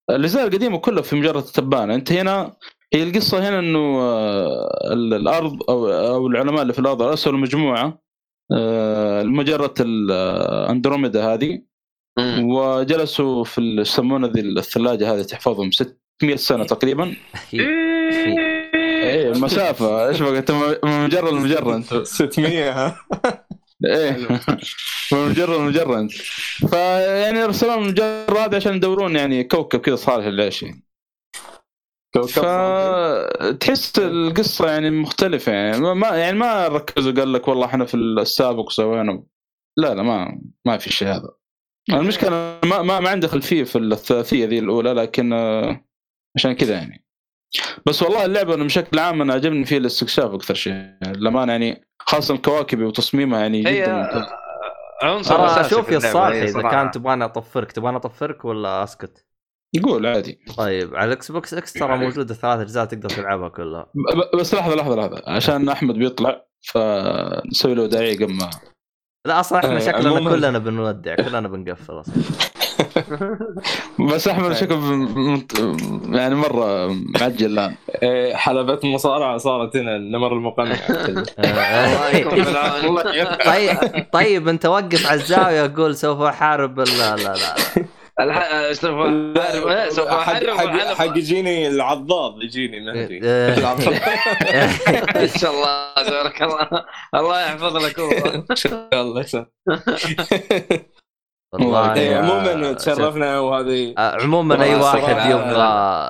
الأجزاء 0.09 0.47
القديمة 0.47 0.77
كلها 0.77 1.01
في 1.01 1.15
مجرد 1.15 1.43
تبانة. 1.43 1.95
أنت 1.95 2.11
هنا 2.11 2.53
هي 2.93 3.03
القصة 3.03 3.49
هنا 3.49 3.59
إنه 3.59 3.79
آه، 4.01 4.93
ال- 4.93 5.13
الأرض 5.13 5.59
أو 5.69 5.87
أو 5.91 6.27
العلماء 6.27 6.61
اللي 6.61 6.73
في 6.73 6.79
الأرض 6.79 7.01
أرسلوا 7.01 7.39
مجموعة 7.39 8.01
آه، 8.51 9.23
لمجره 9.23 9.73
ال- 9.79 10.11
آه، 10.11 10.69
أندروميدا 10.71 11.33
هذه. 11.33 11.61
وجلسوا 12.39 13.43
في 13.43 13.61
يسمونها 13.61 14.29
ذي 14.29 14.41
الثلاجة 14.41 15.13
هذه 15.13 15.21
تحفظهم 15.21 15.71
600 15.71 16.35
سنة 16.35 16.63
تقريبا. 16.63 17.15
إيه 17.53 19.31
المسافه 19.31 20.07
إيش 20.07 20.21
بقى؟ 20.21 20.37
أنت 20.37 20.51
م- 20.51 21.03
مجرد 21.03 21.33
المجرة 21.33 21.75
أنت. 21.75 21.93
600 21.93 22.71
ها؟ 22.85 22.95
إيه. 23.85 24.17
مجرد 25.13 25.59
مجرد 25.59 25.97
أنت. 25.97 26.11
فيعني 26.69 27.43
أرسلوا 27.43 27.75
المجره 27.75 28.39
هذه 28.45 28.55
عشان 28.55 28.75
يدورون 28.75 29.15
يعني 29.15 29.43
كوكب 29.43 29.79
كذا 29.79 29.95
صالح 29.95 30.25
للعيش 30.27 30.63
يعني. 30.63 30.83
فتحس 32.21 33.99
القصة 33.99 34.71
يعني 34.71 34.89
مختلفة. 34.91 35.51
يعني 35.51 35.79
ما- 35.79 35.93
ما 35.93 36.07
يعني 36.07 36.37
ما 36.37 36.67
ركزوا 36.67 37.11
قال 37.11 37.33
لك 37.33 37.47
والله 37.47 37.65
إحنا 37.65 37.85
في 37.85 37.93
السابق 37.97 38.69
سوينا. 38.69 39.23
لا 39.77 39.93
لا 39.93 40.03
ما 40.03 40.41
ما 40.65 40.77
في 40.77 40.89
شيء 40.93 41.07
هذا. 41.07 41.29
المشكلة 41.89 42.29
ما 42.65 42.81
ما, 42.81 42.99
ما 42.99 43.09
عندي 43.09 43.27
خلفية 43.27 43.63
في 43.63 43.77
الثلاثيه 43.77 44.45
ذي 44.45 44.59
الأولى 44.59 44.93
لكن 44.93 45.33
آه، 45.33 45.85
عشان 46.35 46.53
كذا 46.53 46.73
يعني. 46.75 47.05
بس 47.85 48.03
والله 48.03 48.25
اللعبة 48.25 48.53
أنا 48.55 48.63
بشكل 48.63 48.99
عام 48.99 49.21
أنا 49.21 49.33
عجبني 49.33 49.65
فيها 49.65 49.77
الاستكشاف 49.77 50.31
أكثر 50.33 50.53
شيء. 50.53 50.93
للأمانة 51.07 51.51
يعني 51.51 51.87
خاصة 51.99 52.37
كواكبي 52.37 52.83
وتصميمها 52.83 53.39
يعني 53.39 53.59
جدا 53.61 53.69
هي 53.71 53.87
ممتاز. 54.03 54.25
عنصر 55.01 55.45
أساسي 55.45 55.69
شوف 55.75 55.89
يا 55.91 55.97
الصالح 55.97 56.35
إذا. 56.35 56.61
كان 56.61 56.91
تبغاني 56.91 57.25
أطفرك 57.25 57.71
تبغاني 57.71 57.97
أطفرك 57.97 58.45
ولا 58.45 58.83
أسكت؟ 58.83 59.25
يقول 59.73 60.05
عادي. 60.07 60.39
طيب 60.57 60.95
على 60.95 61.05
الاكس 61.07 61.31
بوكس 61.31 61.53
إكس 61.53 61.73
ترى 61.73 61.97
موجودة 61.97 62.33
ثلاث 62.33 62.59
أجزاء 62.59 62.85
تقدر 62.85 63.09
تلعبها 63.09 63.49
كلها. 63.49 63.85
بس 64.39 64.53
لحظة 64.53 64.75
لحظة 64.75 64.95
لحظة. 64.95 65.21
عشان 65.27 65.69
أحمد 65.69 65.95
بيطلع 65.95 66.45
فنسوي 66.61 67.73
له 67.75 67.85
داعيه 67.87 68.15
قبل 68.15 68.33
ما 68.33 68.49
لا 69.27 69.39
أصلا 69.39 69.59
إحنا 69.59 69.75
آه، 69.75 69.79
شكلنا 69.79 70.09
عموماً- 70.19 70.29
كلنا 70.29 70.59
بنودع 70.59 71.15
كلنا 71.15 71.47
بنقفل 71.47 71.99
أصلا. 71.99 72.13
بس 74.13 74.27
أحمد 74.27 74.53
شكله 74.53 74.75
بم- 74.77 75.45
يعني 76.15 76.35
مرة 76.35 76.87
معجل 76.93 77.45
الآن. 77.45 77.75
إيه، 78.03 78.35
حلبة 78.35 78.79
مصارعة 78.83 79.37
صارت 79.37 79.75
هنا 79.77 79.95
النمر 79.95 80.33
المقنع. 80.33 80.75
آه،. 81.39 82.11
طيب 83.45 84.05
طيب 84.13 84.47
أنت 84.47 84.65
وقف 84.65 85.07
على 85.07 85.19
الزاوية 85.21 85.73
قول 85.77 85.95
سوف 85.95 86.21
أحارب. 86.21 86.79
لا 86.79 87.15
لا 87.15 87.33
لا, 87.35 87.55
سوف 88.71 88.85
احارب 88.85 89.67
إيه، 89.67 89.89
سوف 89.89 90.07
حق 90.07 90.13
احارب 90.17 90.49
حق. 90.49 90.93
حق 90.93 91.17
يجيني 91.17 91.67
العضاض 91.67 92.43
يجيني 92.43 92.79
ما 92.79 92.91
أدري. 92.91 93.19
آه، 93.23 93.73
إن 95.23 95.27
شاء 95.27 95.51
الله 95.51 95.93
تبارك 96.07 96.41
الله. 96.43 96.85
الله 97.15 97.41
يحفظ 97.41 97.77
لك 97.77 97.97
والله. 97.97 98.35
إن 98.51 98.55
شاء 98.55 98.89
الله 98.93 99.25
والله 101.53 101.93
إيه، 101.93 102.15
عموما 102.15 102.73
تشرفنا 102.73 103.39
وهذه 103.39 103.95
آه، 103.97 104.21
عموما 104.21 104.63
أي 104.63 104.75
واحد 104.75 105.31
يبغى 105.31 105.63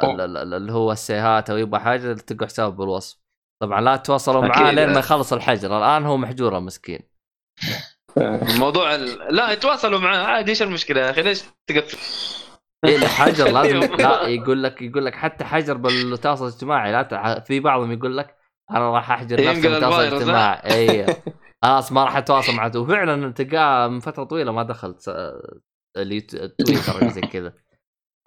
ال- 0.03 0.21
ال- 0.21 0.37
ال- 0.37 0.53
اللي 0.53 0.71
هو 0.73 0.91
السيهات 0.91 1.49
أو 1.49 1.57
يبغى 1.57 1.79
حاجة 1.79 2.13
تلقوا 2.13 2.47
حسابه 2.47 2.75
بالوصف. 2.75 3.17
طبعا 3.61 3.81
لا 3.81 3.95
تتواصلوا 3.95 4.41
معاه. 4.41 4.71
لين 4.71 4.93
ما 4.93 4.99
يخلص 4.99 5.33
الحجر. 5.33 5.77
الآن 5.77 6.05
هو 6.05 6.17
محجور 6.17 6.59
مسكين. 6.59 6.99
الموضوع 8.17 8.95
ال... 8.95 9.35
لا 9.35 9.51
يتواصلوا 9.51 9.99
معاه. 9.99 10.17
عادي 10.25 10.51
إيش 10.51 10.61
المشكلة 10.61 11.01
يا 11.01 11.09
أخي؟ 11.09 11.21
ليش 11.21 11.43
تقفل؟ 11.67 11.97
إيه 12.85 12.97
لا، 12.97 13.07
حجر 13.07 13.51
لازم. 13.61 13.79
لا 13.79 14.27
يقول 14.27 14.63
لك 14.63 14.81
يقول 14.81 15.05
لك 15.05 15.15
حتى 15.15 15.45
حجر 15.45 15.77
بالتواصل 15.77 16.47
الاجتماعي 16.47 16.91
لا 16.91 17.01
تع... 17.01 17.39
في 17.39 17.59
بعضهم 17.59 17.91
يقول 17.91 18.17
لك 18.17 18.35
أنا 18.71 18.91
راح 18.91 19.11
أحجر 19.11 19.49
نفسي 19.49 19.69
بالتواصل 19.69 20.01
الاجتماعي 20.01 20.73
اي 20.73 21.15
خلاص 21.63 21.91
ما 21.91 22.03
راح 22.03 22.17
أتواصل 22.17 22.53
معه. 22.55 22.71
وفعلا 22.75 23.31
تلقاه 23.31 23.87
من 23.87 23.99
فترة 23.99 24.23
طويلة 24.23 24.51
ما 24.51 24.63
دخلت 24.63 24.99
س- 24.99 25.09
اليوت- 25.97 26.33
التويتر 26.33 27.07
زي 27.09 27.21
كذا. 27.21 27.53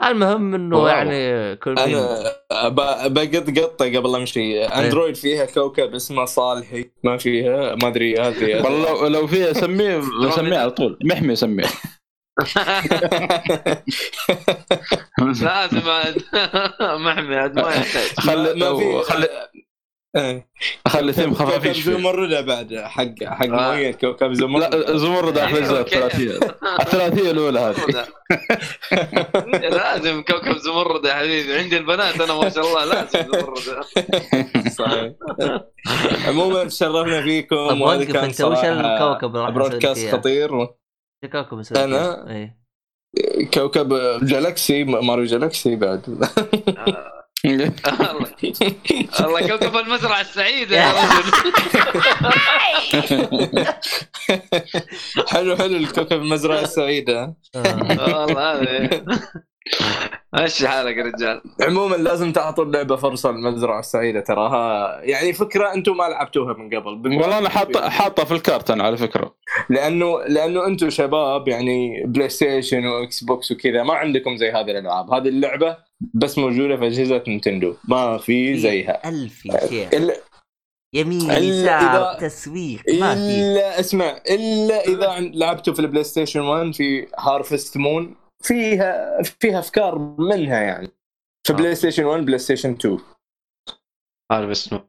المهم 0.04 0.54
إنه 0.54 0.76
واو. 0.78 0.86
يعني 0.86 1.56
كل 1.56 1.78
أنا 1.78 2.32
ب- 2.68 3.14
بقط 3.14 3.58
قطة 3.58 3.84
قبل 3.84 4.16
أمشي. 4.16 4.64
أندرويد 4.64 5.14
فيها 5.16 5.44
كوكب 5.44 5.94
اسمه 5.94 6.24
صالحي. 6.24 6.90
ما 7.04 7.16
فيها 7.16 7.74
ما 7.74 7.88
أدري 7.88 8.20
هذه 8.20 8.62
والله 8.64 9.08
لو- 9.08 9.26
فيها 9.26 9.52
سميه 9.52 10.00
سميه 10.36 10.58
على 10.58 10.70
طول. 10.70 10.98
محمي 11.04 11.36
سميه 11.36 11.64
لازم 15.42 15.80
محمي 17.04 17.36
عاد 17.36 17.58
ما 17.60 17.68
يحتاج. 17.70 18.20
خلي 18.20 18.54
ما 18.54 18.76
في 18.76 19.02
خلي 19.12 19.28
إيه. 20.16 20.48
خلي 20.88 21.12
ثيم 21.12 21.34
كوكب 21.34 21.46
خفافيش 21.46 21.80
فيه. 21.80 21.92
زمردة 21.92 22.40
بعد 22.40 22.74
حق 22.74 23.24
حق 23.24 23.46
آه. 23.46 23.74
مؤيد 23.74 23.94
كوكب 23.94 24.32
زمردة 24.32 24.68
لا 24.68 24.96
زمرد 24.96 25.38
أحلى 25.38 25.58
اجزاء 25.58 25.78
أوكي. 25.78 25.96
الثلاثية 25.96 26.38
الثلاثية 26.82 27.30
الأولى 27.30 27.60
هذه 27.60 28.06
لازم 29.68 30.22
كوكب 30.22 30.56
زمرد 30.58 31.04
يا 31.04 31.14
حبيبي 31.14 31.58
عندي 31.58 31.76
البنات 31.76 32.20
أنا 32.20 32.34
ما 32.34 32.48
شاء 32.48 32.66
الله 32.66 32.84
لازم 32.84 33.32
زمرد 33.32 33.58
صحيح 34.78 35.12
عموما 36.28 36.64
تشرفنا 36.64 37.22
فيكم 37.22 37.56
وهذا 37.56 38.00
وقف 38.00 38.12
كان 38.12 38.24
أنت 38.24 38.40
وش 38.40 38.58
صراحة 38.58 38.70
الكوكب 38.70 39.32
برودكاست؟ 39.32 40.08
خطير 40.08 40.68
أنا؟ 41.76 42.30
إياه؟ 42.30 42.56
إيه. 43.16 43.50
كوكب 43.54 43.88
جالكسي 44.22 44.84
ماريو 44.84 45.24
جالكسي 45.24 45.76
بعد 45.76 46.28
الله. 47.44 47.72
الله 49.20 49.48
كوكب 49.48 49.76
المزرعة 49.76 50.20
السعيده 50.20 50.76
يا 50.76 50.92
رجل. 50.92 51.32
حلو 55.28 55.56
حلو 55.56 55.76
الكوكب 55.76 56.12
المزرعة 56.22 56.60
السعيده 56.60 57.34
آه. 57.54 58.24
والله. 58.26 58.52
هذه 58.62 59.04
مشي 60.34 60.68
حالك 60.68 60.96
يا 60.96 61.02
رجال. 61.02 61.40
عموما 61.62 61.96
لازم 61.96 62.32
تعطوا 62.32 62.64
اللعبة 62.64 62.96
فرصة 62.96 63.30
المزرعه 63.30 63.80
السعيدة 63.80 64.20
تراها 64.20 65.00
يعني 65.02 65.32
فكرة 65.32 65.74
أنتم 65.74 65.96
ما 65.96 66.02
لعبتوها 66.04 66.52
من 66.54 66.66
قبل. 66.74 66.88
والله 66.88 67.38
أنا 67.38 67.48
حاطه 67.48 67.88
حاطة 67.88 68.24
في 68.24 68.32
ال 68.34 68.42
cart 68.42 68.70
أنا 68.70 68.84
على 68.84 68.96
فكرة. 68.96 69.34
لأنه 69.70 70.22
لأنه 70.24 70.66
أنتم 70.66 70.90
شباب 70.90 71.48
يعني 71.48 72.02
بلاي 72.06 72.28
ستيشن 72.28 72.86
واكس 72.86 73.24
بوكس 73.24 73.52
وكذا 73.52 73.82
ما 73.82 73.94
عندكم 73.94 74.36
زي 74.36 74.50
هذه 74.50 74.70
الألعاب. 74.70 75.10
هذه 75.14 75.28
اللعبة 75.28 75.76
بس 76.14 76.38
موجودة 76.38 76.76
في 76.76 76.86
أجهزة 76.86 77.22
نينتندو. 77.28 77.74
ما 77.88 78.18
في 78.18 78.56
زيها. 78.58 79.00
يا 79.04 79.66
شيخ. 79.68 79.88
الا 79.94 80.14
يمين 80.94 81.30
إلا 81.30 81.38
يسار 81.38 82.14
إذا- 82.16 82.20
تسويق 82.20 82.80
ما 83.00 83.14
في. 83.14 83.20
الا 83.20 83.80
اسمع 83.80 84.16
إلا 84.30 84.84
إذا 84.84 85.08
عن- 85.14 85.30
لعبتوا 85.34 85.74
في 85.74 85.80
البلاي 85.80 86.04
ستيشن 86.04 86.40
1 86.40 86.74
في 86.74 87.06
Harvest 87.18 87.76
Moon 87.76 88.14
فيها 88.46 89.22
فيها 89.22 89.58
أفكار 89.58 89.98
منها 90.18 90.60
يعني 90.60 90.88
في. 91.46 91.52
بلاي 91.52 91.74
ستيشن 91.74 92.04
1 92.04 92.24
بلاي 92.24 92.38
ستيشن 92.38 92.70
2 92.72 92.98
هذا 94.32 94.52
اسمه 94.52 94.88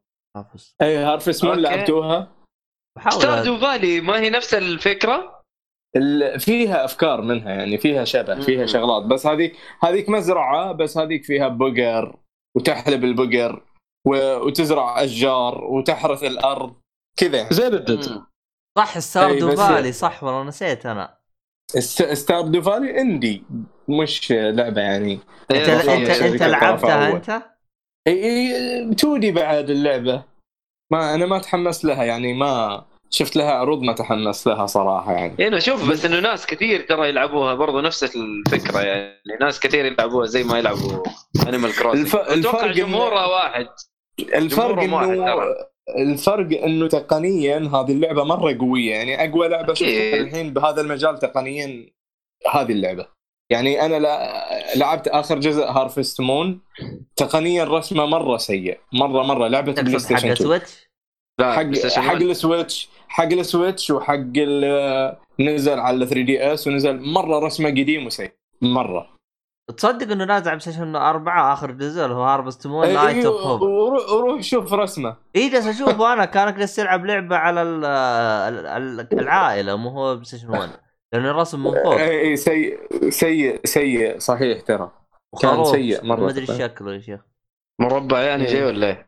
اي 0.81 0.97
Harvest 0.97 1.43
Moon 1.45 1.51
أوكي. 1.53 1.61
لعبتوها 1.63 2.31
Stardew 3.09 3.57
Valley 3.57 4.01
ما 4.01 4.19
هي 4.19 4.29
نفس 4.29 4.53
الفكرة 4.53 5.43
ال- 5.95 6.39
فيها 6.39 6.85
أفكار 6.85 7.21
منها 7.21 7.49
يعني 7.51 7.77
فيها 7.77 8.03
شبه 8.05 8.41
فيها. 8.41 8.65
شغلات 8.65 9.03
بس 9.03 9.25
هذيك 9.27 9.55
هذيك 9.83 10.09
مزرعة 10.09 10.71
بس 10.71 10.97
هذيك 10.97 11.23
فيها 11.25 11.47
بقر 11.47 12.19
وتحلب 12.57 13.03
البقر 13.03 13.65
و- 14.07 14.37
وتزرع 14.47 15.03
أشجار 15.03 15.63
وتحرث 15.63 16.23
الأرض 16.23 16.75
كذا 17.19 17.37
يعني. 17.37 17.49
زي 17.55 17.67
ردد 17.67 18.09
مم. 18.09 18.25
صح 18.77 18.99
Stardew 18.99 19.49
أي 19.49 19.53
بس- 19.53 19.59
Valley 19.59 19.91
صح 19.91 20.23
والله 20.23 20.43
نسيت 20.43 20.85
أنا 20.85 21.16
ست- 21.71 22.13
Stardew 22.13 22.61
Valley 22.61 23.01
indie 23.01 23.43
مش 23.89 24.31
لعبة 24.31 24.81
يعني. 24.81 25.19
انت 25.51 25.69
إيه، 25.69 25.97
انت 25.97 26.09
أنت 26.09 26.43
لعبتها. 26.43 27.11
أنت؟ 27.11 27.41
اي 28.07 28.95
تودي 28.95 29.31
بعد 29.31 29.69
اللعبة. 29.69 30.23
ما 30.91 31.15
أنا 31.15 31.25
ما 31.25 31.39
تحمست 31.39 31.83
لها 31.85 32.03
يعني 32.03 32.33
ما 32.33 32.85
شفت 33.09 33.35
لها 33.35 33.51
عروض 33.51 33.81
ما 33.81 33.93
تحمست 33.93 34.47
لها 34.47 34.65
صراحة 34.65 35.13
يعني. 35.13 35.47
هنا 35.47 35.59
شوف 35.59 35.89
بس 35.89 36.05
إنه 36.05 36.19
ناس 36.19 36.45
كثير 36.45 36.81
ترى 36.81 37.09
يلعبوها 37.09 37.53
برضو 37.53 37.79
نفس 37.81 38.03
الفكرة 38.15 38.79
يعني. 38.81 39.13
ناس 39.41 39.59
كثير 39.59 39.85
يلعبوها 39.85 40.25
زي 40.25 40.43
ما 40.43 40.59
يلعبوا 40.59 41.03
Animal 41.47 41.75
Crossing 41.75 42.01
الف- 42.01 42.15
أتوقع 42.15 42.71
جمهورها 42.71 43.25
واحد. 43.25 43.67
الفرق 44.19 44.79
إنه. 44.83 45.55
الفرق 45.89 46.63
إنه 46.63 46.87
تقنيا 46.87 47.57
هذه 47.57 47.91
اللعبة 47.91 48.23
مرة 48.23 48.57
قوية. 48.59 48.95
يعني 48.95 49.29
أقوى 49.29 49.47
لعبة 49.47 49.73
شفتها 49.73 50.09
أكيد. 50.09 50.21
الحين 50.21 50.53
بهذا 50.53 50.81
المجال 50.81 51.19
تقنيا 51.19 51.89
هذه 52.51 52.71
اللعبة. 52.71 53.07
يعني 53.51 53.85
أنا 53.85 53.99
لا 53.99 54.75
لعبت 54.75 55.07
آخر 55.07 55.39
جزء 55.39 55.63
Harvest 55.63 56.21
Moon 56.21 56.61
تقنيا 57.15 57.63
رسمه 57.63 58.05
مرة 58.05 58.37
سيء. 58.37 58.79
مرة 58.93 59.23
مرة. 59.23 59.47
لعبة 59.47 59.71
Play 59.71 59.91
حق 59.93 59.97
Station 59.97 60.31
2 60.31 60.35
Switch 60.35 60.87
لا 61.39 61.53
حق 61.53 61.75
حق 61.97 62.13
1. 62.13 62.21
ال 62.21 62.30
Switch. 62.30 62.89
حق 63.07 63.23
ال 63.23 63.33
Switch 63.33 63.91
وحق 63.91 64.37
نزل 65.39 65.79
على 65.79 66.05
3 66.05 66.21
DS 66.21 66.67
ونزل 66.67 66.99
مرة 66.99 67.39
رسمه 67.39 67.69
قديم 67.69 68.05
وسيء. 68.05 68.31
مرة. 68.61 69.16
تصدق 69.77 70.11
إنه 70.11 70.25
نازل 70.25 70.49
على 70.49 70.57
PlayStation 70.59 70.95
4 70.95 71.53
آخر 71.53 71.71
جزء 71.71 72.03
اللي 72.05 72.15
هو 72.15 72.23
Harvest 72.23 72.67
Moon 72.67 72.85
أي، 72.85 73.25
of 73.25 73.41
Hope 73.41 73.61
وروح 73.61 74.09
وروح 74.11 74.41
شوف 74.41 74.73
رسمه 74.73 75.15
اي 75.35 75.49
جالس 75.49 75.67
أشوفه 75.67 76.13
أنا 76.13 76.25
كانك 76.25 76.53
جالس 76.53 76.75
تلعب 76.75 77.05
لعبة 77.05 77.35
على 77.35 77.61
ال- 77.61 77.85
ال- 77.85 78.99
ال- 78.99 79.19
العائله 79.19 79.75
مو 79.75 79.89
هو 79.89 80.13
PlayStation 80.13 80.49
1 80.49 80.69
لأن 81.13 81.25
الرسم 81.25 81.63
من 81.63 81.71
فوق 81.83 81.93
اي 81.93 82.21
إي، 82.21 82.35
سيء 82.35 82.79
سيء 83.09 83.59
سيء 83.65 84.19
صحيح 84.19 84.61
ترى 84.61 84.91
كان. 85.41 85.65
سيء 85.65 86.05
مرة. 86.05 86.19
ما 86.19 86.29
أدري 86.29 86.45
شكله 86.45 86.93
يا 86.93 86.99
شيخ 86.99 87.21
مربع 87.81 88.19
يعني 88.19 88.45
إيه. 88.45 88.53
جاي 88.53 88.63
ولا 88.63 88.87
إيه؟ 88.87 89.07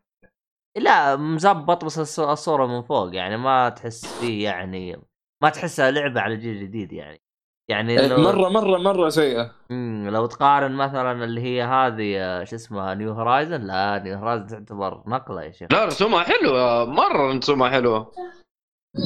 لا 0.77 1.15
مزبط 1.15 1.85
بس 1.85 1.99
الص- 1.99 2.19
الصورة 2.29 2.65
من 2.65 2.81
فوق 2.81 3.15
يعني 3.15 3.37
ما 3.37 3.69
تحس 3.69 4.05
فيه 4.05 4.43
يعني 4.43 5.01
ما 5.43 5.49
تحسها 5.49 5.91
لعبة 5.91 6.21
على 6.21 6.37
جيل 6.37 6.59
جديد 6.61 6.93
يعني 6.93 7.21
يعني 7.69 7.99
إيه، 7.99 8.07
لو 8.07 8.21
مره 8.21 8.49
مره 8.49 8.77
مرة 8.77 9.09
سيئة. 9.09 9.51
مم، 9.69 10.09
لو 10.09 10.25
تقارن 10.25 10.71
مثلا 10.71 11.23
اللي 11.23 11.41
هي 11.41 11.63
هذه 11.63 12.17
آه، 12.17 12.43
شو 12.43 12.55
اسمها 12.55 12.93
New 12.93 13.11
Horizon 13.13 13.61
لا 13.61 14.01
New 14.03 14.17
Horizon 14.17 14.47
تعتبر 14.47 15.03
نقلة 15.07 15.43
يا 15.43 15.51
شيخ. 15.51 15.67
لا 15.71 15.85
رسومها 15.85 16.23
حلوة. 16.23 16.85
مرة 16.85 17.37
رسومها 17.37 17.69
حلوة. 17.69 18.11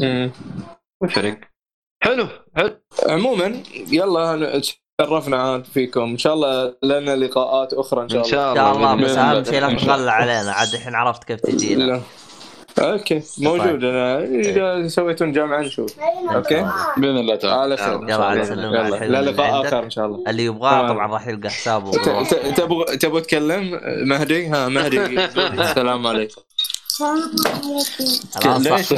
مم. 0.01 0.31
يفرق 1.03 1.37
حلو 2.03 2.27
حلو. 2.55 2.75
عموما 3.09 3.63
يلا 3.91 4.61
تشرفنا 4.99 5.37
عاد 5.43 5.65
فيكم. 5.65 6.01
إن 6.01 6.17
شاء 6.17 6.33
الله 6.33 6.75
لنا 6.83 7.15
لقاءات 7.15 7.73
أخرى 7.73 8.03
إن 8.03 8.09
شاء 8.09 8.21
الله. 8.21 8.31
شاء 8.31 8.51
إن 8.51 8.55
شاء 8.55 8.75
الله 8.75 8.95
بس 8.95 9.01
بإذن 9.01 9.19
الله. 9.19 9.37
اهم 9.37 9.43
شيء 9.43 9.61
لا 9.61 9.71
إن 9.71 9.77
شاء 9.77 9.97
تغلى 9.97 10.11
علينا. 10.11 10.51
عاد 10.51 10.73
الحين 10.73 10.95
عرفت 10.95 11.23
كيف 11.23 11.39
تجينا. 11.39 12.01
أوكي 12.79 13.21
موجود. 13.37 13.83
أنا 13.83 14.23
إذا 14.23 14.87
سويتون 14.87 15.31
جامعة 15.31 15.61
نشوف. 15.61 15.95
أوكي؟ 16.35 16.67
بإذن 16.97 17.17
الله 17.17 17.35
تعالى 17.35 17.61
على 17.61 17.77
خير. 17.77 18.03
يلا، 18.03 18.25
على 18.25 19.07
لا 19.07 19.21
لقاء. 19.21 19.67
اخر 19.67 19.83
إن 19.83 19.89
شاء 19.89 20.05
الله. 20.05 20.23
اللي 20.27 20.45
يبغاه. 20.45 20.87
طبعا 20.87 21.07
راح 21.07 21.27
يلقى 21.27 21.49
حسابه. 21.49 21.91
تبغى 22.51 22.97
تبغى 22.97 23.21
تتكلم 23.21 23.79
مهدي؟ 24.07 24.47
ها 24.47 24.67
مهدي. 24.67 24.99
السلام 25.63 26.07
عليكم. 26.07 26.41
الآن 28.45 28.61
ليش؟ 28.63 28.93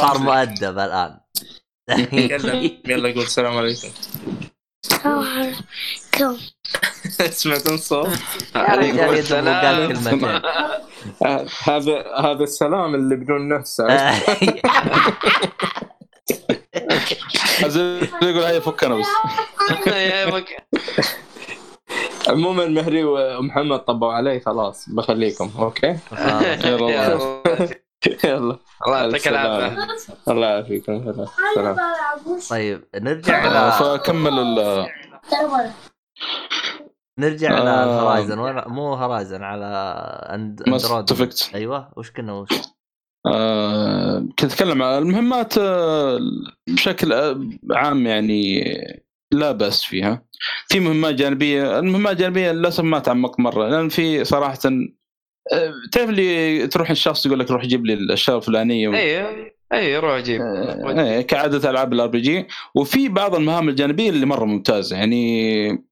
صار 0.00 0.18
مؤدب 0.18 0.78
الآن. 0.78 1.20
تكلم. 1.88 2.70
يلا 2.88 3.08
قول 3.12 3.22
السلام 3.22 3.56
عليكم. 3.58 3.88
سمعتون 7.30 7.74
الصوت؟ 7.74 8.08
يا 8.56 8.74
رجال. 8.74 9.48
وقال 9.48 9.92
كلمتين. 9.92 10.40
هذا 11.64 12.04
هذا 12.18 12.42
السلام 12.42 12.94
اللي 12.94 13.16
بدون 13.16 13.48
نفس 13.48 13.80
آه. 13.80 14.14
عزيز 17.64 18.02
يقول 18.22 18.42
هيا 18.44 18.60
فكنا 18.60 18.94
بس. 18.94 19.06
عموما 22.28 22.66
مهدي 22.66 23.04
ومحمد 23.04 23.78
طبوا 23.78 24.12
علي 24.12 24.40
خلاص 24.40 24.88
بخليكم 24.88 25.50
أوكي؟ 25.58 25.96
يلا. 26.64 27.20
يلا. 28.24 28.56
الله 28.86 28.98
يعطيك 28.98 29.28
العافية. 29.28 29.76
الله 30.28 30.46
يعافيكم. 30.46 31.26
سلام 31.54 31.76
طيب 32.50 32.84
نرجع 32.94 33.44
آه، 33.44 33.48
إلى 33.48 33.98
فكمل 33.98 34.38
ال- 34.38 34.86
نرجع 37.20 37.58
إلى 37.62 37.70
آه. 37.70 38.00
Horizon 38.00 38.38
ولا 38.38 38.68
مو 38.68 38.94
Horizon 38.94 39.42
على 39.42 39.66
And 40.34 40.62
Mass 40.68 40.84
Andromeda 40.84 41.12
Effect 41.12 41.50
أيوه. 41.54 41.92
وش 41.96 42.10
كنا 42.10 42.32
وش؟ 42.32 42.48
آه، 43.26 44.18
كنت 44.18 44.44
أتكلم 44.44 44.82
عن 44.82 45.02
المهمات 45.02 45.58
آه، 45.58 46.18
بشكل 46.68 47.12
آه، 47.12 47.48
عام 47.70 48.06
يعني 48.06 48.64
لا 49.32 49.52
بأس 49.52 49.84
فيها. 49.84 50.24
في 50.68 50.80
مهمات 50.80 51.14
جانبية 51.14 51.78
المهمات 51.78 52.12
الجانبية 52.12 52.52
للأسف 52.52 52.84
ما 52.84 52.98
تعمقت 52.98 53.40
مرة 53.40 53.68
لأن 53.68 53.88
في 53.88 54.24
صراحة 54.24 54.58
آه، 55.52 55.72
تعرف 55.92 56.10
اللي 56.10 56.66
تروح 56.66 56.90
الشخص 56.90 57.26
يقول 57.26 57.38
لك 57.38 57.50
روح 57.50 57.64
جيب 57.66 57.86
لي 57.86 57.92
الأشياء 57.94 58.36
الفلانية 58.36 58.88
و... 58.88 58.94
اي 58.94 59.52
اي 59.72 59.98
روح 59.98 60.18
جيب. 60.20 60.40
آه، 60.40 61.00
إيه، 61.00 61.20
كعادة 61.20 61.70
ألعاب 61.70 61.92
ال 61.92 62.06
RPG 62.06 62.46
وفي 62.74 63.08
بعض 63.08 63.34
المهام 63.34 63.68
الجانبية 63.68 64.10
اللي 64.10 64.26
مرة 64.26 64.44
ممتازة 64.44 64.96
يعني 64.96 65.89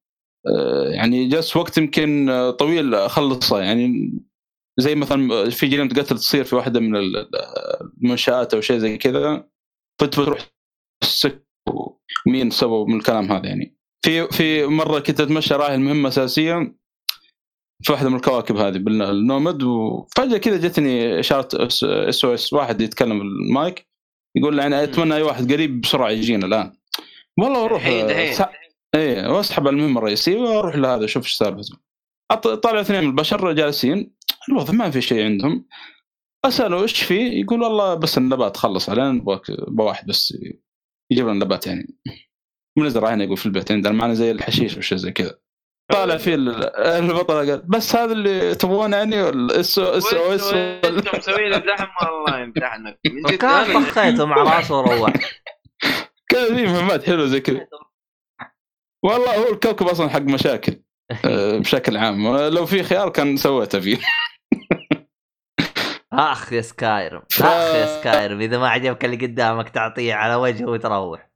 يعني 0.90 1.28
جلس 1.28 1.56
وقت 1.56 1.78
يمكن 1.78 2.28
آه، 2.28 2.50
طويل 2.50 2.94
اخلصها 2.94 3.60
يعني 3.60 4.12
زي 4.78 4.94
مثلا 4.94 5.50
في 5.50 5.66
جريمه 5.66 5.88
قتل 5.88 6.18
تصير 6.18 6.44
في 6.44 6.56
واحدة 6.56 6.80
من 6.80 6.96
ال- 6.96 7.28
المنشآت 8.02 8.54
أو 8.54 8.60
شيء 8.60 8.78
زي 8.78 8.96
كذا 8.98 9.48
كنت 10.00 10.20
بتروح 10.20 10.38
السك 11.02 11.46
ومين 12.26 12.50
سبب 12.50 12.86
من 12.88 12.96
الكلام 12.96 13.32
هذا 13.32 13.46
يعني. 13.46 13.76
في 14.04 14.26
في 14.28 14.66
مرة 14.66 14.98
كنت 14.98 15.20
أتمشى 15.20 15.54
رايح 15.54 15.70
المهمة 15.70 16.08
أساسية 16.08 16.74
في 17.82 17.92
واحدة 17.92 18.08
من 18.10 18.16
الكواكب 18.16 18.56
هذه 18.56 18.78
بال 18.78 19.02
Nomad 19.02 19.62
وفجأة 19.62 20.38
كذا 20.38 20.56
جتني 20.68 21.20
إشارة 21.20 21.48
SOS 21.66 22.52
واحد 22.52 22.80
يتكلم 22.80 23.18
بالمايك 23.18 23.86
يقول 24.36 24.58
يعني 24.58 24.82
أتمنى 24.82 25.14
أي 25.14 25.22
واحد 25.22 25.52
قريب 25.52 25.80
بسرعة 25.80 26.10
يجينا 26.10 26.46
الآن. 26.46 26.72
والله 27.38 27.64
أروح 27.64 27.86
إيه 28.94 29.28
وأسحب 29.28 29.68
على 29.68 29.76
المهمة 29.76 29.98
الرئيسية 29.98 30.36
وأروح 30.40 30.76
لهذا 30.76 31.04
أشوف 31.04 31.22
إيش 31.24 31.32
سالفته 31.32 31.78
طالع 32.54 32.80
اثنين 32.80 33.00
من 33.04 33.06
البشر 33.10 33.52
جالسين 33.52 34.14
الوضع 34.48 34.72
ما 34.72 34.90
في 34.90 35.00
شيء 35.00 35.24
عندهم. 35.24 35.66
اساله 36.44 36.82
إيش 36.82 37.02
فيه 37.02 37.40
يقول 37.40 37.62
والله 37.62 37.94
بس 37.94 38.18
النبات 38.18 38.56
خلص 38.56 38.90
علينا 38.90 39.12
نبغاك 39.12 39.42
بواحد 39.68 40.06
بس 40.06 40.34
يجيب 41.10 41.24
لنا 41.28 41.44
نبات 41.44 41.66
يعني. 41.66 41.96
منزرع 42.78 43.14
هنا 43.14 43.24
يقول 43.24 43.36
في 43.36 43.46
البيت 43.46 43.72
عندنا 43.72 43.92
معنا 43.92 44.14
زي 44.14 44.30
الحشيش 44.30 44.76
وشيء 44.76 44.98
زي 44.98 45.12
كذا. 45.12 45.38
طالع 45.92 46.16
فيه 46.16 46.34
ال- 46.34 46.76
البطل 46.76 47.34
قال 47.50 47.62
بس 47.68 47.96
هذا 47.96 48.12
اللي 48.12 48.54
تبغونه 48.54 48.96
يعني؟ 48.96 49.22
ولا 49.22 49.60
SOS 49.60 49.78
OS 49.78 50.52
أنتم 50.54 51.18
مسوين 51.18 51.54
الزحمه 51.54 52.10
والله 52.12 52.44
جد 52.44 53.34
كان 53.40 53.84
طخيته 53.84 54.24
مع 54.24 54.36
راسه 54.36 54.78
وروح. 54.78 55.12
كذا 56.30 56.46
في 56.56 56.62
مهمات 56.66 57.04
حلوة 57.06 57.26
زي 57.26 57.40
كذا. 57.40 57.66
والله 59.04 59.36
هو 59.38 59.52
الكوكب 59.52 59.86
أصلا 59.86 60.08
حق 60.08 60.20
مشاكل 60.20 60.82
آه، 61.24 61.58
بشكل 61.62 61.96
عام. 61.96 62.36
لو 62.36 62.66
في 62.66 62.82
خيار 62.82 63.08
كان 63.08 63.36
سويته 63.36 63.80
فيه. 63.80 63.98
أخ 66.12 66.52
يا 66.52 66.60
سكايرم 66.60 67.22
ف- 67.30 67.42
أخ 67.42 67.74
يا 67.74 68.00
سكايرم 68.00 68.40
إذا 68.40 68.58
ما 68.58 68.68
عجبك 68.68 69.04
اللي 69.04 69.16
قدامك 69.16 69.68
تعطيه 69.68 70.14
على 70.14 70.34
وجهه 70.34 70.66
وتروح. 70.66 71.28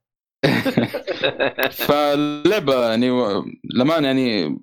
فاللعبة 1.87 2.89
يعني 2.89 3.09
لمان 3.75 4.03
يعني 4.03 4.57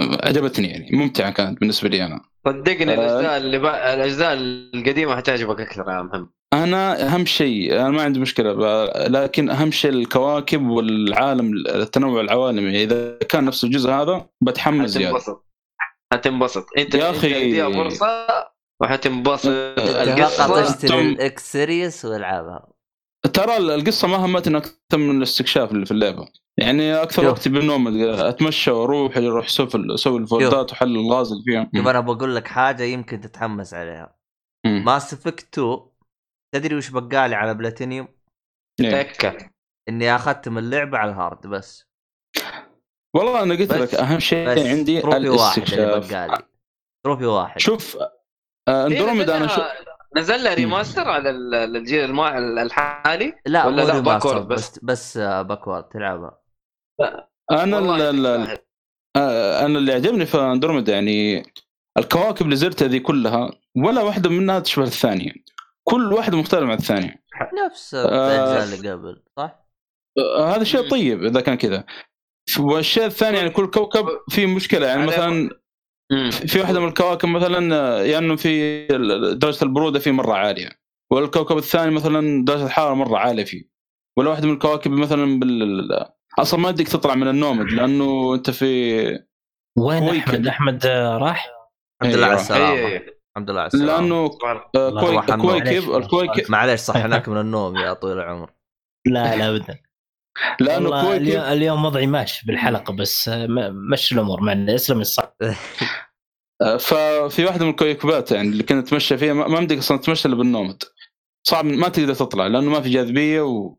عجبتني 0.00 0.68
يعني 0.68 0.90
ممتعة 0.96 1.30
كانت 1.32 1.60
بالنسبة 1.60 1.88
لي 1.88 2.04
أنا. 2.04 2.20
صدقني 2.46 2.92
آه. 2.92 2.94
الأجزاء 2.94 3.36
اللي 3.36 3.58
بقى 3.58 3.94
الأجزاء 3.94 4.32
القديمة 4.74 5.16
حتعجبك 5.16 5.60
أكثر 5.60 5.90
يا 5.90 6.02
مهم 6.02 6.30
أنا 6.52 7.06
أهم 7.06 7.26
شيء 7.26 7.80
أنا 7.80 7.90
ما 7.90 8.02
عندي 8.02 8.20
مشكلة 8.20 8.52
لكن 9.06 9.50
أهم 9.50 9.70
شيء 9.70 9.90
الكواكب 9.90 10.68
والعالم 10.68 11.52
التنوع 11.68 12.20
العوالمي. 12.20 12.82
إذا 12.82 13.18
كان 13.18 13.44
نفس 13.44 13.64
الجزء 13.64 13.90
هذا 13.90 14.26
بتحمس 14.40 14.90
زيادة. 14.90 15.18
حتنبسط. 15.18 15.44
حتنبسط. 16.12 16.66
أنت 16.78 16.94
يا. 16.94 17.10
اديها 17.10 17.70
فرصة 17.70 18.26
وحتنبسط. 18.82 19.48
القصة 19.48 20.70
اشتري. 20.70 21.00
ال 21.00 21.26
X 21.26 21.52
Series 21.52 22.04
والعبها 22.04 22.68
ترى 23.32 23.56
القصة 23.56 24.08
ما 24.08 24.16
همتني 24.16 24.56
أكثر 24.56 24.98
من 24.98 25.16
الاستكشاف 25.16 25.72
اللي 25.72 25.86
في 25.86 25.92
اللعبة. 25.92 26.28
يعني 26.58 27.02
أكثر 27.02 27.22
شوف. 27.22 27.32
وقتي 27.32 27.50
بال 27.50 27.65
Nomad 27.65 28.02
أتمشى 28.04 28.70
وأروح 28.70 29.16
أروح 29.16 29.46
أسوي 29.46 29.68
أسوي 29.94 30.18
ال 30.18 30.26
vault 30.26 30.64
ات 30.64 30.72
وحل 30.72 30.96
الغاز 30.96 31.32
اللي 31.32 31.44
فيها. 31.44 31.70
شوف 31.76 31.88
أنا 31.88 32.00
بقول 32.00 32.36
لك 32.36 32.48
حاجة 32.48 32.82
يمكن 32.82 33.20
تتحمس 33.20 33.74
عليها. 33.74 34.16
Mass 34.66 35.12
Effect 35.12 35.58
2 35.58 35.80
تدري 36.54 36.76
وش 36.76 36.88
بقالي 36.90 37.34
على 37.34 37.54
بلاتينيوم؟ 37.54 38.08
إيه. 38.80 39.02
تكه 39.02 39.50
إني 39.88 40.16
اختم 40.16 40.58
اللعبة 40.58 40.98
على 40.98 41.10
ال 41.10 41.17
hard 41.17 41.46
بس. 41.46 41.86
والله 43.16 43.42
أنا 43.42 43.54
قلت 43.54 43.72
لك 43.72 43.94
أهم 43.94 44.18
شيء 44.18 44.48
بس 44.48 44.58
عندي 44.58 45.00
trophy 45.00 45.28
واحد 45.28 45.62
اللي 45.72 46.00
بقالي. 46.00 46.42
trophy 47.04 47.24
واحد. 47.24 47.60
شوف 47.60 47.96
آه، 48.68 48.86
أندروميدا 48.86 49.36
أنا 49.36 49.46
شوف 49.46 49.64
نزل 50.16 50.44
لها 50.44 50.54
remaster 50.54 51.08
على 51.08 51.30
ال- 51.30 51.54
الجيل 51.76 52.20
الحالي؟ 52.58 53.34
لا 53.46 53.66
ولا 53.66 53.82
لا 53.82 53.98
backward 54.00 54.48
بس 54.48 54.78
بس؟ 54.82 55.16
آه، 55.16 55.42
backward 55.42 55.84
تلعبها. 55.84 56.40
أنا 57.50 57.78
ال-. 58.10 58.58
آه، 59.16 59.66
أنا 59.66 59.78
اللي 59.78 59.92
عجبني 59.92 60.26
في 60.26 60.38
أندروميدا 60.38 60.92
يعني 60.92 61.42
الكواكب 61.98 62.44
اللي 62.44 62.56
زرتها 62.56 62.88
ذي 62.88 63.00
كلها 63.00 63.50
ولا 63.76 64.02
واحدة 64.02 64.30
منها 64.30 64.60
تشبه 64.60 64.84
الثانية. 64.84 65.32
كل 65.88 66.12
واحدة 66.12 66.36
مختلفه 66.36 66.66
عن 66.66 66.78
الثانية 66.78 67.22
نفس 67.66 67.94
آه. 67.94 68.04
الأجزاء 68.06 68.78
اللي 68.78 68.92
قبل 68.92 69.22
صح؟ 69.36 69.66
آه، 70.18 70.56
هذا 70.56 70.64
شيء. 70.64 70.90
طيب 70.90 71.24
إذا 71.24 71.40
كان 71.40 71.54
كذا 71.54 71.84
والشيء 72.58 73.04
الثاني 73.04 73.36
يعني 73.36 73.50
كل 73.50 73.66
كوكب 73.70 74.06
فيه 74.30 74.46
مشكلة 74.46 74.86
يعني 74.86 75.06
مثلا. 75.06 75.50
في 76.30 76.60
واحدة 76.60 76.80
من 76.80 76.88
الكواكب 76.88 77.28
مثلا 77.28 77.74
آه، 77.76 78.02
يا 78.02 78.18
إنه 78.18 78.36
في 78.36 78.86
درجة 79.34 79.64
البرودة 79.64 79.98
فيه 79.98 80.10
مرة 80.10 80.32
عالية 80.34 80.70
والكوكب 81.10 81.56
الثاني 81.58 81.90
مثلا 81.90 82.44
درجة 82.44 82.66
الحرارة 82.66 82.94
مرة 82.94 83.18
عالية 83.18 83.44
فيه 83.44 83.64
ولا 84.18 84.30
واحدة 84.30 84.46
من 84.46 84.54
الكواكب 84.54 84.90
مثلا 84.90 85.38
بال 85.40 85.88
أصلا 86.38 86.60
ما 86.60 86.68
يديك 86.68 86.88
تطلع 86.88 87.14
من 87.14 87.28
النومد 87.28 87.72
لأنه 87.72 88.34
أنت 88.34 88.50
في 88.50 89.02
وين. 89.78 90.08
أحمد 90.08 90.46
أحمد 90.46 90.86
آه، 90.86 91.18
راح 91.18 91.48
الحمد 92.02 92.16
لله 92.16 92.26
على. 92.26 92.34
السلامة 92.34 92.72
إيه. 92.72 93.17
الحمد 93.38 93.50
لله 93.50 93.60
على 93.60 93.66
السلامة 93.66 94.00
لأنه 94.00 94.26
الله. 94.26 94.62
آه،. 94.74 94.88
الكويكب 94.88 95.38
معليش. 95.38 95.84
الكويكب 95.88 96.50
معليش 96.50 96.80
صحناك 96.80 97.28
من 97.28 97.40
النوم 97.40 97.76
يا 97.76 97.92
طويل 97.92 98.18
العمر 98.18 98.50
لا 99.06 99.36
لا 99.36 99.48
ابدا 99.48 99.78
لأنه 100.60 100.88
والله 100.88 101.16
اليوم, 101.16 101.36
كويكب 101.36 101.52
اليوم 101.52 101.84
وضعي 101.84 102.06
ماشي 102.06 102.46
بالحلقة 102.46 102.92
بس 102.92 103.30
مشي 103.92 104.14
الأمور 104.14 104.40
معنا 104.40 104.74
اسلم 104.74 105.00
الصح 105.00 105.34
آه، 106.62 106.76
ففي 106.76 107.44
واحدة 107.44 107.64
من 107.64 107.70
الكويكبات 107.70 108.32
يعني 108.32 108.48
اللي 108.48 108.62
كنت 108.62 108.86
أتمشى 108.86 109.18
فيها 109.18 109.32
ما 109.32 109.48
ما 109.48 109.60
بدك 109.60 109.78
أصلا 109.78 109.98
تتمشى 109.98 110.28
إلا 110.28 110.36
بالنومد 110.36 110.82
صعب 111.46 111.64
ما 111.64 111.88
تقدر 111.88 112.14
تطلع 112.14 112.46
لأنه 112.46 112.70
ما 112.70 112.80
في 112.80 112.90
جاذبية 112.90 113.40
و... 113.40 113.76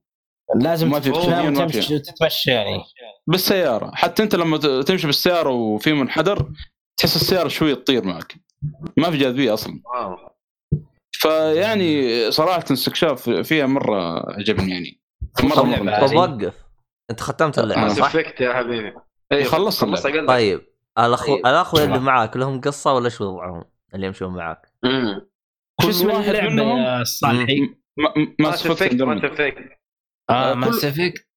لازم 0.56 0.90
ما 0.90 1.00
في 1.00 1.10
وتمشي 1.10 2.00
تتمشى 2.00 2.52
يعني 2.52 2.84
بالسيارة 3.28 3.92
حتى 3.96 4.24
أنت 4.24 4.36
لما 4.36 4.58
تمشي 4.58 5.08
بالسيارة 5.08 5.50
وفي 5.50 5.94
منحدر 5.94 6.52
تحس 7.00 7.16
السيارة 7.16 7.48
شوي 7.48 7.76
تطير 7.76 8.06
معك 8.06 8.49
ما 8.98 9.12
في 9.12 9.18
جاذبية 9.18 9.54
أصلا 9.54 9.82
واو. 9.86 10.18
فيعني 11.12 12.32
صراحة 12.32 12.64
استكشاف 12.72 13.30
فيها 13.30 13.66
مرة 13.66 14.30
عجبني 14.38 14.72
يعني 14.72 15.02
مرة 15.44 15.56
طب 15.56 15.66
مرة 15.66 16.16
وقف 16.16 16.66
أنت 17.12 17.20
ختمت 17.22 17.60
اللعبه. 17.60 17.82
Mass 17.82 17.92
صح؟ 17.98 18.06
Effect 18.06 18.42
يا 18.42 18.54
حبيبي 18.54 18.94
أيوه 19.32 19.44
خلصت 19.44 19.82
خلصت 19.82 20.06
اللعبة. 20.06 20.20
أقل 20.20 20.28
طيب 20.28 20.62
الاخو 21.00 21.26
طيب. 21.36 21.46
الاخوه 21.46 21.84
اللي 21.84 22.00
معاك 22.00 22.38
لهم 22.38 22.62
قصة 22.62 22.94
ولا 22.94 23.10
شو 23.10 23.26
وضعهم 23.26 23.64
اللي 23.96 24.08
يمشون 24.08 24.36
معاك؟ 24.36 24.74
مم. 24.84 25.22
شو 25.82 25.88
كل 25.88 25.90
اسم 25.90 26.08
واحد 26.08 26.30
اللعبة 26.30 26.50
منهم 26.50 26.78
يا 26.78 27.04
صالحي؟ 27.04 27.60
ما 27.98 28.14
ما 28.18 28.36
Mass 28.40 28.60
Effect 28.60 29.02
Effect 29.02 29.58
آه 30.30 30.54
Mass 30.54 30.86
Effect 30.86 31.28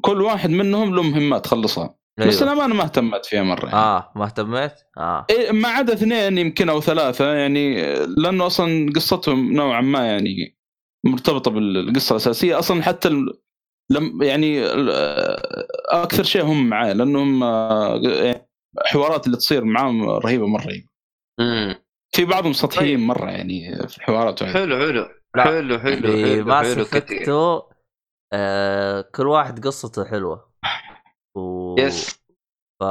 كل 0.00 0.22
واحد 0.22 0.50
منهم 0.50 0.94
له 0.94 1.02
مهمات 1.02 1.44
تخلصها 1.44 1.94
بس 2.18 2.42
أيوة. 2.42 2.52
أنا 2.52 2.66
ما 2.66 2.74
ما 2.74 2.82
اهتمت 2.84 3.26
فيها 3.26 3.42
مرة 3.42 3.64
يعني. 3.66 3.76
آه 3.78 4.12
ما 4.16 4.24
اهتميت؟ 4.24 4.72
آه 4.98 5.26
إيه، 5.30 5.52
ما 5.52 5.68
عدا 5.68 5.92
اثنين 5.92 6.38
يمكن 6.38 6.68
أو 6.68 6.80
ثلاثة 6.80 7.32
يعني 7.34 7.82
لأنه 8.06 8.46
أصلا 8.46 8.92
قصتهم 8.96 9.52
نوعا 9.52 9.80
ما 9.80 10.06
يعني 10.06 10.58
مرتبطة 11.04 11.50
بالقصة 11.50 12.12
الأساسية 12.12 12.58
أصلا 12.58 12.82
حتى. 12.82 13.08
لم 13.90 14.22
يعني 14.22 14.64
ال- 14.72 14.90
أكثر 15.90 16.22
شيء 16.22 16.42
هم 16.44 16.68
معاه 16.68 16.92
لأنهم 16.92 17.42
آه، 17.42 17.96
يعني 18.04 18.48
الحوارات 18.80 19.26
اللي 19.26 19.36
تصير 19.36 19.64
معاهم 19.64 20.08
رهيبة 20.10 20.46
مرة 20.46 20.66
مم. 21.40 21.74
في 22.14 22.24
بعضهم 22.24 22.52
سطحيين 22.52 22.98
طيب. 22.98 23.06
مرة 23.06 23.30
يعني 23.30 23.88
في 23.88 23.98
الحوارات 23.98 24.42
وهذا. 24.42 24.54
حلو 24.54 24.78
حلو. 24.78 25.08
حلو 25.36 25.78
حلو 25.78 25.78
حلو 25.78 26.48
حلو 26.48 26.60
كثير 26.62 26.82
effect 26.82 27.35
two 27.35 27.62
آه 28.32 29.00
كل 29.14 29.26
واحد 29.26 29.66
قصته 29.66 30.04
حلوة. 30.04 30.49
yes 31.78 32.20
ف 32.80 32.84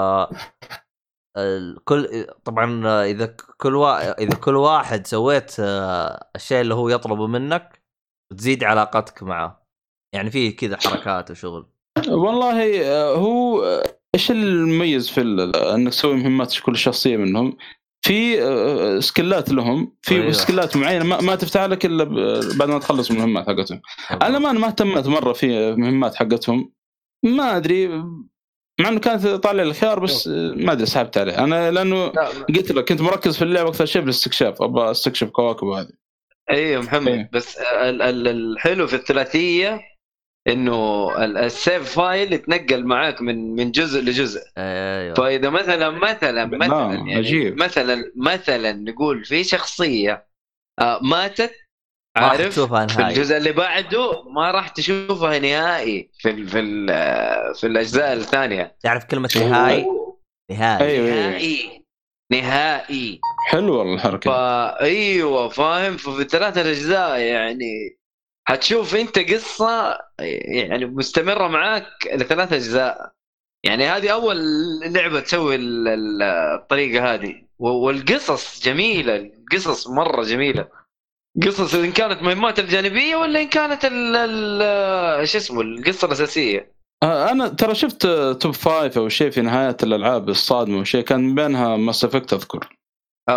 الكل 1.37 2.27
طبعا 2.43 2.85
إذا 3.03 3.35
كل 3.57 3.75
وا... 3.75 4.21
إذا 4.21 4.35
كل 4.35 4.55
واحد 4.55 5.07
سويت 5.07 5.55
آه، 5.59 6.29
الشيء 6.35 6.61
اللي 6.61 6.73
هو 6.73 6.89
يطلبه 6.89 7.27
منك 7.27 7.81
تزيد 8.37 8.63
علاقتك 8.63 9.23
معه. 9.23 9.67
يعني 10.15 10.31
في 10.31 10.51
كذا 10.51 10.77
حركات 10.77 11.31
وشغل. 11.31 11.69
والله 12.09 12.83
آه، 12.85 13.15
هو 13.15 13.63
آه، 13.63 13.83
إيش 14.15 14.31
المميز 14.31 15.09
في 15.09 15.21
ال- 15.21 15.55
إنك 15.55 15.91
تسوي 15.91 16.13
مهمات 16.15 16.59
كل 16.59 16.77
شخصية 16.77 17.17
منهم؟ 17.17 17.57
في 18.05 18.37
سكلات 19.01 19.49
لهم. 19.49 19.97
في 20.01 20.15
أيوة. 20.15 20.31
سكلات 20.31 20.77
معينة 20.77 21.05
ما, 21.05 21.21
ما 21.21 21.35
تفتح 21.35 21.63
لك 21.63 21.85
إلا 21.85 22.03
ب- 22.03 22.57
بعد 22.57 22.69
ما 22.69 22.79
تخلص 22.79 23.11
المهمات 23.11 23.47
حقتهم. 23.47 23.81
أنا 24.11 24.39
ما 24.39 24.51
ما 24.51 24.67
اهتمت 24.67 25.07
مرة 25.07 25.33
في 25.33 25.75
مهمات 25.75 26.15
حقتهم. 26.15 26.73
ما 27.25 27.57
أدري 27.57 28.03
مع 28.79 28.89
إنه 28.89 28.99
كانت 28.99 29.27
طالع 29.27 29.63
الخيار 29.63 29.99
بس 29.99 30.27
ما 30.55 30.71
أدري 30.71 30.85
سحبت 30.85 31.17
عليه. 31.17 31.37
أنا 31.43 31.71
لأنه 31.71 32.05
لا 32.11 32.27
قلت 32.55 32.71
لك 32.71 32.89
كنت 32.89 33.01
مركز 33.01 33.37
في 33.37 33.41
اللعبه 33.43 33.69
أكثر 33.69 33.85
شيء 33.85 34.01
في 34.01 34.05
الاستكشاف 34.05 34.61
أبغى 34.61 34.91
أستكشف 34.91 35.29
كواكب 35.29 35.67
وهذه 35.67 35.89
أيوه 36.49 36.81
محمد 36.81 37.07
إيه. 37.11 37.29
بس 37.33 37.57
ال- 37.57 38.01
ال- 38.01 38.27
الحلو 38.27 38.87
في 38.87 38.95
الثلاثية 38.95 39.81
إنه 40.47 41.09
ال- 41.25 41.37
السيف 41.37 41.95
فايل 41.99 42.33
يتنقل 42.33 42.85
معاك 42.85 43.21
من 43.21 43.55
من 43.55 43.71
جزء 43.71 44.01
لجزء. 44.01 44.39
أيوه. 44.57 45.13
فإذا 45.13 45.49
مثلا 45.49 45.89
مثلا 45.89 46.45
لا، 46.45 46.57
مثلا 46.57 46.93
يعني 46.93 47.15
عجيب. 47.15 47.57
مثلا 47.57 48.11
مثلا 48.15 48.71
نقول 48.71 49.25
في 49.25 49.43
شخصية 49.43 50.25
آه، 50.79 50.99
ماتت 51.03 51.51
عارف؟ 52.25 52.49
تشوفها 52.49 52.87
في 52.87 52.97
نهائي. 53.01 53.15
الجزء 53.15 53.37
اللي 53.37 53.51
بعده 53.51 54.23
ما 54.23 54.51
راح 54.51 54.67
تشوفها 54.67 55.39
نهائي. 55.39 56.09
في 56.19 56.29
ال 56.29 56.47
في 56.47 56.59
ال 56.59 56.87
في 57.55 57.67
الأجزاء 57.67 58.13
الثانية. 58.13 58.75
تعرف 58.83 59.05
كلمة 59.05 59.29
نهائي؟ 59.35 59.85
نهائي. 60.51 60.87
أيوه 60.87 61.07
أيوه. 61.07 61.27
نهائي. 61.29 61.83
نهائي. 62.31 63.19
حلو 63.47 63.75
والله 63.79 63.93
الحركه 63.93 64.31
فايوه 64.31 65.49
فاهم؟ 65.49 65.97
ففي 65.97 66.21
الثلاثة 66.21 66.61
اجزاء 66.61 67.19
يعني 67.19 67.97
حتشوف 68.47 68.95
أنت 68.95 69.19
قصة 69.19 69.97
يعني 70.19 70.85
مستمرة 70.85 71.47
معاك 71.47 71.85
لثلاث 72.13 72.53
أجزاء. 72.53 73.11
يعني 73.65 73.85
هذه 73.85 74.09
أول 74.09 74.37
لعبة 74.85 75.19
تسوي 75.19 75.55
ال- 75.55 75.87
ال- 75.87 76.21
الطريقة 76.61 77.13
هذه. 77.13 77.35
والقصص 77.59 78.63
جميلة 78.63 79.15
القصص 79.15 79.87
مرة 79.87 80.23
جميلة. 80.23 80.67
قصص 81.45 81.75
إن 81.75 81.91
كانت 81.91 82.23
مهمات 82.23 82.59
الجانبية 82.59 83.15
ولا 83.15 83.41
إن 83.41 83.47
كانت 83.47 83.85
ال 83.85 84.15
ال- 84.15 85.27
شو 85.27 85.37
اسمه 85.37 85.61
القصة 85.61 86.05
الأساسية؟ 86.07 86.73
آه، 87.03 87.31
أنا 87.31 87.47
ترى 87.47 87.75
شفت 87.75 88.05
آه، 88.05 88.33
top 88.33 88.53
five 88.53 88.97
أو 88.97 89.09
شيء 89.09 89.29
في 89.29 89.41
نهاية 89.41 89.77
الألعاب 89.83 90.29
الصادمة 90.29 90.79
وشيء 90.79 91.01
كان 91.03 91.19
من 91.19 91.35
بينها 91.35 91.77
Mass 91.77 92.03
Effect 92.03 92.33
أذكر. 92.33 92.69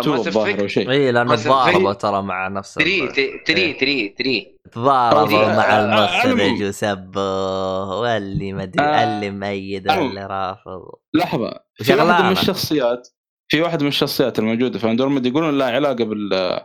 two 0.03 0.11
ماس 0.11 0.27
الظاهر 0.27 0.49
أو 0.49 0.53
effect 0.55 0.65
شيء. 0.65 0.91
اي 0.91 1.11
لأنه 1.11 1.35
تضاربوا 1.35 1.93
ترى 1.93 2.21
مع 2.21 2.47
نفس 2.47 2.75
3 2.75 3.03
ال- 3.03 3.13
3 3.43 3.73
3 3.77 4.13
3 4.17 4.45
تضاربوا 4.71 5.45
مع 5.45 5.63
آه، 5.79 5.85
المخرج 5.85 6.41
المهم. 6.41 6.67
وسبوه 6.69 7.99
واللي 7.99 8.53
ما 8.53 8.63
أدري 8.63 8.83
آه، 8.85 9.03
اللي 9.03 9.27
المهم. 9.27 10.05
واللي 10.05 10.25
رافض. 10.25 10.81
لحظة. 11.13 11.59
في. 11.75 11.93
واحدة 11.93 12.23
من 12.25 12.31
الشخصيات 12.31 13.07
في 13.51 13.61
واحدة 13.61 13.81
من 13.81 13.87
الشخصيات 13.87 14.39
الموجودة 14.39 14.79
في 14.79 14.91
أندروميد 14.91 15.25
يقولون 15.25 15.57
لها 15.57 15.71
علاقة 15.71 16.03
بال 16.03 16.59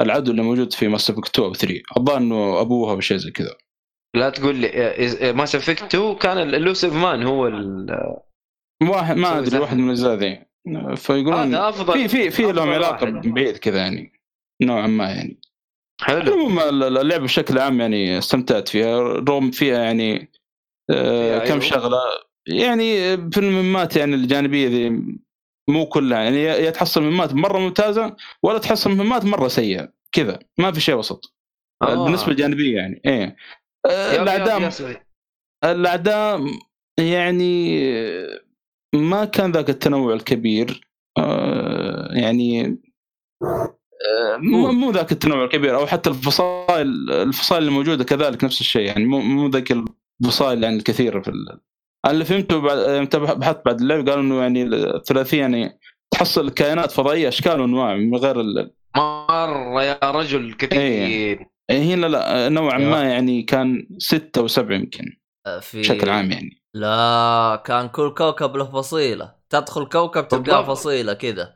العدو 0.00 0.30
اللي 0.30 0.42
موجود 0.42 0.72
في 0.72 0.88
Mass 0.88 1.10
Effect 1.10 1.28
2 1.28 1.48
أو 1.48 1.54
3 1.54 1.82
الظاهر 1.96 2.18
إنه 2.18 2.60
أبوها 2.60 2.92
أو 2.92 3.00
شيء 3.00 3.16
زي 3.16 3.30
كذا 3.30 3.54
لا 4.16 4.30
تقول 4.30 4.56
لي 4.56 5.32
ماس 5.36 5.54
افكت 5.54 5.82
2 5.94 6.14
كان 6.14 6.38
الـ 6.38 6.44
Illusive 6.44 6.92
Man 6.94 7.22
هو 7.22 7.46
ال- 7.46 8.16
واحد 8.82 9.16
ما 9.16 9.38
أدري. 9.38 9.58
واحد 9.58 9.76
من 9.76 9.84
الأجزاء 9.84 10.14
ذي 10.14 10.42
فيقولون 10.96 11.54
هذا 11.54 11.68
أفضل 11.68 11.92
في 11.92 12.08
في 12.08 12.30
في 12.30 12.52
لهم 12.52 12.68
علاقة. 12.70 13.10
بعيد 13.10 13.56
كذا 13.56 13.78
يعني 13.78 14.12
نوعا 14.62 14.86
ما 14.86 15.04
يعني 15.10 15.40
حلو 16.02 16.20
المهم 16.20 16.58
اللعبة 16.82 17.24
بشكل 17.24 17.58
عام 17.58 17.80
يعني 17.80 18.18
استمتعت 18.18 18.68
فيها 18.68 18.98
رغم 19.00 19.50
فيها 19.50 19.78
يعني 19.82 20.30
آه 20.90 21.38
فيها 21.38 21.38
كم 21.38 21.50
عيوب. 21.52 21.62
شغلة 21.62 21.98
يعني 22.48 23.16
في 23.30 23.38
المهمات 23.38 23.96
يعني 23.96 24.14
الجانبية 24.14 24.68
ذي 24.68 25.02
مو 25.68 25.86
كلها. 25.86 26.22
يعني 26.22 26.42
يا 26.42 26.70
تحصل 26.70 27.02
مهمات 27.02 27.34
مرة 27.34 27.58
ممتازة 27.58 28.16
ولا 28.42 28.58
تحصل 28.58 28.90
مهمات 28.90 29.24
مرة 29.24 29.48
سيئة. 29.48 29.92
كذا. 30.12 30.38
ما 30.58 30.72
في 30.72 30.80
شيء 30.80 30.94
وسط. 30.94 31.34
آه. 31.82 32.04
بالنسبة 32.04 32.32
للجانبيه 32.32 32.76
يعني. 32.76 33.00
إيه. 33.06 33.36
الاعداء 33.86 34.72
الاعداء 35.64 36.40
يعني 37.00 37.80
ما 38.94 39.24
كان 39.24 39.52
ذاك 39.52 39.70
التنوع 39.70 40.14
الكبير. 40.14 40.88
آه، 41.18 42.08
يعني 42.12 42.78
آه، 43.42 44.36
مو 44.36 44.72
مو 44.72 44.90
ذاك 44.90 45.12
التنوع 45.12 45.44
الكبير. 45.44 45.76
أو 45.76 45.86
حتى 45.86 46.10
الفصائل 46.10 47.10
الفصائل 47.10 47.62
الموجودة 47.62 48.04
كذلك 48.04 48.44
نفس 48.44 48.60
الشيء. 48.60 48.86
يعني 48.86 49.04
مو 49.04 49.20
مو 49.20 49.48
ذاك 49.48 49.72
الفصائل 50.22 50.62
يعني 50.64 50.76
الكثيرة 50.76 51.20
في 51.20 51.30
اللي 52.06 52.24
فهمته 52.24 52.60
بعد 52.60 53.08
بحثت 53.16 53.62
بعد 53.64 53.80
اللعب 53.80 54.08
قالوا 54.08 54.22
إنه 54.22 54.40
يعني 54.40 54.62
الثلاثية 54.62 55.40
يعني 55.40 55.78
تحصل 56.10 56.50
كائنات 56.50 56.90
فضائية 56.90 57.28
إشكال 57.28 57.60
وأنواع 57.60 57.96
من 57.96 58.16
غير 58.16 58.40
ال... 58.40 58.74
مرة 58.96 59.82
يا 59.82 59.98
رجل 60.10 60.54
كثير 60.54 60.80
إيه. 60.80 61.94
هنا 61.94 62.06
لا 62.06 62.48
نوعا 62.48 62.78
ما 62.78 63.02
يعني 63.02 63.42
كان 63.42 63.88
ستة 63.98 64.38
أو 64.38 64.46
سبعه 64.46 64.76
يمكن 64.76 65.04
في 65.60 65.80
بشكل 65.80 66.10
عام 66.10 66.30
يعني 66.30 66.62
لا 66.74 67.62
كان 67.66 67.88
كل 67.88 68.14
كوكب 68.14 68.56
له 68.56 68.64
فصيلة 68.64 69.34
تدخل 69.50 69.86
كوكب 69.86 70.28
تلقاه. 70.28 70.62
فصيلة 70.62 71.12
كذا 71.12 71.54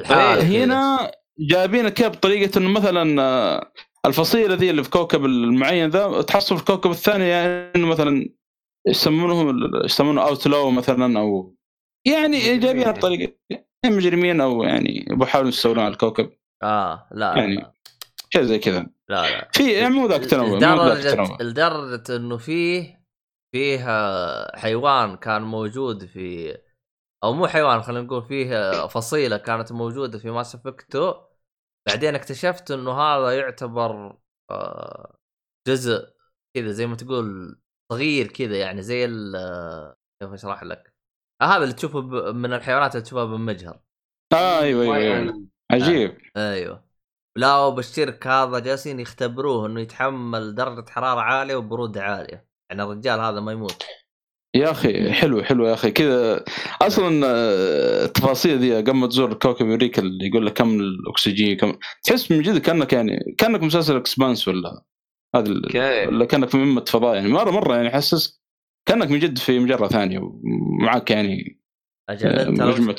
إيه، 0.00 0.06
كذا. 0.06 0.42
هنا 0.42 1.10
جايبينك 1.38 1.92
كيف 1.92 2.08
بطريقة 2.08 2.58
إنه 2.58 2.68
مثلا 2.68 3.22
آه، 3.22 3.72
الفصيلة 4.06 4.54
ذي 4.54 4.70
اللي 4.70 4.84
في 4.84 4.90
كوكب 4.90 5.24
المعين 5.24 5.90
ذا 5.90 6.22
تحصل 6.22 6.56
في 6.56 6.60
الكوكب 6.60 6.90
الثاني 6.90 7.28
يعني 7.28 7.72
إنه 7.76 7.86
مثلا 7.86 8.28
يسمونهم 8.86 9.70
يسمونه 9.84 10.22
outlaw 10.22 10.70
مثلا 10.70 11.20
أو 11.20 11.56
يعني 12.06 12.58
جايبين 12.58 12.88
الطريقة 12.88 13.34
يعني. 13.50 13.68
مجرمين 13.86 14.40
أو 14.40 14.62
يعني 14.62 15.06
بيحاولوا 15.10 15.48
يستولون 15.48 15.84
على 15.84 15.92
الكوكب. 15.92 16.30
آه 16.62 17.08
لا 17.10 17.36
يعني 17.36 17.54
لا. 17.54 17.72
شيء 18.30 18.42
زي 18.42 18.58
كذا. 18.58 18.86
لا, 19.08 19.30
لا. 19.30 19.48
في 19.52 19.72
يعني 19.72 19.94
مو 19.94 20.06
ذاك 20.06 20.24
تنوع 20.24 20.46
مو 20.46 20.56
ذاك 20.56 20.98
لدرجة 20.98 21.14
تنوع 21.14 21.38
لدرجة 21.40 22.16
إنه 22.16 22.36
فيه 22.36 23.04
فيه 23.54 23.88
آه، 23.88 24.56
حيوان 24.56 25.16
كان 25.16 25.42
موجود 25.42 26.04
في 26.04 26.56
أو 27.24 27.32
مو 27.32 27.46
حيوان 27.46 27.82
خلينا 27.82 28.06
نقول 28.06 28.22
فيه 28.22 28.86
فصيلة 28.86 29.36
كانت 29.36 29.72
موجودة 29.72 30.18
في 30.18 30.30
Mass 30.30 30.54
Effect 30.54 30.90
two. 30.90 31.14
بعدين 31.88 32.14
اكتشفت 32.14 32.70
إنه 32.70 32.92
هذا 32.92 33.38
يعتبر 33.38 34.18
آه، 34.50 35.18
جزء 35.68 36.08
كذا 36.56 36.70
زي 36.72 36.86
ما 36.86 36.96
تقول 36.96 37.58
صغير 37.92 38.26
كذا 38.26 38.56
يعني 38.56 38.82
زي 38.82 39.04
ال 39.04 39.36
آه، 39.36 39.96
كيف 40.22 40.32
أشرح 40.32 40.62
لك؟ 40.62 40.94
آه 41.42 41.44
هذا 41.44 41.62
اللي 41.62 41.74
تشوفه 41.74 42.00
ب- 42.00 42.34
من 42.34 42.52
الحيوانات 42.52 42.92
اللي 42.94 43.04
تشوفها 43.04 43.24
بالمجهر 43.24 43.80
آه 44.32 44.60
أيوه 44.60 44.82
أيوه, 44.96 44.96
أيوة. 45.16 45.44
عجيب. 45.72 46.18
أيوه. 46.36 46.84
لا 47.36 47.56
وبالشركة 47.58 48.30
هذا 48.44 48.58
جالسين 48.58 49.00
يختبروه 49.00 49.66
إنه 49.66 49.80
يتحمل 49.80 50.54
درجة 50.54 50.90
حرارة 50.90 51.20
عالية 51.20 51.56
وبرودة 51.56 52.02
عالية. 52.02 52.48
يعني 52.70 52.82
الرجال 52.82 53.20
هذا 53.20 53.40
ما 53.40 53.52
يموت. 53.52 53.84
يا 54.56 54.70
أخي 54.70 55.12
حلو 55.12 55.42
حلو 55.42 55.66
يا 55.66 55.74
أخي. 55.74 55.90
كذا 55.90 56.44
أصلا 56.82 57.26
آه، 57.26 58.04
التفاصيل 58.04 58.58
ذي 58.58 58.76
قبل 58.76 58.92
ما 58.92 59.06
تزور 59.06 59.32
الكوكب 59.32 59.66
يوريك 59.66 59.98
اللي 59.98 60.26
يقول 60.28 60.46
لك 60.46 60.52
كم 60.52 60.80
الأكسجين 60.80 61.56
كم 61.56 61.78
تحس 62.04 62.30
من 62.30 62.42
جد 62.42 62.58
كأنك 62.58 62.92
يعني 62.92 63.34
كأنك 63.38 63.62
مسلسل 63.62 63.96
Expanse 63.96 64.48
ولا 64.48 64.82
هذا 65.34 65.48
ال- 65.48 65.64
أوكي. 65.64 66.06
ولا 66.06 66.24
كأنك 66.24 66.48
في 66.48 66.56
مهمة 66.56 66.84
فضاء 66.84 67.14
يعني. 67.14 67.28
مره 67.28 67.50
مرة 67.50 67.76
يعني 67.76 67.90
حسس 67.90 68.42
كأنك 68.88 69.10
من 69.10 69.18
جد 69.18 69.38
في 69.38 69.58
مجرة 69.58 69.86
ثانية 69.88 70.18
ومعك 70.18 71.10
يعني 71.10 71.60
أجل 72.08 72.38
آه، 72.38 72.50
مجموعة 72.50 72.96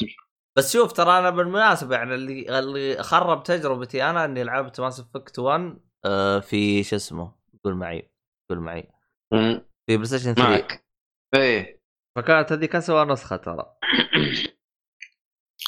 بس 0.58 0.74
شوف 0.74 0.91
ترى 0.93 1.19
أنا 1.19 1.30
بالمناسبة 1.30 1.95
يعني 1.95 2.16
اللي 2.16 2.59
اللي 2.59 3.03
خرب 3.03 3.43
تجربتي 3.43 4.03
أنا 4.03 4.25
إني 4.25 4.43
لعبت 4.43 4.80
Mass 4.82 4.99
Effect 4.99 5.40
1 5.40 5.77
آه، 6.06 6.40
في 6.40 6.83
شو 6.83 6.95
اسمه؟ 6.95 7.35
قول 7.64 7.75
معي 7.75 8.11
قول 8.49 8.59
معي. 8.59 8.90
في 9.32 9.61
PlayStation 9.98 10.33
3 10.33 10.49
معك. 10.49 10.85
إيه. 11.35 11.82
فكانت 12.16 12.51
هذيك 12.51 12.75
اسوء 12.75 13.03
نسخة 13.06 13.35
ترى. 13.35 13.66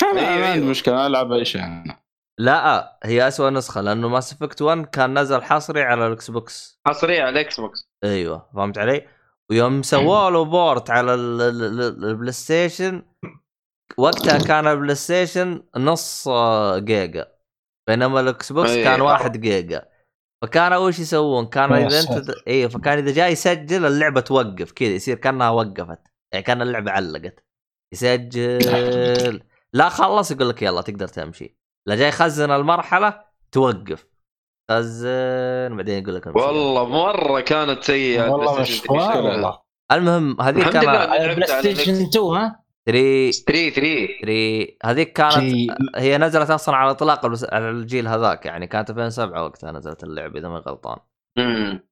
أنا 0.04 0.20
أيوة، 0.20 0.22
ما 0.40 0.46
عندي 0.46 0.60
أيوة. 0.60 0.70
مشكلة 0.70 1.08
ألعب 1.08 1.32
أي 1.32 1.46
شيء 1.46 1.64
أنا. 1.64 2.00
لا 2.40 3.00
هي 3.04 3.28
اسوء 3.28 3.50
نسخة 3.50 3.82
لأنه 3.82 4.08
Mass 4.10 4.34
Effect 4.34 4.62
1 4.62 4.86
كان 4.86 5.20
نزل 5.20 5.42
حصري 5.42 5.82
على 5.84 6.08
ال 6.08 6.32
Xbox 6.32 6.80
حصريه 6.88 7.22
على 7.22 7.30
ال 7.30 7.60
Xbox 7.60 7.90
أيوه 8.04 8.50
فهمت 8.56 8.78
علي؟ 8.78 9.08
ويوم 9.50 9.82
سووا 9.84 10.30
له 10.30 10.46
port 10.46 10.90
على 10.90 11.14
ال- 11.14 11.42
ال- 11.42 11.64
ال- 11.82 12.06
ال 12.06 12.32
PlayStation 12.32 13.04
وقتها 13.98 14.38
كان 14.48 14.68
ال 14.68 14.96
PlayStation 14.96 15.64
نص 15.78 16.30
جيجا 16.76 17.32
بينما 17.88 18.20
ال 18.20 18.52
Xbox 18.52 18.70
أي. 18.70 18.84
كان 18.84 19.02
واحد 19.02 19.38
جيجا 19.42 19.88
فكانوا 20.42 20.78
وش 20.78 21.00
يسوون؟ 21.00 21.46
كان 21.46 21.74
إذا 21.74 22.00
أنت. 22.00 22.30
أيوه 22.48 22.70
فكان 22.70 22.98
إذا 22.98 23.12
جاي 23.14 23.32
يسجل 23.32 23.86
اللعبة 23.86 24.22
توقف 24.22 24.72
كذا 24.72 24.90
يصير 24.90 25.18
كأنها 25.18 25.50
وقفت 25.50 26.00
يعني 26.32 26.44
كأن 26.46 26.62
اللعبة 26.62 26.92
علقت 26.92 27.46
يسجل 27.94 29.44
لا 29.74 29.90
خلص 29.90 30.32
يقول 30.32 30.50
لك 30.50 30.62
يلا 30.62 30.82
تقدر 30.82 31.08
تمشي 31.08 31.61
لا 31.88 31.96
جاي 31.96 32.08
يخزن 32.08 32.52
المرحلة 32.52 33.22
توقف. 33.52 34.08
خزن 34.72 35.78
بعدين 35.78 36.04
يقول 36.04 36.16
لك 36.16 36.36
والله 36.36 36.90
مرة 36.90 37.40
كانت 37.40 37.84
سيئة 37.84 38.30
والله 38.30 38.62
مشوار 38.62 39.14
3. 39.14 39.24
والله. 39.24 39.60
المهم 39.92 40.42
هذيك 40.42 40.68
الحمد 40.68 40.84
لله 40.84 41.34
PlayStation 41.34 41.94
2 41.94 42.26
ها؟ 42.26 42.64
3 42.86 43.32
3 43.32 43.70
3 43.70 44.08
3 44.22 44.78
هذيك 44.84 45.14
كانت 45.14 45.72
هي 45.96 46.18
نزلت 46.18 46.50
أصلا 46.50 46.76
على 46.76 46.92
إطلاق 46.92 47.26
على 47.54 47.70
الجيل 47.70 48.08
هذاك 48.08 48.46
يعني 48.46 48.68
كانت 48.68 48.90
2007 48.90 49.44
وقتها 49.44 49.72
نزلت 49.72 50.04
اللعبة 50.04 50.40
إذا 50.40 50.50
ما 50.50 50.58
غلطان. 50.58 50.98
امم 51.38 51.88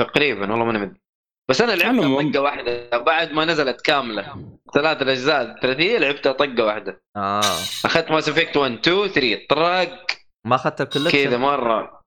تقريبا 0.00 0.50
والله 0.50 0.64
ماني 0.64 0.78
مدري 0.78 1.03
بس 1.48 1.60
أنا 1.60 1.72
أنا 1.74 1.82
لعبتها 1.82 2.08
مم- 2.08 2.32
طقة 2.32 2.40
واحدة. 2.42 2.98
بعد 2.98 3.32
ما 3.32 3.44
نزلت 3.44 3.80
كاملة. 3.80 4.48
ثلاث 4.74 5.02
الاجزاء 5.02 5.42
الثلاثيه 5.42 5.98
لعبتها 5.98 6.32
طقة 6.32 6.64
واحدة. 6.64 7.02
آه. 7.16 7.40
أخذت 7.84 8.10
Mass 8.10 8.28
Effect 8.28 8.56
1 8.56 8.72
2 8.72 9.08
3 9.08 9.46
طرق. 9.50 10.06
ما 10.46 10.54
أخذت 10.56 10.80
ال 10.80 10.84
collection 10.84 11.24
كذا 11.24 11.36
مرة. 11.36 12.00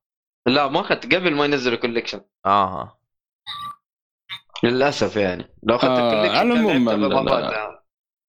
لا 0.48 0.68
ما 0.68 0.80
أخذت. 0.80 1.16
قبل 1.16 1.34
ما 1.36 1.46
ينزلوا 1.46 1.78
collection 1.78 2.22
آه. 2.46 3.00
للأسف 4.64 5.16
يعني. 5.16 5.56
لو 5.64 5.76
أخذت 5.76 5.90
آه، 5.92 6.10
ال 6.10 6.12
collection 6.12 6.38
على 6.38 6.54
العموم 6.54 6.90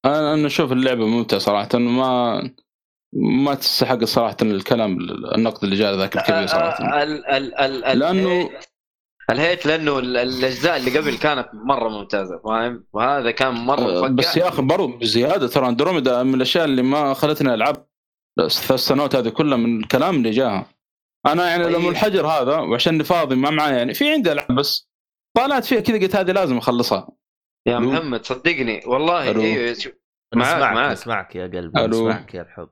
أنا 0.04 0.34
أنا 0.34 0.46
أشوف 0.46 0.72
اللعبة 0.72 1.06
ممتعة 1.06 1.38
صراحة. 1.40 1.68
ما 1.78 2.42
ما 3.12 3.54
تستحق 3.54 4.04
صراحة 4.04 4.36
الكلام 4.42 4.98
النقد 5.34 5.64
اللي 5.64 5.76
جاء 5.76 5.94
ذاك 5.94 6.16
الكبير 6.16 6.46
صراحة. 6.46 6.84
آه، 6.84 7.02
ال 7.02 7.26
ال 7.26 7.54
ال 7.58 7.84
ال 7.84 7.98
لأنه 7.98 8.50
ال 9.30 9.37
hate 9.37 9.66
لأنه 9.66 9.98
ال- 9.98 10.16
الأجزاء 10.16 10.76
اللي 10.76 10.98
قبل 10.98 11.18
كانت 11.18 11.48
مرة 11.52 11.88
ممتازة 11.88 12.38
فاهم 12.44 12.84
وهذا 12.92 13.30
كان 13.30 13.54
مرة 13.54 13.80
آه، 13.80 13.98
مفقع 14.00 14.08
بس 14.08 14.36
يا 14.36 14.48
أخي 14.48 14.62
برضو 14.62 14.86
بزياده 14.86 15.48
ترى 15.48 15.68
أندروميدا 15.68 16.22
من 16.22 16.34
الأشياء 16.34 16.64
اللي 16.64 16.82
ما 16.82 17.14
خلتني 17.14 17.54
ألعب 17.54 17.86
الثلاث 18.40 18.80
سنوات 18.80 19.14
هذه 19.16 19.28
كلها 19.28 19.56
من 19.56 19.80
الكلام 19.80 20.14
اللي 20.16 20.30
جاها 20.30 20.66
أنا 21.26 21.50
يعني 21.50 21.64
طيب. 21.64 21.72
لما 21.76 21.90
الحجر 21.90 22.26
هذا 22.26 22.56
وعشان 22.56 23.02
فاضي 23.02 23.36
ما 23.36 23.50
معي 23.50 23.76
يعني 23.76 23.94
في 23.94 24.12
عندي 24.12 24.32
ألعاب 24.32 24.54
بس 24.54 24.88
طالعت 25.36 25.64
فيها 25.64 25.80
كذا 25.80 25.98
قلت 25.98 26.16
هذه 26.16 26.32
لازم 26.32 26.56
أخلصها 26.56 27.08
يا. 27.66 27.78
محمد 27.78 28.24
صدقني 28.24 28.80
والله. 28.86 29.22
أيوه 29.22 29.76
نسمعك 30.36 30.72
معاك. 30.74 30.92
نسمعك 30.92 31.36
يا 31.36 31.46
قلبي. 31.46 31.86
نسمعك 31.86 32.34
يا 32.34 32.42
الحب 32.42 32.68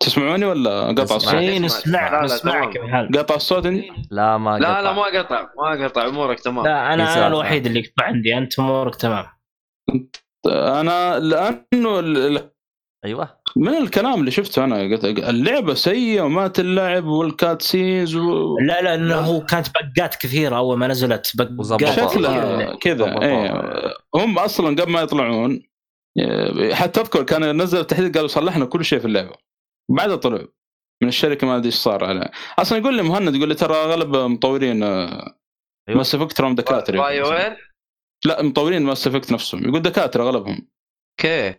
تسمعوني 0.00 0.44
ولا 0.44 0.88
قطع. 0.88 1.16
الصوت؟ 1.16 1.34
اي 1.34 1.66
اسمع. 1.66 2.10
لا، 2.10 2.24
نسمعك 2.24 2.76
لا، 2.76 3.20
قطع 3.20 3.34
الصوت 3.34 3.66
عندي؟ 3.66 3.92
لا 4.10 4.38
ما 4.38 4.58
لا 4.58 4.68
قطع. 4.68 4.80
لا 4.80 4.92
ما 4.92 5.02
قطع 5.18 5.46
ما 5.58 5.84
قطع 5.84 6.06
أمورك 6.06 6.40
تمام 6.40 6.64
لا 6.64 6.94
أنا. 6.94 7.14
أنا 7.16 7.26
الوحيد 7.26 7.66
اللي 7.66 7.80
يقطع 7.80 8.04
عندي 8.04 8.38
أنت 8.38 8.58
أمورك 8.58 8.94
تمام 8.96 9.24
أنا 10.46 11.18
لأنه 11.18 11.98
ال- 11.98 12.50
أيوه 13.04 13.38
من 13.56 13.74
الكلام 13.74 14.20
اللي 14.20 14.30
شفته 14.30 14.64
أنا 14.64 14.76
قلت 14.80 15.04
اللعبة 15.04 15.74
سيئة 15.74 16.20
وما 16.20 16.48
تلعب 16.48 17.04
والكات 17.04 17.62
سينز 17.62 18.16
و... 18.16 18.58
لا 18.58 18.82
لا 18.82 18.94
إنه 18.94 19.14
هو 19.14 19.40
كانت 19.40 19.66
بقات 19.96 20.14
كثيرة 20.14 20.56
أول 20.56 20.78
ما 20.78 20.86
نزلت 20.86 21.32
بقات. 21.34 21.84
شكلها 21.84 22.74
كذا. 22.74 23.22
إيه 23.22 23.94
هم 24.14 24.38
أصلا 24.38 24.82
قبل 24.82 24.92
ما 24.92 25.00
يطلعون 25.00 25.62
إيه، 26.18 26.74
حتى 26.74 27.00
أذكر 27.00 27.22
كان 27.22 27.62
نزل 27.62 27.84
تحديث 27.84 28.14
قالوا 28.14 28.28
صلحنا 28.28 28.64
كل 28.64 28.84
شيء 28.84 28.98
في 28.98 29.04
اللعبة 29.04 29.47
بعدها 29.90 30.16
طلعوا 30.16 30.46
من 31.02 31.08
الشركة 31.08 31.46
ما 31.46 31.56
أدري 31.56 31.66
إيش 31.66 31.74
صار 31.74 32.04
على. 32.04 32.30
أصلا 32.58 32.78
يقول 32.78 32.96
لي 32.96 33.02
مهند 33.02 33.34
يقول 33.34 33.48
لي 33.48 33.54
ترى 33.54 33.74
أغلب 33.74 34.16
مطورين 34.16 34.82
أيوة. 34.82 35.34
Mass 35.88 36.14
Effect 36.14 36.32
ترى 36.32 36.54
دكاترة. 36.54 36.98
BioWare 36.98 37.56
لا 38.24 38.42
مطورين 38.42 38.82
Mass 38.82 39.06
Effect 39.06 39.32
نفسهم. 39.32 39.68
يقول 39.68 39.82
دكاترة 39.82 40.22
أغلبهم. 40.22 40.68
أوكي. 41.20 41.54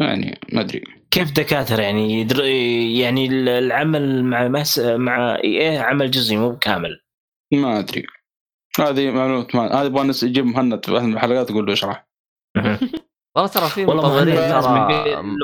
يعني 0.00 0.40
ما 0.52 0.60
أدري. 0.60 0.84
كيف 1.10 1.32
دكاترة؟ 1.32 1.82
يعني 1.82 2.20
يدر... 2.20 2.44
يعني 2.44 3.26
العمل 3.58 4.24
مع 4.24 4.48
مس... 4.48 4.78
مع 4.78 5.36
إيه 5.36 5.78
عمل 5.78 6.10
جزئي 6.10 6.36
مو 6.36 6.58
كامل 6.58 7.00
ما 7.52 7.78
أدري. 7.78 8.06
هذه 8.80 9.10
معلومة 9.10 9.46
ما 9.54 9.80
هذه 9.80 9.86
يبغى 9.86 10.08
نس- 10.12 10.22
يجيب 10.22 10.44
مهند 10.46 10.86
في 10.86 10.92
واحد 10.92 11.04
من 11.06 11.12
الحلقات 11.14 11.50
يقول 11.50 11.66
له 11.66 11.72
اشرح 11.72 12.06
والله 13.36 13.50
ترى 13.50 13.68
في 13.68 13.86
مطورين 13.86 14.34
ترى 14.36 14.62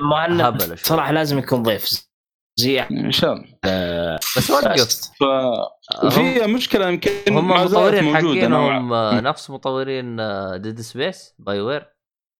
مهند. 0.00 0.74
صراحة 0.78 1.12
لازم 1.12 1.38
يكون 1.38 1.62
ضيف. 1.62 2.11
زي 2.56 2.80
إن 2.80 3.12
شاء 3.12 3.32
الله. 3.32 3.44
آه، 3.64 4.16
بس 4.36 4.50
وقف 4.50 5.10
ف 5.20 5.22
هم, 6.04 6.10
في 6.10 6.46
مشكلة 6.46 6.88
يمكن 6.88 7.10
هم 7.28 7.48
نوعاً. 7.48 8.14
حقينهم 8.14 8.92
آه، 8.92 9.20
نفس 9.20 9.50
مطورين 9.50 10.16
Dead 10.62 10.80
Space 10.80 11.34
BioWare 11.38 11.92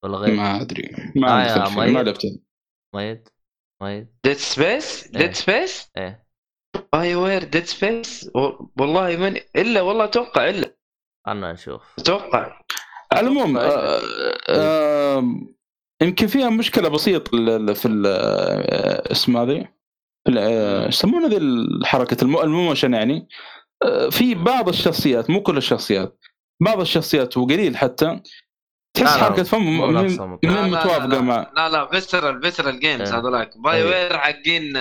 ولا 0.05 0.17
غير؟ 0.19 0.35
ما 0.35 0.61
أدري. 0.61 0.91
ما 1.17 1.55
آه. 1.55 1.69
ما 1.77 2.03
لعبت 2.03 2.27
ميد 2.95 3.29
ميد 3.83 4.09
Dead 4.25 4.37
Space 4.37 5.05
إيه. 5.05 5.13
Dead 5.13 5.35
Space 5.35 5.91
إيه. 5.97 6.27
BioWare 6.93 7.45
Dead 7.45 7.65
Space 7.65 8.31
والله 8.79 9.17
من 9.17 9.37
إلا 9.57 9.81
والله 9.81 10.05
أتوقع 10.05 10.49
إلا. 10.51 10.77
أنا 11.29 11.53
أشوف. 11.53 11.83
أتوقع. 11.99 12.61
آه، 13.57 14.01
آه، 14.49 15.25
يمكن 16.03 16.27
فيها 16.27 16.51
مشكلة 16.51 16.89
بسيطة 16.89 17.37
ال- 17.37 17.71
ال- 17.71 17.75
في 17.75 17.89
ال- 17.89 18.07
آه، 18.07 19.13
اسم 19.13 19.37
هذه 19.37 19.69
يسمونها 20.29 21.29
ذي 21.29 21.37
الحركة 21.37 22.17
المو- 22.23 22.43
ال 22.43 22.50
motion 22.50 22.95
يعني. 22.95 23.29
في 24.11 24.35
بعض 24.35 24.69
الشخصيات 24.69 25.31
مو 25.31 25.43
كل 25.43 25.57
الشخصيات 25.57 26.19
بعض 26.63 26.81
الشخصيات 26.81 27.37
وقليل 27.37 27.77
حتى 27.77 28.21
تحس 28.97 29.17
حركة 29.17 29.43
فم 29.43 29.63
مو 29.63 29.87
من- 29.87 30.17
متوافقه 30.45 31.21
مع 31.21 31.51
لا 31.57 31.69
لا 31.69 31.87
facial 31.87 32.43
facial 32.43 32.81
games. 32.81 33.13
هذولاك. 33.13 33.51
BioWare 33.59 34.19
حقين 34.19 34.73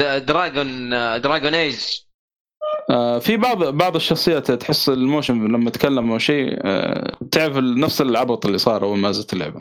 Dragon 0.00 0.90
Dragon 1.20 1.54
Age 1.54 1.76
في 3.20 3.36
بعض 3.36 3.64
بعض 3.64 3.96
الشخصيات 3.96 4.50
تحس 4.50 4.88
ال 4.88 4.96
motion 4.96 5.44
لما 5.52 5.70
تكلم 5.70 6.12
أو 6.12 6.18
شيء 6.18 6.58
آه، 6.64 7.16
تعرف 7.32 7.56
نفس 7.56 8.00
العبط 8.00 8.46
اللي 8.46 8.58
صار 8.58 8.82
أول 8.84 8.98
ما 8.98 9.08
نزلت 9.08 9.32
اللعبة. 9.32 9.60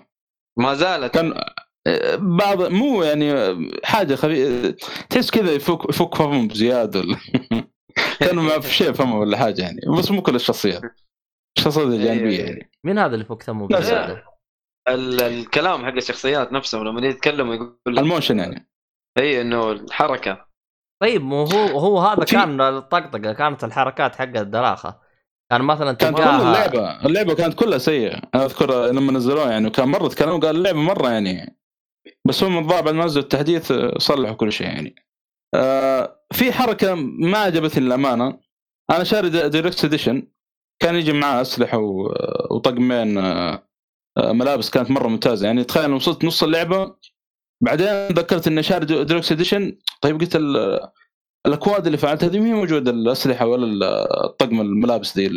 ما 0.57 0.73
زالت. 0.73 1.13
كان 1.13 1.33
بعض 2.15 2.61
مو 2.63 3.03
يعني 3.03 3.33
حاجة 3.83 4.15
خفيفه 4.15 4.75
تحس 5.09 5.31
كذا 5.31 5.51
يفك 5.51 5.89
يفك 5.89 6.15
فمهم 6.15 6.47
بزياده 6.47 6.99
ولا- 6.99 7.17
كانوا 8.19 8.43
ما 8.43 8.59
في 8.59 8.73
شيء 8.73 8.91
فمه 8.91 9.19
ولا 9.19 9.37
حاجة 9.37 9.61
يعني. 9.61 9.79
بس 9.97 10.11
مو 10.11 10.21
كل 10.21 10.35
الشخصيات. 10.35 10.81
الشخصيات 11.57 11.87
الجانبيه 11.87 12.39
يعني. 12.43 12.71
مين 12.85 12.97
هذا 12.99 13.13
اللي 13.15 13.25
ثمه 13.45 13.67
لا، 13.67 13.79
بزيادة؟ 13.79 14.23
ال- 14.89 15.21
الكلام 15.21 15.85
حق 15.85 15.93
الشخصيات 15.93 16.53
نفسهم 16.53 16.83
لما 16.87 17.07
يتكلموا 17.07 17.55
يقول 17.55 17.77
الموشن 17.87 18.39
يعني. 18.39 18.69
أي 19.19 19.41
إنه 19.41 19.71
الحركة. 19.71 20.45
طيب 21.01 21.21
مو 21.21 21.43
هو 21.43 21.79
هو 21.79 21.99
هذا 21.99 22.25
في- 22.25 22.35
كان 22.35 22.61
الطقطقة 22.61 23.33
كانت 23.33 23.63
الحركات 23.63 24.15
حق 24.15 24.23
الدراخة. 24.37 24.99
كان 25.51 25.61
مثلا 25.61 25.93
كانت 25.93 26.17
كل 26.17 26.23
اللعبه 26.23 27.05
اللعبة 27.05 27.33
كانت 27.35 27.53
كلها 27.53 27.77
سيئة. 27.77 28.21
أنا 28.35 28.45
أذكر 28.45 28.85
لما 28.85 29.11
نزلوها 29.11 29.51
يعني 29.51 29.67
وكان 29.67 29.87
مرة 29.87 30.07
تكلموا 30.07 30.39
قال 30.39 30.55
اللعبة 30.55 30.77
مرة 30.79 31.09
يعني 31.09 31.58
بس 32.27 32.43
هم 32.43 32.57
الظاهر 32.57 32.81
بعد 32.83 32.93
ما 32.93 33.05
نزلوا 33.05 33.23
التحديث 33.23 33.71
آه، 33.71 33.97
صلحوا 33.97 34.35
كل 34.35 34.51
شيء 34.51 34.67
يعني. 34.67 34.95
آه 35.55 36.19
في 36.33 36.51
حركة 36.51 36.95
ما 36.95 37.37
عجبتني 37.37 37.85
للأمانة. 37.85 38.39
أنا 38.91 39.03
شاري 39.03 39.29
deluxe 39.29 39.85
edition 39.85 40.27
كان 40.81 40.95
يجي 40.95 41.13
معاه 41.13 41.41
أسلحة 41.41 41.77
و- 41.77 42.13
وطقمين 42.51 43.17
آه، 43.17 43.63
آه، 44.17 44.31
ملابس 44.31 44.69
كانت 44.69 44.91
مرة 44.91 45.07
ممتازة. 45.07 45.47
يعني 45.47 45.63
تخيل 45.63 45.93
وصلت 45.93 46.25
نص 46.25 46.43
اللعبة. 46.43 46.95
بعدين 47.63 47.87
ذكرت 48.07 48.47
إني 48.47 48.63
شاري 48.63 48.85
deluxe 48.85 49.31
edition 49.31 49.77
طيب 50.01 50.19
قلت 50.21 50.35
ال- 50.35 50.89
الأكواد 51.47 51.85
اللي 51.85 51.97
فعلتها 51.97 52.29
دي 52.29 52.39
ما 52.39 52.47
هي 52.47 52.53
موجودة 52.53 52.91
الأسلحة 52.91 53.45
ولا 53.47 53.65
ال- 53.65 53.83
الطقم 54.25 54.61
الملابس 54.61 55.15
دي 55.15 55.29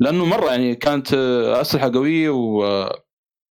لأنه 0.00 0.24
مرة 0.24 0.50
يعني 0.50 0.74
كانت 0.74 1.14
آه، 1.14 1.60
أسلحة 1.60 1.92
قوية 1.92 2.30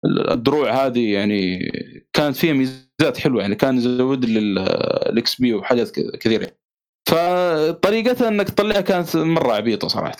والدروع 0.03 0.85
هذه 0.85 1.13
يعني 1.13 1.71
كانت 2.13 2.35
فيها 2.35 2.53
ميزات 2.53 3.17
حلوة 3.17 3.41
يعني 3.41 3.55
كان 3.55 3.77
يزود 3.77 4.25
لي 4.25 4.39
ال 5.09 5.41
XP 5.41 5.53
وحاجات 5.53 5.91
كثيرة. 5.99 6.51
فطريقتها 7.09 8.27
إنك 8.27 8.49
تطلعها 8.49 8.81
كانت 8.81 9.15
مرة 9.17 9.53
عبيطة 9.53 9.87
صراحة. 9.87 10.17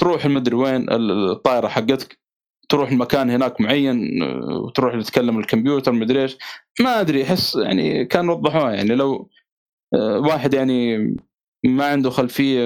تروح 0.00 0.24
المدري 0.24 0.56
وين 0.56 0.90
ال- 0.90 1.30
الطائرة 1.30 1.68
حقتك 1.68 2.18
تروح 2.68 2.90
المكان 2.90 3.30
هناك 3.30 3.60
معين 3.60 4.22
وتروح 4.52 5.02
تتكلم 5.02 5.38
الكمبيوتر 5.38 5.92
مدري 5.92 6.22
إيش. 6.22 6.36
ما 6.80 7.00
أدري 7.00 7.24
أحس 7.24 7.56
يعني 7.56 8.04
كان 8.04 8.28
وضحوها 8.28 8.72
يعني 8.72 8.94
لو 8.94 9.30
واحد 10.02 10.54
يعني 10.54 10.98
ما 11.66 11.86
عنده 11.86 12.10
خلفية 12.10 12.60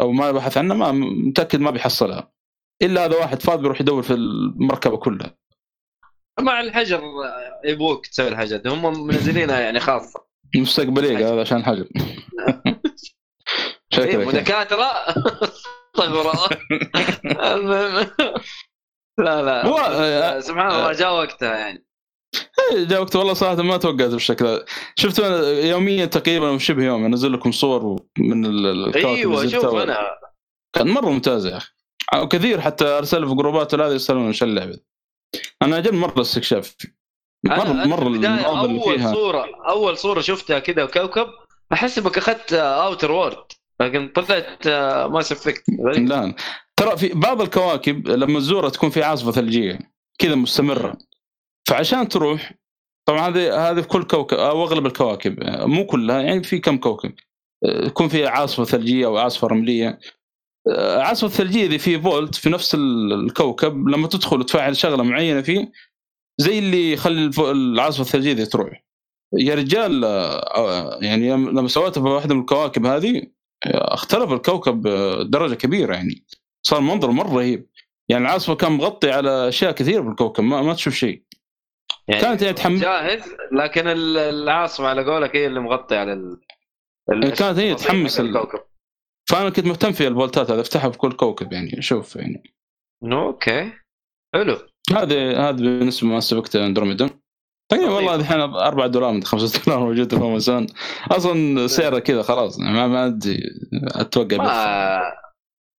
أو 0.00 0.12
ما 0.12 0.32
بحث 0.32 0.56
عنها 0.58 0.76
ما 0.76 0.92
متأكد 1.28 1.60
ما 1.60 1.70
بيحصلها. 1.70 2.32
إلا 2.82 3.04
هذا 3.04 3.16
واحد 3.16 3.42
فاضي 3.42 3.62
بيروح 3.62 3.80
يدور 3.80 4.02
في 4.02 4.14
المركبة 4.14 4.96
كلها. 4.96 5.36
مع 6.40 6.60
الحجر 6.60 7.02
يبوك 7.64 8.06
تسوي 8.06 8.28
الحاجات 8.28 8.60
دي. 8.60 8.68
هم 8.68 9.06
منزلينها 9.06 9.60
يعني 9.60 9.80
خاصة. 9.80 10.26
مستقبلية 10.56 11.32
هذا 11.32 11.40
عشان 11.40 11.64
حجر 11.64 11.88
إيه، 13.98 14.00
شكلك. 14.02 14.08
يعني. 14.14 14.24
ودكاتره 14.26 14.84
استغفر 14.84 16.30
الله 16.30 16.48
المهم. 17.54 18.10
لا 19.18 19.42
لا. 19.42 19.66
هو 19.66 19.78
آه، 19.78 20.40
سبحان 20.40 20.70
الله 20.70 20.92
جاء 20.92 21.14
وقتها 21.14 21.56
يعني. 21.56 21.86
جاء 22.76 23.00
وقت 23.00 23.16
والله 23.16 23.34
صراحة 23.34 23.62
ما 23.62 23.76
توقعت 23.76 24.10
بالشكل 24.10 24.46
هذا 24.46 24.64
شفت 24.96 25.20
أنا 25.20 25.48
يوميا 25.48 26.06
تقريبا 26.06 26.48
أو 26.48 26.58
شبه 26.58 26.84
يوم 26.84 27.04
انزل 27.04 27.32
لكم 27.32 27.52
صور 27.52 28.02
من 28.18 28.46
أيوه 28.96 29.46
شوف. 29.46 29.74
أنا. 29.74 29.98
كان 30.76 30.88
مرة 30.88 31.10
ممتازه 31.10 31.50
يا 31.50 31.56
أخي. 31.56 31.72
وكثير 32.16 32.60
حتى 32.60 32.84
أرسل 32.84 33.28
في 33.28 33.34
جروبات 33.34 33.74
هذه 33.74 33.92
يسالون 33.92 34.26
إيش 34.26 34.42
اللعبة. 34.42 34.78
أنا 35.62 35.76
عجبني 35.76 35.98
مرة 35.98 36.14
الاستكشاف 36.16 36.74
أنا- 37.48 37.50
مره 37.50 37.72
مرة 37.72 38.06
المناظر 38.06 38.06
اللي 38.06 38.46
أول 38.46 38.98
فيها. 38.98 39.12
صوره 39.12 39.44
أول 39.68 39.98
صورة 39.98 40.20
شفتها 40.20 40.58
كذا 40.58 40.82
وكوكب 40.84 41.26
احسبك 41.72 42.18
أخذت 42.18 42.52
Outer 42.52 43.12
Worlds 43.12 43.36
لكن 43.80 44.08
طلعت 44.14 44.68
Mass 45.12 45.32
Effect 45.32 45.62
لا 45.98 46.34
ترى 46.76 46.96
في 46.96 47.08
بعض 47.14 47.40
الكواكب 47.42 48.08
لما 48.08 48.38
تزورها 48.40 48.68
تكون 48.70 48.90
في 48.90 49.02
عاصفة 49.02 49.30
ثلجيه 49.30 49.78
كذا 50.18 50.34
مستمرة. 50.34 50.96
فعشان 51.68 52.08
تروح 52.08 52.52
طبعا 53.08 53.28
هذه 53.28 53.70
هذه 53.70 53.80
في 53.80 53.88
كل 53.88 54.02
كوكب 54.04 54.36
أو 54.38 54.62
أغلب 54.64 54.86
الكواكب 54.86 55.36
مو 55.44 55.86
كلها 55.86 56.20
يعني 56.22 56.42
في 56.42 56.58
كم 56.58 56.78
كوكب 56.78 57.14
يكون 57.64 58.08
في 58.08 58.26
عاصفة 58.26 58.64
ثلجية 58.64 59.06
أو 59.06 59.16
عاصفة 59.18 59.46
رملية. 59.48 59.98
العاصفه 60.68 61.26
الثلجية 61.26 61.66
دي 61.66 61.78
في 61.78 62.00
فولت 62.00 62.34
في 62.34 62.50
نفس 62.50 62.74
الكوكب 62.74 63.88
لما 63.88 64.08
تدخل 64.08 64.40
وتفعل 64.40 64.76
شغلة 64.76 65.02
معينة 65.02 65.42
فيه 65.42 65.72
زي 66.38 66.58
اللي 66.58 66.92
يخلي 66.92 67.30
العاصفه 67.50 68.00
الثلجية 68.02 68.32
دي 68.32 68.46
تروح. 68.46 68.84
يا 69.38 69.54
رجال 69.54 70.04
آه، 70.04 70.98
يعني 71.02 71.30
لما 71.30 71.68
سويتها 71.68 72.02
في 72.02 72.08
واحدة 72.08 72.34
من 72.34 72.40
الكواكب 72.40 72.86
هذه 72.86 73.22
آه، 73.66 73.94
اختلف 73.94 74.32
الكوكب 74.32 74.86
آه، 74.86 75.22
درجة 75.22 75.54
كبيرة 75.54 75.94
يعني. 75.94 76.24
صار 76.62 76.80
منظر 76.80 77.10
مرة 77.10 77.34
رهيب. 77.36 77.66
يعني 78.08 78.24
العاصفة 78.24 78.54
كان 78.54 78.72
مغطي 78.72 79.10
على 79.10 79.48
أشياء 79.48 79.72
كثيرة 79.72 80.00
بالكوكب 80.00 80.44
ما, 80.44 80.62
ما 80.62 80.74
تشوف 80.74 80.94
شيء. 80.94 81.22
يعني 82.08 82.20
كانت 82.20 82.42
يعني 82.42 82.54
تحمل 82.54 82.80
جاهز 82.80 83.22
لكن 83.52 83.88
ال- 83.88 84.16
العاصفة 84.18 84.86
على 84.86 85.04
قولك 85.04 85.36
هي 85.36 85.46
اللي 85.46 85.60
مغطيه 85.60 85.96
على 85.98 86.12
ال... 86.12 86.40
كانت 87.34 87.58
هي 87.58 87.74
تحمس 87.74 88.20
ال- 88.20 88.26
الكوكب. 88.36 88.60
فأنا 89.28 89.50
كنت 89.50 89.66
مهتم 89.66 89.92
في 89.92 90.06
ال 90.06 90.12
vault 90.12 90.44
ات 90.44 90.50
هذا 90.50 90.60
أفتحها 90.60 90.90
في 90.90 90.98
كل 90.98 91.12
كوكب 91.12 91.52
يعني 91.52 91.82
شوف 91.82 92.16
يعني. 92.16 92.54
أوكي. 93.04 93.72
حلو. 94.34 94.58
هذه 94.92 95.48
هذا 95.48 95.50
بالنسبة 95.50 96.08
ل 96.08 96.13
Mass 96.13 96.32
Effect 96.32 96.56
Andromeda. 96.56 97.10
تقريبا 97.72 97.90
والله 97.90 98.14
الحين 98.14 98.40
4 98.40 98.86
دولار 98.86 99.12
من 99.12 99.22
5 99.22 99.64
دولار 99.64 99.80
موجودة 99.80 100.18
في 100.18 100.24
أمازون. 100.24 100.66
أصلا 101.10 101.66
سعرها 101.66 101.98
كذا 101.98 102.22
خلاص 102.22 102.58
ما 102.58 102.86
ما 102.86 103.06
أدري 103.06 103.38
أتوقع 103.72 104.36
بس. 104.36 104.46
ما 104.46 105.02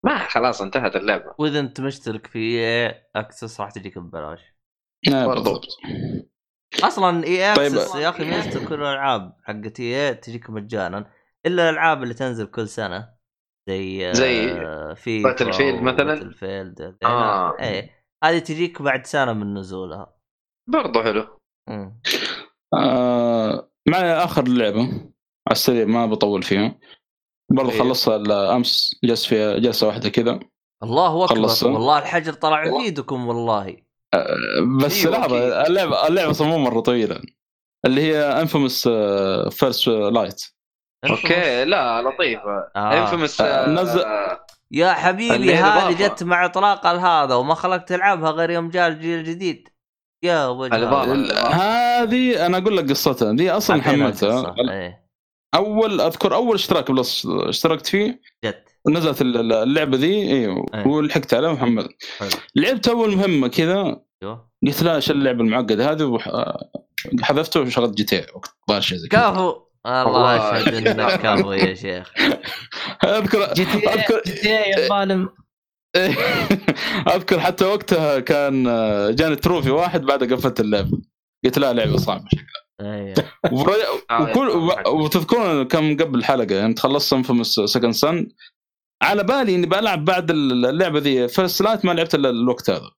ما 0.06 0.18
خلاص 0.18 0.62
انتهت 0.62 0.96
اللعبة. 0.96 1.34
وإذا 1.38 1.60
أنت 1.60 1.82
مشترك 1.82 2.28
في 2.28 2.60
Access 3.16 3.62
راح 3.62 3.72
تجيك 3.72 3.98
ببلاش. 3.98 4.40
برضو. 5.08 5.34
بالضبط. 5.34 5.68
أصلا 6.84 7.24
EA 7.24 7.56
طيب. 7.56 7.74
Access 7.74 7.96
يا 7.96 8.10
أخي 8.10 8.26
ميزته 8.26 8.68
كل 8.68 8.76
الألعاب 8.76 9.34
حقت 9.44 9.80
EA 9.80 10.14
تجيك 10.14 10.50
مجانا 10.50 11.12
إلا 11.46 11.70
الألعاب 11.70 12.04
اللي 12.04 12.14
تنزل 12.14 12.46
كل 12.46 12.68
سنة. 12.68 13.17
زي 13.68 14.14
زي 14.14 14.48
في 14.96 15.24
Battlefield 15.24 15.82
مثلاً؟ 15.84 16.14
Battlefield 16.16 16.98
آه. 17.04 17.56
إيه 17.60 17.90
هذه 18.24 18.40
تجيك 18.40 18.82
بعد 18.82 19.06
سنة 19.06 19.34
من 19.34 19.54
نزولها 19.54 20.14
برضو 20.70 21.04
حلو. 21.04 21.40
آه 22.74 23.72
معي 23.88 24.12
آخر 24.14 24.48
لعبة 24.48 24.82
على 24.82 25.52
السريع 25.52 25.86
ما 25.86 26.06
بطول 26.06 26.44
فيها 26.44 26.80
برضو 27.52 27.70
إيه. 27.72 27.80
خلصها 27.80 28.56
أمس 28.56 29.00
جلس 29.04 29.26
فيها 29.26 29.58
جلسة 29.60 29.88
واحدة 29.88 30.10
كذا 30.10 30.40
الله 30.84 31.26
أكبر 31.26 31.36
خلصت. 31.36 31.64
والله 31.64 32.00
الحجر 32.00 32.34
طلع 32.34 32.64
في 32.64 32.84
ايدكم 32.86 33.28
والله 33.28 33.78
بس 34.84 35.06
أيوة، 35.06 35.18
لحظة. 35.18 35.68
اللعبة 35.68 36.08
اللعبة 36.08 36.32
أصلا 36.32 36.48
مو 36.48 36.58
مرة 36.58 36.80
طويلة 36.80 37.22
اللي 37.86 38.02
هي 38.02 38.42
Infamous 38.42 38.88
First 39.52 39.88
Light 39.88 40.57
okay 41.10 41.66
لا 41.66 42.02
لطيفه 42.02 42.70
آه. 42.76 43.02
Infamous 43.02 43.42
آه، 43.42 43.70
نزل- 43.70 44.06
يا 44.72 44.94
حبيبي 44.94 45.54
هذه. 45.56 46.08
جت 46.08 46.24
مع 46.24 46.46
إطلاق 46.46 46.86
هذا 46.88 47.36
وما 47.36 47.54
خلقت 47.54 47.90
تلعبها 47.90 48.32
غير 48.32 48.50
يوم 48.50 48.70
جاء 48.70 48.88
الجيل 48.88 49.20
الجديد 49.20 49.70
يا 50.24 50.46
وجه. 50.48 50.76
هذه 51.54 52.46
أنا 52.46 52.58
أقول 52.58 52.78
لك 52.78 52.90
قصتها 52.90 53.32
دي 53.34 53.52
أصلا 53.52 53.82
حملتها 53.82 54.40
القصة. 54.40 54.72
إيه 54.72 55.08
أول 55.56 56.02
أذكر 56.02 56.36
أول 56.36 56.56
اشتراك 56.56 56.92
Plus 56.92 57.28
اشتركت 57.30 57.88
فيه 57.88 58.22
جت 58.46 58.64
نزلت 58.90 59.22
ال- 59.22 59.54
اللعبة 59.54 59.98
ذي 59.98 60.32
أيوه 60.34 60.66
إيه. 60.74 60.88
ولحقت 60.88 61.34
عليها 61.34 61.54
محمد. 61.54 61.88
لعبت 62.56 62.88
أول 62.88 63.16
مهمة 63.16 63.48
كذا 63.48 64.02
أيوه 64.24 64.50
قلت 64.68 64.84
لا 64.84 64.96
إيش 64.96 65.12
اللعبة 65.12 65.42
المعقدة 65.44 65.92
هذه 65.92 66.04
وح- 66.04 66.58
حذفته 67.22 67.62
وشغلت 67.62 67.94
GT 67.98 68.26
وقت 68.36 68.56
ظهر 68.70 68.82
شيء 68.82 68.98
زي 68.98 69.08
كذا 69.08 69.30
كفو 69.30 69.56
الله 69.86 70.06
والله. 70.06 70.58
اشهد 70.62 70.88
إنك 70.88 71.22
كفو 71.22 71.52
يا 71.52 71.74
شيخ. 71.74 72.14
اذكر 73.04 73.54
GT 73.54 73.90
اذكر 73.90 74.22
إيه 74.46 74.50
يا 74.84 74.90
ظالم 74.90 75.30
أذكر 77.16 77.40
حتى 77.40 77.66
وقتها 77.66 78.20
كان 78.20 78.64
جاني 79.16 79.36
trophy 79.36 79.70
واحد 79.72 80.02
بعد 80.02 80.34
قفلت 80.34 80.60
اللعبة. 80.60 81.02
قلت 81.46 81.60
لا 81.60 81.74
لعبة 81.74 81.98
صعبة 81.98 82.26
أيوه. 82.82 83.14
وري- 83.52 83.74
آه، 84.12 84.22
وكل 84.22 84.50
وتذكرون 84.88 85.64
كم 85.68 85.98
قبل 85.98 86.20
الحلقة 86.20 86.56
يعني 86.56 86.74
تخلصت 86.74 87.14
Infamous 87.14 87.60
Second 87.66 87.92
Son 87.94 88.28
على 89.04 89.24
بالي 89.24 89.56
إني 89.56 89.68
بلعب 89.68 90.06
بعد 90.06 90.32
اللعبة 90.32 91.00
ذي 91.00 91.28
First 91.28 91.62
Light 91.62 91.86
ما 91.86 91.92
لعبت 91.92 92.16
إلا 92.16 92.30
الوقت 92.30 92.70
هذا. 92.70 92.92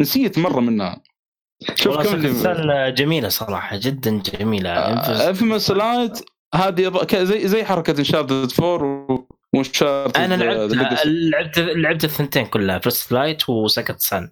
نسيت 0.00 0.38
مرة 0.38 0.60
منها. 0.60 1.02
شوف 1.74 1.96
كم 1.96 2.14
اللي 2.46 2.92
جميلة 2.92 3.28
صراحة 3.28 3.76
جدا 3.76 4.22
جميلة. 4.38 4.70
Infamous 5.28 5.70
Light 5.70 6.18
هذه 6.54 7.06
زي 7.24 7.48
زي 7.48 7.64
حركة 7.64 7.98
Uncharted 7.98 8.52
4 8.60 8.84
و... 9.10 9.26
و 9.54 9.60
Uncharted 9.60 10.16
أنا 10.16 10.36
The 10.36 10.74
لعبت. 10.74 11.06
لعبت 11.06 11.58
لعبت 11.58 12.04
الثنتين 12.04 12.46
كلها 12.46 12.78
First 12.78 13.12
Light 13.12 13.48
و 13.48 13.55
Second 13.55 14.00
Son 14.00 14.30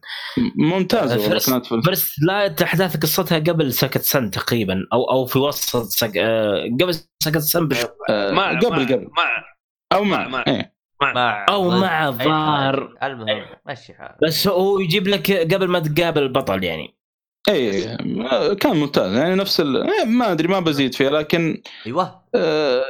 ممتازة 0.58 1.16
والله 1.18 1.82
First 1.84 2.14
Light 2.22 2.62
أحداث 2.62 2.96
قصتها 2.96 3.38
قبل 3.38 3.72
Second 3.72 4.02
Son 4.02 4.30
تقريبا 4.30 4.86
أو 4.92 5.10
أو 5.10 5.26
في 5.26 5.38
وسط 5.38 5.82
سك... 5.86 6.16
آه، 6.16 6.64
قبل 6.80 6.94
Second 7.22 7.38
Son 7.38 7.68
آه، 8.10 8.30
مع 8.32 8.58
قبل 8.58 8.70
مع 8.70 8.76
قبل. 8.84 9.08
مع 9.16 9.44
أو 9.92 10.04
مع, 10.04 10.28
مع- 10.28 10.44
إيه. 10.48 10.74
مع 11.02 11.46
أو 11.48 11.70
مع 11.70 12.08
الظاهر. 12.08 12.94
المهم 13.02 13.44
مشي 13.68 13.94
حالك. 13.94 14.16
بس 14.22 14.48
هو 14.48 14.80
يجيب 14.80 15.08
لك 15.08 15.32
قبل 15.54 15.68
ما 15.68 15.78
تقابل 15.78 16.22
البطل 16.22 16.64
يعني. 16.64 16.96
اي 17.48 17.88
آه، 18.32 18.54
كان 18.54 18.76
ممتاز 18.76 19.12
يعني 19.14 19.34
نفس 19.34 19.60
ال... 19.60 19.76
إيه، 19.76 20.04
ما 20.04 20.32
أدري 20.32 20.48
ما 20.48 20.60
بزيد 20.60 20.94
فيه 20.94 21.08
لكن 21.08 21.62
أيوه 21.86 22.22
آه، 22.34 22.84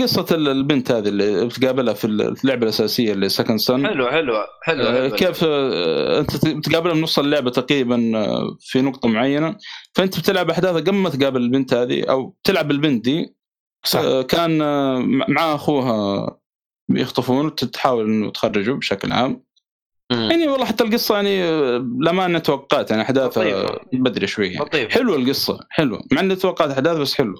قصة 0.00 0.26
البنت 0.30 0.90
هذه 0.90 1.08
اللي 1.08 1.46
بتقابلها 1.46 1.94
في 1.94 2.04
اللعبة 2.04 2.62
الأساسية 2.62 3.12
اللي 3.12 3.28
Second 3.28 3.58
Son 3.58 3.86
حلو 3.86 4.10
حلو 4.10 4.34
حلو, 4.62 4.84
حلو. 4.84 5.16
كيف 5.16 5.44
آه، 5.44 6.20
أنت 6.20 6.46
بتقابلها 6.46 6.94
من 6.94 7.00
نص 7.00 7.18
اللعبة 7.18 7.50
تقريبا 7.50 8.12
آه، 8.16 8.56
في 8.60 8.82
نقطة 8.82 9.08
معينة 9.08 9.56
فأنت 9.94 10.18
بتلعب 10.18 10.50
أحداثها 10.50 10.80
قبل 10.80 10.94
ما 10.94 11.10
تقابل 11.10 11.40
البنت 11.40 11.74
هذه 11.74 12.04
أو 12.10 12.36
تلعب 12.44 12.70
البنت 12.70 13.04
دي 13.04 13.36
صح. 13.84 14.00
آه، 14.00 14.22
كان 14.22 14.62
آه، 14.62 14.98
مع 15.28 15.54
أخوها 15.54 16.26
بيخطفون 16.88 17.54
تحاول 17.54 18.04
إنه 18.04 18.30
تخرجه 18.30 18.72
بشكل 18.72 19.12
عام. 19.12 19.45
يعني 20.10 20.48
والله 20.48 20.66
حتى 20.66 20.84
القصة 20.84 21.14
يعني 21.14 21.42
لما 21.78 22.38
توقعت 22.38 22.90
يعني 22.90 23.02
احداثها. 23.02 23.78
بدري 23.92 24.26
شوي 24.26 24.48
يعني. 24.52 24.88
حلوة 24.90 25.16
القصة 25.16 25.58
حلوة 25.70 26.00
مع 26.12 26.20
إني 26.20 26.36
توقعت 26.36 26.70
أحداث 26.70 26.96
بس 26.98 27.14
حلو 27.14 27.34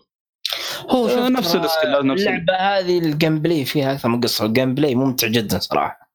هو 0.91 1.07
آه، 1.07 1.09
شوف 1.11 1.19
نفس 1.19 1.57
السكيلات، 1.57 2.05
نفس 2.05 2.23
ال- 2.23 2.29
اللعبة 2.29 2.53
هذه 2.79 2.99
ال 2.99 3.39
gameplay 3.39 3.65
فيها 3.65 3.93
أكثر 3.93 4.09
من 4.09 4.21
قصة 4.21 4.45
ال 4.47 4.75
gameplay 4.75 4.95
ممتع 4.95 5.27
جدا 5.29 5.59
صراحة 5.59 6.11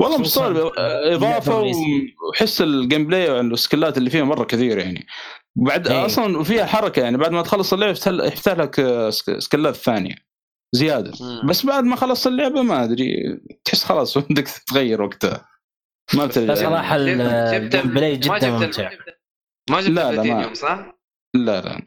والله 0.00 0.18
مستغرب 0.18 0.72
آه، 0.78 1.14
إضافة. 1.14 1.62
وحس 2.30 2.60
ال 2.62 3.06
gameplay 3.06 3.30
وال 3.30 3.47
skill 3.47 3.90
ات 3.90 3.98
اللي 3.98 4.10
فيها 4.10 4.24
مرة 4.24 4.44
كثير 4.44 4.78
يعني 4.78 5.06
بعد 5.56 5.88
إيه. 5.88 6.06
أصلا 6.06 6.42
فيها 6.42 6.66
حركة 6.66 7.02
يعني 7.02 7.16
بعد 7.16 7.30
ما 7.32 7.42
تخلص 7.42 7.72
اللعبة 7.72 7.92
يفتح 8.26 8.52
لك 8.52 8.80
آه، 8.80 9.10
سك- 9.10 9.38
skill 9.38 9.68
ات 9.68 9.74
ثانية 9.76 10.14
زيادة 10.72 11.12
مم. 11.20 11.48
بس 11.48 11.66
بعد 11.66 11.84
ما 11.84 11.96
خلصت 11.96 12.26
اللعبة 12.26 12.62
ما 12.62 12.84
أدري 12.84 13.16
تحس 13.64 13.84
خلاص 13.84 14.16
ودك 14.16 14.48
تغير 14.66 15.02
وقتها 15.02 15.46
ما 16.14 16.26
ترجع 16.26 16.54
صراحة 16.54 16.96
ال- 16.96 17.18
جبت- 17.18 17.74
ال 17.74 17.94
gameplay 17.94 18.12
ما 18.12 18.16
جدا 18.18 18.36
جبت- 18.38 18.44
ممتع. 18.64 18.90
ما 19.70 19.80
جبت 19.80 19.90
لا، 19.90 20.12
لا، 20.12 20.22
ما- 20.22 20.54
صح؟ 20.54 20.94
لا 21.34 21.60
لا. 21.60 21.82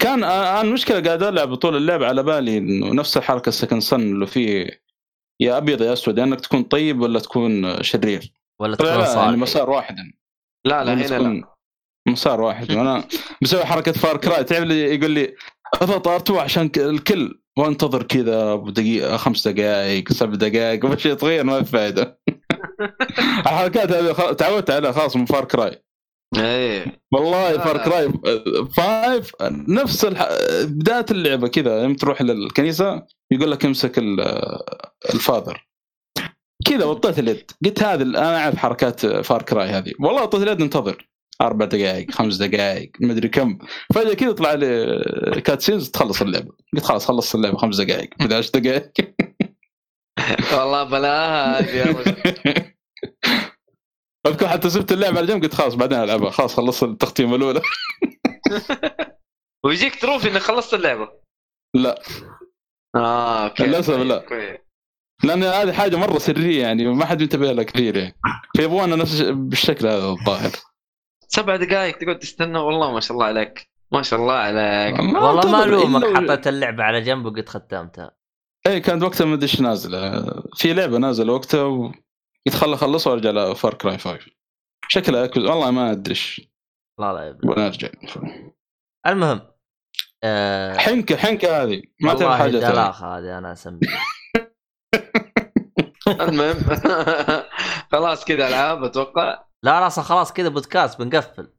كان 0.00 0.24
أنا 0.24 0.60
المشكلة 0.60 1.00
قاعد 1.00 1.22
ألعب 1.22 1.54
طول 1.54 1.76
اللعب 1.76 2.02
على 2.02 2.22
بالي 2.22 2.58
إنه 2.58 2.94
نفس 2.94 3.16
الحركة 3.16 3.48
ال 3.48 3.53
Second 3.53 3.80
Son 3.80 4.00
اللي 4.00 4.26
فيه 4.26 4.80
يا 5.40 5.56
أبيض 5.56 5.82
يا 5.82 5.92
أسود 5.92 6.18
يا 6.18 6.24
إنك 6.24 6.40
تكون 6.40 6.62
طيب 6.62 7.00
ولا 7.00 7.18
تكون 7.20 7.82
شرير. 7.82 8.32
ولا 8.60 8.76
تكون 8.76 8.86
لا 8.88 8.94
يعني 8.94 9.06
صالح 9.06 9.38
مسار 9.38 9.70
واحد. 9.70 9.96
لا 9.96 10.04
لا 10.64 10.80
ولا 10.80 10.92
هنا 11.06 11.18
لا. 11.28 11.44
مسار 12.08 12.40
واحد. 12.40 12.72
وأنا 12.72 13.04
مسوي 13.42 13.64
حركة 13.64 13.92
Far 13.92 14.16
Cry 14.16 14.44
تعرف 14.44 14.62
اللي 14.62 14.94
يقول 14.94 15.10
لي 15.10 15.34
اضغط 15.82 16.08
R 16.08 16.40
عشان 16.40 16.70
الكل. 16.76 17.40
وأنتظر 17.58 18.02
كذا 18.02 18.54
بدقيقة 18.54 19.16
خمس 19.16 19.48
دقائق 19.48 20.12
سبع 20.12 20.34
دقائق 20.34 20.84
وش 20.84 21.06
يتغير 21.06 21.44
ما 21.44 21.62
في 21.62 21.70
فائده 21.70 22.19
الحركات 23.38 23.92
هذه 23.92 24.32
تعودت 24.32 24.70
عليها 24.70 24.92
خلاص 24.92 25.16
من 25.16 25.24
Far 25.24 25.44
Cry 25.44 25.82
إيه. 26.36 27.00
والله 27.12 27.52
لا، 27.52 27.58
Far. 27.64 27.78
Cry 27.78 28.12
Five 28.76 29.32
نفس 29.68 30.04
الح... 30.04 30.28
بداية 30.64 31.06
اللعبة 31.10 31.48
كذا 31.48 31.82
يوم 31.82 31.94
تروح 31.94 32.22
للكنيسة 32.22 33.02
يقول 33.30 33.50
لك 33.50 33.64
امسك 33.64 33.98
ال- 33.98 34.20
ال 35.14 35.21
Father. 35.21 35.66
كذا 36.66 36.84
وطيت 36.84 37.18
اليد. 37.18 37.50
قلت 37.64 37.82
هذه 37.82 38.02
أنا 38.02 38.38
أعرف 38.44 38.56
حركات 38.56 39.06
Far 39.06 39.42
Cry 39.42 39.68
هذه. 39.68 39.92
والله 40.00 40.22
وطيت 40.22 40.42
اليد 40.42 40.60
انتظر. 40.62 41.08
أربع 41.40 41.64
دقائق 41.66 42.10
خمس 42.10 42.36
دقائق 42.36 42.90
مدري 43.00 43.28
كم. 43.28 43.58
فجأة 43.94 44.14
كذا 44.14 44.32
طلع 44.32 44.52
لي 44.54 45.40
cutscenes 45.44 45.90
تخلص 45.90 46.22
اللعبة. 46.22 46.52
قلت 46.74 46.84
خلاص 46.84 47.06
خلصت 47.06 47.34
اللعبة 47.34 47.56
خمس 47.58 47.80
دقائق 47.80 48.10
11 48.20 48.50
دقائق 48.60 48.90
والله 50.52 50.84
بلاها 50.84 51.58
هذه 51.58 51.76
يا 51.76 51.84
رجل. 51.84 52.16
اذكر 54.26 54.48
حتى 54.48 54.70
سبت 54.70 54.92
اللعبة 54.92 55.18
على 55.18 55.26
جنب 55.26 55.42
قلت 55.42 55.54
خلاص 55.54 55.74
بعدين 55.74 55.98
ألعبها. 55.98 56.30
خلاص 56.30 56.54
خلصت 56.54 56.82
التختيمه 56.82 57.36
الأولى. 57.36 57.60
ويجيك 59.64 60.00
trophy 60.00 60.30
إنك 60.30 60.40
خلصت 60.40 60.74
اللعبة. 60.74 61.08
لا. 61.74 62.02
آه 62.96 63.44
okay 63.44 63.66
للأسف 63.66 63.94
لا. 63.94 64.18
كويس. 64.18 64.58
لأن 65.24 65.42
هذه 65.42 65.72
حاجة 65.72 65.96
مرة 65.96 66.18
سرية 66.18 66.62
يعني 66.62 66.86
ما 66.86 67.04
حد 67.06 67.20
ينتبه 67.20 67.52
لها 67.52 67.64
كثير 67.64 67.96
يعني. 67.96 68.16
فيبغونا 68.56 68.96
نفس 68.96 69.22
بالشكل 69.22 69.86
هذا 69.86 70.06
الظاهر. 70.06 70.50
سبع 71.28 71.56
دقائق 71.56 71.98
تقعد 71.98 72.18
تستنى 72.18 72.58
والله 72.58 72.92
ما 72.92 73.00
شاء 73.00 73.12
الله 73.12 73.26
عليك. 73.26 73.70
ما 73.92 74.02
شاء 74.02 74.20
الله 74.20 74.34
عليك. 74.34 74.98
والله 74.98 75.50
ما 75.50 75.64
ألومك 75.64 76.16
حطيت 76.16 76.46
اللعبة 76.46 76.82
على 76.84 77.00
جنب 77.00 77.26
وقد 77.26 77.48
ختمتها. 77.48 78.19
اي 78.66 78.80
كانت 78.80 79.02
وقتها 79.02 79.24
ما 79.24 79.34
أدري 79.34 79.42
إيش 79.46 79.60
نازلة. 79.60 80.24
في 80.56 80.72
لعبة 80.74 80.98
نازلة 80.98 81.32
وقتها 81.32 81.62
وقلت 81.62 82.54
خل 82.54 82.72
اخلصها 82.72 83.10
وأرجع 83.12 83.30
لفار 83.30 83.74
كراي 83.74 83.98
5 83.98 84.18
شكلها 84.88 85.24
أكل... 85.24 85.46
والله 85.46 85.70
ما 85.70 85.90
أدري 85.90 86.10
إيش. 86.10 86.40
لا 87.00 87.12
لا. 87.12 87.38
ولا 87.44 87.66
ارجع 87.66 87.88
المهم 89.06 89.40
آه 90.24 90.76
حنكة 90.76 91.16
حنكه 91.16 91.62
هذه. 91.62 91.82
ما 92.02 92.14
تعرف 92.14 92.38
حاجة 92.38 92.50
ثانية. 92.50 92.68
دلاخه 92.68 93.18
هذه 93.18 93.38
أنا 93.38 93.52
أسميها. 93.52 93.80
المهم 96.28 96.56
خلاص 97.92 98.24
كذا 98.24 98.48
العاب 98.48 98.84
أتوقع. 98.84 99.44
لا 99.62 99.80
لا 99.80 99.88
خلاص 99.88 100.32
كذا 100.32 100.48
بودكاست 100.48 101.02
بنقفل. 101.02 101.52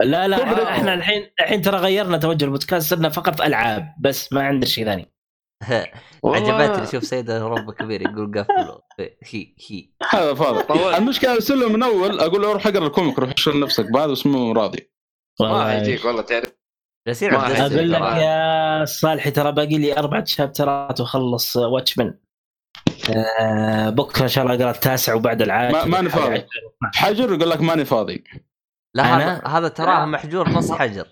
لا 0.00 0.28
لا 0.28 0.42
احنا- 0.42 0.70
إحنا 0.70 0.94
الحين 0.94 1.30
الحين 1.40 1.62
ترى 1.62 1.76
غيرنا 1.76 2.16
توجه 2.18 2.44
البودكاست 2.44 2.90
صرنا 2.90 3.08
فقط 3.08 3.40
ألعاب 3.40 3.94
بس 4.00 4.32
ما 4.32 4.42
عندنا 4.46 4.66
شيء 4.66 4.84
ثاني. 4.84 5.12
عجبتني 6.24 6.86
شوف 6.86 7.04
سيد 7.04 7.30
رب 7.30 7.70
كبير 7.70 8.02
يقول 8.02 8.32
قفلوا. 8.38 8.78
هي 9.00 9.54
هي. 9.70 9.88
هذا 10.12 10.34
فاضي. 10.34 10.62
طولت. 10.62 10.98
المشكلة 10.98 11.32
أرسل 11.34 11.60
له 11.60 11.68
من 11.68 11.82
أول 11.82 12.20
أقول 12.20 12.42
له 12.42 12.52
روح 12.52 12.66
اقرأ 12.66 12.86
الكوميك 12.86 13.18
روح 13.18 13.30
اشتغل 13.30 13.60
نفسك 13.60 13.90
بهذا 13.90 14.12
اسمه 14.12 14.52
راضي. 14.52 14.90
ما 15.40 15.74
يجيك 15.78 16.04
والله 16.04 16.22
تعرف. 16.22 16.56
أقول 17.60 17.92
لك. 17.92 18.00
يا 18.00 18.84
صالحي 18.84 19.30
ترى 19.30 19.52
باقي 19.52 19.78
لي 19.78 19.98
أربع 19.98 20.24
شابترات 20.24 21.00
وأخلص 21.00 21.56
واتشمان 21.56 22.18
آه 23.40 23.90
بكرة 23.90 24.22
إن 24.22 24.28
شاء 24.28 24.44
الله 24.44 24.56
أقرأ 24.56 24.70
التاسع 24.70 25.14
وبعد 25.14 25.42
العاشر. 25.42 25.78
ما- 25.78 25.84
ماني 25.84 26.08
فاضي. 26.08 26.46
حجر 26.94 27.32
يقول 27.32 27.50
لك 27.50 27.60
ماني 27.60 27.84
فاضي. 27.84 28.24
لا 28.94 29.04
هذا 29.04 29.42
هذا 29.46 29.68
تراه 29.68 30.04
محجور 30.04 30.48
نص 30.48 30.72
حجر. 30.72 31.06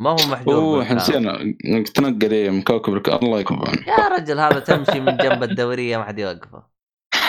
ما 0.00 0.10
هو 0.10 0.16
محجور 0.30 0.54
أوه 0.54 0.82
إحنا. 0.82 0.96
نسينا 0.96 1.40
انك 1.64 1.88
تنقل 1.88 2.32
إيه 2.32 2.50
من 2.50 2.62
كوكب 2.62 2.94
الك... 2.94 3.08
الله 3.08 3.40
يكون 3.40 3.58
بعونه 3.58 3.82
يا 3.88 4.08
رجل 4.08 4.40
هذا 4.40 4.58
تمشي 4.58 5.00
من 5.00 5.16
جنب 5.16 5.42
الدورية 5.42 5.96
ما 5.96 6.04
حد 6.04 6.18
يوقفه. 6.18 6.78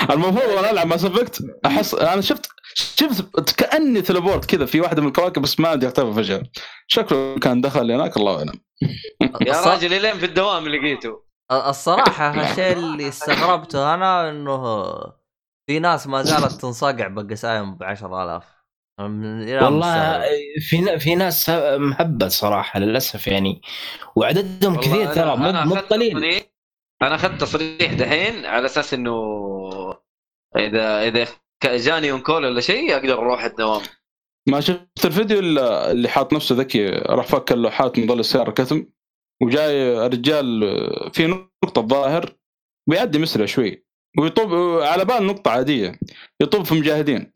المفروض 0.09 0.49
وأنا 0.56 0.72
ألعب 0.72 0.88
Mass 0.88 1.05
Effect 1.05 1.41
أحس 1.65 1.93
أنا 1.93 2.22
شفت 2.22 2.49
شفت 2.73 3.56
كأني 3.57 4.01
teleport 4.01 4.45
كذا 4.45 4.65
في 4.65 4.81
واحدة 4.81 5.01
من 5.01 5.07
الكواكب 5.07 5.41
بس 5.41 5.59
ما 5.59 5.73
ادري 5.73 5.88
اختفى 5.88 6.14
فجأة. 6.14 6.43
شكله 6.88 7.39
كان 7.39 7.61
دخل 7.61 7.91
هناك 7.91 8.17
الله 8.17 8.38
أعلم. 8.38 8.53
يا 9.41 9.61
راجل. 9.61 9.93
إلين 9.93 10.14
في 10.17 10.25
الدوام 10.25 10.67
لقيته. 10.67 11.23
الصراحة 11.51 12.41
الشيء 12.51 12.73
اللي 12.77 13.07
استغربته 13.07 13.93
أنا 13.93 14.30
إنه 14.30 14.85
في 15.67 15.80
ناس 15.80 16.07
ما 16.07 16.23
زالت 16.23 16.51
تنصقع 16.61 17.07
بقسايم 17.07 17.75
ب 17.75 17.83
10000 17.83 18.14
من- 18.14 18.49
يا 18.49 18.58
والله. 18.99 20.21
في 20.69 20.99
في 20.99 21.15
ناس 21.15 21.49
مهبل 21.77 22.31
صراحة 22.31 22.79
للأسف 22.79 23.27
يعني 23.27 23.61
وعددهم 24.15 24.75
كثير 24.79 25.11
أنا- 25.11 25.15
ترى 25.15 25.33
أنا 25.33 25.65
مو 25.65 25.75
قليل 25.75 26.11
تصريح- 26.13 26.43
أنا 27.01 27.15
أخذت 27.15 27.41
تصريح 27.41 27.93
دحين 27.93 28.45
على 28.45 28.65
أساس 28.65 28.93
إنه 28.93 29.13
إذا 30.57 31.07
إذا 31.07 31.27
جاني 31.65 32.11
اون 32.11 32.19
كول 32.21 32.45
ولا 32.45 32.61
شيء 32.61 32.95
أقدر 32.95 33.19
أروح 33.19 33.43
الدوام. 33.43 33.81
ما 34.49 34.59
شفت 34.61 35.05
الفيديو 35.05 35.39
اللي 35.39 35.91
اللي 35.91 36.09
حاط 36.09 36.33
نفسه 36.33 36.55
ذكي 36.55 36.89
راح 36.89 37.27
فك 37.27 37.51
اللوحات 37.51 37.99
من 37.99 38.07
ظل 38.07 38.19
السيارة 38.19 38.51
كتم 38.51 38.85
وجاي 39.43 39.97
رجال 40.07 40.61
في 41.13 41.27
نقطة 41.27 41.79
الظاهر 41.79 42.35
بيعدي 42.89 43.19
مسرع 43.19 43.45
شوي 43.45 43.85
ويطب 44.19 44.53
على 44.81 45.05
بال 45.05 45.25
نقطة 45.25 45.51
عادية 45.51 45.99
يطب 46.41 46.63
في 46.63 46.75
مجاهدين. 46.75 47.31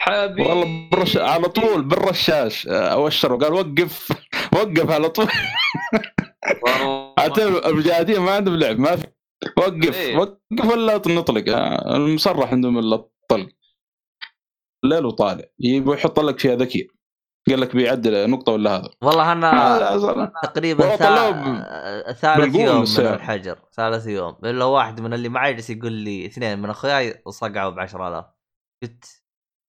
حبيبي. 0.00 0.42
والله 0.42 0.88
برش 0.92 1.16
على 1.16 1.48
طول 1.48 1.82
بالرشاش. 1.82 2.66
اوشر 2.66 3.32
وقال 3.32 3.52
وقف. 3.52 4.12
وقف 4.56 4.90
على 4.90 5.08
طول. 5.08 5.28
والله. 6.62 7.14
اعتبر 7.18 7.66
المجاهدين 7.66 8.20
ما 8.20 8.30
عندهم 8.30 8.56
لعب. 8.56 8.78
ما 8.78 8.96
في. 8.96 9.06
وقف. 9.56 9.96
إيه. 9.96 10.16
وقف 10.16 10.70
ولا 10.70 10.96
نطلق 10.96 11.56
آه، 11.56 11.96
المصرح 11.96 12.52
عندهم 12.52 12.78
إلا 12.78 12.96
الطلق. 12.96 13.48
الليل 14.84 15.06
وطالع. 15.06 15.44
يبغى 15.58 15.94
يحط 15.94 16.20
لك 16.20 16.38
فيها 16.38 16.54
ذكي. 16.54 16.88
قال 17.48 17.60
لك 17.60 17.76
بيعدل 17.76 18.30
نقطة 18.30 18.52
ولا 18.52 18.76
هذا. 18.76 18.90
والله 19.02 19.32
أنا 19.32 20.32
تقريبا 20.42 20.96
ثا... 20.96 22.12
ثالث 22.12 22.54
يوم 22.54 22.84
من. 22.98 23.06
الحجر. 23.06 23.58
ثالث 23.72 24.06
يوم. 24.06 24.36
إلا 24.44 24.64
واحد 24.64 25.00
من 25.00 25.14
اللي 25.14 25.28
معي 25.28 25.54
جالس 25.54 25.70
يقول 25.70 25.92
لي 25.92 26.26
اثنين 26.26 26.58
من 26.58 26.70
اخوياي 26.70 27.22
صقعوا 27.28 27.70
ب 27.70 27.78
10000 27.78 28.24
قلت 28.82 29.19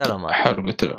سلامات 0.04 0.32
حلو 0.32 0.64
قلت 0.68 0.84
له 0.84 0.96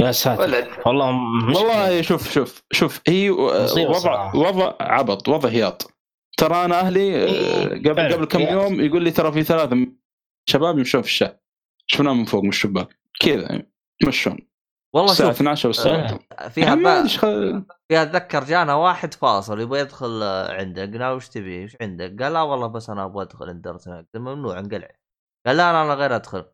يا 0.00 0.12
ساتر. 0.12 0.42
ولد 0.42 0.68
والله 0.86 1.12
مشكلة. 1.12 1.58
والله 1.62 2.02
شوف 2.02 2.30
شوف 2.32 2.62
شوف 2.72 3.00
هي 3.08 3.30
وضع. 3.30 4.32
وضع 4.34 4.72
عبط 4.80 5.28
وضع 5.28 5.48
هياط. 5.48 5.90
ترى 6.38 6.64
أنا 6.64 6.80
أهلي 6.80 7.24
آه، 7.24 7.26
إيه، 7.26 7.64
قبل 7.78 7.94
فعلا، 7.96 8.14
قبل 8.14 8.24
كم. 8.24 8.40
يوم 8.40 8.80
يقول 8.80 9.02
لي 9.02 9.10
ترى 9.10 9.32
في 9.32 9.42
ثلاثة 9.42 9.86
شباب 10.48 10.78
يمشون 10.78 11.02
في 11.02 11.08
الشارع 11.08 11.38
شفناهم 11.86 12.18
من 12.18 12.24
فوق 12.24 12.42
من 12.42 12.48
الشباك. 12.48 12.88
كذا 13.20 13.62
يمشون. 14.02 14.38
والله 14.94 15.12
الساعة 15.12 15.28
شوف 15.30 15.36
12 15.40 15.68
والساعة 15.68 16.18
آه. 16.38 16.48
فيها 16.48 16.64
يعني 16.64 16.80
ما 16.80 17.02
ب... 17.02 17.06
خ- 17.06 17.64
فيها 17.88 18.02
أتذكر 18.02 18.44
جانا 18.44 18.74
واحد 18.74 19.14
فاصل 19.14 19.60
يبغى 19.60 19.80
يدخل 19.80 20.20
آه، 20.22 20.52
عندك. 20.60 20.82
قلنا 20.82 20.98
له 20.98 21.14
وش 21.14 21.28
تبي؟ 21.28 21.64
وش 21.64 21.76
عندك؟ 21.80 22.22
قال 22.22 22.32
لا 22.32 22.42
والله 22.42 22.66
بس 22.66 22.90
أنا 22.90 23.04
أبغى 23.04 23.22
أدخل 23.24 23.62
قلت 23.64 24.06
ممنوع 24.16 24.58
انقلع. 24.58 24.88
قال 25.46 25.56
لا 25.56 25.72
لا 25.72 25.82
أنا 25.84 25.94
غير 25.94 26.16
أدخل. 26.16 26.44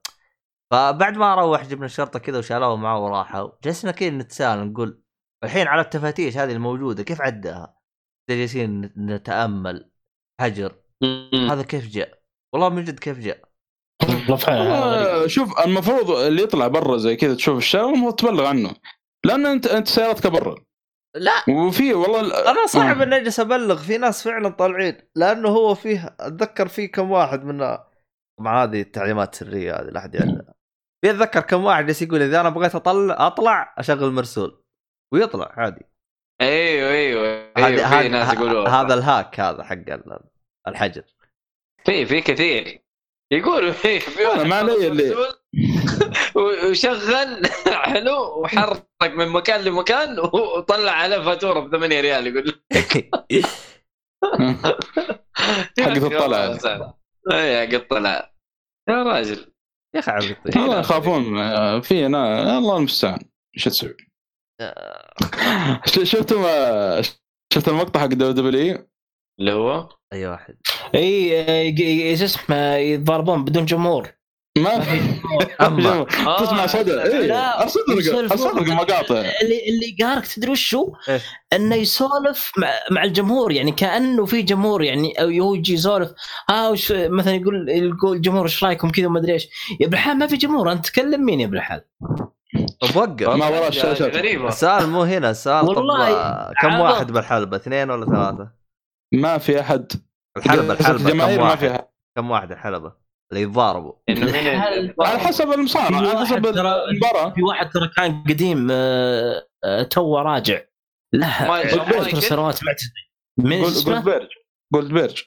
فبعد 0.72 1.16
ما 1.16 1.34
روح 1.34 1.64
جبنا 1.66 1.86
الشرطة 1.86 2.18
كذا 2.18 2.38
وشالوه 2.38 2.76
معه 2.76 3.04
وراحوا. 3.04 3.50
جلسنا 3.64 3.90
كذا 3.90 4.10
نتساءل 4.10 4.66
نقول 4.66 5.02
الحين 5.44 5.66
على 5.66 5.80
التفاتيش 5.80 6.36
هذه 6.36 6.52
الموجودة 6.52 7.02
كيف 7.02 7.20
عداها؟ 7.20 7.78
جالسين 8.30 8.92
نتأمل. 8.96 9.90
حجر. 10.40 10.74
هذا 11.50 11.62
كيف 11.62 11.88
جاء؟ 11.88 12.18
والله 12.54 12.68
من 12.68 12.84
جد 12.84 12.98
كيف 12.98 13.18
جاء؟ 13.18 13.48
شوف 15.26 15.60
المفروض 15.60 16.10
اللي 16.10 16.42
يطلع 16.42 16.68
برا 16.68 16.96
زي 16.96 17.16
كذا 17.16 17.34
تشوف 17.34 17.58
الشارع 17.58 17.88
المفروض 17.88 18.14
تبلغ 18.14 18.46
عنه. 18.46 18.74
لأن 19.26 19.46
انت 19.46 19.66
أنت 19.66 19.88
سيارتك 19.88 20.26
برا. 20.26 20.54
لا. 21.16 21.32
وفي 21.48 21.94
والله 21.94 22.20
ال- 22.20 22.32
أنا 22.32 22.66
صعب. 22.66 23.00
إني 23.00 23.16
أجلس 23.16 23.40
أبلغ. 23.40 23.76
في 23.76 23.98
ناس 23.98 24.24
فعلا 24.24 24.48
طالعين. 24.48 24.98
لأنه 25.16 25.48
هو 25.48 25.74
فيه 25.74 26.16
أتذكر 26.20 26.68
في 26.68 26.88
كم 26.88 27.10
واحد 27.10 27.44
من 27.44 27.58
مع 28.40 28.62
هذه 28.62 28.80
التعليمات 28.80 29.32
السرية 29.32 29.74
هذه 29.74 29.84
لا 29.84 29.98
أحد 29.98 30.14
يعلمها 30.14 30.54
في 31.04 31.10
اتذكر 31.10 31.40
كم 31.40 31.64
واحد 31.64 31.86
جالس 31.86 32.02
يقول 32.02 32.22
إذا 32.22 32.40
أنا 32.40 32.48
بغيت 32.48 32.74
اطلع 32.74 33.26
أطلع 33.26 33.74
أشغل 33.78 34.10
مرسول. 34.12 34.64
ويطلع 35.14 35.52
عادي. 35.56 35.86
أيوه 36.40 36.90
أيوه 36.90 37.52
هذا 37.58 37.76
في 37.76 37.82
هذا 37.82 38.08
ناس 38.08 38.32
يقولوا 38.34 38.68
هذا 38.68 38.94
الهاك 38.94 39.40
هذا 39.40 39.62
حق 39.64 39.72
ال- 39.74 40.20
الحجر. 40.68 41.02
في 41.84 42.06
في 42.06 42.20
كثير. 42.20 42.82
يقولوا 43.32 43.72
في 43.80 44.00
ما 44.44 44.56
علي 44.56 44.86
اللي- 44.86 45.14
وشغل 46.70 47.46
حلو 47.84 48.40
وحرك 48.40 48.86
من 49.02 49.28
مكان 49.28 49.60
لمكان 49.60 50.18
وطلع 50.20 50.92
عليه 50.92 51.18
فاتورة 51.24 51.60
ب 51.60 51.70
8 51.76 52.00
ريال 52.00 52.26
يقول. 52.26 52.62
حقت 55.80 55.96
الطلعة. 56.02 56.58
اي 57.32 57.66
حق 57.68 57.74
الطلعه 57.74 58.30
يا 58.88 59.02
راجل. 59.02 59.52
يا 59.94 60.00
أخي 60.00 60.10
عبيط 60.10 60.56
والله 60.56 60.80
يخافون 60.80 61.38
آه، 61.38 61.80
في 61.80 62.06
أنا 62.06 62.58
الله 62.58 62.76
المستعان. 62.76 63.18
إيش 63.56 63.64
تسوي؟ 63.64 63.96
ش- 65.86 66.00
شفتوا 66.12 66.40
ما- 66.40 67.02
شفت 67.52 67.68
المقطع 67.68 68.00
حق 68.00 68.06
دبليو؟ 68.06 68.32
دبليو 68.32 68.88
اللي 69.40 69.52
هو؟ 69.52 69.88
أي 70.12 70.26
واحد. 70.26 70.56
إي 70.94 71.40
آه، 71.40 71.74
إيش 72.10 72.22
اسمه 72.22 72.74
يتضاربون 72.76 73.44
بدون 73.44 73.64
جمهور. 73.64 74.17
ما 74.58 74.80
في. 74.80 75.00
تسمع 76.38 76.66
صدى 76.66 77.02
اي 77.02 77.32
اصدق. 77.32 78.32
أصدق 78.32 78.58
المقاطع 78.58 79.14
اللي 79.42 79.68
اللي 79.68 79.96
قارك 80.04 80.26
تدري 80.26 80.50
وشو؟ 80.50 80.92
إيش؟ 81.08 81.22
إنه 81.52 81.74
يسولف 81.74 82.52
مع, 82.58 82.68
مع 82.90 83.04
الجمهور 83.04 83.52
يعني 83.52 83.72
كأنه 83.72 84.24
في 84.24 84.42
جمهور 84.42 84.82
يعني 84.82 85.12
أو 85.12 85.28
هو 85.28 85.54
يجي 85.54 85.74
يسولف 85.74 86.10
آه 86.50 86.70
وش 86.70 86.92
مثلا 86.92 87.34
يقول 87.34 87.68
يقول 87.68 88.16
الجمهور 88.16 88.44
إيش 88.44 88.64
رأيكم 88.64 88.90
كذا 88.90 89.06
وما 89.06 89.18
أدري 89.18 89.32
إيش 89.32 89.48
يا 89.80 89.86
ابن 89.86 89.94
الحال 89.94 90.18
ما 90.18 90.26
في 90.26 90.36
جمهور 90.36 90.72
أنت 90.72 90.86
تكلم 90.86 91.24
مين 91.24 91.40
يا 91.40 91.46
ابن 91.46 91.56
الحال؟ 91.56 91.84
طب 92.80 92.96
وقف 92.96 93.28
ما 93.28 93.48
وراء 93.48 93.68
الشاشات 93.68 94.16
غريبة 94.16 94.48
السؤال 94.48 94.88
مو 94.88 95.02
هنا 95.02 95.30
السؤال 95.30 95.64
والله 95.64 96.52
كم. 96.62 96.80
واحد 96.80 97.12
بالحلبة 97.12 97.56
اثنين 97.56 97.90
ولا 97.90 98.06
ثلاثة؟ 98.06 98.48
ما 99.12 99.38
في 99.38 99.60
أحد 99.60 99.92
الحلبة 100.36 100.72
الحلبة 100.72 100.98
كم 100.98 101.06
الجماهير 101.06 101.40
ما 101.40 101.56
في 101.56 101.66
واحد؟ 101.66 101.78
أحد 101.78 101.88
كم 102.16 102.30
واحد 102.30 102.52
الحلبة؟ 102.52 103.07
اللي 103.32 103.42
يتضاربوا. 103.42 103.92
على 105.06 105.18
حسب 105.26 105.52
المصارعة 105.52 105.88
في 105.88 105.94
على 105.94 106.06
واحد 106.08 106.26
حسب 106.26 106.42
ترى- 106.42 106.88
المباراة. 106.88 107.30
في 107.34 107.42
واحد 107.42 107.70
ترى 107.70 107.88
كان 107.96 108.22
قديم 108.22 108.68
آه، 108.70 109.46
آه، 109.64 109.82
توه 109.82 110.22
راجع. 110.22 110.60
له 111.14 111.26
عشر؟ 111.26 112.20
سنوات 112.20 112.64
معتزل 112.64 112.90
من؟ 113.38 113.62
جولدبرج 113.62 114.28
جولدبرج 114.74 115.22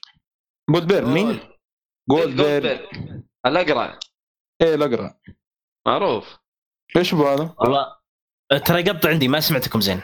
جولدبرج 0.70 1.04
مين؟ 1.08 1.40
جولدبرج 2.10 2.80
الاقرع 3.46 4.00
إيه 4.62 4.76
الاقرع 4.76 5.20
معروف. 5.88 6.38
إيش 6.98 7.14
هو 7.14 7.28
هذا؟ 7.28 7.56
والله 7.60 7.86
آه، 8.52 8.58
ترى 8.58 8.84
قطع 8.90 9.10
عندي 9.10 9.28
ما 9.28 9.40
سمعتكم 9.40 9.82
زين. 9.82 10.02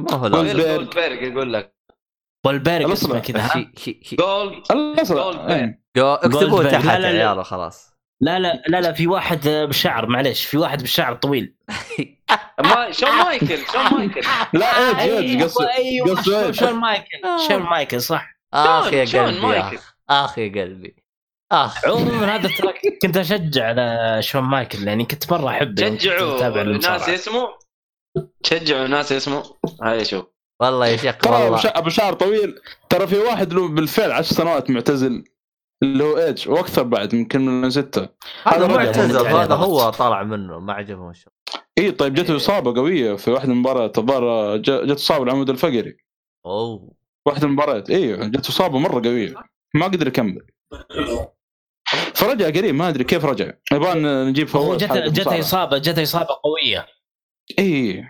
ما 0.00 0.12
هو 0.12 0.28
جولد- 0.28 0.34
لازم 0.56 0.58
جولدبرج. 0.58 0.94
جولدبرج 0.94 1.22
يقول 1.32 1.52
لك. 1.52 1.76
الأصل. 2.46 2.92
اسمه 2.92 3.18
كذا 3.18 3.72
جولد 4.12 4.62
الازرق 4.70 5.26
إيه. 5.96 6.20
جولدبرج. 6.28 6.70
تحت. 6.70 6.84
لا، 6.84 6.92
يا 6.94 6.98
لا، 6.98 7.12
لا. 7.12 7.28
عيال 7.30 7.44
خلاص. 7.44 7.92
لا 8.22 8.38
لا 8.38 8.62
لا 8.68 8.80
لا 8.80 8.92
في 8.92 9.06
واحد 9.06 9.48
بالشعر 9.48 10.06
معلش 10.06 10.44
في 10.44 10.58
واحد 10.58 10.80
بالشعر 10.80 11.14
طويل. 11.14 11.54
ما 12.64 12.90
شون 12.92 13.10
مايكل 13.12 13.58
شون 13.72 13.98
مايكل. 13.98 14.20
لا 14.60 15.02
ايج 15.02 15.10
ايج 15.10 15.42
قصد 15.42 15.64
أيوه 15.64 16.22
شون- 16.22 16.34
إيج. 16.34 16.54
شون 16.54 16.72
مايكل 16.72 17.06
شون 17.48 17.58
مايكل. 17.62 18.00
صح. 18.02 18.36
اخ 18.54 18.92
يا 18.92 19.04
قلبي. 19.24 19.78
اخ 20.10 20.38
يا 20.38 20.62
قلبي. 20.62 20.96
اخ 21.52 21.86
عموما 21.86 22.34
هذا 22.34 22.48
ترى 22.58 22.72
كنت 23.02 23.16
أشجع 23.16 23.66
على 23.66 24.18
شون 24.22 24.42
مايكل 24.42 24.88
يعني 24.88 25.04
كنت 25.04 25.32
مرة 25.32 25.48
أحبه 25.50 25.98
شجعوا 25.98 26.36
أتابع 26.36 26.62
ناس 26.62 26.66
المصارعة. 26.86 27.14
اسمه؟ 27.14 27.48
شجعوا 28.42 28.86
ناس 28.86 29.12
اسمه؟ 29.12 29.42
هاي 29.82 30.04
شوف. 30.04 30.24
والله 30.62 30.86
يا 30.86 30.96
شيخ 30.96 31.16
والله. 31.26 31.60
ابو 31.64 31.88
شعر 31.88 32.12
طويل. 32.12 32.58
ترى 32.88 33.06
في 33.06 33.18
واحد 33.18 33.52
له 33.52 33.68
بالفعل 33.68 34.12
عشر 34.12 34.34
سنوات 34.34 34.70
معتزل. 34.70 35.24
اللي 35.82 36.04
هو 36.04 36.18
ايج 36.18 36.48
وأكثر 36.48 36.82
بعد 36.82 37.14
يمكن 37.14 37.46
من 37.60 37.70
سته 37.70 38.08
هذا 38.44 38.66
معتزل. 38.66 39.26
هذا 39.26 39.54
هو 39.54 39.90
طلع 39.90 40.22
منه 40.22 40.58
ما 40.58 40.72
عجبه 40.72 41.10
الشغل 41.10 41.32
إي 41.78 41.90
طيب 41.90 42.14
جته 42.14 42.36
إصابة 42.36 42.80
قوية 42.80 43.14
في 43.14 43.30
واحدة 43.30 43.48
من 43.48 43.54
المباريات 43.54 43.98
الظاهر 43.98 44.56
جت 44.56 44.90
إصابة 44.90 45.22
العمود 45.22 45.50
الفقري. 45.50 45.96
أوه. 46.46 46.92
واحدة 47.26 47.46
من 47.46 47.52
المباريات 47.52 47.90
أيوه 47.90 48.26
جت 48.26 48.48
إصابة 48.48 48.78
مرة 48.78 49.08
قوية. 49.08 49.34
ما 49.74 49.84
قدر 49.84 50.06
يكمل. 50.06 50.46
فرجع 52.14 52.46
قريب 52.46 52.74
ما 52.74 52.88
أدري 52.88 53.04
كيف 53.04 53.24
رجع. 53.24 53.52
يبغى 53.72 53.94
نجيب 54.30 54.48
هو 54.48 54.52
فواز 54.52 54.78
جته 54.78 54.88
حلقة 54.94 55.08
جته 55.08 55.20
مصارعة. 55.20 55.40
إصابة 55.40 55.78
جته 55.78 56.02
إصابة 56.02 56.38
قوية. 56.44 56.86
إي. 57.58 58.04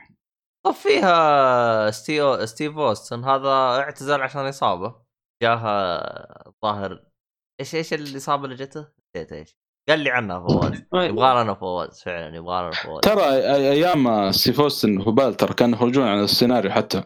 طب 0.67 0.75
فيها 0.75 1.91
ستيو 1.91 2.47
ستيف 2.47 2.79
أوستن 2.79 3.25
هذا 3.25 3.49
اعتزل 3.49 4.23
عشان 4.23 4.47
إصابة. 4.47 5.07
جاها 5.43 6.49
الظاهر 6.49 7.06
إيش 7.61 7.75
إيش 7.75 7.93
الإصابة 7.93 8.45
اللي 8.45 8.57
جته؟ 8.57 8.87
نسيت 9.17 9.33
إيش. 9.33 9.57
قال 9.89 9.99
لي 9.99 10.11
عنها 10.11 10.39
فواز. 10.39 10.73
يبغى 11.11 11.43
لنا 11.43 11.55
فواز 11.55 12.03
فعلا 12.03 12.37
يبغى 12.37 12.63
لنا 12.63 12.71
فواز. 12.71 13.01
ترى 13.01 13.23
أيام 13.55 14.33
ستيف 14.33 14.61
أوستن 14.61 15.05
ترى 15.37 15.55
كانوا 15.55 15.79
يخرجون 15.79 16.09
عن 16.09 16.25
السيناريو 16.25 16.71
حتى. 16.73 17.03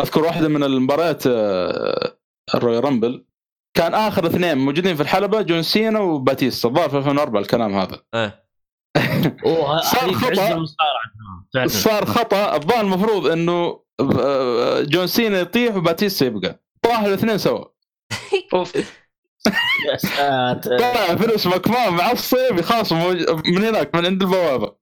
أذكر 0.00 0.24
واحدة 0.24 0.48
من 0.48 0.62
المباريات 0.64 1.26
آه، 1.26 2.18
ال 2.54 2.78
Royal 2.78 2.98
Rumble. 2.98 3.26
كان 3.74 3.94
آخر 3.94 4.26
اثنين 4.26 4.58
موجودين 4.58 4.96
في 4.96 5.02
الحلبة 5.02 5.42
جون 5.42 5.62
سينا 5.62 6.00
وباتيستا. 6.00 6.68
الظاهر 6.68 6.88
في 6.88 6.96
2004 6.96 7.40
الكلام 7.40 7.74
هذا. 7.74 8.00
إيه. 8.14 8.44
صار 9.82 10.12
فعلا. 10.12 10.64
صار 11.66 12.04
خطأ. 12.06 12.56
الظاهر 12.56 12.80
المفروض 12.80 13.26
إنه 13.26 13.84
آه، 14.00 14.80
جون 14.80 15.06
سينا 15.06 15.40
يطيح 15.40 15.76
وباتيستا 15.76 16.26
يبقى. 16.26 16.62
طاحوا 16.82 17.06
الاثنين 17.06 17.38
سوا. 17.38 17.64
أوف. 18.54 18.98
يا 19.90 19.96
ساتر. 19.96 20.78
طلع 20.78 21.16
فينش 21.16 21.46
مكمان 21.46 21.92
معصب 21.92 22.60
خلاص 22.60 22.92
من 22.92 23.64
هناك 23.64 23.94
من 23.94 24.06
عند 24.06 24.22
البوابة. 24.22 24.72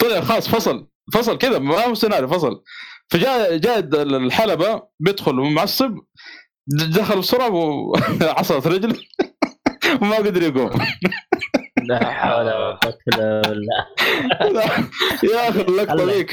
طلع 0.00 0.20
خلاص 0.20 0.48
فصل 0.48 0.88
فصل 1.14 1.38
كذا 1.38 1.58
ما 1.58 1.84
هو 1.84 1.94
سيناريو 1.94 2.28
فصل. 2.28 2.62
فجاء 3.10 3.56
جاء 3.56 3.78
الحلبة 4.02 4.82
بيدخل 5.00 5.38
ومعصب 5.40 5.98
دخل 6.68 7.18
بسرعة 7.18 7.50
وعصت 7.50 8.66
رجله. 8.74 8.96
وما 10.02 10.16
قدر 10.16 10.42
يقوم. 10.42 10.70
لا 11.88 12.10
حول 12.12 12.42
ولا 12.46 12.74
قوة 12.74 12.98
إلا 13.08 13.42
بالله. 14.40 14.64
يا 15.32 15.48
أخي 15.48 15.60
اللقطة 15.60 16.04
ذيك. 16.04 16.30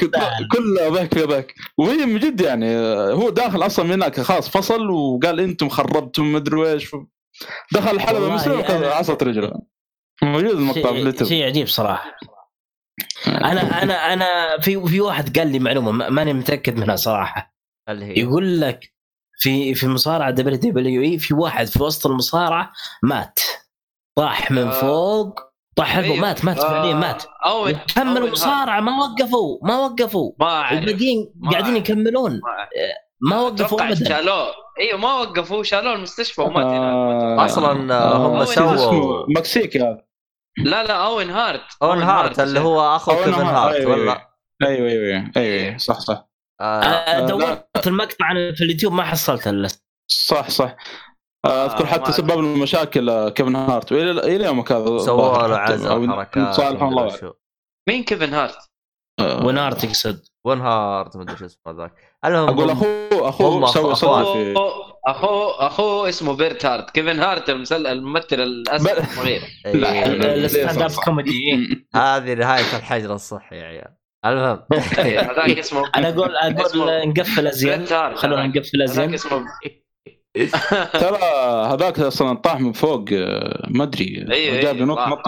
كلها 0.52 0.88
ضحك 0.88 1.14
في 1.14 1.22
ضحك 1.22 1.54
وهي 1.78 2.06
من 2.06 2.18
جد 2.18 2.40
يعني 2.40 2.76
هو 3.12 3.30
داخل 3.30 3.66
أصلا 3.66 3.84
من 3.84 3.92
هناك 3.92 4.20
خلاص 4.20 4.48
فصل 4.48 4.90
وقال 4.90 5.40
أنتم 5.40 5.68
خربتم 5.68 6.32
مدري 6.32 6.72
إيش 6.72 6.90
دخل 7.72 7.90
الحلبة 7.90 8.34
مسلم 8.34 8.84
عصت 8.84 9.22
رجله 9.22 9.52
موجود 10.22 10.44
المقطع 10.50 10.80
في 10.82 10.88
شيء 10.88 11.00
اليوتيوب 11.00 11.28
شيء 11.28 11.44
عجيب 11.46 11.66
صراحة. 11.68 12.16
أنا 13.26 13.82
أنا 13.82 14.12
أنا 14.12 14.58
في 14.60 14.86
في 14.86 15.00
واحد 15.00 15.38
قال 15.38 15.52
لي 15.52 15.58
معلومة 15.58 15.92
ما- 15.92 16.08
ماني 16.08 16.32
متأكد 16.32 16.76
منها 16.76 16.96
صراحة. 16.96 17.54
اللي 17.88 18.04
هي؟ 18.04 18.14
يقول 18.22 18.60
لك 18.60 18.92
في 19.38 19.74
في 19.74 19.88
مصارعة 19.88 20.30
WWE 20.30 21.18
في 21.18 21.34
واحد 21.34 21.66
في 21.66 21.82
وسط 21.82 22.06
المصارعة 22.06 22.72
مات. 23.02 23.40
طاح 24.16 24.50
من 24.50 24.66
آه. 24.66 24.80
فوق 24.80 25.40
طاح 25.76 25.86
حلبه 25.92 26.06
أيوه. 26.08 26.20
مات 26.20 26.44
مات 26.44 26.58
فعليا 26.58 26.92
آه، 26.92 26.94
مات. 26.94 27.22
كملوا 27.94 28.18
أوين 28.18 28.30
مصارعة 28.32 28.80
ما 28.80 28.92
وقفوا 28.98 29.58
ما 29.62 29.76
وقفوا. 29.78 30.32
الباقيين 30.70 31.32
قاعدين. 31.50 31.76
يكملون. 31.76 32.40
ما- 33.20 33.36
ما 33.36 33.40
وقفوا 33.42 33.82
ابدا. 33.82 34.08
شالوه. 34.08 34.46
أيوه 34.80 34.98
ما 34.98 35.14
وقفوا 35.20 35.62
شالوه 35.62 35.92
المستشفى 35.94 36.40
ومات 36.42 36.66
هناك 36.66 36.82
آه، 37.40 37.44
أصلا 37.44 37.94
آه، 37.94 38.16
هم 38.16 38.44
سووا 38.44 38.74
اسمه 38.74 39.26
مكسيكي 39.28 39.78
هذا 39.80 40.04
لا 40.58 40.84
لا 40.84 41.06
أوين 41.06 41.30
هارت. 41.30 41.62
اون 41.82 42.02
هارت 42.02 42.40
اللي 42.40 42.60
هو 42.60 42.96
أخو 42.96 43.12
كيفن 43.16 43.32
هارت، 43.32 43.46
هارت 43.54 43.74
أيوة، 43.74 43.92
ولا 43.92 44.28
أيوه 44.62 44.88
أيوه 44.88 44.90
أيوه 45.16 45.30
أيوه 45.36 45.76
صح 45.78 45.98
صح. 46.00 46.28
آه 46.60 46.64
آه، 46.82 47.20
لا. 47.20 47.26
دورت 47.26 47.86
المقطع 47.86 48.28
في 48.56 48.64
اليوتيوب 48.64 48.92
ما 48.92 49.02
حصلت 49.02 49.48
إلا. 49.48 49.68
صح 50.10 50.50
صح. 50.50 50.76
آه، 51.44 51.64
أذكر 51.66 51.84
آه، 51.84 51.86
حتى 51.86 52.00
ما- 52.02 52.10
سبب 52.10 52.38
المشاكل 52.38 53.10
آه، 53.10 53.28
كيفن 53.28 53.56
هارت. 53.56 53.92
إلى 53.92 54.44
يومك 54.44 54.72
هذا 54.72 54.98
سووا 54.98 55.48
له 55.48 55.90
أو 55.90 56.12
حركات 56.12 56.54
صالح 56.54 56.82
الله. 56.82 57.34
مين 57.88 58.04
كيفن 58.04 58.34
هارت؟ 58.34 58.58
آه، 59.20 59.46
ونار 59.46 59.72
تقصد 59.72 60.22
ون 60.46 60.60
هارت 60.60 61.16
مدري 61.16 61.36
شو 61.36 61.44
اسمه 61.44 61.72
ذاك. 61.72 62.07
المهم 62.24 62.48
أقول 62.48 62.70
هم- 62.70 62.70
اخوه 62.70 63.28
اخوه 63.28 63.66
أخو- 63.66 63.94
سوى 63.94 64.24
في 64.24 64.54
اخوه 65.06 65.66
اخوه 65.66 66.08
اسمه 66.08 66.36
بيرت 66.36 66.64
هارت 66.66 66.90
كيفن 66.90 67.18
هارت 67.20 67.50
المسل... 67.50 67.86
الممثل 67.86 68.40
الأسد 68.40 68.84
بل- 68.84 68.98
الصغير 69.02 69.40
إيه،. 69.66 69.74
الستاند 70.34 70.82
أب. 70.82 70.90
كوميدي 71.04 71.40
هذه 71.96 72.34
نهاية 72.34 72.76
الحجر 72.76 73.14
الصحي 73.14 73.56
يا 73.56 73.64
عيال. 73.64 73.88
المهم. 74.26 74.60
إيه، 74.98 75.20
هذاك 75.20 75.58
اسمه 75.58 75.90
أنا 75.96 76.08
أقول 76.08 76.36
أقول 76.36 77.08
نقفل 77.08 77.46
ازين 77.46 77.86
خلونا. 78.16 78.46
نقفل 78.46 78.82
ازين 78.82 79.16
ترى 80.92 81.18
هذاك 81.72 82.00
أصلا 82.00 82.34
طاح 82.36 82.60
من 82.60 82.72
فوق 82.72 83.04
آه، 83.12 83.66
ما 83.68 83.84
أدري. 83.84 84.26
أيوه، 84.32 84.60
جاب 84.60 84.76
نط 84.76 84.98
نط. 84.98 85.18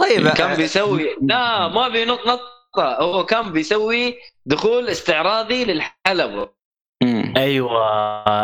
طيب 0.00 0.28
كان 0.28 0.56
بيسوي 0.56 1.16
لا 1.22 1.68
ما 1.68 1.88
بينط 1.88 2.18
نطه 2.76 2.94
هو 3.02 3.24
كان 3.26 3.52
بيسوي 3.52 4.14
دخول 4.46 4.88
استعراضي 4.88 5.64
للحلبة 5.64 6.48
مم. 7.02 7.34
أيوه 7.36 7.70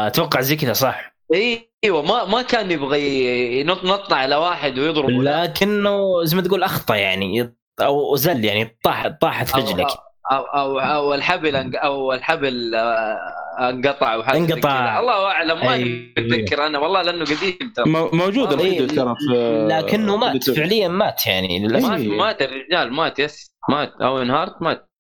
أتوقع 0.07 0.41
زي 0.41 0.57
كذا 0.57 0.73
صح 0.73 1.15
إيوه 1.35 2.03
ما 2.03 2.25
ما 2.25 2.43
كان 2.43 2.71
يبغى 2.71 3.61
ينط 3.61 3.85
نطه 3.85 4.17
على 4.17 4.37
واحد 4.37 4.79
ويضرب 4.79 5.11
لكنه 5.11 6.25
زي 6.25 6.37
ما 6.37 6.43
تقول 6.43 6.63
أخطأ 6.63 6.95
يعني 6.97 7.55
أو 7.81 8.17
زل 8.17 8.45
يعني 8.45 8.79
طاح 8.85 9.07
طاحت 9.21 9.51
أو- 9.51 9.57
رجلك 9.57 9.87
أو 10.33 10.43
أو 10.45 10.79
أو 10.81 11.15
الحبل 11.15 11.53
أنق- 11.53 11.85
أو 11.85 12.13
الحبل 12.13 12.75
آه، 12.75 13.19
انقطع 13.61 14.15
أو 14.15 14.21
انقطع. 14.21 15.01
الله 15.01 15.27
أعلم 15.27 15.59
ما. 15.59 15.75
اتذكر 16.19 16.67
أنا 16.67 16.79
والله 16.79 17.03
لأنه 17.03 17.25
قديم 17.25 17.73
ترى 17.77 17.85
مو- 17.91 18.11
موجود 18.13 18.49
آه، 18.49 18.55
الفيديو 18.55 18.85
إيه، 18.85 18.89
ترى 18.89 19.15
في 19.29 19.67
لكنه 19.71 20.17
مات. 20.17 20.51
فعليا 20.51 20.89
مات 20.89 21.27
يعني 21.27 21.59
للأسف 21.59 21.89
مات. 21.89 22.01
مات 22.07 22.43
الرجال 22.43 22.93
مات 22.93 23.19
yes 23.19 23.54
مات. 23.71 23.93
أوين 24.03 24.31
هارت 24.31 24.63
مات. 24.63 24.91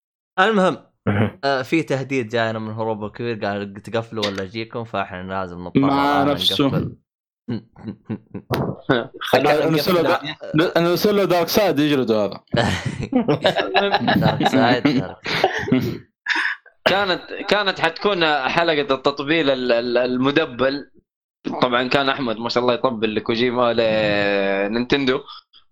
المهم 0.41 0.77
آه، 1.45 1.63
في 1.63 1.83
تهديد 1.83 2.29
جاينا 2.29 2.59
من 2.59 2.73
هروب 2.73 3.05
الكبير 3.05 3.45
قال 3.47 3.75
تقفلوا 3.75 4.27
ولا 4.27 4.43
أجيكم؟ 4.43 4.85
فاحنا 4.85 5.23
لازم 5.23 5.59
نضطر 5.65 5.81
مع 5.81 6.23
نفسه. 6.23 6.95
أنا 10.77 10.91
أرسل 10.91 11.17
له 11.17 11.25
Dark 11.25 11.49
Side 11.49 11.79
يجلده 11.79 12.25
هذا. 12.25 12.41
Dark 14.17 14.49
Side 14.49 14.83
كانت 16.89 17.23
كانت 17.49 17.81
حتكون 17.81 18.27
حلقة 18.49 18.95
التطبيل 18.95 19.51
ال- 19.51 19.73
ال- 19.73 19.99
المدبل. 19.99 20.91
طبعا 21.63 21.89
كان 21.89 22.09
أحمد 22.09 22.37
ما 22.37 22.49
شاء 22.49 22.63
الله 22.63 22.75
يطبل 22.75 23.15
لكوجيما 23.15 23.73
لنينتندو 23.73 25.21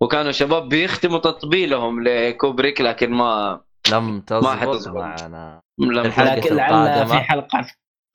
وكانوا 0.03 0.31
شباب 0.31 0.69
بيختموا 0.69 1.19
تطبيلهم 1.19 2.03
لكوبريك 2.03 2.81
لكن 2.81 3.11
ما 3.11 3.61
لم 3.91 4.21
تزبط 4.21 4.47
حتزبط. 4.47 4.95
معنا. 4.95 5.61
لم 5.79 6.13
لكن 6.17 6.55
لعل 6.55 7.07
في. 7.07 7.13
حلقة 7.13 7.67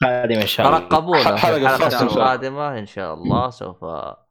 قادمة 0.02 0.42
إن 0.42 0.46
شاء 0.46 0.66
الله. 0.66 0.78
حلقة 0.80 1.32
الحلقة 1.32 1.76
خاصة 1.76 2.02
إن 2.78 2.86
شاء 2.86 3.14
الله. 3.14 3.50
سوف 3.50 3.84
آه، 3.84 4.26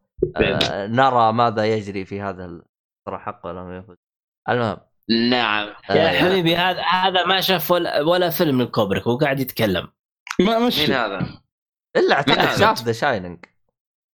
نرى 0.87 1.33
ماذا 1.33 1.65
يجري 1.65 2.05
في 2.05 2.21
هذا 2.21 2.45
ال- 2.45 2.65
ترى 3.07 3.17
حق 3.19 3.41
ولا 3.45 3.63
ما 3.63 3.77
يفوز. 3.77 3.97
المهم. 4.49 4.77
نعم. 5.29 5.67
يا 5.89 6.09
آه، 6.09 6.19
حبيبي 6.19 6.55
هذا 6.55 6.81
هذا 6.81 7.25
ما 7.25 7.41
شاف 7.41 7.71
ولا, 7.71 8.01
ولا 8.01 8.29
فيلم 8.29 8.61
الكوبريك 8.61 9.07
وقاعد 9.07 9.39
يتكلم. 9.39 9.87
ما 10.39 10.59
مش 10.59 10.79
مين 10.79 10.91
هذا؟ 10.91 11.41
إلا 11.95 12.15
أعتقد؟ 12.15 12.59
شاف 12.59 12.83
ذا 12.83 12.91
شايننج 12.91 13.45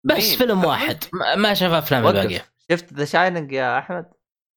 بس 0.05 0.29
مين؟ 0.29 0.39
فيلم 0.39 0.65
واحد. 0.65 1.05
ما, 1.13 1.35
ما 1.35 1.55
شاف 1.55 1.73
أفلام 1.73 2.07
الباقية. 2.07 2.52
شفت 2.71 2.93
ذا 2.93 3.05
شايننج 3.05 3.53
يا 3.53 3.79
أحمد 3.79 4.07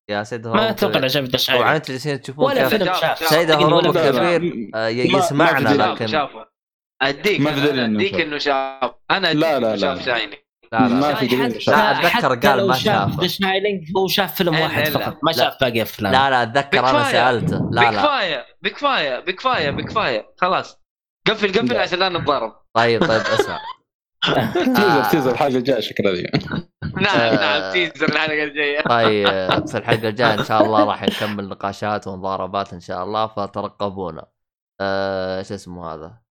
يا 0.09 0.24
سيد 0.24 0.48
ما 0.48 0.69
أتوقع 0.69 0.98
كبير. 0.98 1.08
شاف 1.08 1.24
ذا 1.24 1.30
طبعا 1.30 1.38
شايف 1.38 1.61
أنتم 1.61 1.93
جالسين 1.93 2.22
تشوفون 2.22 2.45
ولا 2.45 2.69
فيلم 2.69 2.93
شاف-. 2.93 3.24
سيد 3.24 3.51
لكن 3.51 3.64
هروب 3.64 3.93
شاف. 3.93 4.16
آه، 4.75 4.88
يسمعنا 4.88 5.69
لكن 5.69 6.08
شافه 6.08 6.45
أديك 7.01 7.42
ما 7.42 7.85
أديك. 7.85 8.14
إنه 8.22 8.38
شاف 8.38 8.92
أنا 9.11 9.32
أديك 9.32 9.42
لا، 9.42 9.59
لا، 9.59 9.75
شاف 9.77 9.98
لا. 9.98 10.03
شايني 10.06 10.35
لا 10.72 10.77
لا 10.80 10.88
ما 10.88 11.00
لا 11.08 11.16
في 11.16 11.27
دليل 11.27 11.61
حتى 12.09 12.27
قال 12.48 12.67
ما 12.67 12.75
شاف. 12.75 13.19
ذا 13.19 13.27
شايلينج 13.27 13.88
هو 13.98 14.08
شاف 14.08 14.35
فيلم 14.35 14.59
واحد. 14.59 14.90
فقط 14.90 15.17
ما 15.24 15.32
لا. 15.32 15.38
شاف 15.38 15.58
باقي 15.61 15.82
أفلام 15.82 16.14
لا 16.14 16.30
لا 16.30 16.43
أتذكر 16.43 16.80
أنا 16.80 16.92
بكفاية. 16.92 17.11
سألته 17.11 17.69
لا 17.72 17.82
لا 17.82 17.90
بكفايه 17.92 18.45
بكفايه 18.61 19.19
بكفايه 19.19 19.69
بكفايه 19.69 20.34
خلاص 20.38 20.82
قفل 21.27 21.51
قفل. 21.51 21.77
عشان 21.77 22.00
لا 22.00 22.09
نتضارب 22.09 22.53
طيب 22.75 23.01
طيب 23.01 23.22
اسمع 23.22 23.59
teaser 24.75 25.03
teaser 25.03 25.31
الحلقة 25.31 25.57
الجاية 25.57 25.79
شكلها 25.79 26.13
ذي 26.13 26.23
نعم 27.05 27.19
آه. 27.19 27.35
نعم 27.35 27.73
teaser 27.73 28.09
الحلقة 28.09 28.43
الجاية. 28.43 28.81
طيب 28.95 29.67
في 29.67 29.77
الحلقة 29.77 30.09
الجاية 30.09 30.33
إن 30.33 30.43
شاء 30.43 30.63
الله 30.63 30.83
راح 30.85 31.03
نكمل 31.03 31.49
نقاشات 31.49 32.07
ومضاربات 32.07 32.73
إن 32.73 32.79
شاء 32.79 33.03
الله 33.03 33.27
فترقبونا. 33.27 34.25
آه 34.81 35.41
شو 35.41 35.53
اسمه 35.55 35.93
هذا؟ 35.93 36.21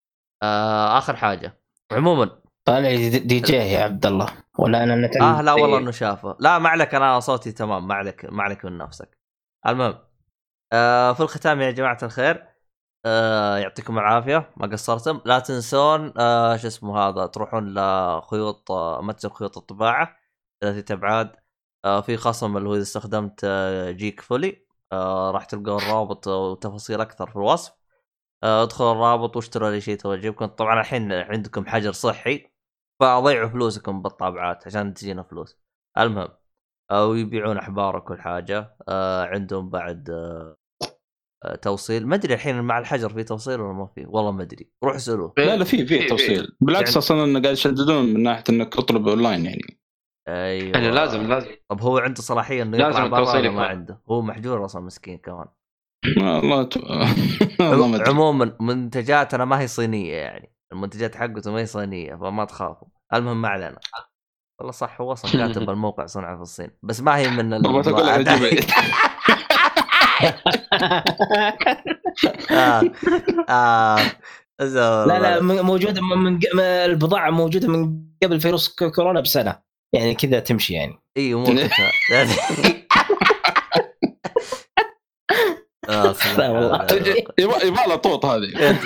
آه 0.42 0.98
آخر 0.98 1.16
حاجة. 1.16 1.60
عموما. 1.92 2.30
طالع 2.64 2.88
دي 2.94 3.18
دي 3.18 3.40
جي 3.40 3.56
يا 3.56 3.84
عبد 3.84 4.06
الله. 4.06 4.26
ولا 4.58 4.82
أنا 4.82 4.96
نتعلم 5.06 5.24
آه 5.24 5.42
لا 5.42 5.52
والله 5.52 5.78
إنه 5.78 5.90
شافه. 5.90 6.36
لا 6.40 6.58
ما 6.58 6.68
عليك 6.68 6.94
أنا 6.94 7.20
صوتي 7.20 7.52
تمام 7.52 7.88
ما 7.88 7.94
عليك 7.94 8.24
ما 8.32 8.42
عليك 8.42 8.64
من 8.64 8.78
نفسك. 8.78 9.18
المهم 9.66 9.94
آه 10.72 11.12
في 11.12 11.20
الختام 11.20 11.60
يا 11.60 11.70
جماعة 11.70 11.98
الخير. 12.02 12.53
آه 13.06 13.56
يعطيكم 13.58 13.98
العافية. 13.98 14.50
ما 14.56 14.66
قصرتم. 14.66 15.20
لا 15.24 15.38
تنسون 15.38 16.12
آه 16.18 16.56
شو 16.56 16.66
اسمه 16.66 16.98
هذا 16.98 17.26
تروحون 17.26 17.74
لخيوط 17.74 18.70
آه 18.70 19.02
متجر 19.02 19.30
خيوط 19.30 19.58
الطباعة 19.58 20.16
ثلاثة 20.60 20.94
ابعاد 20.94 21.36
آه 21.84 22.00
في 22.00 22.16
خصم 22.16 22.56
اللي 22.56 22.68
هو 22.68 22.74
إذا 22.74 22.82
استخدمت 22.82 23.40
آه 23.44 23.90
جيك 23.90 24.20
فولي. 24.20 24.66
آه 24.92 25.30
راح 25.30 25.44
تلقوا 25.44 25.78
الرابط 25.78 26.26
وتفاصيل 26.28 27.00
أكثر 27.00 27.30
في 27.30 27.36
الوصف. 27.36 27.72
آه 28.42 28.62
ادخلوا 28.62 28.92
الرابط 28.92 29.36
واشتروا 29.36 29.70
أي 29.70 29.80
شيء 29.80 29.96
توجبكم 29.98 30.46
طبعا 30.46 30.80
الحين 30.80 31.12
عندكم 31.12 31.66
حجر 31.66 31.92
صحي 31.92 32.50
فضيعوا 33.00 33.48
فلوسكم 33.48 34.02
بالطابعات 34.02 34.66
عشان 34.66 34.94
تجينا 34.94 35.22
فلوس. 35.22 35.58
المهم 35.98 36.28
آه 36.90 37.06
ويبيعون 37.06 37.58
أحبار 37.58 37.96
وكل 37.96 38.20
حاجة. 38.20 38.76
آه 38.88 39.24
عندهم 39.26 39.70
بعد 39.70 40.10
آه، 40.10 40.56
توصيل. 41.62 42.06
ما 42.06 42.14
أدري 42.14 42.34
الحين 42.34 42.60
مع 42.60 42.78
الحجر 42.78 43.08
في 43.08 43.24
توصيل 43.24 43.60
ولا 43.60 43.72
ما 43.72 43.86
في؟ 43.86 44.04
والله 44.08 44.30
ما 44.30 44.42
أدري. 44.42 44.70
روح 44.84 44.94
اسألوه. 44.94 45.32
لا 45.38 45.56
لا 45.56 45.64
في 45.64 45.86
في 45.86 46.06
توصيل. 46.06 46.56
بالعكس 46.60 46.88
يعني- 46.88 46.98
أصلا 46.98 47.24
إنه 47.24 47.40
قاعد 47.42 47.52
يشددون 47.52 48.04
من 48.14 48.22
ناحية 48.22 48.44
انك 48.50 48.74
تطلب 48.74 49.08
أونلاين 49.08 49.44
يعني. 49.46 49.78
أيوه. 50.28 50.70
يعني 50.76 50.90
لازم 50.90 51.22
لازم. 51.28 51.48
طب 51.68 51.80
هو 51.80 51.98
عنده 51.98 52.22
صلاحية 52.22 52.62
إنه 52.62 52.78
لازم 52.78 53.04
التوصيل 53.04 53.40
ولا 53.40 53.50
ما. 53.50 53.66
عنده؟ 53.66 54.00
هو 54.10 54.22
محجور 54.22 54.64
أصلا 54.64 54.82
مسكين 54.82 55.18
كمان. 55.18 55.46
والله. 56.20 56.68
عموما 58.08 58.56
منتجاتنا 58.60 59.44
ما 59.44 59.60
هي 59.60 59.66
صينية 59.66 60.14
يعني. 60.14 60.54
المنتجات 60.72 61.14
حقته 61.14 61.52
ما 61.52 61.58
هي 61.60 61.66
صينية 61.66 62.14
فما 62.14 62.44
تخافوا. 62.44 62.88
المهم 63.14 63.42
ما 63.42 63.48
علينا. 63.48 63.78
والله 64.58 64.72
صح 64.72 65.00
هو 65.00 65.12
أصلا 65.12 65.30
كاتب 65.46 65.70
الموقع 65.74 66.06
صنع 66.06 66.36
في 66.36 66.42
الصين. 66.42 66.70
بس 66.82 67.00
ما 67.00 67.16
هي 67.16 67.30
من 67.30 67.54
ال- 67.54 67.62
آه. 72.50 72.82
آه. 73.48 73.98
لا 74.60 75.18
لا 75.18 75.40
موجوده 75.40 76.02
من 76.02 76.38
البضاعه 76.60 77.30
موجوده 77.30 77.68
من 77.68 78.00
قبل 78.22 78.40
فيروس 78.40 78.68
كورونا 78.68 79.20
بسنه 79.20 79.58
يعني 79.94 80.14
كذا 80.14 80.40
تمشي 80.40 80.74
يعني 80.74 80.98
اي 81.16 81.34
مو 81.34 81.46
آه،. 85.88 86.14
يبغى 87.38 87.86
له 87.88 87.96
طوط 87.96 88.24
هذه 88.24 88.78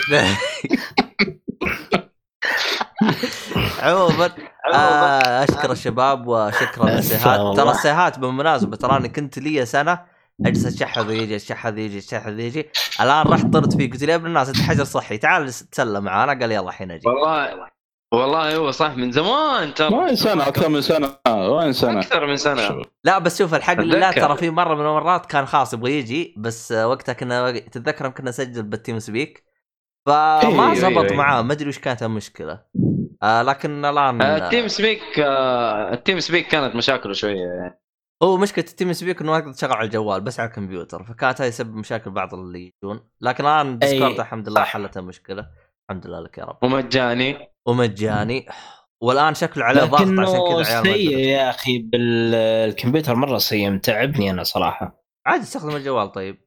عموما 3.82 4.30
آه 4.74 5.44
اشكر 5.44 5.72
الشباب 5.72 6.26
وشكرا 6.26 6.90
للسيهات. 6.90 7.56
ترى 7.56 7.70
السيهات 7.70 8.18
بالمناسبه 8.18 8.76
تراني 8.76 9.08
كنت 9.08 9.38
لي 9.38 9.66
سنه 9.66 10.17
اجلس 10.46 10.82
اشحذ 10.82 11.08
ويجي 11.08 11.36
اشحذ 11.36 11.78
يجي 11.78 11.98
اشحذ 11.98 12.38
يجي 12.38 12.68
الان 13.00 13.26
رحت 13.26 13.46
طرت 13.46 13.76
فيه 13.76 13.90
قلت 13.90 14.02
له 14.04 14.10
يا 14.10 14.16
ابن 14.16 14.26
الناس 14.26 14.48
انت 14.48 14.60
حجر 14.60 14.84
صحي 14.84 15.18
تعال 15.18 15.46
تسلم 15.52 16.04
معانا. 16.04 16.40
قال 16.40 16.52
يلا 16.52 16.68
الحين 16.68 16.90
أجي. 16.90 17.08
والله 17.08 17.68
والله 18.14 18.56
هو 18.56 18.70
صح 18.70 18.96
من 18.96 19.12
زمان 19.12 19.74
ترى. 19.74 19.94
وين 19.94 20.16
سنه 20.16 20.48
أكثر 20.48 20.68
من 20.68 20.80
سنة. 20.80 21.16
وين 21.28 21.72
سنه 21.72 21.98
أكثر 21.98 22.26
من 22.26 22.36
سنة. 22.36 22.82
لا 23.04 23.18
بس 23.18 23.38
شوف 23.38 23.54
الحق 23.54 23.80
لله. 23.80 24.12
ترى 24.12 24.36
في 24.36 24.50
مرة 24.50 24.74
من 24.74 24.80
المرات 24.80 25.26
كان 25.26 25.46
خلاص 25.46 25.74
يبغى 25.74 25.98
يجي 25.98 26.34
بس 26.38 26.72
آه، 26.72 26.88
وقتها 26.88 27.12
كنا 27.12 27.58
تتذكر 27.58 28.04
يوم 28.04 28.14
كنا 28.14 28.28
نسجل 28.28 28.62
بال 28.62 28.98
TeamSpeak؟ 28.98 29.44
فما 30.06 30.42
أيوه، 30.42 30.74
زبط 30.74 30.86
أيوه، 30.88 31.02
أيوه. 31.04 31.16
معاه 31.16 31.42
ما 31.42 31.52
أدري 31.52 31.68
وش 31.68 31.78
كانت 31.78 32.02
المشكلة. 32.02 32.62
آه 33.22 33.42
لكن 33.42 33.84
الآن 33.84 34.22
آه، 34.22 34.36
ال 34.36 34.68
TeamSpeak 34.68 35.18
آه، 35.18 35.92
ال 35.92 36.20
TeamSpeak 36.20 36.48
كانت 36.48 36.76
مشاكله 36.76 37.12
شوية. 37.12 37.36
يعني 37.36 37.80
هو 38.22 38.36
مشكلة 38.36 38.64
ال 38.64 38.92
TeamSpeak 38.92 39.20
إنه 39.20 39.32
ما 39.32 39.40
تقدر 39.40 39.52
تشغل 39.52 39.72
على 39.72 39.86
الجوال 39.86 40.20
بس 40.20 40.40
على 40.40 40.48
الكمبيوتر 40.48 41.02
فكانت 41.04 41.40
هاي 41.40 41.50
سبب 41.52 41.74
مشاكل 41.74 42.10
بعض 42.10 42.34
اللي 42.34 42.72
يجون. 42.82 43.00
لكن 43.20 43.44
الان 43.46 43.78
Discord 43.78 44.20
الحمد 44.20 44.48
لله. 44.48 44.64
حلت 44.64 44.96
المشكلة 44.96 45.46
الحمد 45.90 46.06
لله 46.06 46.20
لك 46.20 46.38
يا 46.38 46.44
رب. 46.44 46.58
ومجاني. 46.64 47.48
ومجاني. 47.66 48.46
والآن 49.02 49.34
شكله 49.34 49.64
عليه 49.64 49.80
ضغط 49.84 50.00
عشان 50.02 50.16
كذا 50.16 50.74
عيال 50.74 50.84
سيء. 50.86 51.18
يا 51.18 51.50
أخي 51.50 51.78
بالكمبيوتر 51.78 53.14
مرة 53.14 53.38
سيء 53.38 53.70
متعبني 53.70 54.30
أنا 54.30 54.42
صراحة. 54.42 55.04
عادي 55.26 55.42
استخدم 55.42 55.76
الجوال 55.76 56.12
طيب. 56.12 56.38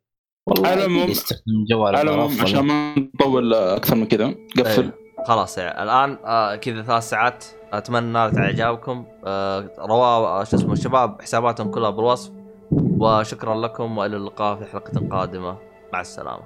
والله 0.49 0.67
على 0.69 0.79
العموم- 0.79 0.97
أكيد 1.01 1.09
يستخدم 1.09 1.41
الجوال 1.61 1.95
على 1.95 2.11
العموم. 2.11 2.41
عشان 2.41 2.59
ما 2.59 2.95
نطول 2.99 3.53
أكثر 3.53 3.95
من 3.95 4.05
كذا. 4.07 4.35
قفل. 4.57 4.81
أيوه. 4.81 4.93
خلاص 5.27 5.57
يعني 5.57 5.83
الآن 5.83 6.17
آه 6.25 6.55
كذا 6.55 6.81
ثلاث 6.81 7.09
ساعات. 7.09 7.45
أتمنى 7.73 8.11
نالت 8.11 8.37
إعجابكم. 8.37 9.05
آه 9.25 9.69
رواه 9.79 10.41
آه، 10.41 10.43
شو 10.43 10.57
اسمه 10.57 10.73
الشباب 10.73 11.21
حساباتهم 11.21 11.71
كلها 11.71 11.89
بالوصف. 11.89 12.31
وشكرا 12.71 13.55
لكم 13.55 13.97
وإلى 13.97 14.17
اللقاء 14.17 14.55
في 14.55 14.65
حلقة 14.65 15.07
قادمة. 15.11 15.57
مع 15.93 16.01
السلامة. 16.01 16.43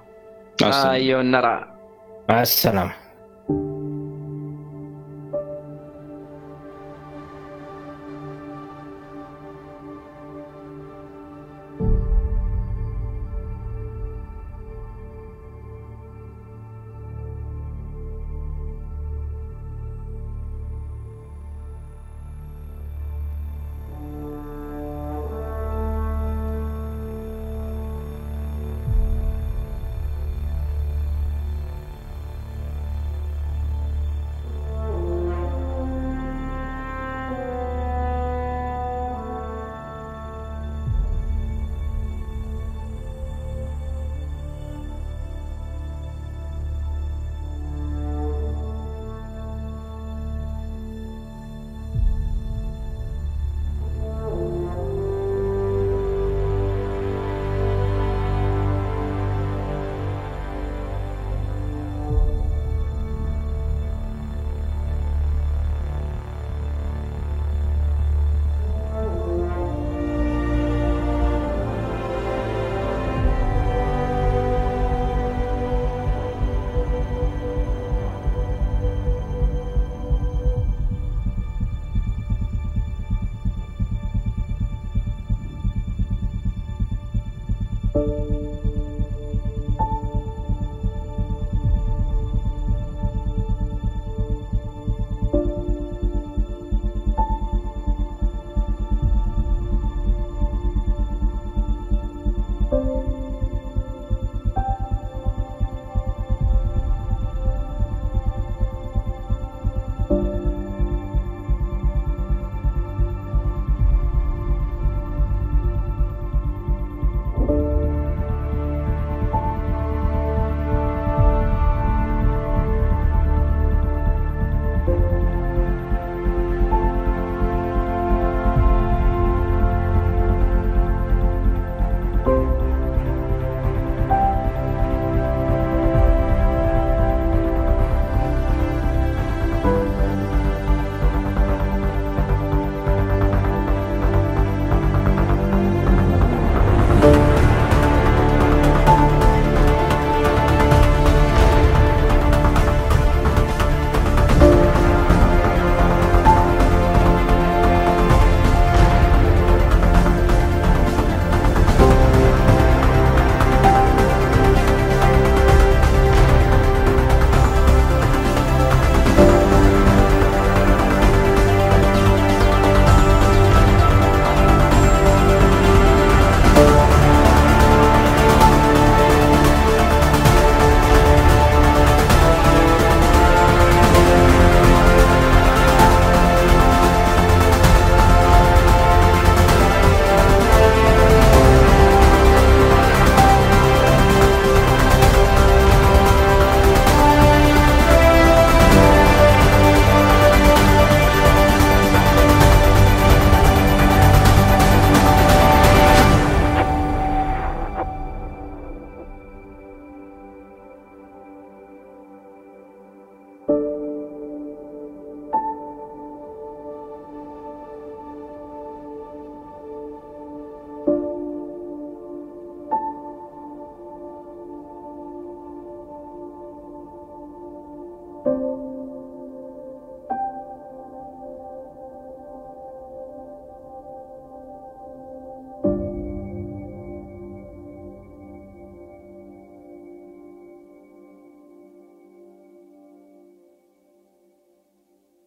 مع 0.61 0.67
السلامة. 0.67 0.91
أيوه 0.91 1.21
نرى. 1.21 1.65
مع 2.29 2.41
السلامة. 2.41 3.04